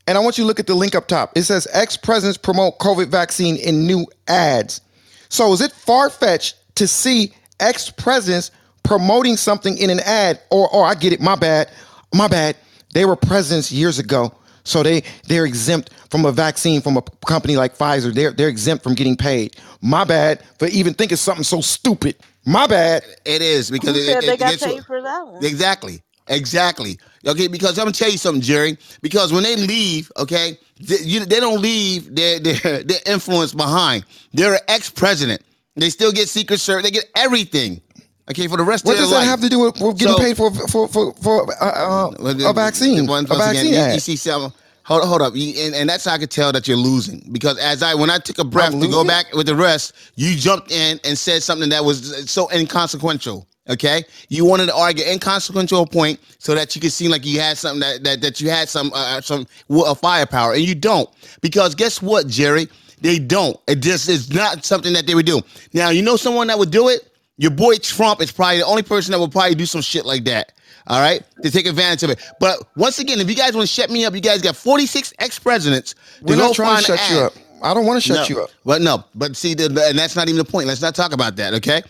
and 0.08 0.18
I 0.18 0.22
want 0.22 0.40
you 0.40 0.44
to 0.44 0.48
look 0.48 0.60
at 0.60 0.66
the 0.66 0.74
link 0.76 0.96
up 0.96 1.08
top. 1.08 1.34
It 1.36 1.44
says 1.44 1.68
ex 1.72 1.98
presidents 1.98 2.38
promote 2.40 2.80
COVID 2.80 3.10
vaccine 3.10 3.58
in 3.58 3.86
new 3.86 4.08
ads. 4.28 4.82
So 5.30 5.54
is 5.54 5.62
it 5.62 5.72
far 5.72 6.10
fetched 6.10 6.56
to 6.78 6.88
see 6.88 7.32
ex 7.60 7.92
presidents 7.92 8.50
promoting 8.82 9.38
something 9.38 9.78
in 9.78 9.92
an 9.92 10.00
ad? 10.00 10.40
Or, 10.50 10.68
or 10.74 10.84
I 10.84 10.96
get 10.96 11.14
it. 11.14 11.22
My 11.22 11.36
bad. 11.36 11.70
My 12.12 12.28
bad. 12.28 12.56
They 12.94 13.06
were 13.06 13.16
presidents 13.16 13.72
years 13.72 14.00
ago. 14.00 14.34
So 14.66 14.84
they 14.84 15.04
they're 15.28 15.46
exempt 15.46 15.92
from 16.10 16.26
a 16.26 16.32
vaccine 16.32 16.82
from 16.82 16.98
a 16.98 17.02
company 17.26 17.56
like 17.56 17.78
Pfizer. 17.78 18.14
They're 18.14 18.32
they're 18.32 18.50
exempt 18.50 18.84
from 18.84 18.96
getting 18.96 19.16
paid. 19.16 19.56
My 19.82 20.04
bad 20.04 20.44
for 20.60 20.68
even 20.68 20.94
thinking 20.94 21.18
something 21.18 21.44
so 21.44 21.62
stupid. 21.62 22.18
My 22.46 22.68
bad. 22.68 23.04
It 23.26 23.42
is 23.42 23.72
because 23.72 23.96
it, 23.96 24.18
it, 24.18 24.26
they 24.26 24.34
it 24.34 24.40
got 24.40 24.60
paid 24.60 24.86
for 24.86 25.02
that 25.02 25.28
one? 25.28 25.44
exactly, 25.46 26.02
exactly. 26.28 27.00
Okay, 27.26 27.48
because 27.48 27.80
I'm 27.80 27.86
gonna 27.86 27.94
tell 27.94 28.12
you 28.12 28.18
something, 28.18 28.42
Jerry. 28.42 28.78
Because 29.02 29.32
when 29.32 29.44
they 29.44 29.56
leave, 29.56 30.12
okay, 30.18 30.58
they, 30.80 31.00
you, 31.00 31.26
they 31.26 31.40
don't 31.40 31.62
leave 31.62 32.14
their 32.16 32.40
their 32.42 32.84
their 32.84 33.00
influence 33.06 33.54
behind. 33.54 34.06
They're 34.34 34.56
an 34.56 34.60
ex 34.68 34.90
president. 34.90 35.42
They 35.76 35.90
still 35.90 36.12
get 36.12 36.30
Secret 36.30 36.60
Service. 36.60 36.84
They 36.84 36.92
get 36.92 37.06
everything. 37.16 37.82
Okay, 38.30 38.48
for 38.48 38.58
the 38.58 38.64
rest 38.64 38.86
What 38.86 38.94
of 38.94 38.98
their 38.98 39.06
life. 39.06 39.14
What 39.14 39.20
does 39.20 39.26
that 39.26 39.30
have 39.30 39.42
to 39.42 39.50
do 39.50 39.60
with, 39.60 39.80
with 39.80 39.98
getting 40.00 40.16
So- 40.16 40.20
paid 40.20 40.36
for 40.38 40.52
for 40.68 40.88
for, 40.88 41.14
for 41.14 41.64
uh, 41.64 42.12
uh, 42.20 42.50
a 42.50 42.54
vaccine? 42.54 43.06
Once, 43.06 43.30
a 43.30 43.34
once 43.34 43.46
vaccine 43.46 43.68
again, 43.68 43.74
you, 43.74 43.80
ad. 43.80 43.94
you 43.94 44.00
see 44.00 44.16
some. 44.16 44.54
Hold, 44.84 45.04
hold 45.04 45.22
up, 45.24 45.36
You- 45.36 45.66
and, 45.66 45.74
and 45.76 45.90
that's 45.90 46.06
how 46.06 46.14
I 46.14 46.18
could 46.20 46.30
tell 46.30 46.52
that 46.52 46.68
you're 46.68 46.78
losing 46.78 47.28
because 47.32 47.58
as 47.58 47.82
I 47.82 47.96
when 47.96 48.10
I 48.10 48.20
took 48.20 48.38
a 48.38 48.44
breath 48.44 48.72
to 48.80 48.88
go 48.88 49.04
back 49.04 49.34
with 49.34 49.48
the 49.48 49.56
rest, 49.56 49.94
you 50.16 50.36
jumped 50.36 50.72
in 50.72 51.00
and 51.04 51.18
said 51.18 51.42
something 51.44 51.70
that 51.70 51.84
was 51.84 52.30
so 52.30 52.50
inconsequential. 52.52 53.48
Okay, 53.68 54.04
you 54.30 54.46
wanted 54.46 54.68
to 54.68 54.76
argue 54.76 55.04
inconsequential 55.06 55.88
point 55.88 56.20
so 56.38 56.54
that 56.54 56.76
you 56.76 56.82
could 56.82 56.92
seem 56.92 57.10
like 57.10 57.26
you 57.26 57.40
had 57.40 57.58
something 57.58 57.80
that 57.80 58.04
that, 58.04 58.22
that 58.22 58.42
you 58.42 58.50
had 58.52 58.70
some 58.70 58.92
uh, 58.94 59.22
some 59.22 59.48
uh, 59.72 59.96
firepower, 59.96 60.54
and 60.54 60.62
you 60.62 60.76
don't 60.76 61.10
because 61.42 61.74
guess 61.74 62.00
what, 62.02 62.28
Jerry? 62.28 62.68
They 63.02 63.18
don't. 63.20 63.60
It 63.68 63.82
just 63.82 64.08
is 64.08 64.32
not 64.32 64.66
something 64.66 64.94
that 64.94 65.08
they 65.08 65.16
would 65.16 65.26
do. 65.26 65.42
Now 65.74 65.90
you 65.90 66.04
know 66.04 66.16
someone 66.16 66.46
that 66.48 66.60
would 66.60 66.72
do 66.72 66.90
it. 66.90 67.02
Your 67.38 67.52
boy 67.52 67.76
Trump 67.78 68.22
is 68.22 68.32
probably 68.32 68.60
the 68.60 68.66
only 68.66 68.84
person 68.84 69.12
that 69.12 69.20
will 69.20 69.28
probably 69.30 69.56
do 69.56 69.66
some 69.66 69.82
shit 69.82 70.06
like 70.06 70.24
that. 70.26 70.54
All 70.88 71.00
right, 71.02 71.24
to 71.42 71.50
take 71.50 71.66
advantage 71.66 72.04
of 72.04 72.12
it. 72.12 72.20
But 72.40 72.60
once 72.76 73.00
again, 73.00 73.20
if 73.20 73.28
you 73.28 73.36
guys 73.36 73.56
want 73.56 73.68
to 73.68 73.74
shut 73.74 73.90
me 73.90 74.06
up, 74.06 74.14
you 74.14 74.22
guys 74.22 74.42
got 74.44 74.56
46 74.56 75.14
ex 75.18 75.40
presidents. 75.40 75.96
We're 76.22 76.36
not 76.36 76.54
trying 76.54 76.84
to 76.84 76.96
shut 76.96 77.12
you 77.12 77.18
up. 77.18 77.34
I 77.64 77.74
don't 77.74 77.88
want 77.88 77.98
to 78.02 78.08
shut 78.08 78.30
No, 78.30 78.36
you 78.36 78.44
up. 78.44 78.52
But 78.64 78.82
no, 78.84 79.04
but 79.16 79.36
see, 79.36 79.56
the, 79.56 79.68
the- 79.68 79.88
and 79.88 79.98
that's 79.98 80.16
not 80.16 80.28
even 80.28 80.38
the 80.38 80.46
point. 80.46 80.68
Let's 80.68 80.84
not 80.84 80.94
talk 80.94 81.12
about 81.14 81.36
that, 81.38 81.56
okay? 81.56 81.82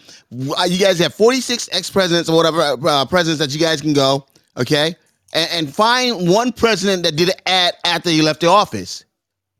Uh, 0.57 0.63
You 0.63 0.79
guys 0.79 0.97
have 0.99 1.13
46 1.13 1.67
ex 1.73 1.89
presidents 1.89 2.29
or 2.29 2.37
whatever 2.37 2.61
uh, 2.87 3.05
presidents 3.05 3.39
that 3.39 3.53
you 3.53 3.59
guys 3.59 3.81
can 3.81 3.91
go, 3.91 4.25
okay? 4.55 4.95
And, 5.33 5.49
and 5.51 5.75
find 5.75 6.29
one 6.29 6.53
president 6.53 7.03
that 7.03 7.17
did 7.17 7.29
an 7.29 7.35
ad 7.45 7.73
after 7.83 8.09
he 8.09 8.21
left 8.21 8.39
the 8.39 8.47
office. 8.47 9.03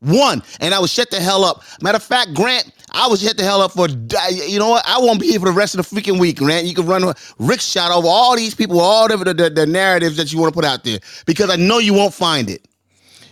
One, 0.06 0.44
and 0.60 0.74
I 0.74 0.80
was 0.80 0.92
shut 0.92 1.10
the 1.10 1.20
hell 1.20 1.44
up. 1.44 1.64
Matter 1.82 1.98
of 1.98 2.04
fact, 2.04 2.34
Grant, 2.34 2.72
I 2.92 3.08
was 3.08 3.22
shut 3.22 3.38
the 3.38 3.44
hell 3.44 3.62
up 3.62 3.72
for. 3.72 3.88
You 3.90 4.60
know 4.60 4.70
what? 4.70 4.86
I 4.88 5.00
won't 5.00 5.20
be 5.20 5.28
here 5.32 5.40
for 5.40 5.48
the 5.48 5.52
rest 5.52 5.76
of 5.76 5.88
the 5.88 5.96
freaking 5.96 6.20
week, 6.20 6.38
Grant. 6.38 6.66
You 6.66 6.76
can 6.76 6.86
run 6.86 7.14
Rick 7.40 7.62
shot 7.62 7.92
over 7.92 8.08
all 8.08 8.36
these 8.36 8.54
people, 8.54 8.80
all 8.80 9.08
the, 9.08 9.18
the, 9.34 9.50
the 9.50 9.66
narratives 9.66 10.18
that 10.18 10.32
you 10.32 10.40
want 10.40 10.54
to 10.54 10.56
put 10.56 10.66
out 10.66 10.84
there, 10.84 11.00
because 11.26 11.50
I 11.50 11.56
know 11.56 11.80
you 11.80 11.94
won't 11.94 12.14
find 12.14 12.50
it. 12.50 12.68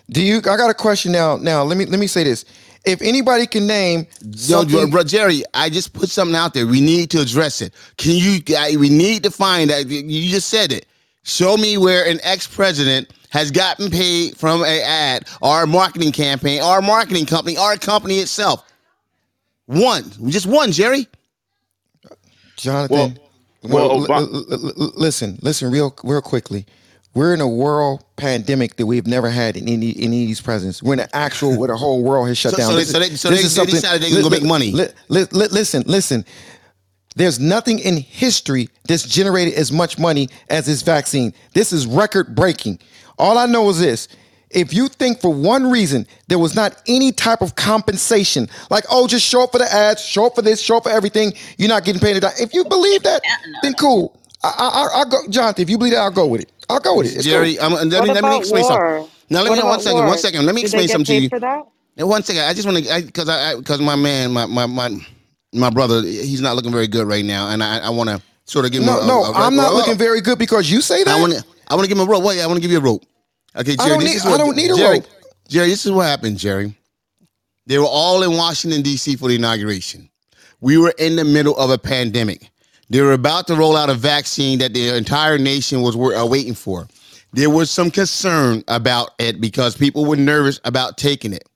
Do 0.10 0.22
you? 0.22 0.38
I 0.38 0.58
got 0.58 0.70
a 0.70 0.74
question 0.74 1.12
now. 1.12 1.38
Now 1.38 1.64
let 1.64 1.78
me 1.78 1.86
let 1.86 2.00
me 2.00 2.08
say 2.08 2.24
this. 2.24 2.46
If 2.86 3.02
anybody 3.02 3.48
can 3.48 3.66
name, 3.66 4.08
Yo, 4.22 4.66
bro, 4.88 5.04
Jerry, 5.04 5.44
I 5.54 5.70
just 5.70 5.94
put 5.94 6.10
something 6.10 6.36
out 6.36 6.54
there. 6.54 6.68
We 6.68 6.82
need 6.82 7.10
to 7.12 7.22
address 7.22 7.62
it. 7.62 7.74
Can 7.98 8.16
you? 8.16 8.42
I, 8.58 8.76
we 8.76 8.90
need 8.90 9.24
to 9.24 9.32
find 9.32 9.70
that. 9.70 9.88
You 9.88 10.30
just 10.30 10.50
said 10.50 10.74
it. 10.74 10.86
Show 11.24 11.58
me 11.58 11.78
where 11.78 12.06
an 12.06 12.20
ex-president 12.24 13.12
has 13.30 13.50
gotten 13.50 13.90
paid 13.90 14.38
from 14.38 14.64
a 14.64 14.82
ad 14.82 15.28
or 15.42 15.64
a 15.64 15.68
marketing 15.68 16.12
campaign 16.12 16.62
or 16.62 16.80
a 16.80 16.82
marketing 16.82 17.26
company 17.26 17.58
or 17.58 17.74
a 17.74 17.78
company 17.78 18.20
itself. 18.20 18.70
One, 19.66 20.04
just 20.28 20.46
one, 20.46 20.72
Jerry. 20.72 21.08
Jonathan, 22.58 23.18
well, 23.64 24.06
well, 24.08 24.12
l- 24.12 24.34
l- 24.34 24.74
l- 24.78 24.92
listen, 24.96 25.40
listen, 25.42 25.72
real, 25.72 25.96
real 26.04 26.22
quickly. 26.22 26.66
We're 27.16 27.34
in 27.34 27.42
a 27.42 27.48
world 27.48 28.04
pandemic 28.18 28.76
that 28.78 28.86
we've 28.86 29.08
never 29.08 29.30
had 29.30 29.56
in 29.56 29.68
any, 29.70 29.92
in 29.92 30.06
any 30.06 30.24
of 30.24 30.28
these 30.28 30.42
presidents. 30.42 30.82
We're 30.84 30.94
in 30.94 31.00
an 31.02 31.10
actual 31.14 31.58
where 31.58 31.68
the 31.68 31.78
whole 31.78 32.04
world 32.04 32.28
has 32.28 32.38
shut 32.38 32.52
so, 32.54 32.58
down. 32.58 32.72
So, 32.72 32.76
this, 32.76 32.92
they, 32.92 33.10
so, 33.16 33.30
they, 33.30 33.38
so 33.38 33.62
they, 33.62 33.66
they 33.68 33.72
decided 33.72 34.02
they're 34.02 34.10
gonna 34.10 34.24
go 34.24 34.30
make 34.30 34.44
money. 34.44 34.72
Li, 34.72 34.88
li, 35.10 35.26
li, 35.32 35.48
listen, 35.52 35.84
listen. 35.86 36.26
There's 37.16 37.40
nothing 37.40 37.80
in 37.80 37.98
history 37.98 38.70
that's 38.88 39.04
generated 39.04 39.54
as 39.54 39.72
much 39.72 40.00
money 40.00 40.30
as 40.50 40.66
this 40.66 40.82
vaccine. 40.82 41.34
This 41.54 41.72
is 41.72 41.86
record 41.86 42.36
breaking. 42.36 42.80
All 43.18 43.38
I 43.38 43.46
know 43.46 43.70
is 43.70 43.80
this. 43.80 44.08
If 44.50 44.74
you 44.74 44.88
think 44.88 45.20
for 45.20 45.34
one 45.34 45.70
reason 45.70 46.06
there 46.28 46.38
was 46.38 46.56
not 46.56 46.82
any 46.88 47.12
type 47.12 47.42
of 47.42 47.56
compensation, 47.56 48.48
like, 48.70 48.84
oh, 48.90 49.08
just 49.08 49.26
show 49.26 49.44
up 49.44 49.52
for 49.52 49.58
the 49.58 49.72
ads, 49.72 50.04
show 50.04 50.28
up 50.28 50.36
for 50.36 50.44
this, 50.44 50.62
show 50.62 50.78
up 50.78 50.84
for 50.84 50.92
everything, 50.92 51.34
you're 51.58 51.70
not 51.70 51.86
getting 51.86 52.00
paid. 52.00 52.24
If 52.40 52.54
you 52.54 52.64
believe 52.66 53.02
that, 53.04 53.22
then 53.64 53.74
cool. 53.74 54.20
I, 54.44 54.90
I, 54.94 54.98
will 55.00 55.10
go, 55.10 55.18
Jonathan. 55.30 55.62
If 55.64 55.70
you 55.70 55.78
believe 55.78 55.94
that, 55.94 56.02
I'll 56.02 56.12
go 56.12 56.28
with 56.28 56.42
it. 56.42 56.52
I'll 56.70 56.80
go 56.80 56.98
with 56.98 57.08
it. 57.08 57.16
It's 57.16 57.26
Jerry, 57.26 57.56
cool. 57.56 57.78
Um, 57.78 57.90
let, 57.90 58.04
me, 58.04 58.14
let 58.14 58.24
me 58.24 58.38
explain 58.38 58.64
war? 58.64 58.72
something. 58.72 59.12
Now, 59.30 59.42
let 59.42 59.50
what 59.50 59.58
me 59.58 59.64
one 59.64 59.80
second. 59.80 59.98
War? 60.00 60.08
One 60.08 60.18
second. 60.18 60.46
Let 60.46 60.56
me 60.56 60.62
Did 60.62 60.68
explain 60.68 60.88
something 60.90 61.06
to 61.06 61.22
you. 61.24 61.30
For 61.30 61.40
that? 61.40 61.64
And 61.98 62.10
one 62.10 62.24
second. 62.24 62.44
I 62.44 62.54
just 62.54 62.68
want 62.68 62.86
to, 62.86 63.04
because 63.06 63.30
I, 63.30 63.56
because 63.56 63.80
my 63.80 63.96
man, 63.96 64.32
my, 64.32 64.46
my, 64.46 64.66
my, 64.66 64.90
my 65.54 65.70
brother, 65.70 66.02
he's 66.02 66.42
not 66.42 66.56
looking 66.56 66.72
very 66.72 66.88
good 66.88 67.08
right 67.08 67.26
now, 67.26 67.50
and 67.50 67.64
I, 67.64 67.80
I 67.80 67.90
want 67.90 68.10
to 68.10 68.22
sort 68.46 68.66
of 68.66 68.72
give 68.72 68.82
him. 68.82 68.88
No, 68.88 69.02
a, 69.02 69.08
no, 69.08 69.24
a, 69.24 69.32
a, 69.32 69.34
I'm 69.34 69.56
not 69.56 69.74
looking 69.74 69.98
very 69.98 70.22
good 70.22 70.40
because 70.40 70.70
you 70.70 70.82
say 70.82 71.04
that. 71.04 71.18
I 71.18 71.22
want 71.22 71.34
to, 71.34 71.44
I 71.68 71.76
want 71.76 71.86
to 71.86 71.90
give 71.90 71.98
him 71.98 72.08
a 72.08 72.12
rope. 72.12 72.24
Wait, 72.24 72.42
I 72.42 72.48
want 72.48 72.58
to 72.58 72.62
give 72.62 72.72
you 72.72 72.78
a 72.78 72.82
rope. 72.82 73.04
Okay, 73.56 73.76
Jerry. 73.76 73.86
I 73.86 73.90
don't 73.90 74.00
this 74.00 74.10
need, 74.10 74.16
is 74.16 74.26
what, 74.26 74.34
I 74.34 74.38
don't 74.38 74.56
need 74.56 74.72
a 74.72 74.76
Jerry, 74.76 74.98
rope. 75.00 75.08
Jerry, 75.48 75.68
this 75.70 75.86
is 75.86 75.92
what 75.92 76.04
happened, 76.04 76.38
Jerry. 76.38 76.76
They 77.66 77.78
were 77.78 77.86
all 77.86 78.24
in 78.24 78.34
Washington 78.34 78.82
D.C. 78.82 79.16
for 79.16 79.30
the 79.30 79.36
inauguration. 79.36 80.10
We 80.60 80.78
were 80.78 80.94
in 80.98 81.16
the 81.16 81.24
middle 81.24 81.56
of 81.58 81.70
a 81.70 81.78
pandemic. 81.78 82.50
They 82.90 83.02
were 83.02 83.14
about 83.14 83.48
to 83.48 83.56
roll 83.56 83.76
out 83.76 83.90
a 83.90 83.94
vaccine 83.94 84.60
that 84.60 84.74
the 84.74 84.96
entire 84.96 85.38
nation 85.38 85.82
was 85.82 85.96
uh, 85.96 86.26
waiting 86.26 86.54
for. 86.54 86.88
There 87.34 87.50
was 87.50 87.72
some 87.72 87.90
concern 87.90 88.64
about 88.68 89.12
it 89.20 89.42
because 89.42 89.76
people 89.76 90.06
were 90.06 90.16
nervous 90.16 90.60
about 90.66 90.98
taking 90.98 91.34
it. 91.34 91.48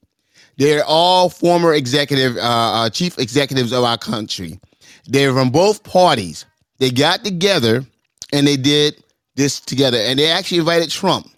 They're 0.57 0.83
all 0.85 1.29
former 1.29 1.73
executive, 1.73 2.35
uh, 2.37 2.41
uh, 2.41 2.89
chief 2.89 3.17
executives 3.19 3.71
of 3.71 3.83
our 3.83 3.97
country. 3.97 4.59
They're 5.05 5.33
from 5.33 5.51
both 5.51 5.83
parties. 5.83 6.45
They 6.79 6.89
got 6.89 7.23
together 7.23 7.85
and 8.33 8.45
they 8.45 8.57
did 8.57 9.03
this 9.35 9.59
together. 9.59 9.97
And 9.97 10.19
they 10.19 10.27
actually 10.27 10.57
invited 10.57 10.89
Trump. 10.89 11.29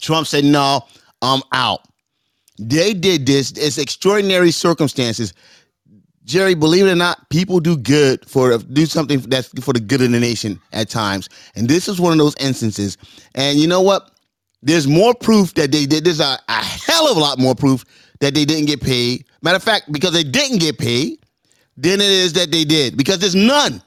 Trump 0.00 0.26
said, 0.26 0.44
"No, 0.44 0.84
I'm 1.20 1.42
out." 1.52 1.80
They 2.58 2.94
did 2.94 3.26
this. 3.26 3.52
It's 3.52 3.78
extraordinary 3.78 4.50
circumstances. 4.50 5.34
Jerry, 6.24 6.54
believe 6.54 6.86
it 6.86 6.92
or 6.92 6.96
not, 6.96 7.28
people 7.28 7.60
do 7.60 7.76
good 7.76 8.26
for 8.28 8.56
do 8.58 8.86
something 8.86 9.20
that's 9.20 9.48
for 9.60 9.72
the 9.72 9.80
good 9.80 10.00
of 10.00 10.10
the 10.10 10.20
nation 10.20 10.60
at 10.72 10.88
times, 10.88 11.28
and 11.54 11.68
this 11.68 11.88
is 11.88 12.00
one 12.00 12.12
of 12.12 12.18
those 12.18 12.34
instances. 12.40 12.96
And 13.34 13.58
you 13.58 13.66
know 13.66 13.82
what? 13.82 14.10
There's 14.62 14.86
more 14.86 15.14
proof 15.14 15.52
that 15.54 15.70
they 15.70 15.84
did. 15.84 16.04
There's 16.04 16.20
a, 16.20 16.38
a 16.48 16.64
hell 16.64 17.10
of 17.10 17.18
a 17.18 17.20
lot 17.20 17.38
more 17.38 17.54
proof 17.54 17.84
that 18.20 18.34
they 18.34 18.44
didn't 18.44 18.66
get 18.66 18.80
paid. 18.80 19.24
Matter 19.42 19.56
of 19.56 19.62
fact, 19.62 19.90
because 19.92 20.12
they 20.12 20.24
didn't 20.24 20.58
get 20.58 20.78
paid, 20.78 21.18
than 21.76 22.00
it 22.00 22.10
is 22.10 22.32
that 22.34 22.50
they 22.50 22.64
did. 22.64 22.96
Because 22.96 23.18
there's 23.18 23.34
none 23.34 23.82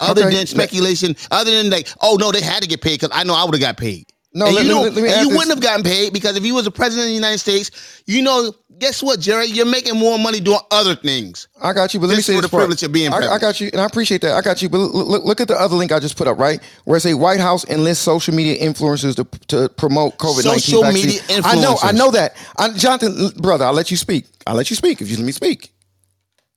other 0.00 0.26
Okay. 0.26 0.36
than 0.36 0.46
speculation, 0.46 1.16
other 1.30 1.50
than 1.50 1.70
like, 1.70 1.88
oh 2.00 2.16
no, 2.18 2.32
they 2.32 2.40
had 2.40 2.62
to 2.62 2.68
get 2.68 2.80
paid 2.80 3.00
because 3.00 3.16
I 3.16 3.24
know 3.24 3.34
I 3.34 3.44
would 3.44 3.54
have 3.54 3.60
got 3.60 3.76
paid. 3.76 4.06
No, 4.34 4.46
let- 4.50 4.64
you, 4.66 4.74
let- 4.74 4.94
let 4.94 5.02
me 5.02 5.08
and 5.08 5.10
ask 5.10 5.22
you 5.22 5.28
wouldn't 5.30 5.50
have 5.50 5.60
gotten 5.60 5.84
paid 5.84 6.12
because 6.12 6.36
if 6.36 6.44
you 6.44 6.54
was 6.54 6.66
a 6.66 6.70
president 6.70 7.04
of 7.06 7.10
the 7.10 7.14
United 7.14 7.38
States, 7.38 8.02
you 8.06 8.20
know, 8.20 8.52
guess 8.80 9.00
what, 9.00 9.20
Jerry? 9.20 9.46
You're 9.46 9.64
making 9.64 9.96
more 9.96 10.18
money 10.18 10.40
doing 10.40 10.58
other 10.72 10.96
things. 10.96 11.46
I 11.62 11.72
got 11.72 11.94
you, 11.94 12.00
but 12.00 12.08
let 12.08 12.16
me 12.16 12.22
say 12.22 12.34
the 12.40 12.48
part. 12.48 12.62
privilege 12.62 12.82
of 12.82 12.90
being 12.90 13.12
I, 13.12 13.18
I 13.34 13.38
got 13.38 13.60
you, 13.60 13.70
and 13.72 13.80
I 13.80 13.84
appreciate 13.86 14.22
that. 14.22 14.32
I 14.32 14.40
got 14.40 14.60
you, 14.60 14.68
but 14.68 14.78
look, 14.78 15.06
look, 15.06 15.24
look 15.24 15.40
at 15.40 15.46
the 15.46 15.54
other 15.54 15.76
link 15.76 15.92
I 15.92 16.00
just 16.00 16.16
put 16.16 16.26
up, 16.26 16.38
right? 16.38 16.60
Where 16.84 16.96
it 16.96 17.00
say 17.00 17.14
White 17.14 17.38
House 17.38 17.64
enlists 17.68 18.02
social 18.02 18.34
media 18.34 18.58
influencers 18.58 19.14
to, 19.16 19.46
to 19.46 19.68
promote 19.70 20.18
COVID 20.18 20.44
nineteen 20.44 20.60
Social 20.60 20.82
vaccine. 20.82 21.06
media 21.06 21.20
influencers. 21.22 21.42
I 21.44 21.54
know, 21.60 21.76
I 21.82 21.92
know 21.92 22.10
that. 22.10 22.36
I, 22.58 22.72
Jonathan, 22.72 23.28
brother, 23.40 23.64
I'll 23.66 23.72
let 23.72 23.92
you 23.92 23.96
speak. 23.96 24.26
I'll 24.48 24.56
let 24.56 24.68
you 24.68 24.76
speak 24.76 25.00
if 25.00 25.08
you 25.08 25.16
let 25.16 25.24
me 25.24 25.32
speak. 25.32 25.70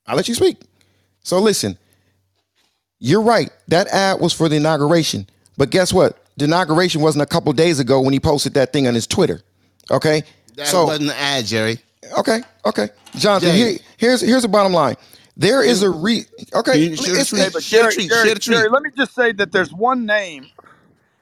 I'll 0.08 0.16
let 0.16 0.28
you 0.28 0.34
speak. 0.36 0.58
So 1.24 1.40
listen, 1.40 1.78
you're 3.00 3.22
right. 3.22 3.52
That 3.68 3.88
ad 3.90 4.20
was 4.20 4.34
for 4.34 4.50
the 4.50 4.56
inauguration, 4.56 5.28
but 5.58 5.70
guess 5.70 5.94
what? 5.94 6.18
The 6.38 6.46
inauguration 6.46 7.02
wasn't 7.02 7.24
a 7.24 7.28
couple 7.28 7.52
days 7.54 7.80
ago 7.80 8.02
when 8.02 8.14
he 8.14 8.20
posted 8.20 8.54
that 8.56 8.74
thing 8.74 8.88
on 8.88 8.94
his 8.96 9.08
Twitter. 9.08 9.42
Okay, 9.92 10.24
That 10.56 10.68
so 10.68 10.86
wasn't 10.86 11.10
an 11.12 11.16
ad, 11.18 11.46
Jerry. 11.46 11.80
Okay, 12.20 12.42
okay, 12.66 12.90
Jonathan. 13.16 13.50
Jay. 13.52 13.58
Here, 13.58 13.78
here's 13.98 14.22
here's 14.22 14.44
the 14.44 14.48
bottom 14.50 14.74
line. 14.74 14.96
There 15.38 15.64
is 15.64 15.84
a 15.84 15.90
re. 15.90 16.26
Okay, 16.54 16.96
share 16.96 17.16
the 17.16 17.22
it's- 17.22 17.28
truth. 17.30 17.42
Hey, 17.42 17.50
but 17.54 17.64
Share 17.64 17.84
the 17.84 17.92
Jerry, 17.92 17.94
truth. 17.94 18.10
Jerry, 18.10 18.26
Share 18.28 18.34
the 18.36 18.40
truth. 18.40 18.58
Jerry, 18.58 18.70
let 18.70 18.84
me 18.84 18.90
just 18.98 19.14
say 19.16 19.32
that 19.34 19.52
there's 19.52 19.74
one 19.74 20.06
name, 20.06 20.48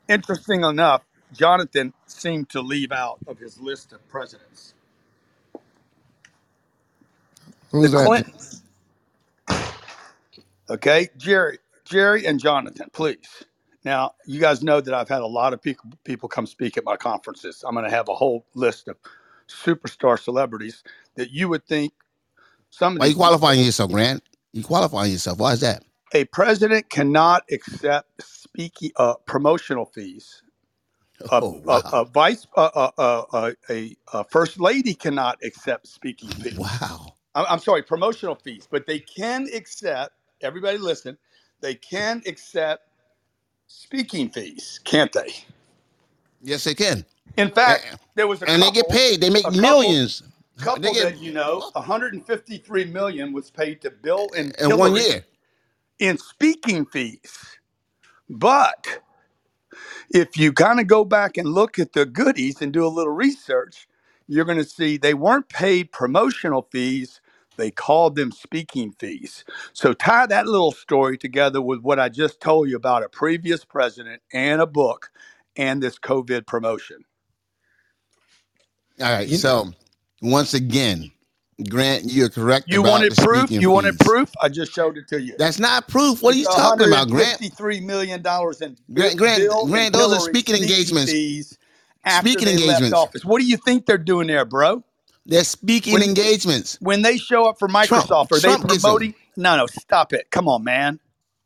interesting 0.10 0.64
enough, 0.64 1.04
Jonathan 1.34 1.94
seemed 2.08 2.50
to 2.50 2.62
leave 2.62 2.92
out 2.92 3.20
of 3.28 3.40
his 3.40 3.60
list 3.60 3.94
of 3.94 4.08
presidents. 4.10 4.74
who's 7.72 7.92
the 7.92 8.00
that? 8.00 8.06
Clintons. 8.08 8.64
Okay, 10.70 11.10
Jerry, 11.18 11.60
Jerry, 11.86 12.26
and 12.26 12.40
Jonathan, 12.40 12.90
please. 12.94 13.46
Now, 13.86 14.14
you 14.28 14.42
guys 14.42 14.64
know 14.64 14.82
that 14.82 14.94
I've 14.96 15.10
had 15.10 15.22
a 15.24 15.28
lot 15.28 15.54
of 15.54 15.62
people 15.64 15.92
people 16.06 16.30
come 16.30 16.48
speak 16.48 16.78
at 16.78 16.86
my 16.86 16.98
conferences. 16.98 17.64
I'm 17.68 17.76
going 17.76 17.86
to 17.86 17.92
have 17.92 18.10
a 18.10 18.16
whole 18.16 18.46
list 18.56 18.90
of 18.90 18.98
superstar 19.50 20.20
celebrities 20.20 20.84
that 21.16 21.32
you 21.32 21.50
would 21.50 21.66
think 21.68 21.94
some 22.72 22.98
of 22.98 23.02
Why 23.02 23.08
you 23.08 23.16
these 23.16 23.18
qualifying 23.18 23.64
yourself, 23.66 23.92
Grant? 23.92 24.24
You 24.54 24.64
qualifying 24.64 25.12
yourself. 25.12 25.40
Why 25.40 25.54
is 25.54 25.62
that? 25.62 25.84
a 26.14 26.26
president 26.26 26.90
cannot 26.90 27.44
accept 27.52 28.24
speaking 28.24 28.92
uh, 28.98 29.16
promotional 29.26 29.86
fees. 29.86 30.44
A, 31.32 31.44
Oh, 31.44 31.62
a, 31.70 31.84
a 31.94 32.06
vice, 32.06 32.48
uh, 32.58 32.70
uh, 32.76 32.92
uh, 32.98 33.24
uh, 33.34 33.52
a, 33.70 33.96
a 34.14 34.24
first 34.26 34.60
lady 34.60 34.94
cannot 34.96 35.40
accept 35.44 35.88
speaking 35.88 36.36
fees. 36.36 36.58
Wow. 36.58 37.14
I'm, 37.36 37.46
I'm 37.50 37.60
sorry, 37.60 37.84
promotional 37.84 38.36
fees, 38.36 38.68
but 38.70 38.88
they 38.88 39.00
can 39.00 39.48
accept. 39.56 40.14
Everybody, 40.42 40.78
listen. 40.78 41.18
They 41.62 41.76
can 41.76 42.22
accept 42.28 42.90
speaking 43.68 44.30
fees, 44.30 44.80
can't 44.84 45.12
they? 45.12 45.34
Yes, 46.42 46.64
they 46.64 46.76
can. 46.76 47.06
In 47.38 47.50
fact, 47.52 47.98
there 48.16 48.28
was 48.28 48.42
a 48.42 48.50
And 48.50 48.62
they 48.62 48.72
get 48.72 48.86
couple- 48.86 48.98
paid. 48.98 49.22
They 49.22 49.30
make 49.30 49.42
a 49.44 49.48
couple- 49.48 49.62
millions. 49.62 50.24
Couple 50.58 50.82
They 50.84 50.94
get- 50.94 51.16
that 51.16 51.22
you 51.22 51.34
know, 51.34 51.70
153 51.76 52.86
million 52.86 53.34
was 53.34 53.50
paid 53.52 53.82
to 53.82 53.92
Bill 53.92 54.28
and 54.38 54.56
In 54.58 54.78
one 54.78 54.94
Hillary 54.96 55.10
year. 55.10 55.26
in 56.00 56.18
speaking 56.18 56.86
fees. 56.86 57.58
But 58.30 59.02
if 60.10 60.38
you 60.38 60.54
kind 60.54 60.80
of 60.80 60.88
go 60.88 61.04
back 61.04 61.36
and 61.38 61.50
look 61.50 61.78
at 61.78 61.94
the 61.94 62.06
goodies 62.06 62.62
and 62.62 62.72
do 62.72 62.86
a 62.86 62.90
little 62.90 63.14
research, 63.14 63.88
you're 64.28 64.46
going 64.46 64.58
to 64.58 64.64
see 64.64 64.98
they 64.98 65.14
weren't 65.14 65.50
paid 65.50 65.92
promotional 65.92 66.68
fees. 66.72 67.20
They 67.58 67.72
called 67.72 68.16
them 68.16 68.32
speaking 68.32 68.94
fees. 69.00 69.46
So 69.74 69.94
tie 69.94 70.28
that 70.28 70.48
little 70.48 70.72
story 70.72 71.18
together 71.18 71.62
with 71.62 71.82
what 71.82 72.00
I 72.00 72.10
just 72.10 72.42
told 72.42 72.70
you 72.70 72.76
about 72.76 73.04
a 73.04 73.10
previous 73.10 73.66
president 73.66 74.22
and 74.34 74.62
a 74.62 74.68
book 74.68 75.10
and 75.56 75.82
this 75.82 76.00
COVID 76.00 76.48
promotion. 76.48 77.06
All 79.02 79.12
right. 79.12 79.30
So 79.30 79.74
once 80.22 80.54
again, 80.54 81.12
Grant, 81.70 82.12
you're 82.12 82.30
correct. 82.30 82.68
You 82.70 82.82
about 82.82 82.92
wanted 82.92 83.14
the 83.14 83.24
proof? 83.24 83.48
speaking 83.48 83.62
You 83.62 83.72
wanted 83.72 83.94
fees. 83.94 84.08
proof? 84.08 84.32
I 84.42 84.50
just 84.50 84.74
showed 84.74 84.98
it 84.98 85.08
to 85.10 85.22
you. 85.22 85.36
That's 85.38 85.60
not 85.60 85.88
proof. 85.88 86.22
What 86.22 86.36
are 86.36 86.38
you 86.38 86.46
talking 86.46 86.88
about, 86.88 87.10
Grant? 87.10 87.40
$153 87.40 87.84
million 87.84 88.20
in 88.20 88.78
Grant, 88.94 89.18
Grant, 89.18 89.50
Grant, 89.68 89.94
those 89.94 90.14
are 90.14 90.16
Hillary 90.16 90.20
speaking 90.20 90.56
engagements. 90.56 91.12
fees 91.12 91.58
after 92.04 92.30
Speaking 92.30 92.46
they 92.48 92.54
left 92.54 92.64
engagements. 92.64 92.94
office. 92.94 93.26
What 93.26 93.40
do 93.40 93.48
you 93.48 93.58
think 93.58 93.86
they're 93.86 93.98
doing 93.98 94.28
there, 94.28 94.46
bro? 94.46 94.84
They're 95.26 95.44
speaking 95.44 95.94
When- 95.94 96.04
engagements. 96.04 96.78
When 96.82 97.02
they 97.02 97.18
show 97.18 97.46
up 97.46 97.58
for 97.58 97.68
Microsoft, 97.68 98.32
are 98.32 98.40
Trump 98.40 98.68
they 98.68 98.78
promoting? 98.78 99.16
No, 99.36 99.58
no, 99.58 99.66
stop 99.68 100.14
it. 100.14 100.30
Come 100.32 100.48
on, 100.48 100.64
man. 100.64 101.00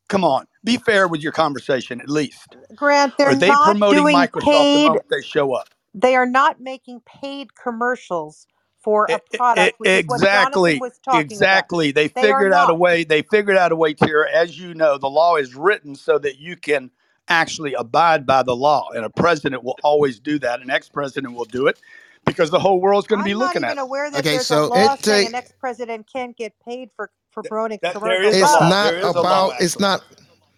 Come 0.10 0.24
on. 0.24 0.48
Be 0.64 0.78
fair 0.78 1.08
with 1.08 1.22
your 1.22 1.32
conversation 1.32 2.02
at 2.02 2.10
least. 2.10 2.56
Grant, 2.76 3.14
they're 3.18 3.30
are 3.30 3.36
they 3.36 3.48
not 3.48 3.66
promoting 3.66 4.04
doing 4.04 4.16
Microsoft 4.16 4.34
the 4.34 4.42
paid. 4.42 4.88
moment 4.88 5.06
they 5.10 5.22
show 5.22 5.54
up? 5.54 5.70
They 5.94 6.16
are 6.16 6.26
not 6.26 6.60
making 6.60 7.02
paid 7.02 7.56
commercials 7.56 8.46
for 8.84 9.06
a 9.10 9.20
product, 9.38 9.80
which 9.80 9.90
is 9.90 10.06
what 10.08 10.16
exactly 10.16 10.80
was 10.80 11.00
talking 11.04 11.22
exactly 11.22 11.92
they 11.92 12.06
about. 12.06 12.16
They 12.16 12.22
are 12.22 12.24
figured 12.38 12.54
out 12.54 12.70
a 12.70 12.74
way 12.74 13.04
they 13.04 13.22
figured 13.22 13.58
out 13.58 13.72
a 13.72 13.76
way 13.76 13.94
Tara, 13.94 14.30
as 14.34 14.60
you 14.60 14.74
know 14.74 14.98
the 14.98 15.10
law 15.10 15.36
is 15.36 15.56
written 15.56 15.96
so 15.96 16.18
that 16.20 16.40
you 16.40 16.56
can 16.56 16.92
actually 17.28 17.74
abide 17.74 18.26
by 18.26 18.44
the 18.44 18.56
law 18.56 18.90
and 18.96 19.06
a 19.06 19.10
president 19.10 19.64
will 19.64 19.78
always 19.84 20.20
do 20.20 20.40
that 20.40 20.62
an 20.62 20.70
ex-president 20.70 21.34
will 21.34 21.46
do 21.46 21.68
it 21.68 21.80
because 22.34 22.52
the 22.52 22.60
whole 22.60 22.82
world's 22.82 23.08
going 23.08 23.20
to 23.20 23.26
be 23.26 23.34
I'm 23.34 23.40
not 23.40 23.58
looking 23.58 23.64
at 23.64 23.72
even 23.72 23.78
it 23.78 23.80
aware 23.80 24.12
that 24.12 24.28
Okay, 24.28 24.30
there's 24.30 24.52
a 24.52 24.58
so 24.58 24.70
law 24.70 24.96
It 24.96 25.02
saying 25.02 25.26
take 25.26 25.28
an 25.28 25.36
ex-president 25.36 26.08
can't 26.12 26.38
get 26.38 26.54
paid 26.66 26.90
for 26.96 27.12
for 27.32 27.44
promoting 27.44 27.80
that 27.82 28.04
there 28.04 28.24
commercial 28.24 28.32
a 28.32 28.32
it's 28.32 28.44
law 28.50 28.72
products. 28.72 28.82
not 28.82 28.96
there 28.96 29.00
is 29.00 29.16
a 29.16 29.24
law 29.24 29.48
about 29.48 29.56
it's 29.60 29.80
actually 29.80 29.80
not 29.80 30.04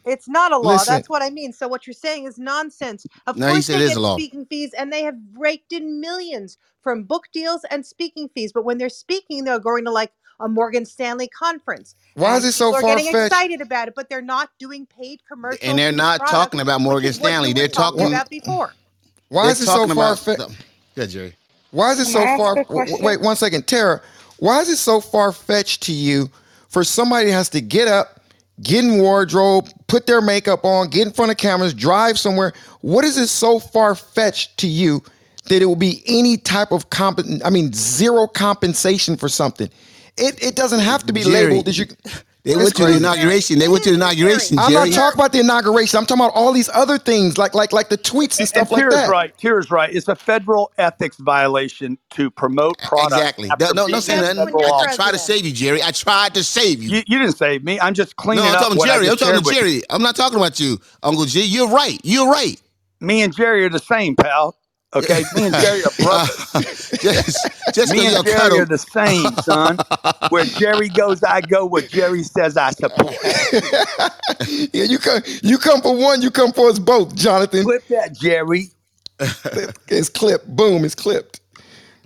It's 0.05 0.27
not 0.27 0.51
a 0.51 0.57
law. 0.57 0.83
listen. 0.83 0.83
That's 0.83 1.09
what 1.09 1.21
I 1.21 1.29
mean. 1.29 1.53
So 1.53 1.67
what 1.67 1.85
you're 1.85 1.93
saying 1.93 2.25
is 2.25 2.39
nonsense. 2.39 3.05
Of 3.27 3.39
No, 3.39 3.49
he 3.49 3.61
course 3.61 3.63
said 3.63 3.77
they 3.77 3.81
it 3.81 3.85
is 3.85 3.95
get 3.95 3.97
a 3.97 4.01
law. 4.01 4.23
speaking 4.23 4.45
fees 4.45 4.71
and 4.77 4.91
they 4.91 5.03
have 5.03 5.15
raked 5.37 5.73
in 5.73 5.99
millions 6.01 6.57
from 6.81 7.03
book 7.03 7.25
deals 7.33 7.63
and 7.69 7.85
speaking 7.85 8.29
fees. 8.33 8.51
But 8.51 8.65
when 8.65 8.77
they're 8.79 8.89
speaking, 8.89 9.43
they're 9.43 9.59
going 9.59 9.85
to 9.85 9.91
like 9.91 10.11
a 10.39 10.49
Morgan 10.49 10.85
Stanley 10.85 11.27
conference. 11.27 11.95
Why 12.15 12.37
is 12.37 12.45
And 12.45 12.45
it 12.45 12.53
so 12.53 12.73
people 12.73 12.75
are 12.75 12.83
far 12.83 12.99
getting 12.99 13.07
fetched? 13.11 13.45
excited 13.47 13.61
about 13.61 13.87
it, 13.89 13.93
but 13.95 14.09
they're 14.09 14.21
not 14.23 14.49
doing 14.59 14.87
paid 14.87 15.21
commercials 15.31 15.61
And 15.63 15.79
they're 15.79 15.91
for 15.93 16.03
not 16.03 16.17
products, 16.17 16.57
talking 16.57 16.61
about 16.61 16.81
which 16.83 17.03
Morgan 17.03 17.13
is 17.13 17.17
what 17.17 17.37
you 17.43 17.43
Stanley. 17.43 17.53
were 17.53 17.53
They're 17.53 17.67
talking 17.67 18.01
talking. 18.01 18.07
about 18.07 18.29
before. 18.29 18.75
Why 19.29 19.49
They're 19.49 19.51
is 19.51 19.61
it 19.61 19.67
so 19.67 19.87
talking 19.87 19.89
far 19.89 20.15
about. 20.15 20.17
fetched? 20.17 20.37
The, 20.37 20.55
good, 20.95 21.09
Jerry. 21.11 21.35
Why 21.71 21.91
is 21.91 21.99
it 21.99 22.05
Can 22.05 22.13
so 22.13 22.19
far? 22.37 22.53
a 22.53 22.63
w- 22.63 22.65
w- 22.65 22.65
question? 22.65 23.05
Wait 23.05 23.21
one 23.21 23.35
second, 23.35 23.67
Tara. 23.67 24.01
Why 24.39 24.61
is 24.61 24.69
it 24.69 24.77
so 24.77 25.01
far 25.01 25.31
fetched 25.31 25.83
to 25.83 25.93
you 25.93 26.29
for 26.69 26.83
somebody 26.83 27.27
that 27.27 27.33
has 27.33 27.49
to 27.49 27.61
get 27.61 27.87
up, 27.87 28.21
get 28.61 28.83
in 28.83 28.99
wardrobe, 28.99 29.69
put 29.87 30.05
their 30.07 30.21
makeup 30.21 30.65
on, 30.65 30.89
get 30.89 31.07
in 31.07 31.13
front 31.13 31.31
of 31.31 31.37
cameras, 31.37 31.73
drive 31.73 32.19
somewhere? 32.19 32.53
What 32.81 33.05
is 33.05 33.17
it 33.17 33.27
so 33.27 33.59
far 33.59 33.95
fetched 33.95 34.57
to 34.59 34.67
you 34.67 35.03
that 35.45 35.61
it 35.61 35.65
will 35.65 35.75
be 35.75 36.03
any 36.07 36.37
type 36.37 36.71
of 36.71 36.89
comp? 36.89 37.19
I 37.45 37.49
mean, 37.49 37.71
zero 37.73 38.27
compensation 38.27 39.15
for 39.17 39.29
something. 39.29 39.69
It 40.17 40.41
it 40.43 40.55
doesn't 40.55 40.79
have 40.81 41.05
to 41.05 41.13
be 41.13 41.23
Jerry, 41.23 41.47
labeled 41.47 41.67
as 41.69 41.77
you. 41.77 41.85
They 42.43 42.53
It's 42.53 42.63
went 42.63 42.75
to 42.77 42.85
the 42.85 42.97
inauguration. 42.97 43.59
They 43.59 43.67
went 43.67 43.83
to 43.83 43.91
the 43.91 43.95
inauguration, 43.97 44.57
I'm 44.59 44.73
not 44.73 44.85
Jerry. 44.85 44.91
talking 44.91 45.19
about 45.19 45.31
the 45.31 45.41
inauguration. 45.41 45.99
I'm 45.99 46.05
talking 46.07 46.23
about 46.25 46.33
all 46.35 46.51
these 46.53 46.69
other 46.69 46.97
things, 46.97 47.37
like 47.37 47.53
like 47.53 47.71
like 47.71 47.89
the 47.89 47.97
tweets 47.99 48.39
and 48.39 48.39
and 48.39 48.47
stuff 48.49 48.71
like 48.71 48.79
Tara's 48.81 48.95
that. 48.95 49.09
right. 49.09 49.37
Tara's 49.37 49.71
right. 49.71 49.93
It's 49.93 50.07
a 50.07 50.15
federal 50.15 50.71
ethics 50.77 51.17
violation 51.17 51.97
to 52.11 52.31
promote 52.31 52.79
products 52.79 53.13
Exactly. 53.15 53.49
No, 53.59 53.71
no, 53.73 53.87
no 53.87 53.99
say 53.99 54.15
nothing. 54.19 54.39
I, 54.39 54.89
I 54.89 54.95
tried 54.95 55.11
to 55.11 55.19
save 55.19 55.45
you, 55.45 55.53
Jerry. 55.53 55.83
I 55.83 55.91
tried 55.91 56.33
to 56.33 56.43
save 56.43 56.81
you. 56.81 56.89
You, 56.89 57.03
you 57.07 57.19
didn't 57.19 57.37
save 57.37 57.63
me. 57.63 57.79
I'm 57.79 57.93
just 57.93 58.15
cleaning 58.15 58.43
up. 58.45 58.61
No, 58.61 58.67
I'm 58.69 58.77
talking 58.77 58.85
Jerry. 58.85 59.09
I'm 59.09 59.17
talking 59.17 59.43
to. 59.43 59.51
Jerry. 59.53 59.81
I'm 59.89 60.01
not 60.01 60.15
talking 60.15 60.37
about 60.37 60.59
you, 60.59 60.79
Uncle 61.03 61.25
G. 61.25 61.43
You're 61.45 61.69
right. 61.69 61.99
You're 62.03 62.29
right. 62.31 62.59
Me 63.01 63.21
and 63.21 63.35
Jerry 63.35 63.65
are 63.65 63.69
the 63.69 63.79
same, 63.79 64.15
pal. 64.15 64.55
Okay, 64.93 65.23
me 65.35 65.45
and 65.47 65.55
Jerry 65.59 65.83
are 65.83 65.91
brothers. 65.99 66.91
just 67.01 67.49
just 67.73 67.93
me 67.93 68.07
and 68.07 68.13
you're 68.15 68.23
Jerry 68.23 68.37
cuddle. 68.39 68.59
are 68.59 68.65
the 68.65 68.77
same, 68.77 69.35
son. 69.37 69.77
Where 70.29 70.45
Jerry 70.45 70.89
goes, 70.89 71.23
I 71.23 71.41
go. 71.41 71.65
Where 71.65 71.81
Jerry 71.83 72.23
says, 72.23 72.57
I 72.57 72.71
support. 72.71 73.15
yeah, 74.73 74.83
you 74.85 74.99
come 74.99 75.21
you 75.43 75.57
come 75.57 75.81
for 75.81 75.95
one, 75.97 76.21
you 76.21 76.31
come 76.31 76.51
for 76.53 76.69
us 76.69 76.79
both, 76.79 77.15
Jonathan. 77.15 77.63
Clip 77.63 77.87
that, 77.87 78.13
Jerry. 78.17 78.69
It's 79.87 80.09
clipped. 80.09 80.47
Boom, 80.55 80.83
it's 80.85 80.95
clipped. 80.95 81.39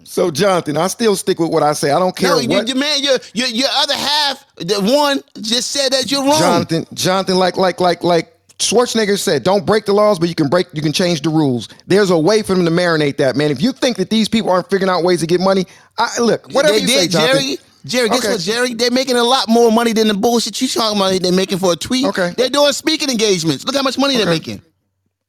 So, 0.03 0.29
Jonathan, 0.31 0.77
I 0.77 0.87
still 0.87 1.15
stick 1.15 1.39
with 1.39 1.51
what 1.51 1.63
I 1.63 1.73
say. 1.73 1.91
I 1.91 1.99
don't 1.99 2.15
care 2.15 2.29
No, 2.31 2.39
you, 2.39 2.49
what 2.49 2.67
you- 2.67 2.75
man, 2.75 3.01
your, 3.03 3.17
your 3.33 3.47
your 3.47 3.69
other 3.71 3.95
half, 3.95 4.45
the 4.57 4.79
one 4.81 5.21
just 5.41 5.71
said 5.71 5.91
that 5.93 6.11
you're 6.11 6.23
wrong. 6.23 6.39
Jonathan, 6.39 6.85
Jonathan, 6.93 7.37
like 7.37 7.57
like 7.57 7.79
like 7.81 8.03
like 8.03 8.34
Schwarzenegger 8.59 9.19
said, 9.19 9.43
don't 9.43 9.65
break 9.65 9.85
the 9.85 9.93
laws, 9.93 10.17
but 10.19 10.29
you 10.29 10.35
can 10.35 10.47
break 10.47 10.67
you 10.73 10.81
can 10.81 10.93
change 10.93 11.21
the 11.21 11.29
rules. 11.29 11.67
There's 11.87 12.09
a 12.09 12.17
way 12.17 12.41
for 12.41 12.55
them 12.55 12.65
to 12.65 12.71
marinate 12.71 13.17
that, 13.17 13.35
man. 13.35 13.51
If 13.51 13.61
you 13.61 13.71
think 13.73 13.97
that 13.97 14.09
these 14.09 14.29
people 14.29 14.49
aren't 14.49 14.69
figuring 14.69 14.89
out 14.89 15.03
ways 15.03 15.19
to 15.21 15.27
get 15.27 15.41
money, 15.41 15.65
I 15.97 16.19
look, 16.19 16.47
whatever 16.53 16.75
they 16.75 16.81
you 16.81 16.87
did, 16.87 16.99
say, 16.99 17.07
Jonathan. 17.19 17.41
Jerry. 17.41 17.57
Jerry, 17.85 18.09
guess 18.09 18.19
Okay. 18.19 18.31
what, 18.31 18.41
Jerry? 18.41 18.73
They're 18.73 18.89
making 18.91 19.15
a 19.17 19.23
lot 19.23 19.47
more 19.47 19.71
money 19.71 19.93
than 19.93 20.07
the 20.07 20.15
bullshit 20.15 20.59
you 20.61 20.67
talking 20.67 20.97
about. 20.99 21.21
They're 21.21 21.31
making 21.31 21.59
for 21.59 21.73
a 21.73 21.75
tweet. 21.75 22.05
Okay. 22.07 22.33
They're 22.35 22.49
doing 22.49 22.71
speaking 22.73 23.09
engagements. 23.09 23.63
Look 23.65 23.75
how 23.75 23.83
much 23.83 23.97
money 23.97 24.17
they're 24.17 24.25
making. 24.25 24.61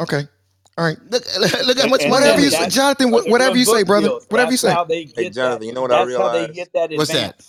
Okay. 0.00 0.26
All 0.78 0.84
right. 0.84 0.96
Look, 1.10 1.22
look 1.66 1.78
how 1.78 1.88
much 1.88 2.02
And- 2.02 2.10
money. 2.10 2.10
Whatever 2.10 2.36
they're 2.36 2.40
you 2.40 2.50
say, 2.50 2.68
Jonathan, 2.70 3.10
wh- 3.12 3.26
whatever 3.28 3.56
you 3.56 3.64
say, 3.66 3.82
brother. 3.82 4.08
Whatever 4.30 4.52
you 4.52 4.56
say. 4.56 4.70
how 4.72 4.84
they 4.84 5.04
Hey, 5.04 5.24
get 5.24 5.34
Jonathan, 5.34 5.60
that. 5.60 5.66
you 5.66 5.72
know 5.74 5.82
what 5.82 5.92
I 5.92 6.04
That's 6.04 6.16
how 6.16 6.28
they 6.32 6.38
realized? 6.38 6.54
get 6.54 6.72
that 6.74 6.90
What's 6.96 7.12
that? 7.12 7.44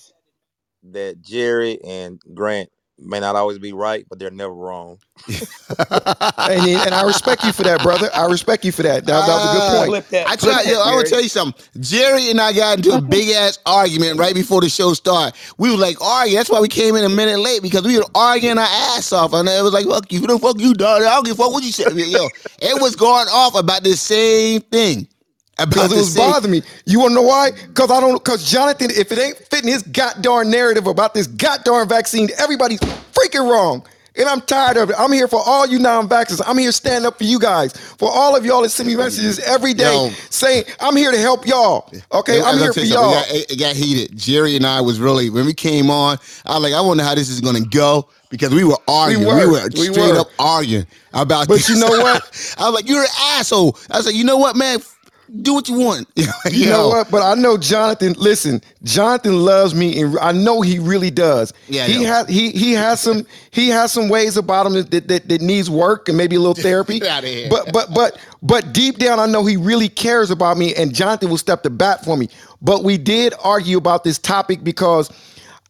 That 0.92 1.22
Jerry 1.22 1.80
and 1.84 2.20
Grant 2.34 2.70
may 3.00 3.20
not 3.20 3.36
always 3.36 3.60
be 3.60 3.74
right, 3.74 4.06
but 4.10 4.20
they're 4.20 4.32
never 4.32 4.54
wrong. 4.54 5.00
and, 5.28 6.68
and 6.68 6.94
I 6.94 7.04
respect 7.06 7.44
you 7.44 7.52
for 7.52 7.64
that, 7.64 7.82
brother. 7.84 8.10
I 8.14 8.26
respect 8.26 8.66
you 8.66 8.72
for 8.72 8.84
that. 8.84 9.06
That, 9.06 9.26
that 9.26 9.28
was 9.28 9.46
a 9.46 9.54
good 9.54 9.62
Uh, 9.62 9.78
point. 9.78 9.90
Clip 9.90 10.08
that. 10.10 10.28
I 10.28 10.36
clip 10.36 10.54
tried. 10.54 10.66
That, 10.66 10.72
yo, 10.72 10.82
I 10.82 10.94
want 10.94 11.06
to 11.08 11.12
tell 11.12 11.22
you 11.22 11.30
something. 11.30 11.64
Jerry 11.80 12.30
and 12.30 12.40
I 12.42 12.54
got 12.54 12.78
into 12.78 12.94
a 12.94 13.02
big 13.02 13.30
ass 13.30 13.60
argument 13.66 14.20
right 14.20 14.34
before 14.34 14.62
the 14.62 14.70
show 14.70 14.94
started. 14.94 15.38
We 15.58 15.72
were 15.72 15.78
like 15.78 16.02
arguing. 16.02 16.38
That's 16.38 16.50
why 16.50 16.60
we 16.60 16.68
came 16.68 16.96
in 16.96 17.04
a 17.06 17.10
minute 17.10 17.40
late 17.40 17.62
because 17.62 17.84
we 17.84 17.98
were 17.98 18.06
arguing 18.16 18.58
our 18.58 18.68
ass 18.68 19.12
off, 19.12 19.34
and 19.34 19.48
it 19.48 19.62
was 19.64 19.74
like, 19.74 19.86
"Fuck 19.86 20.12
you, 20.12 20.22
the 20.22 20.40
fuck 20.40 20.60
you, 20.60 20.74
dog. 20.74 21.02
I 21.04 21.16
don't 21.16 21.26
give 21.26 21.40
a 21.40 21.44
fuck 21.44 21.52
what 21.52 21.64
you 21.64 21.72
say." 21.72 21.86
Yo, 21.94 22.28
it 22.60 22.82
was 22.82 22.96
going 22.96 23.28
off 23.32 23.56
about 23.56 23.84
the 23.84 23.94
same 23.98 24.62
thing. 24.62 25.08
Because 25.58 25.92
it 25.92 25.98
was 25.98 26.16
bothering 26.16 26.52
me. 26.52 26.62
You 26.86 27.00
want 27.00 27.12
to 27.12 27.16
know 27.16 27.22
why? 27.24 27.52
Because 27.52 27.90
I 27.90 28.00
don't. 28.00 28.24
Because 28.24 28.50
Jonathan, 28.50 28.92
if 28.92 29.12
it 29.12 29.18
ain't 29.18 29.38
fitting 29.38 29.72
his 29.72 29.84
goddamn 29.84 30.52
narrative 30.52 30.88
about 30.88 31.14
this 31.14 31.28
goddamn 31.28 31.90
vaccine, 31.90 32.30
everybody's 32.38 32.80
freaking 32.80 33.50
wrong. 33.50 33.86
And 34.18 34.28
I'm 34.28 34.42
tired 34.42 34.78
of 34.78 34.90
it. 34.90 34.96
I'm 34.98 35.12
here 35.12 35.28
for 35.28 35.40
all 35.46 35.68
you 35.68 35.78
non-vaxxers. 35.78 36.42
I'm 36.46 36.58
here 36.58 36.72
standing 36.72 37.06
up 37.06 37.20
for 37.20 37.24
you 37.24 37.40
guys. 37.40 37.74
For 37.74 38.10
all 38.12 38.36
of 38.36 38.44
y'all 38.46 38.64
that 38.64 38.70
send 38.70 38.88
me 38.90 38.96
messages 38.96 39.38
every 39.38 39.76
day 39.76 39.94
Yo. 39.94 40.10
saying, 40.32 40.64
I'm 40.80 40.96
here 40.96 41.12
to 41.12 41.20
help 41.20 41.46
y'all. 41.46 41.92
Okay, 42.12 42.42
I'm 42.42 42.58
here 42.58 42.74
for 42.74 42.80
y'all. 42.80 43.12
It 43.12 43.14
got, 43.14 43.52
it 43.52 43.60
got 43.60 43.76
heated. 43.76 44.18
Jerry 44.18 44.56
and 44.56 44.66
I 44.66 44.82
was 44.82 45.00
really 45.00 45.30
when 45.30 45.46
we 45.46 45.54
came 45.54 45.92
on. 45.92 46.18
I 46.48 46.56
was 46.56 46.64
like, 46.64 46.74
I 46.74 46.82
wonder 46.82 47.04
how 47.04 47.14
this 47.14 47.30
is 47.30 47.42
gonna 47.42 47.62
go 47.62 48.10
because 48.30 48.54
we 48.54 48.64
were 48.64 48.80
arguing. 48.88 49.28
We 49.28 49.34
were. 49.34 49.52
were, 49.52 49.70
We 49.74 49.94
straight 49.94 50.14
were. 50.14 50.20
up 50.20 50.30
arguing 50.40 50.88
about. 51.14 51.48
But 51.48 51.58
this. 51.58 51.70
you 51.70 51.80
know 51.80 51.90
what? 51.90 52.56
I 52.58 52.66
was 52.66 52.74
like, 52.74 52.90
you're 52.90 53.04
an 53.04 53.08
asshole. 53.20 53.78
I 53.92 53.98
was 53.98 54.08
like, 54.08 54.16
you 54.16 54.24
know 54.24 54.38
what, 54.38 54.56
man? 54.56 54.80
Do 55.42 55.54
what 55.54 55.68
you 55.68 55.78
want. 55.80 56.08
You 56.52 56.70
know 56.70 56.88
what? 56.88 57.12
But 57.12 57.22
I 57.22 57.36
know 57.36 57.58
Jonathan. 57.58 58.14
Listen, 58.14 58.62
Jonathan 58.84 59.38
loves 59.44 59.76
me, 59.76 60.00
and 60.02 60.18
I 60.20 60.32
know 60.32 60.62
he 60.62 60.80
really 60.80 61.12
does. 61.12 61.54
Yeah, 61.68 61.86
he 61.86 62.04
has 62.04 62.28
he 62.30 62.52
he 62.52 62.72
has 62.74 63.02
some 63.02 63.26
he 63.52 63.68
has 63.68 63.92
some 63.92 64.08
ways 64.10 64.38
about 64.38 64.66
him 64.66 64.74
that 64.74 65.08
that, 65.10 65.28
that 65.28 65.42
needs 65.42 65.70
work 65.70 66.08
and 66.08 66.18
maybe 66.18 66.36
a 66.38 66.40
little 66.40 66.54
therapy. 66.56 67.00
Get 67.00 67.10
outta 67.18 67.28
here. 67.28 67.50
But 67.50 67.74
but 67.74 67.94
but 67.94 68.18
but 68.42 68.74
deep 68.74 68.98
down, 68.98 69.20
I 69.20 69.26
know 69.26 69.46
he 69.46 69.58
really 69.58 69.90
cares 69.90 70.32
about 70.32 70.58
me, 70.58 70.74
and 70.76 70.94
Jonathan 70.96 71.30
will 71.30 71.38
step 71.38 71.64
the 71.64 71.70
bat 71.70 72.06
for 72.06 72.16
me. 72.16 72.30
But 72.62 72.84
we 72.84 72.98
did 72.98 73.34
argue 73.44 73.78
about 73.78 74.04
this 74.06 74.18
topic 74.18 74.64
because 74.64 75.12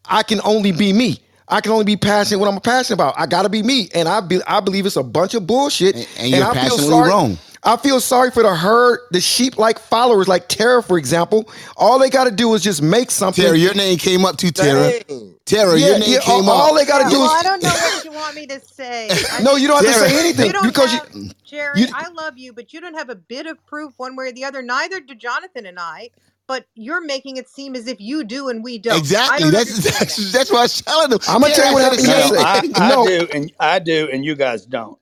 I 0.06 0.22
can 0.24 0.40
only 0.44 0.72
be 0.72 0.94
me. 0.94 1.20
I 1.50 1.62
can 1.62 1.72
only 1.72 1.86
be 1.86 1.96
passionate 1.98 2.40
what 2.40 2.54
I'm 2.54 2.60
passionate 2.60 2.96
about. 2.96 3.16
I 3.18 3.26
gotta 3.26 3.50
be 3.50 3.64
me, 3.64 3.90
and 3.96 4.08
I 4.08 4.20
be, 4.20 4.42
I 4.46 4.60
believe 4.60 4.86
it's 4.86 4.98
a 4.98 5.04
bunch 5.04 5.34
of 5.34 5.48
bullshit. 5.48 5.96
And- 5.96 6.08
and 6.20 6.28
you're 6.30 6.44
I 6.44 6.54
feel 6.54 6.62
passionately 6.62 6.90
sorry- 6.90 7.10
wrong. 7.10 7.38
I 7.68 7.76
feel 7.78 8.00
sorry 8.00 8.32
for 8.32 8.44
the 8.44 8.56
herd, 8.56 9.02
the 9.12 9.20
sheep-like 9.20 9.78
followers, 9.78 10.28
like 10.30 10.48
Tara, 10.48 10.82
for 10.82 10.98
example. 10.98 11.50
All 11.76 12.00
they 12.00 12.10
got 12.10 12.24
to 12.24 12.32
do 12.32 12.54
is 12.54 12.64
just 12.64 12.82
make 12.82 13.12
something. 13.12 13.44
Tara, 13.44 13.58
your 13.58 13.74
name 13.74 13.98
came 13.98 14.24
up 14.24 14.38
too, 14.38 14.52
Tara. 14.52 15.00
Dang. 15.08 15.36
Tara, 15.46 15.78
Yeah, 15.78 15.88
your 15.90 16.00
name 16.00 16.10
yeah, 16.14 16.20
came 16.22 16.46
all- 16.46 16.50
up. 16.50 16.58
all 16.70 16.74
they 16.76 16.86
gotta 16.86 17.04
Yeah, 17.06 17.10
do 17.10 17.20
well, 17.20 17.26
is- 17.26 17.40
I 17.40 17.44
don't 17.44 17.62
know 17.64 17.70
what 17.70 18.06
you 18.06 18.12
want 18.14 18.36
me 18.36 18.48
to 18.48 18.60
say. 18.62 19.10
No, 19.44 19.56
you 19.58 19.68
don't 19.68 19.84
have 19.86 19.94
to 19.94 20.00
say 20.10 20.20
anything 20.20 20.52
You 20.54 20.62
because 20.64 20.92
have, 20.94 21.10
you. 21.14 21.30
Jerry, 21.46 21.82
you- 21.82 21.88
I 21.94 22.08
love 22.10 22.38
you, 22.38 22.54
but 22.54 22.72
you 22.74 22.80
don't 22.82 22.96
have 22.96 23.10
a 23.10 23.16
bit 23.16 23.46
of 23.46 23.64
proof 23.66 23.94
one 23.98 24.16
way 24.16 24.28
or 24.28 24.32
the 24.32 24.46
other. 24.46 24.62
Neither 24.62 25.00
do 25.02 25.14
Jonathan 25.14 25.66
and 25.66 25.78
I. 25.80 26.10
But 26.48 26.66
you're 26.76 27.02
making 27.02 27.36
it 27.36 27.50
seem 27.50 27.76
as 27.76 27.88
if 27.88 28.00
you 28.00 28.24
do 28.24 28.48
and 28.48 28.64
we 28.64 28.78
don't. 28.78 28.98
Exactly. 28.98 29.44
don't 29.44 29.52
That's 29.52 29.70
understand 29.70 29.96
that's 30.00 30.16
that. 30.16 30.38
that's 30.38 30.50
what 30.52 30.60
I 30.60 30.62
was 30.62 30.82
telling 30.82 31.10
them. 31.10 31.20
I'ma 31.28 31.48
tell 31.48 31.68
you 31.68 31.74
what 31.74 31.84
happened 31.84 32.04
No, 32.08 32.10
yesterday. 32.14 32.42
I, 32.42 32.86
I 32.86 32.90
No. 32.96 33.06
do, 33.06 33.28
and 33.34 33.52
I 33.60 33.80
do, 33.80 34.08
and 34.14 34.24
you 34.24 34.34
guys 34.36 34.66
don't. 34.66 34.98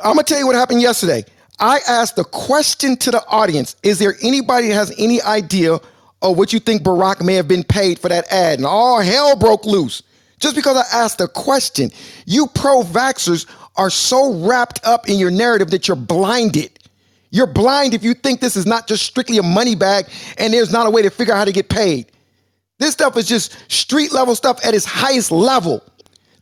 I'm 0.00 0.12
gonna 0.14 0.22
tell 0.22 0.38
you 0.38 0.46
what 0.46 0.56
happened 0.56 0.80
yesterday. 0.80 1.22
I 1.58 1.80
asked 1.88 2.18
a 2.18 2.24
question 2.24 2.96
to 2.98 3.10
the 3.10 3.24
audience: 3.26 3.76
Is 3.82 3.98
there 3.98 4.16
anybody 4.22 4.68
has 4.68 4.92
any 4.98 5.22
idea 5.22 5.78
of 6.22 6.36
what 6.36 6.52
you 6.52 6.60
think 6.60 6.82
Barack 6.82 7.24
may 7.24 7.34
have 7.34 7.48
been 7.48 7.64
paid 7.64 7.98
for 7.98 8.08
that 8.08 8.30
ad? 8.30 8.58
And 8.58 8.66
all 8.66 9.00
hell 9.00 9.36
broke 9.36 9.64
loose 9.64 10.02
just 10.38 10.56
because 10.56 10.76
I 10.76 10.84
asked 11.04 11.20
a 11.20 11.28
question. 11.28 11.90
You 12.26 12.46
pro-vaxxers 12.48 13.46
are 13.76 13.90
so 13.90 14.34
wrapped 14.46 14.80
up 14.84 15.08
in 15.08 15.18
your 15.18 15.30
narrative 15.30 15.70
that 15.70 15.88
you're 15.88 15.96
blinded. 15.96 16.70
You're 17.30 17.46
blind 17.46 17.94
if 17.94 18.02
you 18.02 18.14
think 18.14 18.40
this 18.40 18.56
is 18.56 18.66
not 18.66 18.86
just 18.86 19.04
strictly 19.04 19.38
a 19.38 19.42
money 19.42 19.74
bag 19.74 20.06
and 20.38 20.52
there's 20.52 20.72
not 20.72 20.86
a 20.86 20.90
way 20.90 21.02
to 21.02 21.10
figure 21.10 21.34
out 21.34 21.38
how 21.38 21.44
to 21.44 21.52
get 21.52 21.68
paid. 21.68 22.06
This 22.78 22.92
stuff 22.92 23.16
is 23.16 23.26
just 23.26 23.56
street 23.70 24.12
level 24.12 24.34
stuff 24.34 24.64
at 24.64 24.74
its 24.74 24.84
highest 24.84 25.30
level. 25.30 25.82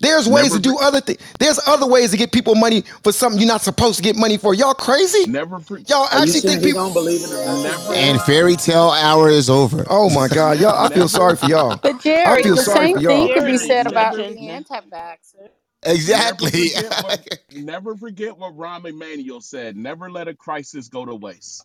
There's 0.00 0.28
ways 0.28 0.44
Never 0.50 0.56
to 0.56 0.62
do 0.62 0.78
other 0.78 1.00
things. 1.00 1.20
There's 1.39 1.60
other 1.66 1.86
ways 1.86 2.10
to 2.12 2.16
get 2.16 2.32
people 2.32 2.55
money 2.55 2.82
for 3.02 3.12
something 3.12 3.40
you're 3.40 3.48
not 3.48 3.62
supposed 3.62 3.97
to 3.98 4.02
get 4.02 4.16
money 4.16 4.36
for. 4.36 4.55
Y'all 4.55 4.74
crazy? 4.74 5.31
Never. 5.31 5.60
Pre- 5.60 5.82
Y'all 5.89 6.06
actually 6.12 6.40
think 6.40 6.62
people? 6.62 6.84
don't 6.84 6.92
believe 6.92 7.23
in 7.24 7.31
the 7.31 7.62
never. 7.62 7.94
And 7.94 8.20
fairy 8.23 8.56
tale 8.56 8.90
hour 8.90 9.31
is 9.31 9.50
over. 9.50 9.84
Oh 9.90 10.10
my 10.10 10.28
God, 10.28 10.60
y'all! 10.60 10.76
I 10.76 10.90
feel 10.90 11.08
sorry 11.08 11.36
for 11.36 11.47
y'all. 11.47 11.81
But 11.82 12.00
I 12.24 12.36
Jerry, 12.36 12.42
feel 12.42 12.56
the 12.56 12.62
sorry 12.62 12.89
same 12.89 12.94
for 12.94 13.00
thing 13.08 13.28
could 13.34 13.47
be 13.47 13.58
said 13.58 13.86
about 13.86 14.16
never- 14.16 14.28
any 14.31 14.50
anti-vaxxer. 14.50 15.48
Exactly. 15.84 16.70
Never 16.74 16.90
forget, 16.90 16.94
what, 17.05 17.39
never 17.52 17.97
forget 17.97 18.39
what 18.39 18.56
Rahm 18.56 18.86
Emanuel 18.89 19.40
said. 19.40 19.76
Never 19.76 20.10
let 20.10 20.28
a 20.28 20.34
crisis 20.34 20.89
go 20.89 21.05
to 21.05 21.14
waste. 21.14 21.64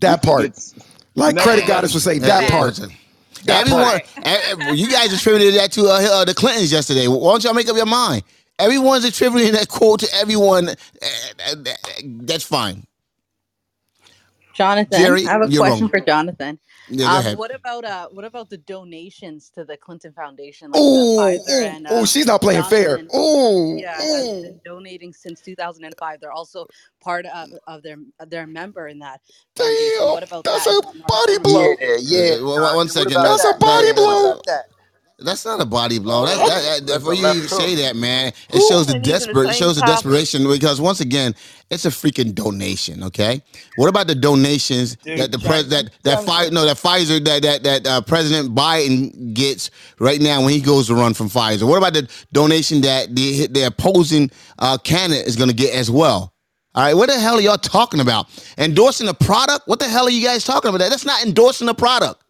That 0.00 0.22
part, 0.22 0.44
It's 0.44 0.74
like 1.14 1.36
credit 1.36 1.62
let 1.62 1.68
goddess 1.68 1.94
would 1.94 2.02
say, 2.02 2.18
that 2.20 2.50
part. 2.50 2.78
That 3.44 3.62
Everyone, 3.62 4.00
eh, 4.24 4.40
eh, 4.50 4.72
you 4.72 4.90
guys 4.90 5.12
attributed 5.12 5.54
that 5.54 5.72
to 5.72 5.82
uh, 5.88 6.00
uh, 6.12 6.24
the 6.24 6.34
Clintons 6.34 6.72
yesterday. 6.72 7.08
Why 7.08 7.32
don't 7.32 7.44
y'all 7.44 7.54
make 7.54 7.68
up 7.68 7.76
your 7.76 7.86
mind? 7.86 8.24
Everyone's 8.58 9.04
attributing 9.04 9.52
that 9.52 9.68
quote 9.68 10.00
to 10.00 10.08
everyone. 10.14 10.70
Eh, 10.70 11.54
that's 12.04 12.44
fine. 12.44 12.84
Jonathan, 14.54 14.88
Jerry, 15.00 15.26
I 15.26 15.32
have 15.32 15.42
a 15.42 15.48
question 15.48 15.88
wrong. 15.88 15.90
for 15.90 16.00
Jonathan. 16.00 16.58
Yeah, 16.88 17.06
Um, 17.06 17.32
what 17.32 17.54
about 17.54 17.84
uh, 17.84 18.08
what 18.10 18.24
about 18.24 18.50
the 18.50 18.58
donations 18.58 19.50
to 19.56 19.64
the 19.64 19.76
Clinton 19.76 20.12
Foundation, 20.12 20.72
like 20.72 20.92
the 20.92 21.00
Ooh, 21.00 21.10
Pfizer 21.16 21.62
ooh, 21.62 21.76
and 21.76 21.86
ooh, 21.92 22.06
uh, 22.06 22.06
she's 22.06 22.26
not 22.26 22.42
playing 22.42 22.64
fair. 22.64 22.98
Johnson? 22.98 23.12
Ooh, 23.16 23.78
Yeah, 23.78 23.96
ooh. 24.02 24.42
been 24.42 24.60
donating 24.64 25.12
since 25.12 25.40
2005. 25.42 26.20
They're 26.20 26.32
also 26.32 26.66
part 27.00 27.26
of, 27.26 27.50
of 27.66 27.82
their 27.82 27.98
their 28.28 28.46
member 28.46 28.88
in 28.88 29.00
that 29.00 29.20
Damn. 29.56 29.66
What 30.10 30.24
about 30.24 30.44
that's 30.44 30.66
that? 30.66 30.68
a 30.68 30.80
Is 30.80 30.82
that 30.82 30.96
not 30.96 31.14
a 31.14 31.16
body 31.16 31.38
blow. 31.40 31.76
Yeah, 31.80 31.96
yeah. 32.00 32.36
Uh, 32.36 32.44
one- 32.44 32.76
one 32.76 32.88
Jonathan, 32.88 32.94
what 32.94 33.08
second. 33.08 33.12
about 33.12 33.24
no, 33.24 33.36
That's 33.36 33.44
a 33.44 33.54
body 33.58 33.92
no, 33.92 33.96
no, 33.96 34.18
What 34.18 34.38
blow. 34.42 34.42
About 35.18 35.24
that? 35.24 35.30
That's 35.30 35.44
not 35.44 35.60
a 35.60 35.66
body 35.66 35.98
blow. 35.98 36.26
That, 36.26 36.36
that, 36.36 36.86
that, 36.86 36.86
That's 36.86 37.04
for 37.04 37.12
a 37.12 37.16
you 37.16 37.22
left 37.22 37.42
to 37.42 37.48
say 37.48 37.70
hook. 37.70 37.80
that, 37.80 37.96
man, 37.96 38.28
it 38.28 38.34
Who 38.52 38.68
shows 38.68 38.86
the 38.86 38.94
been 38.94 39.04
using 39.04 39.28
the 39.28 39.34
desperate. 39.34 39.48
It 39.50 39.52
same 39.54 39.58
shows 39.60 39.76
the 39.76 39.80
topic? 39.82 39.94
desperation 39.94 40.48
because 40.48 40.80
once 40.80 41.00
again, 41.00 41.34
it's 41.70 41.84
a 41.84 41.90
freaking 41.90 42.34
donation. 42.34 43.02
Okay, 43.04 43.42
what 43.76 43.88
about 43.88 44.06
the 44.06 44.14
donations 44.14 44.96
Dude, 44.96 45.18
that 45.18 45.32
the 45.32 45.38
pres 45.38 45.68
Jonathan, 45.68 45.90
that 46.04 46.24
that 46.24 46.26
Pfizer 46.26 46.52
no 46.52 46.64
that 46.64 46.76
Pfizer 46.76 47.24
that 47.24 47.42
that 47.42 47.62
that 47.64 47.86
uh, 47.86 48.00
President 48.02 48.54
Biden 48.54 49.34
gets 49.34 49.70
right 49.98 50.20
now 50.20 50.40
when 50.42 50.50
he 50.50 50.60
goes 50.60 50.88
to 50.88 50.94
run 50.94 51.14
from 51.14 51.28
Pfizer? 51.28 51.68
What 51.68 51.78
about 51.78 51.94
the 51.94 52.08
donation 52.32 52.82
that 52.82 53.14
the 53.14 53.46
the 53.48 53.66
opposing 53.66 54.30
uh, 54.58 54.78
candidate 54.78 55.26
is 55.26 55.36
going 55.36 55.50
to 55.50 55.56
get 55.56 55.74
as 55.74 55.90
well? 55.90 56.32
All 56.74 56.84
right, 56.84 56.94
what 56.94 57.08
the 57.08 57.18
hell 57.18 57.36
are 57.36 57.40
y'all 57.40 57.56
talking 57.56 58.00
about? 58.00 58.28
Endorsing 58.58 59.08
a 59.08 59.14
product? 59.14 59.66
What 59.66 59.78
the 59.78 59.88
hell 59.88 60.06
are 60.06 60.10
you 60.10 60.22
guys 60.22 60.44
talking 60.44 60.68
about? 60.68 60.78
That's 60.78 61.06
not 61.06 61.24
endorsing 61.24 61.68
a 61.70 61.74
product. 61.74 62.22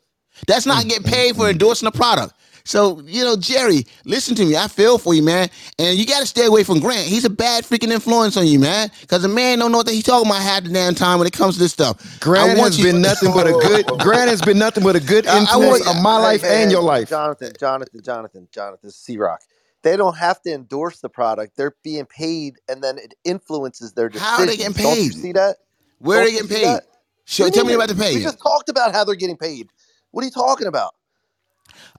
That's 0.46 0.66
not 0.66 0.86
getting 0.86 1.02
paid 1.10 1.34
for 1.34 1.50
endorsing 1.50 1.88
a 1.88 1.92
product. 1.92 2.34
So, 2.66 3.00
you 3.06 3.22
know, 3.24 3.36
Jerry, 3.36 3.86
listen 4.04 4.34
to 4.34 4.44
me. 4.44 4.56
I 4.56 4.66
feel 4.66 4.98
for 4.98 5.14
you, 5.14 5.22
man. 5.22 5.48
And 5.78 5.96
you 5.96 6.04
got 6.04 6.20
to 6.20 6.26
stay 6.26 6.46
away 6.46 6.64
from 6.64 6.80
Grant. 6.80 7.06
He's 7.06 7.24
a 7.24 7.30
bad 7.30 7.62
freaking 7.64 7.92
influence 7.92 8.36
on 8.36 8.46
you, 8.48 8.58
man. 8.58 8.90
Because 9.00 9.22
the 9.22 9.28
man 9.28 9.60
don't 9.60 9.70
know 9.70 9.78
what 9.78 9.88
he's 9.88 10.02
talking 10.02 10.28
about 10.28 10.42
half 10.42 10.64
the 10.64 10.70
damn 10.70 10.94
time 10.94 11.18
when 11.18 11.28
it 11.28 11.32
comes 11.32 11.54
to 11.54 11.60
this 11.60 11.72
stuff. 11.72 12.18
Grant 12.20 12.58
has 12.58 12.76
you- 12.78 12.84
been 12.92 13.00
nothing 13.00 13.32
but 13.32 13.46
a 13.46 13.52
good. 13.52 13.86
Grant 14.00 14.28
has 14.30 14.42
been 14.42 14.58
nothing 14.58 14.82
but 14.82 14.96
a 14.96 15.00
good 15.00 15.26
I- 15.28 15.36
I 15.36 15.40
influence 15.42 15.86
want- 15.86 15.96
on 15.98 16.02
my 16.02 16.16
Hey, 16.16 16.22
life 16.22 16.42
and 16.42 16.50
man, 16.52 16.70
your 16.70 16.82
life. 16.82 17.08
Jonathan, 17.08 17.52
Jonathan, 17.58 18.02
Jonathan, 18.02 18.48
Jonathan, 18.52 18.90
C 18.90 19.16
Rock. 19.16 19.40
They 19.82 19.96
don't 19.96 20.16
have 20.16 20.42
to 20.42 20.52
endorse 20.52 20.98
the 21.00 21.08
product. 21.08 21.56
They're 21.56 21.76
being 21.84 22.06
paid, 22.06 22.56
and 22.68 22.82
then 22.82 22.98
it 22.98 23.14
influences 23.22 23.92
their 23.92 24.08
decisions. 24.08 24.36
How 24.36 24.42
are 24.42 24.46
they 24.46 24.56
getting 24.56 24.72
Don't 24.72 24.96
you 24.98 25.10
paid? 25.10 25.14
see 25.14 25.32
that? 25.32 25.58
Where 26.00 26.18
are 26.18 26.24
Don't 26.24 26.32
they 26.32 26.40
getting 26.48 26.56
paid? 26.66 26.80
Show, 27.26 27.48
tell 27.50 27.64
me 27.64 27.74
about 27.74 27.90
the 27.90 27.94
pay. 27.94 28.16
We 28.16 28.22
just 28.22 28.40
talked 28.42 28.68
about 28.68 28.92
how 28.92 29.04
they're 29.04 29.14
getting 29.14 29.36
paid. 29.36 29.68
What 30.10 30.22
are 30.22 30.24
you 30.24 30.32
talking 30.32 30.66
about? 30.66 30.94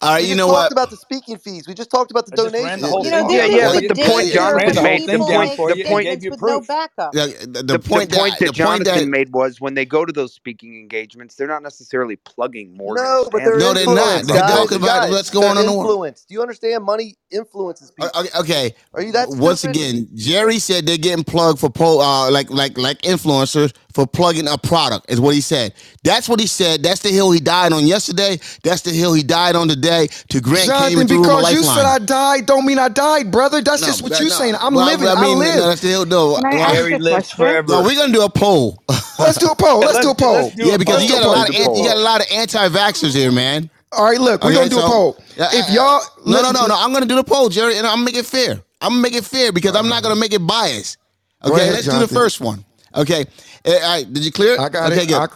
All 0.02 0.12
right, 0.14 0.24
we 0.24 0.28
you 0.28 0.36
just 0.36 0.46
know 0.46 0.48
talked 0.48 0.72
about 0.72 0.90
the 0.92 0.98
speaking 0.98 1.38
fees. 1.38 1.68
We 1.68 1.74
just 1.76 1.92
talked 1.92 2.12
about 2.12 2.26
the 2.28 2.34
I 2.64 2.78
donations. 2.78 2.82
the 2.82 2.96
You 3.02 3.12
know, 3.12 3.24
thing 3.24 3.28
this 3.28 3.50
down 3.50 3.52
is 3.52 3.58
for 3.58 3.62
Yeah, 3.62 3.70
but 3.74 3.88
the 3.88 3.96
point, 3.96 4.30
danger 4.30 4.40
I 4.40 4.52
of 4.52 4.54
ran 4.54 4.76
Jonathan, 4.76 4.82
whole 4.82 5.00
people 5.00 5.00
thing 5.00 5.26
the 5.26 5.26
down 5.26 5.50
point, 5.50 5.68
the 5.68 5.78
point, 5.78 6.10
gave 6.10 6.14
statements 6.14 6.24
you 6.24 6.32
with 6.32 6.42
no 6.44 6.62
backup. 6.62 7.18
The, 7.64 7.80
point 7.80 8.10
the 8.10 8.10
point 8.10 8.10
that 8.10 8.38
to 8.40 8.50
Jonathan 8.50 8.84
that 8.84 9.12
made 9.12 9.34
was 9.34 9.62
when 9.62 9.76
they 9.76 9.86
go 9.86 10.06
to 10.06 10.14
those 10.14 10.34
speaking 10.34 10.78
engagements, 10.80 11.36
they're 11.36 11.48
not 11.48 11.64
necessarily 11.64 12.18
plugging 12.18 12.76
Morgan 12.78 13.04
no, 13.04 13.30
but 13.32 13.44
they're 13.44 13.60
no, 13.60 13.74
they're 13.74 13.88
not. 13.88 14.28
They're 14.28 14.42
guys. 14.42 14.44
talking 14.44 14.78
about 14.78 15.04
Guys, 15.04 15.10
what's 15.10 15.30
going 15.32 15.46
on 15.48 15.58
in 15.58 15.66
the 15.66 15.74
world. 15.74 15.84
influenced. 15.84 16.28
Do 16.30 16.36
you 16.36 16.42
understand? 16.42 16.84
Money 16.86 17.16
influences 17.32 17.92
people. 17.92 18.20
Okay, 18.20 18.30
okay. 18.40 18.76
Are 18.94 19.02
you 19.04 19.14
that 19.14 19.32
Once 19.32 19.64
stupid? 19.64 19.66
again, 19.66 20.10
Jerry 20.16 20.60
said 20.60 20.86
they're 20.88 20.98
getting 20.98 21.24
plugged 21.26 21.60
for 21.60 21.70
pro, 21.70 22.00
uh, 22.02 22.32
like 22.32 22.50
like 22.52 22.78
like 22.78 23.02
influencers 23.04 23.74
for 23.98 24.06
plugging 24.06 24.48
a 24.48 24.60
product. 24.60 25.10
Is 25.10 25.20
what 25.20 25.34
he 25.34 25.42
said. 25.42 25.74
That's 26.04 26.30
what 26.30 26.40
he 26.40 26.46
said. 26.46 26.84
That's 26.84 27.02
the 27.02 27.10
hill 27.10 27.32
he 27.32 27.40
died 27.40 27.74
on 27.74 27.88
yesterday. 27.88 28.40
That's 28.62 28.82
the 28.84 28.92
hill 28.92 29.12
he 29.16 29.24
died 29.24 29.56
on 29.56 29.68
today. 29.68 30.08
To 30.30 30.40
Grant 30.40 30.70
came 30.70 30.78
Jonathan, 30.78 31.00
and 31.00 31.10
threw 31.10 31.18
him 31.18 31.24
a 31.24 31.38
because 31.38 31.52
you 31.54 31.64
said 31.64 31.86
I 31.86 31.98
died, 31.98 32.46
don't 32.46 32.64
mean 32.68 32.78
I 32.78 32.90
died, 32.90 33.32
brother. 33.32 33.60
That's 33.60 33.82
No, 33.82 33.88
just 33.88 34.04
what 34.04 34.12
that- 34.12 34.20
you're 34.22 34.30
no. 34.30 34.36
saying. 34.36 34.56
I'm 34.62 34.76
Well, 34.76 34.86
living. 34.86 35.08
I 35.08 35.14
I, 35.14 35.22
mean, 35.24 35.40
live. 35.40 35.56
no, 35.56 35.68
that's 35.70 35.82
the 35.82 35.88
hill. 35.88 36.06
No, 36.06 36.36
Can 36.36 36.46
I 36.46 36.60
ask 36.60 37.02
lives 37.02 37.32
forever. 37.32 37.68
no, 37.74 37.82
we're 37.82 37.96
gonna 37.96 38.14
do 38.14 38.22
a 38.22 38.30
poll. 38.30 38.84
Let's 39.18 39.40
do 39.40 39.48
a 39.48 39.56
poll. 39.56 39.80
Let's 39.80 40.00
do 40.00 40.12
a 40.12 40.16
poll. 40.16 40.34
Let's 40.44 40.56
do 40.56 40.68
yeah, 40.68 40.76
a 40.76 40.78
because 40.78 41.04
you 41.04 41.10
got 41.10 41.24
a 41.24 41.28
lot 41.28 41.50
of 41.50 41.56
Let's 41.56 41.66
do 41.66 41.72
a 41.72 41.74
an- 41.74 41.78
you 41.80 41.84
got 41.90 41.98
a 41.98 42.02
lot 42.02 42.22
of 42.22 42.28
anti-vaxxers 42.32 43.16
here, 43.16 43.32
man. 43.32 43.72
All 43.94 44.06
right, 44.06 44.22
look, 44.22 44.44
we're 44.44 44.52
Okay, 44.52 44.58
gonna 44.60 44.70
do 44.70 44.80
a 44.80 44.82
poll. 44.84 45.18
Yeah, 45.36 45.50
If 45.54 45.70
y'all 45.72 46.02
No, 46.24 46.42
no, 46.44 46.52
no, 46.52 46.68
no. 46.68 46.76
I'm 46.78 46.94
gonna 46.94 47.08
do 47.08 47.16
the 47.16 47.24
poll, 47.24 47.50
Jerry, 47.50 47.78
and 47.78 47.88
I'm 47.88 47.96
gonna 47.96 48.06
make 48.06 48.16
it 48.18 48.28
fair. 48.28 48.62
I'm 48.80 48.90
gonna 48.92 49.02
make 49.02 49.16
it 49.16 49.26
fair 49.26 49.52
because 49.52 49.76
I'm 49.76 49.90
not 49.90 50.04
gonna 50.04 50.16
make 50.16 50.34
it 50.34 50.46
biased. 50.46 50.98
Okay, 51.44 51.62
ahead, 51.62 51.74
let's 51.74 51.88
do 51.88 52.00
the 52.00 52.08
first 52.08 52.42
one. 52.42 52.66
Okay, 52.98 53.26
Eh, 53.66 53.80
all 53.84 53.96
right. 53.98 54.14
Did 54.14 54.26
you 54.26 54.32
clear? 54.34 54.56
it? 54.56 54.62
I 54.62 54.70
got 54.70 54.94
okay, 54.94 55.04
it. 55.04 55.08
good. 55.08 55.16
I- 55.16 55.28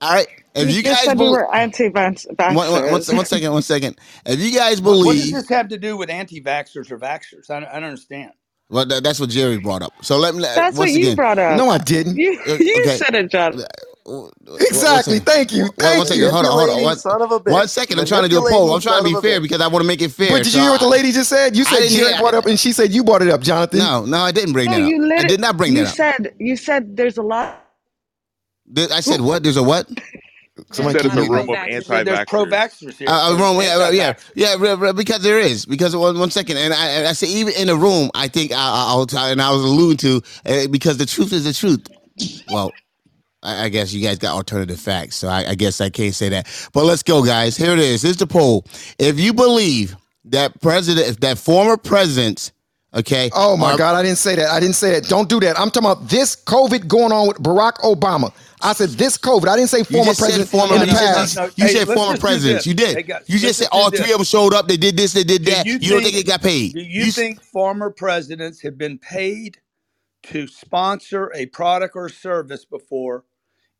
all 0.00 0.14
right. 0.14 0.28
If 0.54 0.70
you, 0.70 0.76
you 0.76 0.82
guys 0.82 1.00
said 1.04 1.18
we 1.18 1.28
were 1.28 1.54
anti-vaxxers. 1.54 2.38
one, 2.48 2.70
one, 2.70 2.90
one, 2.90 3.02
one 3.16 3.26
second, 3.26 3.52
one 3.52 3.62
second. 3.62 3.98
If 4.26 4.40
you 4.40 4.52
guys 4.58 4.80
What 4.80 5.16
does 5.16 5.30
believe, 5.30 5.32
this 5.32 5.48
have 5.50 5.68
to 5.68 5.78
do 5.78 5.96
with 5.96 6.10
anti-vaxxers 6.10 6.90
or 6.92 6.98
vaxxers? 6.98 7.50
I 7.50 7.60
don't, 7.60 7.68
I 7.70 7.74
don't 7.80 7.90
understand. 7.90 8.32
well, 8.70 8.86
that, 8.86 9.04
that's 9.04 9.20
what 9.20 9.30
Jerry 9.30 9.58
brought 9.58 9.82
up. 9.82 9.92
So 10.02 10.18
let 10.18 10.34
me. 10.34 10.44
That's 10.54 10.78
once 10.78 10.78
what 10.78 10.92
you 10.94 11.10
again, 11.10 11.16
brought 11.16 11.38
up. 11.38 11.58
No, 11.58 11.70
I 11.70 11.78
didn't. 11.78 12.18
You, 12.18 12.40
Uh, 12.46 12.58
you 12.58 12.76
okay. 12.76 12.96
said 12.96 13.14
it, 13.16 13.30
John. 13.30 13.54
Exactly. 14.06 15.18
Thank 15.20 15.52
you. 15.52 15.64
One, 15.64 15.72
Thank 15.78 16.10
you. 16.16 16.30
Hold 16.30 16.46
on. 16.46 16.52
Hold 16.52 16.70
on. 16.70 16.82
One, 16.82 16.96
son 16.96 17.22
of 17.22 17.32
a 17.32 17.40
bitch. 17.40 17.52
one 17.52 17.68
second. 17.68 17.98
I'm 18.00 18.06
trying 18.06 18.24
to 18.24 18.28
do 18.28 18.44
a 18.44 18.50
poll. 18.50 18.74
I'm 18.74 18.80
trying 18.80 19.02
to 19.04 19.08
be 19.08 19.20
fair 19.20 19.40
because 19.40 19.60
I 19.60 19.68
want 19.68 19.82
to 19.82 19.86
make 19.86 20.02
it 20.02 20.10
fair. 20.12 20.30
But 20.30 20.44
did 20.44 20.52
So 20.52 20.58
you 20.58 20.64
hear 20.64 20.72
what 20.72 20.80
the 20.80 20.88
lady 20.88 21.12
just 21.12 21.30
said? 21.30 21.56
You 21.56 21.64
said 21.64 21.78
didn't 21.78 21.92
Jerry 21.96 22.12
hear- 22.12 22.20
brought 22.20 22.34
up, 22.34 22.46
and 22.46 22.58
she 22.60 22.72
said 22.72 22.92
you 22.92 23.04
brought 23.04 23.22
it 23.22 23.28
up, 23.28 23.40
Jonathan. 23.42 23.78
No, 23.80 24.04
no, 24.04 24.18
I 24.18 24.32
didn't 24.32 24.52
bring 24.52 24.70
No, 24.70 24.78
that 24.80 24.88
you 24.88 25.04
up. 25.04 25.20
I 25.20 25.28
did 25.28 25.40
not 25.40 25.56
bring 25.56 25.72
you 25.74 25.84
that 25.84 25.90
up. 25.90 25.94
said 25.96 26.34
you 26.38 26.56
said 26.56 26.96
there's 26.96 27.16
a 27.18 27.22
lot. 27.22 27.60
Did- 28.72 28.92
I 28.92 29.00
said 29.00 29.20
what? 29.20 29.42
There's 29.42 29.56
a 29.56 29.62
what? 29.62 29.88
Somebody 30.72 30.98
Said 30.98 31.06
in 31.06 31.10
keep 31.10 31.14
the 31.14 31.20
muting. 31.22 31.32
room 31.32 31.50
of 31.50 31.58
He 31.66 31.80
said 31.80 32.06
there's 32.06 32.20
anti-vaxxers. 32.20 32.28
pro-vaxxers 32.28 32.98
here. 32.98 33.08
Uh, 33.10 33.30
There's 33.30 33.40
wrong, 33.40 33.56
yeah, 33.56 33.76
yeah, 33.76 33.90
yeah, 33.90 34.08
anti-vaxxers. 34.08 34.30
yeah, 34.34 34.56
re- 34.58 34.74
re- 34.74 34.92
because 34.92 35.22
there 35.22 35.38
is. 35.40 35.66
Because 35.66 35.96
one, 35.96 36.18
one 36.18 36.30
second, 36.30 36.58
and 36.58 36.72
I, 36.74 37.10
I 37.10 37.12
say 37.12 37.26
even 37.28 37.54
in 37.54 37.66
the 37.68 37.76
room, 37.76 38.10
I 38.14 38.28
think 38.28 38.52
I, 38.52 38.56
I, 38.56 38.84
I'll 38.88 39.06
tell, 39.06 39.24
and 39.26 39.42
I 39.42 39.50
was 39.50 39.64
alluding 39.64 39.96
to 39.98 40.22
uh, 40.46 40.68
because 40.68 40.98
the 40.98 41.06
truth 41.06 41.32
is 41.32 41.44
the 41.44 41.52
truth. 41.54 41.88
Well, 42.50 42.72
I, 43.44 43.64
I 43.64 43.68
guess 43.68 43.92
you 43.92 44.02
guys 44.02 44.18
got 44.18 44.34
alternative 44.34 44.80
facts, 44.80 45.16
so 45.16 45.28
I, 45.28 45.50
I 45.50 45.54
guess 45.54 45.80
I 45.80 45.90
can't 45.90 46.14
say 46.14 46.30
that. 46.30 46.48
But 46.72 46.84
let's 46.84 47.02
go, 47.04 47.24
guys. 47.24 47.56
Here 47.56 47.72
it 47.72 47.78
is. 47.78 48.02
Here's 48.02 48.16
the 48.16 48.26
poll. 48.26 48.64
If 48.98 49.20
you 49.20 49.32
believe 49.34 49.96
that 50.26 50.60
president, 50.62 51.06
if 51.08 51.20
that 51.20 51.38
former 51.38 51.76
presidents, 51.76 52.52
okay, 52.94 53.30
Oh 53.34 53.56
my 53.56 53.72
are- 53.72 53.78
God, 53.78 53.94
I 53.96 54.02
didn't 54.02 54.18
say 54.18 54.36
that. 54.36 54.50
I 54.50 54.60
didn't 54.60 54.76
say 54.76 54.92
that. 54.92 55.08
Don't 55.08 55.28
do 55.28 55.40
that. 55.40 55.58
I'm 55.60 55.70
talking 55.70 55.90
about 55.90 56.08
this 56.08 56.36
COVID 56.36 56.88
going 56.88 57.12
on 57.12 57.28
with 57.28 57.38
Barack 57.38 57.74
Obama. 57.80 58.32
I 58.62 58.72
said 58.72 58.90
this 58.90 59.18
COVID. 59.18 59.46
I 59.48 59.56
didn't 59.56 59.68
say 59.68 59.84
former 59.84 60.06
just 60.12 60.20
president 60.20 60.48
former. 60.48 60.74
in 60.76 60.80
the 60.80 60.86
You 60.86 60.92
said, 60.92 61.14
past. 61.14 61.36
No, 61.36 61.44
you 61.56 61.64
hey, 61.66 61.72
said 61.74 61.86
former 61.88 62.12
just 62.14 62.22
presidents. 62.22 62.66
You 62.66 62.74
did. 62.74 62.96
Hey, 62.96 63.02
guys, 63.02 63.24
you 63.28 63.38
just 63.38 63.58
said 63.58 63.64
just 63.64 63.72
do 63.72 63.78
all 63.78 63.90
this. 63.90 64.00
three 64.00 64.12
of 64.12 64.18
them 64.18 64.24
showed 64.24 64.54
up. 64.54 64.68
They 64.68 64.78
did 64.78 64.96
this. 64.96 65.12
They 65.12 65.24
did 65.24 65.44
Do 65.44 65.50
that. 65.50 65.66
you 65.66 65.74
You, 65.74 65.90
don't 65.90 66.02
think 66.02 66.14
think- 66.14 66.26
they 66.26 66.30
got 66.32 66.40
paid? 66.42 66.72
Do 66.72 66.80
you, 66.80 67.04
s- 67.04 67.14
think 67.14 67.42
former 67.42 67.90
presidents 67.90 68.62
have 68.62 68.78
been 68.78 68.98
paid 68.98 69.58
to 70.24 70.46
sponsor 70.46 71.30
a 71.34 71.46
product 71.46 71.94
or 71.96 72.08
service 72.08 72.64
before 72.64 73.24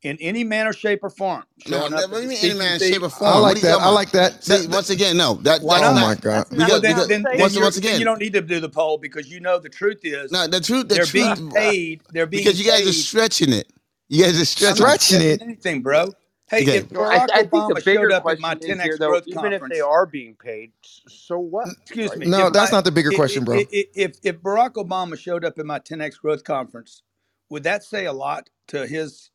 in 0.04 0.18
any 0.20 0.44
manner, 0.44 0.72
shape, 0.74 1.00
or 1.04 1.10
form? 1.10 1.44
No, 1.66 1.78
Showing 1.78 1.92
no, 1.92 1.96
up 1.96 2.02
what 2.08 2.10
at 2.12 2.16
do 2.18 2.22
you 2.22 2.28
the 2.28 2.28
mean 2.28 2.38
any 2.38 2.54
speaking 2.54 2.58
man, 2.58 2.78
fee? 2.80 2.92
shape, 2.92 3.02
or 3.02 3.10
form? 3.10 3.32
I 3.34 3.38
like 3.38 3.60
that. 3.62 3.80
I 3.80 3.90
like 3.90 4.10
that. 4.12 4.44
See, 4.44 4.66
once 4.68 4.90
again, 4.90 5.16
no. 5.16 5.34
That, 5.36 5.62
Why 5.62 5.80
Oh 5.80 5.94
my 5.94 6.14
God. 6.16 6.46
Because, 6.50 6.68
Well, 6.72 6.80
then, 6.80 6.94
because 6.96 7.08
then, 7.08 7.22
then, 7.22 7.38
once, 7.40 7.54
you're- 7.54 7.64
once 7.64 7.76
again, 7.78 8.00
you 8.00 8.04
don't 8.06 8.20
need 8.20 8.34
to 8.34 8.42
do 8.42 8.60
the 8.60 8.68
poll 8.70 8.98
because 8.98 9.30
you 9.30 9.40
know 9.40 9.58
the 9.58 9.70
truth 9.70 10.00
is 10.04 10.32
no, 10.32 10.46
the 10.46 10.60
truth, 10.60 10.88
the 10.88 10.96
they're 10.96 11.06
truth, 11.06 11.38
being 11.38 11.50
paid. 11.50 12.02
They're 12.12 12.26
being 12.26 12.44
because 12.44 12.58
you 12.60 12.66
guys 12.70 12.80
paid. 12.80 12.88
are 12.88 12.92
stretching 12.94 13.52
it. 13.52 13.72
You 14.08 14.24
guys 14.24 14.40
are 14.40 14.44
stretching. 14.46 14.76
Stretching 14.76 15.22
it. 15.22 15.40
Anything, 15.40 15.82
bro. 15.82 16.14
Hey, 16.48 16.62
Okay. 16.62 16.72
if 16.72 16.90
No, 16.90 17.04
I, 17.04 17.16
Barack 17.16 17.30
I 17.32 17.44
think 17.44 17.66
the 17.68 17.74
Obama 17.74 17.82
bigger 17.84 17.84
showed 17.84 18.12
up 18.12 18.28
at 18.28 18.38
question 18.38 18.40
my 18.40 18.54
10x 18.56 18.82
here, 18.82 18.98
though. 18.98 19.08
growth 19.08 19.24
Even 19.26 19.52
if 19.52 19.66
they 19.68 19.80
are 19.80 20.06
being 20.06 20.36
paid, 20.36 20.72
so 21.08 21.38
what? 21.38 21.70
excuse 21.82 22.16
me. 22.16 22.26
No, 22.26 22.48
if 22.48 22.52
that's 22.52 22.72
my- 22.72 22.72
not 22.72 22.84
the 22.84 22.92
bigger 22.92 23.12
i- 23.12 23.14
question, 23.14 23.44
i- 23.44 23.44
bro. 23.44 23.56
i- 23.60 23.68
i- 23.72 23.88
If 23.94 24.18
if 24.22 24.36
Barack 24.42 24.74
Obama 24.74 25.18
showed 25.18 25.44
up 25.44 25.58
at 25.58 25.66
my 25.66 25.78
10x 25.80 26.16
growth 26.18 26.44
conference, 26.44 27.02
would 27.50 27.64
that 27.64 27.84
say 27.84 28.06
a 28.06 28.12
lot 28.12 28.50
to 28.68 28.86
his 28.86 29.30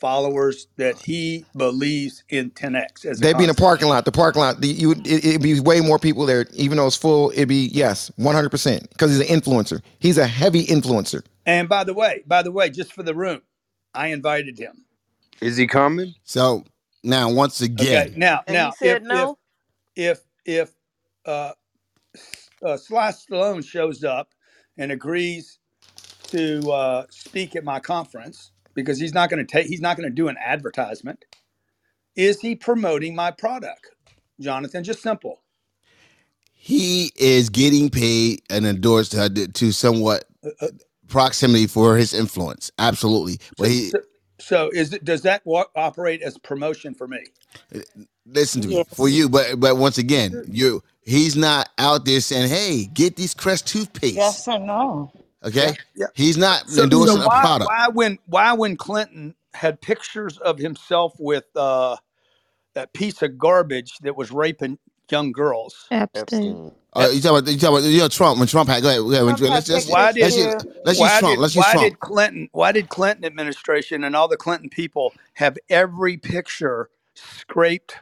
followers 0.00 0.68
that 0.78 0.98
he 0.98 1.46
believes 1.56 2.24
in 2.30 2.50
10x 2.52 3.06
as 3.06 3.22
a 3.22 3.26
They'd 3.26 3.36
be 3.38 3.44
in 3.44 3.48
the 3.48 3.54
concept? 3.54 3.56
parking 3.56 3.88
lot. 3.88 4.04
The 4.06 4.12
parking 4.12 4.40
lot. 4.42 4.60
The, 4.60 4.68
you 4.68 4.88
would. 4.90 5.06
It, 5.06 5.24
it'd 5.24 5.42
be 5.42 5.60
way 5.60 5.80
more 5.80 5.98
people 5.98 6.26
there, 6.26 6.46
even 6.54 6.78
though 6.78 6.86
it's 6.86 6.96
full. 6.96 7.30
It'd 7.32 7.48
be 7.48 7.68
yes, 7.72 8.10
one 8.16 8.34
hundred 8.34 8.50
percent, 8.50 8.90
because 8.90 9.16
he's 9.16 9.30
an 9.30 9.40
influencer. 9.40 9.82
He's 10.00 10.18
a 10.18 10.26
heavy 10.26 10.66
influencer. 10.66 11.24
And 11.46 11.68
by 11.68 11.84
the 11.84 11.94
way, 11.94 12.22
by 12.26 12.42
the 12.42 12.52
way, 12.52 12.70
just 12.70 12.92
for 12.92 13.02
the 13.02 13.14
room, 13.14 13.42
I 13.94 14.08
invited 14.08 14.58
him. 14.58 14.84
Is 15.40 15.56
he 15.58 15.66
coming? 15.68 16.14
So 16.24 16.64
now, 17.04 17.30
once 17.30 17.60
again, 17.62 18.12
Okay, 18.12 18.14
now 18.16 18.42
And 18.46 18.54
now 18.54 18.68
he 18.68 18.72
said 18.72 19.02
if, 19.02 19.04
no. 19.04 19.32
if 19.36 19.36
if 19.96 20.20
if 20.46 20.72
uh, 21.26 21.52
uh, 22.64 22.76
Sly 22.78 23.10
Stallone 23.12 23.64
shows 23.66 24.04
up 24.04 24.30
and 24.78 24.92
agrees 24.92 25.58
to 26.28 26.70
uh, 26.72 27.04
speak 27.10 27.56
at 27.56 27.64
my 27.64 27.80
conference 27.80 28.52
because 28.74 29.00
he's 29.00 29.14
not 29.14 29.30
going 29.30 29.44
to 29.44 29.50
take 29.50 29.66
he's 29.68 29.80
not 29.82 29.96
going 29.96 30.08
to 30.08 30.14
do 30.14 30.28
an 30.28 30.36
advertisement. 30.44 31.24
Is 32.16 32.40
he 32.40 32.56
promoting 32.56 33.14
my 33.16 33.30
product, 33.32 33.90
Jonathan? 34.40 34.84
Just 34.84 35.02
simple. 35.02 35.42
he 36.54 37.12
is 37.16 37.50
getting 37.50 37.90
paid 37.90 38.42
and 38.50 38.66
endorsed 38.66 39.14
uh, 39.14 39.28
to 39.54 39.72
somewhat 39.72 40.24
Uh, 40.44 40.50
uh, 40.62 40.68
proximity 41.08 41.66
for 41.66 41.96
his 41.96 42.14
influence. 42.14 42.70
Absolutely, 42.78 43.38
so, 43.56 43.66
but 43.66 43.70
he 43.70 43.94
so, 43.94 44.00
so 44.40 44.70
is 44.74 44.92
it 44.94 45.04
does 45.04 45.22
that 45.22 45.42
wa- 45.46 45.66
operate 45.76 46.22
as 46.22 46.38
promotion 46.38 46.94
for 46.94 47.08
me? 47.08 47.32
listen 48.26 48.62
to 48.62 48.68
me 48.68 48.84
Yes. 48.84 48.86
for 48.92 49.08
you, 49.08 49.28
but 49.28 49.60
but 49.60 49.76
once 49.78 49.98
again, 49.98 50.42
you 50.46 50.82
he's 51.02 51.36
not 51.36 51.70
out 51.78 52.04
there 52.06 52.20
saying, 52.20 52.48
"Hey, 52.50 52.86
get 52.86 53.16
these 53.16 53.34
Crest 53.34 53.68
toothpaste." 53.68 54.40
Yes 54.40 54.48
or 54.48 54.58
no? 54.60 55.12
Okay, 55.44 55.78
Yeah. 55.96 56.06
he's 56.14 56.38
not 56.38 56.64
So, 56.66 56.88
so 56.92 57.16
endorsing 57.16 57.22
a 57.22 57.30
why 57.30 57.30
product. 57.30 57.64
why 57.64 57.88
when 57.88 58.18
why 58.26 58.54
when 58.54 58.76
Clinton 58.76 59.34
had 59.54 59.80
pictures 59.80 60.38
of 60.38 60.58
himself 60.58 61.14
with 61.18 61.44
uh, 61.56 61.96
that 62.74 62.92
piece 62.94 63.22
of 63.22 63.38
garbage 63.38 63.98
that 64.02 64.16
was 64.16 64.32
raping 64.32 64.78
young 65.10 65.32
girls? 65.32 65.92
Epstein. 65.92 66.60
Uh, 66.94 67.08
you 67.12 67.20
talking 67.20 67.38
about 67.38 67.52
you 67.52 67.58
talking 67.58 67.78
about 67.78 67.88
you 67.88 67.98
know 68.00 68.08
Trump 68.08 68.38
when 68.38 68.48
Trump 68.48 68.68
had 68.68 68.82
go 68.82 68.88
ahead, 68.90 69.00
go 69.02 69.12
ahead 69.12 69.24
when, 69.24 69.36
Trump 69.36 69.52
let's 69.52 69.66
had 69.66 69.66
let's 69.68 69.88
Why 69.88 70.12
did 70.12 70.20
let's 70.20 70.36
too. 70.36 70.36
use, 70.36 70.56
let's 70.84 71.00
use 71.00 71.12
why 71.12 71.18
Trump. 71.18 71.38
did 71.38 71.40
Let's 71.40 71.56
use 71.56 71.66
why 71.66 71.68
Trump. 71.68 71.90
did 71.90 72.00
Clinton 72.00 72.48
why 72.52 72.72
did 72.72 72.88
Clinton 72.90 73.24
administration 73.24 74.04
and 74.04 74.16
all 74.16 74.28
the 74.28 74.36
Clinton 74.36 74.70
people 74.70 75.14
have 75.34 75.58
every 75.70 76.16
picture 76.16 76.90
scraped, 77.14 77.96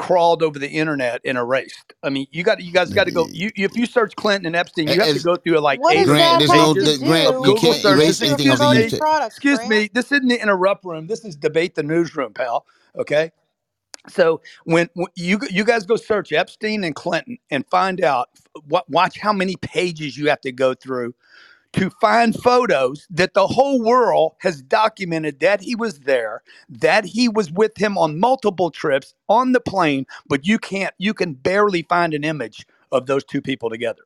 crawled 0.00 0.42
over 0.42 0.58
the 0.58 0.70
internet 0.70 1.22
and 1.24 1.38
erased? 1.38 1.94
I 2.02 2.10
mean, 2.10 2.26
you 2.32 2.44
got 2.44 2.62
you 2.62 2.72
guys 2.72 2.92
got 2.92 3.04
to 3.04 3.12
go. 3.12 3.28
You 3.32 3.50
if 3.56 3.76
you 3.76 3.86
search 3.86 4.16
Clinton 4.16 4.46
and 4.46 4.56
Epstein, 4.56 4.90
you 4.90 5.00
have 5.00 5.12
to 5.12 5.20
go 5.20 5.36
through 5.36 5.60
like 5.60 5.82
What 5.82 5.96
eight 5.96 6.08
does 6.08 6.22
or 6.22 6.26
Grant, 6.26 6.38
that 6.38 6.40
there's 6.40 6.52
have 6.52 6.54
no 6.54 6.74
to 6.74 6.82
pages 6.82 6.98
the, 6.98 6.98
Grant. 6.98 7.44
You 7.44 7.54
Google 7.54 7.54
can't 7.54 7.80
with 7.82 7.82
searches. 7.82 8.18
erase 8.18 8.22
anything 8.22 8.50
Excuse 8.50 8.50
off 8.50 8.62
the 8.62 8.70
me, 8.70 8.82
promoting 8.82 8.90
YouTube. 8.90 8.98
products, 8.98 9.38
excuse 9.38 9.64
Grant? 9.64 9.70
me. 9.70 9.90
This 9.94 10.12
isn't 10.12 10.28
the 10.28 10.40
interrupt 10.42 10.84
room. 10.84 11.06
This 11.08 11.24
is 11.24 11.36
debate 11.36 11.76
the 11.76 11.84
newsroom, 11.84 12.34
pal. 12.34 12.66
Okay. 12.98 13.32
So 14.08 14.42
when, 14.64 14.88
when 14.94 15.08
you 15.16 15.40
you 15.50 15.64
guys 15.64 15.86
go 15.86 15.96
search 15.96 16.32
Epstein 16.32 16.84
and 16.84 16.94
Clinton 16.94 17.38
and 17.50 17.66
find 17.70 18.02
out 18.02 18.30
what 18.66 18.88
watch 18.90 19.18
how 19.18 19.32
many 19.32 19.56
pages 19.56 20.16
you 20.18 20.28
have 20.30 20.40
to 20.42 20.52
go 20.52 20.74
through 20.74 21.14
to 21.72 21.90
find 21.90 22.34
photos 22.34 23.06
that 23.10 23.34
the 23.34 23.46
whole 23.46 23.82
world 23.82 24.32
has 24.40 24.62
documented 24.62 25.40
that 25.40 25.60
he 25.60 25.74
was 25.74 26.00
there, 26.00 26.42
that 26.68 27.04
he 27.04 27.28
was 27.28 27.52
with 27.52 27.76
him 27.76 27.96
on 27.96 28.18
multiple 28.18 28.70
trips 28.70 29.14
on 29.28 29.52
the 29.52 29.60
plane, 29.60 30.06
but 30.28 30.46
you 30.46 30.58
can't 30.58 30.94
you 30.98 31.14
can 31.14 31.34
barely 31.34 31.82
find 31.82 32.14
an 32.14 32.24
image 32.24 32.66
of 32.90 33.06
those 33.06 33.24
two 33.24 33.40
people 33.40 33.70
together. 33.70 34.02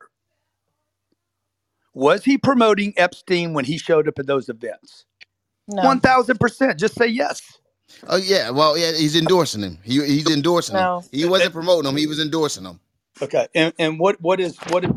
Was 1.94 2.24
he 2.24 2.36
promoting 2.36 2.92
Epstein 2.96 3.54
when 3.54 3.64
he 3.64 3.78
showed 3.78 4.08
up 4.08 4.18
at 4.18 4.26
those 4.26 4.48
events? 4.48 5.06
No. 5.68 5.82
One 5.84 6.00
thousand 6.00 6.38
percent. 6.38 6.78
Just 6.78 6.94
say 6.94 7.06
yes. 7.06 7.40
Oh 8.08 8.16
yeah, 8.16 8.50
well 8.50 8.76
yeah, 8.76 8.92
he's 8.92 9.16
endorsing 9.16 9.62
him. 9.62 9.78
He 9.82 10.04
he's 10.04 10.30
endorsing 10.30 10.76
him. 10.76 11.02
He 11.12 11.24
wasn't 11.24 11.52
promoting 11.52 11.90
him. 11.90 11.96
He 11.96 12.06
was 12.06 12.20
endorsing 12.20 12.64
him. 12.64 12.80
Okay. 13.22 13.46
And 13.54 13.72
and 13.78 13.98
what 13.98 14.20
what 14.20 14.40
is 14.40 14.58
what 14.68 14.84
is 14.84 14.90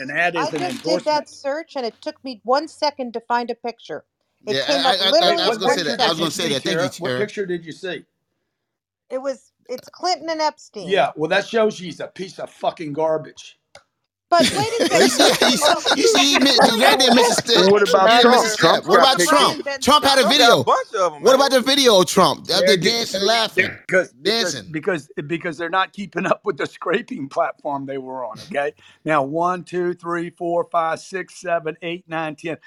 an 0.00 0.10
ad? 0.10 0.34
Grant, 0.34 0.54
I 0.54 0.56
an 0.56 0.72
just 0.72 0.84
did 0.84 1.04
that 1.04 1.28
search 1.28 1.76
and 1.76 1.86
it 1.86 2.00
took 2.00 2.22
me 2.24 2.40
one 2.44 2.68
second 2.68 3.12
to 3.14 3.20
find 3.20 3.50
a 3.50 3.54
picture. 3.54 4.04
It 4.46 4.56
Yeah, 4.56 4.66
came 4.66 4.86
I, 4.86 4.90
up 4.90 5.00
I, 5.00 5.06
I, 5.06 5.10
literally 5.10 5.42
I 5.42 5.48
was 5.48 5.58
gonna 5.58 5.74
say 5.74 5.82
that. 5.84 6.00
I 6.00 6.08
was 6.08 6.18
gonna 6.18 6.30
say 6.30 6.48
that. 6.50 6.62
Thank 6.62 6.98
you, 6.98 7.04
What 7.04 7.18
picture 7.18 7.46
did 7.46 7.64
you 7.64 7.72
see? 7.72 8.04
It 9.10 9.18
was 9.18 9.52
it's 9.68 9.88
Clinton 9.88 10.30
and 10.30 10.40
Epstein. 10.40 10.88
Yeah, 10.88 11.12
well, 11.16 11.28
that 11.30 11.46
shows 11.46 11.80
you 11.80 11.86
he's 11.86 12.00
a 12.00 12.08
piece 12.08 12.38
of 12.38 12.50
fucking 12.50 12.92
garbage. 12.92 13.58
But 14.30 14.50
wait 14.54 14.72
a 14.74 14.82
You 14.92 15.08
second. 15.10 15.20
you 15.42 15.56
see, 15.58 15.58
you 15.94 16.08
see 16.08 16.24
he 16.24 16.38
mi- 16.38 16.58
Grant 16.76 17.00
didn't 17.00 17.16
miss 17.16 17.30
a 17.30 17.34
step. 17.34 17.66
What 17.68 17.82
about 17.82 18.10
He 18.10 18.18
didn't 18.18 18.32
miss 18.32 18.44
a 18.44 18.56
Trump? 18.58 18.86
What 18.86 18.98
about 18.98 19.18
pictures. 19.18 19.28
Trump? 19.28 19.58
Trump 19.80 20.04
had 20.06 20.18
a 20.18 20.24
Trump 20.24 20.38
got 20.38 20.52
a 20.52 20.56
video. 20.56 20.64
bunch 20.64 20.88
of 20.98 21.14
them, 21.14 21.24
What 21.24 21.34
about 21.36 21.50
the 21.52 21.60
video 21.62 22.00
of 22.00 22.06
Trump? 22.06 22.50
Out 22.50 22.66
Yeah, 22.66 22.66
there 22.66 22.76
d- 22.76 22.90
dancing, 22.90 23.22
laughing, 23.22 23.78
because 23.86 24.14
because 24.24 24.54
dancing. 24.54 24.70
because 24.70 25.10
because 25.26 25.58
they're 25.58 25.70
not 25.70 25.92
keeping 25.92 26.26
up 26.26 26.42
with 26.44 26.58
the 26.58 26.66
scraping 26.66 27.28
platform 27.28 27.86
they 27.86 27.98
were 27.98 28.24
on. 28.24 28.38
Okay, 28.50 28.74
now 29.04 29.22
one, 29.24 29.64
two, 29.64 29.94
three, 29.94 30.30
four, 30.30 30.64
five, 30.64 31.00
six, 31.00 31.40
seven, 31.40 31.76
eight, 31.82 32.04
nine, 32.08 32.36
ten. 32.36 32.58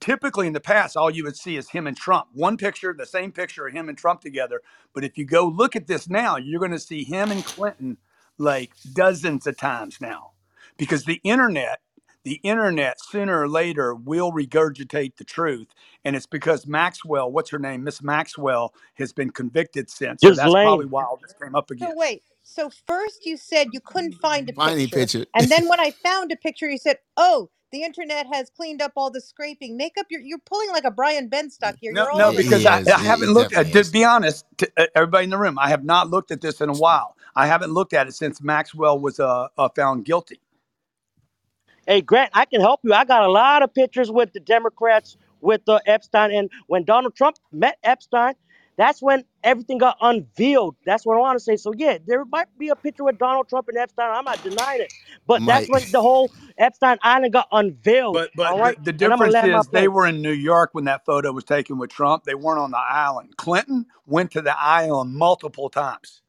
Typically, 0.00 0.46
in 0.46 0.52
the 0.54 0.60
past, 0.60 0.96
all 0.96 1.10
you 1.10 1.24
would 1.24 1.36
see 1.36 1.56
is 1.56 1.70
him 1.70 1.86
and 1.86 1.96
Trump. 1.96 2.28
One 2.34 2.56
picture, 2.56 2.94
the 2.96 3.06
same 3.06 3.32
picture 3.32 3.66
of 3.66 3.74
him 3.74 3.88
and 3.88 3.98
Trump 3.98 4.20
together. 4.22 4.62
But 4.94 5.04
if 5.04 5.18
you 5.18 5.24
go 5.24 5.46
look 5.48 5.76
at 5.76 5.86
this 5.88 6.08
now, 6.08 6.36
you're 6.36 6.60
going 6.60 6.72
to 6.72 6.78
see 6.80 7.04
him 7.04 7.30
and 7.32 7.44
Clinton 7.44 7.98
like 8.38 8.72
dozens 8.94 9.46
of 9.46 9.56
times 9.58 9.98
now, 10.00 10.32
because 10.80 11.04
the 11.06 11.20
internet 11.24 11.80
the 12.24 12.40
internet 12.44 13.00
sooner 13.00 13.40
or 13.42 13.48
later 13.48 13.94
will 13.94 14.32
regurgitate 14.32 15.16
the 15.18 15.24
truth. 15.24 15.68
And 16.04 16.16
it's 16.16 16.26
because 16.26 16.66
Maxwell, 16.66 17.32
what's 17.32 17.50
her 17.50 17.60
name? 17.60 17.84
Miss 17.84 18.02
Maxwell 18.02 18.74
has 18.96 19.12
been 19.14 19.30
convicted 19.30 19.90
since. 19.90 20.24
So 20.24 20.34
Just 20.34 20.36
that's 20.36 20.56
probably 20.56 20.86
why 20.86 21.04
all 21.04 21.18
this 21.22 21.34
came 21.42 21.54
up 21.56 21.70
again. 21.70 21.82
So 21.82 21.94
wait. 21.94 22.24
So 22.44 22.70
first 22.86 23.26
you 23.26 23.36
said 23.36 23.74
you 23.74 23.80
couldn't 23.84 24.16
find 24.16 24.48
a 24.50 24.54
Find 24.56 24.74
any 24.74 24.88
picture, 24.88 24.88
picture. 24.88 25.26
and 25.34 25.50
then 25.50 25.68
when 25.68 25.80
I 25.80 25.94
found 26.04 26.32
a 26.32 26.36
picture, 26.36 26.70
you 26.70 26.78
said, 26.78 26.98
"Oh, 27.16 27.50
the 27.72 27.84
internet 27.84 28.26
has 28.32 28.50
cleaned 28.50 28.82
up 28.82 28.92
all 28.96 29.10
the 29.10 29.20
scraping. 29.20 29.76
Make 29.76 29.98
up 29.98 30.06
your. 30.10 30.20
You're 30.22 30.38
pulling 30.40 30.70
like 30.72 30.84
a 30.84 30.90
Brian 30.92 31.30
Benstock 31.30 31.74
here. 31.80 31.92
No, 31.92 32.06
You're 32.06 32.10
all 32.10 32.24
no, 32.24 32.32
over 32.32 32.42
the 32.42 32.44
because 32.44 32.64
He 32.64 32.66
I, 32.66 32.80
is. 32.80 32.94
I 32.94 32.98
He 32.98 33.04
haven't 33.04 33.32
looked 33.32 33.54
at. 33.54 33.70
definitely 33.70 33.72
To 33.72 33.84
is. 33.84 33.86
be 33.86 34.04
honest, 34.04 34.44
to 34.58 34.70
uh, 34.76 34.86
everybody 34.96 35.24
in 35.24 35.30
the 35.30 35.38
room, 35.38 35.58
I 35.58 35.70
have 35.70 35.84
not 35.84 36.10
looked 36.10 36.32
at 36.32 36.40
this 36.42 36.60
in 36.60 36.68
a 36.68 36.74
while. 36.74 37.16
I 37.36 37.46
haven't 37.46 37.72
looked 37.72 37.94
at 37.94 38.08
it 38.08 38.14
since 38.14 38.42
Maxwell 38.42 38.98
was 38.98 39.20
uh, 39.20 39.48
uh, 39.58 39.70
found 39.70 40.04
guilty. 40.04 40.40
Hey, 41.86 42.00
Grant, 42.02 42.30
I 42.34 42.46
can 42.46 42.60
help 42.62 42.80
you. 42.84 42.94
I 42.94 43.04
got 43.04 43.24
a 43.24 43.30
lot 43.30 43.62
of 43.62 43.74
pictures 43.74 44.10
with 44.10 44.32
the 44.32 44.40
Democrats 44.40 45.16
with 45.40 45.62
uh, 45.68 45.80
Epstein, 45.86 46.32
and 46.32 46.50
when 46.66 46.84
Donald 46.84 47.14
Trump 47.16 47.36
met 47.52 47.78
Epstein, 47.84 48.34
that's 48.78 49.02
when 49.02 49.24
everything 49.44 49.78
got 49.78 49.96
unveiled. 50.00 50.76
That's 50.86 51.06
what 51.06 51.16
I 51.16 51.20
want 51.20 51.38
to 51.38 51.44
say. 51.44 51.56
So 51.56 51.72
yeah, 51.76 51.98
there 52.06 52.24
might 52.24 52.48
be 52.58 52.70
a 52.70 52.76
picture 52.76 53.04
with 53.04 53.18
Donald 53.18 53.48
Trump 53.48 53.68
and 53.68 53.78
Epstein. 53.78 54.10
I'm 54.10 54.24
not 54.24 54.42
denying 54.42 54.80
it, 54.82 54.92
but 55.26 55.44
that's 55.46 55.68
when 55.68 55.90
the 55.90 56.00
whole 56.00 56.32
Epstein 56.58 56.98
Island 57.02 57.34
got 57.34 57.48
unveiled. 57.52 58.22
But 58.22 58.30
but 58.34 58.62
all 58.62 58.62
the, 58.62 58.76
the 58.80 58.92
and 59.02 59.12
I'm 59.12 59.20
gonna 59.20 59.30
difference 59.30 59.32
land 59.32 59.52
my 59.52 59.62
is 59.62 59.68
they 59.68 59.88
plane. 59.88 59.88
were 59.88 60.06
in 60.06 60.22
New 60.22 60.32
York 60.32 60.70
when 60.72 60.84
that 60.86 61.04
photo 61.06 61.32
was 61.32 61.44
taken 61.44 61.78
with 61.78 61.90
Trump. 61.90 62.24
They 62.24 62.34
weren't 62.36 62.60
on 62.60 62.72
the 62.72 62.78
island. 62.78 63.36
Clinton 63.36 63.86
went 64.06 64.32
to 64.32 64.42
the 64.42 64.58
island 64.58 65.14
multiple 65.14 65.70
times. 65.70 66.22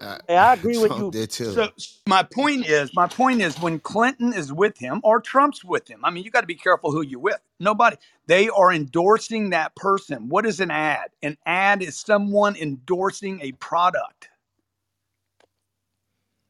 Uh, 0.00 0.18
Hey, 0.28 0.36
I 0.36 0.54
agree 0.54 0.78
with 0.78 0.96
Trump 0.96 0.98
you. 0.98 1.12
did 1.12 1.30
too. 1.30 1.54
So 1.54 1.70
my 2.06 2.24
point 2.24 2.66
is, 2.66 2.94
my 2.94 3.06
point 3.08 3.42
is, 3.42 3.60
when 3.60 3.80
Clinton 3.80 4.32
is 4.34 4.52
with 4.52 4.78
him 4.78 5.00
or 5.04 5.20
Trump's 5.20 5.64
with 5.64 5.88
him, 5.88 6.00
I 6.04 6.10
mean, 6.10 6.24
you 6.24 6.30
got 6.32 6.42
to 6.42 6.48
be 6.48 6.56
careful 6.56 6.92
who 6.92 7.02
you're 7.02 7.20
with. 7.20 7.38
Nobody, 7.60 7.96
they 8.26 8.48
are 8.50 8.72
endorsing 8.72 9.50
that 9.50 9.76
person. 9.76 10.28
What 10.28 10.46
is 10.46 10.60
an 10.60 10.70
ad? 10.72 11.10
An 11.22 11.38
ad 11.46 11.82
is 11.82 11.98
someone 12.00 12.56
endorsing 12.56 13.40
a 13.42 13.52
product. 13.52 14.30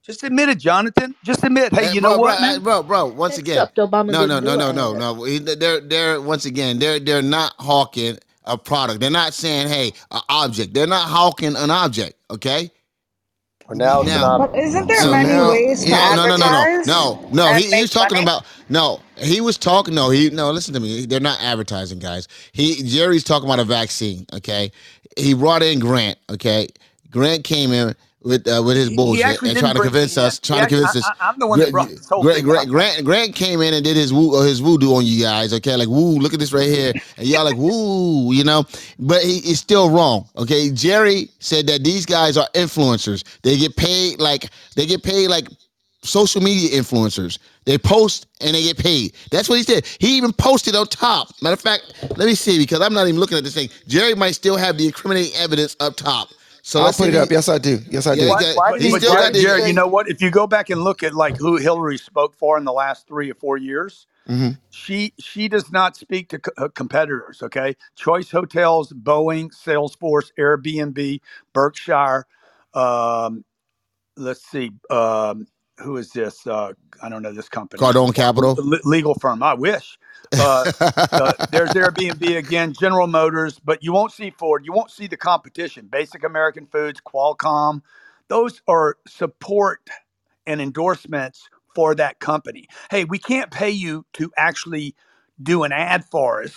Just 0.05 0.25
admit 0.25 0.51
it, 0.51 0.59
Jonathan. 0.59 1.15
Just 1.25 1.45
admit, 1.45 1.75
hey, 1.75 1.87
you 1.87 2.01
bro, 2.01 2.11
know 2.11 2.19
bro, 2.19 2.33
what, 2.33 2.41
eh, 2.43 2.59
man? 2.59 2.61
bro, 2.61 2.83
bro. 2.83 3.07
Once 3.07 3.39
again, 3.39 3.69
Except 3.69 3.79
Obama 3.79 4.09
no, 4.09 4.27
no, 4.27 4.41
didn't 4.41 4.41
no, 4.41 4.57
do 4.57 4.57
no, 4.57 4.73
an 4.73 4.73
no, 4.73 4.95
ad. 4.95 4.95
no. 4.95 5.25
He- 5.25 5.39
They're, 5.41 5.81
they're 5.81 6.21
once 6.23 6.47
again, 6.47 6.79
they're, 6.79 7.01
they're 7.01 7.23
not 7.23 7.55
hawking 7.59 8.19
a 8.45 8.59
product. 8.59 9.01
They're 9.01 9.11
not 9.11 9.35
saying, 9.35 9.69
hey, 9.69 9.93
an 10.11 10.23
object. 10.29 10.75
They're 10.75 10.87
not 10.89 11.09
hawking 11.09 11.57
an 11.57 11.71
object. 11.71 12.15
Okay. 12.31 12.71
Or 13.69 13.77
now 13.77 14.03
it's 14.03 14.17
an 14.17 14.23
Now, 14.23 14.39
But 14.39 14.57
isn't 14.57 14.89
there 14.89 15.03
so 15.03 15.11
many 15.11 15.29
now, 15.29 15.51
ways 15.51 15.87
to 15.87 15.91
yeah, 15.91 16.11
no, 16.17 16.27
no, 16.27 16.37
no, 16.37 16.51
no, 16.51 16.69
no, 16.87 17.29
no. 17.33 17.47
and 17.49 17.59
He, 17.59 17.71
he 17.73 17.83
was 17.83 17.91
talking 17.91 18.17
money? 18.17 18.25
about 18.25 18.45
no. 18.69 19.01
He 19.17 19.41
was 19.41 19.59
talking. 19.59 19.95
No, 19.95 20.11
he 20.11 20.31
no. 20.31 20.51
Listen 20.53 20.75
to 20.75 20.81
me. 20.81 21.07
They're 21.07 21.21
not 21.21 21.41
advertising, 21.43 22.01
guys. 22.01 22.29
He 22.53 22.83
Jerry's 22.85 23.25
talking 23.25 23.49
about 23.49 23.61
a 23.61 23.65
vaccine. 23.65 24.27
Okay. 24.35 24.73
He 25.17 25.35
brought 25.35 25.63
in 25.63 25.81
Grant. 25.81 26.19
Okay. 26.31 26.69
Grant 27.11 27.45
came 27.45 27.73
in 27.73 27.95
with 28.29 28.47
uh, 28.47 28.63
with 28.63 28.77
his 28.77 28.91
bullshit 28.91 29.43
and 29.43 29.59
trying 29.59 29.75
to 29.75 29.81
bring 29.81 29.87
me 29.87 29.99
convince 29.99 30.19
us, 30.19 30.39
trying 30.39 30.63
to 30.63 30.69
convince 30.69 30.95
I, 30.95 30.99
us. 30.99 31.11
I, 31.21 31.29
I'm 31.29 31.39
the 31.39 31.47
one 31.47 31.59
that 31.59 31.73
brought 31.73 31.89
this 31.89 32.09
whole 32.09 32.23
Grant, 32.23 32.45
Grant. 32.45 32.69
Grant, 32.69 33.05
Grant 33.05 33.35
came 33.35 33.63
in 33.63 33.75
and 33.75 33.83
did 33.83 33.97
his 33.97 34.13
woo, 34.13 34.37
uh, 34.37 34.43
his 34.43 34.61
voodoo 34.61 34.95
on 34.95 35.05
you 35.05 35.23
guys. 35.23 35.53
Okay, 35.53 35.75
like 35.75 35.89
woo, 35.89 36.19
look 36.19 36.35
at 36.35 36.41
this 36.41 36.53
right 36.53 36.69
here, 36.69 36.93
and 37.17 37.27
y'all 37.27 37.45
like 37.45 37.57
woo, 37.57 38.33
you 38.33 38.45
know. 38.45 38.65
But 38.99 39.23
he 39.23 39.39
is 39.39 39.59
still 39.59 39.91
wrong. 39.91 40.29
Okay, 40.37 40.71
Jerry 40.71 41.31
said 41.39 41.67
that 41.69 41.83
these 41.83 42.07
guys 42.07 42.37
are 42.37 42.49
influencers. 42.55 43.25
They 43.43 43.57
get 43.57 43.75
paid 43.77 44.21
like 44.21 44.51
they 44.77 44.87
get 44.87 45.03
paid 45.03 45.29
like 45.29 45.49
social 46.03 46.41
media 46.41 46.79
influencers. 46.79 47.39
They 47.65 47.77
post 47.77 48.27
and 48.41 48.55
they 48.55 48.63
get 48.63 48.79
paid. 48.79 49.15
That's 49.31 49.49
what 49.49 49.57
he 49.57 49.63
said. 49.63 49.87
He 49.99 50.17
even 50.17 50.33
posted 50.33 50.75
on 50.75 50.87
top. 50.87 51.31
Matter 51.43 51.55
of 51.55 51.61
fact, 51.61 51.95
let 52.17 52.27
me 52.27 52.35
see 52.35 52.59
because 52.59 52.81
I'm 52.81 52.95
not 52.95 53.09
even 53.09 53.21
looking 53.21 53.37
at 53.37 53.45
this 53.45 53.55
thing. 53.55 53.69
Jerry 53.87 54.15
might 54.15 54.33
still 54.33 54.57
have 54.57 54.79
the 54.79 54.87
incriminating 54.87 55.35
evidence 55.37 55.77
up 55.81 55.97
top. 55.97 56.29
So 56.69 56.81
I'll 56.81 56.93
put 56.93 57.09
it 57.11 57.15
if 57.15 57.23
up. 57.25 57.31
Yes, 57.33 57.49
I 57.49 57.59
do. 57.59 57.81
Yes, 57.91 58.07
I 58.07 58.17
do. 58.17 58.23
he 58.23 58.29
Why, 58.29 58.45
why 58.55 58.73
he 58.79 58.85
did, 58.85 58.93
but 58.93 59.01
still 59.01 59.13
Jerry, 59.13 59.21
got 59.23 59.33
the 59.33 59.41
you 59.69 59.73
know 59.75 59.87
what? 59.89 60.09
If 60.09 60.21
you 60.23 60.31
go 60.31 60.47
back 60.47 60.71
and 60.71 60.83
look 60.83 61.03
at 61.03 61.15
like 61.15 61.37
who 61.39 61.57
Hillary 61.57 61.99
spoke 61.99 62.37
for 62.37 62.59
in 62.59 62.65
the 62.65 62.73
last 62.73 63.09
three 63.09 63.31
or 63.31 63.35
four 63.35 63.57
years, 63.57 64.07
Mhm. 64.29 64.59
she 64.71 65.15
she 65.19 65.49
does 65.49 65.73
not 65.73 65.97
speak 65.97 66.31
to 66.31 66.41
co- 66.41 66.53
uh, 66.65 66.69
competitors. 66.69 67.43
Okay, 67.43 67.77
Choice 67.97 68.31
Hotels, 68.31 68.93
Boeing, 68.93 69.51
Salesforce, 69.53 70.33
Airbnb, 70.39 71.21
Berkshire. 71.55 72.27
Um, 72.75 73.45
let's 74.17 74.45
see, 74.47 74.73
um, 74.91 75.47
who 75.81 75.97
is 75.99 76.13
this? 76.13 76.47
Uh, 76.47 76.75
I 77.03 77.09
don't 77.09 77.23
know 77.23 77.33
this 77.33 77.49
company. 77.51 77.81
Cardone 77.83 78.15
Capital. 78.15 78.57
Le- 78.59 78.81
legal 78.85 79.15
firm. 79.15 79.43
I 79.43 79.55
wish. 79.55 79.99
Uh, 80.37 80.67
uh, 81.19 81.33
there's 81.51 81.75
Airbnb 81.75 82.37
again, 82.37 82.75
General 82.75 83.07
Motors, 83.07 83.61
but 83.65 83.83
you 83.83 83.93
won't 83.93 84.13
see 84.13 84.31
Ford. 84.31 84.65
You 84.67 84.73
won't 84.73 84.91
see 84.91 85.07
the 85.07 85.17
competition. 85.17 85.89
Basic 85.91 86.25
American 86.25 86.67
Foods, 86.67 87.01
Qualcomm. 87.01 87.83
Those 88.29 88.63
are 88.69 88.97
support 89.09 89.89
and 90.47 90.61
endorsements 90.61 91.49
for 91.75 91.95
that 91.97 92.21
company. 92.21 92.67
Hey, 92.91 93.05
we 93.05 93.19
can't 93.19 93.51
pay 93.51 93.71
you 93.71 94.07
to 94.15 94.33
actually 94.37 94.95
do 95.43 95.65
an 95.65 95.73
ad 95.73 96.05
for 96.11 96.43
us. 96.43 96.55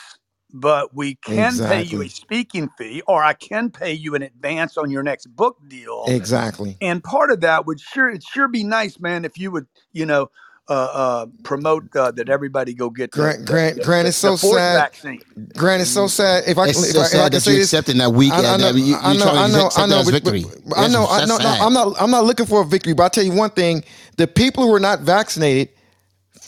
but 0.54 0.96
we 0.96 1.16
can 1.16 1.60
pay 1.60 1.82
you 1.82 2.02
a 2.02 2.08
Exactly. 2.08 2.10
speaking 2.10 2.70
fee, 2.78 3.02
or 3.08 3.24
I 3.24 3.34
can 3.34 3.70
pay 3.72 3.94
you 3.94 4.16
in 4.16 4.24
advance 4.24 4.78
on 4.78 4.92
your 4.92 5.04
next 5.04 5.28
book 5.28 5.58
deal. 5.68 6.06
Exactly. 6.08 6.78
And 6.82 7.04
part 7.04 7.32
of 7.32 7.42
that 7.42 7.66
would 7.66 7.80
sure 7.80 8.10
it 8.10 8.24
sure 8.24 8.48
be 8.48 8.64
nice, 8.64 9.00
man, 9.00 9.26
if 9.26 9.38
you 9.38 9.52
would, 9.52 9.68
you 9.94 10.06
know, 10.06 10.30
uh, 10.72 10.74
uh, 10.74 11.26
promote 11.44 11.94
uh, 11.98 12.12
that 12.12 12.30
everybody 12.30 12.74
go 12.74 12.90
get 12.90 13.12
the, 13.12 13.20
Grant, 13.20 13.40
the, 13.40 13.46
Grant, 13.46 13.76
the, 13.76 13.84
Grant 13.84 14.06
the, 14.06 14.10
is 14.10 14.16
so 14.16 14.32
the 14.32 14.38
sad. 14.38 14.78
vaccine. 14.80 15.22
Grant 15.58 15.82
is 15.82 15.94
so 15.94 16.08
sad. 16.08 16.46
If 16.48 16.58
I, 16.58 16.70
It's 16.70 16.82
if 16.82 16.92
so 16.96 17.00
I, 17.00 17.02
if 17.02 17.08
I 17.08 17.10
sad 17.10 17.24
can 17.24 17.32
that 17.34 17.42
say 17.42 17.52
you 17.52 17.58
this, 17.58 17.74
accepting 17.74 17.98
that 17.98 18.14
week. 18.14 18.32
I, 18.32 18.38
I 18.38 18.58
know, 18.58 18.72
that 18.72 18.80
you, 18.80 18.96
I 18.96 19.14
know, 19.14 19.24
trying 19.24 19.38
I 19.38 19.48
to 19.48 19.54
know, 19.54 19.66
accept 19.66 19.84
I 19.84 19.88
that 19.88 19.96
know, 19.96 20.04
but, 20.06 20.14
victory. 20.14 20.46
but 20.66 20.78
I 20.78 20.88
know, 20.88 21.08
I 21.10 21.26
know. 21.26 21.38
No, 21.38 21.50
I'm 21.50 21.74
not, 21.74 22.02
I'm 22.02 22.10
not 22.10 22.24
looking 22.24 22.46
for 22.46 22.62
a 22.62 22.66
victory. 22.66 22.94
But 22.94 23.04
I 23.04 23.10
tell 23.10 23.24
you 23.26 23.34
one 23.34 23.50
thing: 23.50 23.84
the 24.16 24.28
people 24.28 24.64
who 24.66 24.74
are 24.74 24.80
not 24.80 25.02
vaccinated 25.02 25.70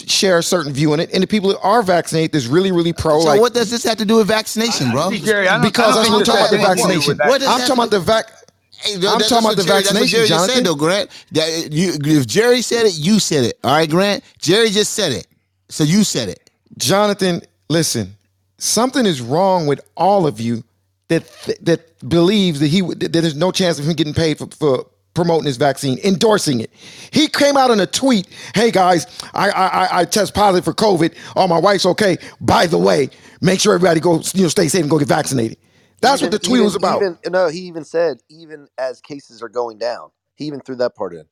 share 0.07 0.37
a 0.37 0.43
certain 0.43 0.71
view 0.71 0.93
in 0.93 1.01
it, 1.01 1.13
and 1.13 1.21
the 1.21 1.27
people 1.27 1.51
who 1.51 1.57
are 1.57 1.83
vaccinated, 1.83 2.31
there's 2.31 2.47
really, 2.47 2.71
really 2.71 2.93
pro. 2.93 3.19
So 3.19 3.27
like, 3.27 3.41
what 3.41 3.53
does 3.53 3.71
this 3.71 3.83
have 3.83 3.97
to 3.97 4.05
do 4.05 4.17
with 4.17 4.27
vaccination, 4.27 4.91
bro? 4.91 5.09
See, 5.09 5.19
Jerry, 5.19 5.49
I 5.49 5.55
don't, 5.57 5.65
because 5.65 5.97
I 5.97 5.99
that's 5.99 6.09
don't 6.09 6.19
what 6.19 6.25
think 6.25 6.37
I'm 6.37 6.47
talking 6.47 6.59
about 6.59 6.77
the 6.77 6.81
anything 6.81 7.01
to 7.01 7.13
do 7.13 7.17
vaccination. 7.17 7.27
What 7.27 7.41
I'm 7.43 7.59
talking 7.59 7.73
about 7.73 7.91
the 7.91 7.99
vac. 7.99 8.42
Hey, 8.83 8.95
I'm 8.95 9.19
talking 9.19 9.37
about 9.39 9.55
the 9.57 9.63
Jerry, 9.63 9.81
that's 9.81 9.93
what 9.93 9.93
vaccination, 9.93 10.17
Jerry 10.17 10.27
Jonathan. 10.27 10.55
said, 10.55 10.65
though, 10.65 10.75
Grant. 10.75 11.09
That, 11.31 11.71
you, 11.71 11.93
if 12.19 12.27
Jerry 12.27 12.61
said 12.61 12.85
it, 12.85 12.97
you 12.97 13.19
said 13.19 13.45
it. 13.45 13.57
All 13.63 13.75
right, 13.75 13.89
Grant. 13.89 14.23
Jerry 14.39 14.69
just 14.69 14.93
said 14.93 15.11
it, 15.13 15.27
so 15.69 15.83
you 15.83 16.03
said 16.03 16.29
it. 16.29 16.49
Jonathan, 16.77 17.41
listen, 17.69 18.15
something 18.57 19.05
is 19.05 19.21
wrong 19.21 19.67
with 19.67 19.81
all 19.95 20.25
of 20.27 20.39
you 20.39 20.63
that 21.09 21.23
that 21.61 22.07
believes 22.09 22.59
that 22.59 22.67
he 22.67 22.81
that 22.81 23.13
there's 23.13 23.35
no 23.35 23.51
chance 23.51 23.79
of 23.79 23.85
him 23.87 23.93
getting 23.93 24.13
paid 24.13 24.37
for, 24.37 24.47
for 24.47 24.85
promoting 25.13 25.45
his 25.45 25.57
vaccine, 25.57 25.99
endorsing 26.03 26.59
it. 26.59 26.71
He 27.11 27.27
came 27.27 27.55
out 27.55 27.69
in 27.69 27.79
a 27.79 27.85
tweet, 27.85 28.27
"Hey 28.55 28.71
guys, 28.71 29.05
I 29.33 29.49
I, 29.51 29.67
I- 29.67 29.99
I 29.99 30.05
test 30.05 30.33
positive 30.33 30.65
for 30.65 30.73
COVID. 30.73 31.13
Oh, 31.35 31.47
my 31.47 31.59
wife's 31.59 31.85
okay. 31.85 32.17
By 32.41 32.65
the 32.65 32.79
way, 32.79 33.09
make 33.41 33.59
sure 33.59 33.75
everybody 33.75 33.99
go 33.99 34.21
you 34.33 34.43
know 34.43 34.49
stay 34.49 34.67
safe 34.67 34.81
and 34.81 34.89
go 34.89 34.97
get 34.97 35.07
vaccinated." 35.07 35.57
That's 36.03 36.21
even, 36.21 36.23
what 36.23 36.31
the 36.31 36.39
tweet 36.39 36.63
even, 36.63 36.65
was 36.65 36.75
about. 36.75 37.05
Even, 37.05 37.19
no, 37.29 37.49
he 37.49 37.61
even 37.61 37.85
said 37.85 38.19
even 38.29 38.67
as 38.77 39.01
cases 39.01 39.43
are 39.43 39.49
going 39.49 39.79
down, 39.79 40.11
he 40.35 40.45
even 40.45 40.61
threw 40.61 40.77
that 40.77 40.95
part 40.95 41.13
in. 41.15 41.25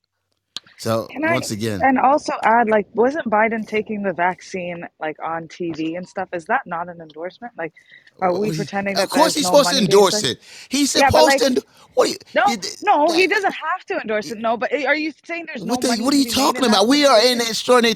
So 0.77 1.11
Can 1.11 1.25
I 1.25 1.38
once 1.38 1.51
again, 1.51 1.88
and 1.88 2.00
also 2.00 2.33
add 2.43 2.69
like 2.69 2.88
wasn't 2.93 3.27
Biden 3.30 3.67
taking 3.67 4.03
the 4.03 4.14
vaccine 4.14 4.85
like 5.00 5.17
on 5.24 5.48
TV 5.48 5.98
and 5.98 6.08
stuff? 6.08 6.30
Is 6.33 6.45
that 6.48 6.64
not 6.67 6.90
an 6.90 7.01
endorsement? 7.01 7.53
Like 7.58 7.74
are 8.22 8.35
we 8.35 8.51
pretending 8.51 8.98
that 8.98 9.08
of 9.08 9.11
course 9.11 9.33
there's 9.33 9.35
he's 9.35 9.45
no 9.45 9.48
supposed 9.48 9.72
to 9.72 9.77
money 9.77 9.83
being 9.83 10.01
endorse 10.01 10.03
spent? 10.03 10.25
it. 10.25 10.41
He's 10.69 10.91
Yeah, 10.95 11.11
but 11.11 11.25
supposed 11.25 11.25
like 11.25 11.40
to. 11.40 11.45
endo- 11.45 11.61
What 11.95 12.08
are 12.09 12.11
you? 12.11 12.17
no, 12.35 12.43
you- 12.45 12.58
no, 12.82 13.11
he 13.14 13.27
doesn't 13.27 13.53
have 13.53 13.85
to 13.88 14.00
endorse 14.01 14.32
it. 14.32 14.40
No, 14.40 14.58
but 14.58 14.74
are 14.74 14.95
you 14.95 15.14
saying 15.25 15.45
there's 15.48 15.66
no 15.66 15.75
What, 15.75 15.82
the, 15.82 15.93
money 15.98 16.03
what 16.03 16.14
are 16.14 16.17
to 16.17 16.19
you 16.19 16.25
be 16.25 16.32
made 16.32 16.56
talking 16.56 16.58
in 16.58 16.66
that 16.66 16.82
about? 16.82 16.88
We 16.88 17.06
are 17.06 17.22
in 17.25 17.33
situation? 17.33 17.41
an 17.41 17.48
extraordinary. 17.48 17.95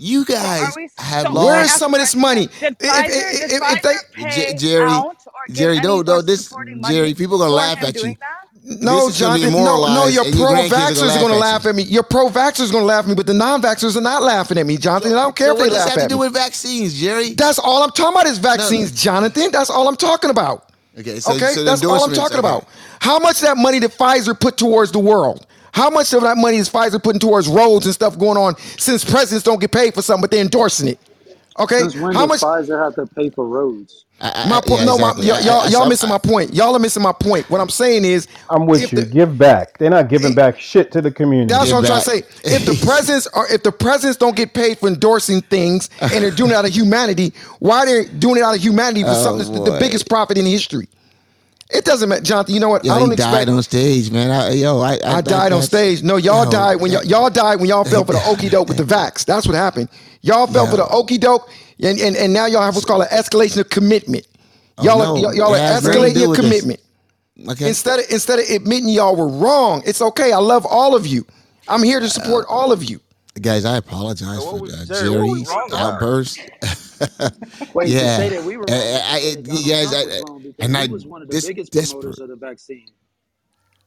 You 0.00 0.24
guys 0.24 0.74
we? 0.76 0.88
have 0.98 1.26
So 1.26 1.32
lost. 1.32 1.46
Where 1.46 1.56
I 1.56 1.62
is 1.62 1.70
ask 1.70 1.78
some 1.78 1.94
of 1.94 2.00
this 2.00 2.14
money? 2.14 2.44
If, 2.44 2.62
if, 2.62 2.76
if, 2.80 3.62
if 3.62 3.82
they 3.82 3.94
J- 4.30 4.54
Jerry, 4.56 4.90
out 4.90 5.06
or 5.26 5.32
give 5.48 5.56
Jerry, 5.56 5.78
any 5.78 5.86
no, 5.86 6.02
no, 6.02 6.20
sort 6.20 6.26
this, 6.26 6.48
Jerry, 6.48 6.74
money 6.76 7.14
people 7.14 7.38
gonna 7.38 7.52
laugh 7.52 7.82
at 7.82 7.94
you. 7.96 8.16
No, 8.62 9.06
This 9.06 9.16
is 9.16 9.20
gonna 9.20 9.34
be 9.34 9.40
Jonathan. 9.42 9.64
No, 9.64 9.86
no, 9.86 10.06
your 10.06 10.24
pro 10.24 10.32
grandkids 10.32 10.70
are 10.70 10.76
vaxxers 10.76 11.00
gonna 11.00 11.12
are 11.12 11.18
going 11.18 11.32
to 11.32 11.38
laugh 11.38 11.64
laugh 11.64 11.66
at 11.66 11.74
me. 11.74 11.82
Your 11.84 12.02
pro 12.02 12.28
vaxxers 12.28 12.68
are 12.68 12.72
going 12.72 12.82
to 12.82 12.86
laugh 12.86 13.04
at 13.04 13.08
me, 13.08 13.14
but 13.14 13.26
the 13.26 13.34
non 13.34 13.62
vaxxers 13.62 13.96
are 13.96 14.00
not 14.02 14.22
laughing 14.22 14.58
at 14.58 14.66
me, 14.66 14.76
Jonathan. 14.76 15.12
and 15.12 15.20
I 15.20 15.22
don't 15.22 15.34
care 15.34 15.48
So 15.48 15.52
if 15.54 15.58
what 15.58 15.64
they 15.64 15.70
does 15.70 15.78
laugh 15.78 15.86
that 15.86 15.90
have 15.92 15.98
to 16.00 16.04
at 16.04 16.10
do 16.10 16.18
with 16.18 16.32
vaccines, 16.34 17.00
Jerry? 17.00 17.30
That's 17.34 17.58
all 17.58 17.82
I'm 17.82 17.90
talking 17.90 18.20
about 18.20 18.26
is 18.26 18.38
vaccines, 18.38 18.92
Jonathan. 18.92 19.50
That's 19.50 19.70
all 19.70 19.88
I'm 19.88 19.96
talking 19.96 20.30
about. 20.30 20.70
Okay, 20.98 21.20
so, 21.20 21.32
okay, 21.34 21.52
so 21.52 21.64
that's 21.64 21.84
all 21.84 22.04
I'm 22.04 22.12
talking 22.14 22.38
okay. 22.38 22.46
about. 22.46 22.66
How 23.00 23.18
much 23.18 23.40
that 23.40 23.56
money 23.56 23.80
did 23.80 23.92
Pfizer 23.92 24.38
put 24.38 24.56
towards 24.56 24.92
the 24.92 24.98
world? 24.98 25.46
How 25.72 25.90
much 25.90 26.12
of 26.12 26.22
that 26.22 26.36
money 26.36 26.56
is 26.58 26.68
Pfizer 26.68 27.02
putting 27.02 27.20
towards 27.20 27.48
roads 27.48 27.86
and 27.86 27.94
stuff 27.94 28.18
going 28.18 28.36
on 28.38 28.56
since 28.78 29.04
presidents 29.04 29.44
don't 29.44 29.60
get 29.60 29.72
paid 29.72 29.94
for 29.94 30.02
something, 30.02 30.22
but 30.22 30.30
they're 30.30 30.42
endorsing 30.42 30.88
it? 30.88 30.98
Okay, 31.58 31.82
when 32.00 32.14
how 32.14 32.26
much? 32.26 32.40
Pfizer 32.40 32.82
have 32.82 32.94
to 32.94 33.06
pay 33.14 33.30
for 33.30 33.46
roads? 33.46 34.06
My 34.20 34.60
point, 34.64 34.84
no, 34.84 34.98
my, 34.98 35.14
y'all, 35.16 35.40
y'all, 35.40 35.68
y'all 35.70 35.88
missing 35.88 36.08
my 36.08 36.18
point. 36.18 36.52
Y'all 36.54 36.74
are 36.76 36.78
missing 36.78 37.02
my 37.02 37.12
point. 37.12 37.48
What 37.50 37.60
I'm 37.60 37.70
saying 37.70 38.04
is, 38.04 38.28
I'm 38.50 38.66
with 38.66 38.92
you. 38.92 39.04
Give 39.06 39.36
back. 39.38 39.78
They're 39.78 39.90
not 39.90 40.08
giving 40.08 40.34
back 40.34 40.60
shit 40.60 40.92
to 40.92 41.00
the 41.00 41.10
community. 41.10 41.48
That's 41.52 41.72
what 41.72 41.78
I'm 41.78 41.84
trying 41.86 42.02
to 42.02 42.10
say. 42.10 42.18
If 42.44 42.66
the 42.66 42.78
presidents 42.86 43.26
are, 43.28 43.50
if 43.52 43.62
the 43.62 43.72
presidents 43.72 44.18
don't 44.18 44.36
get 44.36 44.52
paid 44.54 44.78
for 44.78 44.88
endorsing 44.88 45.40
things 45.42 45.88
and 46.00 46.10
they're 46.24 46.30
doing 46.30 46.50
it 46.50 46.54
out 46.54 46.66
of 46.66 46.72
humanity, 46.72 47.32
why 47.60 47.86
they're 47.86 48.04
doing 48.04 48.36
it 48.38 48.42
out 48.42 48.54
of 48.54 48.62
humanity 48.62 49.02
for 49.02 49.10
Oh, 49.14 49.22
something 49.22 49.38
that's 49.52 49.64
the 49.64 49.70
boy. 49.70 49.78
biggest 49.80 50.08
profit 50.08 50.36
in 50.38 50.46
history? 50.46 50.88
It 51.72 51.84
doesn't 51.84 52.08
matter, 52.08 52.22
Jonathan. 52.22 52.54
You 52.54 52.60
know 52.60 52.68
what? 52.68 52.84
Yo, 52.84 52.92
I 52.92 52.98
don't 52.98 53.08
died 53.16 53.18
expect. 53.20 53.50
on 53.50 53.62
stage, 53.62 54.10
man. 54.10 54.30
I, 54.30 54.50
yo, 54.50 54.80
I, 54.80 54.94
I, 55.04 55.16
I 55.16 55.20
died 55.20 55.52
on 55.52 55.62
stage. 55.62 56.02
No, 56.02 56.16
y'all 56.16 56.44
Yo, 56.44 56.50
died 56.50 56.80
when 56.80 56.90
y'all, 56.90 57.04
y'all 57.04 57.30
died 57.30 57.60
when 57.60 57.68
y'all 57.68 57.84
fell 57.84 58.04
for 58.04 58.12
the 58.12 58.22
okey 58.26 58.48
doke 58.48 58.68
with 58.68 58.76
the 58.76 58.82
vax. 58.84 59.24
That's 59.24 59.46
what 59.46 59.54
happened. 59.54 59.88
Y'all 60.22 60.46
fell 60.46 60.66
for 60.66 60.76
the 60.76 60.86
okey 60.88 61.18
doke, 61.18 61.48
and, 61.82 61.98
and 62.00 62.16
and 62.16 62.32
now 62.32 62.46
y'all 62.46 62.62
have 62.62 62.74
what's 62.74 62.84
called 62.86 63.02
an 63.02 63.08
escalation 63.08 63.58
of 63.58 63.70
commitment. 63.70 64.26
Oh, 64.78 64.84
Y'all 64.84 64.98
no, 64.98 65.14
are, 65.14 65.18
y'all, 65.18 65.34
y'all 65.34 65.54
it 65.54 65.58
are 65.60 65.62
has 65.62 65.84
nothing 65.84 66.02
to 66.02 66.08
escalating 66.08 66.20
your 66.20 66.28
with 66.30 66.38
this. 66.40 66.46
commitment. 66.50 66.80
Okay. 67.48 67.68
Instead 67.68 68.00
of 68.00 68.06
instead 68.10 68.38
of 68.40 68.44
admitting 68.50 68.88
y'all 68.88 69.16
were 69.16 69.28
wrong, 69.28 69.82
it's 69.86 70.02
okay. 70.02 70.32
I 70.32 70.38
love 70.38 70.66
all 70.66 70.94
of 70.96 71.06
you. 71.06 71.24
I'm 71.68 71.82
here 71.82 72.00
to 72.00 72.08
support 72.08 72.46
uh, 72.48 72.52
all 72.52 72.72
of 72.72 72.82
you. 72.84 73.00
Guys, 73.40 73.64
I 73.64 73.76
apologize 73.78 74.38
for 74.44 74.64
uh, 74.64 74.84
Jerry, 74.86 75.10
what 75.10 75.28
was 75.30 75.42
Jerry's 75.42 75.48
wrong 75.48 75.70
outburst. 75.72 76.38
Wait, 77.74 77.86
to 77.86 77.90
yeah, 77.90 78.16
say 78.16 78.28
that 78.30 78.44
we 78.44 78.56
were 78.56 78.64
Uh, 78.70 78.74
wrong, 78.74 79.00
I, 79.04 79.16
I, 79.16 79.36
Donald 79.36 79.60
you 79.60 79.70
guys, 79.70 79.92
Trump 79.92 79.94
I, 79.94 80.64
and 80.64 80.76
he 80.76 80.82
I, 80.82 80.86
was 80.86 81.06
one 81.06 81.22
of 81.22 81.28
the 81.28 81.34
this 81.34 81.46
biggest 81.46 81.72
desperate. 81.72 82.00
promoters 82.00 82.18
of 82.20 82.28
the 82.28 82.36
vaccine. 82.36 82.86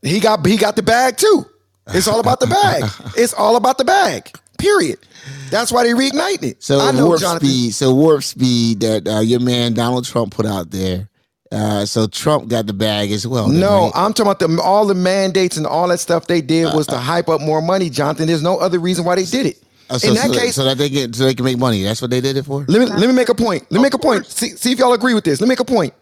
He 0.02 0.20
got 0.20 0.46
he 0.46 0.58
got 0.58 0.76
the 0.76 0.84
bag 0.84 1.18
too. 1.18 1.46
It's 1.88 2.08
all 2.08 2.20
about 2.20 2.40
the 2.40 2.48
bag. 2.48 2.84
it's 3.18 3.34
all 3.34 3.56
about 3.56 3.78
the 3.78 3.86
bag. 3.86 4.32
Period. 4.58 5.00
That's 5.50 5.72
why 5.72 5.84
they 5.84 5.92
reigniting 5.92 6.44
it. 6.44 6.64
So 6.64 6.80
I 6.80 6.92
know, 6.92 7.08
warp 7.08 7.20
Jonathan. 7.20 7.48
speed, 7.48 7.72
so 7.74 7.94
warp 7.94 8.24
speed 8.24 8.80
that 8.82 9.08
uh, 9.08 9.20
your 9.20 9.40
man 9.40 9.74
Donald 9.74 10.06
Trump 10.06 10.34
put 10.34 10.46
out 10.46 10.72
there. 10.72 11.10
Uh, 11.54 11.86
so 11.86 12.08
Trump 12.08 12.48
got 12.48 12.66
the 12.66 12.74
bag 12.74 13.12
as 13.12 13.28
well. 13.28 13.48
then, 13.48 13.60
No, 13.60 13.84
right? 13.84 13.92
I'm 13.96 14.14
talking 14.14 14.32
about 14.32 14.40
the, 14.40 14.62
all 14.62 14.88
the 14.88 14.96
mandates 14.96 15.56
and 15.56 15.68
all 15.68 15.88
that 15.90 16.00
stuff 16.00 16.26
they 16.26 16.42
did 16.42 16.74
was 16.74 16.88
to 16.88 16.98
hype 16.98 17.30
up 17.30 17.42
more 17.42 17.62
money, 17.62 17.90
Jonathan. 17.92 18.26
There's 18.28 18.42
no 18.42 18.58
other 18.58 18.80
reason 18.80 19.06
why 19.06 19.16
they 19.16 19.26
did 19.26 19.46
it. 19.46 19.64
Oh, 19.90 19.98
so, 19.98 20.08
In 20.08 20.16
that 20.16 20.28
so, 20.28 20.40
case, 20.40 20.56
so 20.56 20.64
that 20.64 20.78
they 20.78 20.90
get 20.90 21.14
so 21.14 21.26
they 21.26 21.36
can 21.36 21.46
make 21.46 21.60
money. 21.60 21.84
That's 21.84 22.02
what 22.02 22.10
they 22.10 22.22
did 22.22 22.38
it 22.38 22.46
for. 22.46 22.66
let 22.68 22.80
me 22.80 22.86
let 22.88 23.08
me 23.08 23.14
make 23.14 23.30
a 23.30 23.36
point. 23.36 23.64
Let 23.70 23.78
me 23.80 23.84
make 23.84 23.94
a 23.94 24.00
point. 24.00 24.26
See, 24.26 24.50
see 24.50 24.72
if 24.72 24.80
y'all 24.80 24.94
agree 24.94 25.14
with 25.14 25.26
this. 25.26 25.40
Let 25.40 25.46
me 25.46 25.50
make 25.50 25.60
a 25.60 25.66
point. 25.66 25.94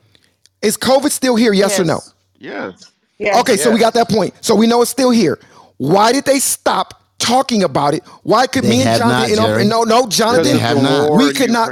Is 0.62 0.78
COVID 0.78 1.12
still 1.12 1.36
here? 1.36 1.52
Yes, 1.52 1.80
or 1.80 1.84
no? 1.84 2.00
Yes. 2.40 2.92
Okay, 3.20 3.58
so 3.58 3.72
we 3.72 3.80
got 3.80 3.94
that 3.96 4.10
point. 4.10 4.34
So 4.42 4.56
we 4.56 4.68
know 4.68 4.82
it's 4.82 4.92
still 4.92 5.12
here. 5.12 5.40
Why 5.78 6.12
did 6.12 6.26
they 6.26 6.40
stop 6.40 7.04
talking 7.18 7.64
about 7.64 7.94
it? 7.94 8.04
Why 8.24 8.48
could 8.48 8.64
They 8.64 8.70
me 8.70 8.84
and 8.84 9.00
Jonathan? 9.00 9.08
not, 9.10 9.30
and, 9.30 9.36
Jerry. 9.38 9.66
no, 9.66 9.84
no, 9.84 10.08
Jonathan. 10.08 10.44
They 10.44 10.58
have 10.60 10.82
not. 10.82 11.18
We 11.18 11.34
could 11.34 11.50
not. 11.52 11.72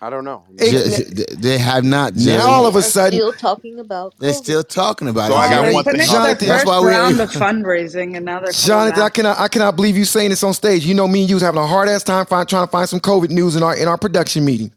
I 0.00 0.10
don't 0.10 0.24
know. 0.24 0.44
It- 0.58 1.14
They- 1.16 1.34
they 1.36 1.58
have 1.58 1.84
not. 1.84 2.14
Now 2.16 2.46
all 2.48 2.66
of 2.66 2.74
a 2.74 2.78
Are 2.78 2.82
sudden, 2.82 3.18
still 3.18 3.32
talking 3.32 3.78
about 3.78 4.14
They're 4.18 4.32
still 4.34 4.62
talking 4.62 5.08
about 5.08 5.30
So 5.30 5.36
it. 5.36 5.40
I 5.40 5.48
got 5.48 5.62
Jerry. 5.62 5.74
one 5.74 5.84
thing. 5.84 5.94
Jonathan, 5.96 6.14
their 6.20 6.32
that's 6.34 6.48
first 6.48 6.66
why 6.66 6.80
we- 6.80 6.86
round 6.88 7.20
of 7.20 7.30
fundraising, 7.30 8.16
and 8.16 8.24
now 8.26 8.40
they're 8.40 8.52
coming 8.52 8.66
Jonathan, 8.66 9.02
I 9.02 9.08
cannot, 9.08 9.38
I 9.38 9.48
cannot 9.48 9.76
believe 9.76 9.96
you 9.96 10.04
saying 10.04 10.30
this 10.30 10.42
on 10.44 10.52
stage. 10.54 10.84
You 10.84 10.94
know, 10.94 11.08
me 11.08 11.20
and 11.20 11.30
you 11.30 11.36
was 11.36 11.42
having 11.42 11.60
a 11.60 11.66
hard 11.66 11.88
ass 11.88 12.02
time 12.02 12.26
find, 12.26 12.46
trying 12.48 12.66
to 12.66 12.70
find 12.70 12.88
some 12.88 13.00
COVID 13.00 13.30
news 13.30 13.56
in 13.56 13.62
our 13.62 13.74
in 13.76 13.88
our 13.88 13.96
production 13.98 14.44
meeting. 14.44 14.70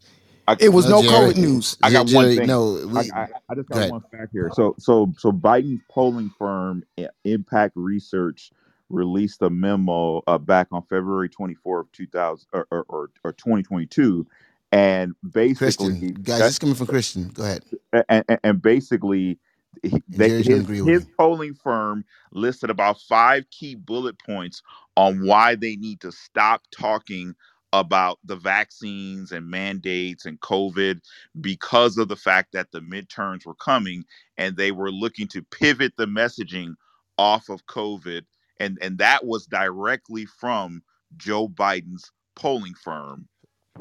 I, 0.48 0.56
It 0.60 0.70
was 0.70 0.88
no 0.90 1.04
Jerry. 1.04 1.34
COVID 1.34 1.38
news. 1.38 1.78
I 1.84 1.92
got 1.92 2.08
Jerry, 2.08 2.26
one 2.30 2.36
thing. 2.38 2.48
No, 2.48 2.88
we, 2.88 2.98
I, 3.12 3.22
I, 3.24 3.28
I 3.50 3.56
just 3.56 3.70
got 3.70 3.78
ahead. 3.78 3.92
one 3.92 4.02
fact 4.12 4.30
here. 4.32 4.50
So, 4.56 4.74
so, 4.80 5.14
so 5.18 5.32
Biden's 5.32 5.82
polling 5.92 6.32
firm 6.40 6.84
Impact 7.26 7.74
Research 7.76 8.52
released 8.90 9.44
a 9.44 9.50
memo 9.52 10.24
uh, 10.26 10.40
back 10.40 10.68
on 10.72 10.82
February 10.90 11.30
24th, 11.30 11.86
2000 11.94 12.48
or, 12.54 12.66
or, 12.72 12.86
or, 12.90 13.10
or 13.24 13.32
2022, 13.34 14.26
and 14.72 15.14
basically, 15.32 15.56
Christian, 15.56 16.14
guys, 16.22 16.40
this 16.40 16.52
is 16.52 16.60
coming 16.60 16.76
from 16.76 16.88
Christian. 16.88 17.30
Go 17.30 17.44
ahead. 17.44 17.64
and, 17.92 18.26
and, 18.28 18.40
and 18.44 18.62
basically, 18.62 19.40
he, 19.84 20.04
they, 20.08 20.30
his, 20.42 20.68
his 20.68 21.06
polling 21.18 21.54
firm 21.54 22.04
listed 22.32 22.70
about 22.70 23.00
five 23.02 23.50
key 23.50 23.76
bullet 23.76 24.18
points 24.20 24.62
on 24.96 25.26
why 25.26 25.56
they 25.56 25.76
need 25.76 26.02
to 26.02 26.12
stop 26.12 26.64
talking 26.72 27.34
about 27.72 28.18
the 28.24 28.36
vaccines 28.36 29.32
and 29.32 29.50
mandates 29.50 30.26
and 30.26 30.40
COVID 30.42 31.00
because 31.40 31.98
of 31.98 32.08
the 32.08 32.16
fact 32.16 32.52
that 32.54 32.72
the 32.72 32.82
midterms 32.82 33.46
were 33.46 33.56
coming 33.56 34.04
and 34.38 34.58
they 34.58 34.72
were 34.72 34.92
looking 34.92 35.28
to 35.28 35.44
pivot 35.44 35.94
the 35.96 36.08
messaging 36.08 36.74
off 37.18 37.50
of 37.50 37.66
COVID. 37.68 38.24
And, 38.60 38.78
and 38.82 38.98
that 38.98 39.26
was 39.26 39.46
directly 39.46 40.26
from 40.26 40.82
Joe 41.18 41.48
Biden's 41.48 42.12
polling 42.36 42.74
firm. 42.84 43.28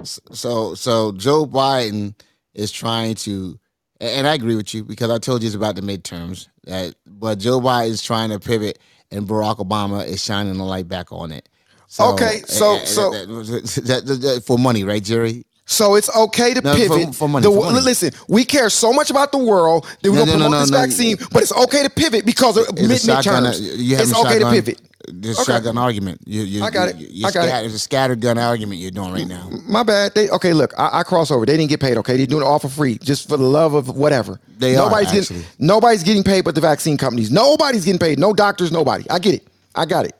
So, 0.04 0.74
so 0.74 1.12
Joe 1.12 1.46
Biden 1.46 2.14
is 2.54 2.70
trying 2.70 3.14
to, 3.16 3.58
and 4.00 4.26
I 4.26 4.34
agree 4.34 4.54
with 4.56 4.72
you 4.74 4.84
because 4.84 5.10
I 5.10 5.18
told 5.18 5.42
you 5.42 5.46
it's 5.46 5.56
about 5.56 5.76
the 5.76 5.82
midterms. 5.82 6.48
That, 6.64 6.94
but 7.06 7.38
Joe 7.38 7.60
Biden 7.60 7.88
is 7.90 8.02
trying 8.02 8.30
to 8.30 8.38
pivot, 8.38 8.78
and 9.10 9.26
Barack 9.26 9.56
Obama 9.58 10.06
is 10.06 10.22
shining 10.22 10.56
the 10.56 10.64
light 10.64 10.88
back 10.88 11.10
on 11.12 11.32
it. 11.32 11.48
So, 11.88 12.12
Okay, 12.12 12.42
so- 12.46 12.76
eh, 12.76 12.84
so- 12.84 13.10
that- 13.10 14.04
that- 14.06 14.20
that- 14.20 14.44
for 14.46 14.58
money, 14.58 14.84
right, 14.84 15.02
Jerry? 15.02 15.44
So 15.70 15.96
it's 15.96 16.14
okay 16.16 16.54
to 16.54 16.60
No, 16.62 16.74
pivot. 16.74 17.14
for 17.14 17.28
money, 17.28 17.42
The- 17.44 17.50
for 17.52 17.64
money. 17.70 17.80
Listen, 17.82 18.10
we 18.28 18.44
care 18.44 18.70
so 18.70 18.90
much 18.92 19.10
about 19.10 19.32
the 19.32 19.38
world 19.38 19.86
that 20.02 20.10
we're 20.10 20.18
No, 20.18 20.24
gonna 20.26 20.38
no, 20.38 20.44
promote 20.44 20.60
this 20.62 20.70
vaccine, 20.70 21.16
but 21.30 21.42
it's 21.42 21.52
okay 21.52 21.82
to 21.82 21.90
pivot 21.90 22.24
because 22.24 22.56
of 22.56 22.72
mid 22.74 22.90
a 22.90 22.98
shotgun 22.98 23.46
a- 23.46 23.50
midterms. 23.50 24.00
It's 24.00 24.14
okay 24.14 24.38
to 24.38 24.50
pivot. 24.50 24.80
This 25.12 25.38
Okay. 25.40 25.52
shotgun 25.52 25.78
argument. 25.78 26.20
You, 26.26 26.42
you, 26.42 26.62
I 26.62 26.70
got 26.70 26.98
you, 26.98 27.06
it. 27.08 27.26
I 27.26 27.30
got 27.32 27.64
it. 27.64 27.66
It's 27.72 27.86
a 27.86 27.88
scattergun 27.88 28.42
argument 28.42 28.80
you're 28.80 28.90
doing 28.90 29.12
right 29.12 29.26
now. 29.26 29.48
My 29.66 29.82
bad. 29.82 30.14
They 30.14 30.28
okay. 30.30 30.52
Look, 30.52 30.72
I, 30.78 31.00
I 31.00 31.02
cross 31.02 31.30
over. 31.30 31.46
They 31.46 31.56
didn't 31.56 31.70
get 31.70 31.80
paid. 31.80 31.96
Okay, 31.98 32.16
they're 32.16 32.26
doing 32.26 32.42
it 32.42 32.46
all 32.46 32.58
for 32.58 32.68
free, 32.68 32.98
just 32.98 33.28
for 33.28 33.36
the 33.36 33.44
love 33.44 33.74
of 33.74 33.88
whatever. 33.96 34.40
They 34.58 34.76
are, 34.76 34.90
getting 34.90 35.20
actually. 35.20 35.44
nobody's 35.58 36.02
getting 36.02 36.24
paid, 36.24 36.44
but 36.44 36.54
the 36.54 36.60
vaccine 36.60 36.96
companies. 36.96 37.30
Nobody's 37.30 37.84
getting 37.84 37.98
paid. 37.98 38.18
No 38.18 38.32
doctors. 38.32 38.72
Nobody. 38.72 39.08
I 39.10 39.18
get 39.18 39.34
it. 39.34 39.46
I 39.74 39.84
got 39.86 40.04
it. 40.06 40.14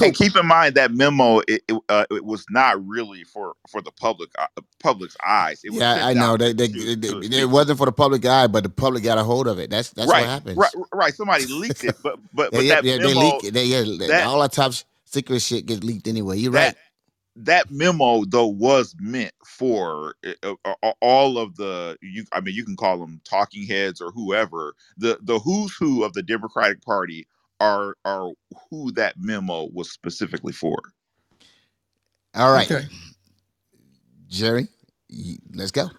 And 0.00 0.14
keep 0.14 0.36
in 0.36 0.46
mind 0.46 0.76
that 0.76 0.92
memo 0.92 1.40
it, 1.48 1.62
it, 1.68 1.76
uh, 1.88 2.06
it 2.10 2.24
was 2.24 2.46
not 2.50 2.84
really 2.86 3.24
for 3.24 3.54
for 3.70 3.82
the 3.82 3.92
public 3.92 4.30
uh, 4.38 4.46
public's 4.80 5.16
eyes. 5.26 5.62
It 5.64 5.74
was 5.74 5.86
Yeah, 5.86 5.92
sent 5.92 6.08
I 6.08 6.14
know. 6.14 6.36
out 6.36 6.38
They, 6.38 6.52
they, 6.54 6.68
to- 6.68 6.96
they- 6.96 6.96
to 7.08 7.16
it 7.42 7.50
people. 7.50 7.50
wasn't 7.50 7.78
for 7.78 7.86
the 7.86 7.92
public 7.92 8.24
eye, 8.26 8.48
but 8.48 8.64
the 8.64 8.70
public 8.70 9.04
got 9.04 9.18
a 9.18 9.24
hold 9.24 9.48
of 9.48 9.58
it. 9.60 9.70
That's 9.70 9.90
that's 9.90 10.12
right, 10.12 10.16
what 10.16 10.28
happens. 10.28 10.76
right, 10.76 10.86
right. 10.94 11.14
Somebody 11.14 11.46
leaked 11.46 11.84
it, 11.84 11.96
but 12.02 12.18
but 12.32 12.52
Yeah, 12.52 12.60
but 12.60 12.60
yeah, 12.60 12.74
that 12.74 12.82
yeah, 12.82 12.98
memo 12.98 13.00
they 13.00 13.14
leak 13.14 13.44
it. 13.44 13.54
They, 13.54 13.66
yeah, 13.66 13.84
that- 14.08 14.24
all 14.24 14.40
that 14.42 14.52
top 14.52 14.72
secret 15.06 15.40
shit 15.42 15.66
gets 15.66 15.84
leaked 15.84 16.08
anyway. 16.08 16.38
You're 16.38 16.52
right. 16.52 16.66
that 16.66 16.76
that 17.36 17.70
memo 17.70 18.24
though 18.26 18.46
was 18.48 18.94
meant 19.00 19.32
for 19.46 20.14
uh, 20.26 20.54
uh, 20.64 20.74
uh, 20.82 20.92
all 21.00 21.38
of 21.38 21.56
the 21.56 21.96
you 22.02 22.24
i 22.32 22.40
mean 22.40 22.54
you 22.54 22.64
can 22.64 22.76
call 22.76 22.98
them 22.98 23.20
talking 23.24 23.66
heads 23.66 24.00
or 24.00 24.10
whoever 24.10 24.74
the 24.98 25.18
the 25.22 25.38
who's 25.38 25.74
who 25.76 26.04
of 26.04 26.12
the 26.12 26.22
democratic 26.22 26.82
party 26.82 27.26
are 27.62 27.96
are 28.04 28.30
who 28.70 28.92
that 28.92 29.14
memo 29.18 29.68
was 29.74 29.92
specifically 29.92 30.52
for 30.54 30.78
All 32.34 32.52
right, 32.52 32.70
Okay. 32.70 32.86
Jerry, 34.28 34.68
let's 35.54 35.72
go. 35.72 35.90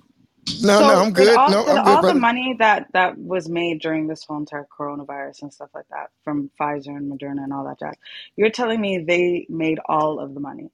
No, 0.62 0.82
So 0.82 0.86
no, 0.86 1.02
I'm 1.02 1.14
good. 1.14 1.42
All, 1.42 1.50
No, 1.50 1.66
I'm 1.68 1.84
all 1.84 1.84
good, 1.84 2.02
the 2.06 2.14
brother. 2.14 2.16
money 2.16 2.56
that 2.60 2.88
that 2.94 3.18
was 3.18 3.50
made 3.50 3.82
during 3.82 4.08
this 4.08 4.26
whole 4.26 4.38
entire 4.40 4.68
coronavirus 4.78 5.44
and 5.44 5.54
stuff 5.54 5.70
like 5.76 5.88
that 5.92 6.12
from 6.24 6.52
Pfizer 6.60 6.90
and 6.98 7.12
Moderna 7.12 7.44
and 7.44 7.54
all 7.54 7.66
that 7.66 7.80
jazz, 7.80 7.96
you're 8.38 8.52
telling 8.52 8.82
me 8.82 9.00
they 9.00 9.48
made 9.50 9.80
all 9.88 10.20
of 10.20 10.34
the 10.34 10.42
money? 10.42 10.70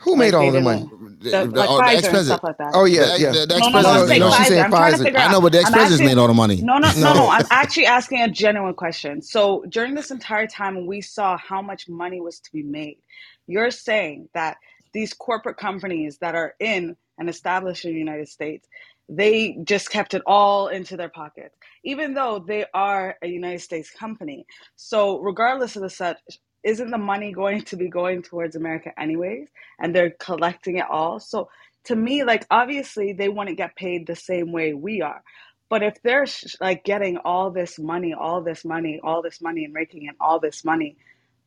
Who 0.00 0.16
Like 0.16 0.18
made 0.18 0.34
all 0.34 0.50
they 0.50 0.50
the 0.52 0.60
money? 0.60 0.90
The, 1.20 1.46
The- 1.52 1.52
like 1.54 1.70
oh, 1.70 1.82
the 1.84 1.92
and 1.92 1.98
ex-president. 1.98 2.26
stuff 2.26 2.44
like 2.44 2.58
that. 2.58 2.74
Oh 2.74 2.84
yeah, 2.86 3.06
The- 3.06 3.18
yeah. 3.18 3.32
the- 3.32 3.46
the 3.46 3.56
No, 3.56 3.68
no, 3.70 3.80
no, 3.82 3.92
ex-president- 3.92 3.96
I'm 3.96 4.04
saying 4.06 4.20
no, 4.20 4.30
she's 4.30 4.48
Pfizer. 4.48 4.48
saying 4.48 4.62
I'm 4.64 4.72
Pfizer. 4.72 5.04
figure 5.04 5.20
I 5.20 5.28
know, 5.28 5.40
but 5.40 5.52
the 5.52 5.60
I'm 5.64 5.74
ex-president's 5.74 6.02
made 6.04 6.18
all 6.18 6.28
the 6.28 6.34
money. 6.34 6.62
No, 6.62 6.78
no, 6.78 6.92
no, 6.96 7.12
No. 7.14 7.14
no. 7.14 7.28
I'm 7.30 7.46
actually 7.50 7.86
asking 7.86 8.22
a 8.22 8.28
genuine 8.30 8.74
question. 8.74 9.22
So 9.22 9.64
during 9.68 9.94
this 9.94 10.10
entire 10.10 10.46
time, 10.46 10.86
we 10.86 11.00
saw 11.02 11.38
how 11.38 11.62
much 11.62 11.88
money 11.88 12.20
was 12.20 12.40
to 12.40 12.52
be 12.52 12.62
made. 12.62 12.98
You're 13.46 13.70
saying 13.72 14.30
that 14.34 14.58
these 14.94 15.14
corporate 15.14 15.58
companies 15.58 16.18
that 16.20 16.34
are 16.34 16.54
in 16.60 16.96
and 17.18 17.28
established 17.30 17.84
in 17.84 17.92
the 17.92 17.98
United 17.98 18.28
States, 18.28 18.68
they 19.08 19.58
just 19.64 19.90
kept 19.90 20.14
it 20.14 20.22
all 20.26 20.68
into 20.68 20.96
their 20.96 21.10
pockets, 21.10 21.56
even 21.84 22.14
though 22.14 22.44
they 22.46 22.66
are 22.74 23.16
a 23.22 23.28
United 23.28 23.60
States 23.60 23.90
company. 23.90 24.46
So 24.76 25.20
regardless 25.20 25.76
of 25.76 25.82
the 25.82 25.90
such, 25.90 26.18
isn't 26.66 26.90
the 26.90 26.98
money 26.98 27.32
going 27.32 27.62
to 27.62 27.76
be 27.76 27.88
going 27.88 28.22
towards 28.22 28.56
America 28.56 28.92
anyways? 29.00 29.48
And 29.80 29.94
they're 29.94 30.12
collecting 30.20 30.78
it 30.78 30.86
all. 30.90 31.20
So 31.20 31.50
to 31.86 31.96
me, 31.96 32.24
like 32.24 32.46
obviously 32.50 33.14
they 33.14 33.30
wouldn't 33.30 33.58
get 33.58 33.76
paid 33.76 34.06
the 34.06 34.16
same 34.16 34.52
way 34.52 34.74
we 34.74 35.02
are. 35.02 35.22
But 35.70 35.84
if 35.84 36.02
they're 36.04 36.26
sh- 36.26 36.56
like 36.60 36.84
getting 36.84 37.18
all 37.18 37.50
this 37.52 37.78
money, 37.78 38.14
all 38.14 38.42
this 38.42 38.64
money, 38.64 39.00
all 39.04 39.22
this 39.22 39.40
money, 39.42 39.64
and 39.64 39.74
raking 39.74 40.04
in 40.06 40.14
all 40.20 40.40
this 40.40 40.64
money, 40.64 40.98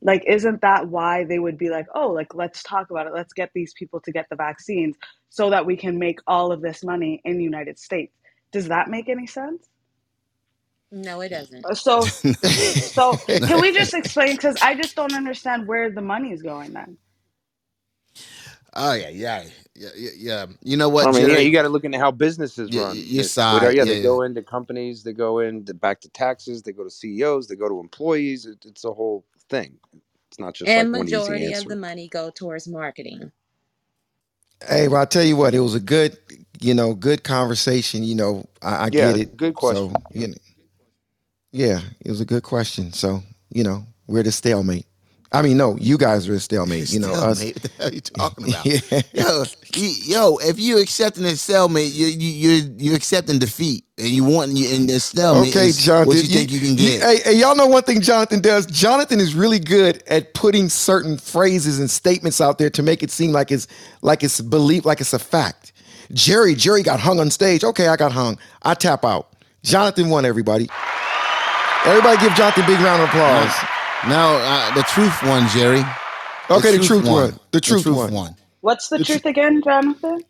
like 0.01 0.23
isn't 0.27 0.61
that 0.61 0.89
why 0.89 1.25
they 1.25 1.39
would 1.39 1.57
be 1.59 1.69
like, 1.69 1.87
oh, 1.95 2.09
like 2.11 2.35
let's 2.35 2.63
talk 2.63 2.91
about 2.91 3.07
it. 3.07 3.13
Let's 3.13 3.33
get 3.33 3.51
these 3.55 3.73
people 3.73 4.01
to 4.01 4.13
get 4.13 4.27
the 4.29 4.37
vaccines 4.37 4.95
so 5.29 5.51
that 5.51 5.65
we 5.65 5.77
can 5.77 5.99
make 5.99 6.19
all 6.27 6.51
of 6.53 6.61
this 6.61 6.83
money 6.83 7.21
in 7.25 7.37
the 7.37 7.45
United 7.45 7.79
States. 7.79 8.13
Does 8.53 8.69
that 8.69 8.89
make 8.89 9.09
any 9.09 9.27
sense? 9.27 9.67
No, 10.91 11.21
it 11.21 11.29
doesn't. 11.29 11.67
Uh, 11.69 11.75
So, 11.75 12.13
so 12.87 13.19
can 13.45 13.59
we 13.61 13.73
just 13.73 13.93
explain? 13.93 14.35
Because 14.35 14.57
I 14.61 14.75
just 14.75 14.95
don't 14.95 15.15
understand 15.15 15.67
where 15.67 15.91
the 15.91 16.01
money 16.01 16.31
is 16.33 16.43
going 16.43 16.73
then. 16.73 16.97
Oh 18.73 18.93
yeah, 18.93 19.09
yeah, 19.09 19.45
yeah, 19.75 19.89
yeah. 19.97 20.11
yeah. 20.17 20.45
You 20.63 20.77
know 20.77 20.89
what, 20.89 21.09
I 21.09 21.13
mean, 21.13 21.27
Jerry? 21.27 21.29
yeah, 21.29 21.39
you 21.39 21.51
got 21.53 21.63
to 21.63 21.69
look 21.69 21.85
into 21.85 21.99
how 21.99 22.11
businesses 22.11 22.71
Y- 22.71 22.75
run. 22.75 22.99
y- 22.99 23.05
your 23.07 23.23
It- 23.23 23.25
side, 23.25 23.75
yeah, 23.75 23.83
yeah, 23.83 23.85
they 23.85 23.95
yeah. 23.95 23.97
go 23.97 24.23
into 24.23 24.43
companies, 24.43 25.03
they 25.03 25.13
go 25.13 25.39
into 25.39 25.73
back 25.73 26.01
to 26.01 26.09
taxes, 26.09 26.63
they 26.63 26.73
go 26.73 26.83
to 26.85 26.91
CEOs, 26.91 27.47
they 27.47 27.55
go 27.55 27.69
to 27.69 27.79
employees. 27.79 28.45
It, 28.45 28.65
it's 28.65 28.85
a 28.85 28.93
whole 28.93 29.25
thing. 29.49 29.79
It's 30.29 30.39
not 30.39 30.55
just 30.55 30.75
and 30.75 30.77
like 30.77 30.93
one 30.93 31.09
easy 31.09 31.43
majority 31.43 31.53
of 31.53 31.67
the 31.67 31.75
money 31.77 32.07
go 32.09 32.31
towards 32.31 32.67
marketing. 32.67 33.31
Hey, 34.67 34.87
well, 34.87 35.01
I'll 35.01 35.07
tell 35.07 35.23
you 35.25 35.37
what, 35.37 35.55
it 35.55 35.61
was 35.61 35.75
a 35.75 35.79
good, 35.81 36.17
you 36.61 36.73
know, 36.73 36.93
good 36.95 37.23
conversation. 37.23 38.03
You 38.03 38.15
know, 38.15 38.45
I, 38.61 38.85
I 38.85 38.89
Yeah, 38.89 38.91
get 38.91 39.17
it. 39.17 39.31
good 39.35 39.55
question. 39.55 39.87
So, 39.87 39.93
you 40.13 40.29
know, 40.29 40.35
yeah, 41.51 41.79
it 41.99 42.09
was 42.09 42.21
a 42.21 42.25
good 42.25 42.43
question. 42.43 42.93
So, 42.93 43.21
you 43.49 43.63
know, 43.63 43.85
we're 44.07 44.23
the 44.23 44.31
stalemate. 44.31 44.85
I 45.31 45.43
mean, 45.43 45.57
no, 45.57 45.77
you 45.77 45.99
guys 45.99 46.27
are 46.27 46.33
a 46.33 46.39
stalemate. 46.39 46.91
You 46.91 47.01
know, 47.01 47.13
us. 47.13 47.43
What 47.53 47.55
the 47.61 47.69
hell 47.77 47.87
are 47.87 47.93
you 47.93 48.01
talking 48.01 48.49
about? 48.49 48.65
Yeah. 48.65 49.01
Yo, 49.13 49.43
you, 49.75 49.89
yo, 50.05 50.37
if 50.37 50.59
you 50.59 50.79
accepting 50.79 51.23
a 51.25 51.35
stalemate, 51.35 51.93
you 51.93 52.07
you 52.07 52.29
you 52.29 52.75
you 52.77 52.95
accepting 52.95 53.37
defeat, 53.37 53.83
and 53.99 54.07
you 54.07 54.23
want 54.23 54.51
you 54.53 54.73
in 54.73 54.87
the 54.87 54.99
stalemate. 54.99 55.55
Okay, 55.55 55.71
Jonathan. 55.71 56.07
What 56.07 56.17
you 56.17 56.23
think 56.23 56.51
you, 56.51 56.59
can 56.59 56.75
get? 56.75 57.03
Hey, 57.03 57.17
hey, 57.23 57.33
y'all 57.39 57.55
know 57.55 57.67
one 57.67 57.83
thing 57.83 58.01
Jonathan 58.01 58.41
does? 58.41 58.65
Jonathan 58.65 59.19
is 59.19 59.35
really 59.35 59.59
good 59.59 60.01
at 60.07 60.33
putting 60.33 60.67
certain 60.67 61.17
phrases 61.17 61.79
and 61.79 61.91
statements 61.91 62.41
out 62.41 62.57
there 62.57 62.71
to 62.71 62.81
make 62.81 63.03
it 63.03 63.11
seem 63.11 63.31
like 63.31 63.51
it's 63.51 63.67
like 64.01 64.23
it's 64.23 64.41
belief, 64.41 64.83
like 64.83 64.99
it's 64.99 65.13
a 65.13 65.19
fact. 65.19 65.73
Jerry, 66.11 66.55
Jerry 66.55 66.81
got 66.81 66.99
hung 66.99 67.19
on 67.19 67.29
stage. 67.29 67.63
Okay, 67.63 67.87
I 67.87 67.97
got 67.97 68.11
hung. 68.11 68.39
I 68.63 68.73
tap 68.73 69.05
out. 69.05 69.35
Jonathan 69.61 70.09
won, 70.09 70.25
everybody. 70.25 70.69
Everybody 71.85 72.21
give 72.21 72.33
Jonathan 72.35 72.63
a 72.63 72.67
big 72.67 72.79
round 72.81 73.01
of 73.01 73.09
applause. 73.09 73.53
Now, 74.07 74.35
uh, 74.35 74.73
the 74.75 74.83
truth 74.83 75.23
one, 75.23 75.47
Jerry. 75.49 75.83
Okay, 76.49 76.77
the 76.77 76.83
truth 76.83 77.07
one. 77.07 77.39
The 77.51 77.61
truth 77.61 77.85
one. 77.85 78.13
won. 78.13 78.35
What's 78.61 78.89
the 78.89 79.03
truth 79.03 79.25
again, 79.25 79.61
Jonathan? 79.63 80.23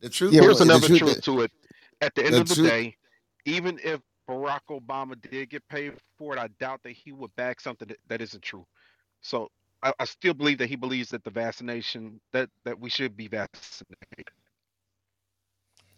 The 0.00 0.08
truth. 0.08 0.32
Yeah, 0.32 0.42
Here's 0.42 0.58
the 0.58 0.64
another 0.64 0.86
truth- 0.86 1.00
truth 1.00 1.22
to 1.22 1.40
it. 1.42 1.52
At 2.00 2.14
the 2.14 2.24
end 2.24 2.34
the 2.34 2.40
of 2.42 2.48
the 2.48 2.54
truth- 2.56 2.68
day, 2.68 2.96
even 3.44 3.78
if 3.82 4.00
Barack 4.28 4.60
Obama 4.70 5.20
did 5.30 5.50
get 5.50 5.66
paid 5.68 5.94
for 6.18 6.36
it, 6.36 6.38
I 6.40 6.48
doubt 6.60 6.80
that 6.84 6.92
he 6.92 7.12
would 7.12 7.34
back 7.36 7.60
something 7.60 7.88
that, 7.88 7.98
that 8.08 8.20
isn't 8.20 8.42
true. 8.42 8.64
So 9.20 9.48
I, 9.82 9.92
I 9.98 10.04
still 10.04 10.34
believe 10.34 10.58
that 10.58 10.68
he 10.68 10.76
believes 10.76 11.10
that 11.10 11.24
the 11.24 11.30
vaccination 11.30 12.20
that 12.32 12.48
that 12.64 12.78
we 12.78 12.88
should 12.90 13.16
be 13.16 13.28
vaccinated. 13.28 14.28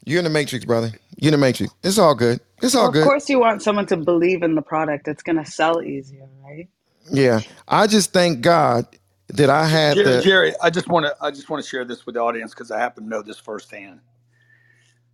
You're 0.07 0.20
in 0.20 0.25
the 0.26 0.31
matrix, 0.31 0.67
brother. 0.67 0.93
You're 1.18 1.31
in 1.35 1.41
the 1.41 1.47
matrix. 1.47 1.75
It's 1.85 1.99
all 1.99 2.17
good. 2.17 2.41
It's 2.62 2.76
all 2.76 2.89
Well, 2.89 2.93
good. 2.93 2.97
of 2.97 3.01
course, 3.01 3.28
you 3.31 3.41
want 3.41 3.62
someone 3.62 3.86
to 3.89 3.97
believe 3.99 4.43
in 4.43 4.55
the 4.57 4.62
product. 4.62 5.09
It's 5.09 5.23
going 5.23 5.36
to 5.43 5.47
sell 5.51 5.83
easier, 5.83 6.28
right? 6.44 6.68
Yeah. 7.10 7.43
I 7.68 7.86
just 7.89 8.12
thank 8.12 8.43
God 8.43 8.86
that 9.28 9.51
I 9.51 9.67
had 9.67 10.05
Jerry, 10.05 10.05
the 10.05 10.18
Jerry, 10.18 10.55
I 10.62 10.70
just 10.70 10.89
want 10.89 11.07
to 11.07 11.17
I 11.23 11.31
just 11.31 11.51
want 11.51 11.65
to 11.65 11.68
share 11.68 11.85
this 11.85 12.07
with 12.07 12.17
the 12.17 12.23
audience 12.23 12.52
because 12.55 12.70
I 12.70 12.78
happen 12.81 13.05
to 13.05 13.10
know 13.10 13.23
this 13.23 13.39
firsthand. 13.41 14.01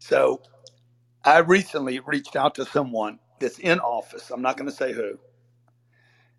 So, 0.00 0.42
I 1.24 1.38
recently 1.40 2.00
reached 2.00 2.36
out 2.36 2.56
to 2.56 2.66
someone 2.66 3.20
that's 3.40 3.60
in 3.60 3.80
office. 3.80 4.30
I'm 4.32 4.42
not 4.42 4.58
going 4.58 4.70
to 4.70 4.76
say 4.76 4.92
who, 4.92 5.18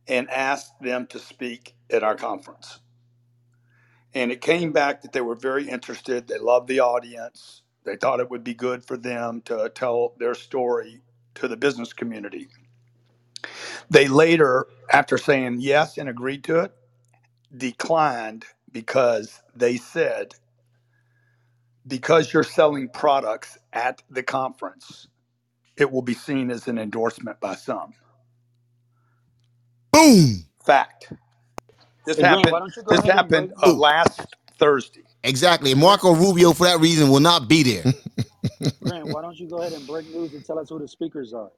and 0.07 0.29
asked 0.31 0.73
them 0.81 1.07
to 1.09 1.19
speak 1.19 1.75
at 1.91 2.03
our 2.03 2.15
conference. 2.15 2.79
And 4.15 4.31
it 4.31 4.41
came 4.41 4.73
back 4.73 5.03
that 5.03 5.13
they 5.13 5.21
were 5.21 5.35
very 5.35 5.69
interested. 5.69 6.27
They 6.29 6.39
loved 6.39 6.69
the 6.69 6.81
audience. 6.81 7.62
They 7.85 7.97
thought 7.97 8.19
it 8.21 8.31
would 8.31 8.43
be 8.43 8.55
good 8.55 8.85
for 8.85 8.97
them 8.97 9.41
to 9.45 9.71
tell 9.75 10.13
their 10.19 10.35
story 10.35 11.01
to 11.35 11.47
the 11.47 11.57
business 11.57 11.93
community. 11.93 12.47
They 13.89 14.07
later, 14.07 14.67
after 14.91 15.17
saying 15.17 15.57
yes 15.61 15.97
and 15.97 16.09
agreed 16.09 16.43
to 16.45 16.61
it, 16.61 16.73
declined 17.55 18.45
because 18.71 19.41
they 19.55 19.77
said, 19.77 20.35
because 21.87 22.33
you're 22.33 22.43
selling 22.43 22.89
products 22.89 23.57
at 23.73 24.01
the 24.09 24.23
conference, 24.23 25.07
it 25.77 25.91
will 25.91 26.03
be 26.03 26.15
seen 26.15 26.51
as 26.51 26.67
an 26.67 26.77
endorsement 26.79 27.39
by 27.41 27.55
some. 27.55 27.93
Boom. 29.91 30.45
Fact. 30.65 31.13
This 32.05 32.19
Hey, 32.19 32.21
happened. 32.21 32.47
why 32.47 32.59
don't 32.59 32.75
you 32.75 32.83
go 32.83 32.91
This 32.91 33.01
ahead 33.01 33.15
and 33.15 33.29
happened 33.29 33.53
break- 33.53 33.53
uh, 33.61 33.73
last 33.73 34.35
Thursday. 34.59 35.03
Exactly. 35.23 35.71
And 35.73 35.81
Marco 35.81 36.13
Rubio, 36.15 36.53
for 36.53 36.65
that 36.67 36.79
reason, 36.79 37.09
will 37.11 37.21
not 37.21 37.47
be 37.49 37.63
there. 37.63 37.85
Grant, 38.81 39.07
why 39.07 39.21
don't 39.21 39.39
you 39.39 39.47
go 39.49 39.61
ahead 39.61 39.73
and 39.73 39.87
break 39.87 40.07
news 40.09 40.33
and 40.33 40.45
tell 40.45 40.59
us 40.59 40.69
who 40.69 40.79
the 40.79 40.87
speakers 40.87 41.33
are? 41.33 41.51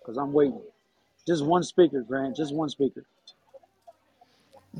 Because 0.00 0.18
I'm 0.18 0.32
waiting. 0.32 0.62
Just 1.26 1.44
one 1.44 1.62
speaker, 1.64 2.02
Grant. 2.02 2.36
Just 2.36 2.54
one 2.54 2.68
speaker. 2.70 3.04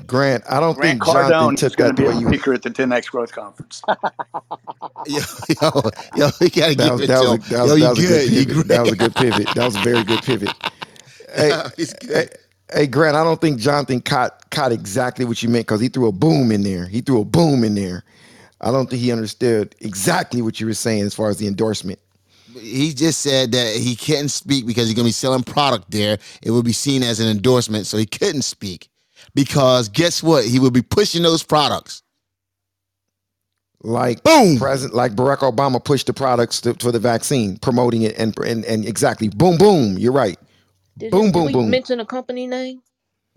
Grant. 0.07 0.43
I 0.49 0.59
don't 0.59 0.77
Grant 0.77 0.99
think 0.99 1.03
Jonathan 1.05 1.51
Cardone 1.51 1.57
is 1.65 1.65
took 1.65 1.77
going 1.77 1.87
that 1.87 1.95
to 1.95 1.95
the 1.95 2.03
be 2.03 2.05
way 2.05 2.13
a 2.13 2.15
you 2.15 2.27
speaker 2.27 2.53
at 2.53 2.63
the 2.63 2.71
10X 2.71 3.07
Growth 3.11 3.33
Conference. 3.33 3.83
yo, 5.05 5.21
yo, 5.61 5.71
yo, 6.15 6.29
we 6.41 6.49
gotta 6.49 6.75
that 6.77 6.93
give 6.93 6.93
was, 6.93 7.01
it 7.01 7.07
that 7.07 7.19
to 7.19 7.25
was, 7.25 7.33
a, 7.33 7.37
him. 7.37 7.43
that 7.49 7.63
Yo, 7.63 7.75
was, 7.75 7.77
you 7.77 7.89
that 7.89 7.91
was 7.91 7.99
a 8.01 8.07
good. 8.07 8.21
good 8.21 8.25
pivot. 8.25 8.67
That 8.67 8.81
was 8.81 8.91
a 8.93 8.97
good 8.97 9.15
pivot. 9.15 9.53
That 9.55 9.65
was 9.65 9.77
a 9.77 9.79
very 9.79 10.03
good 10.03 10.23
pivot. 10.23 10.55
Hey, 11.35 11.55
He's 11.77 11.95
hey, 12.07 12.29
hey, 12.73 12.87
Grant, 12.87 13.15
I 13.15 13.23
don't 13.23 13.41
think 13.41 13.59
Jonathan 13.59 14.01
caught 14.01 14.49
caught 14.51 14.71
exactly 14.73 15.25
what 15.25 15.43
you 15.43 15.49
meant 15.49 15.67
because 15.67 15.81
he 15.81 15.89
threw 15.89 16.07
a 16.07 16.11
boom 16.13 16.51
in 16.51 16.63
there. 16.63 16.87
He 16.87 17.01
threw 17.01 17.21
a 17.21 17.25
boom 17.25 17.63
in 17.63 17.75
there. 17.75 18.03
I 18.61 18.71
don't 18.71 18.89
think 18.89 19.01
he 19.01 19.11
understood 19.11 19.75
exactly 19.81 20.41
what 20.41 20.59
you 20.61 20.67
were 20.67 20.73
saying 20.75 21.03
as 21.03 21.15
far 21.15 21.29
as 21.29 21.37
the 21.37 21.47
endorsement. 21.47 21.99
He 22.59 22.93
just 22.93 23.21
said 23.21 23.51
that 23.53 23.75
he 23.77 23.95
couldn't 23.95 24.29
speak 24.29 24.67
because 24.67 24.87
he's 24.87 24.95
gonna 24.95 25.07
be 25.07 25.13
selling 25.13 25.43
product 25.43 25.91
there. 25.91 26.19
It 26.43 26.51
would 26.51 26.65
be 26.65 26.73
seen 26.73 27.03
as 27.03 27.19
an 27.19 27.27
endorsement, 27.29 27.87
so 27.87 27.97
he 27.97 28.05
couldn't 28.07 28.43
speak. 28.43 28.89
because 29.35 29.89
guess 29.89 30.23
what? 30.23 30.45
He 30.45 30.59
would 30.59 30.73
be 30.73 30.81
pushing 30.81 31.23
those 31.23 31.43
products. 31.43 32.03
Like 33.83 34.23
boom, 34.23 34.57
President, 34.57 34.95
like 34.95 35.13
Barack 35.13 35.39
Obama 35.39 35.83
pushed 35.83 36.07
the 36.07 36.13
products 36.13 36.61
to, 36.61 36.75
for 36.75 36.91
the 36.91 36.99
vaccine, 36.99 37.57
promoting 37.57 38.03
it, 38.03 38.17
and 38.17 38.37
and 38.39 38.65
and 38.65 38.85
exactly, 38.85 39.29
boom, 39.29 39.57
boom. 39.57 39.97
You're 39.97 40.13
right. 40.13 40.39
Did, 40.97 41.11
boom, 41.11 41.31
did 41.31 41.33
boom, 41.33 41.45
we 41.45 41.53
boom. 41.53 41.69
mention 41.69 41.99
a 41.99 42.05
company 42.05 42.47
name? 42.47 42.81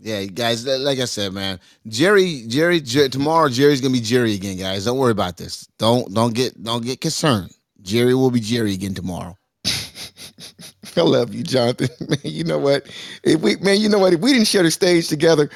Yeah, 0.04 0.26
guys, 0.26 0.66
like 0.66 0.98
I 0.98 1.06
said, 1.06 1.32
man, 1.32 1.58
Jerry, 1.88 2.44
Jerry, 2.46 2.82
Jerry, 2.82 3.08
tomorrow 3.08 3.48
Jerry's 3.48 3.80
gonna 3.80 3.94
be 3.94 4.02
Jerry 4.02 4.34
again, 4.34 4.58
guys. 4.58 4.84
Don't 4.84 4.98
worry 4.98 5.12
about 5.12 5.38
this. 5.38 5.66
Don't 5.78 6.12
don't 6.12 6.34
get 6.34 6.62
don't 6.62 6.84
get 6.84 7.00
concerned. 7.00 7.52
Jerry 7.80 8.14
will 8.14 8.30
be 8.30 8.38
Jerry 8.38 8.74
again 8.74 8.92
tomorrow. 8.92 9.34
I 9.64 11.00
love 11.00 11.32
you, 11.32 11.42
Jonathan. 11.42 11.88
Man, 12.06 12.18
you 12.22 12.44
know 12.44 12.58
what? 12.58 12.86
If 13.22 13.40
we 13.40 13.56
man, 13.56 13.80
you 13.80 13.88
know 13.88 13.98
what? 13.98 14.12
If 14.12 14.20
we 14.20 14.34
didn't 14.34 14.46
share 14.46 14.62
the 14.62 14.70
stage 14.70 15.08
together, 15.08 15.48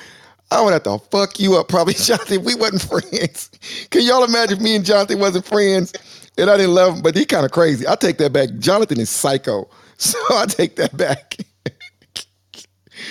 I 0.51 0.63
would 0.63 0.73
have 0.73 0.85
to 0.85 0.99
fuck 1.11 1.39
you 1.39 1.59
up, 1.59 1.69
probably, 1.69 1.93
Jonathan. 1.99 2.43
We 2.43 2.55
wasn't 2.55 2.81
friends. 2.81 3.51
Can 3.91 4.01
y'all 4.01 4.25
imagine 4.25 4.57
if 4.57 4.65
me 4.65 4.77
and 4.77 4.85
Jonathan 4.85 5.19
wasn't 5.21 5.45
friends 5.45 5.93
and 6.39 6.49
I 6.49 6.57
didn't 6.57 6.75
love 6.75 6.97
him? 6.97 7.03
But 7.03 7.17
he 7.17 7.27
kind 7.27 7.45
of 7.45 7.53
crazy. 7.53 7.87
I 7.87 7.97
take 7.97 8.17
that 8.17 8.33
back. 8.33 8.49
Jonathan 8.59 8.99
is 8.99 9.11
psycho, 9.11 9.69
so 9.99 10.19
I 10.31 10.47
take 10.47 10.77
that 10.77 10.97
back. 10.97 11.37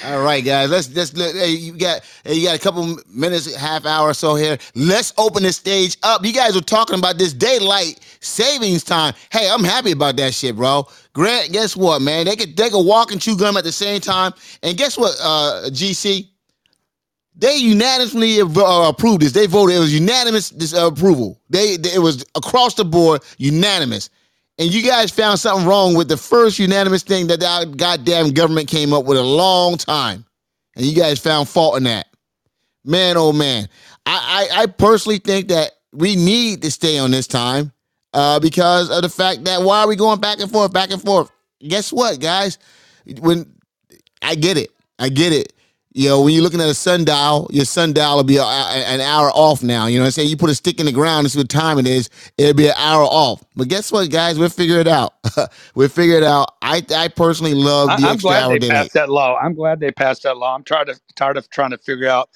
All 0.05 0.21
right, 0.21 0.43
guys. 0.43 0.69
Let's 0.69 0.93
let's 0.95 1.15
let, 1.15 1.35
hey, 1.35 1.51
you 1.51 1.73
got 1.73 2.01
hey, 2.23 2.35
you 2.35 2.47
got 2.47 2.55
a 2.55 2.59
couple 2.59 2.99
minutes, 3.07 3.53
half 3.55 3.85
hour 3.85 4.09
or 4.09 4.13
so 4.13 4.35
here. 4.35 4.57
Let's 4.75 5.13
open 5.17 5.43
the 5.43 5.53
stage 5.53 5.97
up. 6.03 6.25
You 6.25 6.33
guys 6.33 6.55
were 6.55 6.61
talking 6.61 6.99
about 6.99 7.17
this 7.17 7.33
daylight 7.33 7.99
savings 8.19 8.83
time. 8.83 9.13
Hey, 9.31 9.49
I'm 9.49 9.63
happy 9.63 9.91
about 9.91 10.17
that 10.17 10.33
shit, 10.33 10.55
bro. 10.55 10.87
Grant, 11.13 11.51
guess 11.51 11.75
what, 11.75 12.01
man? 12.01 12.25
They 12.25 12.35
could 12.35 12.55
they 12.55 12.69
could 12.69 12.85
walk 12.85 13.11
and 13.11 13.21
chew 13.21 13.37
gum 13.37 13.57
at 13.57 13.63
the 13.63 13.71
same 13.71 14.01
time. 14.01 14.33
And 14.63 14.77
guess 14.77 14.97
what, 14.97 15.15
uh, 15.21 15.69
GC? 15.69 16.27
They 17.39 17.57
unanimously 17.57 18.41
uh, 18.41 18.89
approved 18.89 19.21
this. 19.21 19.31
They 19.31 19.45
voted. 19.45 19.75
It 19.75 19.79
was 19.79 19.93
unanimous 19.93 20.49
this 20.49 20.73
uh, 20.73 20.87
approval. 20.87 21.39
They, 21.49 21.77
they 21.77 21.93
it 21.93 21.99
was 21.99 22.25
across 22.35 22.73
the 22.73 22.85
board 22.85 23.21
unanimous. 23.37 24.09
And 24.57 24.73
you 24.73 24.81
guys 24.81 25.11
found 25.11 25.39
something 25.39 25.67
wrong 25.67 25.95
with 25.95 26.07
the 26.07 26.17
first 26.17 26.57
unanimous 26.57 27.03
thing 27.03 27.27
that 27.27 27.43
our 27.43 27.65
goddamn 27.65 28.31
government 28.31 28.67
came 28.67 28.91
up 28.91 29.05
with 29.05 29.17
a 29.17 29.23
long 29.23 29.77
time. 29.77 30.25
And 30.75 30.85
you 30.85 30.95
guys 30.95 31.19
found 31.19 31.47
fault 31.47 31.77
in 31.77 31.83
that. 31.83 32.07
Man, 32.83 33.17
oh 33.17 33.33
man. 33.33 33.67
I, 34.05 34.49
I, 34.51 34.61
I 34.61 34.65
personally 34.67 35.19
think 35.19 35.49
that 35.49 35.71
we 35.91 36.15
need 36.15 36.61
to 36.63 36.71
stay 36.71 36.97
on 36.97 37.11
this 37.11 37.27
time 37.27 37.71
uh, 38.13 38.39
because 38.39 38.89
of 38.89 39.01
the 39.01 39.09
fact 39.09 39.43
that 39.45 39.61
why 39.61 39.81
are 39.81 39.87
we 39.87 39.95
going 39.95 40.19
back 40.19 40.39
and 40.39 40.51
forth, 40.51 40.73
back 40.73 40.91
and 40.91 41.01
forth? 41.01 41.29
Guess 41.59 41.91
what, 41.91 42.19
guys? 42.19 42.57
When 43.19 43.51
I 44.21 44.35
get 44.35 44.57
it, 44.57 44.71
I 44.97 45.09
get 45.09 45.33
it. 45.33 45.53
You 45.97 46.09
know, 46.09 46.21
when 46.23 46.35
you're 46.35 46.43
looking 46.43 46.61
at 46.61 46.69
a 46.69 46.75
sundial, 46.75 47.49
your 47.51 47.65
sundial 47.65 48.17
will 48.17 48.23
be 48.25 48.37
a, 48.37 48.43
a- 48.43 48.45
an 48.87 49.01
hour 49.01 49.31
off 49.31 49.63
now. 49.63 49.87
You 49.87 49.97
know 49.99 50.03
what 50.03 50.07
I'm 50.09 50.13
saying? 50.13 50.29
You 50.29 50.37
put 50.37 50.51
a 50.51 50.55
stick 50.55 50.79
in 50.79 50.87
the 50.87 50.93
ground 50.93 51.25
and 51.25 51.31
see 51.31 51.39
what 51.39 51.49
time 51.49 51.79
it 51.79 51.87
is, 51.87 52.09
it'll 52.37 52.53
be 52.55 52.67
an 52.67 52.75
hour 52.77 53.03
off. 53.03 53.43
But 53.57 53.69
guess 53.69 53.91
what, 53.91 54.11
guys? 54.11 54.39
We'll 54.39 54.49
figure 54.49 54.79
it 54.79 54.87
out. 54.89 55.15
we'll 55.75 55.89
figure 55.89 56.17
it 56.17 56.23
out. 56.23 56.55
I 56.61 56.85
I 56.95 57.09
personally 57.09 57.55
love 57.55 57.95
I, 57.95 57.97
the 57.97 58.11
I'm 58.11 58.17
extra 58.17 58.19
glad 58.19 58.37
hour 58.37 58.57
they 58.57 58.59
passed 58.59 58.93
that 58.93 59.09
law. 59.09 59.37
I'm 59.37 59.55
glad 59.55 59.79
they 59.79 59.91
passed 59.91 60.23
that 60.23 60.37
law. 60.37 60.55
I'm 60.55 60.63
tired 60.63 60.89
of 60.89 61.01
tired 61.15 61.37
of 61.37 61.49
trying 61.49 61.71
to 61.71 61.79
figure 61.79 62.09
out 62.09 62.29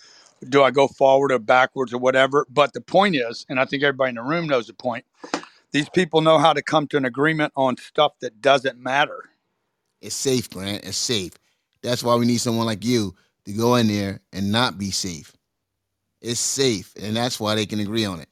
do 0.49 0.63
I 0.63 0.71
go 0.71 0.87
forward 0.87 1.31
or 1.31 1.39
backwards 1.39 1.93
or 1.93 1.99
whatever. 1.99 2.45
But 2.49 2.73
the 2.73 2.81
point 2.81 3.15
is, 3.15 3.45
and 3.49 3.59
I 3.59 3.65
think 3.65 3.83
everybody 3.83 4.09
in 4.09 4.15
the 4.15 4.23
room 4.23 4.47
knows 4.47 4.67
the 4.67 4.73
point. 4.73 5.05
These 5.71 5.89
people 5.89 6.21
know 6.21 6.39
how 6.39 6.53
to 6.53 6.63
come 6.63 6.87
to 6.89 6.97
an 6.97 7.05
agreement 7.05 7.53
on 7.55 7.77
stuff 7.77 8.13
that 8.21 8.41
doesn't 8.41 8.79
matter. 8.79 9.25
It's 10.01 10.15
safe, 10.15 10.49
Grant. 10.49 10.85
It's 10.85 10.97
safe. 10.97 11.33
That's 11.83 12.03
why 12.03 12.15
we 12.15 12.25
need 12.27 12.39
someone 12.39 12.65
like 12.67 12.85
you 12.85 13.15
to 13.45 13.53
go 13.53 13.75
in 13.75 13.87
there 13.87 14.21
and 14.33 14.51
not 14.51 14.77
be 14.77 14.91
safe. 14.91 15.33
It's 16.21 16.39
safe, 16.39 16.93
and 17.01 17.15
that's 17.15 17.39
why 17.39 17.55
they 17.55 17.65
can 17.65 17.79
agree 17.79 18.05
on 18.05 18.19
it. 18.19 18.29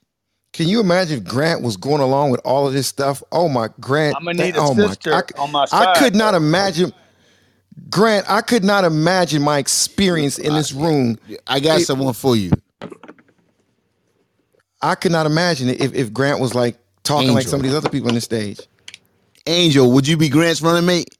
Can 0.53 0.67
you 0.67 0.79
imagine 0.79 1.19
if 1.19 1.23
Grant 1.23 1.61
was 1.61 1.77
going 1.77 2.01
along 2.01 2.31
with 2.31 2.41
all 2.43 2.67
of 2.67 2.73
this 2.73 2.87
stuff? 2.87 3.23
Oh 3.31 3.49
my 3.49 3.69
Grant. 3.79 4.15
I'm 4.17 4.25
gonna 4.25 4.37
that- 4.37 4.55
a 4.55 4.59
oh 4.59 4.73
my, 4.73 4.95
I, 5.05 5.41
on 5.41 5.51
my 5.51 5.65
I 5.71 5.99
could 5.99 6.15
not 6.15 6.33
imagine 6.33 6.91
Grant, 7.89 8.29
I 8.29 8.41
could 8.41 8.63
not 8.63 8.83
imagine 8.83 9.41
my 9.41 9.57
experience 9.57 10.37
in 10.37 10.53
this 10.53 10.71
room. 10.71 11.17
I 11.47 11.59
got 11.59 11.81
It- 11.81 11.85
someone 11.85 12.13
for 12.13 12.35
you. 12.35 12.51
I 14.81 14.95
could 14.95 15.11
not 15.11 15.25
imagine 15.25 15.69
it 15.69 15.81
if, 15.81 15.93
if 15.93 16.13
Grant 16.13 16.39
was 16.39 16.55
like 16.55 16.77
talking 17.03 17.33
like 17.33 17.47
some 17.47 17.59
of 17.59 17.63
these 17.63 17.75
other 17.75 17.89
people 17.89 18.09
on 18.09 18.15
the 18.15 18.21
stage. 18.21 18.59
Angel, 19.45 19.91
would 19.91 20.07
you 20.07 20.15
be 20.15 20.29
Grant's 20.29 20.61
running 20.61 20.85
mate? 20.85 21.17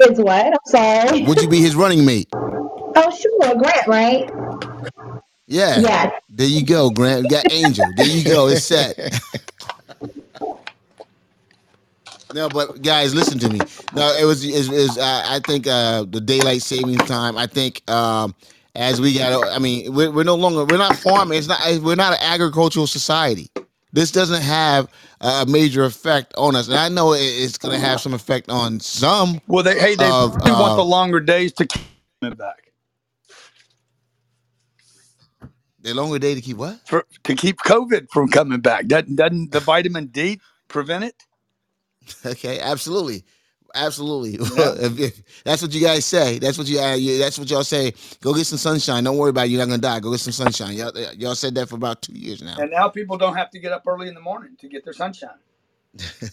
It's 0.00 0.20
what? 0.20 0.46
I'm 0.46 0.58
sorry. 0.66 1.22
Would 1.24 1.40
you 1.42 1.48
be 1.48 1.60
his 1.60 1.74
running 1.74 2.04
mate? 2.04 2.28
Oh, 2.32 3.16
sure, 3.16 3.54
Grant, 3.54 3.86
right? 3.86 4.30
Yeah. 5.46 5.78
Yes. 5.80 6.22
There 6.28 6.46
you 6.46 6.64
go, 6.64 6.90
Grant. 6.90 7.22
We 7.22 7.28
got 7.28 7.50
Angel. 7.52 7.86
There 7.96 8.06
you 8.06 8.24
go. 8.24 8.48
It's 8.48 8.64
set. 8.64 8.98
No, 12.34 12.48
but 12.48 12.82
guys, 12.82 13.14
listen 13.14 13.38
to 13.40 13.48
me. 13.50 13.58
No, 13.94 14.14
it 14.18 14.24
was 14.24 14.44
is 14.44 14.70
is 14.70 14.96
uh, 14.96 15.22
I 15.26 15.40
think 15.46 15.66
uh, 15.66 16.04
the 16.08 16.20
daylight 16.20 16.62
savings 16.62 17.02
time. 17.04 17.36
I 17.36 17.46
think 17.46 17.88
um, 17.90 18.34
as 18.74 19.00
we 19.00 19.18
got, 19.18 19.46
I 19.48 19.58
mean, 19.58 19.92
we're, 19.92 20.10
we're 20.10 20.24
no 20.24 20.34
longer 20.34 20.64
we're 20.64 20.78
not 20.78 20.96
farming. 20.96 21.38
It's 21.38 21.48
not 21.48 21.60
we're 21.82 21.94
not 21.94 22.14
an 22.14 22.20
agricultural 22.22 22.86
society. 22.86 23.50
This 23.92 24.10
doesn't 24.10 24.40
have 24.40 24.88
a 25.22 25.46
major 25.46 25.84
effect 25.84 26.34
on 26.36 26.56
us, 26.56 26.68
and 26.68 26.76
I 26.76 26.88
know 26.88 27.14
it's 27.14 27.56
going 27.56 27.72
to 27.72 27.80
have 27.80 28.00
some 28.00 28.12
effect 28.12 28.50
on 28.50 28.80
some. 28.80 29.40
Well, 29.46 29.62
they 29.62 29.78
hey 29.78 29.94
they 29.94 30.10
of, 30.10 30.32
probably 30.34 30.52
want 30.52 30.76
the 30.76 30.82
uh, 30.82 30.86
longer 30.86 31.20
days 31.20 31.52
to 31.54 31.66
keep 31.66 31.82
it 32.22 32.36
back 32.36 32.62
the 35.82 35.94
longer 35.94 36.18
day 36.18 36.34
to 36.34 36.40
keep 36.40 36.56
what? 36.56 36.80
for 36.86 37.04
to 37.24 37.34
keep 37.34 37.58
COVID 37.58 38.08
from 38.10 38.28
coming 38.28 38.60
back. 38.60 38.86
Doesn't 38.86 39.16
doesn't 39.16 39.52
the 39.52 39.60
vitamin 39.60 40.06
D 40.06 40.40
prevent 40.68 41.04
it? 41.04 41.14
Okay, 42.26 42.58
absolutely, 42.58 43.24
absolutely. 43.74 44.34
if, 44.40 44.98
if 44.98 45.42
that's 45.44 45.62
what 45.62 45.72
you 45.72 45.80
guys 45.80 46.04
say, 46.04 46.38
that's 46.38 46.58
what 46.58 46.68
you, 46.68 46.78
uh, 46.80 46.94
you 46.94 47.18
that's 47.18 47.38
what 47.38 47.50
y'all 47.50 47.64
say. 47.64 47.92
Go 48.20 48.34
get 48.34 48.46
some 48.46 48.58
sunshine. 48.58 49.04
Don't 49.04 49.16
worry 49.18 49.30
about 49.30 49.46
it. 49.46 49.50
You're 49.50 49.60
not 49.60 49.68
gonna 49.68 49.78
die. 49.78 50.00
Go 50.00 50.10
get 50.10 50.20
some 50.20 50.32
sunshine. 50.32 50.74
Y'all, 50.74 50.92
y'all 51.14 51.34
said 51.34 51.54
that 51.56 51.68
for 51.68 51.76
about 51.76 52.02
two 52.02 52.14
years 52.14 52.42
now. 52.42 52.56
And 52.58 52.70
now 52.70 52.88
people 52.88 53.16
don't 53.16 53.36
have 53.36 53.50
to 53.50 53.58
get 53.58 53.72
up 53.72 53.82
early 53.86 54.08
in 54.08 54.14
the 54.14 54.20
morning 54.20 54.56
to 54.60 54.68
get 54.68 54.84
their 54.84 54.94
sunshine. 54.94 55.30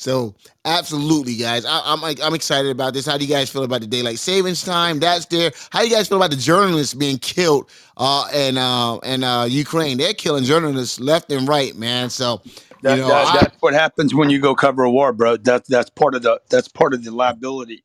So 0.00 0.34
absolutely, 0.64 1.36
guys, 1.36 1.66
I, 1.66 1.82
I'm 1.84 2.00
like, 2.00 2.22
I'm 2.22 2.32
excited 2.32 2.70
about 2.70 2.94
this. 2.94 3.04
How 3.04 3.18
do 3.18 3.24
you 3.26 3.28
guys 3.30 3.50
feel 3.50 3.64
about 3.64 3.82
the 3.82 3.86
daylight 3.86 4.18
savings 4.18 4.64
time? 4.64 4.98
That's 4.98 5.26
there. 5.26 5.52
How 5.68 5.80
do 5.80 5.88
you 5.88 5.94
guys 5.94 6.08
feel 6.08 6.16
about 6.16 6.30
the 6.30 6.38
journalists 6.38 6.94
being 6.94 7.18
killed 7.18 7.68
uh, 7.98 8.26
and 8.32 8.56
uh, 8.56 8.96
and 9.00 9.24
uh, 9.24 9.44
Ukraine? 9.46 9.98
They're 9.98 10.14
killing 10.14 10.44
journalists 10.44 11.00
left 11.00 11.30
and 11.30 11.46
right, 11.46 11.76
man. 11.76 12.08
So 12.08 12.40
you 12.82 12.96
know, 12.96 13.12
that- 13.12 13.24
I- 13.24 13.32
that's 13.32 13.56
what 13.60 13.74
happens 13.74 14.14
when 14.14 14.30
you 14.30 14.40
go 14.40 14.54
cover 14.54 14.84
a 14.84 14.90
war, 14.90 15.12
bro. 15.12 15.36
That's 15.38 15.68
that's 15.68 15.90
part 15.90 16.14
of 16.14 16.22
the 16.22 16.40
that's 16.50 16.68
part 16.68 16.94
of 16.94 17.04
the 17.04 17.12
liability 17.12 17.84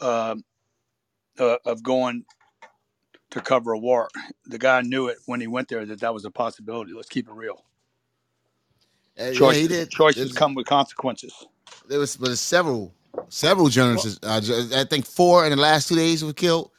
um, 0.00 0.44
uh, 1.38 1.58
of 1.66 1.82
going 1.82 2.24
to 3.30 3.40
cover 3.40 3.72
a 3.72 3.78
war. 3.78 4.10
The 4.46 4.58
guy 4.58 4.82
knew 4.82 5.08
it 5.08 5.18
when 5.26 5.40
he 5.40 5.48
went 5.48 5.68
there 5.68 5.86
that 5.86 6.00
that 6.00 6.14
was 6.14 6.24
a 6.24 6.30
possibility. 6.32 6.92
Let's 6.94 7.08
keep 7.08 7.28
it 7.28 7.34
real. 7.34 7.64
uh, 9.20 9.30
yeah, 9.30 9.32
Choices, 9.32 9.54
he 9.54 9.68
did. 9.68 9.90
choices 9.90 10.32
come 10.32 10.54
with 10.54 10.66
consequences. 10.66 11.34
There 11.88 11.98
was, 12.00 12.16
but 12.16 12.36
several, 12.38 12.94
several 13.28 13.68
journalists. 13.68 14.18
Uh, 14.22 14.40
ju- 14.40 14.70
I 14.74 14.84
think 14.84 15.06
four 15.06 15.44
in 15.44 15.50
the 15.52 15.56
last 15.56 15.88
two 15.88 15.96
days 15.96 16.24
were 16.24 16.32
killed. 16.34 16.70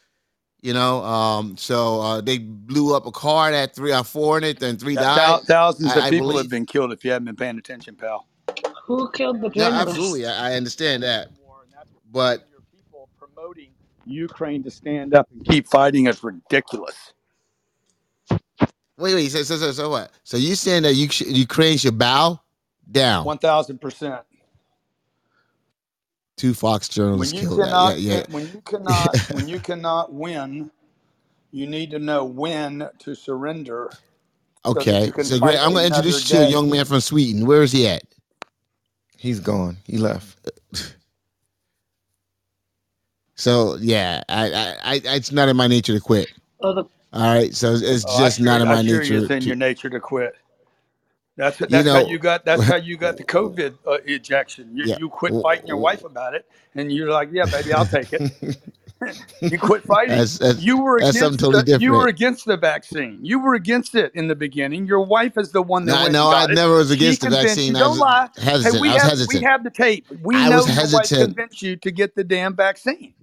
You 0.66 0.74
know, 0.74 1.04
um, 1.04 1.56
so 1.58 2.02
uh, 2.02 2.22
they 2.22 2.40
blew 2.40 2.96
up 2.96 3.06
a 3.06 3.12
car 3.12 3.52
that 3.52 3.58
had 3.60 3.76
three 3.76 3.94
or 3.94 4.04
four 4.04 4.40
in 4.40 4.44
it, 4.44 4.60
then 4.60 4.78
three 4.78 4.96
Thou- 4.96 5.16
died. 5.16 5.42
thousands 5.44 5.92
I- 5.92 5.98
of 6.00 6.04
I 6.06 6.10
people 6.10 6.30
believe. 6.30 6.46
have 6.46 6.50
been 6.50 6.66
killed 6.66 6.92
if 6.92 7.06
you 7.06 7.12
haven't 7.12 7.26
been 7.26 7.36
paying 7.36 7.60
attention, 7.60 7.96
pal. 7.96 8.26
Who 8.86 9.12
killed 9.12 9.42
the 9.42 9.52
No, 9.56 9.72
absolutely, 9.72 10.26
I, 10.26 10.54
I 10.54 10.56
understand 10.56 11.04
that, 11.04 11.28
but 12.12 12.48
your 12.50 12.62
people 12.74 13.10
promoting 13.20 13.70
Ukraine 14.08 14.64
to 14.64 14.72
stand 14.72 15.14
up 15.14 15.28
and 15.32 15.46
keep 15.46 15.68
fighting 15.68 16.08
is 16.08 16.24
ridiculous. 16.24 17.14
wait, 18.32 19.14
wait. 19.14 19.30
So, 19.30 19.44
so, 19.44 19.58
so, 19.58 19.72
so 19.72 19.90
what? 19.92 20.14
So 20.24 20.36
you 20.36 20.56
saying 20.56 20.82
that 20.82 20.96
you, 20.96 21.08
Ukraine 21.28 21.78
should 21.78 22.00
bow 22.00 22.42
down? 22.92 23.24
One 23.24 23.38
thousand 23.38 23.80
percent. 23.82 24.22
Two 26.38 26.54
Fox 26.54 26.90
When 26.90 27.06
journalists 27.06 27.34
you 27.34 27.42
killed. 27.48 27.60
cannot, 27.62 27.90
That. 27.96 28.00
Yeah, 28.02 28.18
yeah. 28.18 28.24
when 28.30 28.48
you 28.48 28.62
cannot, 28.66 29.18
when 29.34 29.48
you 29.48 29.60
cannot 29.60 30.14
win, 30.14 30.70
you 31.52 31.66
need 31.68 31.92
to 31.92 32.00
know 32.00 32.26
when 32.26 32.90
to 33.00 33.16
surrender. 33.16 33.90
Okay. 34.66 35.06
you 35.06 35.12
can 35.12 35.24
So 35.24 35.40
great. 35.40 35.58
I'm 35.58 35.72
going 35.74 35.84
to 35.90 35.96
introduce 35.96 36.30
you 36.30 36.38
to 36.40 36.46
a 36.46 36.50
young 36.50 36.70
man 36.70 36.86
from 36.86 37.00
Sweden. 37.00 37.46
Where 37.46 37.62
is 37.64 37.72
he 37.72 37.88
at? 37.88 38.04
He's 39.18 39.40
gone. 39.40 39.78
He 39.86 39.98
left. 39.98 40.38
So 43.38 43.76
yeah, 43.82 44.22
I, 44.30 44.50
I, 44.54 44.76
I, 44.86 45.02
it's 45.16 45.30
not 45.34 45.50
in 45.50 45.58
my 45.58 45.68
nature 45.68 45.94
to 45.94 46.00
quit. 46.00 46.32
Oh, 46.62 46.74
the 46.74 46.84
All 47.12 47.34
right, 47.36 47.54
so 47.54 47.74
it's, 47.74 47.82
it's 47.82 48.06
Oh, 48.08 48.16
I 48.16 48.20
just 48.20 48.38
sure- 48.38 48.46
not 48.46 48.62
in 48.62 48.68
I 48.70 48.76
my 48.76 48.88
sure 48.88 49.02
nature. 49.02 49.18
It's 49.18 49.30
in 49.30 49.42
to- 49.42 49.46
your 49.48 49.58
nature 49.58 49.90
to 49.90 50.00
quit. 50.00 50.36
That's 51.38 51.60
You 51.60 51.68
that's 51.68 51.88
how 51.90 52.00
you 52.08 52.20
got 52.20 52.46
that's 52.46 52.64
how 52.64 52.78
you 52.78 52.98
got 52.98 53.18
the 53.18 53.24
COVID 53.38 53.78
uh, 53.86 53.98
ejection. 54.06 54.72
You 54.76 54.86
yeah. 54.86 54.98
you 55.00 55.10
quit 55.10 55.34
fighting 55.42 55.68
your 55.68 55.78
wife 55.78 56.04
about 56.06 56.34
it, 56.34 56.46
and 56.76 56.92
you're 56.92 57.12
like, 57.12 57.30
yeah, 57.32 57.46
baby, 57.46 57.74
I'll 57.74 57.86
take 57.86 58.14
it. 58.14 58.58
you 59.42 59.60
quit 59.60 59.84
fighting. 59.84 60.18
That's 60.18 60.38
that's 60.38 60.62
You 60.64 60.78
were 60.82 61.00
that's 61.02 61.20
something 61.20 61.36
against 61.36 61.40
totally 61.40 61.64
the, 61.78 61.80
you 61.84 61.92
were 61.92 62.08
against 62.08 62.46
the 62.46 62.56
vaccine. 62.58 63.20
You 63.22 63.40
were 63.40 63.56
against 63.56 63.96
it 63.96 64.14
in 64.16 64.28
the 64.30 64.36
beginning. 64.36 64.88
Your 64.88 65.02
wife 65.02 65.38
is 65.38 65.52
the 65.52 65.62
one 65.62 65.86
that 65.86 66.12
No, 66.12 66.30
no, 66.30 66.36
I 66.36 66.46
it. 66.46 66.52
never 66.52 66.76
was 66.78 66.90
She 66.90 66.96
against 66.96 67.22
the 67.22 67.30
vaccine. 67.32 67.72
you. 67.74 67.78
I 67.78 67.80
Don't 67.80 67.90
was 67.92 68.00
lie. 68.00 68.30
Hey, 68.38 68.80
we 68.80 68.90
I 68.90 68.94
was 68.94 69.02
have 69.04 69.28
we 69.28 69.42
have 69.42 69.64
the 69.66 69.70
tape. 69.72 70.08
We 70.24 70.36
I 70.38 70.50
know 70.50 70.58
was 70.58 70.68
your 70.68 70.76
wife 70.78 71.10
hesitant. 71.10 71.36
convinced 71.36 71.62
you 71.62 71.76
to 71.76 71.92
get 71.92 72.16
the 72.16 72.24
damn 72.24 72.56
vaccine. 72.56 73.14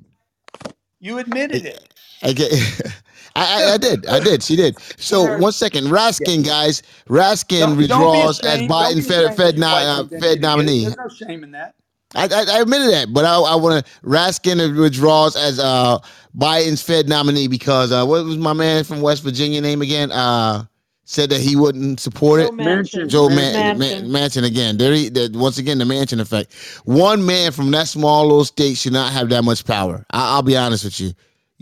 You 1.00 1.18
admitted 1.18 1.65
it. 1.65 1.92
I, 2.23 2.33
get, 2.33 2.52
I, 3.36 3.70
I, 3.70 3.75
I 3.75 3.76
did. 3.78 4.07
I 4.07 4.20
did. 4.20 4.42
She 4.42 4.57
did. 4.57 4.78
So 4.99 5.39
one 5.39 5.52
second, 5.52 5.84
Raskin, 5.84 6.44
guys. 6.44 6.83
Raskin 7.09 7.60
Don't, 7.60 7.68
don't 7.70 7.78
withdraws 7.78 8.41
as 8.41 8.60
Biden 8.62 9.07
Fed 9.07 9.36
Fed, 9.36 9.59
no, 9.59 9.68
uh, 9.68 10.05
Fed 10.05 10.10
to 10.10 10.18
get 10.18 10.33
it. 10.33 10.41
nominee. 10.41 10.84
There's 10.84 10.97
no 10.97 11.09
shame 11.09 11.44
in 11.44 11.51
that. 11.52 11.75
I, 12.15 12.25
I, 12.25 12.59
I 12.59 12.60
admitted 12.60 12.91
that, 12.91 13.12
but 13.12 13.25
I, 13.25 13.36
I 13.39 13.55
want 13.57 13.84
to 13.84 13.92
Raskin 14.02 14.78
withdraws 14.78 15.34
as 15.34 15.59
uh 15.59 15.99
Biden's 16.36 16.83
Fed 16.83 17.09
nominee 17.09 17.49
because 17.49 17.91
uh 17.91 18.05
what 18.05 18.25
was 18.25 18.36
my 18.36 18.52
man 18.52 18.84
from 18.84 19.01
West 19.01 19.23
Virginia 19.23 19.60
name 19.62 19.81
again? 19.81 20.12
Uh 20.12 20.67
said 21.05 21.31
that 21.31 21.41
he 21.41 21.57
wouldn't 21.57 22.01
support 22.01 22.41
Joe 22.41 22.47
it. 22.47 22.52
Manchin. 22.55 23.09
Joe 23.09 23.28
Manchin. 23.28 23.78
Man, 23.78 23.78
Man, 23.78 24.05
Manchin 24.07 24.44
again. 24.47 24.78
There, 24.78 24.92
he, 24.94 25.09
there, 25.09 25.28
once 25.33 25.59
again, 25.59 25.78
the 25.78 25.84
Manchin 25.84 26.20
effect. 26.20 26.55
One 26.84 27.26
man 27.26 27.52
from 27.52 27.70
that 27.73 27.89
small 27.89 28.23
little 28.23 28.44
state 28.44 28.76
should 28.76 28.92
not 28.92 29.12
have 29.12 29.28
that 29.31 29.42
much 29.42 29.65
power. 29.65 30.07
I, 30.10 30.34
I'll 30.34 30.42
be 30.42 30.57
honest 30.57 30.84
with 30.84 31.01
you. 31.01 31.12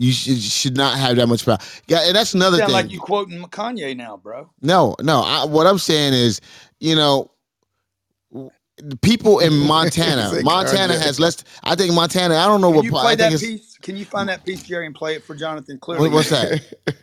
You 0.01 0.11
should, 0.11 0.41
should 0.41 0.75
not 0.75 0.97
have 0.97 1.15
that 1.17 1.27
much 1.27 1.45
power. 1.45 1.59
Yeah, 1.87 1.99
and 2.07 2.15
that's 2.15 2.33
another 2.33 2.57
Sound 2.57 2.69
thing. 2.69 2.73
like 2.73 2.91
you 2.91 2.99
quoting 2.99 3.39
Kanye 3.43 3.95
now, 3.95 4.17
bro. 4.17 4.49
No, 4.59 4.95
no. 4.99 5.21
I, 5.21 5.45
what 5.45 5.67
I'm 5.67 5.77
saying 5.77 6.13
is, 6.13 6.41
you 6.79 6.95
know, 6.95 7.29
the 8.31 8.97
people 9.03 9.37
in 9.37 9.53
Montana, 9.67 10.41
Montana 10.41 10.93
Kanye. 10.95 11.01
has 11.03 11.19
less. 11.19 11.43
I 11.63 11.75
think 11.75 11.93
Montana. 11.93 12.35
I 12.35 12.47
don't 12.47 12.61
know 12.61 12.69
Can 12.69 12.77
what. 12.77 12.85
you 12.85 12.91
play 12.91 13.01
I 13.03 13.07
think 13.09 13.19
that 13.19 13.33
it's. 13.33 13.43
piece? 13.43 13.77
Can 13.77 13.95
you 13.95 14.05
find 14.05 14.27
that 14.27 14.43
piece, 14.43 14.63
Jerry, 14.63 14.87
and 14.87 14.95
play 14.95 15.13
it 15.13 15.23
for 15.23 15.35
Jonathan 15.35 15.77
clearly? 15.77 16.09
What, 16.09 16.15
what's 16.15 16.29
that? 16.31 16.61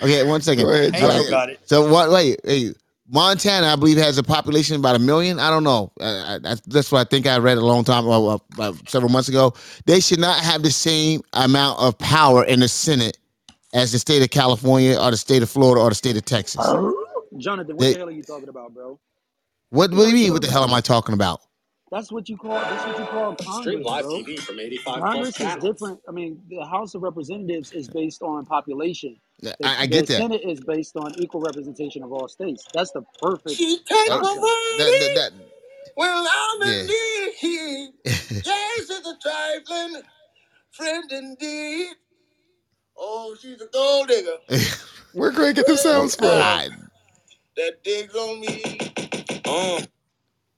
Okay, 0.00 0.24
one 0.24 0.40
second. 0.40 0.68
Ahead, 0.68 0.94
All 1.02 1.30
got 1.30 1.48
it. 1.50 1.60
So 1.64 1.88
what? 1.88 2.10
Wait, 2.10 2.40
hey, 2.44 2.72
Montana, 3.12 3.66
I 3.66 3.76
believe 3.76 3.98
has 3.98 4.16
a 4.16 4.22
population 4.22 4.74
of 4.74 4.80
about 4.80 4.96
a 4.96 4.98
million. 4.98 5.38
I 5.38 5.50
don't 5.50 5.64
know. 5.64 5.92
Uh, 6.00 6.38
I, 6.44 6.56
that's 6.66 6.90
what 6.90 7.00
I 7.00 7.04
think 7.04 7.26
I 7.26 7.36
read 7.38 7.58
a 7.58 7.64
long 7.64 7.84
time, 7.84 8.08
uh, 8.08 8.38
about 8.54 8.88
several 8.88 9.12
months 9.12 9.28
ago. 9.28 9.52
They 9.84 10.00
should 10.00 10.18
not 10.18 10.40
have 10.40 10.62
the 10.62 10.70
same 10.70 11.20
amount 11.34 11.78
of 11.78 11.98
power 11.98 12.42
in 12.44 12.60
the 12.60 12.68
Senate 12.68 13.18
as 13.74 13.92
the 13.92 13.98
state 13.98 14.22
of 14.22 14.30
California 14.30 14.98
or 14.98 15.10
the 15.10 15.16
state 15.18 15.42
of 15.42 15.50
Florida 15.50 15.82
or 15.82 15.90
the 15.90 15.94
state 15.94 16.16
of 16.16 16.24
Texas. 16.24 16.66
Jonathan, 17.36 17.76
what 17.76 17.80
They- 17.80 17.92
the 17.92 17.98
hell 17.98 18.08
are 18.08 18.12
you 18.12 18.22
talking 18.22 18.48
about, 18.48 18.72
bro? 18.74 18.98
What, 19.70 19.90
what 19.90 20.04
do 20.04 20.08
you 20.08 20.14
mean? 20.14 20.32
What 20.32 20.42
the 20.42 20.50
hell 20.50 20.64
am 20.64 20.74
I 20.74 20.80
talking 20.80 21.14
about? 21.14 21.40
That's 21.92 22.10
what 22.10 22.26
you 22.30 22.38
call. 22.38 22.58
That's 22.58 22.86
what 22.86 22.98
you 22.98 23.04
call 23.04 23.36
Congress, 23.36 23.60
Stream 23.60 23.82
live 23.82 24.04
bro. 24.04 24.14
TV 24.22 24.40
from 24.40 24.58
85 24.58 25.00
Congress 25.00 25.36
plus 25.36 25.56
is 25.56 25.62
different. 25.62 26.00
I 26.08 26.12
mean, 26.12 26.40
the 26.48 26.64
House 26.64 26.94
of 26.94 27.02
Representatives 27.02 27.70
is 27.72 27.86
based 27.86 28.22
on 28.22 28.46
population. 28.46 29.18
The, 29.40 29.54
I, 29.62 29.82
I 29.82 29.86
the 29.86 29.88
get 29.88 30.06
that. 30.06 30.16
Senate 30.16 30.40
is 30.42 30.58
based 30.62 30.96
on 30.96 31.12
equal 31.18 31.42
representation 31.42 32.02
of 32.02 32.10
all 32.10 32.28
states. 32.28 32.66
That's 32.72 32.92
the 32.92 33.02
perfect 33.20 33.56
She 33.56 33.78
take 33.84 34.10
Uh, 34.10 34.20
concept. 34.20 34.40
that, 34.78 35.12
that, 35.16 35.32
Well, 35.94 36.26
I'm 36.32 36.68
Yeah. 36.68 36.80
indeed 36.80 37.32
he. 37.38 37.88
Yes, 38.06 38.88
it's 38.90 39.06
a 39.06 39.16
trifling 39.20 40.02
friend 40.70 41.12
indeed. 41.12 41.88
Oh, 42.96 43.36
she's 43.38 43.60
a 43.60 43.66
gold 43.66 44.08
digger. 44.08 44.30
that, 44.48 44.82
Where 45.12 45.30
Greg 45.30 45.56
get 45.56 45.66
the 45.66 45.76
sounds 45.76 46.16
from? 46.16 46.28
I- 46.28 46.70
That 47.58 47.84
digs 47.84 48.14
on 48.14 48.40
me. 48.40 48.78
Oh. 49.44 49.80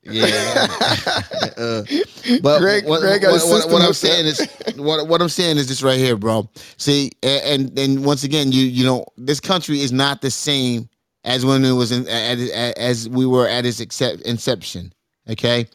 Yeah. 0.04 0.24
uh, 1.56 1.82
but 2.42 2.58
Greg- 2.60 2.86
what, 2.86 3.00
Greg 3.00 3.22
what, 3.22 3.42
what, 3.46 3.70
what 3.70 3.82
I'm 3.82 3.94
saying 3.94 4.26
is 4.26 4.48
what 4.76 5.08
what 5.08 5.22
I'm 5.22 5.28
saying 5.28 5.56
is 5.56 5.68
this 5.68 5.82
right 5.82 5.98
here, 5.98 6.16
bro. 6.16 6.48
See, 6.76 7.10
and 7.22 7.76
and 7.78 8.04
once 8.04 8.22
again, 8.22 8.52
you 8.52 8.64
you 8.66 8.84
know, 8.84 9.06
this 9.16 9.40
country 9.40 9.80
is 9.80 9.92
not 9.92 10.20
the 10.20 10.30
same 10.30 10.88
as 11.24 11.46
when 11.46 11.64
it 11.64 11.72
was 11.72 11.90
in 11.90 12.06
as 12.08 13.08
we 13.08 13.26
were 13.26 13.48
at 13.48 13.64
its 13.64 13.80
inception. 13.80 14.92
Okay, 15.30 15.66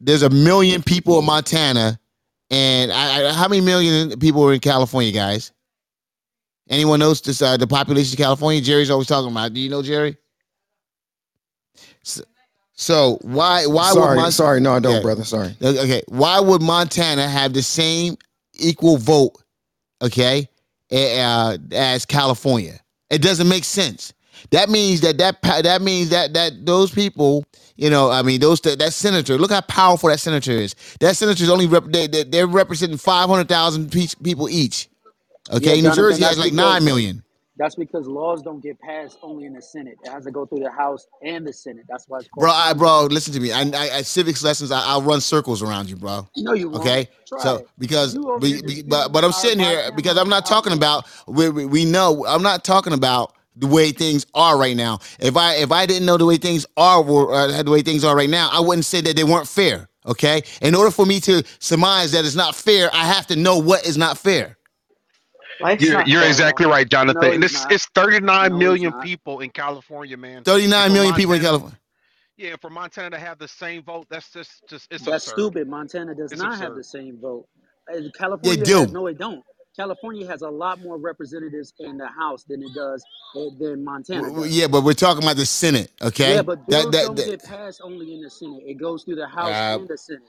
there's 0.00 0.22
a 0.22 0.30
million 0.30 0.82
people 0.82 1.18
in 1.18 1.24
Montana, 1.24 1.98
and 2.50 2.92
I, 2.92 3.28
I, 3.28 3.32
how 3.32 3.48
many 3.48 3.60
million 3.60 4.18
people 4.20 4.44
are 4.48 4.52
in 4.52 4.60
California, 4.60 5.10
guys? 5.10 5.50
Anyone 6.70 7.00
knows 7.00 7.20
this? 7.20 7.42
Uh, 7.42 7.56
the 7.56 7.66
population 7.66 8.14
of 8.14 8.18
California? 8.18 8.60
Jerry's 8.60 8.88
always 8.90 9.08
talking 9.08 9.32
about. 9.32 9.52
Do 9.52 9.60
you 9.60 9.68
know 9.68 9.82
Jerry? 9.82 10.16
So, 12.74 13.18
so 13.20 13.28
why 13.28 13.66
why 13.66 13.92
sorry, 13.92 14.16
would 14.16 14.22
Mon- 14.22 14.32
sorry, 14.32 14.60
no, 14.60 14.72
I 14.74 14.80
don't, 14.80 14.94
Yeah. 14.96 15.02
brother. 15.02 15.24
Sorry. 15.24 15.54
Okay, 15.62 16.02
why 16.08 16.40
would 16.40 16.62
Montana 16.62 17.28
have 17.28 17.52
the 17.52 17.62
same 17.62 18.16
equal 18.54 18.96
vote, 18.96 19.32
okay, 20.00 20.48
uh, 20.90 21.58
as 21.72 22.04
California? 22.06 22.80
It 23.10 23.20
doesn't 23.22 23.48
make 23.48 23.64
sense. 23.64 24.14
That 24.50 24.70
means 24.70 25.02
that 25.02 25.18
that 25.18 25.42
that 25.42 25.82
means 25.82 26.08
that 26.10 26.32
that 26.34 26.66
those 26.66 26.90
people, 26.90 27.44
you 27.76 27.90
know, 27.90 28.10
I 28.10 28.22
mean, 28.22 28.40
those 28.40 28.60
that, 28.62 28.78
that 28.80 28.92
senator. 28.92 29.38
Look 29.38 29.50
how 29.52 29.60
powerful 29.62 30.08
that 30.08 30.18
senator 30.18 30.52
is. 30.52 30.74
That 31.00 31.16
senator 31.16 31.44
is 31.44 31.50
only 31.50 31.66
rep- 31.66 31.84
they, 31.86 32.06
they, 32.06 32.24
they're 32.24 32.46
representing 32.46 32.96
five 32.96 33.28
hundred 33.28 33.48
thousand 33.48 33.92
people 33.92 34.48
each. 34.48 34.88
Okay, 35.50 35.66
Yeah, 35.66 35.74
New 35.74 35.82
Jonathan, 35.82 36.04
Jersey 36.04 36.22
has 36.24 36.38
like 36.38 36.52
because- 36.52 36.56
nine 36.56 36.84
million. 36.84 37.22
That's 37.56 37.74
because 37.76 38.08
laws 38.08 38.42
don't 38.42 38.62
get 38.62 38.80
passed 38.80 39.18
only 39.22 39.46
in 39.46 39.52
the 39.54 39.62
Senate. 39.62 39.96
It 40.04 40.10
has 40.10 40.24
to 40.24 40.30
go 40.32 40.46
through 40.46 40.60
the 40.60 40.70
House 40.72 41.06
and 41.22 41.46
the 41.46 41.52
Senate. 41.52 41.84
That's 41.88 42.06
why 42.08 42.18
it's 42.18 42.28
called. 42.28 42.44
Bro, 42.44 42.52
I, 42.52 42.72
bro, 42.74 43.04
listen 43.04 43.32
to 43.34 43.40
me. 43.40 43.52
I, 43.52 43.62
I, 43.62 43.90
I 43.98 44.02
civics 44.02 44.42
lessons. 44.42 44.72
I, 44.72 44.80
I'll 44.82 45.02
run 45.02 45.20
circles 45.20 45.62
around 45.62 45.90
you, 45.90 45.96
bro. 45.96 46.28
No, 46.38 46.54
you 46.54 46.70
won't. 46.70 46.82
Okay, 46.82 47.08
so 47.38 47.58
it. 47.58 47.68
because 47.78 48.14
You 48.14 48.30
over 48.30 48.40
we, 48.40 48.54
we- 48.62 48.82
but 48.82 49.12
but 49.12 49.24
I'm 49.24 49.32
sitting 49.32 49.60
here 49.60 49.92
because 49.94 50.16
I'm 50.16 50.28
not 50.30 50.46
talking 50.46 50.72
about 50.72 51.06
we, 51.28 51.50
we 51.50 51.66
we 51.66 51.84
know 51.84 52.24
I'm 52.26 52.42
not 52.42 52.64
talking 52.64 52.94
about 52.94 53.34
the 53.56 53.66
way 53.66 53.92
things 53.92 54.26
are 54.34 54.58
right 54.58 54.76
now. 54.76 55.00
If 55.20 55.36
I 55.36 55.56
if 55.56 55.72
I 55.72 55.86
didn't 55.86 56.06
know 56.06 56.16
the 56.16 56.26
way 56.26 56.38
things 56.38 56.66
are 56.76 57.00
uh, 57.02 57.62
the 57.62 57.70
way 57.70 57.82
things 57.82 58.04
are 58.04 58.16
right 58.16 58.30
now, 58.30 58.48
I 58.52 58.60
wouldn't 58.60 58.86
say 58.86 59.00
that 59.02 59.16
they 59.16 59.24
weren't 59.24 59.48
fair. 59.48 59.88
Okay, 60.06 60.42
in 60.62 60.74
order 60.74 60.90
for 60.90 61.06
me 61.06 61.20
to 61.20 61.44
surmise 61.60 62.12
that 62.12 62.24
it's 62.24 62.34
not 62.34 62.56
fair, 62.56 62.90
I 62.94 63.04
have 63.06 63.26
to 63.28 63.36
know 63.36 63.58
what 63.58 63.86
is 63.86 63.98
not 63.98 64.18
fair. 64.18 64.56
Life's 65.62 65.84
You're, 65.84 66.02
you're 66.06 66.22
exactly 66.24 66.66
right, 66.66 66.88
Jonathan. 66.88 67.22
No, 67.22 67.32
and 67.32 67.44
it's 67.44 67.62
not. 67.64 67.72
it's 67.72 67.86
39 67.94 68.50
No, 68.50 68.56
million 68.58 68.92
he's 68.92 69.02
people 69.10 69.40
in 69.40 69.50
California, 69.50 70.16
man. 70.16 70.44
39 70.44 70.86
And 70.86 70.94
for 70.94 71.16
people 71.16 71.34
in 71.34 71.40
California. 71.42 71.78
Yeah, 72.36 72.56
for 72.60 72.70
Montana 72.70 73.10
to 73.10 73.18
have 73.18 73.38
the 73.38 73.48
same 73.48 73.82
vote, 73.84 74.06
that's 74.10 74.30
just 74.32 74.62
just 74.68 74.88
it's 74.92 75.04
That's 75.04 75.26
absurd. 75.26 75.34
stupid. 75.34 75.68
Montana 75.68 76.14
does 76.14 76.32
It's 76.32 76.40
not 76.42 76.58
have 76.58 76.74
the 76.74 76.84
same 76.84 77.18
vote. 77.20 77.46
Uh, 77.92 78.00
California 78.18 78.64
do. 78.64 78.78
has 78.80 78.92
no, 78.92 79.06
it 79.06 79.18
don't. 79.18 79.44
California 79.76 80.26
has 80.26 80.42
a 80.42 80.48
lot 80.50 80.80
more 80.80 80.98
representatives 80.98 81.72
in 81.80 81.96
the 81.98 82.08
House 82.08 82.44
than 82.44 82.62
it 82.62 82.74
does 82.74 83.04
than 83.58 83.84
Montana 83.84 84.30
does. 84.34 84.48
Yeah, 84.58 84.66
but 84.66 84.82
we're 84.84 84.92
talking 84.94 85.22
about 85.22 85.36
the 85.36 85.46
Senate. 85.46 85.90
Okay, 86.02 86.34
Yeah, 86.34 86.42
but 86.42 86.66
bills 86.66 86.84
that 86.84 86.92
that, 86.92 87.06
don't 87.06 87.16
that 87.16 87.26
get 87.26 87.44
passed 87.44 87.80
only 87.82 88.14
in 88.14 88.22
the 88.22 88.30
Senate. 88.30 88.62
It 88.66 88.74
goes 88.80 89.04
through 89.04 89.16
the 89.16 89.28
House 89.28 89.48
Uh, 89.50 89.78
and 89.80 89.88
the 89.88 89.98
Senate. 89.98 90.22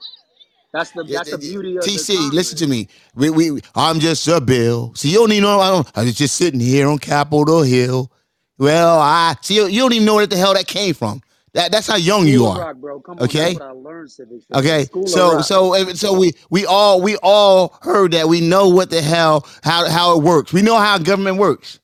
That's 0.74 0.92
the 0.92 1.04
Yeah, 1.04 1.20
that's 1.20 1.30
the 1.30 1.38
beauty 1.38 1.78
of 1.78 1.84
the 1.84 1.90
TC, 1.92 2.16
listen 2.34 2.58
to 2.58 2.68
me. 2.68 2.88
We, 3.16 3.30
we, 3.30 3.60
I'm 3.76 4.00
just 4.00 4.28
a 4.28 4.42
bill. 4.42 4.94
See, 4.96 5.10
you 5.10 5.18
don't 5.18 5.32
even 5.32 5.44
know. 5.44 5.60
I, 5.60 5.70
don't, 5.70 5.92
I 5.98 6.04
was 6.04 6.16
just 6.16 6.36
sitting 6.36 6.60
here 6.60 6.88
on 6.88 6.98
Capitol 6.98 7.62
Hill. 7.62 8.12
Well, 8.58 9.00
I 9.00 9.36
see. 9.42 9.56
You, 9.56 9.66
you 9.68 9.80
don't 9.80 9.94
even 9.94 10.06
know 10.06 10.16
where 10.16 10.28
the 10.28 10.36
hell 10.38 10.54
that 10.54 10.68
came 10.68 10.94
from. 10.94 11.22
That, 11.54 11.72
that's 11.72 11.88
how 11.88 11.96
young 11.96 12.28
you 12.28 12.46
are. 12.46 12.60
Rock, 12.60 12.76
bro. 12.78 13.00
Come 13.00 13.20
Okay. 13.20 13.54
that's 13.54 13.60
what 13.60 13.62
I 13.64 13.70
learned 13.72 14.10
Okay, 14.54 14.84
School 14.86 15.06
so 15.06 15.40
so 15.42 15.74
eh, 15.74 15.94
so 15.94 16.18
we 16.18 16.34
we 16.50 16.66
all 16.66 17.02
we 17.02 17.16
all 17.22 17.78
heard 17.82 18.12
that. 18.12 18.28
We 18.28 18.42
know 18.42 18.68
what 18.70 18.90
the 18.90 19.02
hell 19.02 19.46
how 19.64 19.88
how 19.88 20.18
it 20.18 20.24
works. 20.24 20.52
We 20.52 20.62
know 20.62 20.78
how 20.78 20.98
government 20.98 21.38
works. 21.38 21.80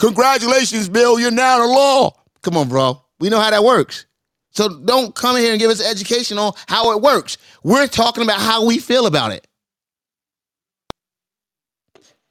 Congratulations, 0.00 0.88
Bill. 0.90 1.20
You're 1.20 1.30
now 1.32 1.58
the 1.60 1.66
law. 1.68 2.12
Come 2.42 2.56
on, 2.58 2.68
bro. 2.68 3.02
We 3.20 3.30
know 3.30 3.40
how 3.40 3.50
that 3.50 3.64
works. 3.64 4.06
So 4.52 4.68
don't 4.68 5.14
come 5.14 5.36
here 5.36 5.52
and 5.52 5.60
give 5.60 5.70
us 5.70 5.82
education 5.82 6.38
on 6.38 6.54
how 6.68 6.92
it 6.96 7.02
works. 7.02 7.38
We're 7.64 7.88
talking 7.88 8.22
about 8.24 8.40
how 8.40 8.66
we 8.66 8.78
feel 8.78 9.06
about 9.06 9.32
it. 9.32 9.46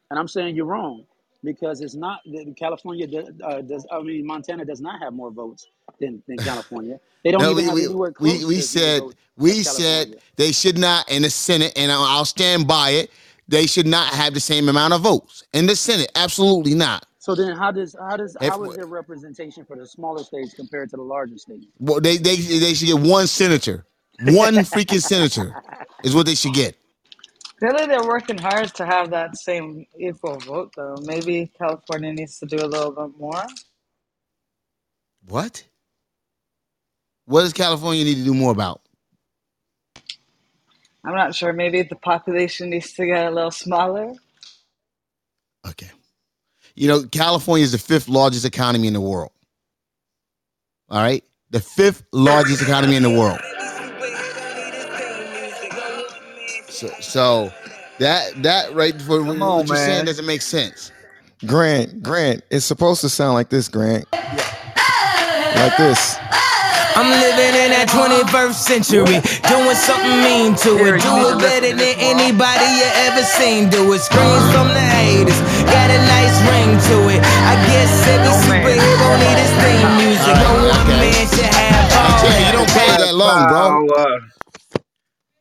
And 0.09 0.19
I'm 0.19 0.27
saying 0.27 0.55
you're 0.55 0.65
wrong 0.65 1.05
because 1.43 1.81
it's 1.81 1.95
not 1.95 2.19
California 2.57 3.07
does, 3.07 3.29
uh, 3.43 3.61
does. 3.61 3.85
I 3.91 4.01
mean, 4.01 4.25
Montana 4.25 4.65
does 4.65 4.81
not 4.81 5.01
have 5.01 5.13
more 5.13 5.31
votes 5.31 5.67
than, 5.99 6.21
than 6.27 6.37
California. 6.43 6.99
They 7.23 7.31
don't 7.31 7.41
No, 7.41 7.51
even 7.51 7.55
we, 7.57 7.63
have 7.65 7.77
anywhere 7.77 8.11
close 8.11 8.39
we, 8.39 8.45
we 8.45 8.61
said 8.61 9.03
we 9.37 9.63
said 9.63 10.17
they 10.37 10.51
should 10.51 10.77
not 10.77 11.09
in 11.09 11.23
the 11.23 11.29
Senate, 11.29 11.73
and 11.75 11.91
I'll 11.91 12.25
stand 12.25 12.67
by 12.67 12.91
it. 12.91 13.11
They 13.47 13.67
should 13.67 13.87
not 13.87 14.13
have 14.13 14.33
the 14.33 14.39
same 14.39 14.69
amount 14.69 14.93
of 14.93 15.01
votes 15.01 15.43
in 15.53 15.65
the 15.67 15.75
Senate. 15.75 16.11
Absolutely 16.15 16.75
not. 16.75 17.05
So 17.21 17.35
then, 17.35 17.55
how 17.55 17.71
does 17.71 17.95
how 17.99 18.17
does 18.17 18.35
If- 18.41 18.49
how 18.49 18.63
is 18.63 18.75
their 18.75 18.87
representation 18.87 19.63
for 19.63 19.77
the 19.77 19.85
smaller 19.87 20.23
states 20.23 20.55
compared 20.55 20.89
to 20.89 20.97
the 20.97 21.03
larger 21.03 21.37
states? 21.37 21.67
Well, 21.79 22.01
they 22.01 22.17
they 22.17 22.35
they 22.35 22.73
should 22.73 22.87
get 22.87 22.99
one 22.99 23.27
senator, 23.27 23.85
one 24.21 24.55
freaking 24.65 25.03
senator 25.03 25.55
is 26.03 26.15
what 26.15 26.25
they 26.25 26.33
should 26.33 26.55
get. 26.55 26.75
Really, 27.61 27.85
they're 27.85 28.07
working 28.07 28.39
hard 28.39 28.73
to 28.75 28.87
have 28.87 29.11
that 29.11 29.37
same 29.37 29.85
equal 29.99 30.39
vote, 30.39 30.73
though. 30.75 30.95
Maybe 31.03 31.51
California 31.59 32.11
needs 32.11 32.39
to 32.39 32.47
do 32.47 32.57
a 32.57 32.65
little 32.65 32.91
bit 32.91 33.19
more. 33.19 33.43
What? 35.27 35.63
What 37.25 37.41
does 37.41 37.53
California 37.53 38.03
need 38.03 38.15
to 38.15 38.23
do 38.23 38.33
more 38.33 38.51
about? 38.51 38.81
I'm 41.05 41.15
not 41.15 41.35
sure. 41.35 41.53
Maybe 41.53 41.83
the 41.83 41.95
population 41.95 42.71
needs 42.71 42.93
to 42.93 43.05
get 43.05 43.27
a 43.27 43.31
little 43.31 43.51
smaller. 43.51 44.13
You 46.75 46.87
know, 46.87 47.03
California 47.03 47.63
is 47.63 47.71
the 47.71 47.77
fifth 47.77 48.07
largest 48.07 48.45
economy 48.45 48.87
in 48.87 48.93
the 48.93 49.01
world. 49.01 49.31
All 50.89 51.01
right, 51.01 51.23
the 51.49 51.59
fifth 51.59 52.03
largest 52.11 52.61
economy 52.61 52.95
in 52.95 53.03
the 53.03 53.09
world. 53.09 53.39
So, 56.69 56.87
so 56.99 57.53
that 57.99 58.41
that 58.43 58.73
right 58.73 58.99
for 59.01 59.23
what 59.23 59.41
on, 59.41 59.67
you're 59.67 59.75
saying 59.75 60.05
doesn't 60.05 60.25
make 60.25 60.41
sense. 60.41 60.91
Grant, 61.45 62.03
Grant, 62.03 62.43
it's 62.49 62.65
supposed 62.65 63.01
to 63.01 63.09
sound 63.09 63.33
like 63.33 63.49
this, 63.49 63.67
Grant. 63.67 64.05
Like 64.11 65.77
this. 65.77 66.17
I'm 66.93 67.07
living 67.07 67.55
in 67.55 67.71
that 67.71 67.87
21st 67.87 68.53
century, 68.53 69.17
doing 69.47 69.77
something 69.79 70.17
mean 70.21 70.53
to 70.59 70.75
it. 70.85 70.99
Do 70.99 71.13
it 71.31 71.39
better 71.39 71.71
than 71.71 71.95
anybody 71.97 72.67
you 72.77 72.89
ever 73.07 73.23
seen. 73.23 73.69
Do 73.69 73.93
it. 73.93 74.03
Screams 74.03 74.45
from 74.51 74.67
the 74.69 74.81
haters, 74.81 75.39
got 75.71 75.89
a 75.89 75.99
nice 76.05 76.37
ring 76.51 76.71
to 76.91 76.97
it. 77.15 77.21
I 77.23 77.55
guess 77.71 77.91
every 78.07 78.27
oh, 78.27 78.45
superhero 78.45 79.09
need 79.23 79.37
his 79.39 79.53
theme 79.63 79.91
music. 80.03 80.35
No 80.35 80.51
one 80.69 80.87
man 80.87 81.27
should 81.31 81.51
have 81.51 81.87
all 81.99 82.29
Yeah, 82.29 82.45
you 82.45 82.51
don't 82.51 82.69
play 82.69 82.87
that 82.87 83.15
long, 83.15 83.47
bro. 83.47 84.19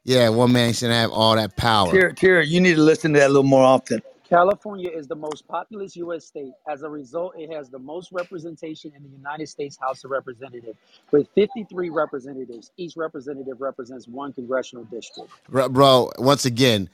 Yeah, 0.05 0.28
one 0.31 0.52
man 0.52 0.73
should 0.73 0.91
have 0.91 1.10
all 1.10 1.36
that 1.36 1.57
power. 1.57 1.92
Tara, 1.92 2.15
Tara, 2.15 2.44
you 2.44 2.60
need 2.60 2.75
to 2.76 2.83
listen 2.83 3.12
to 3.12 3.20
that 3.20 3.26
a 3.26 3.33
little 3.33 3.42
more 3.42 3.65
often. 3.65 4.00
California 4.31 4.89
is 4.89 5.09
the 5.09 5.17
most 5.17 5.47
populous 5.49 5.97
U.S. 5.97 6.25
state. 6.25 6.52
As 6.68 6.83
a 6.83 6.89
result, 6.89 7.34
it 7.36 7.52
has 7.52 7.68
the 7.68 7.81
most 7.81 8.12
representation 8.12 8.92
in 8.97 9.02
the 9.02 9.09
United 9.09 9.49
States 9.49 9.76
House 9.76 10.05
of 10.05 10.12
Representatives, 10.12 10.78
with 11.10 11.28
53 11.34 11.91
representatives. 11.91 12.70
Each 12.76 12.97
representative 12.97 13.60
represents 13.60 14.07
one 14.07 14.33
congressional 14.33 14.84
district. 14.84 15.31
Bro, 15.49 15.70
bro, 15.70 16.10
once 16.18 16.44
again, 16.44 16.89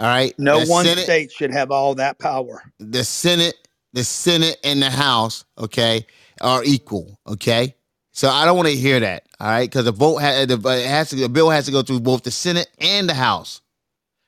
all 0.00 0.08
right. 0.08 0.34
No 0.38 0.60
the 0.60 0.70
one 0.70 0.86
Senate, 0.86 1.04
state 1.04 1.32
should 1.32 1.52
have 1.52 1.70
all 1.72 1.94
that 1.96 2.18
power. 2.20 2.64
the 2.80 3.04
Senate, 3.04 3.56
the 3.94 4.04
Senate 4.04 4.58
and 4.64 4.82
the 4.82 4.90
House, 4.90 5.44
okay, 5.58 6.06
are 6.42 6.64
equal, 6.64 7.20
okay. 7.28 7.76
So 8.12 8.30
I 8.30 8.46
don't 8.46 8.56
want 8.56 8.68
to 8.70 8.76
hear 8.76 9.00
that, 9.00 9.24
all 9.40 9.48
right, 9.48 9.70
because 9.70 9.86
the 9.86 9.92
vote 9.92 10.18
has 10.18 10.48
the 10.48 10.56
uh, 10.56 10.72
it 10.72 10.86
has 10.88 11.10
to 11.10 11.16
the 11.16 11.30
bill 11.30 11.50
has 11.50 11.66
to 11.66 11.72
go 11.72 11.82
through 11.82 12.00
both 12.00 12.24
the 12.24 12.32
Senate 12.32 12.70
and 12.80 13.08
the 13.08 13.14
House. 13.14 13.62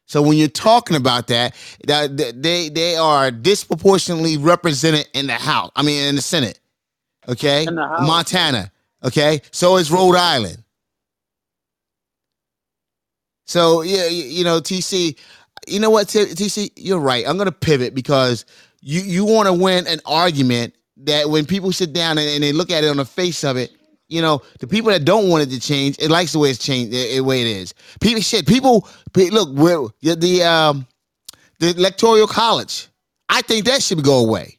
So 0.06 0.22
when 0.22 0.38
you're 0.38 0.48
talking 0.48 0.96
about 0.96 1.28
that, 1.28 1.56
that 1.86 2.16
that 2.18 2.42
they 2.42 2.68
they 2.70 2.96
are 2.96 3.30
disproportionately 3.32 4.38
represented 4.38 5.08
in 5.14 5.26
the 5.28 5.34
House. 5.34 5.72
I 5.76 5.82
mean, 5.82 6.08
in 6.08 6.16
the 6.16 6.22
Senate, 6.22 6.60
okay. 7.28 7.66
In 7.66 7.76
the 7.76 7.88
House. 7.88 8.06
Montana, 8.06 8.72
okay. 9.04 9.42
So 9.52 9.78
is 9.78 9.90
Rhode 9.90 10.16
Island. 10.16 10.58
So 13.46 13.82
yeah, 13.82 14.06
you, 14.08 14.24
you 14.24 14.44
know, 14.44 14.60
TC, 14.60 15.16
you 15.66 15.80
know 15.80 15.90
what, 15.90 16.08
TC, 16.08 16.72
you're 16.76 16.98
right. 17.00 17.26
I'm 17.26 17.38
gonna 17.38 17.52
pivot 17.52 17.94
because 17.94 18.44
you 18.80 19.00
you 19.00 19.24
want 19.24 19.48
to 19.48 19.52
win 19.52 19.86
an 19.86 20.00
argument 20.06 20.74
that 20.98 21.30
when 21.30 21.46
people 21.46 21.72
sit 21.72 21.92
down 21.92 22.18
and, 22.18 22.28
and 22.28 22.42
they 22.42 22.52
look 22.52 22.70
at 22.70 22.84
it 22.84 22.88
on 22.88 22.96
the 22.98 23.04
face 23.04 23.44
of 23.44 23.56
it, 23.56 23.72
you 24.08 24.20
know, 24.22 24.42
the 24.60 24.66
people 24.66 24.90
that 24.90 25.04
don't 25.04 25.28
want 25.28 25.42
it 25.42 25.50
to 25.54 25.60
change, 25.60 25.96
it 25.98 26.10
likes 26.10 26.32
the 26.32 26.38
way 26.38 26.50
it's 26.50 26.58
changed, 26.58 26.92
the, 26.92 27.16
the 27.16 27.20
way 27.22 27.40
it 27.40 27.46
is. 27.46 27.74
People, 28.00 28.22
shit, 28.22 28.46
people, 28.46 28.88
look, 29.16 29.54
the, 30.02 30.42
um 30.42 30.86
the 31.60 31.70
electoral 31.70 32.26
college. 32.26 32.88
I 33.28 33.42
think 33.42 33.66
that 33.66 33.82
should 33.82 34.02
go 34.04 34.18
away. 34.24 34.58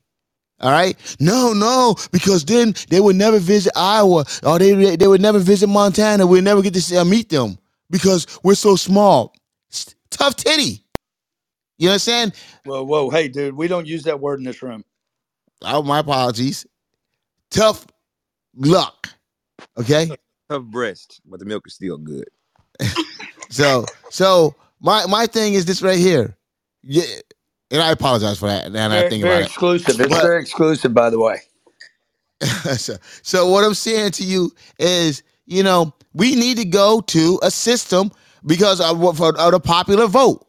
All 0.60 0.72
right. 0.72 0.98
No, 1.20 1.54
no, 1.54 1.96
because 2.12 2.46
then 2.46 2.74
they 2.90 3.02
would 3.02 3.18
never 3.18 3.38
visit 3.40 3.74
Iowa 3.76 4.26
or 4.44 4.60
they 4.60 4.96
they 4.96 5.08
would 5.08 5.22
never 5.22 5.40
visit 5.40 5.68
Montana. 5.68 6.26
We'd 6.26 6.46
never 6.46 6.62
get 6.62 6.74
to 6.76 6.82
see, 6.82 6.98
uh, 6.98 7.04
meet 7.04 7.30
them 7.30 7.58
because 7.90 8.28
we're 8.44 8.56
so 8.56 8.76
small. 8.78 9.36
Tough 10.10 10.38
titty. 10.38 10.83
You 11.78 11.90
understand? 11.90 12.34
Whoa, 12.66 12.84
whoa, 12.84 13.10
hey, 13.10 13.28
dude, 13.28 13.56
we 13.56 13.68
don't 13.68 13.86
use 13.88 14.04
that 14.04 14.20
word 14.20 14.40
in 14.40 14.46
this 14.46 14.62
room. 14.62 14.84
Oh, 15.64 15.82
my 15.82 16.00
apologies. 16.00 16.66
Tough 17.50 17.86
luck. 18.56 19.10
Okay. 19.78 20.10
Tough 20.50 20.64
breast, 20.64 21.22
but 21.26 21.40
the 21.40 21.46
milk 21.46 21.64
is 21.68 21.74
still 21.76 21.98
good. 21.98 22.28
So 23.50 23.86
so 24.10 24.56
my 24.82 25.06
my 25.06 25.28
thing 25.28 25.54
is 25.54 25.66
this 25.66 25.84
right 25.84 26.00
here. 26.00 26.36
Yeah, 26.82 27.04
and 27.70 27.84
I 27.84 27.92
apologize 27.92 28.40
for 28.40 28.48
that. 28.48 28.66
And 28.66 28.76
I 28.78 29.08
think 29.10 29.22
very 29.22 29.36
about 29.36 29.42
it. 29.44 29.46
exclusive. 29.46 30.00
It's 30.02 30.10
But- 30.10 30.24
very 30.24 30.42
exclusive, 30.42 30.92
by 30.92 31.12
the 31.12 31.20
way. 31.20 31.38
so, 32.76 32.96
so 33.22 33.48
what 33.52 33.64
I'm 33.64 33.76
saying 33.76 34.12
to 34.14 34.24
you 34.24 34.52
is, 34.80 35.22
you 35.46 35.62
know, 35.62 35.94
we 36.16 36.34
need 36.36 36.58
to 36.58 36.66
go 36.66 37.00
to 37.02 37.40
a 37.44 37.52
system 37.52 38.10
because 38.48 38.82
of, 38.82 39.00
what- 39.00 39.18
for, 39.18 39.38
of 39.38 39.52
the 39.52 39.60
popular 39.60 40.08
vote. 40.08 40.44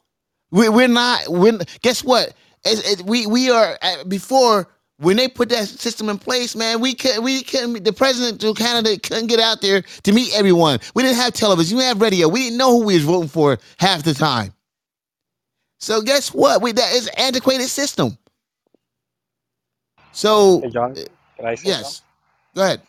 We, 0.51 0.69
we're 0.69 0.89
not. 0.89 1.29
We're, 1.29 1.59
guess 1.83 2.05
what? 2.05 2.31
It, 2.65 3.01
it, 3.01 3.07
we 3.07 3.27
we 3.27 3.51
are 3.51 3.79
at, 3.83 4.09
before 4.09 4.69
when 4.99 5.17
they 5.17 5.29
put 5.29 5.49
that 5.51 5.67
system 5.69 6.09
in 6.09 6.19
place, 6.19 6.57
man. 6.57 6.81
We 6.81 6.95
could 6.95 7.23
we 7.23 7.43
couldn't. 7.43 7.85
The 7.85 7.93
president 7.93 8.43
of 8.45 8.57
Canada 8.57 8.99
couldn't 9.01 9.29
get 9.29 9.41
out 9.41 9.61
there 9.63 9.83
to 9.83 10.13
meet 10.13 10.35
everyone. 10.37 10.81
We 10.95 11.03
didn't 11.03 11.19
have 11.19 11.35
television. 11.35 11.77
We 11.79 11.83
didn't 11.85 11.99
have 11.99 12.03
radio. 12.03 12.29
We 12.29 12.45
didn't 12.45 12.59
know 12.59 12.79
who 12.79 12.87
we 12.87 12.95
was 12.95 13.05
voting 13.05 13.29
for 13.29 13.59
half 13.79 14.03
the 14.05 14.15
time. 14.15 14.55
So 15.81 16.03
guess 16.03 16.35
what? 16.35 16.63
We 16.63 16.73
that 16.73 16.95
is 16.95 17.09
an 17.09 17.15
antiquated 17.19 17.69
system. 17.69 18.19
So 20.13 20.63
Hey, 20.63 20.71
John, 20.71 20.97
uh, 20.99 21.05
can 21.37 21.47
I 21.47 21.57
say 21.57 21.71
yes, 21.71 21.77
something? 21.77 22.03
go 22.55 22.63
ahead. 22.65 22.83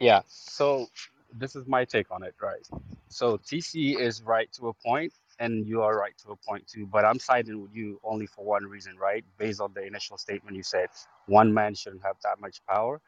Yeah, 0.00 0.22
so 0.28 0.88
this 1.32 1.56
is 1.56 1.66
my 1.66 1.84
take 1.84 2.10
on 2.10 2.22
it, 2.22 2.34
right? 2.42 2.66
So 3.08 3.38
TC 3.38 3.98
is 3.98 4.22
right 4.22 4.52
to 4.54 4.68
a 4.68 4.74
point, 4.74 5.14
and 5.40 5.66
you 5.66 5.82
are 5.82 5.96
right 5.98 6.16
to 6.24 6.32
a 6.32 6.36
point 6.36 6.66
too, 6.66 6.86
but 6.86 7.04
I'm 7.04 7.18
siding 7.20 7.62
with 7.62 7.74
you 7.74 8.00
only 8.04 8.26
for 8.26 8.44
one 8.44 8.64
reason, 8.66 8.96
right? 8.98 9.24
Based 9.38 9.60
on 9.60 9.72
the 9.74 9.84
initial 9.86 10.18
statement 10.18 10.56
you 10.56 10.64
said, 10.64 10.88
one 11.26 11.52
man 11.54 11.74
shouldn't 11.74 12.04
have 12.04 12.16
that 12.24 12.40
much 12.40 12.60
power. 12.68 13.00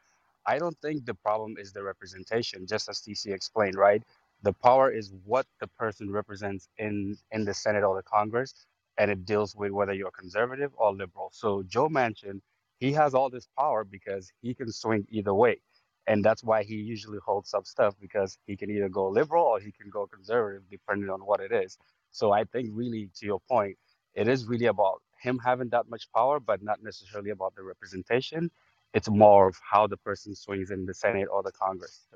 I 0.47 0.59
don't 0.59 0.77
think 0.81 1.05
the 1.05 1.15
problem 1.15 1.57
is 1.59 1.73
the 1.73 1.83
representation, 1.83 2.67
just 2.67 2.89
as 2.89 2.99
TC 3.01 3.33
explained, 3.33 3.75
right? 3.75 4.03
The 4.43 4.53
power 4.53 4.91
is 4.91 5.13
what 5.25 5.47
the 5.61 5.67
person 5.67 6.11
represents 6.11 6.69
in 6.77 7.17
in 7.31 7.45
the 7.45 7.53
Senate 7.53 7.83
or 7.83 7.95
the 7.97 8.03
Congress, 8.03 8.53
and 8.97 9.11
it 9.11 9.25
deals 9.25 9.55
with 9.55 9.71
whether 9.71 9.93
you're 9.93 10.11
conservative 10.11 10.71
or 10.77 10.93
liberal. 10.93 11.29
So 11.33 11.63
Joe 11.63 11.89
Manchin, 11.89 12.41
he 12.79 12.93
has 12.93 13.13
all 13.15 13.29
this 13.29 13.47
power 13.57 13.83
because 13.85 14.31
he 14.41 14.55
can 14.55 14.71
swing 14.71 15.07
either 15.11 15.33
way 15.33 15.61
and 16.07 16.25
that's 16.25 16.43
why 16.43 16.63
he 16.63 16.75
usually 16.75 17.19
holds 17.25 17.53
up 17.53 17.67
stuff 17.67 17.95
because 18.01 18.37
he 18.47 18.57
can 18.57 18.71
either 18.71 18.89
go 18.89 19.07
liberal 19.09 19.45
or 19.45 19.59
he 19.59 19.71
can 19.71 19.89
go 19.89 20.07
conservative 20.07 20.63
depending 20.69 21.09
on 21.09 21.21
what 21.21 21.39
it 21.41 21.51
is 21.51 21.77
so 22.11 22.31
i 22.31 22.43
think 22.45 22.69
really 22.73 23.09
to 23.15 23.25
your 23.25 23.41
point 23.49 23.77
it 24.15 24.27
is 24.27 24.45
really 24.45 24.67
about 24.67 25.01
him 25.21 25.39
having 25.45 25.69
that 25.69 25.89
much 25.89 26.07
power 26.15 26.39
but 26.39 26.63
not 26.63 26.83
necessarily 26.83 27.31
about 27.31 27.55
the 27.55 27.63
representation 27.63 28.51
it's 28.93 29.09
more 29.09 29.47
of 29.47 29.57
how 29.69 29.87
the 29.87 29.97
person 29.97 30.35
swings 30.35 30.71
in 30.71 30.85
the 30.85 30.93
senate 30.93 31.27
or 31.31 31.43
the 31.43 31.51
congress 31.53 32.07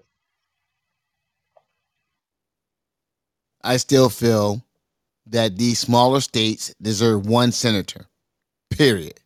I 3.64 3.77
still 3.77 4.09
feel 4.09 4.64
that 5.27 5.57
these 5.57 5.80
smaller 5.80 6.22
states 6.22 6.74
deserve 6.82 7.27
one 7.27 7.51
senator. 7.51 8.07
Period. 8.72 9.19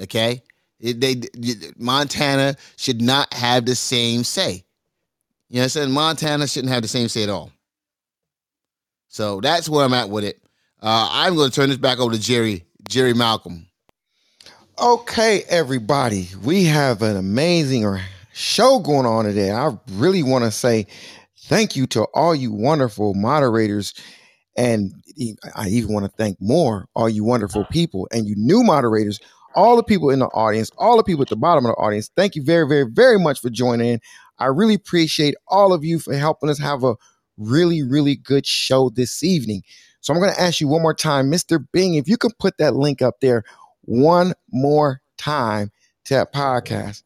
Okay? 0.00 0.42
It- 0.80 1.00
they 1.00 1.22
Montana 1.78 2.56
should 2.76 3.02
not 3.02 3.32
have 3.34 3.66
the 3.66 3.76
same 3.76 4.24
say. 4.24 4.64
You 5.50 5.56
know 5.56 5.60
what 5.60 5.64
I'm 5.64 5.68
saying? 5.70 5.92
Montana 5.92 6.46
shouldn't 6.48 6.72
have 6.72 6.82
the 6.82 6.88
same 6.88 7.08
say 7.08 7.24
at 7.24 7.28
all. 7.30 7.52
So 9.16 9.40
that's 9.40 9.66
where 9.66 9.82
I'm 9.82 9.94
at 9.94 10.10
with 10.10 10.24
it. 10.24 10.42
Uh, 10.82 11.08
I'm 11.10 11.36
going 11.36 11.48
to 11.48 11.54
turn 11.54 11.70
this 11.70 11.78
back 11.78 11.98
over 11.98 12.12
to 12.12 12.20
Jerry, 12.20 12.66
Jerry 12.86 13.14
Malcolm. 13.14 13.66
Okay, 14.78 15.42
everybody, 15.48 16.28
we 16.44 16.64
have 16.64 17.00
an 17.00 17.16
amazing 17.16 17.98
show 18.34 18.78
going 18.78 19.06
on 19.06 19.24
today. 19.24 19.50
I 19.50 19.74
really 19.92 20.22
want 20.22 20.44
to 20.44 20.50
say 20.50 20.86
thank 21.44 21.76
you 21.76 21.86
to 21.86 22.02
all 22.12 22.34
you 22.34 22.52
wonderful 22.52 23.14
moderators. 23.14 23.94
And 24.54 24.92
I 25.54 25.68
even 25.68 25.94
want 25.94 26.04
to 26.04 26.12
thank 26.18 26.36
more 26.38 26.86
all 26.94 27.08
you 27.08 27.24
wonderful 27.24 27.64
people 27.70 28.06
and 28.12 28.26
you 28.26 28.34
new 28.36 28.62
moderators, 28.62 29.18
all 29.54 29.76
the 29.76 29.82
people 29.82 30.10
in 30.10 30.18
the 30.18 30.26
audience, 30.26 30.70
all 30.76 30.98
the 30.98 31.02
people 31.02 31.22
at 31.22 31.30
the 31.30 31.36
bottom 31.36 31.64
of 31.64 31.70
the 31.70 31.76
audience. 31.76 32.10
Thank 32.14 32.36
you 32.36 32.44
very, 32.44 32.68
very, 32.68 32.84
very 32.84 33.18
much 33.18 33.40
for 33.40 33.48
joining 33.48 33.94
in. 33.94 34.00
I 34.38 34.48
really 34.48 34.74
appreciate 34.74 35.36
all 35.48 35.72
of 35.72 35.84
you 35.84 36.00
for 36.00 36.14
helping 36.14 36.50
us 36.50 36.58
have 36.58 36.84
a 36.84 36.96
really, 37.36 37.82
really 37.82 38.16
good 38.16 38.46
show 38.46 38.90
this 38.90 39.22
evening. 39.22 39.62
So 40.00 40.12
I'm 40.14 40.20
going 40.20 40.32
to 40.32 40.40
ask 40.40 40.60
you 40.60 40.68
one 40.68 40.82
more 40.82 40.94
time, 40.94 41.30
Mr. 41.30 41.64
Bing, 41.72 41.94
if 41.94 42.08
you 42.08 42.16
could 42.16 42.38
put 42.38 42.58
that 42.58 42.76
link 42.76 43.02
up 43.02 43.20
there 43.20 43.44
one 43.82 44.34
more 44.52 45.00
time 45.16 45.70
to 46.04 46.14
that 46.14 46.32
podcast. 46.32 47.02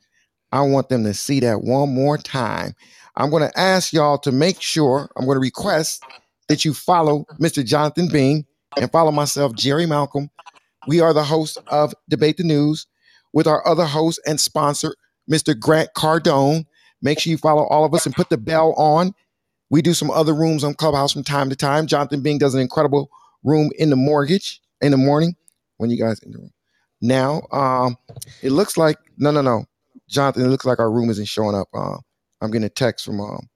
I 0.53 0.63
want 0.63 0.89
them 0.89 1.05
to 1.05 1.15
see 1.15 1.41
that 1.41 1.63
one 1.63 1.95
more 1.95 2.19
time. 2.19 2.75
I'm 3.17 3.31
going 3.31 3.49
to 3.49 3.59
ask 3.59 3.93
y'all 3.93 4.19
to 4.19 4.33
make 4.33 4.61
sure, 4.61 5.09
I'm 5.17 5.25
going 5.25 5.37
to 5.37 5.41
request 5.41 6.03
that 6.49 6.65
you 6.65 6.75
follow 6.75 7.25
Mr. 7.39 7.65
Jonathan 7.65 8.09
Bing 8.09 8.47
and 8.77 8.91
follow 8.91 9.13
myself, 9.13 9.55
Jerry 9.55 9.87
Malcolm. 9.87 10.31
We 10.87 11.01
are 11.01 11.13
the 11.13 11.25
hosts 11.25 11.59
of 11.69 11.95
Debate 12.09 12.39
the 12.39 12.45
News 12.45 12.87
with 13.33 13.47
our 13.47 13.67
other 13.67 13.85
host 13.85 14.21
and 14.27 14.41
sponsor, 14.41 14.95
Mr. 15.31 15.59
Grant 15.59 15.91
Cardone. 15.97 16.67
Make 17.03 17.21
sure 17.21 17.31
you 17.31 17.39
follow 17.39 17.65
all 17.65 17.85
of 17.85 17.95
us 17.95 18.07
and 18.07 18.15
put 18.15 18.31
the 18.31 18.39
bell 18.39 18.73
on. 18.75 19.15
We 19.71 19.83
do 19.83 19.95
some 19.95 20.11
other 20.11 20.35
rooms 20.35 20.65
on 20.65 20.75
Clubhouse 20.75 21.13
from 21.13 21.25
time 21.25 21.51
to 21.51 21.57
time. 21.57 21.87
Jonathan 21.87 22.23
Bing 22.23 22.39
does 22.39 22.55
an 22.55 22.61
incredible 22.61 23.11
room 23.45 23.71
in 23.79 23.91
the 23.91 23.97
mortgage 23.97 24.61
in 24.81 24.93
the 24.93 24.99
morning 24.99 25.37
when 25.79 25.91
you 25.91 25.99
guys 25.99 26.21
in 26.21 26.33
the 26.33 26.39
room. 26.39 26.53
Now, 27.01 27.43
um, 27.53 27.97
it 28.43 28.51
looks 28.53 28.77
like 28.77 28.99
no, 29.19 29.31
no, 29.31 29.43
no, 29.43 29.65
Jonathan. 30.09 30.45
It 30.45 30.49
looks 30.49 30.67
like 30.67 30.79
our 30.81 30.91
room 30.91 31.11
isn't 31.11 31.29
showing 31.29 31.57
up. 31.57 31.69
Uh, 31.75 31.99
I'm 32.41 32.51
getting 32.51 32.65
a 32.67 32.71
text 32.71 33.05
from 33.07 33.21
um, 33.21 33.49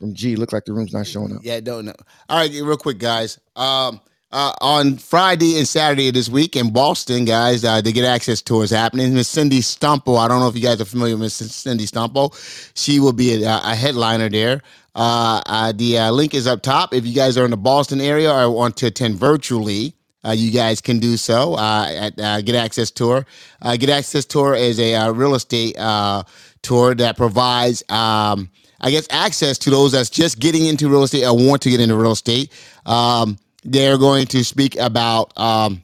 from 0.00 0.14
G. 0.14 0.36
Look 0.36 0.52
like 0.52 0.64
the 0.66 0.72
room's 0.72 0.92
not 0.94 1.06
showing 1.06 1.34
up. 1.34 1.40
Yeah, 1.42 1.60
don't 1.60 1.86
know. 1.86 1.94
All 2.28 2.38
right, 2.38 2.50
real 2.50 2.76
quick, 2.76 2.98
guys. 2.98 3.38
Um, 3.56 4.00
uh, 4.30 4.52
on 4.60 4.98
Friday 4.98 5.56
and 5.58 5.66
Saturday 5.66 6.08
of 6.08 6.14
this 6.14 6.28
week 6.28 6.56
in 6.56 6.72
Boston, 6.72 7.24
guys, 7.24 7.64
uh, 7.64 7.80
to 7.80 7.92
get 7.92 8.04
access 8.04 8.42
tours 8.42 8.70
happening. 8.70 9.14
Miss 9.14 9.28
Cindy 9.28 9.60
Stumpo. 9.60 10.18
I 10.18 10.28
don't 10.28 10.40
know 10.40 10.48
if 10.48 10.56
you 10.56 10.62
guys 10.62 10.80
are 10.80 10.84
familiar 10.84 11.14
with 11.14 11.22
Miss 11.22 11.34
Cindy 11.34 11.86
Stumpo. 11.86 12.32
She 12.74 13.00
will 13.00 13.12
be 13.12 13.42
a, 13.42 13.60
a 13.64 13.74
headliner 13.74 14.28
there. 14.28 14.62
Uh, 14.94 15.40
uh, 15.46 15.72
the 15.72 15.98
uh, 15.98 16.10
link 16.10 16.34
is 16.34 16.46
up 16.46 16.62
top. 16.62 16.92
If 16.92 17.06
you 17.06 17.14
guys 17.14 17.38
are 17.38 17.44
in 17.44 17.50
the 17.50 17.56
Boston 17.56 18.00
area 18.00 18.32
or 18.32 18.50
want 18.50 18.76
to 18.78 18.86
attend 18.86 19.16
virtually, 19.16 19.94
uh, 20.24 20.32
you 20.32 20.50
guys 20.50 20.80
can 20.80 20.98
do 20.98 21.16
so 21.16 21.56
at 21.58 22.16
Get 22.44 22.54
Access 22.54 22.90
Tour. 22.90 23.24
Get 23.62 23.88
Access 23.88 24.24
Tour 24.24 24.54
is 24.54 24.80
a 24.80 25.10
real 25.12 25.34
estate 25.34 25.76
tour 26.62 26.94
that 26.96 27.16
provides, 27.16 27.82
um, 27.88 28.50
I 28.80 28.90
guess, 28.90 29.06
access 29.10 29.56
to 29.58 29.70
those 29.70 29.92
that's 29.92 30.10
just 30.10 30.40
getting 30.40 30.66
into 30.66 30.88
real 30.88 31.04
estate 31.04 31.24
or 31.24 31.36
want 31.36 31.62
to 31.62 31.70
get 31.70 31.80
into 31.80 31.96
real 31.96 32.12
estate. 32.12 32.52
Um, 32.84 33.38
they're 33.64 33.98
going 33.98 34.26
to 34.26 34.44
speak 34.44 34.76
about 34.76 35.36
um, 35.38 35.82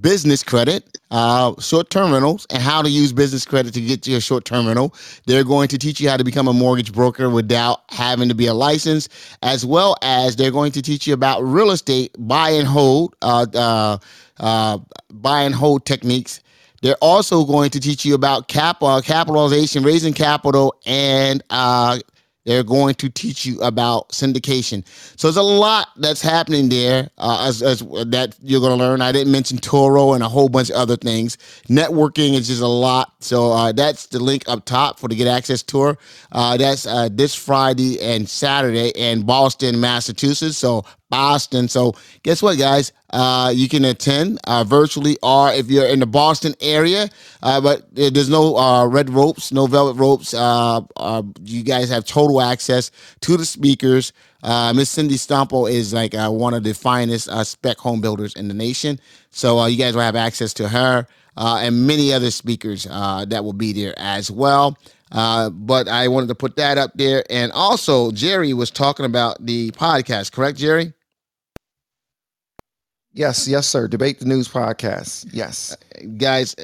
business 0.00 0.42
credit, 0.42 0.98
uh, 1.10 1.58
short 1.60 1.90
term 1.90 2.12
rentals, 2.12 2.46
and 2.50 2.62
how 2.62 2.82
to 2.82 2.88
use 2.88 3.12
business 3.12 3.44
credit 3.44 3.72
to 3.74 3.80
get 3.80 4.02
to 4.02 4.10
your 4.10 4.20
short 4.20 4.44
term 4.44 4.66
rental. 4.66 4.94
They're 5.26 5.44
going 5.44 5.68
to 5.68 5.78
teach 5.78 6.00
you 6.00 6.08
how 6.08 6.16
to 6.16 6.24
become 6.24 6.48
a 6.48 6.52
mortgage 6.52 6.92
broker 6.92 7.30
without 7.30 7.82
having 7.90 8.28
to 8.28 8.34
be 8.34 8.46
a 8.46 8.54
license, 8.54 9.08
as 9.42 9.64
well 9.64 9.96
as 10.02 10.36
they're 10.36 10.50
going 10.50 10.72
to 10.72 10.82
teach 10.82 11.06
you 11.06 11.14
about 11.14 11.40
real 11.42 11.70
estate 11.70 12.14
buy 12.18 12.50
and 12.50 12.66
hold, 12.66 13.14
uh, 13.22 13.46
uh, 13.54 13.98
uh, 14.40 14.78
buy 15.12 15.42
and 15.42 15.54
hold 15.54 15.86
techniques. 15.86 16.40
They're 16.82 16.96
also 17.00 17.44
going 17.44 17.70
to 17.70 17.80
teach 17.80 18.04
you 18.04 18.14
about 18.14 18.48
cap 18.48 18.82
uh, 18.82 19.00
capitalization, 19.00 19.82
raising 19.82 20.12
capital, 20.12 20.74
and 20.84 21.42
uh, 21.50 21.98
they're 22.46 22.62
going 22.62 22.94
to 22.94 23.10
teach 23.10 23.44
you 23.44 23.60
about 23.60 24.08
syndication. 24.10 24.86
So 25.16 25.28
there's 25.28 25.36
a 25.36 25.42
lot 25.42 25.88
that's 25.96 26.22
happening 26.22 26.68
there 26.68 27.10
uh, 27.18 27.46
as, 27.48 27.60
as 27.60 27.80
that 27.80 28.36
you're 28.40 28.60
going 28.60 28.78
to 28.78 28.82
learn. 28.82 29.02
I 29.02 29.12
didn't 29.12 29.32
mention 29.32 29.58
Turo 29.58 30.14
and 30.14 30.22
a 30.22 30.28
whole 30.28 30.48
bunch 30.48 30.70
of 30.70 30.76
other 30.76 30.96
things. 30.96 31.36
Networking 31.68 32.34
is 32.34 32.46
just 32.46 32.62
a 32.62 32.66
lot. 32.66 33.12
So 33.20 33.52
uh, 33.52 33.72
that's 33.72 34.06
the 34.06 34.20
link 34.20 34.44
up 34.48 34.64
top 34.64 34.98
for 34.98 35.08
the 35.08 35.16
Get 35.16 35.26
Access 35.26 35.62
Tour. 35.62 35.98
Uh, 36.30 36.56
that's 36.56 36.86
uh, 36.86 37.08
this 37.10 37.34
Friday 37.34 38.00
and 38.00 38.28
Saturday 38.28 38.90
in 38.94 39.26
Boston, 39.26 39.80
Massachusetts. 39.80 40.56
So 40.56 40.84
Boston. 41.08 41.68
So 41.68 41.94
guess 42.22 42.42
what, 42.42 42.58
guys? 42.58 42.92
Uh, 43.10 43.52
you 43.54 43.68
can 43.68 43.84
attend 43.84 44.40
uh, 44.44 44.64
virtually, 44.64 45.16
or 45.22 45.52
if 45.52 45.70
you're 45.70 45.86
in 45.86 46.00
the 46.00 46.06
Boston 46.06 46.54
area, 46.60 47.08
uh, 47.42 47.60
but 47.60 47.86
there's 47.94 48.28
no 48.28 48.56
uh, 48.56 48.86
red 48.86 49.10
ropes, 49.10 49.52
no 49.52 49.66
velvet 49.66 49.98
ropes. 49.98 50.34
Uh, 50.34 50.80
uh, 50.96 51.22
you 51.44 51.62
guys 51.62 51.88
have 51.88 52.04
total 52.04 52.40
access 52.40 52.90
to 53.20 53.36
the 53.36 53.44
speakers. 53.44 54.12
Uh, 54.42 54.72
Miss 54.74 54.90
Cindy 54.90 55.16
Stumpo 55.16 55.70
is 55.70 55.94
like 55.94 56.14
one 56.14 56.54
of 56.54 56.62
the 56.62 56.74
finest 56.74 57.30
spec 57.46 57.78
home 57.78 58.00
builders 58.00 58.34
in 58.34 58.48
the 58.48 58.54
nation. 58.54 59.00
So 59.30 59.58
uh, 59.58 59.66
you 59.66 59.76
guys 59.76 59.94
will 59.94 60.02
have 60.02 60.16
access 60.16 60.54
to 60.54 60.68
her 60.68 61.06
uh, 61.36 61.60
and 61.62 61.86
many 61.86 62.12
other 62.12 62.30
speakers 62.30 62.86
uh, 62.90 63.24
that 63.26 63.44
will 63.44 63.52
be 63.52 63.72
there 63.72 63.94
as 63.98 64.30
well. 64.30 64.78
Uh, 65.12 65.50
but 65.50 65.88
I 65.88 66.08
wanted 66.08 66.28
to 66.28 66.34
put 66.34 66.56
that 66.56 66.78
up 66.78 66.92
there. 66.94 67.24
And 67.30 67.52
also, 67.52 68.10
Jerry 68.10 68.52
was 68.52 68.70
talking 68.70 69.06
about 69.06 69.44
the 69.44 69.70
podcast, 69.72 70.32
correct, 70.32 70.58
Jerry? 70.58 70.92
Yes, 73.12 73.48
yes, 73.48 73.66
sir. 73.66 73.88
Debate 73.88 74.18
the 74.18 74.26
News 74.26 74.48
podcast. 74.48 75.26
Yes. 75.32 75.76
guys, 76.18 76.54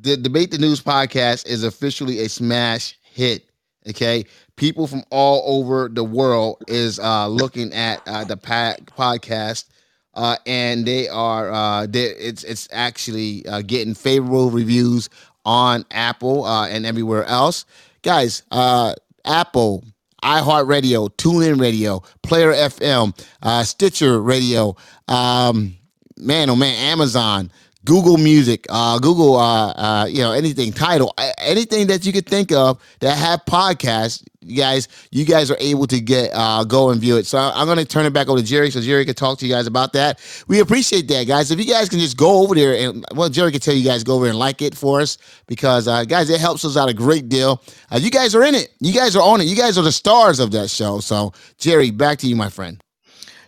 the 0.00 0.16
Debate 0.16 0.50
the 0.50 0.58
News 0.58 0.82
podcast 0.82 1.46
is 1.46 1.62
officially 1.62 2.20
a 2.20 2.28
smash 2.28 2.98
hit. 3.02 3.48
Okay, 3.88 4.24
people 4.56 4.86
from 4.86 5.02
all 5.10 5.42
over 5.58 5.88
the 5.88 6.04
world 6.04 6.62
is 6.68 6.98
uh, 7.00 7.26
looking 7.26 7.72
at 7.72 8.00
uh, 8.06 8.24
the 8.24 8.36
pa- 8.36 8.76
podcast, 8.96 9.66
uh, 10.14 10.36
and 10.46 10.86
they 10.86 11.08
are 11.08 11.50
uh, 11.50 11.86
it's 11.92 12.44
it's 12.44 12.68
actually 12.72 13.44
uh, 13.46 13.62
getting 13.62 13.94
favorable 13.94 14.50
reviews 14.50 15.08
on 15.44 15.84
Apple 15.90 16.44
uh, 16.44 16.68
and 16.68 16.86
everywhere 16.86 17.24
else. 17.24 17.64
Guys, 18.02 18.42
uh, 18.50 18.94
Apple, 19.24 19.84
iHeartRadio, 20.22 21.10
TuneIn 21.16 21.60
Radio, 21.60 22.02
Player 22.22 22.52
FM, 22.52 23.18
uh, 23.42 23.62
Stitcher 23.64 24.20
Radio, 24.20 24.76
um, 25.08 25.76
man, 26.16 26.50
oh 26.50 26.56
man, 26.56 26.74
Amazon, 26.90 27.50
Google 27.84 28.16
Music, 28.16 28.66
uh, 28.70 28.98
Google, 28.98 29.36
uh, 29.36 29.70
uh, 29.72 30.06
you 30.08 30.18
know, 30.18 30.32
anything, 30.32 30.72
title, 30.72 31.12
anything 31.38 31.88
that 31.88 32.06
you 32.06 32.12
could 32.12 32.26
think 32.26 32.52
of 32.52 32.80
that 33.00 33.16
have 33.18 33.44
podcasts, 33.44 34.24
you 34.42 34.56
guys, 34.56 34.88
you 35.10 35.24
guys 35.24 35.50
are 35.50 35.56
able 35.60 35.86
to 35.86 36.00
get 36.00 36.30
uh, 36.32 36.64
go 36.64 36.90
and 36.90 37.00
view 37.00 37.16
it. 37.16 37.26
So 37.26 37.38
I'm 37.38 37.66
going 37.66 37.78
to 37.78 37.84
turn 37.84 38.06
it 38.06 38.12
back 38.12 38.28
over 38.28 38.40
to 38.40 38.44
Jerry 38.44 38.70
so 38.70 38.80
Jerry 38.80 39.04
can 39.04 39.14
talk 39.14 39.38
to 39.38 39.46
you 39.46 39.52
guys 39.52 39.66
about 39.66 39.92
that. 39.94 40.20
We 40.48 40.60
appreciate 40.60 41.08
that, 41.08 41.26
guys. 41.26 41.50
If 41.50 41.58
you 41.58 41.66
guys 41.66 41.88
can 41.88 41.98
just 41.98 42.16
go 42.16 42.42
over 42.42 42.54
there 42.54 42.74
and 42.74 43.04
well, 43.14 43.28
Jerry 43.28 43.52
can 43.52 43.60
tell 43.60 43.74
you 43.74 43.84
guys 43.84 44.04
go 44.04 44.16
over 44.16 44.26
and 44.26 44.38
like 44.38 44.62
it 44.62 44.74
for 44.74 45.00
us 45.00 45.18
because 45.46 45.88
uh, 45.88 46.04
guys, 46.04 46.30
it 46.30 46.40
helps 46.40 46.64
us 46.64 46.76
out 46.76 46.88
a 46.88 46.94
great 46.94 47.28
deal. 47.28 47.62
Uh, 47.90 47.98
you 47.98 48.10
guys 48.10 48.34
are 48.34 48.42
in 48.42 48.54
it. 48.54 48.70
You 48.80 48.92
guys 48.92 49.16
are 49.16 49.22
on 49.22 49.40
it. 49.40 49.44
You 49.44 49.56
guys 49.56 49.78
are 49.78 49.82
the 49.82 49.92
stars 49.92 50.40
of 50.40 50.50
that 50.52 50.70
show. 50.70 51.00
So 51.00 51.32
Jerry, 51.58 51.90
back 51.90 52.18
to 52.18 52.26
you, 52.26 52.36
my 52.36 52.48
friend. 52.48 52.82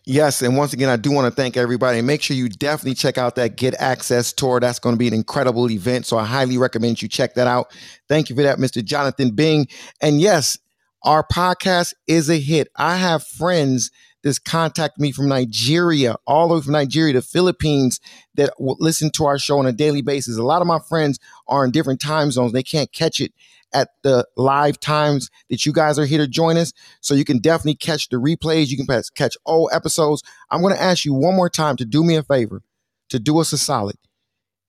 Yes, 0.07 0.43
and 0.43 0.55
once 0.55 0.75
again, 0.75 0.91
I 0.91 0.97
do 0.97 1.11
want 1.11 1.27
to 1.27 1.35
thank 1.35 1.57
everybody. 1.57 2.03
Make 2.03 2.21
sure 2.21 2.37
you 2.37 2.51
definitely 2.51 2.95
check 2.95 3.17
out 3.17 3.37
that 3.37 3.57
Get 3.57 3.75
Access 3.79 4.35
tour. 4.35 4.61
That's 4.61 4.79
going 4.79 4.95
to 4.95 4.99
be 4.99 5.09
an 5.09 5.15
incredible 5.15 5.71
event. 5.71 6.05
So 6.05 6.19
I 6.19 6.27
highly 6.27 6.59
recommend 6.59 7.01
you 7.01 7.09
check 7.09 7.35
that 7.35 7.47
out. 7.47 7.73
Thank 8.07 8.29
you 8.29 8.37
for 8.37 8.43
that, 8.43 8.59
Mr. 8.59 8.85
Jonathan 8.85 9.31
Bing. 9.31 9.67
And 10.03 10.21
yes, 10.21 10.59
our 11.05 11.25
podcast 11.27 11.93
is 12.07 12.31
a 12.31 12.39
hit. 12.39 12.69
I 12.77 12.97
have 12.97 13.27
friends 13.27 13.91
that's 14.23 14.39
contact 14.39 14.99
me 14.99 15.13
from 15.13 15.29
Nigeria, 15.29 16.17
all 16.27 16.49
the 16.49 16.55
way 16.55 16.61
from 16.63 16.73
Nigeria 16.73 17.13
to 17.13 17.23
Philippines 17.23 18.01
that 18.37 18.55
listen 18.59 19.11
to 19.11 19.27
our 19.27 19.39
show 19.39 19.59
on 19.59 19.67
a 19.67 19.73
daily 19.73 20.01
basis. 20.01 20.39
A 20.39 20.43
lot 20.43 20.63
of 20.63 20.67
my 20.67 20.79
friends 20.79 21.19
are 21.47 21.65
in 21.65 21.71
different 21.71 22.01
time 22.01 22.31
zones. 22.31 22.53
They 22.53 22.63
can't 22.63 22.91
catch 22.91 23.21
it 23.21 23.35
at 23.75 23.91
the 24.03 24.27
live 24.37 24.81
times 24.81 25.31
that 25.51 25.67
you 25.67 25.73
guys 25.73 25.99
are 25.99 26.07
here 26.07 26.19
to 26.19 26.29
join 26.29 26.57
us. 26.57 26.73
So 27.03 27.15
you 27.15 27.25
can 27.25 27.39
definitely 27.39 27.75
catch 27.75 28.09
the 28.09 28.17
replays. 28.17 28.69
You 28.69 28.83
can 28.83 29.03
catch 29.15 29.37
all 29.45 29.69
episodes. 29.75 30.23
I'm 30.51 30.63
going 30.63 30.75
to 30.75 30.83
ask 30.83 31.05
you 31.05 31.13
one 31.13 31.37
more 31.37 31.51
time 31.51 31.77
to 31.77 31.85
do 31.85 32.03
me 32.03 32.17
a 32.17 32.23
favor, 32.23 32.63
to 33.11 33.19
do 33.19 33.39
us 33.41 33.53
a 33.53 33.59
solid. 33.59 33.97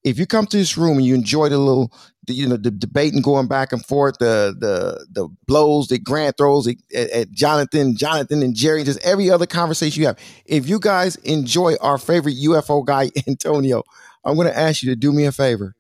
If 0.04 0.20
you 0.20 0.28
come 0.28 0.46
to 0.48 0.58
this 0.58 0.78
room 0.78 0.98
and 0.98 1.06
you 1.06 1.16
enjoy 1.16 1.50
the 1.50 1.58
little, 1.58 1.92
the, 2.28 2.34
you 2.34 2.48
know, 2.48 2.58
the 2.58 2.72
debate 2.72 3.14
and 3.14 3.24
going 3.24 3.48
back 3.48 3.72
and 3.72 3.86
forth, 3.86 4.16
the 4.20 4.56
the 4.58 5.06
the 5.12 5.30
blows 5.48 5.88
that 5.88 6.04
Grant 6.04 6.38
throws 6.38 6.68
at, 6.68 6.76
at- 6.94 7.10
at 7.12 7.32
Jonathan, 7.32 7.96
Jonathan 7.98 8.44
and 8.44 8.56
Jerry, 8.56 8.84
just 8.84 9.00
every 9.04 9.30
other 9.30 9.46
conversation 9.46 10.02
you 10.02 10.08
have. 10.08 10.20
If 10.46 10.68
you 10.68 10.80
guys 10.80 11.16
enjoy 11.18 11.76
our 11.82 11.98
favorite 11.98 12.36
UFO 12.36 12.86
guy, 12.86 13.10
Antonio, 13.28 13.84
I'm 14.24 14.36
going 14.36 14.48
to 14.48 14.58
ask 14.58 14.84
you 14.84 14.90
to 14.90 14.96
do 14.96 15.12
me 15.12 15.26
a 15.26 15.32
favor. 15.32 15.76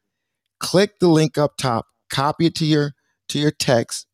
Click 0.59 0.99
the 0.99 1.07
link 1.07 1.37
up 1.37 1.57
top, 1.57 1.87
copy 2.09 2.47
it 2.47 2.55
to 2.55 2.65
your 2.65 2.93
to 3.29 3.39
your 3.39 3.51
text, 3.51 4.07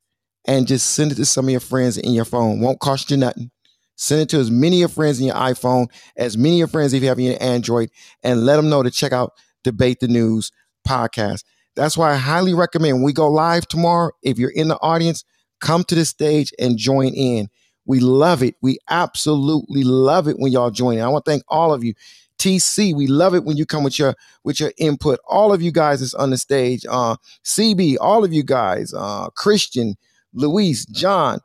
and 0.46 0.68
just 0.68 0.92
send 0.92 1.12
it 1.12 1.16
to 1.16 1.26
some 1.26 1.46
of 1.46 1.52
your 1.52 1.60
friends 1.60 1.98
in 1.98 2.14
your 2.14 2.26
phone. 2.26 2.60
Won't 2.62 2.80
cost 2.80 3.12
you 3.12 3.18
nothing. 3.18 3.52
Send 3.96 4.22
it 4.22 4.30
to 4.30 4.40
as 4.40 4.50
many 4.50 4.78
of 4.78 4.80
your 4.80 4.90
friends 4.90 5.20
in 5.20 5.28
your 5.28 5.36
iPhone, 5.36 5.88
as 6.18 6.36
many 6.38 6.56
of 6.56 6.60
your 6.60 6.68
friends 6.68 6.94
if 6.94 7.04
you 7.04 7.10
have 7.10 7.20
your 7.20 7.38
Android, 7.40 7.90
and 8.24 8.46
let 8.46 8.56
them 8.56 8.70
know 8.70 8.82
to 8.82 8.90
check 8.90 9.12
out 9.12 9.34
Debate 9.64 10.00
the 10.00 10.08
News 10.08 10.52
podcast. 10.88 11.44
That's 11.76 11.98
why 11.98 12.12
I 12.12 12.18
highly 12.18 12.54
recommend 12.54 13.04
we 13.04 13.14
go 13.14 13.30
live 13.30 13.68
tomorrow. 13.68 14.12
If 14.24 14.38
you're 14.38 14.52
in 14.52 14.68
the 14.68 14.78
audience, 14.82 15.24
come 15.60 15.84
to 15.86 15.96
the 15.96 16.06
stage 16.06 16.54
and 16.60 16.78
join 16.78 17.14
in. 17.14 17.50
We 17.86 18.00
love 18.00 18.44
it. 18.44 18.56
We 18.62 18.78
absolutely 18.90 19.84
love 19.84 20.28
it 20.28 20.38
when 20.38 20.52
y'all 20.52 20.72
join 20.72 20.98
in. 20.98 21.04
I 21.04 21.08
want 21.08 21.26
to 21.26 21.32
thank 21.32 21.44
all 21.48 21.74
of 21.74 21.84
you. 21.84 21.94
TC, 22.38 22.96
we 22.96 23.08
love 23.08 23.36
it 23.36 23.44
when 23.44 23.56
you 23.56 23.66
come 23.66 23.84
with 23.84 24.00
your 24.00 24.16
with 24.44 24.60
your 24.60 24.72
input. 24.78 25.20
All 25.28 25.54
of 25.54 25.62
you 25.62 25.72
guys 25.72 26.00
that's 26.00 26.16
on 26.16 26.32
the 26.32 26.38
stage. 26.38 26.86
Uh, 26.90 27.16
CB, 27.46 27.98
all 28.02 28.24
of 28.24 28.34
you 28.34 28.44
guys. 28.44 28.94
Uh, 28.96 29.30
Christian, 29.36 29.96
Luis, 30.34 30.86
John. 30.88 31.40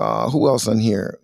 Uh, 0.00 0.30
who 0.30 0.48
else 0.48 0.66
on 0.66 0.78
here? 0.78 1.18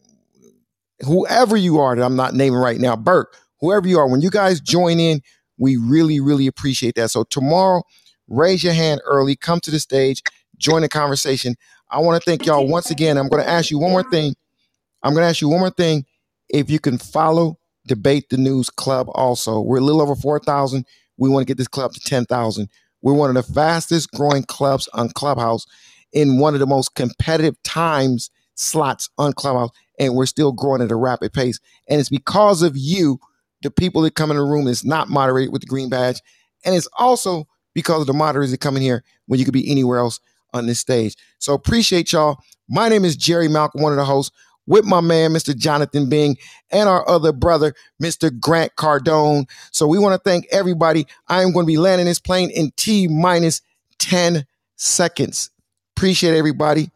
Whoever 1.06 1.56
you 1.56 1.78
are 1.78 1.96
that 1.96 2.04
I'm 2.04 2.16
not 2.16 2.34
naming 2.34 2.58
right 2.58 2.78
now, 2.78 2.96
Burke, 2.96 3.36
whoever 3.60 3.88
you 3.88 3.98
are, 3.98 4.08
when 4.08 4.20
you 4.20 4.30
guys 4.30 4.60
join 4.60 4.98
in, 4.98 5.22
we 5.58 5.76
really, 5.76 6.20
really 6.20 6.46
appreciate 6.46 6.94
that. 6.96 7.10
So 7.10 7.24
tomorrow, 7.24 7.82
raise 8.28 8.64
your 8.64 8.74
hand 8.74 9.00
early, 9.06 9.36
come 9.36 9.60
to 9.60 9.70
the 9.70 9.80
stage, 9.80 10.22
join 10.58 10.82
the 10.82 10.88
conversation. 10.88 11.56
I 11.90 12.00
want 12.00 12.22
to 12.22 12.30
thank 12.30 12.46
y'all 12.46 12.68
once 12.68 12.90
again. 12.90 13.18
I'm 13.18 13.28
going 13.28 13.42
to 13.42 13.48
ask 13.48 13.70
you 13.70 13.78
one 13.78 13.92
more 13.92 14.08
thing. 14.10 14.34
I'm 15.04 15.14
going 15.14 15.24
to 15.24 15.30
ask 15.30 15.42
you 15.42 15.50
one 15.50 15.60
more 15.60 15.70
thing. 15.70 16.06
If 16.50 16.70
you 16.70 16.80
can 16.80 16.98
follow 16.98 17.58
Debate 17.88 18.30
the 18.30 18.38
News 18.38 18.70
Club 18.70 19.08
also, 19.14 19.60
we're 19.62 19.78
a 19.78 19.82
little 19.82 20.02
over 20.02 20.16
4,000. 20.16 20.86
We 21.18 21.30
want 21.30 21.42
to 21.46 21.50
get 21.50 21.58
this 21.58 21.68
club 21.68 21.94
to 21.94 22.00
10,000. 22.00 22.70
We're 23.02 23.14
one 23.14 23.30
of 23.30 23.36
the 23.36 23.54
fastest 23.54 24.12
growing 24.12 24.44
clubs 24.44 24.88
on 24.94 25.10
Clubhouse 25.10 25.66
in 26.12 26.40
one 26.40 26.54
of 26.54 26.60
the 26.60 26.66
most 26.66 26.96
competitive 26.96 27.62
times 27.64 28.30
slots 28.56 29.10
on 29.18 29.32
Clubhouse, 29.34 29.70
and 30.00 30.16
we're 30.16 30.26
still 30.26 30.52
growing 30.52 30.82
at 30.82 30.92
a 30.92 30.96
rapid 30.96 31.32
pace. 31.32 31.60
And 31.88 32.00
it's 32.00 32.10
because 32.10 32.62
of 32.62 32.76
you, 32.76 33.20
the 33.62 33.72
people 33.72 34.02
that 34.02 34.16
come 34.16 34.32
in 34.32 34.38
the 34.38 34.44
room 34.44 34.68
is 34.68 34.84
not 34.84 35.10
moderated 35.10 35.52
with 35.52 35.62
the 35.62 35.68
green 35.68 35.90
badge, 35.90 36.20
and 36.66 36.76
it's 36.76 36.90
also 36.98 37.46
because 37.76 38.00
of 38.00 38.06
the 38.06 38.14
moderators 38.14 38.52
that 38.52 38.60
come 38.60 38.74
in 38.74 38.82
here 38.82 39.04
when 39.26 39.38
you 39.38 39.44
could 39.44 39.52
be 39.52 39.70
anywhere 39.70 39.98
else 39.98 40.18
on 40.54 40.64
this 40.64 40.80
stage. 40.80 41.14
So 41.38 41.52
appreciate 41.52 42.10
y'all. 42.10 42.38
My 42.70 42.88
name 42.88 43.04
is 43.04 43.16
Jerry 43.16 43.48
Malcolm, 43.48 43.82
one 43.82 43.92
of 43.92 43.98
the 43.98 44.04
hosts, 44.06 44.34
with 44.66 44.86
my 44.86 45.02
man, 45.02 45.32
Mr. 45.32 45.54
Jonathan 45.54 46.08
Bing, 46.08 46.38
and 46.70 46.88
our 46.88 47.06
other 47.06 47.32
brother, 47.32 47.74
Mr. 48.02 48.36
Grant 48.40 48.74
Cardone. 48.76 49.44
So 49.72 49.86
we 49.86 49.98
want 49.98 50.14
to 50.14 50.28
thank 50.28 50.46
everybody. 50.50 51.06
I 51.28 51.42
am 51.42 51.52
going 51.52 51.66
to 51.66 51.68
be 51.68 51.76
landing 51.76 52.06
this 52.06 52.18
plane 52.18 52.48
in 52.48 52.72
T 52.76 53.08
minus 53.08 53.60
10 53.98 54.46
seconds. 54.76 55.50
Appreciate 55.96 56.34
everybody. 56.34 56.90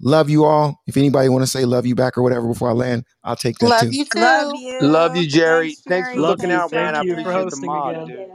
Love 0.00 0.30
you 0.30 0.46
all. 0.46 0.80
If 0.86 0.96
anybody 0.96 1.28
want 1.28 1.42
to 1.42 1.46
say 1.46 1.66
love 1.66 1.84
you 1.84 1.94
back 1.94 2.16
or 2.16 2.22
whatever 2.22 2.48
before 2.48 2.70
I 2.70 2.72
land, 2.72 3.04
I'll 3.22 3.36
take 3.36 3.58
that 3.58 3.68
Love 3.68 3.82
too. 3.82 3.90
you 3.92 4.04
too. 4.06 4.18
Love 4.18 4.56
you. 4.56 4.78
Love 4.80 5.16
you, 5.16 5.28
Jerry. 5.28 5.68
Thanks, 5.68 5.82
Thanks 5.86 6.08
for 6.14 6.20
Love 6.20 6.38
looking 6.38 6.50
you. 6.50 6.56
out, 6.56 6.72
man. 6.72 6.94
I 6.94 7.02
appreciate 7.02 7.24
the 7.26 7.32
hosting 7.32 7.66
mod, 7.66 7.96
again. 7.96 8.06
dude. 8.06 8.28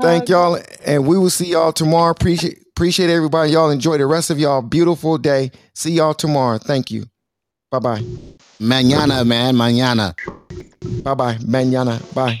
Thank 0.00 0.28
Hugs. 0.28 0.30
y'all, 0.30 0.58
and 0.86 1.06
we 1.06 1.18
will 1.18 1.30
see 1.30 1.48
y'all 1.48 1.72
tomorrow. 1.72 2.10
Appreciate 2.10 2.58
appreciate 2.76 3.10
everybody. 3.10 3.52
Y'all 3.52 3.70
enjoy 3.70 3.98
the 3.98 4.06
rest 4.06 4.30
of 4.30 4.38
y'all 4.38 4.62
beautiful 4.62 5.18
day. 5.18 5.50
See 5.74 5.92
y'all 5.92 6.14
tomorrow. 6.14 6.58
Thank 6.58 6.90
you. 6.90 7.04
Bye 7.70 7.78
bye. 7.78 8.00
Mañana, 8.60 9.26
man, 9.26 9.54
mañana. 9.54 10.14
Bye 11.02 11.14
bye. 11.14 11.36
Mañana. 11.38 12.00
Bye. 12.14 12.40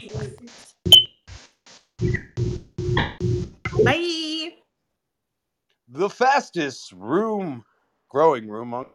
Bye. 3.84 4.52
The 5.92 6.08
fastest 6.08 6.92
room, 6.92 7.64
growing 8.08 8.48
room 8.48 8.74
on 8.74 8.86